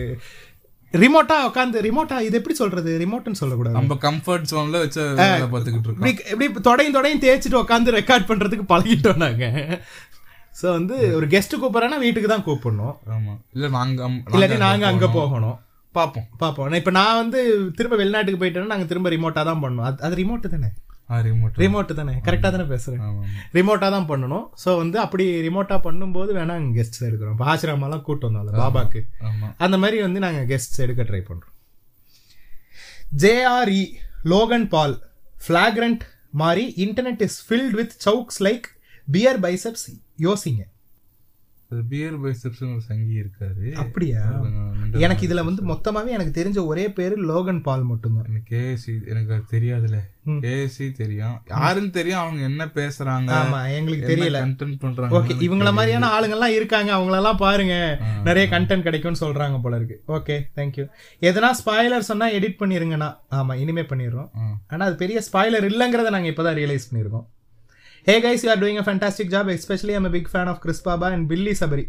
ரிமோட்டா 0.92 1.36
உட்காந்து 1.46 1.80
ரிமோட்டா 1.80 2.20
இது 2.20 2.36
எப்படி 2.36 2.54
சொல்றது? 2.54 2.98
ரிமோட்னு 2.98 3.32
சொல்லக்கூடாது. 3.32 3.76
நம்ம 3.76 3.94
கம்ஃபர்ட் 3.94 4.44
ஜோன்ல 4.50 4.70
வச்சு 4.70 5.00
பார்த்துக்கிட்டு 5.02 6.06
இருக்கோம். 6.06 6.40
இப்படி 6.40 6.46
தொடையும் 6.46 6.94
தொடையும் 6.94 7.22
தேய்ச்சிட்டு 7.22 7.62
உட்காந்து 7.62 7.94
ரெக்கார்ட் 7.98 8.28
பண்றதுக்கு 8.28 8.62
பழகிட்டோம் 8.68 9.16
நாங்க. 9.16 9.46
ஸோ 10.62 10.70
வந்து 10.70 11.14
ஒரு 11.14 11.26
கெஸ்ட் 11.26 11.56
கூப்பிட்றேன்னா 11.62 11.98
வீட்டுக்கு 11.98 12.28
தான் 12.28 12.44
கூப்பிடணும். 12.44 12.96
ஆமா. 13.10 13.38
இல்ல 13.52 13.68
நாங்க 13.68 14.08
அம்- 14.08 14.22
இல்லாட்டி 14.30 14.56
நாங்க 14.56 14.86
அங்க 14.86 15.08
போகணும். 15.08 15.58
பாப்போம் 15.94 16.26
பார்ப்போம். 16.38 16.72
இப்போ 16.72 16.90
நான் 16.90 17.16
வந்து 17.16 17.70
திரும்ப 17.74 17.96
வெளிநாட்டுக்கு 17.96 18.44
போயிட்டேன்னா 18.44 18.66
நாங்க 18.66 18.84
திரும்ப 18.84 19.10
ரிமோட்டா 19.10 19.44
தான் 19.44 19.62
பண்ணணும். 19.62 19.82
அது 19.82 20.02
அது 20.02 20.16
ரிமோட் 20.16 20.48
தானே? 20.48 20.66
ரிமோட் 21.62 21.90
தானே. 21.98 22.14
கரெக்டா 22.26 22.48
தானே? 22.54 22.64
பேசுறேன். 22.72 23.02
ஆமா 23.06 23.20
ஆமா. 23.22 23.42
ரிமோட்டா 23.56 23.88
தான் 23.94 24.08
பண்ணணும். 24.10 24.46
ஸோ 24.64 24.70
வந்து 24.76 24.98
அப்படி 25.04 25.24
ரிமோட்டா 25.46 25.76
பண்ணும்போது 25.86 26.30
வேணா 26.38 26.54
அங்கே 26.60 26.74
கெஸ்ட்ஸ் 26.78 27.04
எடுக்கிறோம் 27.08 27.34
இப்போ 27.36 27.46
ஆசிரமாலாம் 27.52 28.04
கூட்டு 28.08 28.26
வந்தோம்ல 28.28 28.52
பாபாக்கு. 28.62 29.00
அந்த 29.66 29.76
மாதிரி 29.84 29.98
வந்து 30.06 30.20
நாங்க 30.26 30.40
கெஸ்ட்ஸ் 30.52 30.82
எடுக்க 30.86 31.02
ட்ரை 31.10 31.22
பண்றோம். 31.30 31.54
ஜேஆர்இ 33.22 33.82
லோகன் 34.32 34.68
பால் 34.74 34.96
ஃபிளாக்ரண்ட் 35.44 36.02
மாதிரி 36.42 36.64
இன்டர்நெட் 36.84 37.22
இஸ் 37.26 37.38
ஃபில்ட் 37.48 37.76
வித் 37.80 37.94
சவுக்ஸ் 38.06 38.40
லைக் 38.48 38.66
பியர் 39.08 39.40
பைசப்ஸ் 39.46 39.86
யோசிங்க. 40.26 40.62
பியர் 41.70 42.14
பைசப்ஸ் 42.22 42.60
ஒரு 42.66 42.80
சங்கி 42.80 43.14
இருக்காரு. 43.22 43.66
அப்படியா? 43.82 44.20
எனக்கு 45.04 45.26
இதுல 45.28 45.42
வந்து 45.44 45.62
மொத்தமாவே 45.66 46.10
எனக்கு 46.16 46.32
தெரிஞ்ச 46.38 46.66
ஒரே 46.66 46.84
பேரு 46.90 47.16
லோகன் 47.30 47.60
பால் 47.62 47.82
மட்டும்தான். 47.82 48.28
எனக்கு 48.30 48.48
கேஎஸ்சி 48.54 49.08
எனக்கு 49.08 49.32
அது 49.32 49.44
தெரியாதுல. 49.50 49.98
கேஎஸ்சி 50.44 50.86
தெரியும். 50.92 51.36
யாருன்னு 51.48 51.90
தெரியும் 51.90 52.20
அவங்க 52.20 52.42
என்ன 52.42 52.64
பேசுறாங்க 52.74 53.30
ஆமா 53.40 53.60
எங்களுக்கு 53.74 54.10
தெரியல. 54.14 54.40
கண்டென்ட் 54.44 54.80
பண்றாங்க 54.80 55.18
ஓகே 55.18 55.38
இவங்கள 55.48 55.72
மாதிரியான 55.72 56.10
ஆளுங்கெல்லாம் 56.16 56.56
இருக்காங்க 56.58 56.92
அவங்களெல்லாம் 56.96 57.42
பாருங்க. 57.46 57.76
நிறைய 58.24 58.46
கண்டென்ட் 58.56 58.86
கிடைக்கும்னு 58.88 59.24
சொல்றாங்க 59.26 59.58
போல 59.62 59.76
இருக்கு. 59.76 59.98
ஓகே 60.08 60.38
தேங்க்யூ 60.58 60.86
எதனா 61.30 61.50
ஸ்பாய்லர் 61.62 62.10
சொன்னா 62.10 62.28
எடிட் 62.30 62.60
பண்ணிருங்கண்ணா. 62.62 63.10
ஆமா 63.30 63.54
இனிமே 63.64 63.80
பண்ணிடுறோம். 63.80 64.30
ஆனா 64.66 64.84
அது 64.84 64.96
பெரிய 64.96 65.20
ஸ்பாய்லர் 65.30 65.68
இல்லைங்கிறத 65.72 66.10
நாங்க 66.16 66.30
இப்பதான் 66.34 66.60
ரியலைஸ் 66.62 66.88
பண்ணிருக்கோம் 66.90 67.26
hey 68.08 68.20
guys 68.20 68.44
you 68.44 68.50
are 68.50 68.60
doing 68.62 68.78
a 68.80 68.84
fantastic 68.86 69.32
job 69.34 69.48
especially 69.54 69.94
I'm 69.94 70.10
big 70.10 70.28
fan 70.32 70.50
of 70.52 70.60
Chris 70.60 70.82
Baba 70.82 71.08
and 71.08 71.32
பில்லி 71.32 71.52
சபரி 71.60 71.82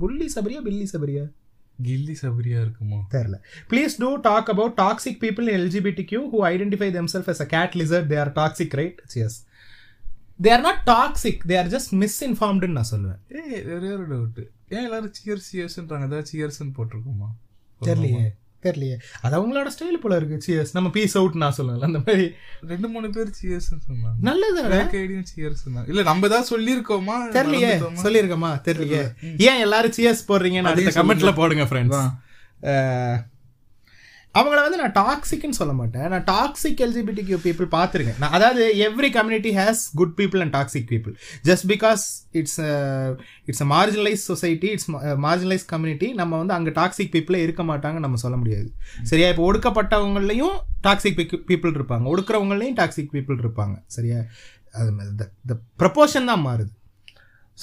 புல்லி 0.00 0.26
சபரியா 0.34 0.60
பில்லி 0.66 0.86
சபரியா 0.92 1.24
கில்லி 1.82 2.14
சபரியா 2.22 2.58
இருக்குமோ? 2.64 2.98
தெரியல. 3.10 3.36
Please 3.70 3.94
do 3.98 4.16
talk 4.26 4.48
about 4.48 4.74
toxic 4.76 5.18
people 5.20 5.46
in 5.48 5.58
LGBT 5.60 6.04
Q 6.04 6.20
who 6.32 6.40
identify 6.50 6.90
them 6.90 7.08
self 7.12 7.26
as 7.26 7.40
a 7.40 7.46
cat 7.46 7.74
lizard 7.74 8.06
they 8.12 8.18
are 8.18 8.32
toxic 8.32 8.76
right 8.80 9.00
yes 9.14 9.38
they 10.42 10.52
are 10.52 10.60
not 10.60 10.82
toxic 10.86 11.42
they 11.48 11.58
are 11.58 11.66
just 11.66 11.92
மிஸ்இன்ஃபார்ம்டுன்னு 12.02 12.76
நான் 12.78 12.90
சொல்லுவேன். 12.90 13.20
ஏய் 13.40 13.64
ஒரே 13.76 13.90
ஒரு 13.96 14.06
டவுட் 14.08 14.40
ஏன் 14.68 14.84
எல்லாரும் 14.84 15.12
சியர்ஸ் 15.18 15.48
சியர்ஸ்ன்றாங்க 15.50 16.06
ஏதாவது 16.10 16.26
சியர்ஸ்னு 16.32 16.72
போட்டிருக்கோமா? 16.78 17.30
தெரியலையே. 17.80 18.24
தெரியலையே. 18.64 18.96
அது 19.20 19.34
அவங்களோட 19.38 19.66
ஸ்டைல் 19.66 20.00
போல 20.00 20.16
இருக்கு. 20.16 20.38
சியர்ஸ் 20.46 20.70
நம்ம 20.72 20.90
பீஸ் 20.90 21.16
அவுட் 21.16 21.34
நான் 21.34 21.54
சொல்லுவேன் 21.58 21.80
அந்த 21.80 21.98
மாதிரி. 21.98 22.32
ரெண்டு 22.66 22.88
மூணு 22.88 23.10
பேர் 23.10 23.30
சியர்ஸ் 23.42 23.78
சொன்னாங்க. 23.88 24.14
நல்லது 24.20 24.64
சியர்ஸ் 25.36 25.88
இல்ல 25.88 26.02
நம்ம 26.02 26.26
ஏதாவது 26.26 26.48
சொல்லியிருக்கோமா? 26.50 27.16
தெரியலையே? 27.32 27.72
சொல்லிருக்கமா 28.02 28.50
தெரியலையே. 28.64 29.12
ஏன் 29.38 29.60
எல்லாரும் 29.60 29.92
சியர்ஸ் 29.96 30.24
போடுறீங்கன்னு 30.28 30.62
அடுத்த 30.62 31.02
கமெண்ட்ல 31.02 31.34
போடுங்க 31.34 31.62
ஃப்ரெண்ட்ஸ் 31.64 33.32
அவங்கள 34.38 34.60
வந்து 34.66 34.78
நான் 34.82 34.94
டாக்ஸிக்னு 35.00 35.56
சொல்ல 35.58 35.72
மாட்டேன். 35.80 36.06
நான் 36.12 36.24
டாக்ஸிக் 36.30 36.80
எல்ஜிபிடி 36.86 37.22
கியூ 37.28 37.38
பீப்புள் 37.44 37.68
பார்த்துருக்கேன். 37.74 38.18
நான் 38.22 38.34
அதாவது 38.36 38.62
every 38.86 39.10
community 39.16 39.50
has 39.58 39.82
good 40.00 40.14
people 40.20 40.42
and 40.44 40.54
toxic 40.56 40.88
people 40.92 41.14
just 41.48 41.66
because 41.72 42.04
it's 42.40 42.58
it's 43.48 43.64
a 43.66 43.68
marginalise 43.74 44.24
society 44.30 44.70
it's 44.76 44.90
marginalise 45.26 45.66
community 45.66 46.12
நம்ம 46.12 46.36
வந்து 46.36 46.54
அங்கே 46.58 46.70
டாக்ஸிக் 46.80 47.12
பீப்புளே 47.16 47.42
இருக்க 47.46 47.62
மாட்டாங்க 47.62 47.98
நம்ம 47.98 48.16
சொல்ல 48.16 48.36
முடியாது. 48.36 48.68
சரியா? 49.02 49.28
இப்போ 49.28 49.44
ஒடுக்கப்பட்டவங்களையும் 49.52 50.56
டாக்ஸிக் 50.88 51.18
பீப்புள் 51.50 51.76
இருப்பாங்க. 51.78 52.04
ஒடுக்கிறவங்களையும் 52.14 52.78
டாக்ஸிக் 52.80 53.12
பீப்புள் 53.16 53.42
இருப்பாங்க. 53.44 53.76
சரியா? 53.86 54.20
அது 54.72 54.92
த 55.46 55.56
ப்ரப்போர்ஷன் 55.82 56.30
தான் 56.30 56.44
மாறுது. 56.46 56.72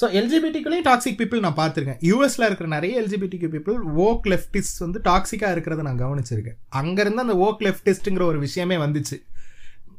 ஸோ 0.00 0.04
எல்ஜிபிடிக்குள்ளேயும் 0.04 0.88
டாக்ஸிக் 0.88 1.18
பீப்புள் 1.18 1.38
நான் 1.38 1.56
பார்த்துருக்கேன். 1.56 1.98
யூஎஸ்ல 2.00 2.42
இருக்கிற 2.42 2.68
நிறைய 2.68 3.02
எல்ஜிபிடிக்கு 3.02 3.48
பீப்புள் 3.52 3.76
ஓக் 3.96 4.24
லெஃப்டிஸ்ட் 4.24 4.78
வந்து 4.78 5.00
டாக்ஸிக்காக 5.04 5.52
இருக்கிறத 5.52 5.82
நான் 5.82 6.02
கவனிச்சிருக்கேன். 6.02 6.58
அங்கேருந்து 6.76 7.14
அந்த 7.14 7.36
ஓக் 7.36 7.60
லெஃப்டிஸ்ட்டுங்கிற 7.60 8.22
ஒரு 8.22 8.38
விஷயமே 8.38 8.76
வந்துச்சு. 8.76 9.22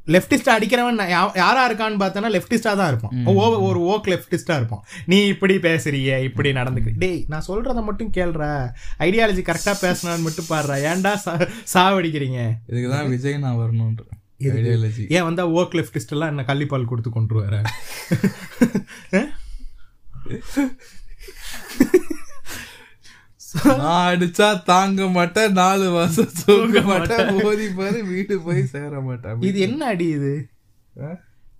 லெஃப்டிஸ்ட் 0.08 0.50
அடிக்கிறவன் 0.50 0.92
நான் 0.92 1.08
யா- 1.08 1.38
யாரா 1.38 1.72
இருக்கான்னு 1.72 1.96
பார்த்தோன்னா 1.96 2.42
லெஃப்டிஸ்டாக 2.42 2.76
தான் 2.76 2.88
இருப்பான். 2.88 3.26
ஓ 3.26 3.60
ஒரு 3.62 3.80
ஓக் 3.80 4.08
லெஃப்டிஸ்டாக 4.08 4.56
இருப்பான். 4.56 4.84
நீ 5.06 5.26
இப்படி 5.26 5.56
பேசுறிய 5.56 6.24
இப்படி 6.24 6.52
நடந்துக்க. 6.52 6.92
டேய் 6.96 7.26
நான் 7.28 7.44
சொல்றத 7.48 7.84
மட்டும் 7.84 8.12
கேள்ற. 8.12 8.70
ஐடியாலஜி 9.00 9.42
கரெக்டாக 9.42 9.76
பேசணும்னு 9.82 10.22
மட்டும் 10.22 10.46
பாடுறா. 10.50 10.80
ஏன்டா 10.80 11.14
சா 11.16 11.38
சாவடிக்கிறீங்க? 11.74 12.52
இதுக்குதான் 12.70 13.10
விஜய் 13.10 13.38
நான் 13.38 13.96
ஐடியாலஜி 14.40 15.10
ஏன் 15.10 15.24
வந்தா 15.24 15.48
ஓக் 15.48 15.74
லெஃப்டிஸ்ட் 15.74 16.10
எல்லாம் 16.10 16.28
என்ன 16.28 16.44
கள்ளிப்பால் 16.48 16.86
கொடுத்து 16.86 17.10
கொண்டு 17.10 17.36
வர 17.36 17.62
நான் 23.80 24.08
அடிச்சா 24.10 24.48
தாங்க 24.64 25.08
மாட்டேன் 25.10 25.52
நாலு 25.54 25.90
வருஷம் 25.92 26.32
தூங்க 26.40 26.82
மாட்டேன். 26.82 27.28
போதி 27.42 27.68
பாரு 27.72 28.00
வீடு 28.04 28.36
போய் 28.42 28.64
சேர 28.68 29.02
மாட்டேன் 29.02 29.44
இது 29.44 29.60
என்ன 29.60 29.86
அடி 29.86 30.08
இது? 30.10 30.34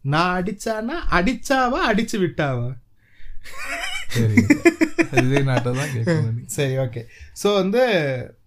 நான் 0.06 0.32
அடிச்சானா 0.40 0.96
அடிச்சாவா 1.12 1.80
அடிச்சு 1.90 2.18
விட்டாவா? 2.20 2.70
சரி. 6.46 6.74
ஓகே 6.78 7.02
ஸோ 7.44 7.54
வந்து 7.62 7.82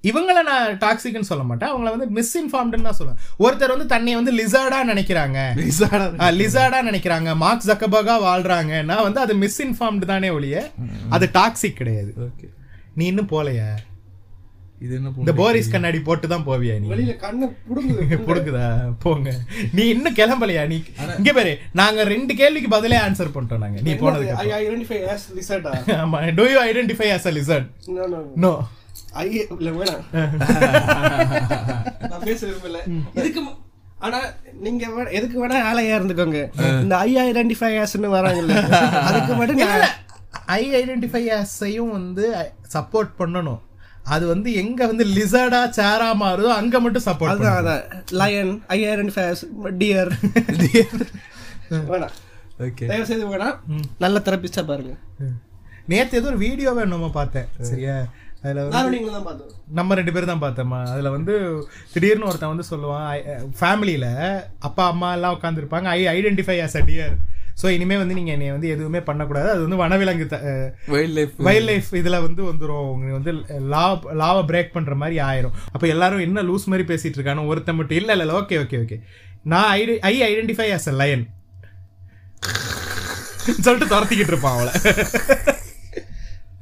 இவங்கள 0.02 0.42
நான் 0.42 0.78
டாக்ஸிக்னு 0.78 1.28
சொல்ல 1.30 1.44
மாட்டேன். 1.44 1.70
அவங்கள 1.72 1.90
வந்து 1.96 2.08
மிஸ்இன்ஃபார்ம்டுன்னு 2.18 2.88
தான் 2.88 2.98
சொல்லுவேன். 2.98 3.20
ஒருத்தர் 3.38 3.74
வந்து 3.76 3.96
தன்னைய 3.96 4.14
வந்து 4.14 4.32
லிசார்டா 4.32 4.78
நினைக்கிறாங்க. 4.92 5.38
விசாரணை. 5.54 6.28
லிசார்டா 6.40 6.80
நினைக்கிறாங்க. 6.90 7.36
மார்க் 7.36 7.66
ஜக்கபர்கா 7.66 8.16
வாழ்றாங்கன்னா 8.28 9.02
வந்து 9.02 9.20
அது 9.20 9.34
மிஸ்இன்ஃபார்ம்டு 9.34 10.04
தானே 10.04 10.30
ஒழிய 10.30 10.70
அது 11.10 11.28
டாக்ஸிக் 11.32 11.80
கிடையாது. 11.80 12.12
Okay. 12.28 12.50
நீ 12.94 13.06
இன்னும் 13.06 13.32
போலையா? 13.32 13.68
இது 14.84 14.92
என்ன 14.96 15.10
இந்த 15.22 15.32
போரிஸ் 15.40 15.70
கண்ணாடி 15.74 15.98
போட்டு 16.06 16.26
தான் 16.32 16.44
போவியா 16.48 16.74
நீ? 16.80 16.86
வெளியில 16.92 17.12
கண்ணு 17.22 17.46
புடுங்குது. 17.68 18.02
புடுக்குதா 18.28 18.64
போங்க. 19.04 19.28
நீ 19.76 19.84
இன்னும் 19.94 20.16
கிளம்பலையா? 20.18 20.62
நீ 20.72 20.76
இங்க 21.18 21.32
பாரு 21.38 21.52
நாங்க 21.80 22.04
ரெண்டு 22.14 22.32
கேள்விக்கு 22.40 22.70
பதிலே 22.74 22.98
ஆன்சர் 23.06 23.34
பண்ணிட்டோம் 23.36 23.64
நாங்க. 23.64 23.78
நீ 23.86 23.92
போனதுக்கு 24.02 24.34
ஐ 24.46 24.50
ஐடென்டிஃபை 24.62 24.98
as 25.14 25.22
lizard. 25.38 25.66
ஆமா. 26.02 26.18
Do 26.40 26.46
you 26.52 26.58
identify 26.70 27.08
as 27.16 27.26
a 27.30 27.34
lizard? 27.38 27.66
No, 27.98 28.06
no. 28.14 28.20
No 28.44 28.52
I 29.22 29.28
இல்ல 29.58 29.70
வேணாம். 29.78 30.02
நான் 32.10 32.26
பேச 32.28 32.40
விரும்பல. 32.48 32.80
இதுக்கு 33.20 33.40
ஆனா 34.06 34.18
நீங்க 34.64 34.84
எதுக்கு 35.18 35.36
வேணா 35.42 35.58
ஆலையா 35.68 35.94
இருந்துக்கோங்க 35.98 36.40
இந்த 36.82 36.94
ஐ 37.06 37.12
ஐடென்டிஃபை 37.26 37.70
ஆஸ்னு 37.84 38.10
வராங்கல்ல. 38.16 38.56
அதுக்கு 39.08 39.32
மட்டும் 39.40 39.62
நான் 39.64 39.86
ஐ 40.58 40.64
ஐடென்டிஃபை 40.80 41.22
ஆஸையும் 41.38 41.94
வந்து 41.98 42.24
சப்போர்ட் 42.74 43.12
பண்ணணும். 43.20 43.60
அது 44.06 44.24
வந்து 44.26 44.48
எங்க 44.60 44.80
வந்து 44.86 45.04
லிசர்டா 45.14 45.60
சேரா 45.78 46.08
மாறுதோ 46.20 46.50
அங்க 46.58 46.76
மட்டும் 46.80 47.06
சப்போர்ட் 47.06 47.32
அதான் 47.32 47.56
அதான். 47.60 47.82
Lion 48.20 48.52
I 48.74 48.78
identify 48.90 49.24
as 49.30 49.42
deer 49.80 50.10
வேணாம். 51.88 52.14
ஓகே 52.66 52.84
தயவு 52.90 53.08
செய்து 53.08 53.26
வேணாம் 53.32 53.56
நல்ல 54.04 54.22
தெரபிஸ்டா 54.26 54.62
பாருங்க. 54.68 54.92
நேத்து 55.90 56.18
ஏதோ 56.20 56.30
ஒரு 56.32 56.38
வீடியோவை 56.44 56.84
நம்ம 56.92 57.08
பார்த்தேன். 57.16 57.48
சரியா? 57.70 57.96
அதுல 58.42 58.62
நம்ம 59.76 59.94
ரெண்டு 59.98 60.12
பேரும் 60.14 60.30
தான் 60.30 60.42
பார்த்தோமா 60.42 60.80
அதுல 60.90 61.10
வந்து 61.14 61.34
திடீர்னு 61.92 62.28
ஒருத்தன் 62.30 62.52
வந்து 62.52 62.70
சொல்லுவான் 62.70 63.06
ஃபேமிலியில 63.60 64.06
அப்பா 64.68 64.84
அம்மா 64.92 65.08
எல்லாம் 65.16 65.36
உட்காந்துருப்பாங்க 65.36 65.88
I 65.94 66.02
identify 66.12 66.56
as 66.64 66.76
a 66.80 66.84
dear 66.90 67.14
so 67.60 67.66
இனிமே 67.74 67.96
வந்து 68.00 68.16
நீங்க 68.18 68.30
என்னை 68.36 68.48
வந்து 68.54 68.68
எதுவுமே 68.74 69.00
பண்ணக்கூடாது. 69.08 69.48
அது 69.52 69.60
வந்து 69.64 69.78
வனவிலங்கு 69.82 70.24
வைல்ட் 70.94 71.14
லைஃப் 71.18 71.36
வைல்ட் 71.46 71.68
லைஃப் 71.70 71.88
இதுல 72.00 72.16
வந்து 72.26 72.42
வந்துரும். 72.50 72.88
உங்களுக்கு 72.94 73.18
வந்து 73.20 73.32
லா 73.74 73.84
லாவை 74.22 74.42
பிரேக் 74.50 74.74
பண்ற 74.74 74.94
மாதிரி 75.02 75.16
ஆயிரும். 75.28 75.56
அப்ப 75.74 75.86
எல்லாரும் 75.94 76.24
என்ன 76.26 76.44
லூஸ் 76.50 76.68
மாதிரி 76.72 76.86
பேசிட்டு 76.90 77.18
இருக்கானு 77.18 77.48
ஒருத்தன் 77.52 77.78
மட்டும் 77.78 77.98
இல்ல 78.00 78.16
இல்ல 78.18 78.34
ஓகே 78.40 78.58
ஓகே 78.64 78.80
ஓகே 78.84 78.98
நான் 79.52 79.70
I 79.78 79.80
I 80.10 80.14
identify 80.30 80.68
as 80.76 80.88
a 80.92 80.94
lion 81.02 81.24
சொல்லிட்டு 83.64 83.90
துரத்திக்கிட்டு 83.92 84.32
இருப்பான் 84.34 84.56
அவளை. 84.56 84.72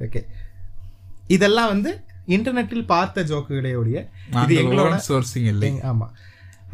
ஓகே 0.05 0.21
இதெல்லாம் 1.35 1.71
வந்து 1.73 1.91
இன்டர்நெட்டில் 2.35 2.85
பார்த்த 2.91 3.23
ஜோக்குகளையோடைய 3.31 3.97
இது 4.43 4.53
எங்களோட 4.61 4.95
சோர்சிங் 5.09 5.49
இல்லை. 5.53 5.69
ஆமா. 5.91 6.07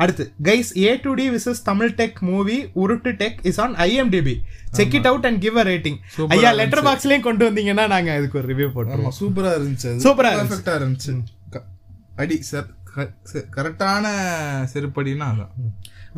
அடுத்து 0.04 0.24
guys 0.48 0.70
A 0.84 0.92
two 1.06 1.12
D 1.20 1.26
versus 1.36 1.62
Tamil 1.70 1.92
tech 2.02 2.20
movie 2.30 2.58
உருட்டு 2.84 3.12
tech 3.22 3.40
is 3.52 3.60
on 3.66 3.74
IMDb 3.88 4.36
check 4.80 4.96
it 5.00 5.10
out 5.12 5.28
and 5.30 5.40
give 5.46 5.58
a 5.64 5.66
rating 5.72 5.98
ஐயா 6.36 6.52
லெட்டர் 6.60 6.84
பாக்ஸ்லயும் 6.88 7.26
கொண்டு 7.28 7.46
வந்தீங்கன்னா 7.50 7.86
நாங்க 7.94 8.12
அதுக்கு 8.18 8.40
ஒரு 8.42 8.50
ரிவ்யூ 8.54 8.70
போட்டுருவோம். 8.76 9.16
சூப்பரா 9.22 9.52
இருந்துச்சு 9.58 9.92
சூப்பரா. 10.06 10.32
பர்ஃபெக்ட்டா 10.42 10.76
இருந்துச்சு. 10.82 11.14
அடி 12.24 12.38
சார் 12.52 12.70
கரெக்டான 13.58 14.06
செருப்படினா 14.72 15.28
அதான். 15.34 15.52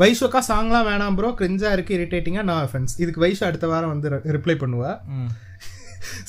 வைஷோக்கா 0.01 0.39
சாங்லாம் 0.51 0.88
வேணாம் 0.89 1.18
ப்ரோ 1.18 1.30
கிரிஞ்சா 1.39 1.72
இருக்கு 1.76 1.97
இரிட்டேட்டிங்கா 1.97 2.43
நோ 2.49 2.55
அஃபென்ஸ் 2.68 2.93
இதுக்கு 3.03 3.23
வைஷோ 3.23 3.43
அடுத்த 3.49 3.65
வாரம் 3.73 3.91
வந்து 3.93 4.10
ரிப்ளை 4.38 4.55
பண்ணுவா. 4.64 4.91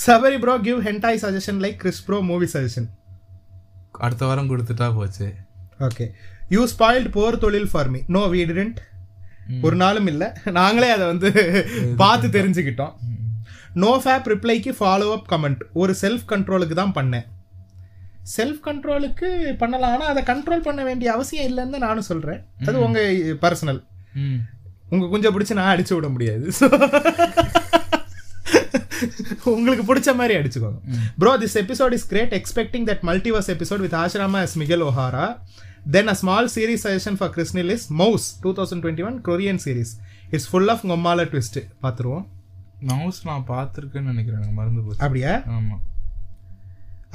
Sabari 0.07 0.39
bro 0.43 0.55
give 0.67 0.81
hentai 0.89 1.23
suggestion 1.25 1.61
like 1.65 1.79
Chris 1.83 2.03
bro 2.09 2.19
movie 2.31 2.49
suggestion 2.55 2.89
அடுத்த 4.07 4.23
வாரம் 4.29 4.51
கொடுத்துட்டா 4.53 4.89
போச்சு. 4.99 5.27
Okay 5.89 6.07
you 6.55 6.63
spoiled 6.73 7.11
Por 7.17 7.39
Thozhil 7.39 7.71
for 7.73 7.91
me 7.91 8.01
no 8.07 8.21
we 8.27 8.41
didn't 8.51 8.81
ஒரு 9.63 9.77
நாளும் 9.77 10.07
இல்ல. 10.07 10.25
நாங்களே 10.53 10.89
அதை 10.91 11.07
வந்து 11.07 11.31
பார்த்து 11.97 12.29
தெரிஞ்சுக்கிட்டோம். 12.29 12.95
நோ 13.75 13.91
ஃபேப் 14.05 14.29
ரிப்ளைக்கு 14.33 14.73
ஃபாலோ 14.81 15.09
அப் 15.13 15.31
கமெண்ட் 15.33 15.63
ஒரு 15.73 15.93
செல்ஃப் 16.01 16.25
கண்ட்ரோலுக்கு 16.29 16.75
தான் 16.75 16.93
பண்ணேன். 16.95 17.27
செல்ஃப் 18.37 18.61
கண்ட்ரோலுக்கு 18.65 19.29
பண்ணலாம். 19.59 19.93
ஆனா 19.93 20.05
அதை 20.07 20.23
கண்ட்ரோல் 20.23 20.67
பண்ண 20.69 20.85
வேண்டிய 20.85 21.13
அவசியம் 21.13 21.49
இல்லைன்னு 21.51 21.79
நானும் 21.79 22.09
சொல்றேன். 22.11 22.41
அது 22.67 22.81
உங்க 22.81 23.01
பர்சனல் 23.43 23.81
ம். 24.15 24.41
உங்க 24.91 25.07
குஞ்ச 25.13 25.33
பிடிச்சி 25.35 25.53
நான் 25.53 25.77
அடிச்சு 25.77 25.95
விட 25.95 26.09
முடியாது. 26.09 26.53
So, 26.53 26.69
உங்களுக்கு 29.55 29.85
பிடிச்ச 29.95 30.11
மாதிரி 30.15 30.35
அடிச்சுக்கோங்க. 30.39 30.79
Bro 31.19 31.33
this 31.39 31.57
episode 31.57 31.93
is 31.93 32.07
great 32.07 32.35
expecting 32.35 32.87
that 32.91 33.03
multiverse 33.09 33.51
episode 33.55 33.83
with 33.85 33.93
ஆஷ்ராமா 33.93 34.41
as 34.41 34.59
Miguel 34.59 34.85
O'Hara 34.89 35.27
then 35.87 36.09
a 36.09 36.15
small 36.15 36.49
series 36.55 36.85
suggestion 36.87 37.17
for 37.21 37.31
கிறிஸ்னில் 37.31 37.73
is 37.75 37.87
Mouse 38.03 38.27
two 38.45 38.51
thousand 38.59 38.83
twenty 38.85 39.05
one 39.09 39.17
Korean 39.29 39.61
series 39.65 39.93
it's 40.31 40.49
full 40.51 40.71
of 40.75 40.85
கொம்மால 40.91 41.25
twist 41.33 41.59
பார்த்துருவோம். 41.83 42.25
Mouse 42.93 43.19
நான் 43.27 43.45
பார்த்துருக்கேன்னு 43.51 44.13
நினைக்கிறேன். 44.13 44.41
எனக்கு 44.41 44.57
மறந்து 44.61 44.81
போச்சு 44.85 45.03
அப்படியா? 45.05 45.35
ஆமா. 45.57 45.77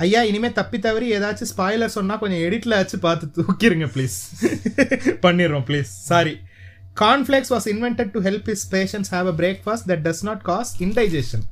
ஐயா 0.06 0.22
இனிமே 0.24 0.50
தப்பி 0.52 0.78
தவறி 0.80 1.08
ஏதாச்சும் 1.16 1.52
ஸ்பாய்லர் 1.54 1.96
சொன்னா 1.96 2.16
கொஞ்சம் 2.18 2.44
எடிட்ல 2.48 2.78
ஆச்சு 2.82 2.98
பார்த்து 3.00 3.26
தூக்கிருங்க 3.38 3.88
ப்ளீஸ் 3.96 4.18
பண்ணிடுறோம் 5.26 5.66
please 5.70 5.92
sorry 6.12 6.36
cornflakes 7.02 7.52
was 7.56 7.68
invented 7.74 8.12
to 8.12 8.20
help 8.20 8.50
his 8.50 8.64
patients 8.72 9.10
have 9.16 9.28
a 9.28 9.36
breakfast 9.42 9.88
that 9.92 10.04
does 10.08 10.24
not 10.30 10.42
cause 10.42 10.72
indigestion 10.80 11.44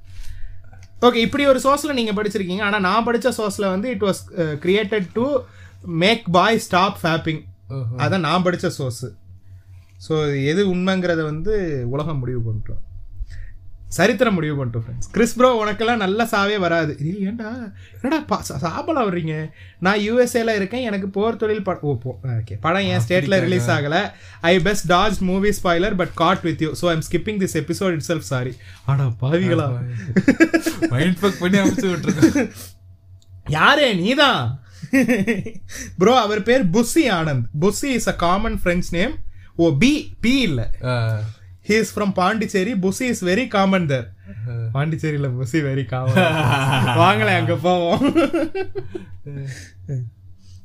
okay 1.01 1.15
இப்படி 1.15 1.45
ஒரு 1.45 1.59
சோஸ்ல 1.59 1.93
நீங்க 1.93 2.11
படிச்சிருக்கீங்க. 2.11 2.61
ஆனா 2.61 2.79
நான் 2.79 3.05
படிச்ச 3.07 3.31
சோஸ்ல 3.39 3.65
வந்து 3.69 3.89
it 3.89 4.05
was 4.07 4.21
created 4.63 5.07
to 5.13 5.25
make 5.83 6.23
boy 6.31 6.59
stop 6.59 6.99
fapping. 7.03 7.41
அதான் 7.97 8.19
நான் 8.19 8.43
படிச்ச 8.43 8.67
சோர்ஸ் 8.71 9.05
ஸோ 10.07 10.15
எது 10.45 10.75
உண்மைங்கிறத 10.75 11.23
வந்து 11.23 11.53
உலகம் 11.89 12.17
முடிவு 12.17 12.41
பண்ணிட்டோம். 12.45 12.81
சரித்திரம் 13.89 14.33
முடிவு 14.33 14.55
பண்ணிட்டோம் 14.55 14.83
ஃப்ரெண்ட்ஸ் 14.85 15.09
கிறிஸ் 15.11 15.35
ப்ரோ 15.35 15.63
உனக்கெல்லாம் 15.63 15.95
நல்ல 15.95 16.23
சாவே 16.31 16.59
வராது. 16.59 16.93
ஏன்டா 17.21 17.49
என்னடா 17.95 18.25
பா- 18.29 18.41
சாப்பிட 18.59 19.03
வர்றீங்க 19.03 19.35
நான் 19.79 19.99
யூஎஸ்ஏல 19.99 20.55
இருக்கேன் 20.55 20.81
எனக்கு 20.81 21.09
போர் 21.09 21.35
தொழில் 21.35 21.63
ப 21.63 21.77
ஓ 21.81 21.97
போ 21.97 22.11
ஓகே 22.33 22.57
படம் 22.59 22.81
என் 22.81 22.99
ஸ்டேட்ல 22.99 23.39
ரிலீஸ் 23.39 23.69
ஆகல. 23.69 23.97
I 24.41 24.59
best 24.59 24.91
dodge 24.91 25.19
movie 25.21 25.53
spoiler 25.61 25.95
but 25.95 26.13
got 26.13 26.41
with 26.41 26.61
you 26.61 26.71
so 26.81 26.89
I'm 26.89 27.01
skipping 27.09 27.39
this 27.39 27.55
episode 27.55 27.91
itself 28.07 28.27
sorry 28.27 28.53
ஆடா 28.85 29.07
பாவிகளா. 29.21 29.67
மைண்ட் 30.91 31.19
பண்ணி 31.39 31.57
அமைச்சு 31.57 31.87
விட்டுருக்கேன். 31.87 32.51
யாரே 33.49 33.93
நீதான்? 33.93 34.41
ப்ரோ 35.97 36.19
அவர் 36.19 36.43
பேர் 36.43 36.69
Bussy 36.69 37.11
Anand 37.11 37.45
Bussy 37.61 37.99
is 37.99 38.07
a 38.07 38.15
common 38.15 38.59
friends 38.63 38.91
name 38.91 39.11
oh 39.55 39.77
B 39.77 40.15
B 40.21 40.41
இல்ல. 40.41 40.71
He 41.69 41.79
is 41.79 41.95
from 41.95 42.13
Pondicherry 42.13 42.73
Bussy 42.73 43.01
is 43.01 43.23
very 43.23 43.47
common 43.47 43.87
there 43.87 44.13
பாண்டிச்சேரியில 44.73 45.37
புஸ்ஸி 45.37 45.69
வெரி 45.69 45.85
காமன் 45.85 46.15
வாங்களே 47.01 47.39
அங்க 47.39 47.55
போவோம். 47.55 47.99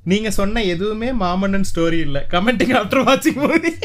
நீங்க 0.05 0.31
சொன்ன 0.31 0.65
எதுவுமே 0.65 1.13
மாமன்னன் 1.13 1.65
ஸ்டோரி 1.71 1.93
இல்ல. 1.93 2.27
கமெண்டிங் 2.31 2.79
ஆஃப்டர் 2.79 3.09
வாட்சிங் 3.09 3.43
மூவி 3.43 3.79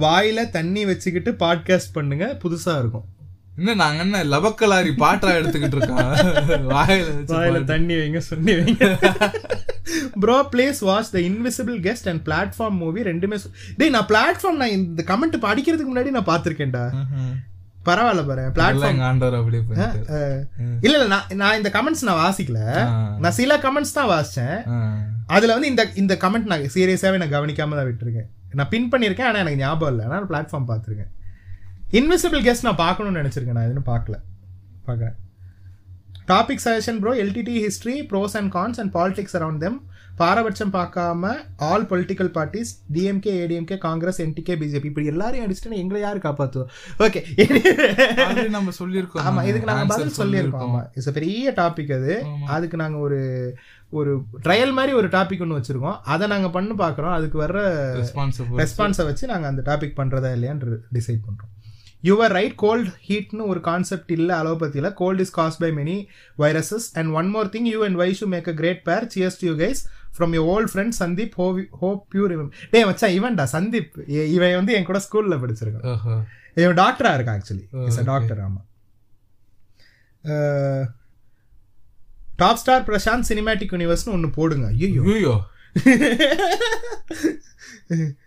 வாயில 0.00 0.50
தண்ணி 0.50 0.84
வச்சுக்கிட்டு 0.84 1.32
பாட்காஸ்ட் 1.32 1.92
பண்ணுங்க. 1.92 2.38
புதுசா 2.42 2.78
இருக்கும். 2.78 3.15
இன்னும் 3.58 3.80
நாங்க 3.82 4.00
என்ன 4.04 4.18
லபக்கலாரி 4.32 4.90
பாட்டா 5.02 5.28
எடுத்துக்கிட்டு 5.38 5.76
இருக்கோம்? 5.78 6.08
வாயில 6.72 7.06
வாயில. 7.30 7.60
தண்ணி 7.70 7.94
வைங்க 8.00 8.20
சொல்லி 8.30 8.52
வைங்க. 8.58 8.86
Bro 10.22 10.36
please 10.52 10.80
watch 10.88 11.12
the 11.14 11.20
invisible 11.28 11.76
guest 11.86 12.08
and 12.12 12.22
platform 12.28 12.76
movie 12.82 13.02
ரெண்டுமே 13.10 13.36
டேய் 13.80 13.94
நான் 13.96 14.08
பிளாட்ஃபார்ம் 14.12 14.60
நான் 14.62 14.74
இந்த 14.78 15.04
கமெண்ட் 15.12 15.38
படிக்கிறதுக்கு 15.46 15.92
முன்னாடி 15.92 16.14
நான் 16.18 16.30
பார்த்திருக்கேன்டா. 16.32 16.84
ம்ஹும். 17.02 17.34
பரவாயில்ல 17.88 18.22
பாரு 18.28 18.44
பிளாட்ஃபார்ம் 18.54 19.02
ஆண்டவர் 19.08 19.38
அப்படியே 19.40 19.62
இல்ல 20.86 20.94
இல்ல 20.96 21.08
நான் 21.14 21.28
நான் 21.42 21.58
இந்த 21.60 21.70
கமெண்ட்ஸ் 21.76 22.06
நான் 22.08 22.22
வாசிக்கல. 22.24 22.60
நான் 23.24 23.36
சில 23.40 23.58
கமெண்ட்ஸ் 23.66 23.98
தான் 23.98 24.10
வாசிச்சேன். 24.14 24.56
அதுல 25.36 25.54
வந்து 25.56 25.70
இந்த 25.72 25.82
இந்த 26.02 26.14
கமெண்ட் 26.24 26.50
நான் 26.52 26.72
சீரியஸாவே 26.76 27.20
நான் 27.22 27.36
கவனிக்காம 27.36 27.76
தான் 27.80 27.88
விட்டுருக்கேன். 27.90 28.28
நான் 28.58 28.72
பின் 28.74 28.90
பண்ணியிருக்கேன் 28.92 29.28
ஆனா 29.30 29.38
எனக்கு 29.44 29.62
ஞாபகம் 29.64 29.92
இல்லை. 29.94 30.06
நான் 30.14 30.28
பிளாட்ஃபார்ம் 30.32 30.68
பார்த்திருக்கேன். 30.72 31.12
இன்விசிபிள் 31.92 32.42
கெஸ்ட் 32.46 32.66
நான் 32.68 32.82
பார்க்கணும்னு 32.84 33.20
நினைச்சிருக்கேன். 33.20 33.56
நான் 33.58 33.68
எதுவும் 33.70 33.90
பார்க்கல. 33.94 34.16
பார்க்கறேன். 34.86 35.16
Topic 36.30 36.62
suggestion 36.64 36.98
bro 37.02 37.12
LTTE 37.24 37.54
history 37.64 38.02
pros 38.10 38.34
and 38.38 38.52
cons 38.54 38.80
and 38.82 38.94
politics 38.96 39.36
around 39.38 39.56
them 39.56 39.76
பாரபட்சம் 40.16 40.72
பார்க்காம 40.72 41.30
all 41.56 41.84
political 41.84 42.30
parties 42.36 42.70
DMK 42.94 43.32
ADMK 43.42 43.78
Congress 43.78 44.20
NTK 44.22 44.54
BJP 44.62 44.84
இப்படி 44.84 45.06
எல்லாரையும் 45.06 45.46
அடிச்சுட்டு 45.46 45.80
எங்களை 45.82 46.00
யாரு 46.00 46.18
காப்பாத்துவோம் 46.18 46.70
ஓகே 46.98 47.20
நம்ம 48.48 48.72
சொல்லியிருக்கோம். 48.78 49.24
ஆமா 49.28 49.44
இதுக்கு 49.44 49.70
நாங்க 49.70 49.84
Answer 49.84 49.88
பதில் 49.88 50.18
சொல்லியிருக்கோம். 50.20 50.66
ஆமா. 50.66 50.88
இட்ஸ் 50.94 51.12
பெரிய 51.12 51.52
டாபிக் 51.56 51.94
அது. 51.98 52.24
அதுக்கு 52.46 52.76
நாங்க 52.76 52.98
ஒரு 52.98 53.20
ஒரு 53.90 54.24
ட்ரையல் 54.44 54.72
மாதிரி 54.72 54.92
ஒரு 54.92 55.08
டாபிக் 55.08 55.42
ஒன்று 55.46 55.58
வச்சிருக்கோம். 55.58 55.98
அதை 56.02 56.28
நாங்க 56.28 56.50
பண்ணு 56.50 56.74
பார்க்குறோம். 56.74 57.16
அதுக்கு 57.18 57.42
வர்ற 57.42 57.58
ரெஸ்பான்ஸை 58.62 59.04
வச்சு 59.04 59.26
நாங்கள் 59.26 59.50
அந்த 59.50 59.62
டாபிக் 59.70 59.98
பண்ணுறதா 60.00 60.32
இல்லையான்னு 60.38 60.78
டிசைட் 60.98 61.26
பண்ணுறோம் 61.28 61.52
யுவர் 62.02 62.28
ரைட் 62.28 62.56
கோல்ட் 62.56 62.88
ஹீட்னு 63.08 63.46
ஒரு 63.46 63.60
கான்செப்ட் 63.60 64.10
இல்லை 64.10 64.36
அலோபதியில் 64.36 64.94
cold 64.94 65.20
is 65.20 65.30
caused 65.30 65.58
by 65.58 65.70
many 65.70 66.08
viruses 66.38 66.90
and 66.92 67.12
one 67.12 67.28
more 67.28 67.46
thing 67.46 67.72
you 67.72 67.84
and 67.84 68.02
Vaishu 68.02 68.26
make 68.34 68.48
a 68.48 68.52
great 68.52 68.84
pair 68.84 69.06
cheers 69.14 69.40
to 69.40 69.48
you 69.48 69.56
guys 69.56 69.86
from 70.16 70.34
your 70.34 70.54
old 70.54 70.72
friend 70.72 70.94
Sandeep 71.00 71.34
ho 71.34 71.58
hope 71.80 72.14
pure 72.14 72.50
டே 72.74 72.84
மச்சான் 72.84 73.18
இவன்டா 73.18 73.46
சந்தீப் 73.54 74.08
இவன் 74.36 74.54
வந்து 74.54 74.72
என் 74.72 74.84
கூட 74.84 75.00
ஸ்கூலில் 75.06 75.42
படிச்சிருக்கான். 75.42 76.24
இவன் 76.56 76.78
டாக்டரா 76.82 77.16
இருக்கான் 77.16 77.38
ஆக்சுவலி 77.38 77.88
இஸ் 77.88 77.98
அ 77.98 78.02
டாக்டர் 78.02 78.40
ஆமா. 78.46 78.60
Top 82.36 82.56
star 82.56 82.88
Prashanth 82.88 83.28
cinematic 83.28 83.74
யூனிவர்ஸ்னு 83.74 84.16
ஒன்று 84.16 84.30
போடுங்க. 84.30 84.66
ஐயோ 84.76 85.02
ஐயோ 85.16 85.44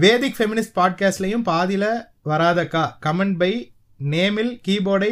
வேதிக் 0.00 0.34
ஃபெமினிஸ்ட் 0.38 0.76
பாட்காஸ்ட்லையும் 0.76 1.46
பாதியில 1.46 1.86
வராதக்கா 2.24 2.82
கமெண்ட் 3.06 3.38
பை 3.38 3.72
நேமில் 4.10 4.52
கீபோர்டை 4.68 5.10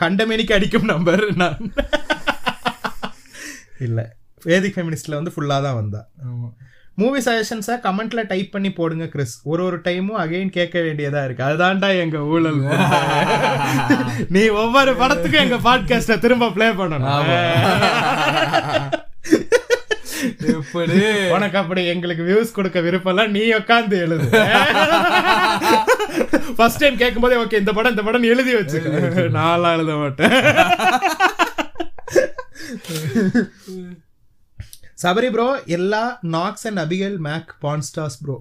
கண்டமேனிக்கு 0.00 0.52
அடிக்கும் 0.52 0.84
நம்பர் 0.84 1.24
நான். 1.36 1.72
இல்ல. 3.80 4.16
வேதிக் 4.44 4.76
ஃபெமினிஸ்ட்ல 4.76 5.14
வந்து 5.14 5.32
ஃபுல்லா 5.36 5.58
தான் 5.62 5.74
வந்தா. 5.74 6.00
மூவி 6.94 7.20
சஜஷன்ஸை 7.20 7.74
கமெண்ட்ல 7.82 8.26
டைப் 8.26 8.52
பண்ணி 8.52 8.72
போடுங்க 8.72 9.06
கிறிஸ் 9.06 9.40
ஒரு 9.44 9.64
ஒரு 9.64 9.78
டைமும் 9.80 10.18
அகைன் 10.18 10.48
கேட்க 10.48 10.78
வேண்டியதா 10.78 11.24
இருக்கு. 11.24 11.44
அதுதான்டா 11.44 11.98
எங்க 11.98 12.18
ஊழல் 12.18 12.60
நீ 14.34 14.48
ஒவ்வொரு 14.48 14.92
படத்துக்கும் 14.96 15.50
எங்க 15.50 15.58
பாட்காஸ்ட 15.68 16.18
திரும்ப 16.18 16.50
ப்ளே 16.50 16.68
பண்ணணும். 16.68 17.18
எப்படி 20.54 20.98
உனக்கு 21.36 21.58
அப்படி 21.62 21.82
எங்களுக்கு 21.92 22.26
வியூஸ் 22.28 22.56
கொடுக்க 22.58 22.80
விருப்பம் 22.86 23.12
இல்ல 23.14 23.26
நீ 23.36 23.42
உட்காந்து 23.60 23.96
எழுது. 24.04 24.28
ஃபர்ஸ்ட் 26.58 26.82
டைம் 26.82 27.00
கேட்கும் 27.02 27.24
போதே 27.26 27.38
ஓகே 27.44 27.60
இந்த 27.62 27.72
படம் 27.78 27.94
இந்த 27.94 28.04
படம் 28.08 28.28
எழுதி 28.32 28.54
வச்சுக்க. 28.58 29.26
நான்லாம் 29.38 29.76
எழுத 29.78 29.94
மாட்டேன். 30.02 30.34
Sabari 35.04 35.28
bro 35.34 35.48
Ella 35.78 36.02
Knox 36.36 36.66
and 36.70 36.80
Abigail 36.84 37.18
Mac 37.28 37.50
pornstars 37.66 38.18
bro 38.24 38.36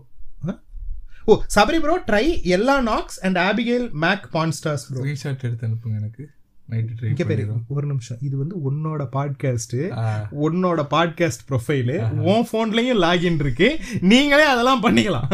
oh 1.32 1.34
Sabari 1.56 1.80
bro 1.84 1.96
try 2.10 2.26
Ella 2.58 2.76
Knox 2.92 3.20
and 3.28 3.40
Abigail 3.48 3.88
Mac 4.04 4.26
pornstars 4.36 4.86
bro 4.90 5.00
screenshot 5.02 5.46
எடுத்து 5.48 5.68
அனுப்புங்க 5.68 5.98
எனக்கு. 6.02 6.24
இங்க 6.72 7.24
பேரு 7.24 7.44
ஒரு 7.68 7.88
நிமிஷம். 7.88 8.18
இது 8.22 8.36
வந்து 8.38 8.56
உன்னோட 8.70 9.02
பாட்காஸ்ட் 9.16 9.76
உன்னோட 10.46 10.82
பாட்காஸ்ட் 10.94 11.44
ப்ரொஃபைலு 11.50 11.96
உன் 12.30 12.48
ஃபோன்லயும் 12.50 13.02
லாகின் 13.04 13.40
இருக்கு. 13.40 13.70
நீங்களே 14.02 14.46
அதெல்லாம் 14.54 14.84
பண்ணிக்கலாம். 14.84 15.28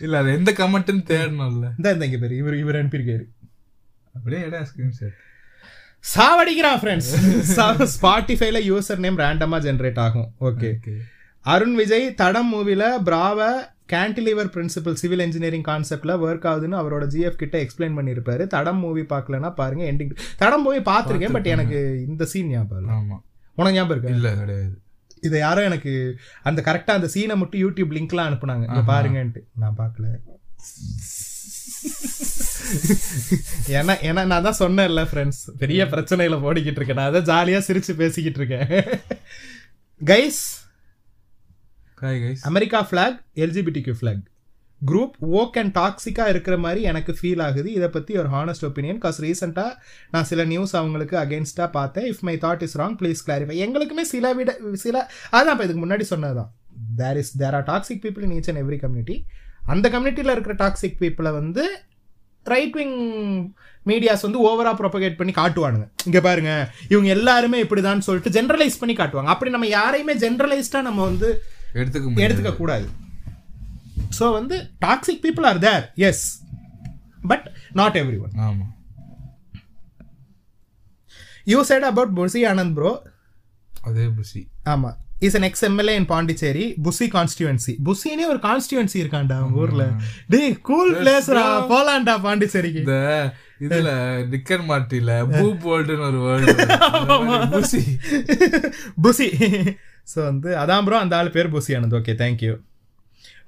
இல்ல 0.00 0.18
அது 0.18 0.30
எந்த 0.32 0.52
கமெண்ட்னு 0.52 1.02
தேடணும்ல. 1.12 1.66
இந்த 1.76 1.92
இந்த 1.92 2.04
இங்க 2.04 2.18
பேரு. 2.18 2.36
இவர் 2.36 2.58
இவர் 2.58 2.78
அனுப்பியிருக்காரு. 2.80 3.24
அப்படியே 4.14 4.42
எடா 4.42 4.62
ஸ்கிரீன்ஷாட் 4.70 5.16
சாவடிக்கிறான் 6.14 6.78
ஃப்ரெண்ட்ஸ் 6.82 7.88
ஸ்பாட்டிஃபைல 7.94 8.58
யூசர் 8.68 9.02
நேம் 9.04 9.18
ரேண்டமா 9.18 9.58
ஜென்ரேட் 9.66 9.98
ஆகும். 9.98 10.30
ஓகே 10.40 10.70
அருண் 11.40 11.74
விஜய் 11.74 12.14
தடம் 12.14 12.50
மூவில 12.54 12.82
பிராவ 13.02 13.40
கேன்டிலிவர் 13.92 14.50
பிரின்சிபல் 14.54 14.92
சிவில் 14.92 15.20
இன்ஜினியரிங் 15.20 15.62
கான்செப்ட்ல 15.62 16.14
ஒர்க் 16.24 16.46
ஆகுதுன்னு 16.50 16.78
அவரோட 16.80 17.04
ஜிஎஃப் 17.14 17.40
கிட்ட 17.42 17.62
எக்ஸ்பிளைன் 17.62 17.96
பண்ணியிருப்பாரு 17.98 18.46
தடம் 18.46 18.78
மூவி 18.78 19.02
பார்க்கலன்னா 19.02 19.54
பாருங்க 19.54 19.84
எண்டிங் 19.84 20.16
தடம் 20.36 20.62
மூவி 20.62 20.78
பார்த்திருக்கேன் 20.78 21.32
பட் 21.32 21.46
எனக்கு 21.46 22.04
இந்த 22.08 22.24
சீன் 22.24 22.48
ஞாபகம் 22.48 22.78
இல்லை. 22.78 22.94
ஆமா. 22.94 23.16
உனக்கு 23.54 23.78
ஞாபகம் 23.78 23.90
இருக்கு? 23.90 24.14
இல்ல 24.14 24.34
கிடையாது. 24.34 24.78
இதை 25.20 25.38
யாரோ 25.38 25.62
எனக்கு 25.62 26.18
அந்த 26.42 26.62
கரெக்டா 26.62 26.90
அந்த 26.90 27.08
சீனை 27.14 27.36
மட்டும் 27.36 27.60
யூடியூப் 27.60 27.94
லிங்க்லாம் 27.96 28.28
அனுப்புனாங்க. 28.30 28.76
இங்க 28.76 28.92
பாருங்கன்ட்டு. 28.92 29.42
நான் 29.54 29.76
பார்க்கல. 29.78 30.06
ஏன்னா 33.68 33.94
ஏன்னா 34.08 34.26
நான் 34.26 34.42
தான் 34.42 34.58
சொன்னேன்ல 34.58 35.04
ஃப்ரெண்ட்ஸ் 35.12 35.42
பெரிய 35.58 35.84
பிரச்சனையில 35.84 36.38
ஓடிக்கிட்டு 36.48 36.80
இருக்கேன். 36.80 36.96
நான் 36.96 37.14
அதை 37.14 37.22
ஜாலியா 37.22 37.58
சிரிச்சு 37.58 37.92
பேசிக்கிட்டு 37.92 38.40
இருக்கேன். 38.42 39.00
Guys 40.04 40.42
America 42.50 42.80
flag 42.90 43.16
LGBTQ 43.44 43.94
flag 44.00 44.22
group 44.90 45.16
woke 45.40 45.56
and 45.60 45.72
டாக்ஸிக்காக 45.78 46.32
இருக்கிற 46.32 46.54
மாதிரி 46.64 46.80
எனக்கு 46.90 47.12
ஃபீல் 47.18 47.42
ஆகுது. 47.46 47.68
இதை 47.78 47.88
பற்றி 47.96 48.12
ஒரு 48.20 48.28
ஹானஸ்ட் 48.36 48.64
ஒப்பீனியன் 48.68 49.00
காஸ் 49.02 49.20
ரீசெண்டாக 49.24 49.72
நான் 50.14 50.28
சில 50.30 50.44
நியூஸ் 50.52 50.72
அவங்களுக்கு 50.80 51.16
அகேன்ஸ்டாக 51.24 51.68
பார்த்தேன். 51.78 52.06
If 52.12 52.22
my 52.28 52.34
thought 52.44 52.62
is 52.66 52.76
wrong 52.82 52.96
please 53.02 53.20
clarify 53.26 53.58
எங்களுக்குமே 53.66 54.04
சில 54.12 54.32
விட 54.38 54.56
சில 54.84 54.96
அதான் 55.32 55.54
இப்போ 55.54 55.66
இதுக்கு 55.68 55.84
முன்னாடி 55.86 56.06
சொன்னதுதான். 56.12 56.50
There 57.02 57.20
is 57.24 57.34
there 57.42 57.58
are 57.60 57.68
toxic 57.72 58.02
people 58.06 58.26
in 58.28 58.34
each 58.38 58.50
and 58.52 58.62
every 58.64 58.80
community 58.84 59.18
அந்த 59.74 59.86
கம்யூனிட்டியில் 59.96 60.34
இருக்கிற 60.36 60.56
டாக்ஸிக் 60.64 60.98
பீப்புளை 61.04 61.32
வந்து 61.40 61.64
ரைட் 62.46 62.76
விங் 62.80 62.98
மீடியாஸ் 63.88 64.26
வந்து 64.26 64.38
ஓவராக 64.48 64.76
ப்ரொபகேட் 64.82 65.16
பண்ணி 65.20 65.32
காட்டுவானுங்க. 65.42 65.86
இங்கே 66.04 66.20
பாருங்க 66.20 66.52
இவங்க 66.88 67.08
எல்லாருமே 67.18 67.58
இப்படிதான் 67.64 68.06
சொல்லிட்டு 68.06 68.36
ஜென்ரலைஸ் 68.40 68.82
பண்ணி 68.82 68.96
காட்டுவாங்க. 68.96 69.30
அப்படி 69.34 69.50
நம்ம 69.50 69.66
யாரையுமே 69.78 70.14
ஜென்ரலைஸ்டாக 70.26 70.88
நம்ம 70.90 71.00
வந்து 71.04 71.30
எடுத்துக்க 71.78 72.24
எடுத்துக்க 72.26 72.52
கூடாது. 72.56 72.86
ஸோ 74.18 74.26
வந்து 74.38 74.56
toxic 74.84 75.22
people 75.26 75.46
are 75.50 75.60
there 75.66 75.84
yes 76.08 76.24
but 77.30 77.46
not 77.80 77.98
every 78.02 78.18
one 78.24 78.34
ஆமா. 78.48 78.66
You 81.52 81.60
said 81.68 81.86
about 81.90 82.16
Bussy 82.18 82.42
Anand 82.50 82.74
bro 82.78 82.92
அதே 83.88 84.06
புசி 84.16 84.40
ஆமா. 84.72 84.90
Is 85.26 85.36
an 85.38 85.44
ex 85.48 85.64
MLA 85.68 85.94
in 86.00 86.06
Pondicherry 86.10 86.64
Bussy 86.84 87.06
constituency 87.14 87.72
புசினே 87.88 88.24
ஒரு 88.32 88.40
கான்ஸ்டியூன்சி 88.44 88.96
இருக்கான்டா 89.02 89.36
அவங்க 89.40 89.58
ஊர்ல. 89.64 89.84
டேய் 90.32 90.54
கூல் 90.68 90.92
பிளேஸ்ரா 91.00 91.42
போலாம்டா 91.72 92.14
பாண்டிச்சேரிக்கு. 92.26 92.82
இந்த 92.84 92.96
இதுல 93.66 93.90
நிக்கர் 94.32 94.64
மாட்டில 94.70 95.14
பூ 95.32 95.44
போல்டுன்னு 95.64 96.06
ஒரு 96.10 96.20
வேர்டு 96.26 96.54
புசி 97.54 97.82
புசி 99.06 99.28
ஸோ 100.06 100.18
வந்து 100.30 100.50
அதான் 100.56 100.84
ப்ரோ 100.86 100.98
அந்த 101.04 101.16
ஆள் 101.16 101.34
பேர் 101.36 101.52
Bussy 101.54 101.76
Anand 101.76 101.96
okay 102.00 102.14
thank you 102.22 102.52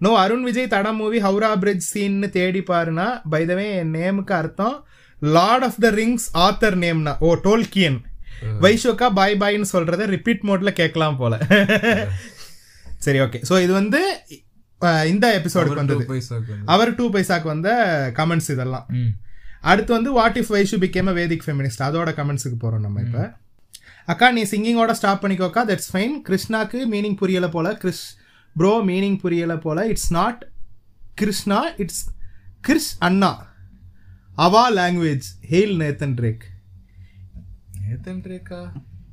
no 0.00 0.12
Arun 0.20 0.46
Vijay 0.48 0.72
Thadam 0.74 1.00
movie 1.00 1.18
Howrah 1.26 1.50
bridge 1.62 1.86
சீன்னு 1.92 2.28
தேடி 2.38 2.62
பாருனா 2.70 3.08
பைதவே 3.32 3.66
என் 3.80 3.92
நேமுக்கு 3.98 4.34
அர்த்தம் 4.40 4.76
lord 5.22 5.66
of 5.68 5.80
the 5.84 5.90
rings 6.00 6.28
author 6.46 6.78
நேம்னா 6.84 7.12
O 7.20 7.30
Tolkien 7.44 7.98
வைஷோக்கா 8.64 9.08
பாய் 9.18 9.36
பாய்னு 9.42 9.66
சொல்றத 9.72 10.06
ரிப்பீட் 10.14 10.46
மோட்ல 10.48 10.70
கேட்கலாம் 10.80 11.18
போல. 11.20 11.34
சரி 13.06 13.18
ஓகே 13.24 13.38
ஸோ 13.48 13.54
இது 13.64 13.72
வந்து 13.72 14.00
இந்த 15.10 15.26
எபிசோடுக்கு 15.38 15.80
வந்தது. 15.80 16.04
அவர் 16.66 16.90
டூ 16.98 17.04
பைசாக்கு 17.14 17.48
வந்த 17.52 17.70
கமெண்ட்ஸ் 18.18 18.50
இதெல்லாம். 18.54 18.86
அடுத்து 19.70 19.92
வந்து 19.96 20.10
what 20.18 20.38
if 20.40 20.52
Vaishu 20.54 20.76
became 20.84 21.10
Vedic 21.18 21.44
feminist 21.46 21.84
அதோட 21.88 22.10
கமெண்ட்ஸுக்கு 22.18 22.58
போறோம் 22.64 22.84
நம்ம 22.86 23.02
இப்ப. 23.06 23.18
அக்கா 24.06 24.30
நீ 24.30 24.42
சிங்கிங்கோட 24.42 24.90
ஸ்டாப் 24.90 25.24
பண்ணிக்கோக்கா. 25.24 25.62
தட்ஸ் 25.70 25.90
ஃபைன் 25.92 26.16
கிருஷ்ணாக்கு 26.28 26.80
மீனிங் 26.94 27.16
புரியல 27.16 27.48
போல. 27.48 27.74
கிறிஸ் 27.74 28.04
ப்ரோ 28.56 28.72
மீனிங் 28.84 29.18
புரியல 29.18 29.56
போல. 29.56 29.86
It's 29.86 30.12
not 30.12 30.50
Krishna 31.14 31.60
it's 31.76 32.04
Kris 32.60 32.96
அண்ணா. 32.98 33.50
அவா 34.34 34.72
language 34.72 35.26
hail 35.50 35.74
Nathan 35.82 36.16
Drake 36.20 36.44
Nathan 37.88 38.22
Rekha 38.32 38.60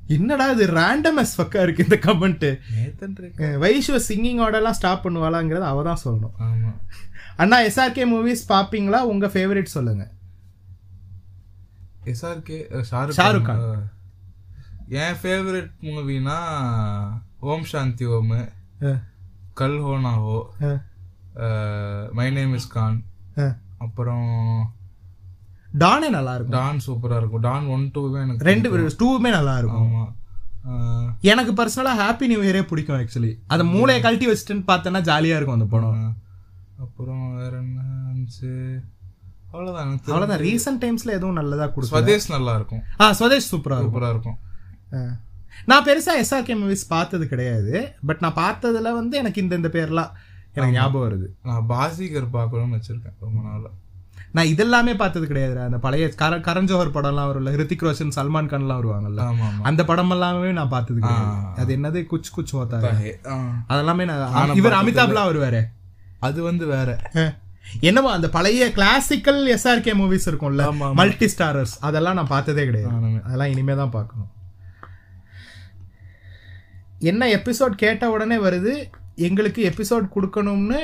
என்னடா 0.08 0.45
இது 0.51 0.66
ரேண்டம் 0.68 1.18
எஸ் 1.18 1.42
ஃபக்கா 1.42 1.61
இருக்கு 1.61 1.84
இந்த 1.84 1.98
கமெண்ட் 2.06 2.45
நேத்தன் 2.76 3.16
ரேக்கா 3.22 3.50
வைஷு 3.64 4.00
சிங்கிங்கோடலாம் 4.08 4.77
ஸ்டாப் 4.80 5.03
பண்ணுவாளாங்கிறத 5.08 5.66
அவ 5.72 5.84
தான் 5.84 6.01
சொல்லணும். 6.03 6.35
ஆமா. 6.40 6.72
அண்ணா 7.35 7.59
எஸ்ஆர்கே 7.59 8.06
மூவிஸ் 8.14 8.45
பாப்பீங்களா? 8.50 9.00
உங்க 9.11 9.27
ஃபேவரட் 9.27 9.76
சொல்லுங்க. 9.76 10.11
எஸ்ஆர்கே 12.06 12.59
ஷாருக் 12.92 13.18
ஷாருக் 13.19 13.42
கான். 13.42 13.90
என் 14.90 15.14
favourite 15.24 15.72
மூவினா 15.82 16.38
Om 17.40 17.64
Shanti 17.64 18.06
Om. 18.06 18.48
Kal 19.53 19.80
Ho 19.80 19.98
Naa 20.00 20.14
Ho. 20.16 20.53
Ah, 21.35 22.11
my 22.11 22.32
name 22.32 22.53
is 22.53 22.68
Khan. 22.68 23.03
அப்புறம் 23.77 24.72
டானே 25.80 26.09
நல்லா 26.09 26.35
இருக்கும். 26.35 26.59
டான் 26.59 26.80
சூப்பரா 26.88 27.18
இருக்கும். 27.18 27.42
டான் 27.42 27.66
ஒன் 27.66 27.92
டூவே 27.93 28.22
எனக்கு 28.22 28.43
ரெண்டு 28.43 28.69
டூவுமே 29.00 29.30
நல்லா 29.30 29.58
இருக்கும். 29.58 29.93
ஆமா. 29.93 30.14
ஆ, 30.69 31.03
எனக்கு 31.22 31.66
பர்சனலா 31.66 31.95
ஹாப்பி 32.00 32.27
நியூ 32.27 32.42
இயரே 32.42 32.61
பிடிக்கும் 32.61 32.95
ஆக்சுவலி 33.00 33.40
அந்த 33.48 33.64
மூளையை 33.64 34.03
கழட்டி 34.03 34.27
வச்சுட்டுன்னு 34.27 34.64
பார்த்தேன்னா 34.68 35.01
ஜாலியா 35.09 35.35
இருக்கும் 35.35 35.53
அந்த 35.53 35.66
படம். 35.66 36.18
அப்புறம் 36.80 37.35
வேற 37.38 37.58
என்ன 37.58 37.82
இருந்துச்சு 37.82 38.82
தெரிஞ்சு. 39.51 40.00
அவ்வளவுதான். 40.11 40.40
ரீசெண்ட் 40.40 40.84
டைம்ஸ்ல 40.84 41.09
எதுவும் 41.09 41.34
நல்லதா 41.34 41.66
கொடுக்கல. 41.66 41.84
ஸ்வதேஷ் 41.84 42.30
நல்லா 42.30 42.56
இருக்கும். 42.56 42.82
ஆ 43.00 43.11
ஸ்வதேஷ் 43.11 43.56
சூப்பரா 43.56 43.80
இருக்கும். 43.80 43.93
சூப்பரா 43.93 44.09
இருக்கும். 44.09 44.38
நான் 45.66 45.85
பெருசா 45.85 46.14
எஸ்ஆர்கே 46.22 46.56
மூவிஸ் 46.61 46.90
பார்த்தது 46.95 47.27
கிடையாது 47.27 47.76
பட் 48.06 48.24
நான் 48.26 48.40
பார்த்ததுல 48.43 48.93
வந்து 49.01 49.18
எனக்கு 49.18 49.42
இந்த 49.42 49.56
இந்த 49.61 49.69
பேர்லாம் 49.74 50.11
எனக்கு 50.53 50.76
ஞாபகம் 50.77 51.06
வருது. 51.06 51.27
நான் 51.50 51.66
பாசிகர் 51.69 52.34
பார்க்கணும்னு 52.38 52.77
வச்சிருக்கேன் 52.77 53.18
ரொம்ப 53.26 53.40
நாளா. 53.48 53.69
நான் 54.38 54.50
இதெல்லாமே 54.53 54.93
பார்த்தது 55.01 55.26
கிடையாது 55.27 55.59
அந்த 55.66 55.77
பழைய 55.85 56.06
கர 56.22 56.38
கரஞ்சோஹர் 56.48 56.95
படம்லாம் 56.95 57.30
வரும்ல 57.30 57.53
ஹிருத்திக் 57.56 57.85
ரோஷன் 57.88 58.16
சல்மான் 58.18 58.50
கான்லாம் 58.51 58.80
வருவாங்கல்ல. 58.80 59.22
அந்த 59.69 59.82
படம் 59.90 60.14
எல்லாமே 60.16 60.51
நான் 60.59 60.74
பார்த்தது 60.76 61.00
கிடையாது. 61.01 61.35
அது 61.61 61.77
என்னது? 61.77 62.01
குச் 62.11 62.32
குச் 62.38 62.56
ஹோத்தா. 62.58 62.80
அதெல்லாமே 63.72 64.06
நான் 64.11 64.56
இவர் 64.61 64.80
அமிதாப்லாம் 64.82 65.30
வருவாரு. 65.32 65.61
அது 66.27 66.40
வந்து 66.50 66.66
வேற. 66.76 67.00
என்னமோ 67.90 68.11
அந்த 68.11 68.30
பழைய 68.30 68.72
கிளாசிக்கல் 68.77 69.42
எஸ்ஆர்கே 69.56 69.93
மூவிஸ் 70.01 70.27
இருக்கும்ல. 70.30 70.93
மல்டி 71.01 71.30
ஸ்டாரர்ஸ் 71.35 71.77
அதெல்லாம் 71.80 72.19
நான் 72.19 72.34
பார்த்ததே 72.35 72.66
கிடையாது. 72.66 72.93
அதெல்லாம் 73.27 73.51
இனிமே 73.56 73.76
தான் 73.76 73.95
பார்க்கணும். 73.98 74.30
என்ன 77.01 77.27
எபிசோட் 77.29 77.75
கேட்ட 77.75 78.09
உடனே 78.09 78.37
வருது 78.37 78.73
எங்களுக்கு 79.15 79.63
எபிசோட் 79.65 80.13
கொடுக்கணும்னு 80.15 80.79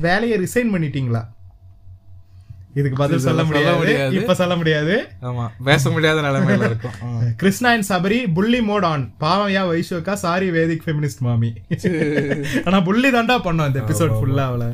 வேலையை 0.00 0.38
ரிசைன் 0.38 0.72
பண்ணிட்டீங்களா? 0.74 1.22
இதுக்கு 2.74 2.96
பதில் 2.96 3.18
சொல்ல 3.18 3.44
முடியாது. 3.44 3.92
இப்ப 4.10 4.34
சொல்ல 4.34 4.56
முடியாது. 4.56 4.94
ஆமா 5.22 5.44
பேச 5.64 5.90
முடியாத 5.90 6.20
நிலைமையில 6.20 6.66
இருக்கும். 6.70 6.96
கிருஷ்ணா 7.36 7.70
அண்ட் 7.70 7.84
சபரி 7.88 8.32
புள்ளி 8.34 8.60
மோட் 8.60 8.84
ஆன் 8.84 9.14
பாவம் 9.18 9.48
யா 9.48 9.62
வைஷோக்கா 9.68 10.12
சாரி 10.16 10.50
வேதிக் 10.50 10.84
ஃபெமினிஸ்ட் 10.86 11.18
மாமி. 11.18 11.50
ஆனா 12.66 12.80
புள்ளி 12.80 13.10
தாண்டா 13.10 13.36
பண்ணோம் 13.38 13.66
இந்த 13.66 13.80
எபிசோட் 13.80 14.14
ஃபுல்லா 14.18 14.44
அவள. 14.50 14.64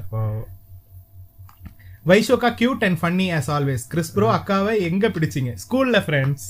வைஷோக்கா 2.06 2.50
cute 2.54 2.84
and 2.84 2.98
funny 3.02 3.34
as 3.34 3.50
always 3.50 3.88
Kris 3.88 4.12
bro 4.12 4.30
அக்காவை 4.34 4.80
எங்க 4.80 5.08
பிடிச்சீங்க? 5.08 5.52
ஸ்கூல்ல 5.64 5.98
ஃப்ரெண்ட்ஸ் 6.06 6.48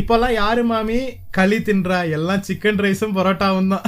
இப்பெல்லாம் 0.00 0.34
யாரு 0.40 0.62
மாமி? 0.64 0.98
களி 1.36 1.58
தின்றா? 1.66 1.98
எல்லாம் 2.16 2.44
சிக்கன் 2.48 2.82
ரைஸும் 2.84 3.16
பரோட்டாவும் 3.16 3.72
தான். 3.74 3.86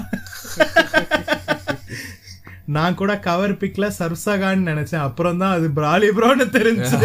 நான் 2.76 2.99
கூட 3.00 3.12
கவர் 3.26 3.52
பிக்ல 3.60 3.86
சர்சகான்னு 3.97 4.68
நினைச்சேன். 4.70 5.05
அப்புறம் 5.07 5.41
தான் 5.42 5.55
அது 5.57 5.66
பிராலி 5.78 6.08
ப்ரோன்னு 6.18 6.47
தெரிஞ்சு. 6.57 6.99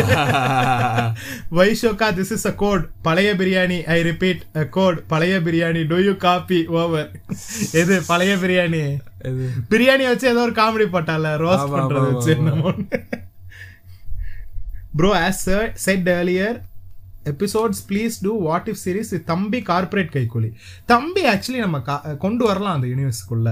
வைஷோகா 1.57 2.07
திஸ் 2.19 2.33
இஸ் 2.37 2.47
அ 2.51 2.53
கோட் 2.61 2.85
பழைய 3.07 3.31
biryani 3.41 3.79
I 3.95 3.97
repeat 4.09 4.43
a 4.61 4.65
quote 4.77 4.99
பழைய 5.07 5.35
biryani 5.47 5.81
do 5.91 5.99
you 6.07 6.13
copy 6.25 6.59
over 6.81 7.09
எது 7.81 7.97
பழைய 8.11 8.35
பிரியாணி? 8.43 8.83
பிரியாணி 9.73 10.05
வச்சு 10.11 10.27
ஏதோ 10.33 10.43
ஒரு 10.47 10.55
காமெடி 10.61 10.87
போட்டால 10.95 11.33
ஆமா, 11.57 11.73
பண்றது 11.75 12.07
வச்சு. 12.11 12.35
Bro 14.97 15.11
as 15.25 15.45
said 15.85 16.09
earlier 16.17 16.51
episodes 17.31 17.81
please 17.89 18.17
do 18.21 18.33
what 18.41 18.67
if 18.67 18.81
series 18.83 19.13
தம்பி 19.25 19.61
கார்ப்பரேட் 19.61 20.11
கைக்கூலி. 20.13 20.49
தம்பி 20.85 21.23
ஆக்சுவலி 21.25 21.59
நம்ம 21.59 21.79
கொண்டு 22.17 22.45
வரலாம் 22.45 22.75
அந்த 22.75 22.87
யூனிவர்ஸ்க்குள்ள. 22.87 23.49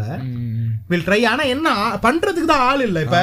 வில் 0.88 1.08
ட்ரை 1.08 1.22
ஆனா 1.28 1.44
என்ன 1.50 1.70
பண்றதுக்கு 2.02 2.46
தான் 2.46 2.66
ஆள் 2.68 2.82
இல்ல 2.82 3.02
இப்ப. 3.02 3.22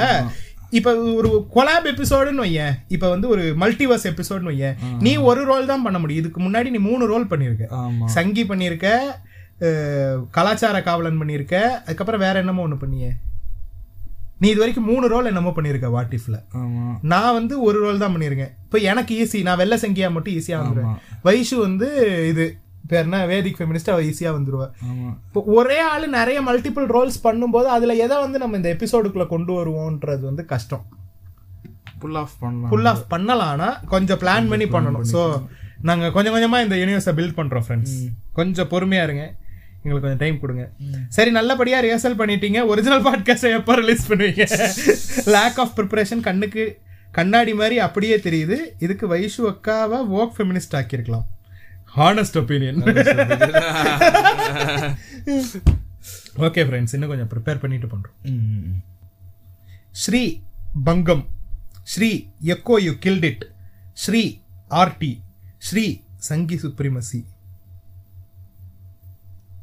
இப்ப 0.71 0.93
ஒரு 1.15 1.29
கொலாப் 1.55 1.87
எபிசோடுன்னு 1.87 2.45
வையேன். 2.45 2.75
இப்ப 2.89 3.09
வந்து 3.09 3.29
ஒரு 3.29 3.43
மல்டிவர்ஸ் 3.61 4.09
எபிசோட்னு 4.11 4.53
வையேன். 4.53 4.77
நீ 5.01 5.17
ஒரு 5.25 5.45
ரோல் 5.45 5.67
தான் 5.67 5.83
பண்ண 5.83 5.99
முடியும். 5.99 6.23
இதுக்கு 6.23 6.41
முன்னாடி 6.43 6.71
நீ 6.71 6.81
மூணு 6.83 7.07
ரோல் 7.07 7.27
பண்ணிருக்க 7.27 7.67
ஆமா. 7.81 8.07
சங்கி 8.11 8.45
பண்ணிருக்க 8.45 8.89
அஹ், 9.61 10.17
கலாச்சார 10.31 10.83
காவலன் 10.83 11.21
பண்ணிருக்க 11.21 11.55
அதுக்கப்புறம் 11.83 12.21
வேற 12.21 12.39
என்னமோ 12.39 12.67
ஒண்ணு 12.67 12.79
பண்ணியே? 12.79 13.11
நீ 14.45 14.49
இது 14.53 14.63
வரைக்கும் 14.65 14.89
மூணு 14.93 15.07
ரோல் 15.15 15.31
என்னமோ 15.33 15.53
பண்ணிருக்க 15.59 15.89
வாட் 15.95 16.15
இஃப்ல 16.19 16.37
நான் 17.13 17.37
வந்து 17.39 17.55
ஒரு 17.69 17.79
ரோல் 17.85 18.03
தான் 18.03 18.15
பண்ணிருக்கேன் 18.17 18.53
இப்போ 18.67 18.79
எனக்கு 18.93 19.15
ஈஸி 19.23 19.41
நான் 19.49 19.61
வெள்ள 19.63 19.77
சங்கியா 19.85 20.11
மட்டும் 20.17 20.37
ஈஸியா 20.39 20.59
வந்துருவேன். 20.63 20.99
வைஷு 21.27 21.57
வந்து 21.67 21.89
இது 22.33 22.45
பேர் 22.91 23.05
என்ன? 23.07 23.19
வேதிக் 23.31 23.59
ஃபெமினிஸ்ட் 23.59 23.91
அவ 23.93 24.01
ஈஸியா 24.09 24.31
வந்துருவா. 24.37 24.67
ஆமா. 24.89 25.11
இப்போ 25.29 25.41
ஒரே 25.59 25.79
ஆளு 25.93 26.07
நிறைய 26.17 26.39
மல்டிபிள் 26.49 26.87
ரோல்ஸ் 26.97 27.19
பண்ணும்போது 27.27 27.69
அதுல 27.77 27.95
எதை 28.07 28.17
வந்து 28.25 28.41
நம்ம 28.43 28.59
இந்த 28.61 28.69
எபிசோடுக்குள்ள 28.77 29.27
கொண்டு 29.35 29.53
வருவோன்றது 29.59 30.23
வந்து 30.31 30.45
கஷ்டம். 30.53 30.85
புல் 32.03 32.19
ஆஃப் 32.23 32.35
பண்ணலாம். 32.43 32.71
ஃபுல் 32.73 32.91
ஆஃப் 32.93 33.07
பண்ணலாம் 33.15 33.53
ஆனா 33.55 33.69
கொஞ்சம் 33.95 34.21
பிளான் 34.25 34.51
பண்ணி 34.53 34.69
பண்ணணும். 34.77 35.07
ஸோ 35.15 35.23
நாங்க 35.91 36.11
கொஞ்சம் 36.17 36.35
கொஞ்சமா 36.37 36.59
இந்த 36.67 36.77
யூனிவர்ஸை 36.83 37.15
பில்ட் 37.21 37.39
பண்றோம் 37.41 37.65
ஃப்ரெண்ட்ஸ் 37.69 37.97
கொஞ்சம் 38.41 38.71
பொறுமையா 38.75 39.05
இருங்க. 39.09 39.25
எங்களுக்கு 39.85 40.07
கொஞ்சம் 40.07 40.23
டைம் 40.23 40.41
கொடுங்க. 40.43 40.65
சரி 41.17 41.31
நல்லபடியா 41.31 41.79
ரிஹர்சல் 41.83 42.19
பண்ணிட்டீங்க. 42.21 42.61
ஒரிஜினல் 42.73 43.05
பாட்காஸ்டை 43.07 43.51
எப்போ 43.59 43.75
ரிலீஸ் 43.81 44.09
பண்ணுவீங்க? 44.11 44.45
லேக் 45.35 45.59
ஆஃப் 45.65 45.75
ப்ரிப்பரேஷன் 45.79 46.23
கண்ணுக்கு 46.29 46.65
கண்ணாடி 47.19 47.55
மாதிரி 47.55 47.79
அப்படியே 47.79 48.17
தெரியுது. 48.27 48.57
இதுக்கு 48.79 49.07
வைஷு 49.15 49.43
அக்காவை 49.51 49.99
ஓக் 50.21 50.35
ஃபெமினிஸ்ட் 50.39 50.77
ஆக்கியிருக்கலாம். 50.81 51.27
ஹானஸ்ட் 51.97 52.39
ஒப்பீனியன் 52.41 52.81
ஓகே 56.47 56.63
ஃப்ரெண்ட்ஸ் 56.69 56.95
இன்னும் 56.97 57.13
கொஞ்சம் 57.13 57.31
ப்ரிப்பேர் 57.35 57.61
பண்ணிட்டு 57.61 57.89
பண்றோம். 57.93 58.17
ம். 58.31 58.73
ஸ்ரீ 59.91 60.23
பங்கம் 60.85 61.25
Sri 61.93 62.09
echo 62.53 62.77
you 62.87 62.93
killed 63.05 63.27
it 63.31 63.45
Sri 64.05 64.23
RT 64.83 65.13
Sri 65.69 65.85
Sanghi 66.31 66.57
supremacy. 66.63 67.21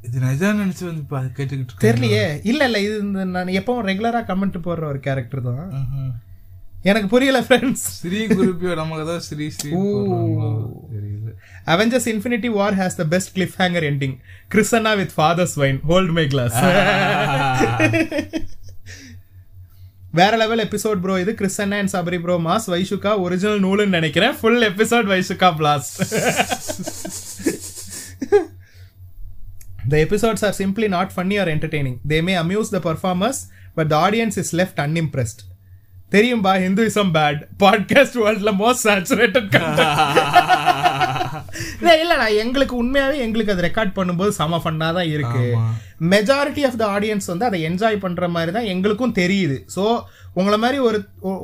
இது 0.07 0.17
நிஜம் 0.25 0.59
நினைச்சு 0.61 0.83
வந்து 0.89 1.03
கேட்டுக்கிட்டு 1.37 1.81
தெரியலையே. 1.85 2.25
இல்ல 2.51 2.61
இல்ல 2.69 2.77
இது 2.85 2.95
இந்த 3.05 3.23
நான் 3.35 3.55
எப்பவும் 3.59 3.87
ரெகுலரா 3.89 4.21
கமெண்ட் 4.29 4.57
போடுற 4.67 4.85
ஒரு 4.91 4.99
கேரக்டர் 5.07 5.43
தான். 5.49 5.65
எனக்கு 6.89 7.07
புரியல 7.13 7.39
ஃப்ரெண்ட்ஸ் 7.47 7.83
ஸ்ரீ 7.97 8.19
குருப்பியோ 8.37 8.71
நமக்கு 8.79 9.03
தான் 9.11 9.23
ஸ்ரீ 9.27 9.47
ஸ்ரீ 9.57 9.71
தெரியல. 10.93 11.29
Avengers 11.73 12.07
Infinity 12.13 12.49
War 12.59 12.77
has 12.81 12.97
the 13.01 13.05
best 13.13 13.31
cliffhanger 13.61 13.85
ending 13.91 14.15
கிறிஸ்டனா 14.53 14.93
with 15.01 15.13
father's 15.17 15.55
wine 15.63 15.79
hold 15.91 16.13
my 16.19 16.25
glass 16.33 16.57
வேற 20.19 20.31
லெவல் 20.41 20.63
எபிசோட் 20.67 21.01
ப்ரோ 21.03 21.13
இது 21.23 21.33
கிறிஸ்டனா 21.41 21.77
அண்ட் 21.81 21.93
சபரி 21.95 22.17
ப்ரோ 22.23 22.37
மாஸ் 22.47 22.67
வைஷுகா 22.73 23.11
ஒரிஜினல் 23.25 23.61
நூலுன்னு 23.67 23.97
நினைக்கிறேன். 23.99 24.33
ஃபுல் 24.39 24.63
எபிசோட் 24.71 25.07
வைஷுகா 25.13 25.49
பிளாஸ் 25.59 25.91
The 29.90 30.00
episodes 30.00 30.42
are 30.42 30.52
simply 30.52 30.88
not 30.88 31.12
funny 31.12 31.36
or 31.38 31.48
entertaining. 31.48 32.00
They 32.08 32.20
may 32.20 32.34
amuse 32.34 32.70
the 32.70 32.80
performers, 32.80 33.38
but 33.76 33.88
the 33.88 33.96
audience 33.96 34.36
is 34.36 34.50
left 34.52 34.78
unimpressed. 34.78 35.42
தெரியும்பா 36.10 36.52
Hinduism 36.64 37.12
bad 37.14 37.40
podcast 37.58 38.18
வேர்ல்ட்ல 38.24 38.50
most 38.62 38.84
saturated 38.84 39.50
இல்ல 41.81 41.91
இல்லடா 42.03 42.27
எங்களுக்கு 42.43 42.75
உண்மையாவே 42.83 43.17
எங்களுக்கு 43.25 43.53
அது 43.53 43.67
ரெக்கார்ட் 43.67 43.97
பண்ணும்போது 43.97 44.31
செம 44.39 44.59
ஃபன்னா 44.63 44.89
தான் 44.97 45.09
இருக்கு. 45.15 45.43
ஆமா. 45.59 45.69
மெஜாரிட்டி 46.13 46.63
ஆஃப் 46.67 46.77
த 46.81 46.85
ஆடியன்ஸ் 46.95 47.27
வந்து 47.31 47.47
அதை 47.47 47.57
என்ஜாய் 47.69 48.03
பண்ற 48.03 48.27
மாதிரி 48.35 48.51
தான் 48.57 48.69
எங்களுக்கும் 48.73 49.17
தெரியுது. 49.21 49.57
ஸோ 49.75 49.83
உங்களை 50.39 50.57
மாதிரி 50.63 50.77
ஒரு 50.87 50.99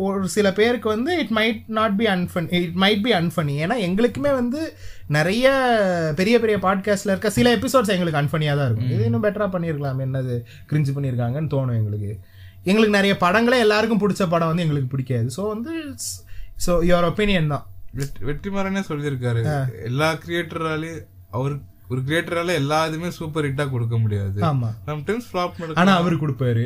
ஒரு 0.07 0.27
சில 0.35 0.47
பேருக்கு 0.59 0.87
வந்து 0.95 1.11
it 1.23 1.33
might 1.37 1.61
not 1.79 1.97
be 2.01 2.05
unfun 2.15 2.47
it 2.59 2.77
might 2.83 3.03
be 3.07 3.13
unfunny 3.19 3.55
ஏன்னா 3.65 3.77
எங்களுக்குமே 3.87 4.31
வந்து 4.41 4.61
நிறைய 5.17 5.45
பெரிய 6.19 6.35
பெரிய 6.43 6.57
பாட்காஸ்ட்ல 6.65 7.13
இருக்க 7.13 7.29
சில 7.37 7.53
எபிசோட்ஸ் 7.57 7.93
எங்களுக்கு 7.95 8.21
அன்ஃபனியாக 8.21 8.57
தான் 8.59 8.69
இருக்கும். 8.69 8.91
இது 8.95 9.05
இன்னும் 9.09 9.25
பெட்டரா 9.27 9.47
பண்ணியிருக்கலாம் 9.55 10.03
என்னது 10.07 10.35
கிரிஞ்சு 10.71 10.93
பண்ணியிருக்காங்கன்னு 10.97 11.53
தோணும் 11.55 11.79
எங்களுக்கு. 11.81 12.11
எங்களுக்கு 12.71 12.97
நிறைய 12.99 13.13
படங்களே 13.25 13.59
எல்லாருக்கும் 13.65 14.03
பிடிச்ச 14.03 14.23
படம் 14.29 14.51
வந்து 14.51 14.65
எங்களுக்கு 14.65 14.93
பிடிக்காது. 14.93 15.27
ஸோ 15.37 15.43
வந்து 15.53 15.73
ஸோ 16.65 16.71
யுவர் 16.89 17.09
ஒப்பீனியன் 17.09 17.51
தான். 17.53 17.65
வெற்றிமாறனே 17.95 18.83
சொல்லியிருக்காரு. 18.89 19.41
எல்லா 19.83 20.13
கிரியேட்டராலையும் 20.13 21.01
அவர் 21.31 21.57
ஒரு 21.89 22.01
கிரியேட்டரால 22.01 22.53
எல்லா 22.53 22.87
இதுமே 22.87 23.07
சூப்பர் 23.07 23.45
ஹிட்டா 23.45 23.69
கொடுக்க 23.69 23.97
முடியாது. 23.97 24.41
ஆமா. 24.41 24.69
சம்டைம்ஸ் 24.87 25.27
ஃபிளாப் 25.33 25.73
ஆனா 25.73 25.95
அவரு 25.95 26.15
கொடுப்பாரு. 26.15 26.63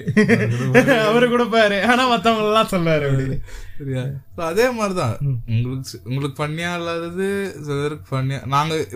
அவரு 1.06 1.28
கொடுப்பாரு. 1.34 1.86
ஆனா 1.86 2.08
மத்தவங்க 2.08 2.48
எல்லாம் 2.48 2.72
சொல்லாரு 2.72 3.40
சரியா? 3.78 4.04
அதே 4.36 4.72
மாதிரிதான். 4.72 5.18
உங்களுக்கு 5.48 6.02
உங்களுக்கு 6.04 6.44
ஃபன்னியா 6.44 6.76
இல்லாதது 6.76 7.56
சிலருக்கு 7.62 8.18
ஃபன்னியா 8.18 8.46
நாங்க 8.46 8.88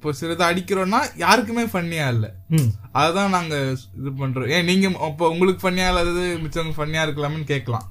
இப்போ 0.00 0.10
இப்போ 0.10 0.18
சிலது 0.18 0.42
அடிக்கிறோம்னா 0.44 0.98
யாருக்குமே 1.22 1.62
ஃபன்னியா 1.70 2.04
இல்ல. 2.12 2.26
அதுதான் 3.00 3.34
நாங்க 3.34 3.54
இது 3.98 4.10
பண்றோம். 4.20 4.46
ஏன் 4.54 4.64
நீங்க 4.68 4.86
அப்போ 5.06 5.24
உங்களுக்கு 5.32 5.60
ஃபன்னியா 5.64 5.88
இல்லாதது 5.90 6.22
மிச்சவங்க 6.44 6.72
ஃபன்னியா 6.76 7.02
இருக்கலாம்னு 7.06 7.44
கேட்கலாம். 7.50 7.84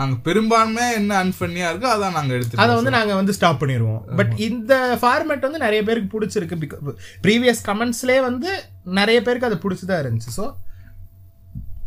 நாங்க 0.00 0.16
பெரும்பான்மை 0.28 0.84
என்ன 0.98 1.16
அன்ஃபன்னியா 1.22 1.70
இருக்கோ 1.70 1.88
அதான் 1.94 2.14
நாங்க 2.18 2.30
அதை 2.32 2.38
எடுத்துக்கோம் 2.38 2.78
வந்து 2.80 2.94
நாங்க 2.96 3.14
வந்து 3.20 3.34
ஸ்டாப் 3.38 3.60
பண்ணிடுவோம் 3.62 4.04
பட் 4.20 4.32
இந்த 4.48 4.72
ஃபார்மேட் 5.02 5.46
வந்து 5.48 5.64
நிறைய 5.64 5.82
பேருக்கு 5.88 6.14
பிடிச்சிருக்கு 6.14 6.94
ப்ரீவியஸ் 7.26 7.64
கமெண்ட்ஸ்லேயே 7.70 8.22
வந்து 8.28 8.52
நிறைய 9.00 9.18
பேருக்கு 9.26 9.50
அது 9.50 9.58
பிடிச்சதா 9.66 9.98
இருந்துச்சு. 10.04 10.32
ஸோ 10.38 10.46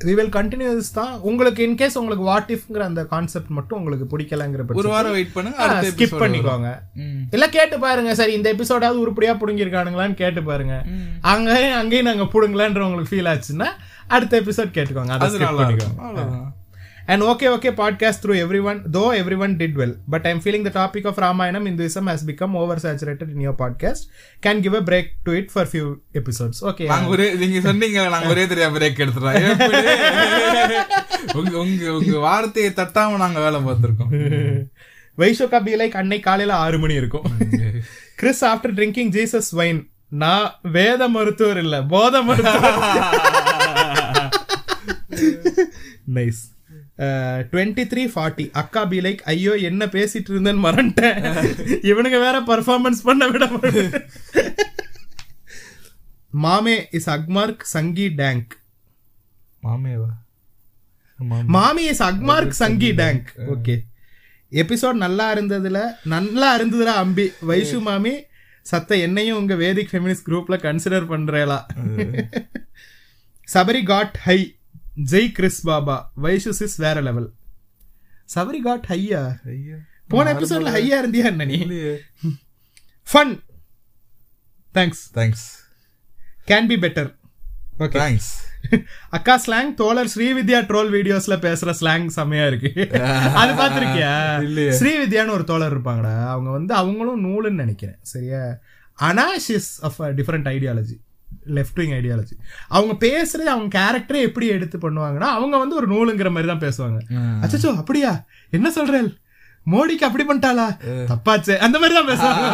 வி 0.07 0.13
வில் 0.19 0.33
கண்டினியூ 0.35 0.69
தான். 0.97 1.13
உங்களுக்கு 1.29 1.61
இன்கேஸ் 1.67 1.97
உங்களுக்கு 2.01 2.25
வாட் 2.29 2.51
இஃப்ங்கிற 2.55 2.83
அந்த 2.89 3.01
கான்செப்ட் 3.13 3.51
மட்டும் 3.57 3.79
உங்களுக்கு 3.79 4.05
பிடிக்கலங்கிற 4.13 4.65
ஒரு 4.81 4.91
வாரம் 4.93 5.15
வெயிட் 5.17 5.33
பண்ணுங்க 5.37 5.63
அடுத்த 5.65 5.89
ஸ்கிப் 5.95 6.21
பண்ணிக்கோங்க. 6.23 6.69
இல்ல 7.35 7.47
கேட்டு 7.57 7.79
பாருங்க 7.85 8.13
சரி 8.19 8.35
இந்த 8.37 8.49
எபிசோடாவது 8.55 9.03
உருப்படியா 9.05 9.33
புடுங்கிருக்கானுங்களான்னு 9.41 10.21
கேட்டு 10.23 10.43
பாருங்க. 10.51 10.77
அங்கேயும் 11.33 11.77
அங்கேயும் 11.81 12.09
நாங்க 12.11 12.27
புடுங்கலான்ற 12.35 12.85
உங்களுக்கு 12.87 13.13
ஃபீல் 13.13 13.31
ஆச்சுன்னா 13.33 13.69
அடுத்த 14.15 14.41
எபிசோட் 14.43 14.75
கேட்டுக்கோங்க. 14.77 15.13
அதை 15.17 15.43
நல்லா 15.47 15.63
பண்ணிக்கோங்க. 15.63 16.39
இருக்கும் 17.08 17.08
அவ்வளவுதான் 17.08 17.08
And 17.08 17.22
okay, 17.22 17.48
okay, 17.48 17.70
podcast 17.70 18.22
through 18.22 18.34
everyone, 18.34 18.82
though 18.86 19.10
everyone 19.10 19.58
did 19.58 19.76
well. 19.76 19.94
But 20.08 20.26
I'm 20.26 20.40
feeling 20.40 20.62
the 20.62 20.70
topic 20.70 21.04
of 21.04 21.16
Ramayanam 21.16 21.64
Hinduism 21.64 22.06
has 22.06 22.22
become 22.22 22.52
oversaturated 22.54 23.30
in 23.30 23.40
your 23.40 23.52
podcast. 23.52 24.06
Can 24.42 24.60
give 24.60 24.72
a 24.72 24.80
break 24.80 25.22
to 25.24 25.32
it 25.32 25.50
for 25.50 25.64
few 25.64 26.02
episodes. 26.14 26.62
Okay. 26.62 26.86
நாங்க 26.86 27.08
ஒரே 27.08 27.34
நீங்க 27.34 27.60
சொன்னீங்க 27.60 28.08
நாங்க 28.08 28.28
ஒரே 28.28 28.46
தெரியா 28.46 28.68
break 28.76 29.02
எடுத்துறோம் 29.04 29.34
எப்படி? 29.34 29.82
உங்க 31.34 31.58
உங்க 31.58 31.92
உங்க 31.92 32.18
வார்த்தையை 32.18 32.72
தட்டாம 32.72 33.16
நாங்க 33.16 33.40
வேலை 33.40 33.60
பார்த்திருக்கோம் 33.60 34.12
வைஷோகா 35.18 35.62
பி 35.62 35.76
லைக் 35.76 35.90
அன்னை 35.90 36.20
காலையில 36.20 36.56
ஆறு 36.56 36.78
மணி 36.78 36.94
இருக்கும் 36.94 37.22
Chris 38.14 38.44
after 38.44 38.74
drinking 38.74 39.12
Jesus 39.18 39.50
wine 39.50 39.90
நான் 40.08 40.60
வேத 40.62 41.08
மருத்துவர் 41.08 41.58
இல்ல 41.58 41.82
போத 41.82 42.22
மருத்துவர் 42.22 42.78
நைஸ் 46.14 46.52
டுவெண்ட்டி 47.51 47.83
த்ரீ 47.91 48.03
ஃபார்ட்டி 48.13 48.45
அக்கா 48.61 48.81
பி 48.91 48.97
லைக் 49.05 49.21
ஐயோ 49.33 49.53
என்ன 49.69 49.85
பேசிட்டு 49.95 50.31
இருந்தேன்னு 50.33 50.65
மறந்துட்டேன். 50.67 51.19
இவனுங்க 51.89 52.17
வேற 52.25 52.37
பர்ஃபார்மன்ஸ் 52.51 53.01
பண்ண 53.09 53.27
விட. 53.33 53.45
மாமே 56.45 56.75
இஸ் 56.97 57.09
அக்மார்க் 57.15 57.63
சங்கி 57.75 58.07
டேங்க் 58.21 58.51
மாமேவா? 59.67 60.09
மாமி. 61.55 61.83
Is 61.91 62.03
Agmark 62.09 62.59
Sanghi 62.63 62.91
tank 62.99 63.29
okay 63.53 63.75
episode 64.51 65.03
நல்லா 65.05 65.25
இருந்ததுல 65.35 65.79
நல்லா 66.13 66.49
இருந்ததுல 66.59 66.93
அம்பி. 67.03 67.25
வைஷு 67.49 67.79
மாமி 67.87 68.13
சத்த 68.71 68.99
என்னையும் 69.05 69.39
உங்க 69.41 69.53
வேதிக் 69.63 69.91
ஃபெமினிஸ்ட் 69.91 70.27
குரூப்ல 70.29 70.55
கன்சிடர் 70.67 71.09
பண்றேலா. 71.11 71.59
Sabari 73.47 73.81
god 73.91 74.17
high 74.27 74.39
Jai 74.97 75.31
Kris 75.31 75.61
பாபா 75.61 76.11
வைஷு 76.21 76.49
சிஸ் 76.59 76.77
வேற 76.77 77.01
லெவல் 77.01 77.29
சபரி 78.35 78.61
காட் 78.61 78.85
ஹையா 78.89 79.21
போன 80.07 80.33
எபிசோட்ல 80.33 80.71
ஹையா 80.71 80.97
இருந்தியா 81.01 81.25
என்ன 81.25 81.45
நீ? 81.45 81.57
Fun 83.07 83.33
thanks 84.75 85.03
thanks 85.13 85.45
can 86.47 86.67
be 86.67 86.75
better 86.75 87.09
okay 87.79 87.97
thanks 87.99 88.29
அக்கா 89.09 89.41
ஸ்லாங் 89.45 89.73
தோழர் 89.73 90.09
ஸ்ரீவித்யா 90.15 90.59
ட்ரோல் 90.65 90.89
வீடியோஸ்ல 90.91 91.35
பேசுற 91.37 91.73
ஸ்லாங் 91.79 92.07
செமையா 92.15 92.47
இருக்கு. 92.47 92.71
அது 93.41 93.53
பாத்திருக்கியா. 93.53 94.13
ஸ்ரீவித்யான்னு 94.79 95.29
ஒரு 95.29 95.43
தோழர் 95.43 95.81
இருப்பாங்கடா. 95.81 96.25
அவங்க 96.25 96.49
வந்து 96.49 96.73
அவங்களும் 96.73 97.23
நூலுன்னு 97.25 97.61
நினைக்கிறேன். 97.63 97.99
சரியா? 98.01 98.41
Analysis 98.99 99.69
of 99.81 100.01
different 100.01 100.49
ideology 100.49 100.97
left 101.57 101.79
wing 101.81 101.95
ideology 101.99 102.35
அவங்க 102.75 102.93
பேசுறது 103.05 103.49
அவங்க 103.53 103.69
கேரக்டரே 103.79 104.21
எப்படி 104.27 104.47
எடுத்து 104.55 104.77
பண்ணுவாங்கன்னா 104.85 105.29
அவங்க 105.37 105.55
வந்து 105.63 105.77
ஒரு 105.79 105.87
நூலுங்கிற 105.93 106.31
மாதிரி 106.35 106.49
தான் 106.51 106.65
பேசுவாங்க. 106.65 106.99
அச்சச்சோ 107.43 107.71
அப்படியா? 107.81 108.11
என்ன 108.57 108.69
சொல்றேன் 108.77 109.09
மோடிக்கு 109.65 110.07
அப்படி 110.07 110.23
பண்ணிட்டாளா? 110.27 110.67
தப்பாச்சே. 111.11 111.55
அந்த 111.65 111.77
மாதிரி 111.79 111.95
தான் 111.97 112.09
பேசுவாங்க. 112.11 112.45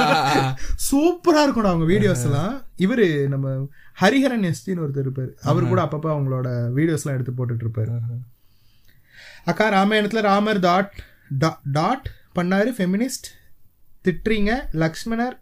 சூப்பரா 0.88 1.44
இருக்கும்டா 1.46 1.74
அவங்க 1.74 1.88
வீடியோஸ் 1.94 2.26
எல்லாம் 2.30 2.54
இவரு 2.86 3.06
நம்ம 3.34 3.56
ஹரிஹரன் 4.02 4.48
எஸ்டின்னு 4.52 4.84
ஒருத்தர் 4.86 5.06
இருப்பாரு. 5.06 5.32
அவர் 5.50 5.70
கூட 5.72 5.82
அப்பப்ப 5.86 6.10
அவங்களோட 6.16 6.50
வீடியோஸ் 6.80 7.04
எல்லாம் 7.04 7.18
எடுத்து 7.18 7.38
போட்டுட்டு 7.40 7.66
இருப்பாரு 7.66 7.94
அக்கா 9.52 9.66
ராமாயணத்துல 9.78 10.22
ராமர் 10.32 10.60
டாட் 10.68 10.94
டாட் 11.78 12.06
பண்ணாரு 12.38 12.70
ஃபெமினிஸ்ட் 12.78 13.28
திட்டுறீங்க 14.06 14.52
லக்ஷ்மணர் 14.84 15.36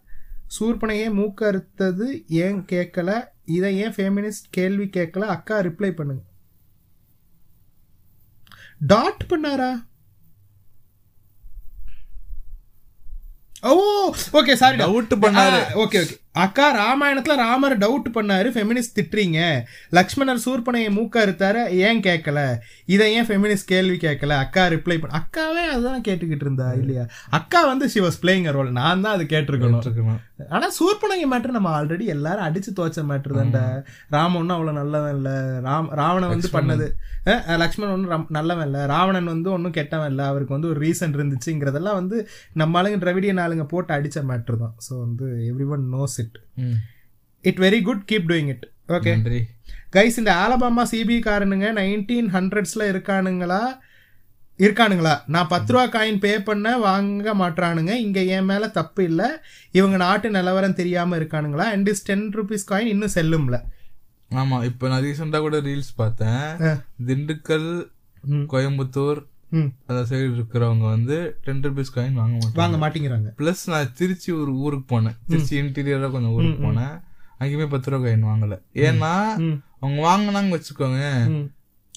சூர்பனையே 0.56 1.06
மூக்க 1.18 1.46
அறுத்தது 1.50 2.06
ஏன் 2.44 2.58
கேட்கல 2.72 3.10
இதை 3.44 3.78
ஏன் 3.78 3.92
ஃபெமினிஸ்ட் 3.92 4.46
கேள்வி 4.50 4.84
கேட்கல? 4.84 5.20
அக்கா 5.20 5.60
ரிப்ளை 5.60 5.90
பண்ணுங்க. 5.90 6.22
டாட் 8.78 9.24
பண்ணாரா? 9.28 9.86
ஓ 13.62 13.72
ஓகே 14.32 14.54
சாரி 14.54 14.76
Doubt 14.76 15.12
பண்ணாரு. 15.20 15.60
ஓகே 15.74 16.00
ஓகே 16.04 16.16
அக்கா 16.34 16.64
ராமாயணத்துல 16.78 17.34
ராமர் 17.42 17.74
டவுட் 17.82 18.08
பண்ணாரு 18.16 18.48
ஃபெமினிஸ்ட் 18.54 18.96
திட்டுறீங்க. 18.98 19.40
லக்ஷ்மணர் 19.98 20.40
சூர்பனையை 20.44 20.88
மூக்க 20.96 21.22
அறுத்தாரு? 21.24 21.60
ஏன் 21.88 22.00
கேட்கல 22.06 22.40
இதை 22.94 23.06
ஏன் 23.18 23.28
ஃபெமினிஸ்ட் 23.28 23.70
கேள்வி 23.72 23.96
கேட்கல 24.06 24.38
அக்கா 24.44 24.62
ரிப்ளை 24.74 24.96
பண்ண 25.02 25.20
அக்காவே 25.20 25.64
அதுதான் 25.74 26.04
கேட்டுக்கிட்டு 26.08 26.46
இருந்தா 26.46 26.68
இல்லையா? 26.80 27.04
அக்கா 27.38 27.60
வந்து 27.70 27.88
ஷி 27.92 28.02
வாஸ் 28.06 28.18
பிளேயிங் 28.22 28.48
ரோல் 28.56 28.72
நான் 28.80 29.04
தான் 29.06 29.16
அது 29.18 29.26
கேட்டிருக்கணும். 29.34 29.84
இருக்கணும். 29.88 30.20
ஆனா 30.56 30.66
சூர்பனகை 30.78 31.26
மேட்ரு 31.32 31.56
நம்ம 31.56 31.70
ஆல்ரெடி 31.78 32.06
எல்லாரும் 32.16 32.46
அடிச்சு 32.48 32.70
துவச்ச 32.78 33.04
மேட்ரு 33.10 33.38
தான்டா. 33.38 33.62
ராமன் 34.16 34.40
ஒன்றும் 34.40 34.56
அவ்வளவு 34.56 34.78
நல்லவன் 34.80 35.14
இல்ல. 35.18 35.30
ராம் 35.68 35.92
ராவணன் 36.00 36.32
வந்து 36.34 36.50
பண்ணது. 36.56 36.88
லக்ஷ்மணன் 37.62 37.94
ஒன்றும் 37.96 38.26
நல்லவன் 38.38 38.66
இல்ல. 38.68 38.80
ராவணன் 38.94 39.32
வந்து 39.34 39.48
ஒன்றும் 39.56 39.76
கெட்டவன் 39.78 40.12
இல்ல. 40.14 40.22
அவருக்கு 40.32 40.56
வந்து 40.56 40.70
ஒரு 40.72 40.80
ரீசன் 40.86 41.16
இருந்துச்சுங்கிறதெல்லாம் 41.18 42.00
வந்து 42.00 42.16
நம்ம 42.62 42.82
ஆளுங்க 42.82 43.00
திராவிடியன் 43.04 43.44
ஆளுங்க 43.46 43.66
போட்டு 43.74 43.92
அடிச்ச 43.98 44.26
மேட்ரு 44.32 44.58
தான். 44.64 44.76
ஸோ 44.88 44.92
வந்து 45.06 45.26
every 45.52 45.68
one 45.76 45.86
knows 45.96 46.20
it. 46.24 46.36
It 47.44 47.58
very 47.58 47.80
good 47.82 48.04
keep 48.12 48.28
doing 48.30 48.50
it 48.54 48.66
okay 48.88 49.42
guys 49.96 50.20
இந்த 50.20 50.30
ஆலபாமா 50.34 50.82
சிபி 50.92 51.16
காரனுங்க 51.24 51.66
நைன்டீன் 51.80 52.30
ஹண்ட்ரட்ஸ்ல 52.36 52.86
இருக்கானுங்களா? 52.92 53.60
இருக்கானுங்களா? 54.58 55.12
நான் 55.26 55.48
பத்து 55.48 55.70
ரூபா 55.72 55.84
காயின் 55.86 56.18
பே 56.18 56.32
பண்ண 56.40 56.76
வாங்க 56.78 57.34
மாட்றானுங்க. 57.34 57.92
இங்க 58.06 58.20
என் 58.34 58.44
மேல 58.44 58.68
தப்பு 58.68 59.04
இல்ல. 59.04 59.22
இவங்க 59.70 59.96
நாட்டு 59.96 60.30
நிலவரம் 60.30 60.74
தெரியாம 60.74 61.16
இருக்கானுங்களா? 61.18 61.66
And 61.74 61.88
is 61.88 62.04
ten 62.04 62.26
rupees 62.36 62.68
coin 62.70 62.92
இன்னும் 62.94 63.14
செல்லும்ல. 63.14 63.58
ஆமா 64.30 64.58
இப்ப 64.64 64.88
நான் 64.88 65.02
ரீசெண்டா 65.02 65.38
கூட 65.38 65.60
ரீல்ஸ் 65.60 65.92
பார்த்தேன். 65.96 66.78
திண்டுக்கல். 67.06 67.70
கோயம்புத்தூர். 68.52 69.20
அந்த 69.86 70.16
சைடு 70.16 70.20
இருக்கிறவங்க 70.20 70.88
வந்து 70.88 71.36
டென் 71.44 71.60
ருபீஸ் 71.60 71.84
காயின் 71.94 72.12
வாங்க 72.12 72.46
மாட்டாங்க. 72.46 72.54
வாங்க 72.54 72.88
மாட்டேங்கிறாங்க. 72.88 73.32
பிளஸ் 73.38 73.66
நான் 73.66 73.92
திருச்சி 73.94 74.32
ஒரு 74.32 74.54
ஊருக்கு 74.54 75.00
போனேன். 75.00 75.16
திருச்சி 75.28 75.60
இன்டீரியரா 75.60 76.10
கொஞ்சம் 76.10 76.30
ஊருக்கு 76.30 76.66
போனேன். 76.66 77.00
அங்கேயுமே 77.40 77.66
பத்து 77.66 77.90
ரூபா 77.90 78.06
காயின் 78.06 78.26
வாங்கல. 78.26 78.60
ஏன்னா. 78.74 79.36
அவங்க 79.80 80.02
வாங்கினாங்க 80.08 80.60
வச்சுக்கோங்க. 80.60 81.30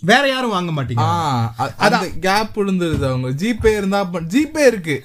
வேற 0.01 0.27
யாரும் 0.27 0.49
வாங்க 0.49 0.83
மாட்டீங்க 0.83 0.99
ஆ, 0.99 1.55
அ- 1.59 1.73
அந்த 1.77 2.09
கேப் 2.19 2.59
விழுந்துருது 2.59 3.05
அவங்க. 3.05 3.29
ஜிபே 3.29 3.77
இருந்தா 3.77 4.05
ஜிபே 4.05 4.67
இருக்கு. 4.67 5.03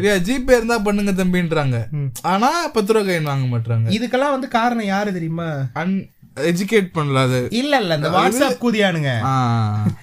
ஜிபே 0.00 0.50
இருந்தா 0.50 0.78
பண்ணுங்க 0.78 1.24
தம்பின்றாங்க. 1.24 1.88
ஆனா 2.22 2.68
பத்து 2.68 2.92
ரூபா 2.92 3.06
காயின் 3.06 3.22
வாங்க 3.22 3.58
மாட்டாங்க 3.58 3.90
இதுக்கெல்லாம் 3.92 4.30
வந்து 4.30 4.48
காரணம் 4.48 4.84
யாரு 4.84 5.12
தெரியுமா? 5.12 5.66
அன் 5.72 6.10
எஜுகேட் 6.46 6.88
பண்ணல 6.94 7.22
அது. 7.22 7.48
இல்ல 7.50 7.80
இல்ல 7.80 7.94
இந்த 7.94 8.08
வாட்ஸ்அப் 8.08 8.62
கூதியானுங்க. 8.64 9.12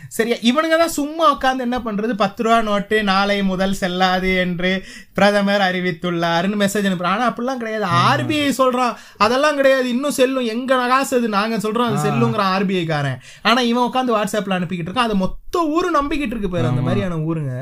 சரியா 0.08 0.36
இவனுங்க 0.36 0.78
தான் 0.78 0.90
சும்மா 0.90 1.38
உட்காந்து 1.38 1.60
என்ன 1.60 1.78
பண்றது? 1.78 2.14
பத்து 2.14 2.44
ரூபா 2.44 2.62
நோட்டு 2.62 3.04
நாளை 3.04 3.44
முதல் 3.44 3.74
செல்லாது 3.74 4.36
என்று 4.36 4.86
பிரதமர் 5.14 5.62
அறிவித்துள்ளாருன்னு 5.62 6.60
மெசேஜ் 6.64 6.88
அனுப்புறான் 6.90 7.16
ஆனா 7.16 7.34
அப்படிலாம் 7.34 7.62
கிடையாது. 7.62 7.86
ஆர்பிஐ 7.86 8.52
சொல்றான். 8.62 8.96
அதெல்லாம் 9.18 9.56
கிடையாது. 9.56 9.90
இன்னும் 9.90 10.12
செல்லும். 10.12 10.46
எங்க 10.46 10.88
காசு 10.88 11.18
அது 11.18 11.30
நாங்க 11.30 11.58
சொல்றோம். 11.58 11.90
அது 11.90 12.10
செல்லுங்கிறான் 12.10 12.52
ஆர்பிஐ 12.56 12.86
காரன். 12.86 13.20
ஆனா 13.42 13.62
இவன் 13.62 13.90
உட்காந்து 13.90 14.14
வாட்ஸ்அப்ல 14.14 14.58
அனுப்பிக்கிட்டு 14.58 14.92
இருக்கான். 14.92 15.08
அதை 15.10 15.16
மொத்த 15.16 15.64
ஊரு 15.66 15.92
நம்பிக்கிட்டு 16.00 16.36
இருக்கு 16.36 16.50
பேர் 16.50 16.66
அந்த 16.66 16.82
மாதிரியான 16.82 17.16
ஊருங்க. 17.16 17.54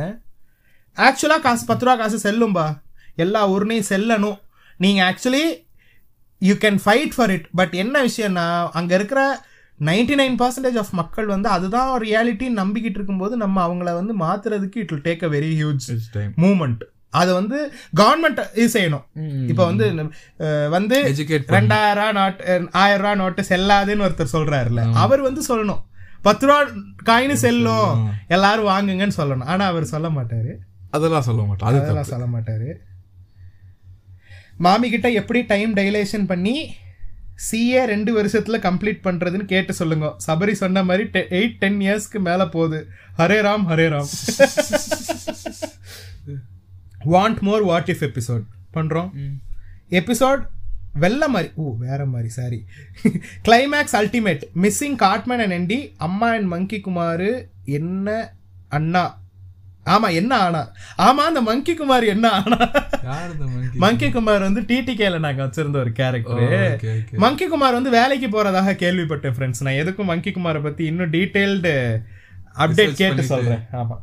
ஆக்சுவலா 0.96 1.40
காசு 1.42 1.66
பத்து 1.66 1.86
ரூபா 1.86 1.98
காசு 1.98 2.32
செல்லும்பா. 2.32 2.68
எல்லா 3.16 3.50
ஊர்னையும் 3.50 3.90
செல்லணும். 3.90 4.40
நீங்க 4.78 5.02
actually 5.10 5.44
you 6.44 6.56
can 6.62 6.80
fight 6.84 7.14
for 7.16 7.32
it 7.32 7.48
but 7.56 7.74
என்ன 7.76 7.96
விஷயம்னா 8.04 8.46
அங்க 8.74 8.92
இருக்கிற 8.96 9.22
நைன்டி 9.80 10.16
நைன் 10.20 10.36
பர்சன்டேஜ் 10.40 10.80
ஆஃப் 10.82 10.92
மக்கள் 10.94 11.28
வந்து 11.28 11.50
அதுதான் 11.50 11.92
ரியாலிட்டின்னு 12.04 12.62
நம்பிக்கிட்டு 12.62 13.00
இருக்கும்போது 13.00 13.38
நம்ம 13.38 13.58
அவங்கள 13.68 13.92
வந்து 13.96 14.14
மாத்துறதுக்கு 14.18 14.78
it 14.78 14.92
will 14.92 15.04
take 15.08 15.24
a 15.24 15.30
very 15.30 15.54
huge. 15.54 15.86
Moment 16.44 16.84
அது 17.14 17.32
வந்து 17.34 17.58
கவர்மெண்ட் 17.98 18.40
இது 18.54 18.68
செய்யணும். 18.76 19.04
இப்போ 19.50 19.64
வந்து 19.66 19.86
வந்து 20.72 20.98
Educate 21.12 21.44
ரெண்டாயிரம் 21.56 22.00
ரூபா 22.00 22.12
நோட்டு 22.20 22.44
அஹ், 22.54 22.68
ஆயிரம் 22.74 23.04
ரூபா 23.04 23.14
நோட்டு 23.16 23.42
செல்லாதுன்னு 23.50 24.06
ஒருத்தர் 24.08 24.36
சொல்றாருல்ல. 24.36 24.84
அவர் 25.04 25.22
வந்து 25.22 25.42
சொல்லணும். 25.50 25.82
பத்து 26.22 26.48
ரூபா 26.48 26.60
காயின்னு 27.10 27.38
செல்லும். 27.44 27.92
எல்லாரும் 28.28 28.70
வாங்குங்கன்னு 28.70 29.18
சொல்லணும். 29.18 29.48
ஆனா 29.48 29.66
அவர் 29.66 29.86
சொல்ல 29.86 30.10
மாட்டாரு. 30.10 30.54
அதெல்லாம் 30.92 31.28
சொல்ல 31.28 31.42
மாட்டோம் 31.44 31.70
அது 31.70 31.80
அதெல்லாம் 31.82 32.12
சொல்ல 32.12 32.26
மாட்டாரு. 32.34 32.70
மாமி 34.66 34.88
கிட்ட 34.94 35.08
எப்படி 35.20 35.42
டைம் 35.52 35.72
டைலேஷன் 35.80 36.26
பண்ணி 36.32 36.56
சிஏ 37.46 37.82
ரெண்டு 37.92 38.12
வருஷத்துல 38.18 38.58
கம்ப்ளீட் 38.66 39.00
பண்றதுன்னு 39.06 39.46
கேட்டு 39.52 39.74
சொல்லுங்க. 39.80 40.08
சபரி 40.28 40.54
சொன்ன 40.62 40.84
மாதிரி 40.90 41.06
எயிட் 41.38 41.56
டென் 41.62 41.80
இயர்ஸ்க்கு 41.86 42.20
மேல 42.28 42.42
போகுது. 42.56 42.80
Hare 43.18 43.40
Ram 43.48 43.66
Hare 43.72 43.88
Ram. 43.94 44.10
Want 47.14 47.40
more 47.48 47.64
what 47.72 47.90
if 47.94 48.04
episode 48.10 48.46
பண்றோம். 48.78 49.10
எபிசோட் 50.02 50.44
வெள்ள 51.04 51.28
மாதிரி 51.34 51.50
ஓ 51.62 51.72
வேற 51.86 52.02
மாதிரி 52.14 52.30
sorry 52.38 52.60
climax 53.48 53.96
ultimate 54.00 54.44
missing 54.64 54.98
godman 55.04 55.42
and 55.46 55.56
என்டி 55.60 55.80
அம்மா 56.08 56.30
அண்ட் 56.38 56.50
மங்கி 56.54 56.80
குமார் 56.88 57.28
என்ன 57.78 58.08
அண்ணா? 58.78 59.04
ஆமா 59.86 60.14
என்ன 60.14 60.38
ஆனா? 60.38 60.62
ஆமா 60.98 61.24
அந்த 61.30 61.42
மங்கி 61.42 61.74
குமார் 61.76 62.04
என்ன 62.04 62.30
ஆனா? 62.30 62.58
மங்கி 63.76 64.10
குமார் 64.12 64.42
வந்து 64.42 64.62
டிடிகேல 64.62 65.20
நாங்க 65.20 65.44
வச்சிருந்த 65.44 65.78
ஒரு 65.78 65.92
கேரக்டர். 65.92 67.18
மங்கி 67.18 67.48
குமார் 67.48 67.74
வந்து 67.74 67.90
வேலைக்கு 67.90 68.28
போறதாக 68.28 68.76
கேள்விப்பட்டேன் 68.84 69.36
ஃப்ரெண்ட்ஸ் 69.38 69.62
நான் 69.62 69.80
எதுக்கும் 69.82 70.10
மங்கி 70.12 70.32
குமாரை 70.32 70.64
பத்தி 70.64 70.86
இன்னும் 70.86 71.12
டீடைல்டு 71.12 71.74
அப்டேட் 72.58 72.94
கேட்டு. 72.94 73.24
சொல்றேன். 73.24 73.64
ஆமா. 73.74 73.98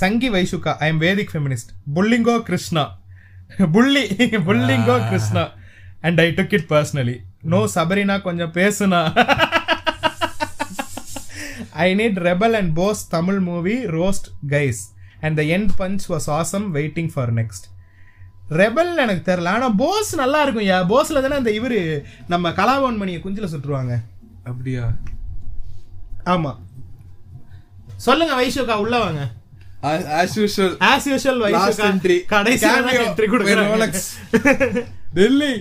சங்கி 0.00 0.30
வைசுகா 0.30 0.72
ஐ 0.78 0.88
எம் 0.88 1.00
வேதிக் 1.00 1.32
ஃபெமினிஸ்ட் 1.32 1.70
புல்லிங்கோ 1.94 2.42
கிருஷ்ணா 2.42 2.84
புள்ளி 3.72 4.02
புல்லிங்கோ 4.48 5.08
Krishna 5.08 5.44
and 6.00 6.20
I 6.20 6.26
took 6.30 6.54
it 6.54 6.68
personally 6.68 7.16
no 7.42 7.60
Sabrina 7.74 8.22
கொஞ்சம் 8.22 8.52
பேசுனா. 8.52 9.00
I 11.86 11.88
need 12.00 12.18
Rebel 12.28 12.54
and 12.60 12.72
Boss 12.78 13.08
Tamil 13.16 13.40
movie 13.48 13.74
roast 13.96 14.28
guys 14.54 14.80
and 15.20 15.36
the 15.40 15.42
end 15.56 15.72
punch 15.80 16.04
was 16.12 16.28
awesome 16.38 16.66
waiting 16.76 17.10
for 17.14 17.32
next 17.34 17.66
Rebel 18.60 18.90
எனக்கு 19.04 19.22
தெரியல. 19.30 19.48
ஆனா 19.56 19.68
போஸ் 19.82 20.10
நல்லா 20.20 20.42
இருக்கும் 20.42 20.68
யா. 20.68 20.78
போஸ்ல 20.92 21.22
தானே 21.24 21.36
அந்த 21.40 21.50
இவரு 21.50 21.80
நம்ம 22.28 22.50
கலாபவன் 22.50 22.96
மணியை 22.96 23.20
குஞ்சில 23.24 23.48
சுட்டுருவாங்க. 23.52 23.94
அப்படியா? 24.44 24.84
ஆமா. 26.34 26.52
சொல்லுங்க 27.96 28.34
வைஷோகா 28.40 28.74
உள்ள 28.84 28.98
வாங்க. 28.98 29.22
As 30.20 30.32
usual. 30.38 30.70
As 30.90 31.06
usual 31.10 31.40
last 31.42 31.80
வைஷோகா 31.80 31.88
entry 31.90 32.16
கடைசி 32.32 32.66
என்ட்ரி 32.66 33.26
கொடுக்குறாங்க. 33.32 33.66
ரோலக்ஸ் 33.72 34.06
டெல்லி 35.18 35.52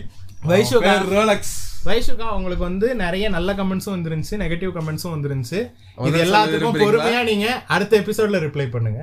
வைஷோகா 0.51 0.93
ரோலக்ஸ் 1.15 1.55
வைஷுகா 1.87 2.27
உங்களுக்கு 2.37 2.63
வந்து 2.63 2.95
நிறைய 2.95 3.29
நல்ல 3.29 3.53
கமெண்ட்ஸும் 3.53 3.95
வந்துருந்துச்சு 3.95 4.35
நெகட்டிவ் 4.43 4.71
கமெண்ட்ஸும் 4.77 5.13
வந்துருந்துச்சு. 5.15 5.59
இது 6.07 6.17
எல்லாத்துக்கும்? 6.25 6.79
பொறுமையா 6.83 7.23
நீங்க 7.23 7.47
அடுத்த 7.75 7.93
எபிசோட்ல 8.01 8.39
ரிப்ளை 8.45 8.67
பண்ணுங்க. 8.71 9.01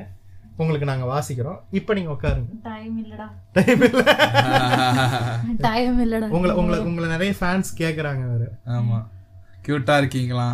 உங்களுக்கு 0.56 0.86
நாங்க 0.90 1.06
வாசிக்கிறோம். 1.12 1.58
இப்போ 1.70 1.94
நீங்க 1.94 2.10
உட்காருங்க. 2.12 2.50
டைம் 2.62 2.96
இல்லடா. 3.04 3.26
டைம் 3.52 3.82
இல்ல. 3.88 4.02
டைம் 5.68 5.96
இல்லடா. 6.04 6.28
உங்களை 6.36 6.54
உங்களை 6.54 6.78
உங்களை 6.80 7.08
நிறைய 7.08 7.34
ஃபேன்ஸ் 7.40 7.70
கேக்குறாங்க 7.78 8.24
வேற 8.32 8.44
ஆமா. 8.76 8.98
கியூட்டா 9.66 9.96
இருக்கீங்களா? 9.96 10.48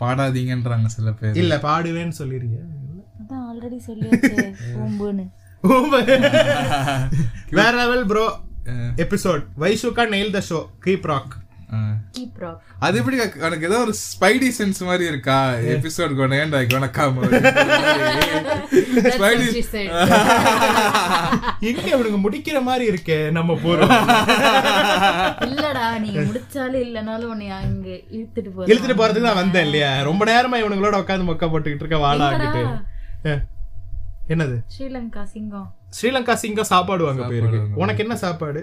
பாடாதீங்கன்றாங்க 0.00 0.86
சில 0.96 1.10
பேர். 1.12 1.34
இல்ல 1.34 1.56
பாடுவேன்னு 1.68 2.18
சொல்லிருங்க 2.18 2.58
அதான் 3.20 3.44
ஆல்ரெடி 3.50 3.78
சொல்லியாச்சு. 3.88 4.44
ஓம்புன்னு. 4.84 5.26
வேற 7.58 7.72
level 7.80 8.06
bro 8.06 8.24
episode 9.02 9.44
வைஷுகா 9.58 10.04
nail 10.10 10.34
the 10.34 10.42
show 10.48 10.58
keep 10.84 11.08
rock 11.08 11.32
ah. 11.72 11.94
Keep 12.12 12.38
rock 12.40 12.60
அது 12.80 12.98
எப்படி 12.98 13.16
உனக்கு 13.42 13.66
ஏதோ 13.68 13.76
ஒரு 13.78 13.92
ஸ்பைடி 14.02 14.48
சென்ஸ் 14.56 14.80
மாதிரி 14.84 15.04
இருக்கா? 15.06 15.36
எபிசோட் 15.72 16.12
கொண்டேன் 16.16 16.52
வணக்கம். 16.74 17.16
ஸ்பைடி 19.14 19.46
எங்க 21.62 21.86
இவனுங்க 21.92 22.18
முடிக்கிற 22.24 22.58
மாதிரி 22.62 22.84
இருக்கே 22.90 23.18
நம்ம 23.30 23.56
போறோம். 23.64 23.94
இல்லடா 25.48 25.86
நீங்க 25.98 26.20
முடிச்சாலும் 26.28 26.84
இல்லனாலும் 26.84 27.32
உன்னை 27.32 27.48
அங்க 27.58 27.88
இழுத்துட்டு 28.16 28.52
போற 28.52 28.68
இழுத்துட்டு 28.70 28.98
போறதுக்கு 28.98 29.28
தான் 29.28 29.40
வந்தேன் 29.42 29.66
இல்லையா? 29.66 29.92
ரொம்ப 30.02 30.22
நேரமா 30.26 30.58
இவனுங்களோட 30.62 31.02
உட்காந்து 31.02 31.28
மொக்க 31.28 31.46
போட்டுக்கிட்டு 31.48 31.84
இருக்க 31.84 32.00
வாடா 32.00 32.28
என்னது? 34.30 34.56
ஸ்ரீலங்கா 34.72 35.22
சிங்கம். 35.30 35.70
ஸ்ரீலங்கா 35.92 36.34
சிங்கம் 36.34 36.70
சாப்பாடு 36.70 37.02
வாங்க 37.04 37.22
போயிருக்கு. 37.24 37.60
உனக்கு 37.76 38.02
என்ன 38.02 38.16
சாப்பாடு? 38.18 38.60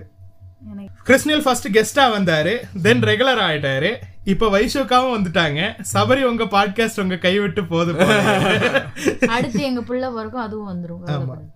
எனக்கு 0.63 1.03
கிறிஸ்னியல் 1.03 1.43
ஃபர்ஸ்ட் 1.43 1.67
கெஸ்டா 1.75 2.05
வந்தாரு 2.13 2.53
தென் 2.81 3.03
ரெகுலர் 3.03 3.41
ஆயிட்டாரு. 3.43 3.91
இப்ப 4.25 4.49
வைஷோக்காவும் 4.49 5.15
வந்துட்டாங்க. 5.15 5.59
சபரி 5.93 6.23
உங்க 6.23 6.45
பாட்காஸ்ட் 6.47 7.01
உங்க 7.01 7.17
கைவிட்டு 7.19 7.61
போது. 7.65 7.91
அடுத்து 9.35 9.61
எங்க 9.63 9.81
புள்ள 9.83 10.05
பிறக்கும் 10.13 10.43
அதுவும் 10.43 10.69
வந்துரும். 10.71 11.47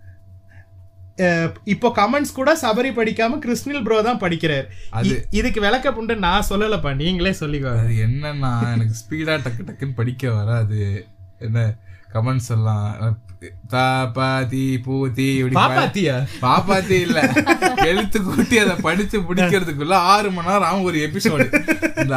அஹ், 1.20 1.50
இப்போ 1.66 1.88
கமெண்ட்ஸ் 1.98 2.32
கூட 2.34 2.52
சபரி 2.62 2.92
படிக்காம 2.94 3.40
கிறிஸ்னியல் 3.40 3.84
ப்ரோ 3.84 3.98
தான் 4.02 4.22
படிக்கிறார். 4.22 4.68
இதுக்கு 5.32 5.60
விளக்க 5.62 5.88
புண்டு 5.92 6.16
நான் 6.24 6.48
சொல்லலப்பா 6.50 6.92
நீங்களே 6.96 7.34
சொல்லிக்கோ 7.40 7.72
அது 7.78 7.96
என்னன்னா 8.06 8.52
எனக்கு 8.72 8.96
ஸ்பீடா 9.02 9.36
டக்கு 9.44 9.68
டக்குன்னு 9.68 9.96
படிக்க 9.96 10.32
வராது. 10.34 10.80
என்ன? 11.40 11.60
கமெண்ட்ஸ் 12.14 12.50
எல்லாம் 12.50 13.20
தாப்பாத்தி 13.72 14.66
பூத்தி 14.84 15.26
இப்படி 15.36 15.56
ப- 15.56 15.62
பாப்பாத்தியா? 15.62 16.14
பாப்பாத்தி 16.42 16.98
இல்ல. 17.00 17.20
எழுத்து 17.90 18.18
கூட்டி 18.24 18.58
அதை 18.58 18.76
படிச்சு 18.82 19.18
முடிக்கிறதுக்குள்ள 19.20 19.96
ஆறு 20.10 20.32
மணி 20.32 20.48
நேரம் 20.48 20.68
ஆகும் 20.68 20.84
ஒரு 20.84 21.00
எபிசோடு 21.00 21.46
இந்த 21.98 22.16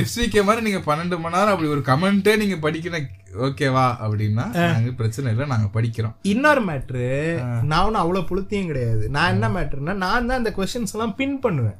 எஸ்விகே 0.00 0.42
மாதிரி 0.44 0.64
நீங்க 0.64 0.82
பன்னெண்டு 0.86 1.18
மணி 1.18 1.36
நேரம் 1.36 1.54
அப்படி 1.54 1.70
ஒரு 1.70 1.82
கமெண்டே 1.86 2.36
நீங்க 2.36 2.56
படிக்கணும் 2.62 3.08
ஓகேவா 3.46 3.84
அப்படின்னா 4.04 4.44
நாங்க 4.54 4.90
பிரச்சனை 5.00 5.26
இல்லை 5.32 5.46
நாங்க 5.52 5.68
படிக்கிறோம். 5.76 6.14
இன்னொரு 6.32 6.62
மேட்ரு 6.68 7.08
நான் 7.70 7.84
ஒன்றும் 7.86 8.02
அவ்வளோ 8.02 8.22
புளுத்தியும் 8.30 8.70
கிடையாது. 8.70 9.04
நான் 9.16 9.32
என்ன 9.34 9.48
மேட்ருன்னா 9.56 9.94
நான் 10.04 10.28
தான் 10.30 10.40
அந்த 10.40 10.52
கொஸ்டின்ஸ் 10.58 10.94
எல்லாம் 10.96 11.14
பின் 11.20 11.36
பண்ணுவேன். 11.44 11.76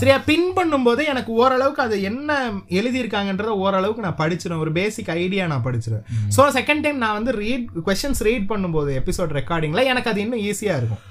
சரியா 0.00 0.16
பின் 0.30 0.48
பண்ணும்போது 0.58 1.04
எனக்கு 1.12 1.32
ஓரளவுக்கு 1.42 1.82
அது 1.86 1.98
என்ன 2.10 2.38
எழுதியிருக்காங்கன்றத 2.80 3.54
ஓரளவுக்கு 3.66 4.06
நான் 4.06 4.20
படிச்சிருவேன். 4.22 4.64
ஒரு 4.66 4.72
பேசிக் 4.80 5.12
ஐடியா 5.20 5.46
நான் 5.52 5.66
படிச்சிருவேன். 5.68 6.06
ஸோ 6.38 6.48
செகண்ட் 6.58 6.84
டைம் 6.86 7.04
நான் 7.04 7.18
வந்து 7.18 7.34
ரீட் 7.42 7.68
கொஸ்டின்ஸ் 7.88 8.24
ரீட் 8.30 8.50
பண்ணும்போது 8.52 8.92
எபிசோட் 9.02 9.38
ரெக்கார்டிங்ல 9.40 9.84
எனக்கு 9.92 10.12
அது 10.12 10.22
இன்னும் 10.26 10.44
ஈஸியா 10.50 10.76
இருக்கும். 10.80 11.04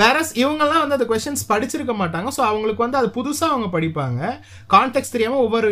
வேற 0.00 0.16
இவங்கெல்லாம் 0.40 0.82
வந்து 0.82 0.96
அந்த 0.96 1.06
கொஸ்டின்ஸ் 1.10 1.44
படிச்சிருக்க 1.52 1.92
மாட்டாங்க. 2.00 2.28
ஸோ 2.36 2.42
அவங்களுக்கு 2.48 2.84
வந்து 2.84 2.98
அது 3.00 3.08
புதுசா 3.18 3.46
அவங்க 3.52 3.68
படிப்பாங்க. 3.76 4.20
கான்டெக்ட் 4.74 5.14
தெரியாம 5.14 5.38
ஒவ்வொரு 5.44 5.70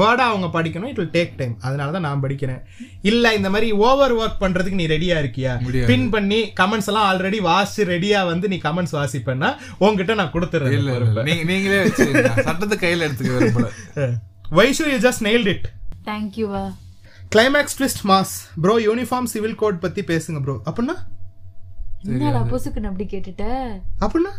வேர்டா 0.00 0.24
அவங்க 0.30 0.46
படிக்கணும். 0.54 0.90
இட் 0.92 1.00
வில் 1.00 1.14
டேக் 1.16 1.34
டைம் 1.40 1.54
அதனால 1.66 1.92
தான் 1.96 2.04
நான் 2.08 2.22
படிக்கிறேன். 2.24 2.60
இல்ல 3.10 3.34
இந்த 3.38 3.48
மாதிரி 3.54 3.68
ஓவர் 3.86 4.14
ஒர்க் 4.20 4.40
பண்றதுக்கு 4.44 4.80
நீ 4.80 4.86
ரெடியா 4.94 5.16
இருக்கியா. 5.22 5.52
பின் 5.90 6.06
பண்ணி 6.14 6.40
கமெண்ட்ஸ் 6.60 6.88
எல்லாம் 6.92 7.08
ஆல்ரெடி 7.10 7.40
வாசிச்சு 7.50 7.84
ரெடியா 7.94 8.20
வந்து 8.32 8.48
நீ 8.52 8.58
கமெண்ட்ஸ் 8.66 8.96
வாசிப்பேன்னா 8.98 9.50
உங்ககிட்ட 9.84 10.14
நான் 10.20 10.32
கொடுத்துறேன் 10.36 10.76
இல்ல, 10.78 10.96
இல்ல 11.08 11.24
நீங்க 11.28 11.44
நீங்களே 11.52 11.80
சட்டத்தை 12.48 12.78
கையில 12.84 13.06
எடுத்துக்க 13.08 13.34
விரும்பல. 13.38 13.68
Vaishu 14.58 14.86
you 14.92 14.98
just 15.08 15.24
nailed 15.28 15.50
it 15.54 15.68
தேங்க்யூவா 16.10 16.64
climax 17.34 17.76
twist 17.80 18.04
mass 18.12 18.34
bro 18.64 18.76
uniform 18.88 19.28
civil 19.34 19.60
code 19.62 19.78
பத்தி 19.84 20.02
பேசுங்க 20.12 20.40
ப்ரோ 20.46 20.56
அப்படின்னா? 20.68 20.96
என்னடா 22.14 22.40
பொசுக்குன்னு 22.50 22.90
அப்படி 22.90 23.06
கேட்டுட்ட? 23.12 23.44
அப்படின்னா? 24.04 24.32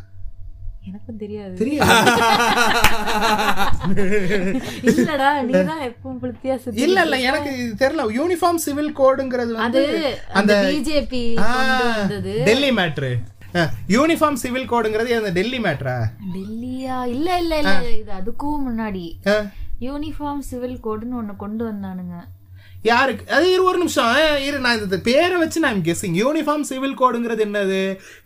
எனக்கும் 0.87 1.17
தெரியாது. 1.17 1.55
இல்லடா 4.91 5.29
நீதான் 5.47 5.81
எப்பவும் 5.87 6.19
புளுத்தியா 6.21 6.55
இல்ல 6.83 6.97
இல்ல 7.05 7.17
எனக்கு 7.29 7.51
தெரியல. 7.81 8.05
யூனிஃபார்ம் 8.17 8.61
சிவில் 8.65 8.91
கோடுங்கிறது 8.99 9.53
வந்து 9.57 9.83
அந்த 10.33 10.53
BJP 10.65 11.23
Delhi 12.49 12.71
matter 12.79 13.11
uniform 13.95 14.39
civil 14.43 14.71
கோடுங்கிறது 14.71 15.11
அந்த 15.17 15.31
டெல்லி 15.31 15.59
மேட்ரா 15.65 15.95
டெல்லியா? 16.33 16.97
இல்ல 17.13 17.27
இல்ல 17.43 17.53
இல்ல 17.61 17.75
இது 17.99 18.11
அதுக்கும் 18.19 18.65
முன்னாடி. 18.67 19.05
யூனிஃபார்ம் 19.85 20.43
சிவில் 20.49 20.83
கோடுன்னு 20.83 21.19
ஒண்ணு 21.21 21.33
கொண்டு 21.35 21.63
வந்தானுங்க. 21.69 22.15
யாருக்கு? 22.89 23.23
அது 23.35 23.45
இரு 23.53 23.63
ஒரு 23.69 23.77
நிமிஷம். 23.81 24.15
இரு 24.47 24.57
நான் 24.65 24.81
இந்த 24.81 24.97
பேரை 25.07 25.35
வச்சு 25.41 25.59
நான் 25.65 25.79
கெஸ்ஸிங் 25.87 26.17
யூனிஃபார்ம் 26.21 26.65
சிவில் 26.69 26.97
கோடுங்கிறது 27.01 27.43
என்னது? 27.47 27.79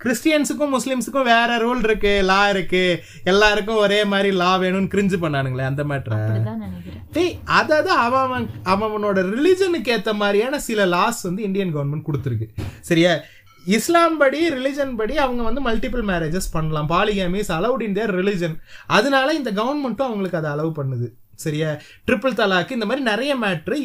கிறிஸ்டியன்ஸுக்கும் 0.03 0.73
முஸ்லிம்ஸுக்கும் 0.75 1.29
வேற 1.31 1.57
ரூல் 1.65 1.83
இருக்கு 1.89 2.13
லா 2.31 2.41
இருக்கு. 2.53 2.83
எல்லாருக்கும் 3.23 3.81
ஒரே 3.85 3.99
மாதிரி 4.13 4.31
லா 4.41 4.51
வேணும்னு 4.63 4.91
கிரிஞ்சு 4.95 5.19
பண்ணானுங்களே 5.23 5.65
அந்த 5.71 5.83
மேட்ரை 5.91 6.17
நினைக்கிறேன். 6.17 7.03
டேய் 7.17 7.35
அதாவது 7.59 7.91
அவன் 8.05 8.47
அவனோட 8.75 9.19
ரிலிஜனுக்கு 9.33 9.93
ஏத்த 9.97 10.13
மாதிரியான 10.23 10.59
சில 10.69 10.85
லாஸ் 10.95 11.21
வந்து 11.29 11.43
இந்தியன் 11.49 11.75
கவர்மெண்ட் 11.75 12.07
கொடுத்துருக்கு. 12.09 12.49
சரியா? 12.89 13.13
இஸ்லாம் 13.65 14.17
படி 14.17 14.41
ரிலிஜன் 14.49 14.93
படி 14.99 15.15
அவங்க 15.23 15.41
வந்து 15.47 15.61
மல்டிபிள் 15.69 16.03
மேரேஜஸ் 16.11 16.51
பண்ணலாம். 16.51 16.89
பாலிகாமிஸ் 16.89 17.51
அலவுட் 17.57 17.83
இன் 17.87 17.97
தேர் 17.97 18.13
ரிலிஜன் 18.19 18.55
அதனால 18.97 19.33
இந்த 19.39 19.51
கவர்மெண்ட்டும் 19.51 20.07
அவங்களுக்கு 20.09 20.39
அதை 20.41 20.51
அலோவ் 20.51 20.77
பண்ணுது. 20.81 21.09
சரியா? 21.45 21.71
ட்ரிபிள் 22.07 22.39
தலாக்கு 22.39 22.71
இந்த 22.77 22.85
மாதிரி 22.89 23.05
நிறைய 23.09 23.31
மேட்ரு 23.43 23.77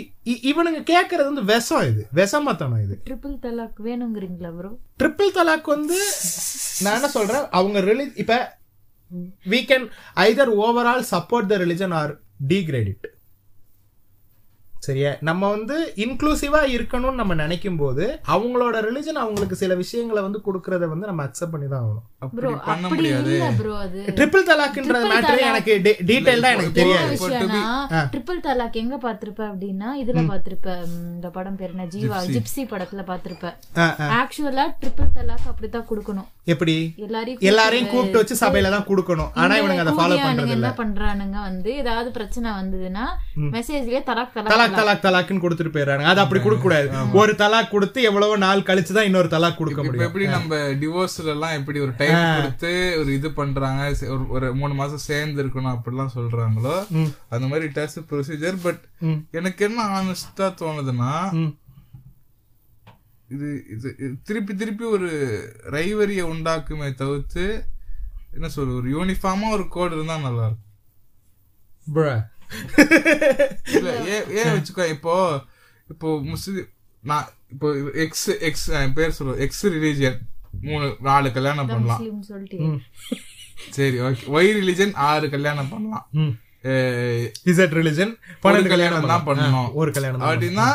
இவனுங்க 0.51 0.81
கேட்கறது 0.91 1.25
வந்து 1.31 1.45
விஷம் 1.45 1.87
இது. 1.91 2.03
விஷமத்தனம் 2.15 2.83
இது. 2.85 2.97
ட்ரிபிள் 3.11 3.39
தலாக் 3.47 3.81
வேணுங்கிறீங்களா 3.85 4.53
ப்ரோ 4.59 4.73
ட்ரிபிள் 5.03 5.37
தலாக் 5.39 5.73
வந்து 5.75 5.99
நான் 6.85 6.95
என்ன 6.95 7.09
சொல்றேன்? 7.17 7.47
அவங்க 7.61 7.81
ரிலி 7.81 8.07
இப்ப 8.15 8.63
we 9.51 9.59
can 9.71 9.83
either 10.25 10.47
overall 10.67 11.03
support 11.11 11.51
the 11.51 11.59
religion 11.65 11.93
or 12.01 12.09
degrade 12.49 12.91
it. 12.93 13.14
சரியா? 14.87 15.11
நம்ம 15.29 15.49
வந்து 15.57 15.77
இன்க்ளூசிவா 16.05 16.61
இருக்கணும்னு 16.77 17.21
நம்ம 17.21 17.35
நினைக்கும் 17.43 17.79
போது 17.83 18.05
அவங்களோட 18.35 18.77
ரிலிஜன் 18.87 19.23
அவங்களுக்கு 19.25 19.57
சில 19.63 19.75
விஷயங்களை 19.83 20.23
வந்து 20.27 20.41
கொடுக்கறத 20.47 20.89
வந்து 20.93 21.09
நம்ம 21.11 21.25
அக்செப்ட் 21.27 21.55
பண்ணி 21.55 21.69
தான் 21.73 21.85
ஆகணும். 21.85 22.05
ப்ரோ 22.37 22.51
அப்படி 22.51 22.69
பண்ண 22.71 22.89
முடியாது. 22.95 23.33
இல்ல 23.37 23.49
ப்ரோ 23.61 23.73
அது. 23.85 24.01
ட்ரிபிள் 24.19 24.47
தலாக்ன்ற 24.51 24.93
Triple 24.95 25.11
மேட்டர். 25.13 25.43
எனக்கு 25.51 25.73
டீடைல்டா 26.11 26.51
எனக்கு 26.57 26.83
என்ன 26.85 27.01
தெரியாது. 27.21 28.03
ட்ரிபிள் 28.15 28.41
தலாக் 28.49 28.79
எங்க 28.83 28.97
பாத்திருப்ப 29.07 29.43
அப்படின்னா 29.51 29.91
இதுல 30.03 30.23
பாத்திருப்ப 30.33 30.69
இந்த 31.15 31.29
படம் 31.37 31.59
பேர் 31.61 31.73
என்ன? 31.75 31.87
ஜீவா 31.95 32.21
ஜிப்சி 32.35 32.65
படத்துல 32.73 33.05
பாத்திருப்ப. 33.11 33.45
ஆக்சுவலா 34.21 34.67
ட்ரிபிள் 34.83 35.15
தலாக் 35.19 35.49
அப்படித்தான் 35.53 35.89
கொடுக்கணும். 35.91 36.29
எப்படி? 36.53 36.77
எல்லாரையும் 37.05 37.45
எல்லாரையும் 37.51 37.91
கூப்பிட்டு 37.93 38.21
வச்சு 38.21 38.35
சபையில 38.45 38.73
தான் 38.77 38.89
கொடுக்கணும். 38.91 39.31
ஆனா 39.43 39.53
இவனுங்க 39.61 39.85
அதை 39.85 39.95
ஃபாலோ 39.99 40.17
பண்றது 40.25 40.53
இல்ல. 40.55 40.57
என்ன 40.59 40.71
பண்றானுங்க 40.81 41.39
வந்து 41.49 41.71
ஏதாவது 41.83 42.09
பிரச்சனை 42.19 42.49
வந்ததுன்னா 42.61 43.05
மெசேஜ்லயே 43.57 44.01
தலாக் 44.11 44.35
தலாக் 44.51 44.74
தலாக் 44.79 45.03
தலாக் 45.05 45.05
தலாக் 45.05 45.05
தலாக்னு 45.05 45.43
கொடுத்துட்டு 45.45 45.73
போயிடுறாங்க 45.75 46.11
அது 46.13 46.23
அப்படி 46.23 46.41
கொடுக்க 46.43 46.63
கூடாது 46.65 46.89
ஒரு 47.21 47.33
தலாக் 47.43 47.73
கொடுத்து 47.75 48.03
எவ்வளவோ 48.09 48.37
நாள் 48.45 48.67
கழிச்சு 48.69 48.93
தான் 48.97 49.09
இன்னொரு 49.09 49.29
தலாக் 49.35 49.59
கொடுக்க 49.61 49.81
முடியும். 49.83 50.07
எப்படி 50.09 50.27
நம்ம 50.27 50.59
டிவோர்ஸ்ல 50.83 51.33
எல்லாம் 51.35 51.57
எப்படி 51.59 51.81
ஒரு 51.87 51.93
டைம் 52.01 52.23
கொடுத்து 52.37 52.71
ஒரு 53.01 53.11
இது 53.19 53.31
பண்றாங்க 53.41 53.83
ஒரு 54.37 54.49
மூணு 54.61 54.75
மாசம் 54.75 55.05
சேர்ந்து 55.11 55.43
இருக்கணும் 55.45 55.75
அப்படிலாம் 55.75 56.15
சொல்றாங்களோ 56.17 56.77
அந்த 57.35 57.45
மாதிரி 57.47 57.69
ஹாஸ் 57.79 57.99
ப்ரொசீஜர் 58.13 58.59
பட் 58.63 58.83
எனக்கு 59.41 59.65
என்ன 59.69 59.87
ஆனஸ்டா 59.99 60.49
தோணுதுன்னா. 60.63 61.13
இது 63.35 63.49
இது 63.75 63.89
திருப்பி 64.29 64.55
திருப்பி 64.55 64.85
ஒரு 64.97 65.11
ரைவரிய 65.77 66.23
உண்டாக்குமே 66.33 66.89
தவிர்த்து 66.95 67.45
என்ன 68.37 68.49
சொல்ற 68.57 68.75
ஒரு 68.81 68.89
யூனிஃபார்மா 68.97 69.49
ஒரு 69.57 69.65
கோட் 69.69 69.97
இருந்தா 69.97 70.17
நல்லா 70.19 70.45
இருக்கும். 70.47 70.61
இல்ல 73.79 73.91
ஏன் 74.15 74.29
ஏன் 74.41 74.53
வச்சுக்கோ 74.55 74.87
இப்போ 74.95 75.15
இப்போ 75.93 76.09
முஸ்லிம் 76.33 76.69
நான் 77.03 77.27
இப்போ 77.55 77.69
எக்ஸ் 78.05 78.29
எக்ஸ் 78.49 78.67
பேர் 78.99 79.17
சொல்லுவோம் 79.17 79.43
எக்ஸ் 79.47 79.65
ரிலீஜியன் 79.77 80.19
மூணு 80.69 80.87
நாலு 81.09 81.29
கல்யாணம் 81.37 81.71
பண்ணலாம். 81.73 82.01
சரி 83.77 83.97
ஓகே. 84.07 84.25
ஒய் 84.37 84.51
ரிலிஜன் 84.59 84.95
ஆறு 85.09 85.27
கல்யாணம் 85.35 85.71
பண்ணலாம். 85.73 86.07
இசட் 87.51 87.77
ரிலிஜன் 87.79 88.13
பன்னெண்டு 88.45 88.73
கல்யாணம் 88.73 89.11
தான் 89.13 89.27
பண்ணணும். 89.29 89.69
ஒரு 89.81 89.91
கல்யாணம் 89.97 90.21
தான் 90.21 90.31
அப்படின்னா 90.31 90.69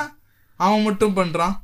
அவன் 0.60 0.86
மட்டும் 0.88 1.18
பண்றான். 1.20 1.56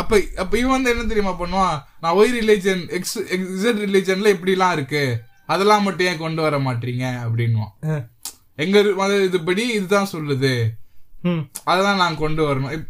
அப்ப 0.00 0.18
அப்ப 0.42 0.52
இவன் 0.58 0.74
வந்து 0.74 0.92
என்ன 0.92 1.06
தெரியுமா 1.08 1.32
பண்ணுவான்? 1.40 1.74
நான் 2.02 2.16
ஒய் 2.20 2.34
ரிலிஜன் 2.38 2.82
எக்ஸ் 2.98 3.16
இசட் 3.56 3.82
ரிலிஜன்ல 3.86 4.32
இப்படி 4.36 4.54
எல்லாம் 4.56 4.74
இருக்கு. 4.78 5.02
அதெல்லாம் 5.54 5.84
மட்டும் 5.86 6.08
ஏன் 6.10 6.22
கொண்டு 6.24 6.40
வர 6.46 6.58
மாட்டீங்க? 6.66 7.06
அப்படின்னுவான். 7.24 7.72
ஆ. 7.90 7.96
எங்க 8.56 8.82
மத 8.82 9.14
இதுபடி 9.14 9.58
இதுதான் 9.58 10.08
சொல்லுது. 10.12 10.72
ம். 11.22 11.48
அதெல்லாம் 11.64 11.96
நான் 11.96 12.16
கொண்டு 12.16 12.42
வரணும். 12.42 12.86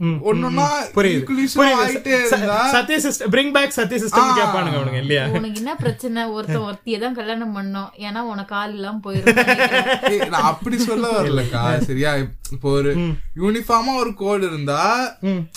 என்ன 0.00 0.50
பிரச்சனை? 5.76 6.24
ஒருத்தன் 6.24 6.56
ஒருத்திய 6.56 6.98
தான் 6.98 7.14
கல்யாணம் 7.14 7.56
பண்ணோம். 7.56 7.88
ஏன்னா 7.98 8.18
உனக்கு 8.18 8.54
ஆள் 8.54 8.74
இல்லாம 8.74 9.00
போயிரும் 9.04 10.30
அப்படி 10.30 10.78
சொல்ல 10.78 11.10
வரலக்கா. 11.10 11.78
சரியா? 11.80 12.16
இப்போ 12.52 12.70
ஒரு 12.70 13.14
யூனிஃபார்மா 13.36 13.96
ஒரு 13.96 14.14
கோடு 14.14 14.46
இருந்தா 14.46 15.16
ம். 15.20 15.48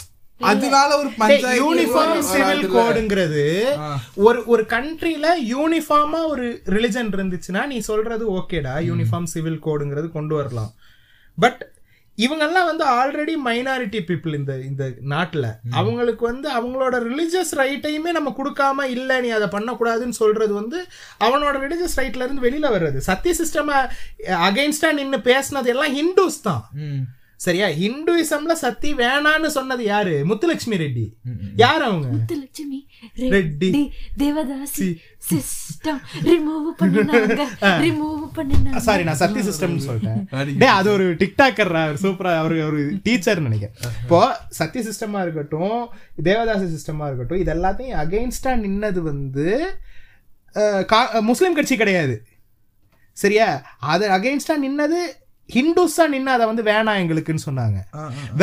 அதனால 0.51 0.89
ஒரு 0.97 1.09
யூனிஃபார்ம். 1.63 2.23
சிவில் 2.33 2.65
கோடுங்கிறது. 2.75 3.45
ஒரு 4.27 4.39
ஒரு 4.45 4.65
கண்ட்ரில 4.75 5.27
யூனிஃபார்மா 5.53 6.21
ஒரு 6.33 6.47
ரிலிஜன் 6.75 7.11
இருந்துச்சுன்னா 7.17 7.65
நீ 7.65 7.79
சொல்றது 7.89 8.25
ஓகேடா 8.39 8.75
யூனிஃபார்ம் 8.89 9.31
சிவில் 9.35 9.63
கோடுங்கிறது 9.67 10.09
கொண்டு 10.17 10.35
வரலாம். 10.35 10.73
பட் 11.37 11.61
இவங்கெல்லாம் 12.17 12.67
வந்து 12.69 12.83
ஆல்ரெடி 12.87 13.33
மைனாரிட்டி 13.45 13.99
பீப்புள் 14.09 14.33
இந்த 14.35 14.53
இந்த 14.69 14.83
நாட்டுல. 15.13 15.45
அவங்களுக்கு 15.71 16.23
வந்து 16.25 16.47
அவங்களோட 16.57 16.95
ரிலிஜியஸ் 17.07 17.53
ரைட்டையுமே 17.61 18.11
நம்ம 18.17 18.33
கொடுக்காம 18.37 18.83
இல்ல 18.95 19.19
நீ 19.21 19.29
அதை 19.29 19.47
பண்ணக்கூடாதுன்னு 19.47 20.19
சொல்றது 20.19 20.53
வந்து 20.53 20.79
அவனோட 21.19 21.55
ரிலிஜியஸ் 21.63 21.97
ரைட்ல 22.01 22.25
இருந்து 22.25 22.45
வெளியில 22.47 22.69
வர்றது. 22.75 22.97
சத்திய 23.09 23.33
சிஸ்டம் 23.41 23.71
அகைன்ஸ்டா 24.49 24.91
நின்னு 24.91 25.17
பேசினது 25.29 25.71
எல்லாம் 25.75 25.95
ஹிந்துஸ் 25.99 26.39
தான். 26.43 26.63
சரியா? 27.45 27.67
ஹிந்துயிசம்ல 27.81 28.53
சத்தி 28.63 28.89
வேணான்னு 28.99 29.49
சொன்னது 29.55 29.83
யாரு? 29.83 30.13
முத்துலட்சுமி 30.29 30.77
ரெட்டி. 30.83 31.05
யார் 31.61 31.83
அவங்க? 31.87 32.07
லட்சுமி 32.41 32.79
ரெட்டி. 33.33 33.69
தேவதாசி 34.21 34.87
சிஸ்டம் 35.29 35.99
ரிமூவ் 36.29 36.67
பண்ணினாங்க. 36.81 37.45
ரிமூவ் 37.85 38.21
பண்ணினாங்க. 38.37 38.83
சாரி 38.87 39.03
நான் 39.07 39.19
சத்தி 39.23 39.41
சிஸ்டம்னு 39.47 39.83
சொல்லிட்டேன். 39.87 40.21
Sorry. 40.35 40.53
டேய் 40.61 40.75
அது 40.79 40.89
ஒரு 40.91 41.07
டிக்டாக்கர் 41.21 41.71
சூப்பரா 42.03 42.35
அவரு 42.43 42.59
ஒரு 42.69 42.83
டீச்சர் 43.07 43.41
நினைக்கிறேன். 43.47 43.77
இப்போ 44.03 44.21
சத்திய 44.59 44.83
சிஸ்டமா 44.89 45.21
இருக்கட்டும் 45.25 45.77
தேவதாசி 46.29 46.69
சிஸ்டமா 46.75 47.07
இருக்கட்டும் 47.09 47.41
இது 47.43 47.53
எல்லாத்தையும் 47.57 47.97
அகைன்ஸ்டா 48.05 48.53
நின்னது 48.65 49.01
வந்து 49.11 49.47
முஸ்லிம் 51.31 51.57
கட்சி 51.59 51.77
கிடையாது. 51.81 52.15
சரியா? 53.23 53.49
அது 53.93 54.05
அகைன்ஸ்டா 54.17 54.55
நின்னது 54.65 55.01
ஹிந்துஸ் 55.49 55.97
தான் 55.99 56.13
நின்று 56.13 56.31
அதை 56.35 56.45
வந்து 56.49 56.63
வேணாம் 56.69 56.99
எங்களுக்குன்னு 57.01 57.45
சொன்னாங்க. 57.47 57.79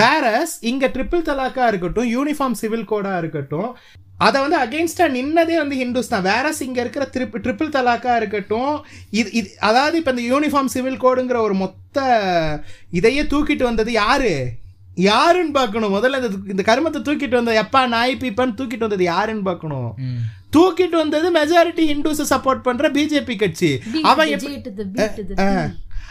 வேறஸ் 0.01 0.55
இங்க 0.71 0.87
ட்ரிபிள் 0.95 1.27
தலாக்கா 1.29 1.65
இருக்கட்டும் 1.73 2.09
யூனிஃபார்ம் 2.17 2.61
சிவில் 2.63 2.91
கோடா 2.93 3.15
இருக்கட்டும் 3.23 3.71
அதை 4.27 4.39
வந்து 4.45 4.57
அகைன்ஸ்டா 4.65 5.05
நின்னதே 5.17 5.55
வந்து 5.61 5.77
ஹிந்துஸ் 5.83 6.11
தான். 6.13 6.25
வேறஸ் 6.31 6.61
இங்க 6.67 6.79
இருக்கிற 6.85 7.05
ட்ரிப் 7.15 7.37
ட்ரிபிள் 7.45 7.75
தலாக்கா 7.77 8.15
இருக்கட்டும் 8.21 8.75
இது 9.21 9.29
இது 9.41 9.49
அதாவது 9.69 9.97
இப்ப 10.01 10.13
இந்த 10.15 10.25
யூனிஃபார்ம் 10.33 10.73
சிவில் 10.75 11.03
கோடுங்கிற 11.05 11.39
ஒரு 11.47 11.55
மொத்த 11.63 12.05
இதையே 12.99 13.23
தூக்கிட்டு 13.33 13.65
வந்தது 13.69 13.93
யாரு? 14.03 14.35
யாருன்னு 15.09 15.55
பார்க்கணும். 15.59 15.95
முதல்ல 15.97 16.19
இந்த 16.21 16.31
இந்த 16.55 16.63
கருமத்தை 16.69 17.01
தூக்கிட்டு 17.07 17.39
வந்த 17.41 17.53
எப்பா 17.63 17.81
நாய் 17.95 18.21
பீப்பான்னு 18.23 18.59
தூக்கிட்டு 18.61 18.87
வந்தது 18.87 19.05
யாருன்னு 19.13 19.49
பார்க்கணும். 19.49 19.91
தூக்கிட்டு 20.57 20.97
வந்தது 21.03 21.27
மெஜாரிட்டி 21.39 21.85
ஹிந்துஸை 21.91 22.27
சப்போர்ட் 22.33 22.67
பண்ற 22.69 22.89
பிஜேபி 22.97 23.37
கட்சி. 23.43 23.71
அவன் 24.11 24.33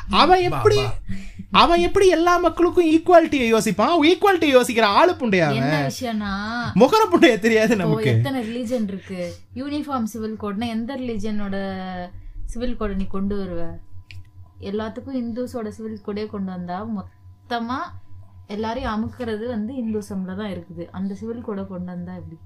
அவன் 0.10 0.42
எப்படி 0.50 0.80
அவன் 1.52 1.80
எப்படி 1.80 2.08
எல்லா 2.08 2.38
மக்களுக்கும் 2.38 2.90
ஈக்குவாலிட்டியை 2.96 3.46
யோசிப்பான்? 3.54 3.94
ஈக்குவாலிட்டி 4.10 4.48
யோசிக்கிற 4.56 4.86
ஆளு 5.00 5.12
புண்டையா 5.12 5.48
என்ன 5.60 5.76
விஷயம்னா 5.88 6.32
முகர 6.82 7.02
புண்டைய 7.12 7.40
தெரியாது 7.40 7.76
நமக்கு. 7.76 8.10
எத்தனை 8.10 8.42
ரிலீஜன் 8.50 8.88
இருக்கு? 8.88 9.34
யூனிஃபார்ம் 9.56 10.10
சிவில் 10.14 10.38
கோட்னா 10.42 10.68
எந்த 10.68 10.96
ரிலீஜனோட 10.96 11.56
சிவில் 12.46 12.78
கோடை 12.78 12.96
நீ 12.96 13.08
கொண்டு 13.08 13.36
வருவ? 13.42 13.64
எல்லாத்துக்கும் 14.60 15.20
இந்துஸோட 15.24 15.68
சிவில் 15.68 16.06
கோடே 16.06 16.26
கொண்டு 16.26 16.52
வந்தா 16.52 16.78
மொத்தமா 16.98 17.80
எல்லாரையும் 18.48 18.94
அமுக்குறது 18.96 19.48
வந்து 19.48 19.74
இந்துசம்ல 19.74 20.36
தான் 20.36 20.54
இருக்குது. 20.56 20.86
அந்த 20.92 21.14
சிவில் 21.14 21.42
கோடை 21.42 21.68
கொண்டு 21.68 21.92
வந்தா 21.92 22.16
எப்படி? 22.16 22.40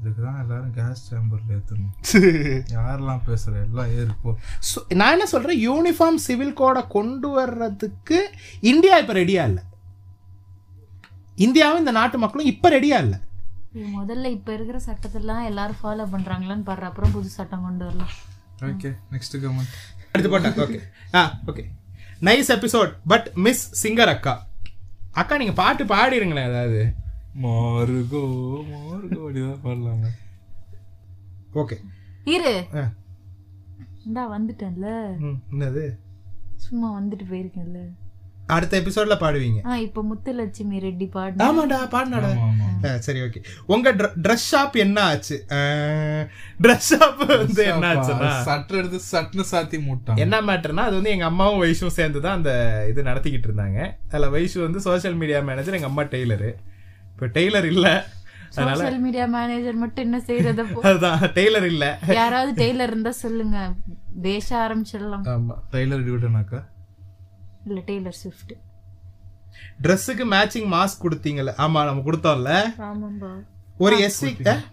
இதுக்குதான் 0.00 0.40
எல்லாரும் 0.40 0.72
கேஸ் 0.72 1.02
சேம்பர்ல 1.08 1.56
ஏத்தணும். 1.56 1.94
யாரெல்லாம் 2.76 3.22
பேசுற? 3.26 3.54
எல்லாம் 3.64 3.90
ஏறு 3.94 4.14
போ. 4.22 4.30
So, 4.60 4.80
நான் 4.94 5.12
என்ன 5.12 5.26
சொல்றேன்? 5.26 5.60
யூனிஃபார்ம் 5.66 6.20
சிவில் 6.26 6.52
கோடை 6.52 6.86
கொண்டு 6.88 7.28
வர்றதுக்கு 7.30 8.18
இந்தியா 8.64 8.96
இப்ப 8.96 9.12
ரெடியா 9.12 9.44
இல்ல. 9.46 9.60
இந்தியாவும் 11.38 11.78
இந்த 11.78 11.90
நாட்டு 11.90 12.18
மக்களும் 12.18 12.46
இப்ப 12.46 12.70
ரெடியா 12.70 12.98
இல்ல. 13.00 13.16
முதல்ல 13.94 14.26
இப்ப 14.30 14.52
இருக்கிற 14.52 14.78
சட்டத்தெல்லாம் 14.86 15.44
எல்லாரும் 15.44 15.80
ஃபாலோ 15.82 16.06
பண்றாங்களான்னு 16.12 16.62
பாரு 16.62 16.84
அப்புறம் 16.84 17.12
புது 17.12 17.28
சட்டம் 17.30 17.62
கொண்டு 17.62 17.84
வரலாம். 17.84 18.14
ஓகே 18.64 18.90
நெக்ஸ்ட் 19.12 19.36
கமெண்ட் 19.36 19.74
அடுத்து 20.12 20.30
போட்டேன் 20.30 20.56
okay 20.60 20.80
ah 21.14 21.22
okay 21.46 21.64
nice 22.22 22.50
episode 22.50 22.90
but 23.06 23.28
miss 23.36 23.62
singer 23.82 24.08
அக்கா 24.08 24.34
அக்கா 25.12 25.36
நீங்க 25.36 25.52
பாட்டு 25.54 25.84
பாடிருங்களேன் 25.84 26.50
ஏதாவது 26.50 26.80
மாறுகோ 27.42 28.22
மாறுகோ 28.72 29.20
அப்படிதான் 29.24 29.62
பாடலாங்க. 29.64 30.06
ஓகே. 31.54 31.76
இரு. 32.24 32.54
இந்தா 34.06 34.38
வந்துட்டேன்ல. 34.38 34.88
என்னது? 35.54 35.84
சும்மா 36.56 37.00
வந்துட்டு 37.00 37.26
போயிருக்கேன்ல. 37.30 37.80
அடுத்த 38.46 38.80
எபிசோட்ல 38.80 39.14
பாடுவீங்க. 39.20 39.66
ஆ 39.66 39.76
இப்ப 39.76 40.04
முத்துலட்சுமி 40.10 40.78
ரெட்டி 40.86 41.10
பாடு 41.10 41.44
ஆமாடா 41.44 41.78
பாடினாடா. 41.94 42.30
சரி 42.98 43.20
ஓகே. 43.20 43.40
உங்க 43.66 43.92
ட்ரெஸ் 43.92 44.46
ஷாப் 44.52 44.72
என்ன 44.72 45.02
ஆச்சு? 45.02 45.44
ட்ரெஸ் 46.62 46.88
ஷாப் 46.90 47.20
வந்து 47.26 47.64
என்ன 47.64 47.94
ஆச்சுன்னா? 47.94 48.40
சட்டை 48.40 48.78
எடுத்து 48.78 49.00
சட்டுன்னு 49.12 49.44
சாத்தி 49.50 49.78
மூட்டான். 49.88 50.16
என்ன 50.16 50.40
மேட்டர்னா 50.40 50.84
அது 50.86 50.94
வந்து 50.94 51.10
எங்க 51.10 51.24
அம்மாவும் 51.24 51.62
வைஷும் 51.62 51.96
சேர்ந்து 51.98 52.20
தான் 52.20 52.36
அந்த 52.36 52.52
இது 52.88 53.02
நடத்திக்கிட்டு 53.02 53.48
இருந்தாங்க. 53.50 53.92
அதுல 54.08 54.38
வைஷு 54.38 54.60
வந்து 54.60 54.80
சோஷியல் 54.80 55.16
மீடியா 55.16 55.40
மேனேஜர் 55.40 55.74
எங்க 55.74 55.86
அம்மா 55.86 56.02
டெய்லரு. 56.02 56.50
இப்போ 57.20 57.40
டெய்லர் 57.40 57.64
இல்ல. 57.64 57.86
அதனால 58.50 58.76
சோஷியல் 58.76 59.00
மீடியா 59.00 59.24
மேனேஜர் 59.34 59.74
மட்டும் 59.74 60.04
என்ன 60.04 60.20
செய்யறது 60.20 60.62
அதுதான் 60.82 61.18
டெய்லர் 61.38 61.66
இல்ல. 61.66 61.84
யாராவது 62.18 62.52
டெய்லர் 62.62 62.90
இருந்தா 62.92 63.10
சொல்லுங்க. 63.10 63.58
பேச 64.22 64.46
ஆரம்பிச்சிடலாம். 64.58 65.24
ஆமா 65.32 65.54
டைலர் 65.72 66.04
டியூட்டனாக்கா 66.06 66.60
இல்ல 67.66 67.80
டெய்லர் 67.90 68.16
ஸ்விஃப்ட். 68.22 68.54
ட்ரெஸ்ஸுக்கு 69.82 70.24
மேட்சிங் 70.34 70.68
மாஸ்க் 70.76 71.04
கொடுத்தீங்கல்ல. 71.04 71.54
ஆமா 71.64 71.84
நம்ம 71.84 72.04
கொடுத்தோம்ல. 72.08 72.54
ஆமாம்பா. 72.88 73.32
ஒரு 73.84 73.96
எஸ்சி 74.06 74.30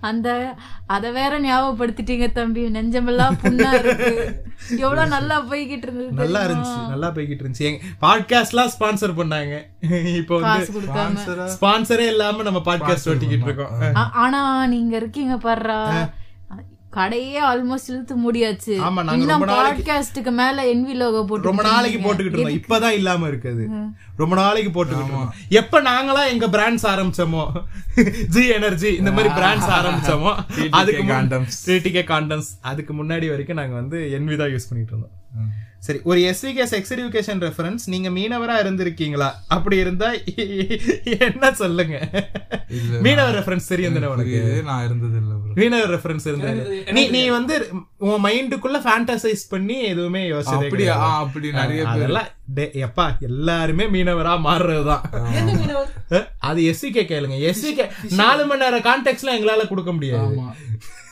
அந்த 0.09 0.29
அத 0.95 1.11
வேற 1.17 1.33
ஞாபகப்படுத்திட்டீங்க 1.41 2.25
தம்பி. 2.37 2.63
நெஞ்சமெல்லாம் 2.75 3.37
புண்ணா 3.43 3.69
இருக்கு. 3.79 4.09
எவ்வளவு 4.83 5.11
நல்லா 5.15 5.37
போய்கிட்டு 5.49 5.87
இருந்தது 5.87 6.11
நல்லா? 6.19 6.39
இருந்துச்சு 6.47 6.81
நல்லா 6.93 7.09
போய்கிட்டு 7.15 7.43
இருந்துச்சு 7.43 7.67
எங்க 7.69 7.79
பாட்காஸ்ட்லாம் 8.05 8.71
ஸ்பான்சர் 8.75 9.13
பண்ணாங்க. 9.19 9.55
இப்போ 10.21 10.39
வந்து 10.39 11.47
ஸ்பான்சரே 11.55 12.07
இல்லாம 12.13 12.43
நம்ம 12.43 12.61
பாட்காஸ்ட் 12.69 13.09
ஓட்டிக்கிட்டு 13.13 13.49
இருக்கோம். 13.49 13.75
ஆனா 14.23 14.41
நீங்க 14.75 14.95
இருக்கீங்க 15.01 15.37
பாடுறா 15.47 15.79
கடையே 16.97 17.39
ஆல்மோஸ்ட் 17.41 17.87
இழுத்து 17.87 18.15
முடியாச்சு. 18.15 18.75
ஆமா, 18.75 19.03
நாங்க 19.03 19.25
ரொம்ப 19.25 19.47
பாட்காஸ்டுக்கு 19.57 20.31
மேல 20.31 20.73
என்வி 20.73 20.93
லோகோ 20.93 21.23
போட்டு 21.25 21.47
ரொம்ப 21.47 21.63
நாளைக்கு 21.63 21.99
போட்டுக்கிட்டு 21.99 22.39
இருந்தோம். 22.39 22.53
இப்பதான் 22.53 22.93
இல்லாம 22.93 23.27
இருக்குது. 23.27 23.65
ரொம்ப 24.15 24.35
நாளைக்கு 24.35 24.71
போட்டுக்கிட்டு 24.71 25.03
இருந்தோம். 25.03 25.33
எப்ப 25.49 25.81
நாங்களா 25.81 26.27
எங்க 26.27 26.47
பிராண்ட்ஸ் 26.47 26.87
ஆரம்பிச்சோமோ? 26.87 27.43
ஜி 28.27 28.47
எனர்ஜி 28.47 28.93
இந்த 28.93 29.11
மாதிரி 29.11 29.33
பிராண்ட்ஸ் 29.33 29.73
ஆரம்பிச்சோமோ? 29.77 30.33
அதுக்கு 30.69 31.03
condoms. 31.03 31.55
டிடிகே 31.65 32.03
காண்டம்ஸ் 32.03 32.49
அதுக்கு 32.61 32.93
முன்னாடி 32.93 33.29
வரைக்கும் 33.29 33.57
நாங்க 33.57 33.73
வந்து 33.73 33.97
என்வி 33.97 34.37
தான் 34.37 34.49
யூஸ் 34.49 34.67
பண்ணிட்டு 34.69 34.93
இருந்தோம். 34.93 35.15
சரி 35.79 35.99
ஒரு 36.03 36.19
எஸ்விகே 36.19 36.45
செக்ஸ் 36.45 36.89
எஜுகேஷன் 36.89 37.51
ரெஃபரன்ஸ் 37.51 37.77
நீங்க 37.85 38.09
மீனவரா 38.09 38.65
இருந்திருக்கீங்களா? 38.65 39.31
அப்படி 39.47 39.77
இருந்தா 39.77 40.11
என்ன 41.03 41.53
சொல்லுங்க? 41.53 42.09
மீனவர் 43.01 43.35
ரெஃபரன்ஸ் 43.35 43.67
தெரியும் 43.67 43.93
உனக்கு? 44.07 44.61
நான் 44.63 44.85
இருந்தது 44.85 45.17
இல்ல 45.17 45.33
மீனவர் 45.55 45.99
ரெஃபரன்ஸ் 45.99 46.27
இருந்தாரு 46.27 46.91
நீ 46.91 47.07
நீ 47.07 47.27
வந்து 47.27 47.69
உன் 47.97 48.23
மைண்டுக்குள்ள 48.23 48.81
ஃபேண்டசைஸ் 48.83 49.35
பண்ணி 49.49 49.81
எதுவுமே 49.81 50.29
கிடையாது. 50.69 50.99
ஆ, 50.99 51.17
அப்படி 51.17 51.51
நிறைய 51.51 51.83
பேர். 51.83 51.91
அதெல்லாம் 51.91 52.27
டே- 52.55 52.85
எப்பா 52.87 53.17
எல்லாருமே 53.19 53.85
மீனவரா 53.85 54.39
மாறுறதுதான். 54.39 55.01
அது 56.39 56.61
எஸ்விகே 56.61 57.05
கேளுங்க. 57.05 57.53
எஸ்விகே 57.53 57.89
நாலு 58.13 58.45
மணி 58.45 58.69
நேரம் 58.69 58.79
கான்டெக்ட்லாம் 58.79 59.39
எங்களால 59.39 59.67
கொடுக்க 59.67 59.93
முடியாது. 59.93 60.39
ஆமா. 60.39 60.53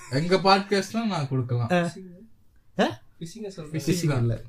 எங்க 0.09 0.35
பாட்காஸ்ட்லாம் 0.35 1.05
நான் 1.05 1.27
கொடுக்கலாம். 1.29 1.67
இல்ல. 4.17 4.41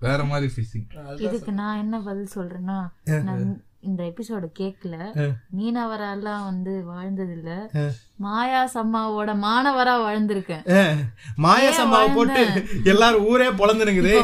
வேற 0.00 0.24
மாதிரி 0.24 0.52
ஃபிஷிங் 0.54 0.88
இதுக்கு 1.18 1.52
நான் 1.52 1.78
என்ன 1.78 2.00
பதில் 2.00 2.34
சொல்றேன்னா 2.34 2.78
நான் 3.22 3.44
இந்த 3.80 4.02
எபிசோட 4.04 4.48
கேக்கல. 4.58 4.94
மீனவரெல்லாம் 5.56 6.44
வந்து 6.44 6.84
வாழ்ந்தது 6.84 7.32
இல்ல 7.32 7.50
மாயா 8.16 8.70
சம்மாவோட 8.74 9.30
மாணவரா 9.40 9.94
வாழ்ந்திருக்கேன். 10.00 10.62
அஹ், 10.72 11.00
மாயாசம்மாவை 11.38 12.14
போட்டு 12.14 12.42
எல்லாரும் 12.84 13.26
ஊரே 13.26 13.48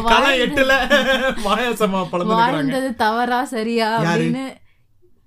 களம் 0.04 0.24
வாழ்ந்து- 0.24 0.40
எட்டுல 0.40 0.72
மாயாசம்மா 1.44 2.00
பொழந்துருக்காங்க 2.06 2.52
வாழ்ந்தது 2.52 2.94
தவறா 2.94 3.44
சரியா 3.44 4.02
அப்படின்னு 4.02 4.44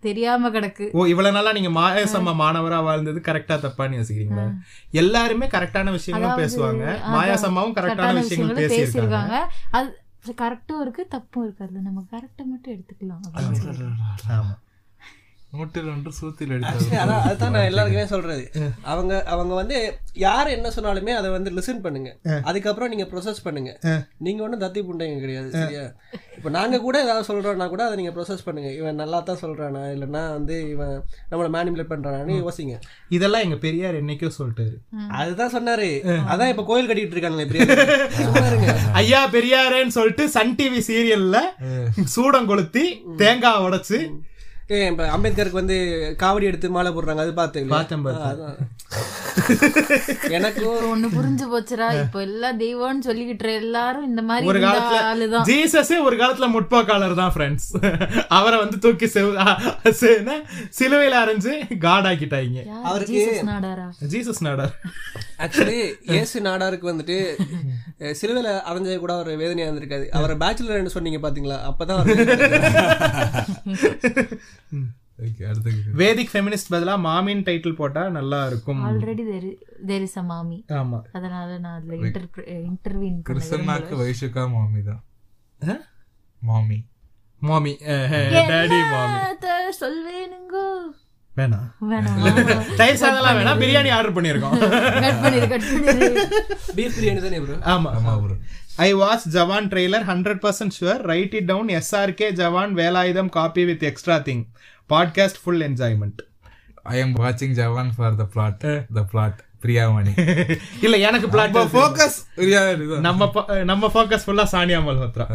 தெரியாம 0.04 0.50
கிடக்கு. 0.50 0.86
ஓ 0.92 1.06
இவ்வளவு 1.06 1.36
நாளா 1.36 1.52
நீங்க 1.52 1.70
மாயாசம்மா 1.80 2.34
மாணவரா 2.36 2.84
வாழ்ந்தது 2.84 3.20
கரெக்டா 3.20 3.58
தப்பான்னு 3.60 4.00
யோசிக்கிறீங்களா? 4.00 4.48
எல்லாருமே 4.92 5.48
கரெக்டான 5.48 5.92
விஷயங்களும் 5.92 6.40
பேசுவாங்க. 6.40 6.86
மாயாசம்மாவும் 7.14 7.76
கரெக்டான 7.76 8.14
விஷயங்கள் 8.14 8.22
விஷயங்களும் 8.22 8.58
பேசியிருக்காங்க. 8.58 9.38
பேசியிருக்காங்க. 9.38 9.38
அது 9.72 9.90
கரெக்டும் 10.32 10.82
இருக்கு 10.82 11.08
தப்பும் 11.08 11.44
இருக்கு. 11.44 11.64
அதுல 11.64 11.80
நம்ம 11.80 12.06
கரெக்டை 12.12 12.46
மட்டும் 12.46 12.74
எடுத்துக்கலாம். 12.74 13.20
அப்படின்னு 13.34 13.98
ஆமா. 14.30 14.58
நூற்றில் 15.56 15.90
ஒன்று 15.94 16.12
சூத்தில் 16.20 16.54
எடுத்தாரு 16.56 16.86
அதான் 17.02 17.24
அதுதான் 17.26 17.52
நான் 17.56 17.68
எல்லாருக்குமே 17.72 18.06
சொல்றது. 18.14 18.46
அவங்க 18.92 19.12
அவங்க 19.34 19.54
வந்து 19.60 19.78
யார் 20.24 20.48
என்ன 20.56 20.68
சொன்னாலுமே 20.76 21.14
அதை 21.18 21.30
வந்து 21.36 21.50
லிசன் 21.58 21.84
பண்ணுங்க. 21.84 22.10
அதுக்கப்புறம் 22.50 22.92
நீங்க 22.94 23.06
ப்ரொசஸ் 23.12 23.42
பண்ணுங்க. 23.48 23.72
நீங்க 24.28 24.42
ஒன்றும் 24.46 24.64
தத்தி 24.64 24.82
புண்டைங்க 24.88 25.20
கிடையாது 25.26 25.50
சரியா? 25.60 25.84
இப்போ 26.38 26.50
நாங்க 26.58 26.80
கூட 26.86 26.96
ஏதாவது 27.06 27.28
சொல்றோம்னா 27.30 27.68
கூட 27.74 27.84
அதை 27.88 27.98
நீங்க 28.02 28.14
ப்ரொசஸ் 28.18 28.44
பண்ணுங்க. 28.48 28.72
இவன் 28.80 29.00
நல்லா 29.04 29.20
தான் 29.30 29.42
சொல்றானா 29.44 29.84
இல்லைன்னா 29.96 30.24
வந்து 30.38 30.58
இவன் 30.74 30.96
நம்மளை 31.32 31.50
மேனிபுலேட் 31.58 31.92
பண்றானான்னு 31.94 32.40
யோசிங்க. 32.42 32.76
இதெல்லாம் 33.18 33.46
எங்க 33.48 33.60
பெரியார் 33.68 34.02
என்னைக்கோ 34.02 34.34
சொல்லிட்டாரு. 34.40 34.76
அதுதான் 35.22 35.56
சொன்னாரு. 35.58 35.92
அதான் 36.34 36.52
இப்ப 36.56 36.68
கோயில் 36.72 36.92
கட்டிட்டு 36.92 37.18
இருக்காங்களே 37.18 37.50
பெரிய 37.54 37.64
சும்மா 38.20 38.46
இருங்க. 38.52 38.70
ஐயா 39.04 39.24
பெரியாரேன்னு 39.38 39.98
சொல்லிட்டு 40.00 40.26
சன் 40.38 40.58
டிவி 40.60 40.84
சீரியல்ல 40.92 41.40
சூடம் 42.18 42.52
கொளுத்தி 42.52 42.86
தேங்காய் 43.24 43.64
உடைச்சு 43.68 44.00
அம்பேத்கருக்கு 44.70 45.52
வந்து 45.52 46.16
காவடி 46.20 46.42
எடுத்து 46.42 46.70
மாலை 46.70 46.92
போடுறாங்க 46.92 47.16
அது 47.16 47.34
பார்த்து 47.34 47.66
பார்த்தேன், 47.66 48.02
பார்த்தேன். 48.02 48.72
எனக்கும் 50.30 50.66
ஒண்ணு 50.66 51.08
புரிஞ்சு 51.08 51.54
போச்சுடா 51.54 52.02
இப்போ 52.02 52.22
எல்லாம் 52.22 52.60
தெய்வம்னு 52.60 53.06
சொல்லிக்கிட்டு 53.06 53.54
எல்லாரும் 53.54 54.06
இந்த 54.06 54.22
மாதிரி 54.22 54.48
ஒரு 54.48 54.60
காலத்துல 54.60 55.44
ஜீசஸே 55.44 56.04
ஒரு 56.04 56.16
காலத்துல 56.16 56.52
முற்போக்காளர் 56.52 57.16
தான் 57.16 57.32
ஃப்ரெண்ட்ஸ் 57.36 57.72
அவரை 58.28 58.60
வந்து 58.60 58.80
தூக்கி? 58.80 59.06
சிலுவையில 59.06 61.24
அரைஞ்சு 61.24 61.78
காட் 61.78 62.06
ஆக்கிட்டாங்க. 62.06 62.66
அவருக்கு- 62.86 63.14
ஜீசஸ் 63.14 63.48
நாடாரா? 63.48 63.90
ஜீசஸ் 64.10 64.40
நாடர். 64.40 64.80
ஆக்சுவலி 65.40 65.96
இயேசு 66.12 66.42
நாடாருக்கு 66.42 66.82
வந்துட்டு 66.82 67.36
சிலுவையில 68.00 68.62
அரைஞ்சது 68.72 68.98
கூட 68.98 69.18
ஒரு 69.18 69.38
வேதனையா 69.38 69.70
இருந்திருக்காது. 69.70 70.10
அவரை 70.10 70.38
பேச்சுலர்னு 70.38 70.86
சொன்னீங்க 70.86 71.30
பாத்தீங்களா? 71.30 71.60
அப்பதான். 71.70 72.06
வேதிக் 76.00 76.32
ஃபெமினிஸ்ட் 76.32 76.72
பதிலா 76.74 76.94
மாமின் 77.06 77.44
டைட்டில் 77.48 77.80
போட்டா 77.80 78.04
நல்லா 78.10 78.40
இருக்கும். 78.50 78.80
ஆல்ரெடி 78.88 79.24
தேர் 79.90 80.06
இஸ் 80.08 80.18
அ 80.18 80.26
மாமி. 80.32 80.58
ஆமா. 80.80 81.00
அதனால 81.18 81.50
நான் 81.60 81.78
அதுல 81.80 82.00
இன்டர்வியூன் 82.70 83.20
கிருஷ்ணனாக்கு 83.30 83.96
வைஷுக்கா 84.02 84.46
மாமி 84.56 84.82
தான். 84.90 85.02
மாமி. 86.42 86.80
மாமி. 87.42 87.74
டாடி 88.52 88.80
மாமி. 88.94 89.20
சொல்வேனுங்கோ? 89.82 90.66
வேணாம் 91.32 91.70
வேணாம் 91.92 92.18
தயிர் 92.80 93.00
சாதம்லாம் 93.02 93.38
வேணாம் 93.38 93.62
பிரியாணி 93.62 93.90
ஆர்டர் 93.96 94.16
பண்ணிருக்கோம் 94.18 94.58
கட் 95.06 95.22
பண்ணிரு 95.24 95.48
கட் 95.54 95.66
பண்ணிரு. 95.70 96.10
பீஃப் 96.78 96.98
பிரியாணி 96.98 97.22
தானே 97.24 97.40
ப்ரோ 97.46 97.56
ஆமா. 97.74 97.90
ஆமா 98.00 98.14
bro 98.24 98.36
I 98.80 98.94
watch 98.94 99.26
Jawan 99.28 99.68
trailer 99.70 100.06
hundred 100.08 100.42
percent 100.44 100.76
sure 100.78 101.02
right 101.06 101.34
it 101.34 101.46
down 101.46 101.68
SRK 101.70 102.30
Jawan 102.34 102.72
Velayudham 102.74 103.30
copy 103.30 103.66
with 103.66 103.84
extra 103.84 104.18
thing 104.20 104.44
podcast 104.90 105.40
full 105.44 105.62
enjoyment 105.62 106.22
I 106.84 106.98
am 107.00 107.14
வாட்சிங் 107.16 107.54
Jawan 107.54 107.92
for 107.98 108.16
the 108.16 108.26
plot 108.34 108.66
the 108.94 109.04
plot 109.12 109.40
Priyamani 109.62 110.14
இல்ல 110.82 110.98
எனக்கு 110.98 111.28
plot 111.30 111.58
focus 111.74 112.18
நம்ம 113.00 113.30
நம்ம 113.64 113.88
focus 113.88 114.26
ஃபுல்லா 114.28 114.46
Sanya 114.52 114.80
Malhotra. 114.88 115.28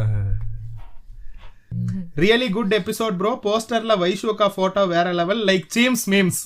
Really 2.15 2.47
good 2.49 2.73
episode 2.73 3.15
bro 3.17 3.31
போஸ்டர்ல 3.43 3.93
வைஷோகா 4.01 4.47
photo 4.55 4.85
வேற 4.85 5.07
level 5.13 5.41
like 5.45 5.65
seems 5.75 6.03
memes 6.07 6.39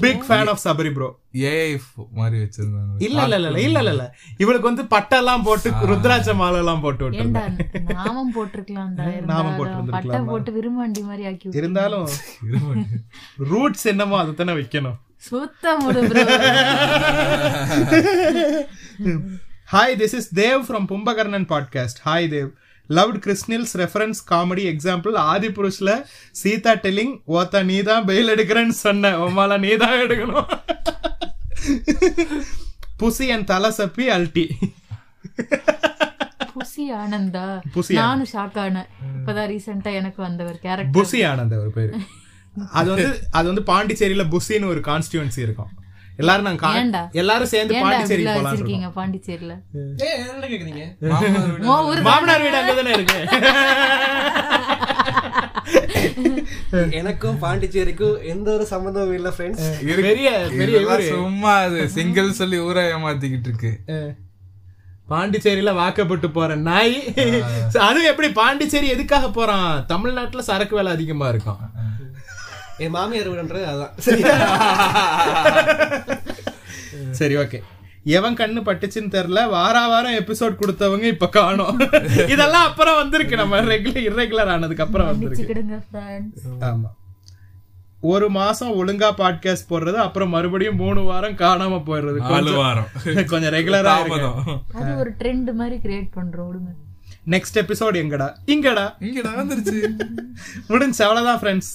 big 0.00 0.24
fan 0.28 0.50
of 0.52 0.60
Sabari 0.64 0.92
bro 0.92 1.08
AI 1.50 1.70
மாதிரி 2.12 2.36
வச்சிருந்தாங்க. 2.42 2.92
இல்ல 2.98 3.22
இல்ல 3.22 3.36
இல்ல 3.36 3.48
இல்ல 3.48 3.78
இல்ல 3.80 3.90
இல்ல. 3.90 4.04
இவளுக்கு 4.36 4.70
வந்து 4.72 4.84
பட்டெல்லாம் 4.94 5.42
போட்டு 5.42 5.70
ருத்ராட்ச 5.90 6.34
மாலை 6.34 6.58
எல்லாம் 6.58 6.80
போட்டு 6.80 7.10
ஏண்டா 7.22 7.42
விட்டு 7.46 7.94
நாமம் 7.94 8.32
போட்டிருக்கலாம்டா. 8.36 9.06
நாமம் 9.06 9.16
இருந்தாலும் 9.16 9.58
போட்டிருந்திருக்கலாமா? 9.58 10.12
பட்டை 10.12 10.20
போட்டு 10.32 10.52
விரும்பாண்டி 10.52 11.02
மாதிரி 11.02 11.26
ஆக்கி. 11.26 11.50
இருந்தாலும் 11.52 12.06
ரூட்ஸ் 13.52 13.86
என்னமோ 13.86 14.18
அதை 14.18 14.34
தானே 14.34 14.52
வைக்கணும். 14.52 14.98
சுத்த 15.28 15.76
முடு 15.82 16.00
bro. 16.08 16.22
Hi 19.72 19.94
this 20.00 20.14
is 20.14 20.30
Dev 20.34 20.60
from 20.66 20.86
Bumbakarnan 20.90 21.46
podcast 21.52 22.00
hi 22.04 22.28
Dev 22.28 22.50
loved 22.96 23.18
கிறிஸ்னில்ஸ் 23.24 23.74
ரெஃபரன்ஸ் 23.82 24.20
காமெடி 24.30 24.64
எக்ஸாம்பிள் 24.72 25.14
ஆதி 25.32 25.48
புருஷ்ல 25.58 25.90
சீதா 26.42 26.74
டெல்லிங் 26.84 27.14
ஓத்த 27.36 27.64
நீ 27.70 27.78
தான் 27.90 28.06
பெயில் 28.08 28.32
எடுக்கிறேன்னு 28.34 28.76
சொன்ன. 28.86 29.12
உமால 29.26 29.58
நீ 29.64 29.72
தான் 29.84 30.00
எடுக்கணும். 30.04 30.48
புசி 33.02 33.26
என் 33.36 33.48
தலை 33.52 33.70
சப்பி 33.78 34.06
அல்டி 34.16 34.46
புசி 36.52 36.84
ஆனந்தா? 37.00 37.46
நானும் 37.98 38.28
ஷாக் 38.32 38.56
ஆனேன். 38.62 38.86
இப்பதான் 39.16 39.48
ரீசெண்டா 39.52 39.90
எனக்கு 40.00 40.20
வந்தவர் 40.26 40.58
கேரக்டர் 40.62 40.94
புசி 40.98 41.18
ஆனந்த் 41.30 41.56
அவர் 41.58 41.74
பேரு. 41.78 41.92
அது 42.78 42.88
வந்து 42.92 43.10
அது 43.38 43.46
வந்து 43.50 43.64
பாண்டிச்சேரியில 43.72 44.24
புசின்னு 44.34 44.70
ஒரு 44.74 44.80
கான்ஸ்டியூன்சி 44.88 45.40
இருக்கும். 45.46 45.72
எல்லாரும் 46.22 46.46
நாங்க? 46.48 47.00
எல்லாரும் 47.20 47.50
சேர்ந்து 47.52 47.74
பாண்டிச்சேரி 47.84 48.24
போலாம் 48.26 48.44
வச்சிருக்கீங்க 48.46 48.88
பாண்டிச்சேரியில? 48.98 49.54
ஏ 50.04 50.08
என்ன 50.32 50.46
கேக்குறீங்க? 50.52 50.84
மாமனார் 52.08 52.44
வீடு 52.44 52.60
அங்கதானே 52.60 52.92
இருக்கு? 52.98 53.18
எனக்கும் 57.00 57.40
பாண்டிச்சேரிக்கும் 57.42 58.16
எந்த 58.32 58.48
ஒரு 58.56 58.66
சம்மந்தமும் 58.72 59.16
இல்ல 59.18 59.30
ஃப்ரெண்ட்ஸ் 59.36 59.66
பெரிய 59.88 60.30
பெரிய. 60.60 61.08
சும்மா 61.10 61.54
அது 61.66 61.80
சிங்கிள் 61.96 62.38
சொல்லி 62.40 62.60
ஊரா 62.68 62.84
ஏமாத்திக்கிட்டு 62.92 63.50
இருக்கு. 63.50 63.72
பாண்டிச்சேரியில 65.10 65.72
வாக்கப்பட்டு 65.80 66.28
போற 66.36 66.54
நாய். 66.68 66.94
அது 67.88 68.00
எப்படி 68.12 68.28
பாண்டிச்சேரி 68.38 68.88
எதுக்காக 68.94 69.26
போறான்? 69.36 69.70
தமிழ்நாட்டுல 69.92 70.44
சரக்கு 70.48 70.76
வேலை 70.78 70.92
அதிகமா 70.96 71.28
இருக்கும். 71.34 71.60
என் 72.78 72.90
மாமியார் 72.90 73.30
வீடுன்றது 73.30 73.64
அதான். 73.72 73.94
சரி. 77.10 77.36
ஓகே. 77.36 77.58
எவன் 78.04 78.34
கண்ணு 78.34 78.60
பட்டுச்சுன்னு 78.66 79.12
தெரியல 79.14 79.48
வாரா 79.48 79.88
வாரம் 79.88 80.12
எபிசோட் 80.12 80.58
கொடுத்தவங்க 80.60 81.02
இப்ப 81.02 81.28
காணோம். 81.28 81.78
இதெல்லாம் 82.28 82.66
அப்புறம் 82.66 82.96
வந்திருக்கு 82.96 83.36
நம்ம 83.36 83.60
ரெகுலர் 83.60 84.06
இர்ரெகுலர் 84.08 84.52
ஆனதுக்கு 84.56 84.82
அப்புறம் 84.82 85.06
வந்திருக்கு. 85.06 85.64
ஆமா. 86.60 86.90
ஒரு 88.00 88.30
மாசம் 88.30 88.72
ஒழுங்கா 88.80 89.08
பாட்காஸ்ட் 89.20 89.70
போடுறது 89.70 89.98
அப்புறம் 90.06 90.28
மறுபடியும் 90.28 90.76
மூணு 90.76 91.02
வாரம் 91.02 91.36
காணாம 91.36 91.80
போயிடுறது. 91.86 92.16
நாலு 92.16 92.28
கொஞ்சம் 92.28 92.54
வாரம். 92.54 92.88
கொஞ்சம் 93.04 93.52
ரெகுலரா 93.52 93.94
அது 94.74 94.96
ஒரு 94.96 95.14
ட்ரெண்ட் 95.18 95.52
மாதிரி 95.52 95.76
கிரியேட் 95.82 96.10
பண்றோம் 96.16 96.68
நெக்ஸ்ட் 97.30 97.60
எபிசோட் 97.60 97.98
எங்கடா? 98.02 98.28
இங்கடா. 98.46 98.86
இங்க 99.00 99.20
நடந்துருச்சு 99.28 99.78
முடிஞ்சு 100.68 101.04
அவ்வளவுதான் 101.04 101.40
ஃப்ரெண்ட்ஸ் 101.40 101.72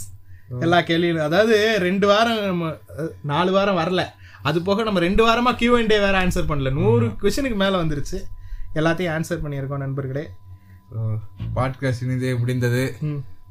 எல்லா 0.60 0.82
கேள்வியும் 0.82 1.20
அதாவது 1.20 1.80
ரெண்டு 1.80 2.08
வாரம் 2.08 2.46
நம்ம, 2.46 2.78
நாலு 3.24 3.52
வாரம் 3.52 3.78
வரல. 3.78 4.06
அது 4.42 4.62
போக 4.62 4.84
நம்ம 4.84 5.00
ரெண்டு 5.00 5.24
வாரமா 5.28 5.56
கியூ 5.56 5.78
அண்ட் 5.78 5.88
டே 5.88 6.00
வேற 6.00 6.26
ஆன்சர் 6.26 6.50
பண்ணல. 6.52 6.74
நூறு 6.74 7.08
கொஸ்டினுக்கு 7.08 7.56
மேல 7.56 7.84
வந்துருச்சு. 7.84 8.20
எல்லாத்தையும் 8.76 9.14
ஆன்சர் 9.18 9.44
பண்ணியிருக்கோம் 9.44 9.78
நண்பர்களே. 9.78 10.30
பாட்காஸ்ட் 11.56 12.04
இனிதே 12.04 12.36
முடிந்தது. 12.36 12.98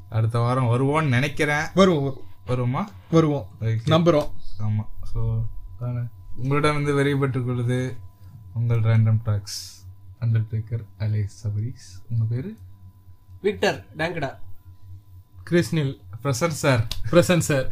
அடுத்த 0.08 0.38
வாரம் 0.38 0.70
வருவோம்னு 0.72 1.08
நினைக்கிறேன். 1.08 1.66
வருவோம் 1.74 2.20
வருவோம். 2.48 3.46
Okay. 3.60 3.78
நம்புறோம். 3.86 4.30
ஆமா. 4.58 4.84
ஸோ 5.14 5.44
உங்களிடம் 6.36 6.74
வந்து 6.74 6.92
வெறிபட்டுக் 6.98 7.44
கொள்வது 7.44 7.96
உங்கள் 8.54 8.80
ரேண்டம் 8.80 9.18
டாக்ஸ் 9.24 9.86
அண்டர்டேக்கர் 10.20 10.84
அலை 10.98 11.20
சபரிஸ் 11.20 11.88
உங்க 12.10 12.24
பேரு? 12.28 12.56
Victor 13.42 13.84
டேங்கடா. 13.96 14.30
Krishnil 15.50 16.00
present 16.24 16.58
sir. 16.64 16.82
Present 17.10 17.46
sir. 17.50 17.66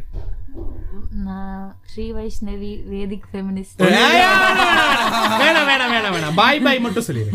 நான் 1.27 1.65
ஸ்ரீ 1.91 2.05
வைஷ்ணவி 2.17 2.73
வேதிக் 2.93 3.27
ஃபெமினிஸ்ட் 3.31 3.81
வேணாம் 3.85 4.15
வேணாம் 5.43 5.68
வேணாம் 5.70 6.15
வேணாம். 6.17 6.36
பாய் 6.43 6.60
பாய் 6.67 6.85
மட்டும் 6.86 7.07
சொல்லிடு. 7.09 7.33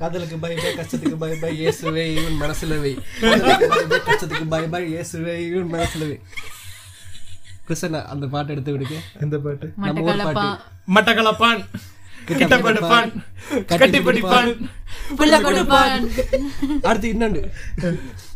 காதலுக்கு 0.00 0.36
பை 0.44 0.52
பை 0.62 0.70
கஷ்டத்துக்கு 0.78 1.16
பை 1.22 1.30
பை 1.42 1.50
இயேசுவே 1.62 2.04
இவன் 2.18 2.38
மனசுல 2.42 2.78
வை. 2.84 2.92
காதலுக்கு 3.22 3.68
பை 3.74 3.82
பை 3.92 3.98
கஷ்டத்துக்கு 4.08 4.46
பை 4.54 4.62
பை 4.74 4.82
இயேசுவே 4.92 5.34
இவன் 5.48 5.72
மனசுல 5.74 6.08
வை. 6.10 6.18
கிருஷ்ணா 7.66 8.00
அந்த 8.12 8.26
பாட்டு 8.34 8.52
எடுத்து 8.54 8.72
விடுங்க. 8.74 8.96
எந்த 9.24 9.36
பாட்டு? 9.44 9.66
நம்ம 9.76 10.00
ஊர் 10.00 10.08
மட்டக்களப்பா. 10.08 10.46
பாட்டு. 10.48 10.94
மட்டக்களப்பான். 10.94 11.60
கிட்ட 12.24 12.56
படுப்பான் 12.56 13.12
கட்டி 13.66 13.98
பிடிப்பான் 13.98 14.70
புள்ள 15.18 15.40
கொடுப்பான் 15.40 16.10
அடுத்து 16.82 17.08
இன்னொன்று. 17.08 17.50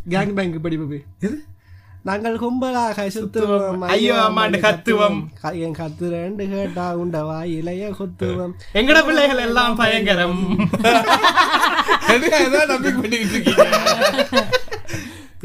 கேங் 0.09 0.35
பேங்க் 0.39 0.63
படிப்பு 0.63 1.03
நாங்கள் 2.09 2.37
கும்பலாக 2.43 3.05
சுத்துவோம். 3.15 3.81
ஐயோ 3.95 4.17
அம்மாண்டு 4.27 4.59
கத்துவோம். 4.65 5.17
என் 5.63 5.75
கத்து 5.79 6.11
ரெண்டு 6.11 6.45
கேட்டா 6.53 6.85
உண்ட 7.01 7.23
வாயிலைய 7.31 7.89
குத்துவோம். 8.01 8.53
எங்கட 8.79 8.99
பிள்ளைகள் 9.05 9.43
எல்லாம் 9.47 9.75
பயங்கரம் 9.81 10.39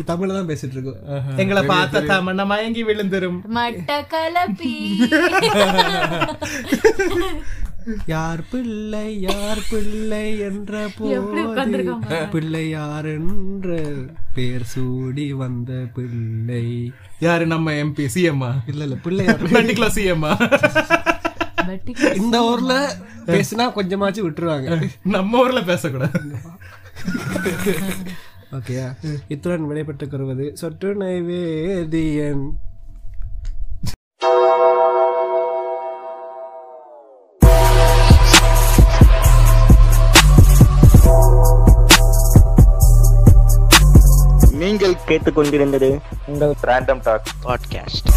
தமிழ்ல 0.10 0.36
தான் 0.36 0.48
பேசிட்டு 0.50 0.76
இருக்கோம் 0.76 1.40
எங்களை 1.42 1.62
பார்த்த 1.72 2.02
தமண்ண 2.12 2.46
மயங்கி 2.52 2.84
விழுந்துரும். 2.84 3.40
மட்டக்களப்பி. 3.58 4.76
யார் 8.06 8.44
பிள்ளை 8.52 9.22
யார் 9.22 9.62
பிள்ளை 9.70 10.40
என்ற 10.40 10.90
போது? 10.98 12.28
பிள்ளை 12.32 12.70
யார் 12.70 13.06
என்ற 13.06 13.70
பேர் 14.36 14.64
சூடி 14.64 15.34
வந்த 15.34 15.86
பிள்ளை. 15.94 16.66
யாரு 17.20 17.48
நம்ம 17.48 17.72
எம்பி 17.72 18.06
சிஎம்மா 18.16 18.52
இல்ல 18.68 18.84
இல்ல 18.84 18.96
பிள்ளை 18.96 19.26
சிஎம்மா 19.90 20.34
இந்த 22.16 22.44
ஊர்ல 22.44 22.74
பேசினா 23.26 23.66
கொஞ்சமாச்சும் 23.74 24.26
விட்டுருவாங்க. 24.28 24.70
நம்ம 25.16 25.40
ஊர்ல 25.40 25.62
பேசக்கூடாது. 25.62 26.20
ஓகேயா 28.52 28.88
இத்துடன் 29.28 29.68
விடைபெற்றுக் 29.68 30.12
கொள்வது 30.12 30.56
சொட்டு 30.56 30.96
நைவேதியன் 30.96 32.44
நீங்கள் 44.92 45.20
கேட்டுக்கொண்டிருந்தது. 45.20 46.00
உங்கள் 46.26 46.56
ரேண்டம் 46.62 47.02
டாக் 47.04 47.26
பாட்காஸ்ட் 47.44 48.08